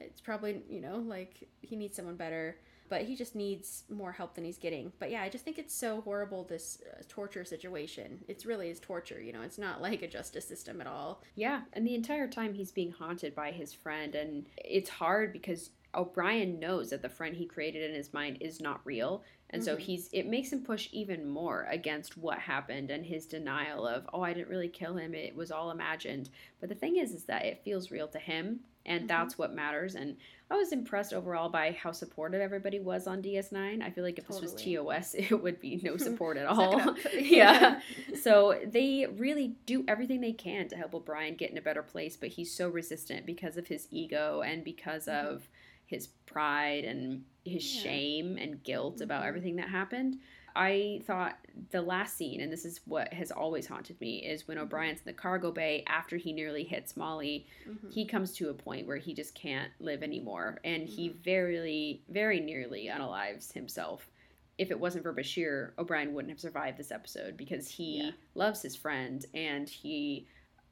It's 0.00 0.20
probably 0.20 0.62
you 0.68 0.80
know 0.80 0.96
like 0.96 1.48
he 1.60 1.76
needs 1.76 1.96
someone 1.96 2.16
better 2.16 2.56
but 2.88 3.02
he 3.02 3.14
just 3.14 3.34
needs 3.34 3.84
more 3.90 4.12
help 4.12 4.34
than 4.34 4.44
he's 4.44 4.56
getting. 4.58 4.92
But 4.98 5.10
yeah, 5.10 5.22
I 5.22 5.28
just 5.28 5.44
think 5.44 5.58
it's 5.58 5.74
so 5.74 6.00
horrible 6.00 6.44
this 6.44 6.82
uh, 6.90 7.02
torture 7.08 7.44
situation. 7.44 8.24
It's 8.28 8.46
really 8.46 8.70
is 8.70 8.80
torture, 8.80 9.20
you 9.20 9.32
know. 9.32 9.42
It's 9.42 9.58
not 9.58 9.82
like 9.88 10.02
a 10.02 10.08
justice 10.08 10.48
system 10.48 10.80
at 10.80 10.86
all. 10.86 11.22
Yeah, 11.34 11.62
and 11.74 11.86
the 11.86 11.94
entire 11.94 12.28
time 12.28 12.54
he's 12.54 12.72
being 12.72 12.90
haunted 12.92 13.34
by 13.34 13.50
his 13.50 13.72
friend, 13.74 14.14
and 14.14 14.46
it's 14.56 14.88
hard 14.88 15.32
because 15.32 15.70
O'Brien 15.94 16.58
knows 16.58 16.90
that 16.90 17.02
the 17.02 17.08
friend 17.08 17.36
he 17.36 17.46
created 17.46 17.90
in 17.90 17.94
his 17.96 18.12
mind 18.12 18.38
is 18.40 18.60
not 18.60 18.80
real, 18.84 19.22
and 19.50 19.62
so 19.64 19.76
Mhm. 19.76 19.80
he's 19.80 20.08
it 20.12 20.26
makes 20.26 20.52
him 20.52 20.62
push 20.62 20.88
even 20.92 21.28
more 21.28 21.66
against 21.70 22.16
what 22.16 22.38
happened 22.38 22.90
and 22.90 23.04
his 23.06 23.26
denial 23.26 23.86
of 23.86 24.08
oh 24.12 24.20
I 24.22 24.32
didn't 24.34 24.48
really 24.50 24.68
kill 24.68 24.96
him 24.96 25.14
it 25.14 25.34
was 25.34 25.50
all 25.50 25.70
imagined. 25.70 26.28
But 26.60 26.68
the 26.68 26.74
thing 26.74 26.96
is 26.96 27.12
is 27.12 27.24
that 27.24 27.44
it 27.44 27.62
feels 27.64 27.90
real 27.90 28.08
to 28.08 28.18
him, 28.18 28.60
and 28.88 29.04
Mhm. 29.04 29.08
that's 29.08 29.38
what 29.38 29.54
matters. 29.54 29.94
And 29.94 30.16
I 30.50 30.56
was 30.56 30.72
impressed 30.72 31.12
overall 31.12 31.48
by 31.50 31.72
how 31.72 31.92
supportive 31.92 32.40
everybody 32.40 32.80
was 32.80 33.06
on 33.06 33.20
DS9. 33.22 33.82
I 33.82 33.90
feel 33.90 34.02
like 34.02 34.18
if 34.18 34.26
this 34.26 34.40
was 34.40 34.52
Totally. 34.52 34.74
TOS, 34.76 35.14
it 35.18 35.30
would 35.42 35.60
be 35.60 35.78
no 35.82 35.96
support 36.08 36.36
at 36.36 36.46
all. 36.46 36.96
yeah. 37.14 37.80
So 38.20 38.58
they 38.66 39.06
really 39.06 39.56
do 39.66 39.84
everything 39.86 40.20
they 40.20 40.32
can 40.32 40.68
to 40.68 40.76
help 40.76 40.94
O'Brien 40.94 41.34
get 41.36 41.50
in 41.50 41.58
a 41.58 41.62
better 41.62 41.82
place, 41.82 42.16
but 42.16 42.30
he's 42.30 42.50
so 42.52 42.68
resistant 42.68 43.26
because 43.26 43.56
of 43.56 43.66
his 43.68 43.86
ego 43.90 44.40
and 44.42 44.64
because 44.64 45.06
Mhm. 45.06 45.24
of 45.26 45.48
his 45.86 46.06
pride 46.26 46.84
and 46.84 47.24
his 47.44 47.74
Yeah. 47.76 47.82
shame 47.82 48.36
and 48.38 48.62
guilt 48.62 49.00
about 49.00 49.22
Mhm. 49.24 49.28
everything 49.28 49.56
that 49.56 49.68
happened. 49.68 50.18
I 50.60 51.02
thought 51.06 51.38
the 51.70 51.80
last 51.80 52.16
scene, 52.16 52.40
and 52.40 52.52
this 52.52 52.64
is 52.64 52.80
what 52.84 53.12
has 53.14 53.30
always 53.30 53.66
haunted 53.68 54.00
me, 54.00 54.18
is 54.26 54.48
when 54.48 54.58
O'Brien's 54.58 54.98
in 54.98 55.04
the 55.06 55.12
cargo 55.12 55.52
bay 55.52 55.84
after 55.86 56.16
he 56.16 56.32
nearly 56.32 56.64
hits 56.64 56.96
Molly. 56.96 57.46
Mhm. 57.66 57.92
He 57.92 58.04
comes 58.04 58.32
to 58.34 58.50
a 58.50 58.54
point 58.54 58.86
where 58.88 58.96
he 58.96 59.14
just 59.14 59.36
can't 59.36 59.70
live 59.78 60.02
anymore, 60.02 60.58
and 60.64 60.88
he 60.88 61.10
very, 61.10 62.02
very 62.08 62.40
nearly 62.40 62.86
unalives 62.86 63.52
himself. 63.52 64.10
If 64.58 64.72
it 64.72 64.80
wasn't 64.80 65.04
for 65.04 65.14
Bashir, 65.14 65.70
O'Brien 65.78 66.12
wouldn't 66.12 66.30
have 66.32 66.40
survived 66.40 66.76
this 66.76 66.90
episode 66.90 67.36
because 67.36 67.68
he 67.70 67.98
Yeah. 67.98 68.10
loves 68.34 68.60
his 68.60 68.74
friend 68.74 69.24
and 69.32 69.68
he 69.68 70.26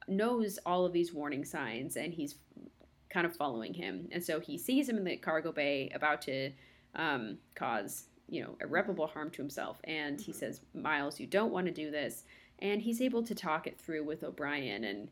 knows 0.08 0.58
all 0.66 0.84
of 0.84 0.92
these 0.92 1.14
warning 1.14 1.44
signs 1.44 1.96
and 1.96 2.12
he's 2.12 2.34
kind 3.08 3.24
of 3.24 3.36
following 3.36 3.72
him. 3.74 4.08
And 4.10 4.24
so 4.24 4.40
he 4.40 4.58
sees 4.58 4.88
him 4.88 4.96
in 4.98 5.04
the 5.04 5.16
cargo 5.16 5.52
bay 5.52 5.88
about 5.94 6.22
to 6.22 6.52
um, 6.96 7.38
cause, 7.54 8.08
you 8.28 8.42
know, 8.42 8.56
irreparable 8.60 9.06
harm 9.06 9.30
to 9.30 9.42
himself. 9.42 9.78
And 9.84 10.20
he 10.20 10.32
Mhm. 10.32 10.36
says, 10.36 10.60
Miles, 10.74 11.20
you 11.20 11.26
don't 11.26 11.52
want 11.52 11.66
to 11.66 11.72
do 11.72 11.90
this. 11.90 12.24
And 12.58 12.82
he's 12.82 13.00
able 13.02 13.22
to 13.24 13.34
talk 13.34 13.66
it 13.66 13.78
through 13.78 14.04
with 14.04 14.24
O'Brien. 14.24 14.82
And, 14.84 15.10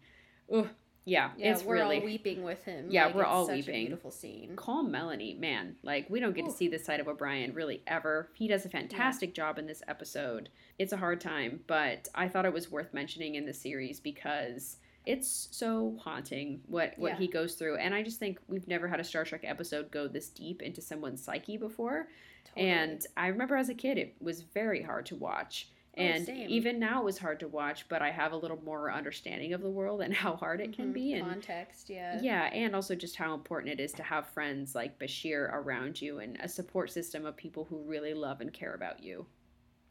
oh, 0.50 0.68
yeah, 1.06 1.32
Yeah, 1.36 1.52
it's 1.52 1.62
we're 1.62 1.74
really 1.74 1.98
all 1.98 2.04
weeping 2.06 2.42
with 2.42 2.64
him. 2.64 2.86
Yeah, 2.90 3.06
Like, 3.06 3.14
we're 3.14 3.20
it's 3.22 3.28
all 3.30 3.46
such 3.46 3.56
weeping. 3.56 3.74
A 3.74 3.86
beautiful 3.88 4.10
scene. 4.10 4.56
calm 4.56 4.90
Melanie, 4.90 5.34
man. 5.34 5.76
Like 5.82 6.08
we 6.08 6.18
don't 6.18 6.34
get 6.34 6.46
to 6.46 6.50
see 6.50 6.66
this 6.66 6.82
side 6.84 6.98
of 6.98 7.06
O'Brien 7.08 7.52
really 7.52 7.82
ever. 7.86 8.30
He 8.34 8.48
does 8.48 8.64
a 8.64 8.70
fantastic 8.70 9.34
job 9.34 9.58
in 9.58 9.66
this 9.66 9.82
episode. 9.86 10.48
It's 10.78 10.94
a 10.94 10.96
hard 10.96 11.20
time, 11.20 11.62
but 11.66 12.08
I 12.14 12.28
thought 12.28 12.46
it 12.46 12.54
was 12.54 12.70
worth 12.70 12.94
mentioning 12.94 13.34
in 13.34 13.44
the 13.44 13.52
series 13.52 14.00
because 14.00 14.78
it's 15.04 15.48
so 15.50 15.98
haunting 16.00 16.62
what 16.66 16.94
what 16.98 17.12
Yeah. 17.12 17.18
he 17.18 17.26
goes 17.28 17.56
through 17.56 17.76
and 17.76 17.94
I 17.94 18.02
just 18.02 18.18
think 18.18 18.38
we've 18.48 18.66
never 18.66 18.88
had 18.88 18.98
a 18.98 19.04
Star 19.04 19.26
Trek 19.26 19.42
episode 19.44 19.90
go 19.90 20.08
this 20.08 20.30
deep 20.30 20.62
into 20.62 20.80
someone's 20.80 21.22
psyche 21.22 21.58
before. 21.58 22.08
Totally. 22.44 22.68
And 22.68 23.06
I 23.16 23.28
remember 23.28 23.56
as 23.56 23.68
a 23.68 23.74
kid 23.74 23.98
it 23.98 24.14
was 24.20 24.42
very 24.42 24.82
hard 24.82 25.06
to 25.06 25.16
watch. 25.16 25.68
Oh, 25.96 26.02
And 26.02 26.26
same. 26.26 26.48
even 26.50 26.80
now 26.80 27.00
it 27.02 27.04
was 27.04 27.18
hard 27.18 27.38
to 27.40 27.48
watch, 27.48 27.88
but 27.88 28.02
I 28.02 28.10
have 28.10 28.32
a 28.32 28.36
little 28.36 28.60
more 28.64 28.90
understanding 28.92 29.52
of 29.52 29.62
the 29.62 29.70
world 29.70 30.00
and 30.02 30.12
how 30.14 30.34
hard 30.34 30.60
it 30.60 30.72
can 30.72 30.90
Mhm. 30.90 30.94
be 30.94 31.12
and 31.14 31.24
context. 31.26 31.88
Yeah. 31.88 32.20
yeah, 32.20 32.44
and 32.46 32.74
also 32.74 32.94
just 32.96 33.14
how 33.16 33.32
important 33.34 33.72
it 33.78 33.82
is 33.82 33.92
to 33.92 34.02
have 34.02 34.26
friends 34.26 34.74
like 34.74 34.98
Bashir 34.98 35.50
around 35.52 36.02
you 36.02 36.18
and 36.18 36.36
a 36.40 36.48
support 36.48 36.90
system 36.90 37.24
of 37.24 37.36
people 37.36 37.64
who 37.64 37.78
really 37.84 38.12
love 38.12 38.40
and 38.40 38.52
care 38.52 38.74
about 38.74 39.02
you. 39.04 39.26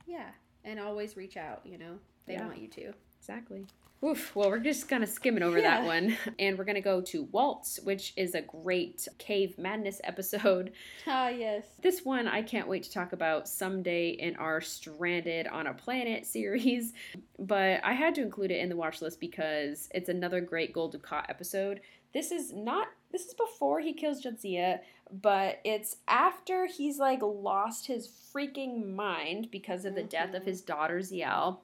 Yeah. 0.06 0.32
And 0.66 0.80
always 0.80 1.16
reach 1.18 1.38
out. 1.38 1.66
You 1.66 1.78
know, 1.78 2.00
they 2.26 2.34
Yeah. 2.34 2.48
want 2.48 2.60
you 2.60 2.68
to. 2.70 2.94
Exactly. 3.24 3.66
Oof. 4.04 4.36
Well, 4.36 4.50
we're 4.50 4.60
just 4.60 4.90
kind 4.90 5.02
of 5.02 5.08
skimming 5.08 5.44
over 5.44 5.58
Yeah. 5.58 5.80
that 5.80 5.86
one. 5.86 6.18
And 6.40 6.58
we're 6.58 6.66
going 6.66 6.76
to 6.76 6.82
go 6.82 7.00
to 7.00 7.24
Waltz, 7.32 7.80
which 7.86 8.12
is 8.18 8.36
a 8.36 8.42
great 8.42 9.08
cave 9.18 9.58
madness 9.58 10.02
episode. 10.04 10.74
Ah, 11.08 11.30
yes. 11.30 11.66
This 11.82 12.04
one 12.04 12.28
I 12.28 12.42
can't 12.42 12.68
wait 12.68 12.84
to 12.84 12.92
talk 12.92 13.14
about 13.14 13.48
someday 13.48 14.10
in 14.10 14.36
our 14.36 14.60
Stranded 14.60 15.48
on 15.48 15.68
a 15.68 15.74
Planet 15.74 16.26
series. 16.26 16.92
But 17.40 17.80
I 17.84 17.94
had 17.94 18.14
to 18.16 18.22
include 18.22 18.52
it 18.52 18.60
in 18.60 18.68
the 18.70 18.76
watch 18.76 19.02
list 19.02 19.20
because 19.22 19.88
it's 19.94 20.10
another 20.10 20.40
great 20.42 20.74
Gul 20.74 20.92
Dukat 20.92 21.26
episode. 21.30 21.80
This 22.14 22.32
is 22.32 22.52
not, 22.54 22.88
this 23.12 23.26
is 23.26 23.34
before 23.34 23.80
he 23.80 23.94
kills 23.94 24.22
Jadzia, 24.24 24.80
but 25.12 25.60
it's 25.66 25.96
after 26.10 26.66
he's 26.68 27.00
like 27.00 27.22
lost 27.22 27.88
his 27.88 28.08
freaking 28.34 28.94
mind 28.94 29.50
because 29.52 29.84
of 29.86 29.96
the 29.96 30.04
death 30.04 30.34
of 30.34 30.44
Mhm. 30.44 30.48
his 30.48 30.62
daughter 30.62 31.00
Ziyal. 31.00 31.60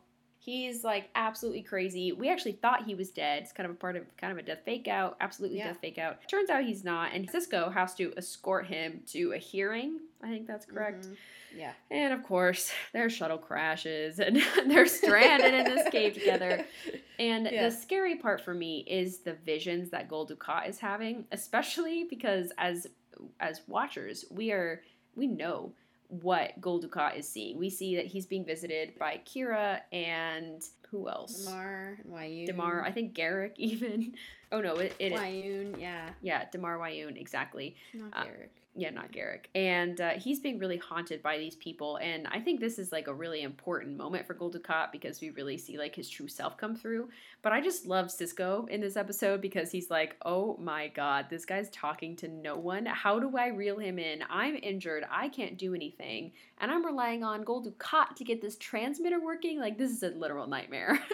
He's 0.50 0.84
like 0.84 1.10
absolutely 1.16 1.62
crazy. 1.62 2.12
We 2.12 2.30
actually 2.30 2.54
thought 2.54 2.86
he 2.86 2.96
was 2.96 3.12
dead. 3.12 3.44
It's 3.44 3.52
kind 3.52 3.66
of 3.70 3.76
a 3.76 3.78
part 3.78 3.96
of 3.96 4.04
kind 4.18 4.32
of 4.34 4.40
a 4.40 4.42
death 4.42 4.60
fake 4.66 4.88
out, 4.88 5.16
absolutely 5.22 5.60
Yeah. 5.60 5.68
death 5.68 5.78
fake 5.80 5.98
out. 6.00 6.28
Turns 6.28 6.50
out 6.50 6.64
he's 6.64 6.84
not, 6.84 7.14
and 7.14 7.30
Sisko 7.32 7.72
has 7.74 7.94
to 7.96 8.12
escort 8.18 8.66
him 8.66 9.02
to 9.08 9.34
a 9.34 9.38
hearing. 9.38 10.00
I 10.24 10.28
think 10.30 10.48
that's 10.48 10.66
correct. 10.66 11.06
Mhm. 11.06 11.16
Yeah. 11.56 11.74
And 11.92 12.14
of 12.14 12.24
course, 12.24 12.72
their 12.94 13.10
shuttle 13.10 13.38
crashes 13.38 14.20
and 14.20 14.38
they're 14.68 14.86
stranded 14.88 15.54
in 15.54 15.66
this 15.66 15.88
cave 15.90 16.14
together. 16.16 16.66
And 17.20 17.50
Yeah. 17.52 17.66
the 17.68 17.76
scary 17.76 18.16
part 18.16 18.40
for 18.40 18.54
me 18.54 18.86
is 18.88 19.20
the 19.20 19.34
visions 19.34 19.90
that 19.90 20.08
Gul 20.08 20.26
Dukat 20.26 20.70
is 20.70 20.80
having, 20.80 21.26
especially 21.34 22.06
because 22.10 22.52
as 22.58 22.88
as 23.42 23.62
watchers, 23.68 24.24
we 24.32 24.52
are 24.54 24.82
we 25.16 25.28
know 25.28 25.74
what 26.10 26.60
Gul 26.60 26.82
Dukat 26.82 27.18
is 27.18 27.28
seeing. 27.30 27.58
We 27.58 27.70
see 27.70 27.96
that 27.96 28.06
he's 28.06 28.26
being 28.26 28.44
visited 28.46 28.98
by 29.00 29.22
Kira 29.26 29.82
and 29.94 30.62
who 30.92 31.08
else? 31.08 31.46
Damar, 31.46 32.00
Weyoun. 32.12 32.48
Damar, 32.48 32.84
I 32.84 32.92
think 32.92 33.14
Garak 33.14 33.52
even. 33.58 34.14
Oh 34.52 34.60
no, 34.60 34.76
it, 34.76 34.96
it 35.00 35.14
Weyoun, 35.14 35.80
yeah. 35.80 36.10
yeah, 36.22 36.46
Damar 36.52 36.78
Weyoun, 36.80 37.20
exactly. 37.20 37.76
Not 37.94 38.10
Uh, 38.14 38.24
Garak. 38.24 38.50
Yeah, 38.80 38.92
not 38.92 39.12
Garak. 39.12 39.48
And 39.56 40.00
uh, 40.00 40.12
he's 40.12 40.40
being 40.40 40.58
really 40.58 40.78
haunted 40.78 41.22
by 41.22 41.38
these 41.38 41.58
people. 41.58 41.98
And 41.98 42.28
I 42.32 42.40
think 42.40 42.62
this 42.62 42.80
is 42.80 42.94
like 42.94 43.08
a 43.10 43.14
really 43.14 43.42
important 43.42 43.98
moment 43.98 44.26
for 44.26 44.34
Gul 44.34 44.50
Dukat 44.50 44.94
because 44.94 45.20
we 45.20 45.32
really 45.32 45.58
see 45.58 45.78
like 45.78 45.94
his 45.94 46.10
true 46.10 46.30
self 46.30 46.56
come 46.56 46.78
through. 46.78 47.10
But 47.42 47.52
I 47.52 47.60
just 47.60 47.86
love 47.86 48.06
Sisko 48.06 48.70
in 48.70 48.80
this 48.80 48.96
episode 48.96 49.42
because 49.42 49.70
he's 49.70 49.90
like, 49.90 50.16
oh 50.24 50.56
my 50.62 50.88
god, 50.88 51.26
this 51.30 51.44
guy's 51.44 51.70
talking 51.72 52.16
to 52.18 52.30
no 52.30 52.56
one. 52.56 52.86
How 52.86 53.20
do 53.20 53.36
I 53.38 53.48
reel 53.48 53.78
him 53.80 54.00
in? 54.00 54.24
I'm 54.30 54.56
injured. 54.56 55.04
I 55.12 55.28
can't 55.28 55.58
do 55.58 55.76
anything. 55.76 56.32
And 56.60 56.72
I'm 56.72 56.86
relying 56.86 57.22
on 57.22 57.44
Gul 57.44 57.66
Dukat 57.66 58.16
to 58.16 58.24
get 58.24 58.42
this 58.42 58.56
transmitter 58.56 59.20
working. 59.20 59.60
Like, 59.60 59.78
this 59.78 59.92
is 59.92 60.04
a 60.04 60.10
literal 60.10 60.48
nightmare. 60.48 61.00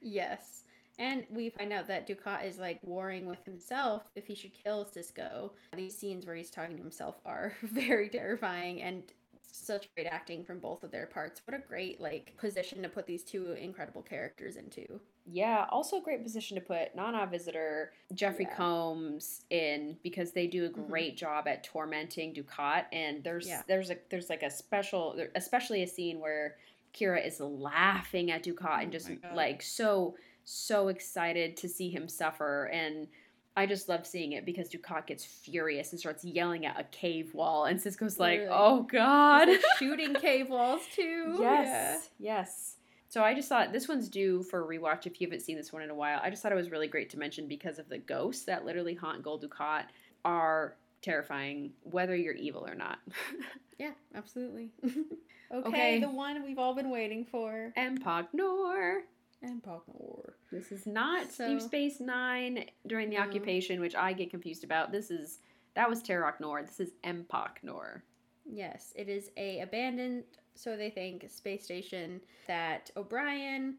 Yes. 0.00 0.57
And 0.98 1.24
we 1.30 1.50
find 1.50 1.72
out 1.72 1.86
that 1.86 2.08
Dukat 2.08 2.44
is 2.44 2.58
like 2.58 2.80
warring 2.82 3.26
with 3.26 3.44
himself 3.44 4.10
if 4.16 4.26
he 4.26 4.34
should 4.34 4.52
kill 4.52 4.84
Sisko. 4.84 5.52
These 5.76 5.96
scenes 5.96 6.26
where 6.26 6.34
he's 6.34 6.50
talking 6.50 6.76
to 6.76 6.82
himself 6.82 7.20
are 7.24 7.54
very 7.62 8.08
terrifying 8.08 8.82
and 8.82 9.12
such 9.50 9.88
great 9.94 10.06
acting 10.06 10.44
from 10.44 10.58
both 10.60 10.82
of 10.82 10.90
their 10.90 11.06
parts. 11.06 11.40
What 11.46 11.56
a 11.56 11.60
great 11.60 12.00
like 12.00 12.36
position 12.36 12.82
to 12.82 12.88
put 12.88 13.06
these 13.06 13.24
two 13.24 13.52
incredible 13.52 14.02
characters 14.02 14.56
into. 14.56 15.00
Yeah, 15.30 15.66
also 15.70 15.98
a 15.98 16.02
great 16.02 16.22
position 16.22 16.54
to 16.56 16.60
put 16.62 16.94
Nana 16.94 17.26
Visitor, 17.26 17.92
Jeffrey 18.14 18.46
Yeah. 18.46 18.54
Combs 18.56 19.44
in 19.50 19.98
because 20.02 20.32
they 20.32 20.46
do 20.46 20.64
a 20.64 20.70
Mhm. 20.70 20.86
great 20.88 21.16
job 21.16 21.46
at 21.46 21.62
tormenting 21.64 22.34
Dukat. 22.34 22.86
And 22.92 23.22
there's 23.22 23.46
Yeah. 23.46 23.62
there's 23.66 23.90
a 23.90 23.98
there's 24.10 24.30
like 24.30 24.42
a 24.42 24.50
special, 24.50 25.18
especially 25.34 25.82
a 25.82 25.86
scene 25.86 26.18
where 26.20 26.56
Kira 26.94 27.24
is 27.26 27.40
laughing 27.40 28.30
at 28.30 28.42
Dukat 28.42 28.82
and 28.82 28.90
Oh 28.90 28.90
just 28.90 29.10
like 29.30 29.60
so 29.62 30.16
so 30.48 30.88
excited 30.88 31.56
to 31.58 31.68
see 31.68 31.90
him 31.90 32.08
suffer 32.08 32.64
and. 32.66 33.08
I 33.56 33.66
just 33.66 33.88
love 33.88 34.06
seeing 34.06 34.32
it 34.34 34.46
because 34.46 34.68
Dukat 34.68 35.08
gets 35.08 35.24
furious 35.24 35.90
and 35.90 35.98
starts 35.98 36.24
yelling 36.24 36.64
at 36.64 36.78
a 36.78 36.84
cave 36.84 37.34
wall, 37.34 37.64
and 37.64 37.80
Sisko's 37.80 38.16
like. 38.20 38.42
"Oh 38.48 38.82
God!" 38.84 39.48
Like, 39.48 39.60
shooting 39.80 40.14
cave 40.14 40.48
walls 40.48 40.82
too. 40.94 41.36
Yes, 41.40 42.08
yes. 42.20 42.76
So 43.08 43.24
I 43.24 43.34
just 43.34 43.48
thought 43.48 43.72
this 43.72 43.88
one's 43.88 44.08
due 44.08 44.44
for 44.44 44.62
a 44.62 44.78
rewatch 44.78 45.06
if 45.06 45.20
you 45.20 45.26
haven't 45.26 45.40
seen 45.40 45.56
this 45.56 45.72
one 45.72 45.82
in 45.82 45.90
a 45.90 45.94
while. 45.96 46.20
I 46.22 46.30
just 46.30 46.40
thought 46.40 46.52
it 46.52 46.54
was 46.54 46.70
really 46.70 46.86
great 46.86 47.10
to 47.10 47.18
mention 47.18 47.48
because 47.48 47.80
of 47.80 47.88
the 47.88 47.98
ghosts 47.98 48.44
that 48.44 48.64
literally 48.64 48.94
haunt 48.94 49.24
Gul 49.24 49.40
Dukat 49.40 49.86
are 50.24 50.76
terrifying, 51.02 51.72
whether 51.82 52.14
you're 52.14 52.34
evil 52.34 52.64
or 52.64 52.76
not. 52.76 52.98
Yeah, 53.08 53.46
yeah 53.86 53.92
absolutely. 54.14 54.70
okay, 54.84 55.68
Okay. 55.68 55.98
the 55.98 56.10
one 56.10 56.44
we've 56.44 56.60
all 56.60 56.76
been 56.76 56.90
waiting 56.90 57.24
for. 57.24 57.72
Empok 57.76 58.28
Nor. 58.32 59.02
And 59.42 59.62
Empok 59.62 59.82
Nor. 59.86 60.34
This 60.50 60.72
is 60.72 60.86
not 60.86 61.30
So- 61.30 61.48
Deep 61.48 61.60
Space 61.60 62.00
Nine 62.00 62.68
during 62.86 63.10
the 63.10 63.16
No. 63.16 63.22
occupation, 63.22 63.80
which 63.80 63.94
I 63.94 64.12
get 64.12 64.30
confused 64.30 64.64
about. 64.64 64.90
This 64.92 65.10
is 65.10 65.40
that 65.74 65.88
was 65.88 66.02
Terok 66.02 66.40
Nor. 66.40 66.62
This 66.62 66.80
is 66.80 66.92
Empok 67.04 67.62
Nor. 67.62 68.02
Yes, 68.44 68.92
it 68.96 69.08
is 69.08 69.30
a 69.36 69.60
abandoned, 69.60 70.24
so 70.54 70.76
they 70.76 70.90
think, 70.90 71.28
space 71.30 71.62
station 71.64 72.20
that 72.48 72.90
O'Brien, 72.96 73.76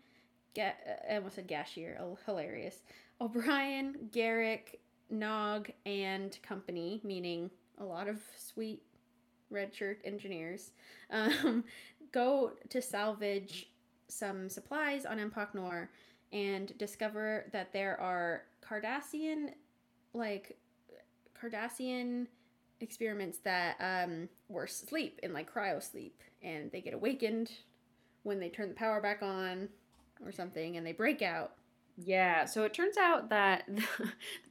Ga- 0.56 0.76
I 1.10 1.16
almost 1.16 1.36
said 1.36 1.48
Gashier, 1.48 2.00
oh, 2.00 2.18
hilarious. 2.26 2.84
O'Brien, 3.20 4.10
Garak, 4.12 4.76
Nog, 5.10 5.72
and 5.86 6.38
company, 6.44 7.02
meaning 7.04 7.50
a 7.80 7.84
lot 7.84 8.08
of 8.08 8.22
sweet 8.38 8.84
red 9.50 9.74
shirt 9.74 10.00
engineers, 10.06 10.72
um, 11.10 11.64
go 12.12 12.54
to 12.70 12.82
salvage 12.82 13.69
some 14.10 14.50
supplies 14.50 15.06
on 15.06 15.18
Empok 15.18 15.54
Nor 15.54 15.90
and 16.32 16.78
discover 16.78 17.46
that 17.54 17.74
there 17.74 18.00
are 18.00 18.44
Cardassian, 18.62 19.52
like, 20.14 20.58
Cardassian 21.42 22.28
experiments 22.82 23.40
that 23.40 23.78
um, 23.80 24.30
were 24.48 24.66
asleep 24.66 25.20
in 25.24 25.34
like 25.34 25.52
cryo 25.52 25.84
sleep 25.84 26.22
and 26.42 26.72
they 26.72 26.82
get 26.82 26.94
awakened 26.94 27.52
when 28.24 28.40
they 28.40 28.50
turn 28.50 28.70
the 28.70 28.76
power 28.76 29.02
back 29.02 29.22
on 29.22 29.68
or 30.26 30.32
something 30.32 30.78
and 30.78 30.86
they 30.86 30.92
break 30.92 31.22
out. 31.22 31.54
Yeah, 32.02 32.46
so 32.46 32.64
it 32.64 32.74
turns 32.74 32.98
out 32.98 33.30
that 33.30 33.64
the 33.68 33.84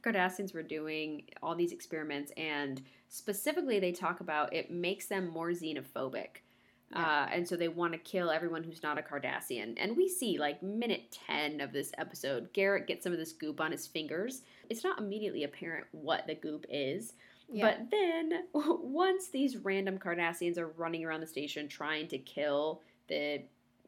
Cardassians 0.03 0.53
were 0.53 0.63
doing 0.63 1.23
all 1.41 1.55
these 1.55 1.71
experiments, 1.71 2.31
and 2.37 2.79
specifically, 3.07 3.79
they 3.79 3.91
talk 3.91 4.19
about 4.19 4.53
it 4.53 4.69
makes 4.69 5.07
them 5.07 5.27
more 5.27 5.49
xenophobic. 5.49 6.43
Uh, 6.93 7.27
and 7.31 7.47
so 7.47 7.55
they 7.55 7.67
want 7.67 7.93
to 7.93 7.99
kill 7.99 8.31
everyone 8.31 8.63
who's 8.63 8.81
not 8.81 8.97
a 8.97 9.01
Cardassian. 9.01 9.75
And 9.77 9.95
we 9.95 10.09
see, 10.09 10.39
like, 10.39 10.63
minute 10.63 11.17
10 11.27 11.61
of 11.61 11.71
this 11.71 11.91
episode, 11.97 12.51
Garak 12.53 12.87
gets 12.87 13.03
some 13.03 13.13
of 13.13 13.19
this 13.19 13.31
goop 13.31 13.61
on 13.61 13.71
his 13.71 13.85
fingers. 13.85 14.41
It's 14.69 14.83
not 14.83 14.99
immediately 14.99 15.43
apparent 15.43 15.85
what 15.91 16.25
the 16.25 16.35
goop 16.35 16.65
is. 16.69 17.13
But 17.51 17.89
then, 17.91 18.45
once 18.53 19.29
these 19.29 19.57
random 19.57 19.97
Cardassians 19.97 20.57
are 20.57 20.67
running 20.69 21.05
around 21.05 21.21
the 21.21 21.27
station 21.27 21.67
trying 21.67 22.07
to 22.09 22.17
kill 22.17 22.81
the 23.07 23.43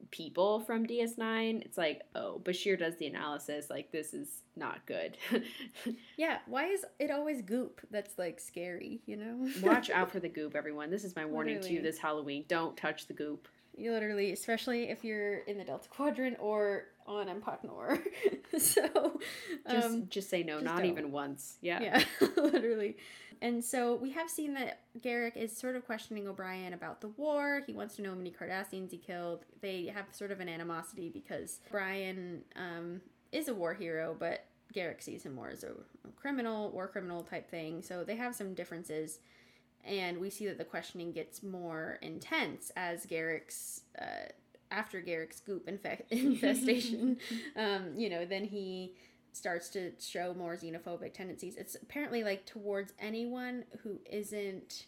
people 0.10 0.60
from 0.60 0.86
DS9, 0.86 1.62
it's 1.62 1.78
like, 1.78 2.02
oh, 2.16 2.42
Bashir 2.44 2.78
does 2.78 2.96
the 2.98 3.08
analysis. 3.08 3.70
Like, 3.70 3.92
this 3.92 4.14
is 4.14 4.28
not 4.56 4.86
good. 4.86 5.18
yeah, 6.18 6.40
why 6.48 6.66
is 6.68 6.86
it 7.00 7.12
always 7.12 7.42
goop 7.42 7.82
that's 7.92 8.18
like 8.18 8.40
scary, 8.40 9.02
you 9.06 9.18
know? 9.18 9.50
Watch 9.62 9.90
out 9.90 10.12
for 10.12 10.20
the 10.20 10.30
goop, 10.30 10.56
everyone. 10.56 10.90
This 10.90 11.04
is 11.04 11.16
my 11.16 11.26
warning 11.26 11.62
to 11.62 11.72
you 11.72 11.82
this 11.82 11.98
Halloween. 11.98 12.46
Don't 12.48 12.76
touch 12.76 13.08
the 13.08 13.14
goop. 13.14 13.48
You 13.78 13.92
literally, 13.94 14.34
especially 14.34 14.90
if 14.90 15.04
you're 15.04 15.40
in 15.40 15.58
the 15.58 15.64
Delta 15.64 15.88
Quadrant 15.90 16.38
or 16.40 16.86
on 17.08 17.28
Empok 17.28 17.64
Nor. 17.64 18.00
so, 18.58 19.20
Just, 19.70 19.88
um, 19.88 20.08
just 20.10 20.30
say 20.30 20.44
no, 20.44 20.56
just 20.56 20.66
not 20.66 20.78
don't. 20.78 20.86
even 20.88 21.12
once. 21.12 21.58
Yeah. 21.62 21.82
Yeah, 21.82 22.04
literally. 22.36 22.98
And 23.42 23.64
so 23.64 23.96
we 23.96 24.12
have 24.12 24.30
seen 24.30 24.54
that 24.54 24.82
Garak 25.00 25.36
is 25.36 25.56
sort 25.56 25.76
of 25.76 25.86
questioning 25.86 26.28
O'Brien 26.28 26.74
about 26.74 27.02
the 27.02 27.08
war. 27.10 27.64
He 27.66 27.74
wants 27.74 27.96
to 27.96 28.04
know 28.04 28.10
how 28.10 28.16
many 28.16 28.32
Cardassians 28.32 28.92
he 28.92 28.98
killed. 28.98 29.46
They 29.62 29.88
have 29.88 30.06
sort 30.12 30.32
of 30.32 30.40
an 30.40 30.48
animosity 30.48 31.10
because 31.10 31.60
Brian 31.72 32.44
um, 32.56 33.02
is 33.32 33.48
a 33.48 33.56
war 33.56 33.74
hero, 33.74 34.16
but 34.18 34.46
Garak 34.76 35.02
sees 35.02 35.24
him 35.24 35.34
more 35.34 35.50
as 35.50 35.64
a, 35.64 35.72
criminal, 36.16 36.70
war 36.70 36.88
criminal 36.88 37.24
type 37.24 37.50
thing. 37.50 37.82
So 37.82 38.04
they 38.04 38.16
have 38.16 38.36
some 38.36 38.54
differences. 38.54 39.20
And 39.84 40.20
we 40.20 40.30
see 40.30 40.46
that 40.46 40.60
the 40.60 40.64
questioning 40.64 41.12
gets 41.12 41.42
more 41.42 41.98
intense 42.04 42.72
as 42.76 43.08
Garak's, 43.08 43.82
uh, 44.00 44.30
after 44.70 45.02
Garak's 45.02 45.40
goop 45.40 45.68
infe- 45.68 46.04
infestation, 46.12 47.18
um, 47.56 47.94
you 47.96 48.08
know, 48.08 48.24
then 48.24 48.46
he 48.46 48.94
starts 49.34 49.70
to 49.70 49.92
show 50.00 50.34
more 50.34 50.56
xenophobic 50.56 51.14
tendencies. 51.14 51.56
It's 51.58 51.76
apparently 51.76 52.24
like 52.24 52.46
towards 52.46 52.94
anyone 53.00 53.64
who 53.84 54.00
isn't 54.10 54.86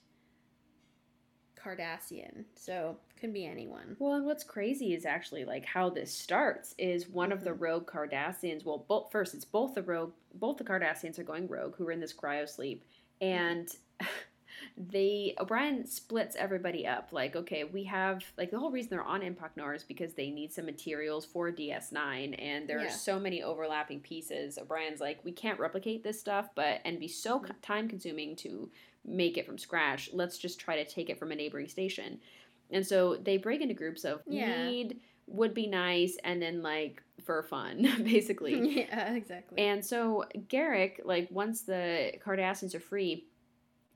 Cardassian. 1.56 2.44
So 2.56 2.98
can 3.16 3.32
be 3.32 3.46
anyone. 3.46 3.96
Well, 4.00 4.16
and 4.16 4.26
what's 4.26 4.44
crazy 4.44 4.94
is 4.94 5.06
actually 5.06 5.46
like 5.46 5.66
how 5.66 5.90
this 5.90 6.14
starts 6.14 6.76
is 6.78 7.08
one 7.08 7.32
of 7.32 7.44
the 7.44 7.52
Mhm. 7.52 7.62
rogue 7.62 7.88
Cardassians. 7.88 8.66
Well, 8.66 8.80
both 8.88 9.12
first 9.12 9.34
it's 9.34 9.46
both 9.46 9.74
the 9.76 9.84
rogue, 9.84 10.14
both 10.34 10.58
the 10.58 10.66
Cardassians 10.66 11.18
are 11.20 11.24
going 11.24 11.48
rogue 11.48 11.76
who 11.78 11.88
are 11.88 11.92
in 11.92 12.02
this 12.02 12.14
cryo 12.14 12.48
sleep, 12.50 12.84
and 13.22 13.70
they 14.76 15.36
O'Brien 15.40 15.86
splits 15.86 16.36
everybody 16.36 16.88
up. 16.88 17.10
Like, 17.12 17.36
okay, 17.36 17.64
we 17.64 17.84
have 17.86 18.24
like 18.38 18.50
the 18.52 18.58
whole 18.60 18.72
reason 18.72 18.90
they're 18.90 19.04
on 19.04 19.22
Empok 19.22 19.52
Nor 19.56 19.74
is 19.76 19.84
because 19.84 20.14
they 20.14 20.30
need 20.30 20.52
some 20.52 20.66
materials 20.66 21.26
for 21.26 21.52
DS9, 21.52 22.34
and 22.40 22.68
there 22.68 22.80
Yeah. 22.80 22.88
are 22.88 22.90
so 22.90 23.20
many 23.20 23.44
overlapping 23.44 24.00
pieces. 24.00 24.58
O'Brien's 24.58 25.00
like, 25.00 25.24
we 25.24 25.32
can't 25.32 25.60
replicate 25.60 26.04
this 26.04 26.20
stuff, 26.20 26.50
but 26.56 26.82
and 26.86 27.00
be 27.00 27.08
so 27.08 27.40
Mhm. 27.40 27.52
time 27.62 27.88
consuming 27.88 28.36
to 28.38 28.72
make 29.06 29.38
it 29.38 29.46
from 29.46 29.58
scratch. 29.58 30.12
Let's 30.14 30.38
just 30.38 30.60
try 30.60 30.76
to 30.82 30.86
take 30.90 31.10
it 31.10 31.20
from 31.20 31.32
a 31.32 31.36
neighboring 31.36 31.68
station. 31.68 32.20
And 32.72 32.86
so 32.88 33.16
they 33.18 33.38
break 33.38 33.62
into 33.62 33.74
groups 33.76 34.06
of 34.06 34.24
Yeah. 34.28 34.70
need, 34.70 35.02
would 35.28 35.54
be 35.54 35.68
nice, 35.68 36.18
and 36.24 36.42
then 36.42 36.62
like 36.64 37.02
for 37.24 37.44
fun, 37.44 37.82
basically. 38.04 38.56
yeah, 38.88 39.14
exactly. 39.14 39.58
And 39.64 39.86
so 39.86 40.26
Garak, 40.50 41.06
like 41.06 41.30
once 41.32 41.62
the 41.62 42.14
Cardassians 42.26 42.74
are 42.74 42.80
free, 42.80 43.28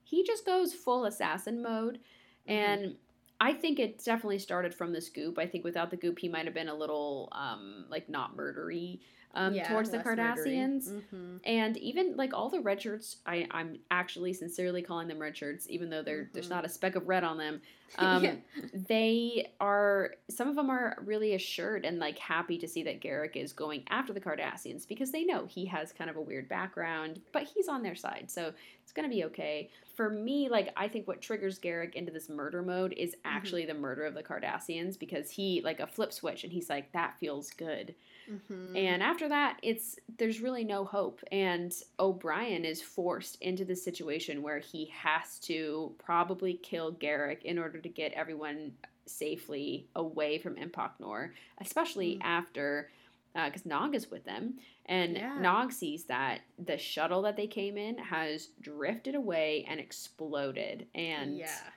he 0.10 0.24
just 0.24 0.46
goes 0.46 0.74
full 0.74 1.06
assassin 1.06 1.62
mode. 1.62 2.00
Mhm. 2.48 2.52
And 2.54 2.96
I 3.40 3.54
think 3.54 3.80
it 3.80 4.04
definitely 4.04 4.40
started 4.40 4.74
from 4.74 4.94
this 4.94 5.10
goop. 5.10 5.38
I 5.38 5.46
think 5.48 5.64
without 5.64 5.92
the 5.92 5.98
goop, 5.98 6.20
he 6.20 6.30
might 6.30 6.46
have 6.46 6.54
been 6.54 6.70
a 6.70 6.76
little 6.76 7.30
um, 7.34 7.86
like 7.90 8.10
not 8.10 8.36
murdery 8.36 9.00
um, 9.38 9.54
Yeah, 9.54 9.68
towards 9.70 9.90
the. 9.92 10.00
Cardassians. 10.00 10.90
Mhm. 10.90 11.40
And 11.46 11.78
even 11.78 12.18
like 12.18 12.34
all 12.34 12.50
the 12.50 12.60
red 12.60 12.82
shirts, 12.82 13.18
I, 13.26 13.48
I'm 13.52 13.80
actually 13.92 14.34
sincerely 14.34 14.82
calling 14.82 15.08
them 15.08 15.20
red 15.20 15.38
shirts, 15.38 15.68
even 15.70 15.90
though 15.90 16.02
there 16.02 16.30
there's 16.34 16.50
not 16.50 16.66
a 16.66 16.70
speck 16.70 16.96
of 16.96 17.08
red 17.08 17.24
on 17.24 17.38
them. 17.38 17.62
Um, 17.98 18.22
Yeah. 18.22 18.36
They 18.74 19.54
are 19.62 20.16
some 20.30 20.50
of 20.50 20.58
them 20.58 20.70
are 20.70 20.98
really 21.06 21.36
assured 21.36 21.86
and 21.86 22.00
like 22.00 22.18
happy 22.20 22.58
to 22.58 22.68
see 22.68 22.84
that 22.84 23.00
Garak 23.00 23.38
is 23.38 23.54
going 23.54 23.84
after 23.90 24.12
the 24.12 24.20
Cardassians 24.20 24.86
because 24.86 25.12
they 25.14 25.24
know 25.24 25.46
he 25.46 25.66
has 25.68 25.94
kind 25.94 26.10
of 26.10 26.18
a 26.18 26.22
weird 26.22 26.50
background, 26.50 27.22
but 27.32 27.44
he's 27.44 27.70
on 27.70 27.84
their 27.84 27.96
side, 27.96 28.26
so 28.28 28.52
it's 28.84 28.92
gonna 28.92 29.08
be 29.08 29.24
okay. 29.24 29.70
For 29.96 30.10
me, 30.10 30.50
like 30.50 30.74
I 30.76 30.90
think 30.90 31.08
what 31.08 31.22
triggers 31.22 31.60
Garak 31.60 31.96
into 31.96 32.12
this 32.12 32.28
murder 32.28 32.62
mode 32.62 32.92
is 32.92 33.16
actually 33.24 33.66
the 33.66 33.74
murder 33.74 34.04
of 34.06 34.16
the 34.16 34.22
Cardassians 34.24 35.00
because 35.00 35.32
he 35.32 35.62
like 35.64 35.80
a 35.80 35.88
flip 35.88 36.12
switch 36.12 36.44
and 36.44 36.52
he's 36.52 36.70
like 36.70 36.92
that 36.92 37.16
feels 37.22 37.52
good. 37.52 37.96
Mhm. 38.30 38.76
And 38.76 39.02
after 39.04 39.30
that, 39.30 39.60
it's 39.64 39.98
there's 40.18 40.41
really 40.41 40.64
no 40.64 40.84
hope. 40.86 41.24
And 41.32 41.74
O'Brien 41.99 42.66
is 42.66 42.82
forced 42.82 43.41
into 43.41 43.64
the 43.66 43.76
situation 43.76 44.41
where 44.41 44.60
he 44.60 44.86
has 44.88 45.40
to 45.40 45.95
probably 45.98 46.56
kill 46.56 46.94
Garak 46.94 47.44
in 47.44 47.58
order 47.58 47.80
to 47.80 47.90
get 47.90 48.12
everyone 48.14 48.76
safely 49.06 49.88
away 49.95 50.38
from 50.38 50.56
Empok 50.56 50.91
Nor, 50.99 51.34
especially 51.60 52.16
Mm. 52.18 52.22
after 52.24 52.91
because 53.34 53.68
Nog 53.68 53.94
is 53.94 54.10
with 54.10 54.24
them, 54.24 54.58
and 54.88 55.16
Yeah. 55.16 55.38
Nog 55.40 55.72
sees 55.72 56.06
that 56.06 56.41
the 56.58 56.76
shuttle 56.80 57.22
that 57.22 57.36
they 57.38 57.45
came 57.45 57.78
in 57.78 57.98
has 57.99 58.48
drifted 58.60 59.14
away 59.14 59.64
and 59.68 59.80
exploded, 59.80 60.88
and 60.95 61.38
yeah. 61.38 61.70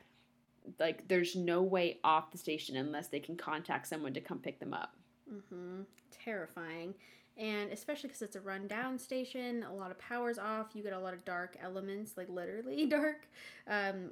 like 0.78 1.06
there's 1.06 1.36
no 1.36 1.62
way 1.62 2.00
off 2.02 2.30
the 2.32 2.38
station 2.38 2.76
unless 2.76 3.08
they 3.08 3.20
can 3.20 3.36
contact 3.36 3.86
someone 3.88 4.14
to 4.14 4.20
come 4.22 4.38
pick 4.38 4.58
them 4.58 4.72
up. 4.72 4.96
hmm 5.28 5.82
Terrifying. 6.24 6.94
And 7.36 7.72
especially 7.72 8.08
because 8.08 8.22
it's 8.22 8.36
a 8.36 8.40
rundown 8.40 8.98
station, 8.98 9.62
a 9.62 9.72
lot 9.72 9.90
of 9.90 9.98
power's 9.98 10.38
off. 10.38 10.68
You 10.74 10.82
get 10.82 10.92
a 10.92 10.98
lot 10.98 11.14
of 11.14 11.24
dark 11.24 11.56
elements, 11.62 12.12
like 12.16 12.28
literally 12.28 12.86
dark. 12.88 13.28
Um, 13.66 14.10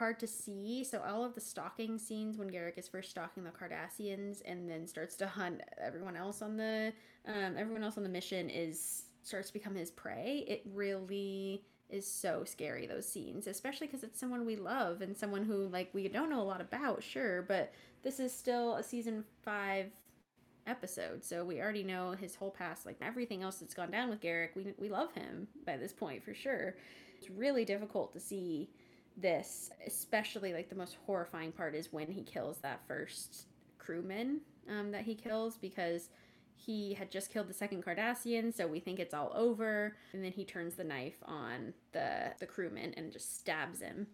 hard 0.00 0.18
to 0.18 0.26
see. 0.26 0.82
So 0.82 1.02
all 1.06 1.24
of 1.24 1.34
the 1.34 1.42
stalking 1.42 1.98
scenes 1.98 2.38
when 2.38 2.48
Garak 2.48 2.78
is 2.78 2.88
first 2.88 3.10
stalking 3.10 3.44
the 3.44 3.50
Cardassians 3.50 4.40
and 4.46 4.68
then 4.68 4.86
starts 4.86 5.14
to 5.16 5.26
hunt 5.26 5.60
everyone 5.78 6.16
else 6.16 6.40
on 6.40 6.56
the 6.56 6.92
um, 7.26 7.54
everyone 7.58 7.84
else 7.84 7.98
on 7.98 8.02
the 8.02 8.08
mission 8.08 8.48
is 8.48 9.02
starts 9.22 9.48
to 9.48 9.52
become 9.52 9.74
his 9.74 9.90
prey. 9.90 10.44
It 10.48 10.62
really 10.72 11.62
is 11.90 12.06
so 12.06 12.44
scary 12.44 12.86
those 12.86 13.06
scenes, 13.06 13.46
especially 13.46 13.88
because 13.88 14.02
it's 14.02 14.18
someone 14.18 14.46
we 14.46 14.56
love 14.56 15.02
and 15.02 15.14
someone 15.14 15.44
who 15.44 15.68
like 15.68 15.90
we 15.92 16.08
don't 16.08 16.30
know 16.30 16.40
a 16.40 16.44
lot 16.44 16.62
about, 16.62 17.02
sure, 17.02 17.42
but 17.42 17.72
this 18.02 18.20
is 18.20 18.32
still 18.32 18.76
a 18.76 18.82
season 18.82 19.24
five 19.42 19.90
episode, 20.70 21.24
so 21.24 21.44
we 21.44 21.60
already 21.60 21.82
know 21.82 22.12
his 22.12 22.36
whole 22.36 22.50
past, 22.50 22.86
like 22.86 22.96
everything 23.02 23.42
else 23.42 23.56
that's 23.56 23.74
gone 23.74 23.90
down 23.90 24.08
with 24.08 24.20
Garak. 24.20 24.54
We 24.54 24.72
we 24.78 24.88
love 24.88 25.12
him 25.12 25.48
by 25.66 25.76
this 25.76 25.92
point 25.92 26.24
for 26.24 26.32
sure. 26.32 26.76
It's 27.18 27.28
really 27.30 27.64
difficult 27.64 28.12
to 28.14 28.20
see 28.20 28.70
this, 29.16 29.70
especially 29.86 30.52
like 30.52 30.68
the 30.70 30.76
most 30.76 30.96
horrifying 31.06 31.52
part 31.52 31.74
is 31.74 31.92
when 31.92 32.10
he 32.10 32.22
kills 32.22 32.58
that 32.58 32.80
first 32.86 33.46
crewman 33.78 34.40
um, 34.70 34.92
that 34.92 35.02
he 35.02 35.14
kills 35.14 35.56
because 35.56 36.08
he 36.54 36.94
had 36.94 37.10
just 37.10 37.32
killed 37.32 37.48
the 37.48 37.54
second 37.54 37.84
Cardassian, 37.84 38.54
so 38.54 38.66
we 38.66 38.80
think 38.80 38.98
it's 39.00 39.14
all 39.14 39.32
over. 39.34 39.96
And 40.12 40.22
then 40.22 40.32
he 40.32 40.44
turns 40.44 40.74
the 40.74 40.84
knife 40.84 41.16
on 41.24 41.72
the 41.92 42.32
the 42.38 42.46
crewman 42.46 42.94
and 42.96 43.12
just 43.12 43.38
stabs 43.38 43.80
him, 43.80 44.06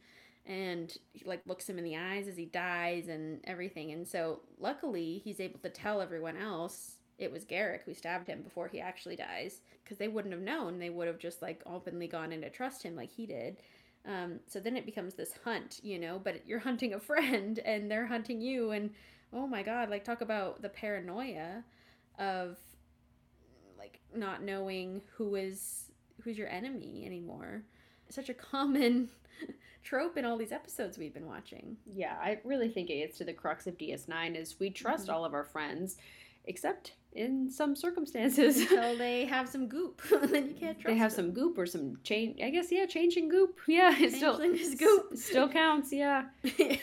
and 0.47 0.97
he, 1.13 1.25
like 1.25 1.41
looks 1.47 1.69
him 1.69 1.79
in 1.79 1.85
the 1.85 1.97
eyes 1.97 2.29
as 2.29 2.37
he 2.37 2.47
dies 2.47 3.09
and 3.09 3.41
everything. 3.45 3.93
And 3.93 4.07
so 4.07 4.41
luckily 4.59 5.21
he's 5.25 5.41
able 5.41 5.59
to 5.61 5.69
tell 5.69 6.01
everyone 6.01 6.37
else 6.37 6.97
it 7.19 7.33
was 7.33 7.45
Garak 7.45 7.83
who 7.85 7.95
stabbed 7.95 8.29
him 8.29 8.43
before 8.43 8.69
he 8.69 8.81
actually 8.81 9.17
dies, 9.17 9.61
because 9.83 9.99
they 9.99 10.09
wouldn't 10.09 10.35
have 10.35 10.43
known. 10.43 10.79
They 10.79 10.91
would 10.91 11.07
have 11.07 11.19
just 11.19 11.41
like 11.43 11.63
openly 11.67 12.07
gone 12.07 12.33
in 12.33 12.43
to 12.43 12.51
trust 12.51 12.83
him 12.83 12.95
like 12.95 13.11
he 13.11 13.27
did. 13.27 13.57
Um, 14.07 14.41
so 14.47 14.61
then 14.61 14.77
it 14.77 14.87
becomes 14.87 15.15
this 15.15 15.33
hunt, 15.43 15.81
you 15.83 15.99
know, 15.99 16.21
but 16.23 16.47
you're 16.47 16.59
hunting 16.59 16.95
a 16.95 17.01
friend 17.01 17.59
and 17.61 17.91
they're 17.91 18.07
hunting 18.07 18.41
you, 18.41 18.71
and 18.71 18.91
oh 19.33 19.47
my 19.47 19.63
god, 19.63 19.91
like 19.91 20.05
talk 20.05 20.21
about 20.21 20.63
the 20.63 20.69
paranoia 20.69 21.65
of 22.19 22.59
like 23.79 24.01
not 24.15 24.43
knowing 24.43 25.01
who 25.17 25.35
is 25.37 25.91
who's 26.23 26.39
your 26.39 26.49
enemy 26.49 27.05
anymore. 27.07 27.63
Such 28.09 28.29
a 28.29 28.35
common 28.35 29.09
trope 29.87 30.17
in 30.19 30.25
all 30.25 30.37
these 30.37 30.53
episodes 30.53 30.99
we've 30.99 31.15
been 31.15 31.27
watching. 31.27 31.77
Yeah, 31.87 32.17
I 32.21 32.39
really 32.45 32.69
think 32.69 32.91
it 32.91 32.99
gets 32.99 33.17
to 33.19 33.25
the 33.25 33.33
crux 33.33 33.67
of 33.67 33.79
DS9 33.79 34.35
is 34.37 34.59
we 34.59 34.69
trust 34.71 35.07
Mhm. 35.07 35.13
all 35.15 35.25
of 35.25 35.33
our 35.33 35.45
friends, 35.45 35.97
except 36.45 36.93
in 37.13 37.49
some 37.51 37.75
circumstances. 37.77 38.59
Until 38.61 38.97
they 38.99 39.25
have 39.27 39.49
some 39.49 39.69
goop, 39.69 40.03
then 40.11 40.49
you 40.49 40.55
can't 40.55 40.79
trust 40.81 40.87
they 40.93 40.99
have 40.99 41.15
them. 41.15 41.27
some 41.27 41.33
goop 41.35 41.57
or 41.57 41.67
some 41.67 41.99
change. 42.03 42.41
I 42.43 42.51
guess 42.51 42.71
yeah, 42.73 42.85
changing 42.87 43.29
goop. 43.29 43.59
Yeah, 43.69 43.95
it 43.99 44.13
still 44.13 44.39
goop. 44.77 45.17
still 45.17 45.49
counts. 45.49 45.93
Yeah, 45.93 46.25
yeah. 46.59 46.77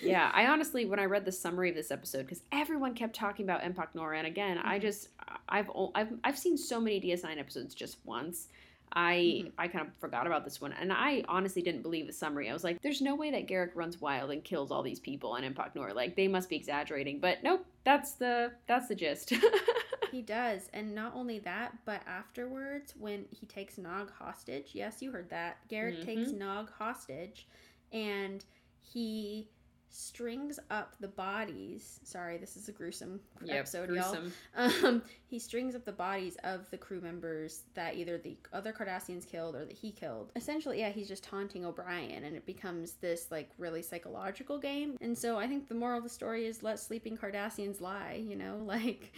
yeah. 0.00 0.30
I 0.32 0.46
honestly, 0.46 0.86
when 0.86 0.98
I 1.00 1.04
read 1.06 1.24
the 1.24 1.32
summary 1.32 1.70
of 1.70 1.74
this 1.74 1.90
episode, 1.90 2.22
because 2.22 2.42
everyone 2.52 2.94
kept 2.94 3.14
talking 3.16 3.44
about 3.44 3.64
Impact 3.64 3.94
Nora, 3.96 4.16
and 4.18 4.26
again, 4.26 4.58
I 4.58 4.78
Mhm. 4.78 4.82
just 4.82 5.08
I've 5.48 5.70
I've 5.94 6.12
I've 6.24 6.38
seen 6.38 6.56
so 6.56 6.80
many 6.80 7.00
DS9 7.00 7.38
episodes 7.38 7.74
just 7.74 7.98
once. 8.04 8.48
I 8.92 9.14
Mhm. 9.46 9.52
I 9.58 9.68
kind 9.68 9.86
of 9.86 9.94
forgot 9.96 10.26
about 10.26 10.44
this 10.44 10.60
one, 10.60 10.72
and 10.72 10.92
I 10.92 11.24
honestly 11.28 11.62
didn't 11.62 11.82
believe 11.82 12.06
the 12.06 12.12
summary. 12.12 12.48
I 12.48 12.52
was 12.52 12.64
like, 12.64 12.80
"There's 12.82 13.00
no 13.00 13.14
way 13.14 13.30
that 13.30 13.46
Garak 13.46 13.72
runs 13.74 14.00
wild 14.00 14.30
and 14.30 14.42
kills 14.44 14.70
all 14.70 14.82
these 14.82 15.00
people 15.00 15.30
on 15.32 15.42
Empok 15.42 15.74
Nor. 15.74 15.92
Like 15.92 16.16
they 16.16 16.28
must 16.28 16.48
be 16.48 16.56
exaggerating." 16.56 17.20
But 17.20 17.42
nope, 17.42 17.66
that's 17.84 18.12
the 18.14 18.52
that's 18.66 18.88
the 18.88 18.94
gist. 18.94 19.32
He 20.10 20.22
does. 20.22 20.70
And 20.72 20.94
not 20.94 21.14
only 21.14 21.38
that, 21.40 21.76
but 21.84 22.00
afterwards, 22.06 22.94
when 22.96 23.26
he 23.30 23.44
takes 23.44 23.76
Nog 23.76 24.10
hostage, 24.10 24.70
yes, 24.72 25.02
you 25.02 25.10
heard 25.10 25.28
that. 25.28 25.58
Garak 25.68 26.02
takes 26.02 26.30
Mhm. 26.30 26.38
Nog 26.38 26.70
hostage 26.70 27.46
and 27.92 28.42
he 28.80 29.48
strings 29.90 30.58
up 30.70 30.94
the 31.00 31.08
bodies. 31.08 32.00
Sorry, 32.04 32.36
this 32.38 32.56
is 32.56 32.68
a 32.68 32.72
gruesome 32.72 33.20
episode, 33.48 33.90
y'all. 33.94 34.16
Um, 34.56 35.02
he 35.26 35.38
strings 35.38 35.74
up 35.74 35.84
the 35.84 35.92
bodies 35.92 36.36
of 36.44 36.68
the 36.70 36.76
crew 36.78 37.00
members 37.00 37.62
that 37.74 37.96
either 37.96 38.18
the 38.18 38.36
other 38.52 38.72
Cardassians 38.72 39.26
killed 39.26 39.54
or 39.54 39.64
that 39.64 39.72
he 39.76 39.90
killed. 39.90 40.32
Essentially, 40.36 40.80
yeah, 40.80 40.90
he's 40.90 41.08
just 41.08 41.24
taunting 41.24 41.64
O'Brien, 41.64 42.24
and 42.24 42.36
it 42.36 42.44
becomes 42.46 42.92
this 42.94 43.26
like 43.30 43.50
really 43.58 43.82
psychological 43.82 44.58
game. 44.58 44.96
And 45.00 45.16
so 45.16 45.36
I 45.38 45.46
think 45.46 45.68
the 45.68 45.74
moral 45.74 45.98
of 45.98 46.04
the 46.04 46.10
story 46.10 46.46
is 46.46 46.62
let 46.62 46.78
sleeping 46.78 47.16
Cardassians 47.16 47.80
lie. 47.80 48.22
You 48.24 48.36
know, 48.36 48.60
like 48.64 49.12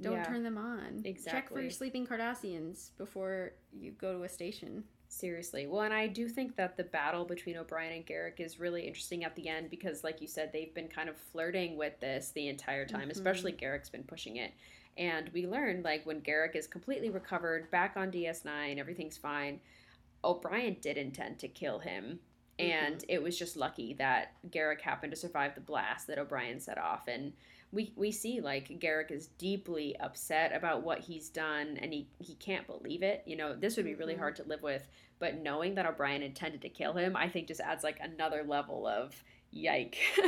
don't 0.00 0.14
Yeah. 0.14 0.24
turn 0.24 0.42
them 0.42 0.58
on. 0.58 1.02
Exactly. 1.04 1.32
Check 1.40 1.48
for 1.50 1.60
your 1.60 1.70
sleeping 1.70 2.06
Cardassians 2.06 2.90
before 2.98 3.52
you 3.72 3.92
go 3.92 4.18
to 4.18 4.24
a 4.24 4.28
station. 4.28 4.84
Seriously. 5.16 5.66
Well, 5.66 5.80
and 5.80 5.94
I 5.94 6.08
do 6.08 6.28
think 6.28 6.56
that 6.56 6.76
the 6.76 6.84
battle 6.84 7.24
between 7.24 7.56
O'Brien 7.56 7.90
and 7.90 8.06
Garak 8.06 8.38
is 8.38 8.60
really 8.60 8.86
interesting 8.86 9.24
at 9.24 9.34
the 9.34 9.48
end 9.48 9.70
because, 9.70 10.04
like 10.04 10.20
you 10.20 10.28
said, 10.28 10.52
they've 10.52 10.74
been 10.74 10.88
kind 10.88 11.08
of 11.08 11.16
flirting 11.16 11.78
with 11.78 11.98
this 12.00 12.32
the 12.32 12.48
entire 12.48 12.84
time, 12.84 13.08
Mhm. 13.08 13.12
especially 13.12 13.54
Garak's 13.54 13.88
been 13.88 14.04
pushing 14.04 14.36
it. 14.36 14.52
And 14.98 15.30
we 15.30 15.46
learned, 15.46 15.84
like, 15.84 16.04
when 16.04 16.20
Garak 16.20 16.54
is 16.54 16.66
completely 16.66 17.08
recovered, 17.08 17.70
back 17.70 17.96
on 17.96 18.10
DS9, 18.10 18.78
everything's 18.78 19.16
fine, 19.16 19.60
O'Brien 20.22 20.74
did 20.82 20.98
intend 20.98 21.38
to 21.38 21.48
kill 21.48 21.78
him. 21.78 22.20
And 22.58 23.02
it 23.08 23.22
was 23.22 23.38
just 23.38 23.56
lucky 23.56 23.94
that 23.94 24.34
Garak 24.50 24.82
happened 24.82 25.12
to 25.12 25.16
survive 25.16 25.54
the 25.54 25.62
blast 25.62 26.08
that 26.08 26.18
O'Brien 26.18 26.60
set 26.60 26.76
off. 26.76 27.08
And 27.08 27.32
we, 27.72 27.92
we 27.96 28.10
see 28.12 28.40
like 28.40 28.68
Garak 28.80 29.10
is 29.10 29.26
deeply 29.38 29.96
upset 29.98 30.54
about 30.54 30.82
what 30.82 31.00
he's 31.00 31.28
done 31.28 31.78
and 31.82 31.92
he, 31.92 32.08
he 32.18 32.34
can't 32.36 32.66
believe 32.66 33.02
it. 33.02 33.22
You 33.26 33.36
know, 33.36 33.54
this 33.54 33.76
would 33.76 33.84
be 33.84 33.94
really 33.94 34.14
Mhm. 34.14 34.18
hard 34.18 34.36
to 34.36 34.44
live 34.44 34.62
with, 34.62 34.86
but 35.18 35.38
knowing 35.42 35.74
that 35.74 35.86
O'Brien 35.86 36.22
intended 36.22 36.62
to 36.62 36.68
kill 36.68 36.92
him, 36.94 37.16
I 37.16 37.28
think 37.28 37.48
just 37.48 37.60
adds 37.60 37.82
like 37.84 37.98
another 38.00 38.42
level 38.44 38.86
of 38.86 39.22
yike. 39.50 39.98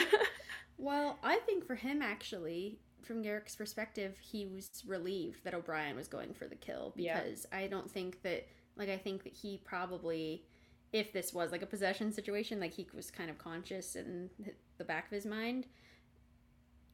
Well, 0.80 1.18
I 1.24 1.38
think 1.38 1.66
for 1.66 1.74
him, 1.74 2.02
actually, 2.02 2.78
from 3.02 3.22
Garak's 3.24 3.56
perspective, 3.56 4.16
he 4.20 4.46
was 4.46 4.70
relieved 4.86 5.42
that 5.42 5.52
O'Brien 5.52 5.96
was 5.96 6.06
going 6.06 6.34
for 6.34 6.46
the 6.46 6.54
kill 6.54 6.92
Yeah. 6.96 7.20
because 7.20 7.46
I 7.50 7.66
don't 7.66 7.90
think 7.90 8.22
that, 8.22 8.46
like, 8.76 8.88
I 8.88 8.96
think 8.96 9.24
that 9.24 9.32
he 9.32 9.60
probably 9.64 10.44
if 10.92 11.12
this 11.12 11.34
was 11.34 11.50
like 11.52 11.60
a 11.62 11.66
possession 11.66 12.12
situation, 12.12 12.58
like 12.60 12.72
he 12.72 12.86
was 12.94 13.10
kind 13.10 13.28
of 13.28 13.36
conscious 13.36 13.94
in 13.94 14.30
the 14.78 14.84
back 14.84 15.04
of 15.06 15.10
his 15.10 15.26
mind, 15.26 15.66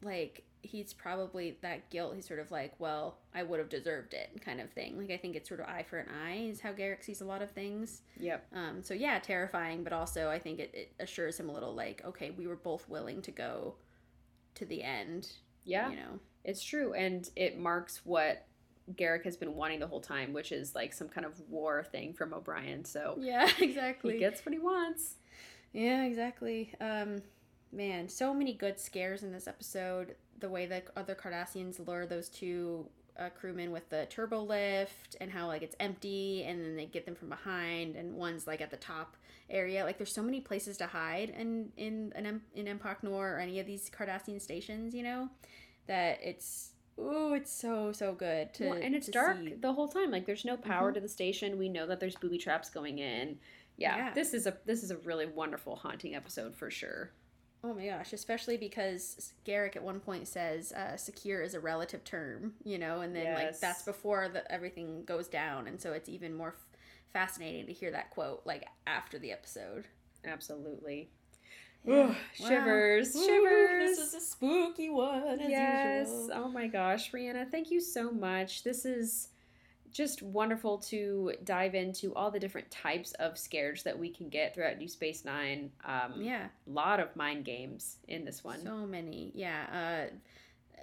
like 0.05 0.45
he's 0.63 0.93
probably 0.95 1.59
that 1.63 1.91
guilt. 1.91 2.15
He's 2.15 2.27
sort 2.27 2.41
of 2.41 2.51
like, 2.51 2.73
well, 2.79 3.19
I 3.35 3.43
would 3.43 3.59
have 3.59 3.69
deserved 3.69 4.15
it, 4.15 4.31
kind 4.43 4.61
of 4.61 4.71
thing. 4.71 4.97
Like 4.99 5.11
I 5.11 5.17
think 5.17 5.37
it's 5.37 5.49
sort 5.49 5.61
of 5.61 5.67
eye 5.67 5.85
for 5.89 5.99
an 5.99 6.09
eye 6.27 6.47
is 6.51 6.61
how 6.61 6.73
garak 6.73 7.05
sees 7.05 7.21
a 7.21 7.25
lot 7.25 7.43
of 7.43 7.51
things. 7.51 8.03
Yep. 8.19 8.47
Um. 8.55 8.83
So 8.83 8.95
yeah, 8.95 9.19
terrifying, 9.19 9.85
but 9.85 9.93
also 9.93 10.29
I 10.31 10.39
think 10.39 10.59
it, 10.61 10.71
it 10.75 10.93
assures 11.01 11.39
him 11.39 11.49
a 11.49 11.53
little 11.53 11.75
like, 11.75 12.03
okay, 12.05 12.31
we 12.31 12.47
were 12.47 12.57
both 12.57 12.89
willing 12.89 13.21
to 13.23 13.31
go 13.31 13.75
to 14.57 14.65
the 14.65 14.83
end. 14.83 15.31
Yeah. 15.65 15.91
You 15.91 15.97
know. 15.97 16.19
It's 16.45 16.63
true, 16.63 16.93
and 16.93 17.29
it 17.37 17.59
marks 17.59 18.03
what 18.05 18.47
Garak 18.95 19.25
has 19.25 19.37
been 19.37 19.55
wanting 19.55 19.81
the 19.81 19.87
whole 19.87 20.01
time, 20.03 20.35
which 20.35 20.53
is 20.53 20.75
like 20.75 20.93
some 20.93 21.09
kind 21.09 21.27
of 21.27 21.41
war 21.49 21.87
thing 21.91 22.13
from 22.13 22.35
O'Brien. 22.35 22.85
So 22.85 23.17
Yeah. 23.19 23.49
Exactly. 23.59 24.15
he 24.15 24.19
gets 24.19 24.45
what 24.45 24.53
he 24.53 24.59
wants. 24.59 25.15
Yeah, 25.73 26.05
exactly. 26.05 26.73
Um, 26.81 27.23
man, 27.75 28.09
so 28.09 28.33
many 28.35 28.53
good 28.55 28.79
scares 28.79 29.23
in 29.23 29.33
this 29.33 29.47
episode. 29.49 30.17
The 30.41 30.49
way 30.49 30.67
the 30.67 30.83
other 30.97 31.15
Cardassians 31.15 31.85
lure 31.87 32.07
those 32.07 32.29
two 32.29 32.87
uh, 33.19 33.29
crewmen 33.31 33.71
with 33.71 33.89
the 33.91 34.07
turbo 34.11 34.43
lift, 34.43 35.17
and 35.21 35.31
how 35.31 35.47
like 35.47 35.63
it's 35.63 35.77
empty, 35.81 36.43
and 36.45 36.61
then 36.65 36.77
they 36.77 36.87
get 36.87 37.07
them 37.07 37.15
from 37.15 37.29
behind, 37.29 37.97
and 37.97 38.15
one's 38.15 38.47
like 38.47 38.61
at 38.61 38.71
the 38.71 38.77
top 38.77 39.17
area. 39.49 39.85
Like 39.85 39.99
there's 39.99 40.13
so 40.13 40.23
many 40.23 40.41
places 40.41 40.77
to 40.79 40.87
hide, 40.87 41.31
in 41.31 41.71
in 41.77 42.13
an 42.17 42.27
em- 42.27 42.43
in 42.55 42.67
Empok 42.67 42.97
Nor 43.03 43.37
or 43.37 43.39
any 43.39 43.61
of 43.61 43.67
these 43.67 43.89
Cardassian 43.91 44.41
stations, 44.41 44.95
you 44.95 45.03
know, 45.05 45.29
that 45.87 46.19
it's 46.23 46.71
ooh, 46.99 47.35
it's 47.35 47.53
so 47.53 47.93
so 47.93 48.13
good 48.13 48.53
to 48.55 48.71
Well, 48.71 48.79
and 48.83 48.95
it's 48.95 49.07
to 49.07 49.13
dark 49.13 49.37
see. 49.39 49.55
the 49.55 49.73
whole 49.73 49.89
time. 49.89 50.11
Like 50.11 50.27
there's 50.27 50.45
no 50.45 50.57
power 50.57 50.91
Mhm. 50.91 50.95
to 50.95 51.01
the 51.01 51.09
station. 51.09 51.57
We 51.59 51.69
know 51.69 51.87
that 51.87 52.01
there's 52.01 52.17
booby 52.17 52.39
traps 52.39 52.69
going 52.71 52.99
in. 52.99 53.39
Yeah, 53.77 53.97
Yeah. 53.97 54.15
this 54.15 54.35
is 54.35 54.47
a 54.49 54.57
this 54.65 54.83
is 54.83 54.91
a 54.91 54.97
really 54.99 55.27
wonderful 55.27 55.77
haunting 55.77 56.15
episode 56.17 56.55
for 56.57 56.71
sure. 56.71 57.13
Oh 57.67 57.73
my 57.73 57.87
gosh, 57.87 58.13
especially 58.13 58.59
because 58.59 59.33
Garak 59.47 59.75
at 59.75 59.83
one 59.83 59.99
point 59.99 60.29
says 60.29 60.71
uh, 60.73 60.99
secure 60.99 61.41
is 61.41 61.55
a 61.55 61.61
relative 61.61 62.05
term, 62.05 62.53
you 62.63 62.79
know, 62.79 63.01
and 63.01 63.17
then 63.17 63.33
like 63.35 63.59
that's 63.59 63.83
before 63.83 64.29
the, 64.29 64.51
everything 64.53 65.03
goes 65.05 65.29
down. 65.29 65.67
And 65.67 65.81
so 65.81 65.93
it's 65.95 66.11
even 66.11 66.35
more 66.35 66.49
f- 66.49 66.79
fascinating 67.15 67.67
to 67.67 67.73
hear 67.73 67.91
that 67.93 68.11
quote 68.11 68.43
like 68.45 68.67
after 68.87 69.19
the 69.19 69.33
episode. 69.33 69.87
Absolutely. 70.27 71.09
Yeah. 71.87 71.95
Ugh, 72.11 72.15
shivers, 72.35 73.15
Wow. 73.15 73.23
shivers. 73.27 73.97
This 73.97 74.09
is 74.09 74.15
a 74.15 74.21
spooky 74.21 74.91
one, 74.91 75.41
as 75.41 75.49
yes. 75.49 76.09
usual. 76.11 76.31
Oh 76.35 76.49
my 76.49 76.67
gosh, 76.67 77.13
Rhianna, 77.13 77.51
thank 77.51 77.71
you 77.71 77.81
so 77.81 78.11
much. 78.11 78.63
This 78.63 78.85
is 78.85 79.29
just 79.95 80.23
wonderful 80.23 80.77
to 80.77 81.33
dive 81.45 81.75
into 81.75 82.13
all 82.15 82.31
the 82.31 82.39
different 82.41 82.69
types 82.71 83.13
of 83.13 83.39
scares 83.39 83.85
that 83.85 83.97
we 83.99 84.11
can 84.11 84.29
get 84.29 84.53
throughout 84.55 84.77
New 84.77 84.89
Space 84.89 85.25
Nine. 85.25 85.71
Um, 85.85 86.21
Yeah, 86.21 86.49
a 86.67 86.71
lot 86.71 86.99
of 87.01 87.15
mind 87.17 87.45
games 87.45 87.97
in 88.09 88.25
this 88.25 88.43
one. 88.45 88.61
so 88.61 88.87
many. 88.87 89.31
Yeah, 89.35 90.09
uh, 90.11 90.15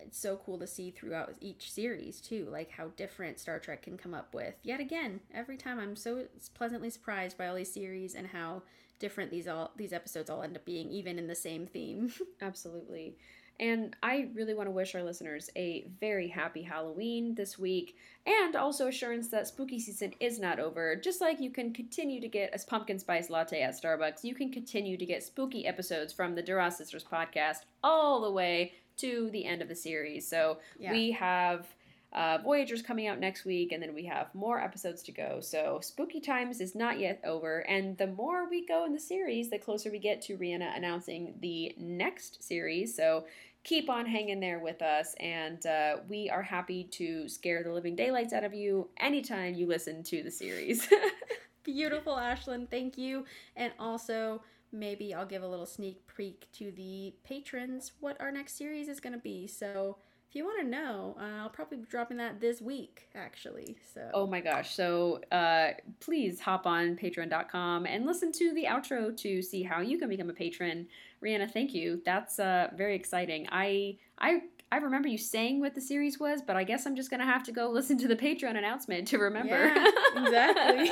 it's 0.01 0.17
so 0.17 0.37
cool 0.37 0.57
to 0.59 0.65
see 0.65 0.91
throughout 0.91 1.35
each 1.41 1.71
series 1.71 2.21
too, 2.21 2.47
like 2.49 2.71
how 2.71 2.87
different 2.95 3.37
Star 3.37 3.59
Trek 3.59 3.83
can 3.83 3.97
come 3.97 4.13
up 4.13 4.33
with. 4.33 4.55
Yet 4.63 4.79
again, 4.79 5.19
every 5.33 5.57
time 5.57 5.77
I'm 5.77 5.95
so 5.97 6.25
pleasantly 6.53 6.89
surprised 6.89 7.37
by 7.37 7.47
all 7.47 7.55
these 7.55 7.71
series 7.71 8.15
and 8.15 8.27
how 8.27 8.63
different 8.97 9.29
these 9.29 9.47
all 9.47 9.71
these 9.75 9.91
episodes 9.93 10.29
all 10.29 10.41
end 10.41 10.55
up 10.55 10.63
being, 10.63 10.89
even 10.89 11.19
in 11.19 11.27
the 11.27 11.35
same 11.35 11.67
theme. 11.67 12.13
Absolutely. 12.41 13.17
And 13.61 13.95
I 14.01 14.27
really 14.33 14.55
want 14.55 14.67
to 14.67 14.71
wish 14.71 14.95
our 14.95 15.03
listeners 15.03 15.49
a 15.55 15.85
very 15.99 16.27
happy 16.27 16.63
Halloween 16.63 17.35
this 17.35 17.59
week 17.59 17.95
and 18.25 18.55
also 18.55 18.87
assurance 18.87 19.27
that 19.29 19.47
spooky 19.47 19.79
season 19.79 20.13
is 20.19 20.39
not 20.39 20.59
over. 20.59 20.95
Just 20.95 21.21
like 21.21 21.39
you 21.39 21.51
can 21.51 21.71
continue 21.71 22.19
to 22.19 22.27
get 22.27 22.53
a 22.53 22.65
pumpkin 22.67 22.97
spice 22.97 23.29
latte 23.29 23.61
at 23.61 23.79
Starbucks, 23.79 24.23
you 24.23 24.33
can 24.33 24.51
continue 24.51 24.97
to 24.97 25.05
get 25.05 25.23
spooky 25.23 25.67
episodes 25.67 26.11
from 26.11 26.33
the 26.33 26.41
Duras 26.41 26.75
Sisters 26.77 27.05
podcast 27.09 27.59
all 27.83 28.21
the 28.21 28.31
way 28.31 28.73
to 28.97 29.29
the 29.31 29.45
end 29.45 29.61
of 29.61 29.67
the 29.69 29.75
series. 29.75 30.27
So 30.27 30.57
Yeah. 30.79 30.91
we 30.91 31.11
have 31.11 31.67
uh, 32.13 32.39
Voyagers 32.43 32.81
coming 32.81 33.07
out 33.07 33.19
next 33.19 33.45
week, 33.45 33.71
and 33.71 33.81
then 33.81 33.93
we 33.93 34.03
have 34.03 34.35
more 34.35 34.59
episodes 34.59 35.01
to 35.03 35.13
go. 35.13 35.39
So 35.39 35.79
Spooky 35.81 36.19
Times 36.19 36.59
is 36.59 36.75
not 36.75 36.99
yet 36.99 37.21
over, 37.23 37.59
and 37.69 37.97
the 37.97 38.07
more 38.07 38.49
we 38.49 38.65
go 38.67 38.83
in 38.85 38.91
the 38.91 38.99
series, 38.99 39.49
the 39.49 39.57
closer 39.57 39.89
we 39.89 39.97
get 39.97 40.21
to 40.23 40.35
Rhianna 40.35 40.75
announcing 40.75 41.35
the 41.39 41.73
next 41.77 42.43
series. 42.43 42.93
So 42.93 43.25
keep 43.63 43.89
on 43.89 44.05
hanging 44.05 44.39
there 44.39 44.59
with 44.59 44.81
us, 44.81 45.15
and 45.19 45.65
uh, 45.65 45.97
we 46.07 46.29
are 46.29 46.41
happy 46.41 46.85
to 46.85 47.27
scare 47.27 47.63
the 47.63 47.71
living 47.71 47.95
daylights 47.95 48.33
out 48.33 48.43
of 48.43 48.53
you 48.53 48.89
anytime 48.99 49.53
you 49.53 49.67
listen 49.67 50.03
to 50.03 50.23
the 50.23 50.31
series. 50.31 50.87
Beautiful, 51.63 52.15
Ashlyn. 52.15 52.69
Thank 52.69 52.97
you. 52.97 53.25
And 53.55 53.71
also, 53.79 54.41
maybe 54.71 55.13
I'll 55.13 55.25
give 55.25 55.43
a 55.43 55.47
little 55.47 55.67
sneak 55.67 56.01
peek 56.15 56.47
to 56.53 56.71
the 56.71 57.13
patrons 57.23 57.91
what 57.99 58.19
our 58.19 58.31
next 58.31 58.57
series 58.57 58.87
is 58.87 58.99
going 58.99 59.13
to 59.13 59.19
be. 59.19 59.45
So, 59.47 59.97
if 60.31 60.35
you 60.35 60.45
want 60.45 60.61
to 60.61 60.65
know, 60.65 61.17
uh, 61.19 61.43
I'll 61.43 61.49
probably 61.49 61.79
be 61.79 61.87
dropping 61.89 62.15
that 62.17 62.39
this 62.39 62.61
week, 62.61 63.09
actually. 63.15 63.75
So, 63.93 64.09
Oh 64.13 64.25
my 64.25 64.39
gosh. 64.39 64.73
So 64.73 65.19
uh, 65.29 65.71
please 65.99 66.39
hop 66.39 66.65
on 66.65 66.95
patreon.com 66.95 67.85
and 67.85 68.05
listen 68.05 68.31
to 68.31 68.53
the 68.53 68.63
outro 68.63 69.15
to 69.17 69.41
see 69.41 69.61
how 69.61 69.81
you 69.81 69.97
can 69.99 70.07
become 70.07 70.29
a 70.29 70.33
patron. 70.33 70.87
Rhianna, 71.23 71.49
thank 71.51 71.73
you. 71.73 72.01
That's 72.05 72.39
uh, 72.39 72.69
very 72.75 72.95
exciting. 72.95 73.47
I 73.51 73.97
I 74.17 74.41
I 74.71 74.77
remember 74.77 75.07
you 75.07 75.17
saying 75.17 75.59
what 75.59 75.75
the 75.75 75.81
series 75.81 76.19
was, 76.19 76.41
but 76.41 76.55
I 76.55 76.63
guess 76.63 76.85
I'm 76.85 76.95
just 76.95 77.11
gonna 77.11 77.25
have 77.25 77.43
to 77.43 77.51
go 77.51 77.69
listen 77.71 77.97
to 77.99 78.07
the 78.07 78.15
Patreon 78.15 78.57
announcement 78.57 79.07
to 79.09 79.17
remember. 79.17 79.67
Yeah, 79.67 79.87
exactly. 80.15 80.91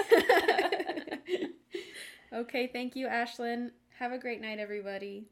okay, 2.33 2.67
thank 2.67 2.95
you, 2.95 3.07
Ashlyn. 3.07 3.71
Have 3.97 4.11
a 4.11 4.17
great 4.17 4.41
night, 4.41 4.59
everybody. 4.59 5.25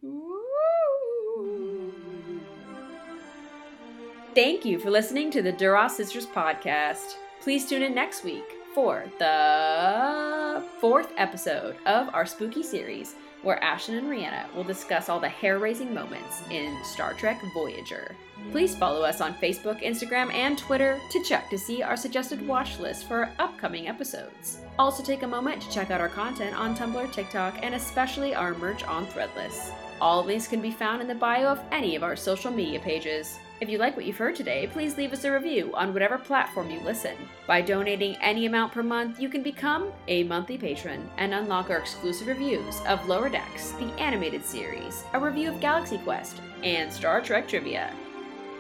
Thank 4.35 4.65
you 4.65 4.77
for 4.77 4.91
listening 4.91 5.31
to 5.31 5.41
the 5.41 5.51
Duras 5.51 5.95
Sisters 5.95 6.27
podcast. 6.27 7.15
Please 7.39 7.67
tune 7.67 7.81
in 7.81 7.95
next 7.95 8.23
week 8.23 8.43
for 8.75 9.05
the 9.19 10.63
fourth 10.79 11.11
episode 11.17 11.77
of 11.85 12.13
our 12.13 12.25
spooky 12.25 12.61
series, 12.61 13.15
where 13.43 13.59
Ashlyn 13.59 13.99
and 13.99 14.07
Rhianna 14.07 14.53
will 14.53 14.63
discuss 14.63 15.09
all 15.09 15.19
the 15.19 15.29
hair 15.29 15.59
raising 15.59 15.93
moments 15.93 16.41
in 16.49 16.75
Star 16.83 17.13
Trek 17.13 17.41
Voyager. 17.53 18.15
Please 18.51 18.75
follow 18.75 19.01
us 19.01 19.21
on 19.21 19.33
Facebook, 19.35 19.81
Instagram, 19.83 20.31
and 20.33 20.57
Twitter 20.57 20.99
to 21.11 21.23
check 21.23 21.49
to 21.49 21.57
see 21.57 21.83
our 21.83 21.97
suggested 21.97 22.45
watch 22.47 22.79
list 22.79 23.07
for 23.07 23.31
upcoming 23.39 23.87
episodes. 23.87 24.61
Also, 24.79 25.03
take 25.03 25.23
a 25.23 25.27
moment 25.27 25.61
to 25.61 25.71
check 25.71 25.91
out 25.91 26.01
our 26.01 26.09
content 26.09 26.57
on 26.57 26.75
Tumblr, 26.75 27.11
TikTok, 27.11 27.59
and 27.61 27.75
especially 27.75 28.33
our 28.33 28.53
merch 28.55 28.83
on 28.83 29.05
Threadless. 29.07 29.71
All 29.99 30.23
links 30.23 30.47
can 30.47 30.61
be 30.61 30.71
found 30.71 31.01
in 31.01 31.07
the 31.07 31.15
bio 31.15 31.47
of 31.47 31.59
any 31.71 31.95
of 31.95 32.03
our 32.03 32.15
social 32.15 32.51
media 32.51 32.79
pages. 32.79 33.39
If 33.59 33.69
you 33.69 33.79
like 33.79 33.95
what 33.95 34.05
you've 34.05 34.17
heard 34.17 34.35
today, 34.35 34.69
please 34.71 34.97
leave 34.97 35.13
us 35.13 35.23
a 35.23 35.31
review 35.31 35.71
on 35.73 35.91
whatever 35.91 36.19
platform 36.19 36.69
you 36.69 36.79
listen. 36.81 37.15
By 37.47 37.61
donating 37.61 38.15
any 38.17 38.45
amount 38.45 38.71
per 38.71 38.83
month, 38.83 39.19
you 39.19 39.29
can 39.29 39.41
become 39.41 39.91
a 40.07 40.23
monthly 40.25 40.59
patron 40.59 41.09
and 41.17 41.33
unlock 41.33 41.71
our 41.71 41.79
exclusive 41.79 42.27
reviews 42.27 42.79
of 42.87 43.07
Lower 43.07 43.29
Decks, 43.29 43.71
the 43.71 43.91
animated 43.99 44.45
series, 44.45 45.03
a 45.13 45.19
review 45.19 45.49
of 45.49 45.59
Galaxy 45.59 45.97
Quest, 45.97 46.39
and 46.61 46.93
Star 46.93 47.19
Trek 47.19 47.47
trivia. 47.47 47.91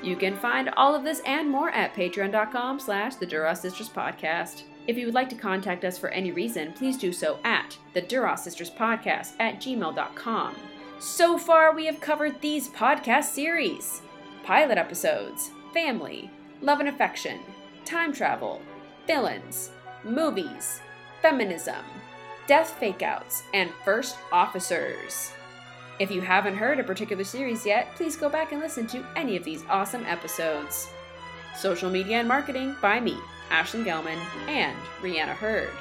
You 0.01 0.15
can 0.15 0.35
find 0.35 0.69
all 0.77 0.95
of 0.95 1.03
this 1.03 1.21
and 1.27 1.47
more 1.47 1.69
at 1.69 1.93
patreon.com 1.93 2.79
slash 2.79 3.15
the 3.15 3.25
Duras 3.27 3.61
Sisters 3.61 3.89
Podcast. 3.89 4.63
If 4.87 4.97
you 4.97 5.05
would 5.05 5.15
like 5.15 5.29
to 5.29 5.35
contact 5.35 5.85
us 5.85 5.99
for 5.99 6.09
any 6.09 6.31
reason, 6.31 6.73
please 6.73 6.97
do 6.97 7.13
so 7.13 7.37
at 7.43 7.77
the 7.93 8.01
Duras 8.01 8.41
Sisters 8.41 8.71
Podcast 8.71 9.33
at 9.39 9.61
gmail.com. 9.61 10.55
So 10.99 11.37
far, 11.37 11.75
we 11.75 11.85
have 11.85 11.99
covered 11.99 12.41
these 12.41 12.69
podcast 12.69 13.25
series 13.25 14.01
pilot 14.47 14.77
episodes, 14.77 15.51
family, 15.73 16.31
love 16.61 16.79
and 16.79 16.87
affection, 16.87 17.37
time 17.83 18.13
travel, 18.13 18.61
villains, 19.05 19.71
movies, 20.05 20.79
feminism, 21.21 21.83
death 22.47 22.77
fakeouts, 22.79 23.41
and 23.53 23.69
first 23.83 24.15
officers. 24.31 25.33
If 25.99 26.09
you 26.11 26.21
haven't 26.21 26.55
heard 26.55 26.79
a 26.79 26.83
particular 26.85 27.25
series 27.25 27.65
yet, 27.65 27.93
please 27.95 28.15
go 28.15 28.29
back 28.29 28.53
and 28.53 28.61
listen 28.61 28.87
to 28.87 29.05
any 29.17 29.35
of 29.35 29.43
these 29.43 29.65
awesome 29.67 30.05
episodes. 30.05 30.87
Social 31.57 31.89
media 31.89 32.19
and 32.19 32.27
marketing 32.29 32.73
by 32.81 33.01
me, 33.01 33.17
Ashlyn 33.51 33.83
Gelman, 33.83 34.17
and 34.47 34.77
Rhianna 35.01 35.35
Hurd. 35.35 35.71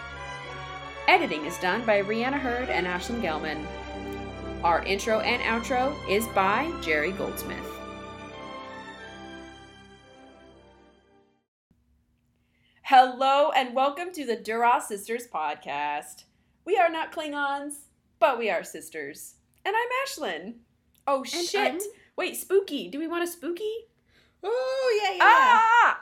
Editing 1.07 1.47
is 1.47 1.57
done 1.59 1.87
by 1.87 2.03
Rhianna 2.03 2.41
Hurd 2.41 2.69
and 2.69 2.85
Ashlyn 2.85 3.23
Gelman. 3.23 3.65
Our 4.65 4.83
intro 4.83 5.21
and 5.21 5.41
outro 5.43 5.95
is 6.11 6.27
by 6.35 6.73
Jerry 6.83 7.13
Goldsmith. 7.13 7.76
Hello 12.89 13.51
and 13.51 13.75
welcome 13.75 14.13
to 14.13 14.25
the 14.25 14.37
Duras 14.37 14.87
Sisters 14.87 15.27
podcast. 15.27 16.23
We 16.65 16.77
are 16.77 16.89
not 16.89 17.11
Klingons, 17.11 17.79
but 18.21 18.39
we 18.39 18.49
are 18.49 18.63
sisters. 18.63 19.35
And 19.65 19.75
I'm 19.77 19.89
Ashlyn. 20.07 20.55
Oh 21.05 21.19
And 21.19 21.27
shit. 21.27 21.57
I'm- 21.57 21.81
Wait, 22.17 22.37
spooky. 22.37 22.87
Do 22.87 23.01
we 23.01 23.09
want 23.09 23.25
a 23.25 23.27
spooky? 23.27 23.89
Oh, 24.45 25.01
yeah, 25.03 25.11
yeah. 25.15 25.19
Ah! 25.21 26.01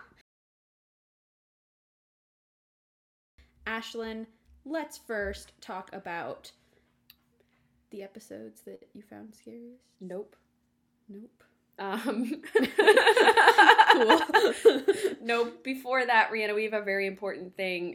Ashlyn, 3.66 4.26
let's 4.66 4.98
first 4.98 5.52
talk 5.62 5.90
about 5.94 6.52
the 7.88 8.02
episodes 8.02 8.60
that 8.66 8.86
you 8.92 9.00
found 9.00 9.34
scariest. 9.34 9.84
Nope. 10.02 10.36
Nope. 11.08 11.44
Um, 11.78 12.42
Cool. 13.92 14.20
nope. 15.22 15.62
Before 15.62 16.04
that, 16.04 16.30
Rihanna, 16.30 16.54
we 16.54 16.64
have 16.64 16.72
a 16.72 16.82
very 16.82 17.06
important 17.06 17.56
thing 17.56 17.92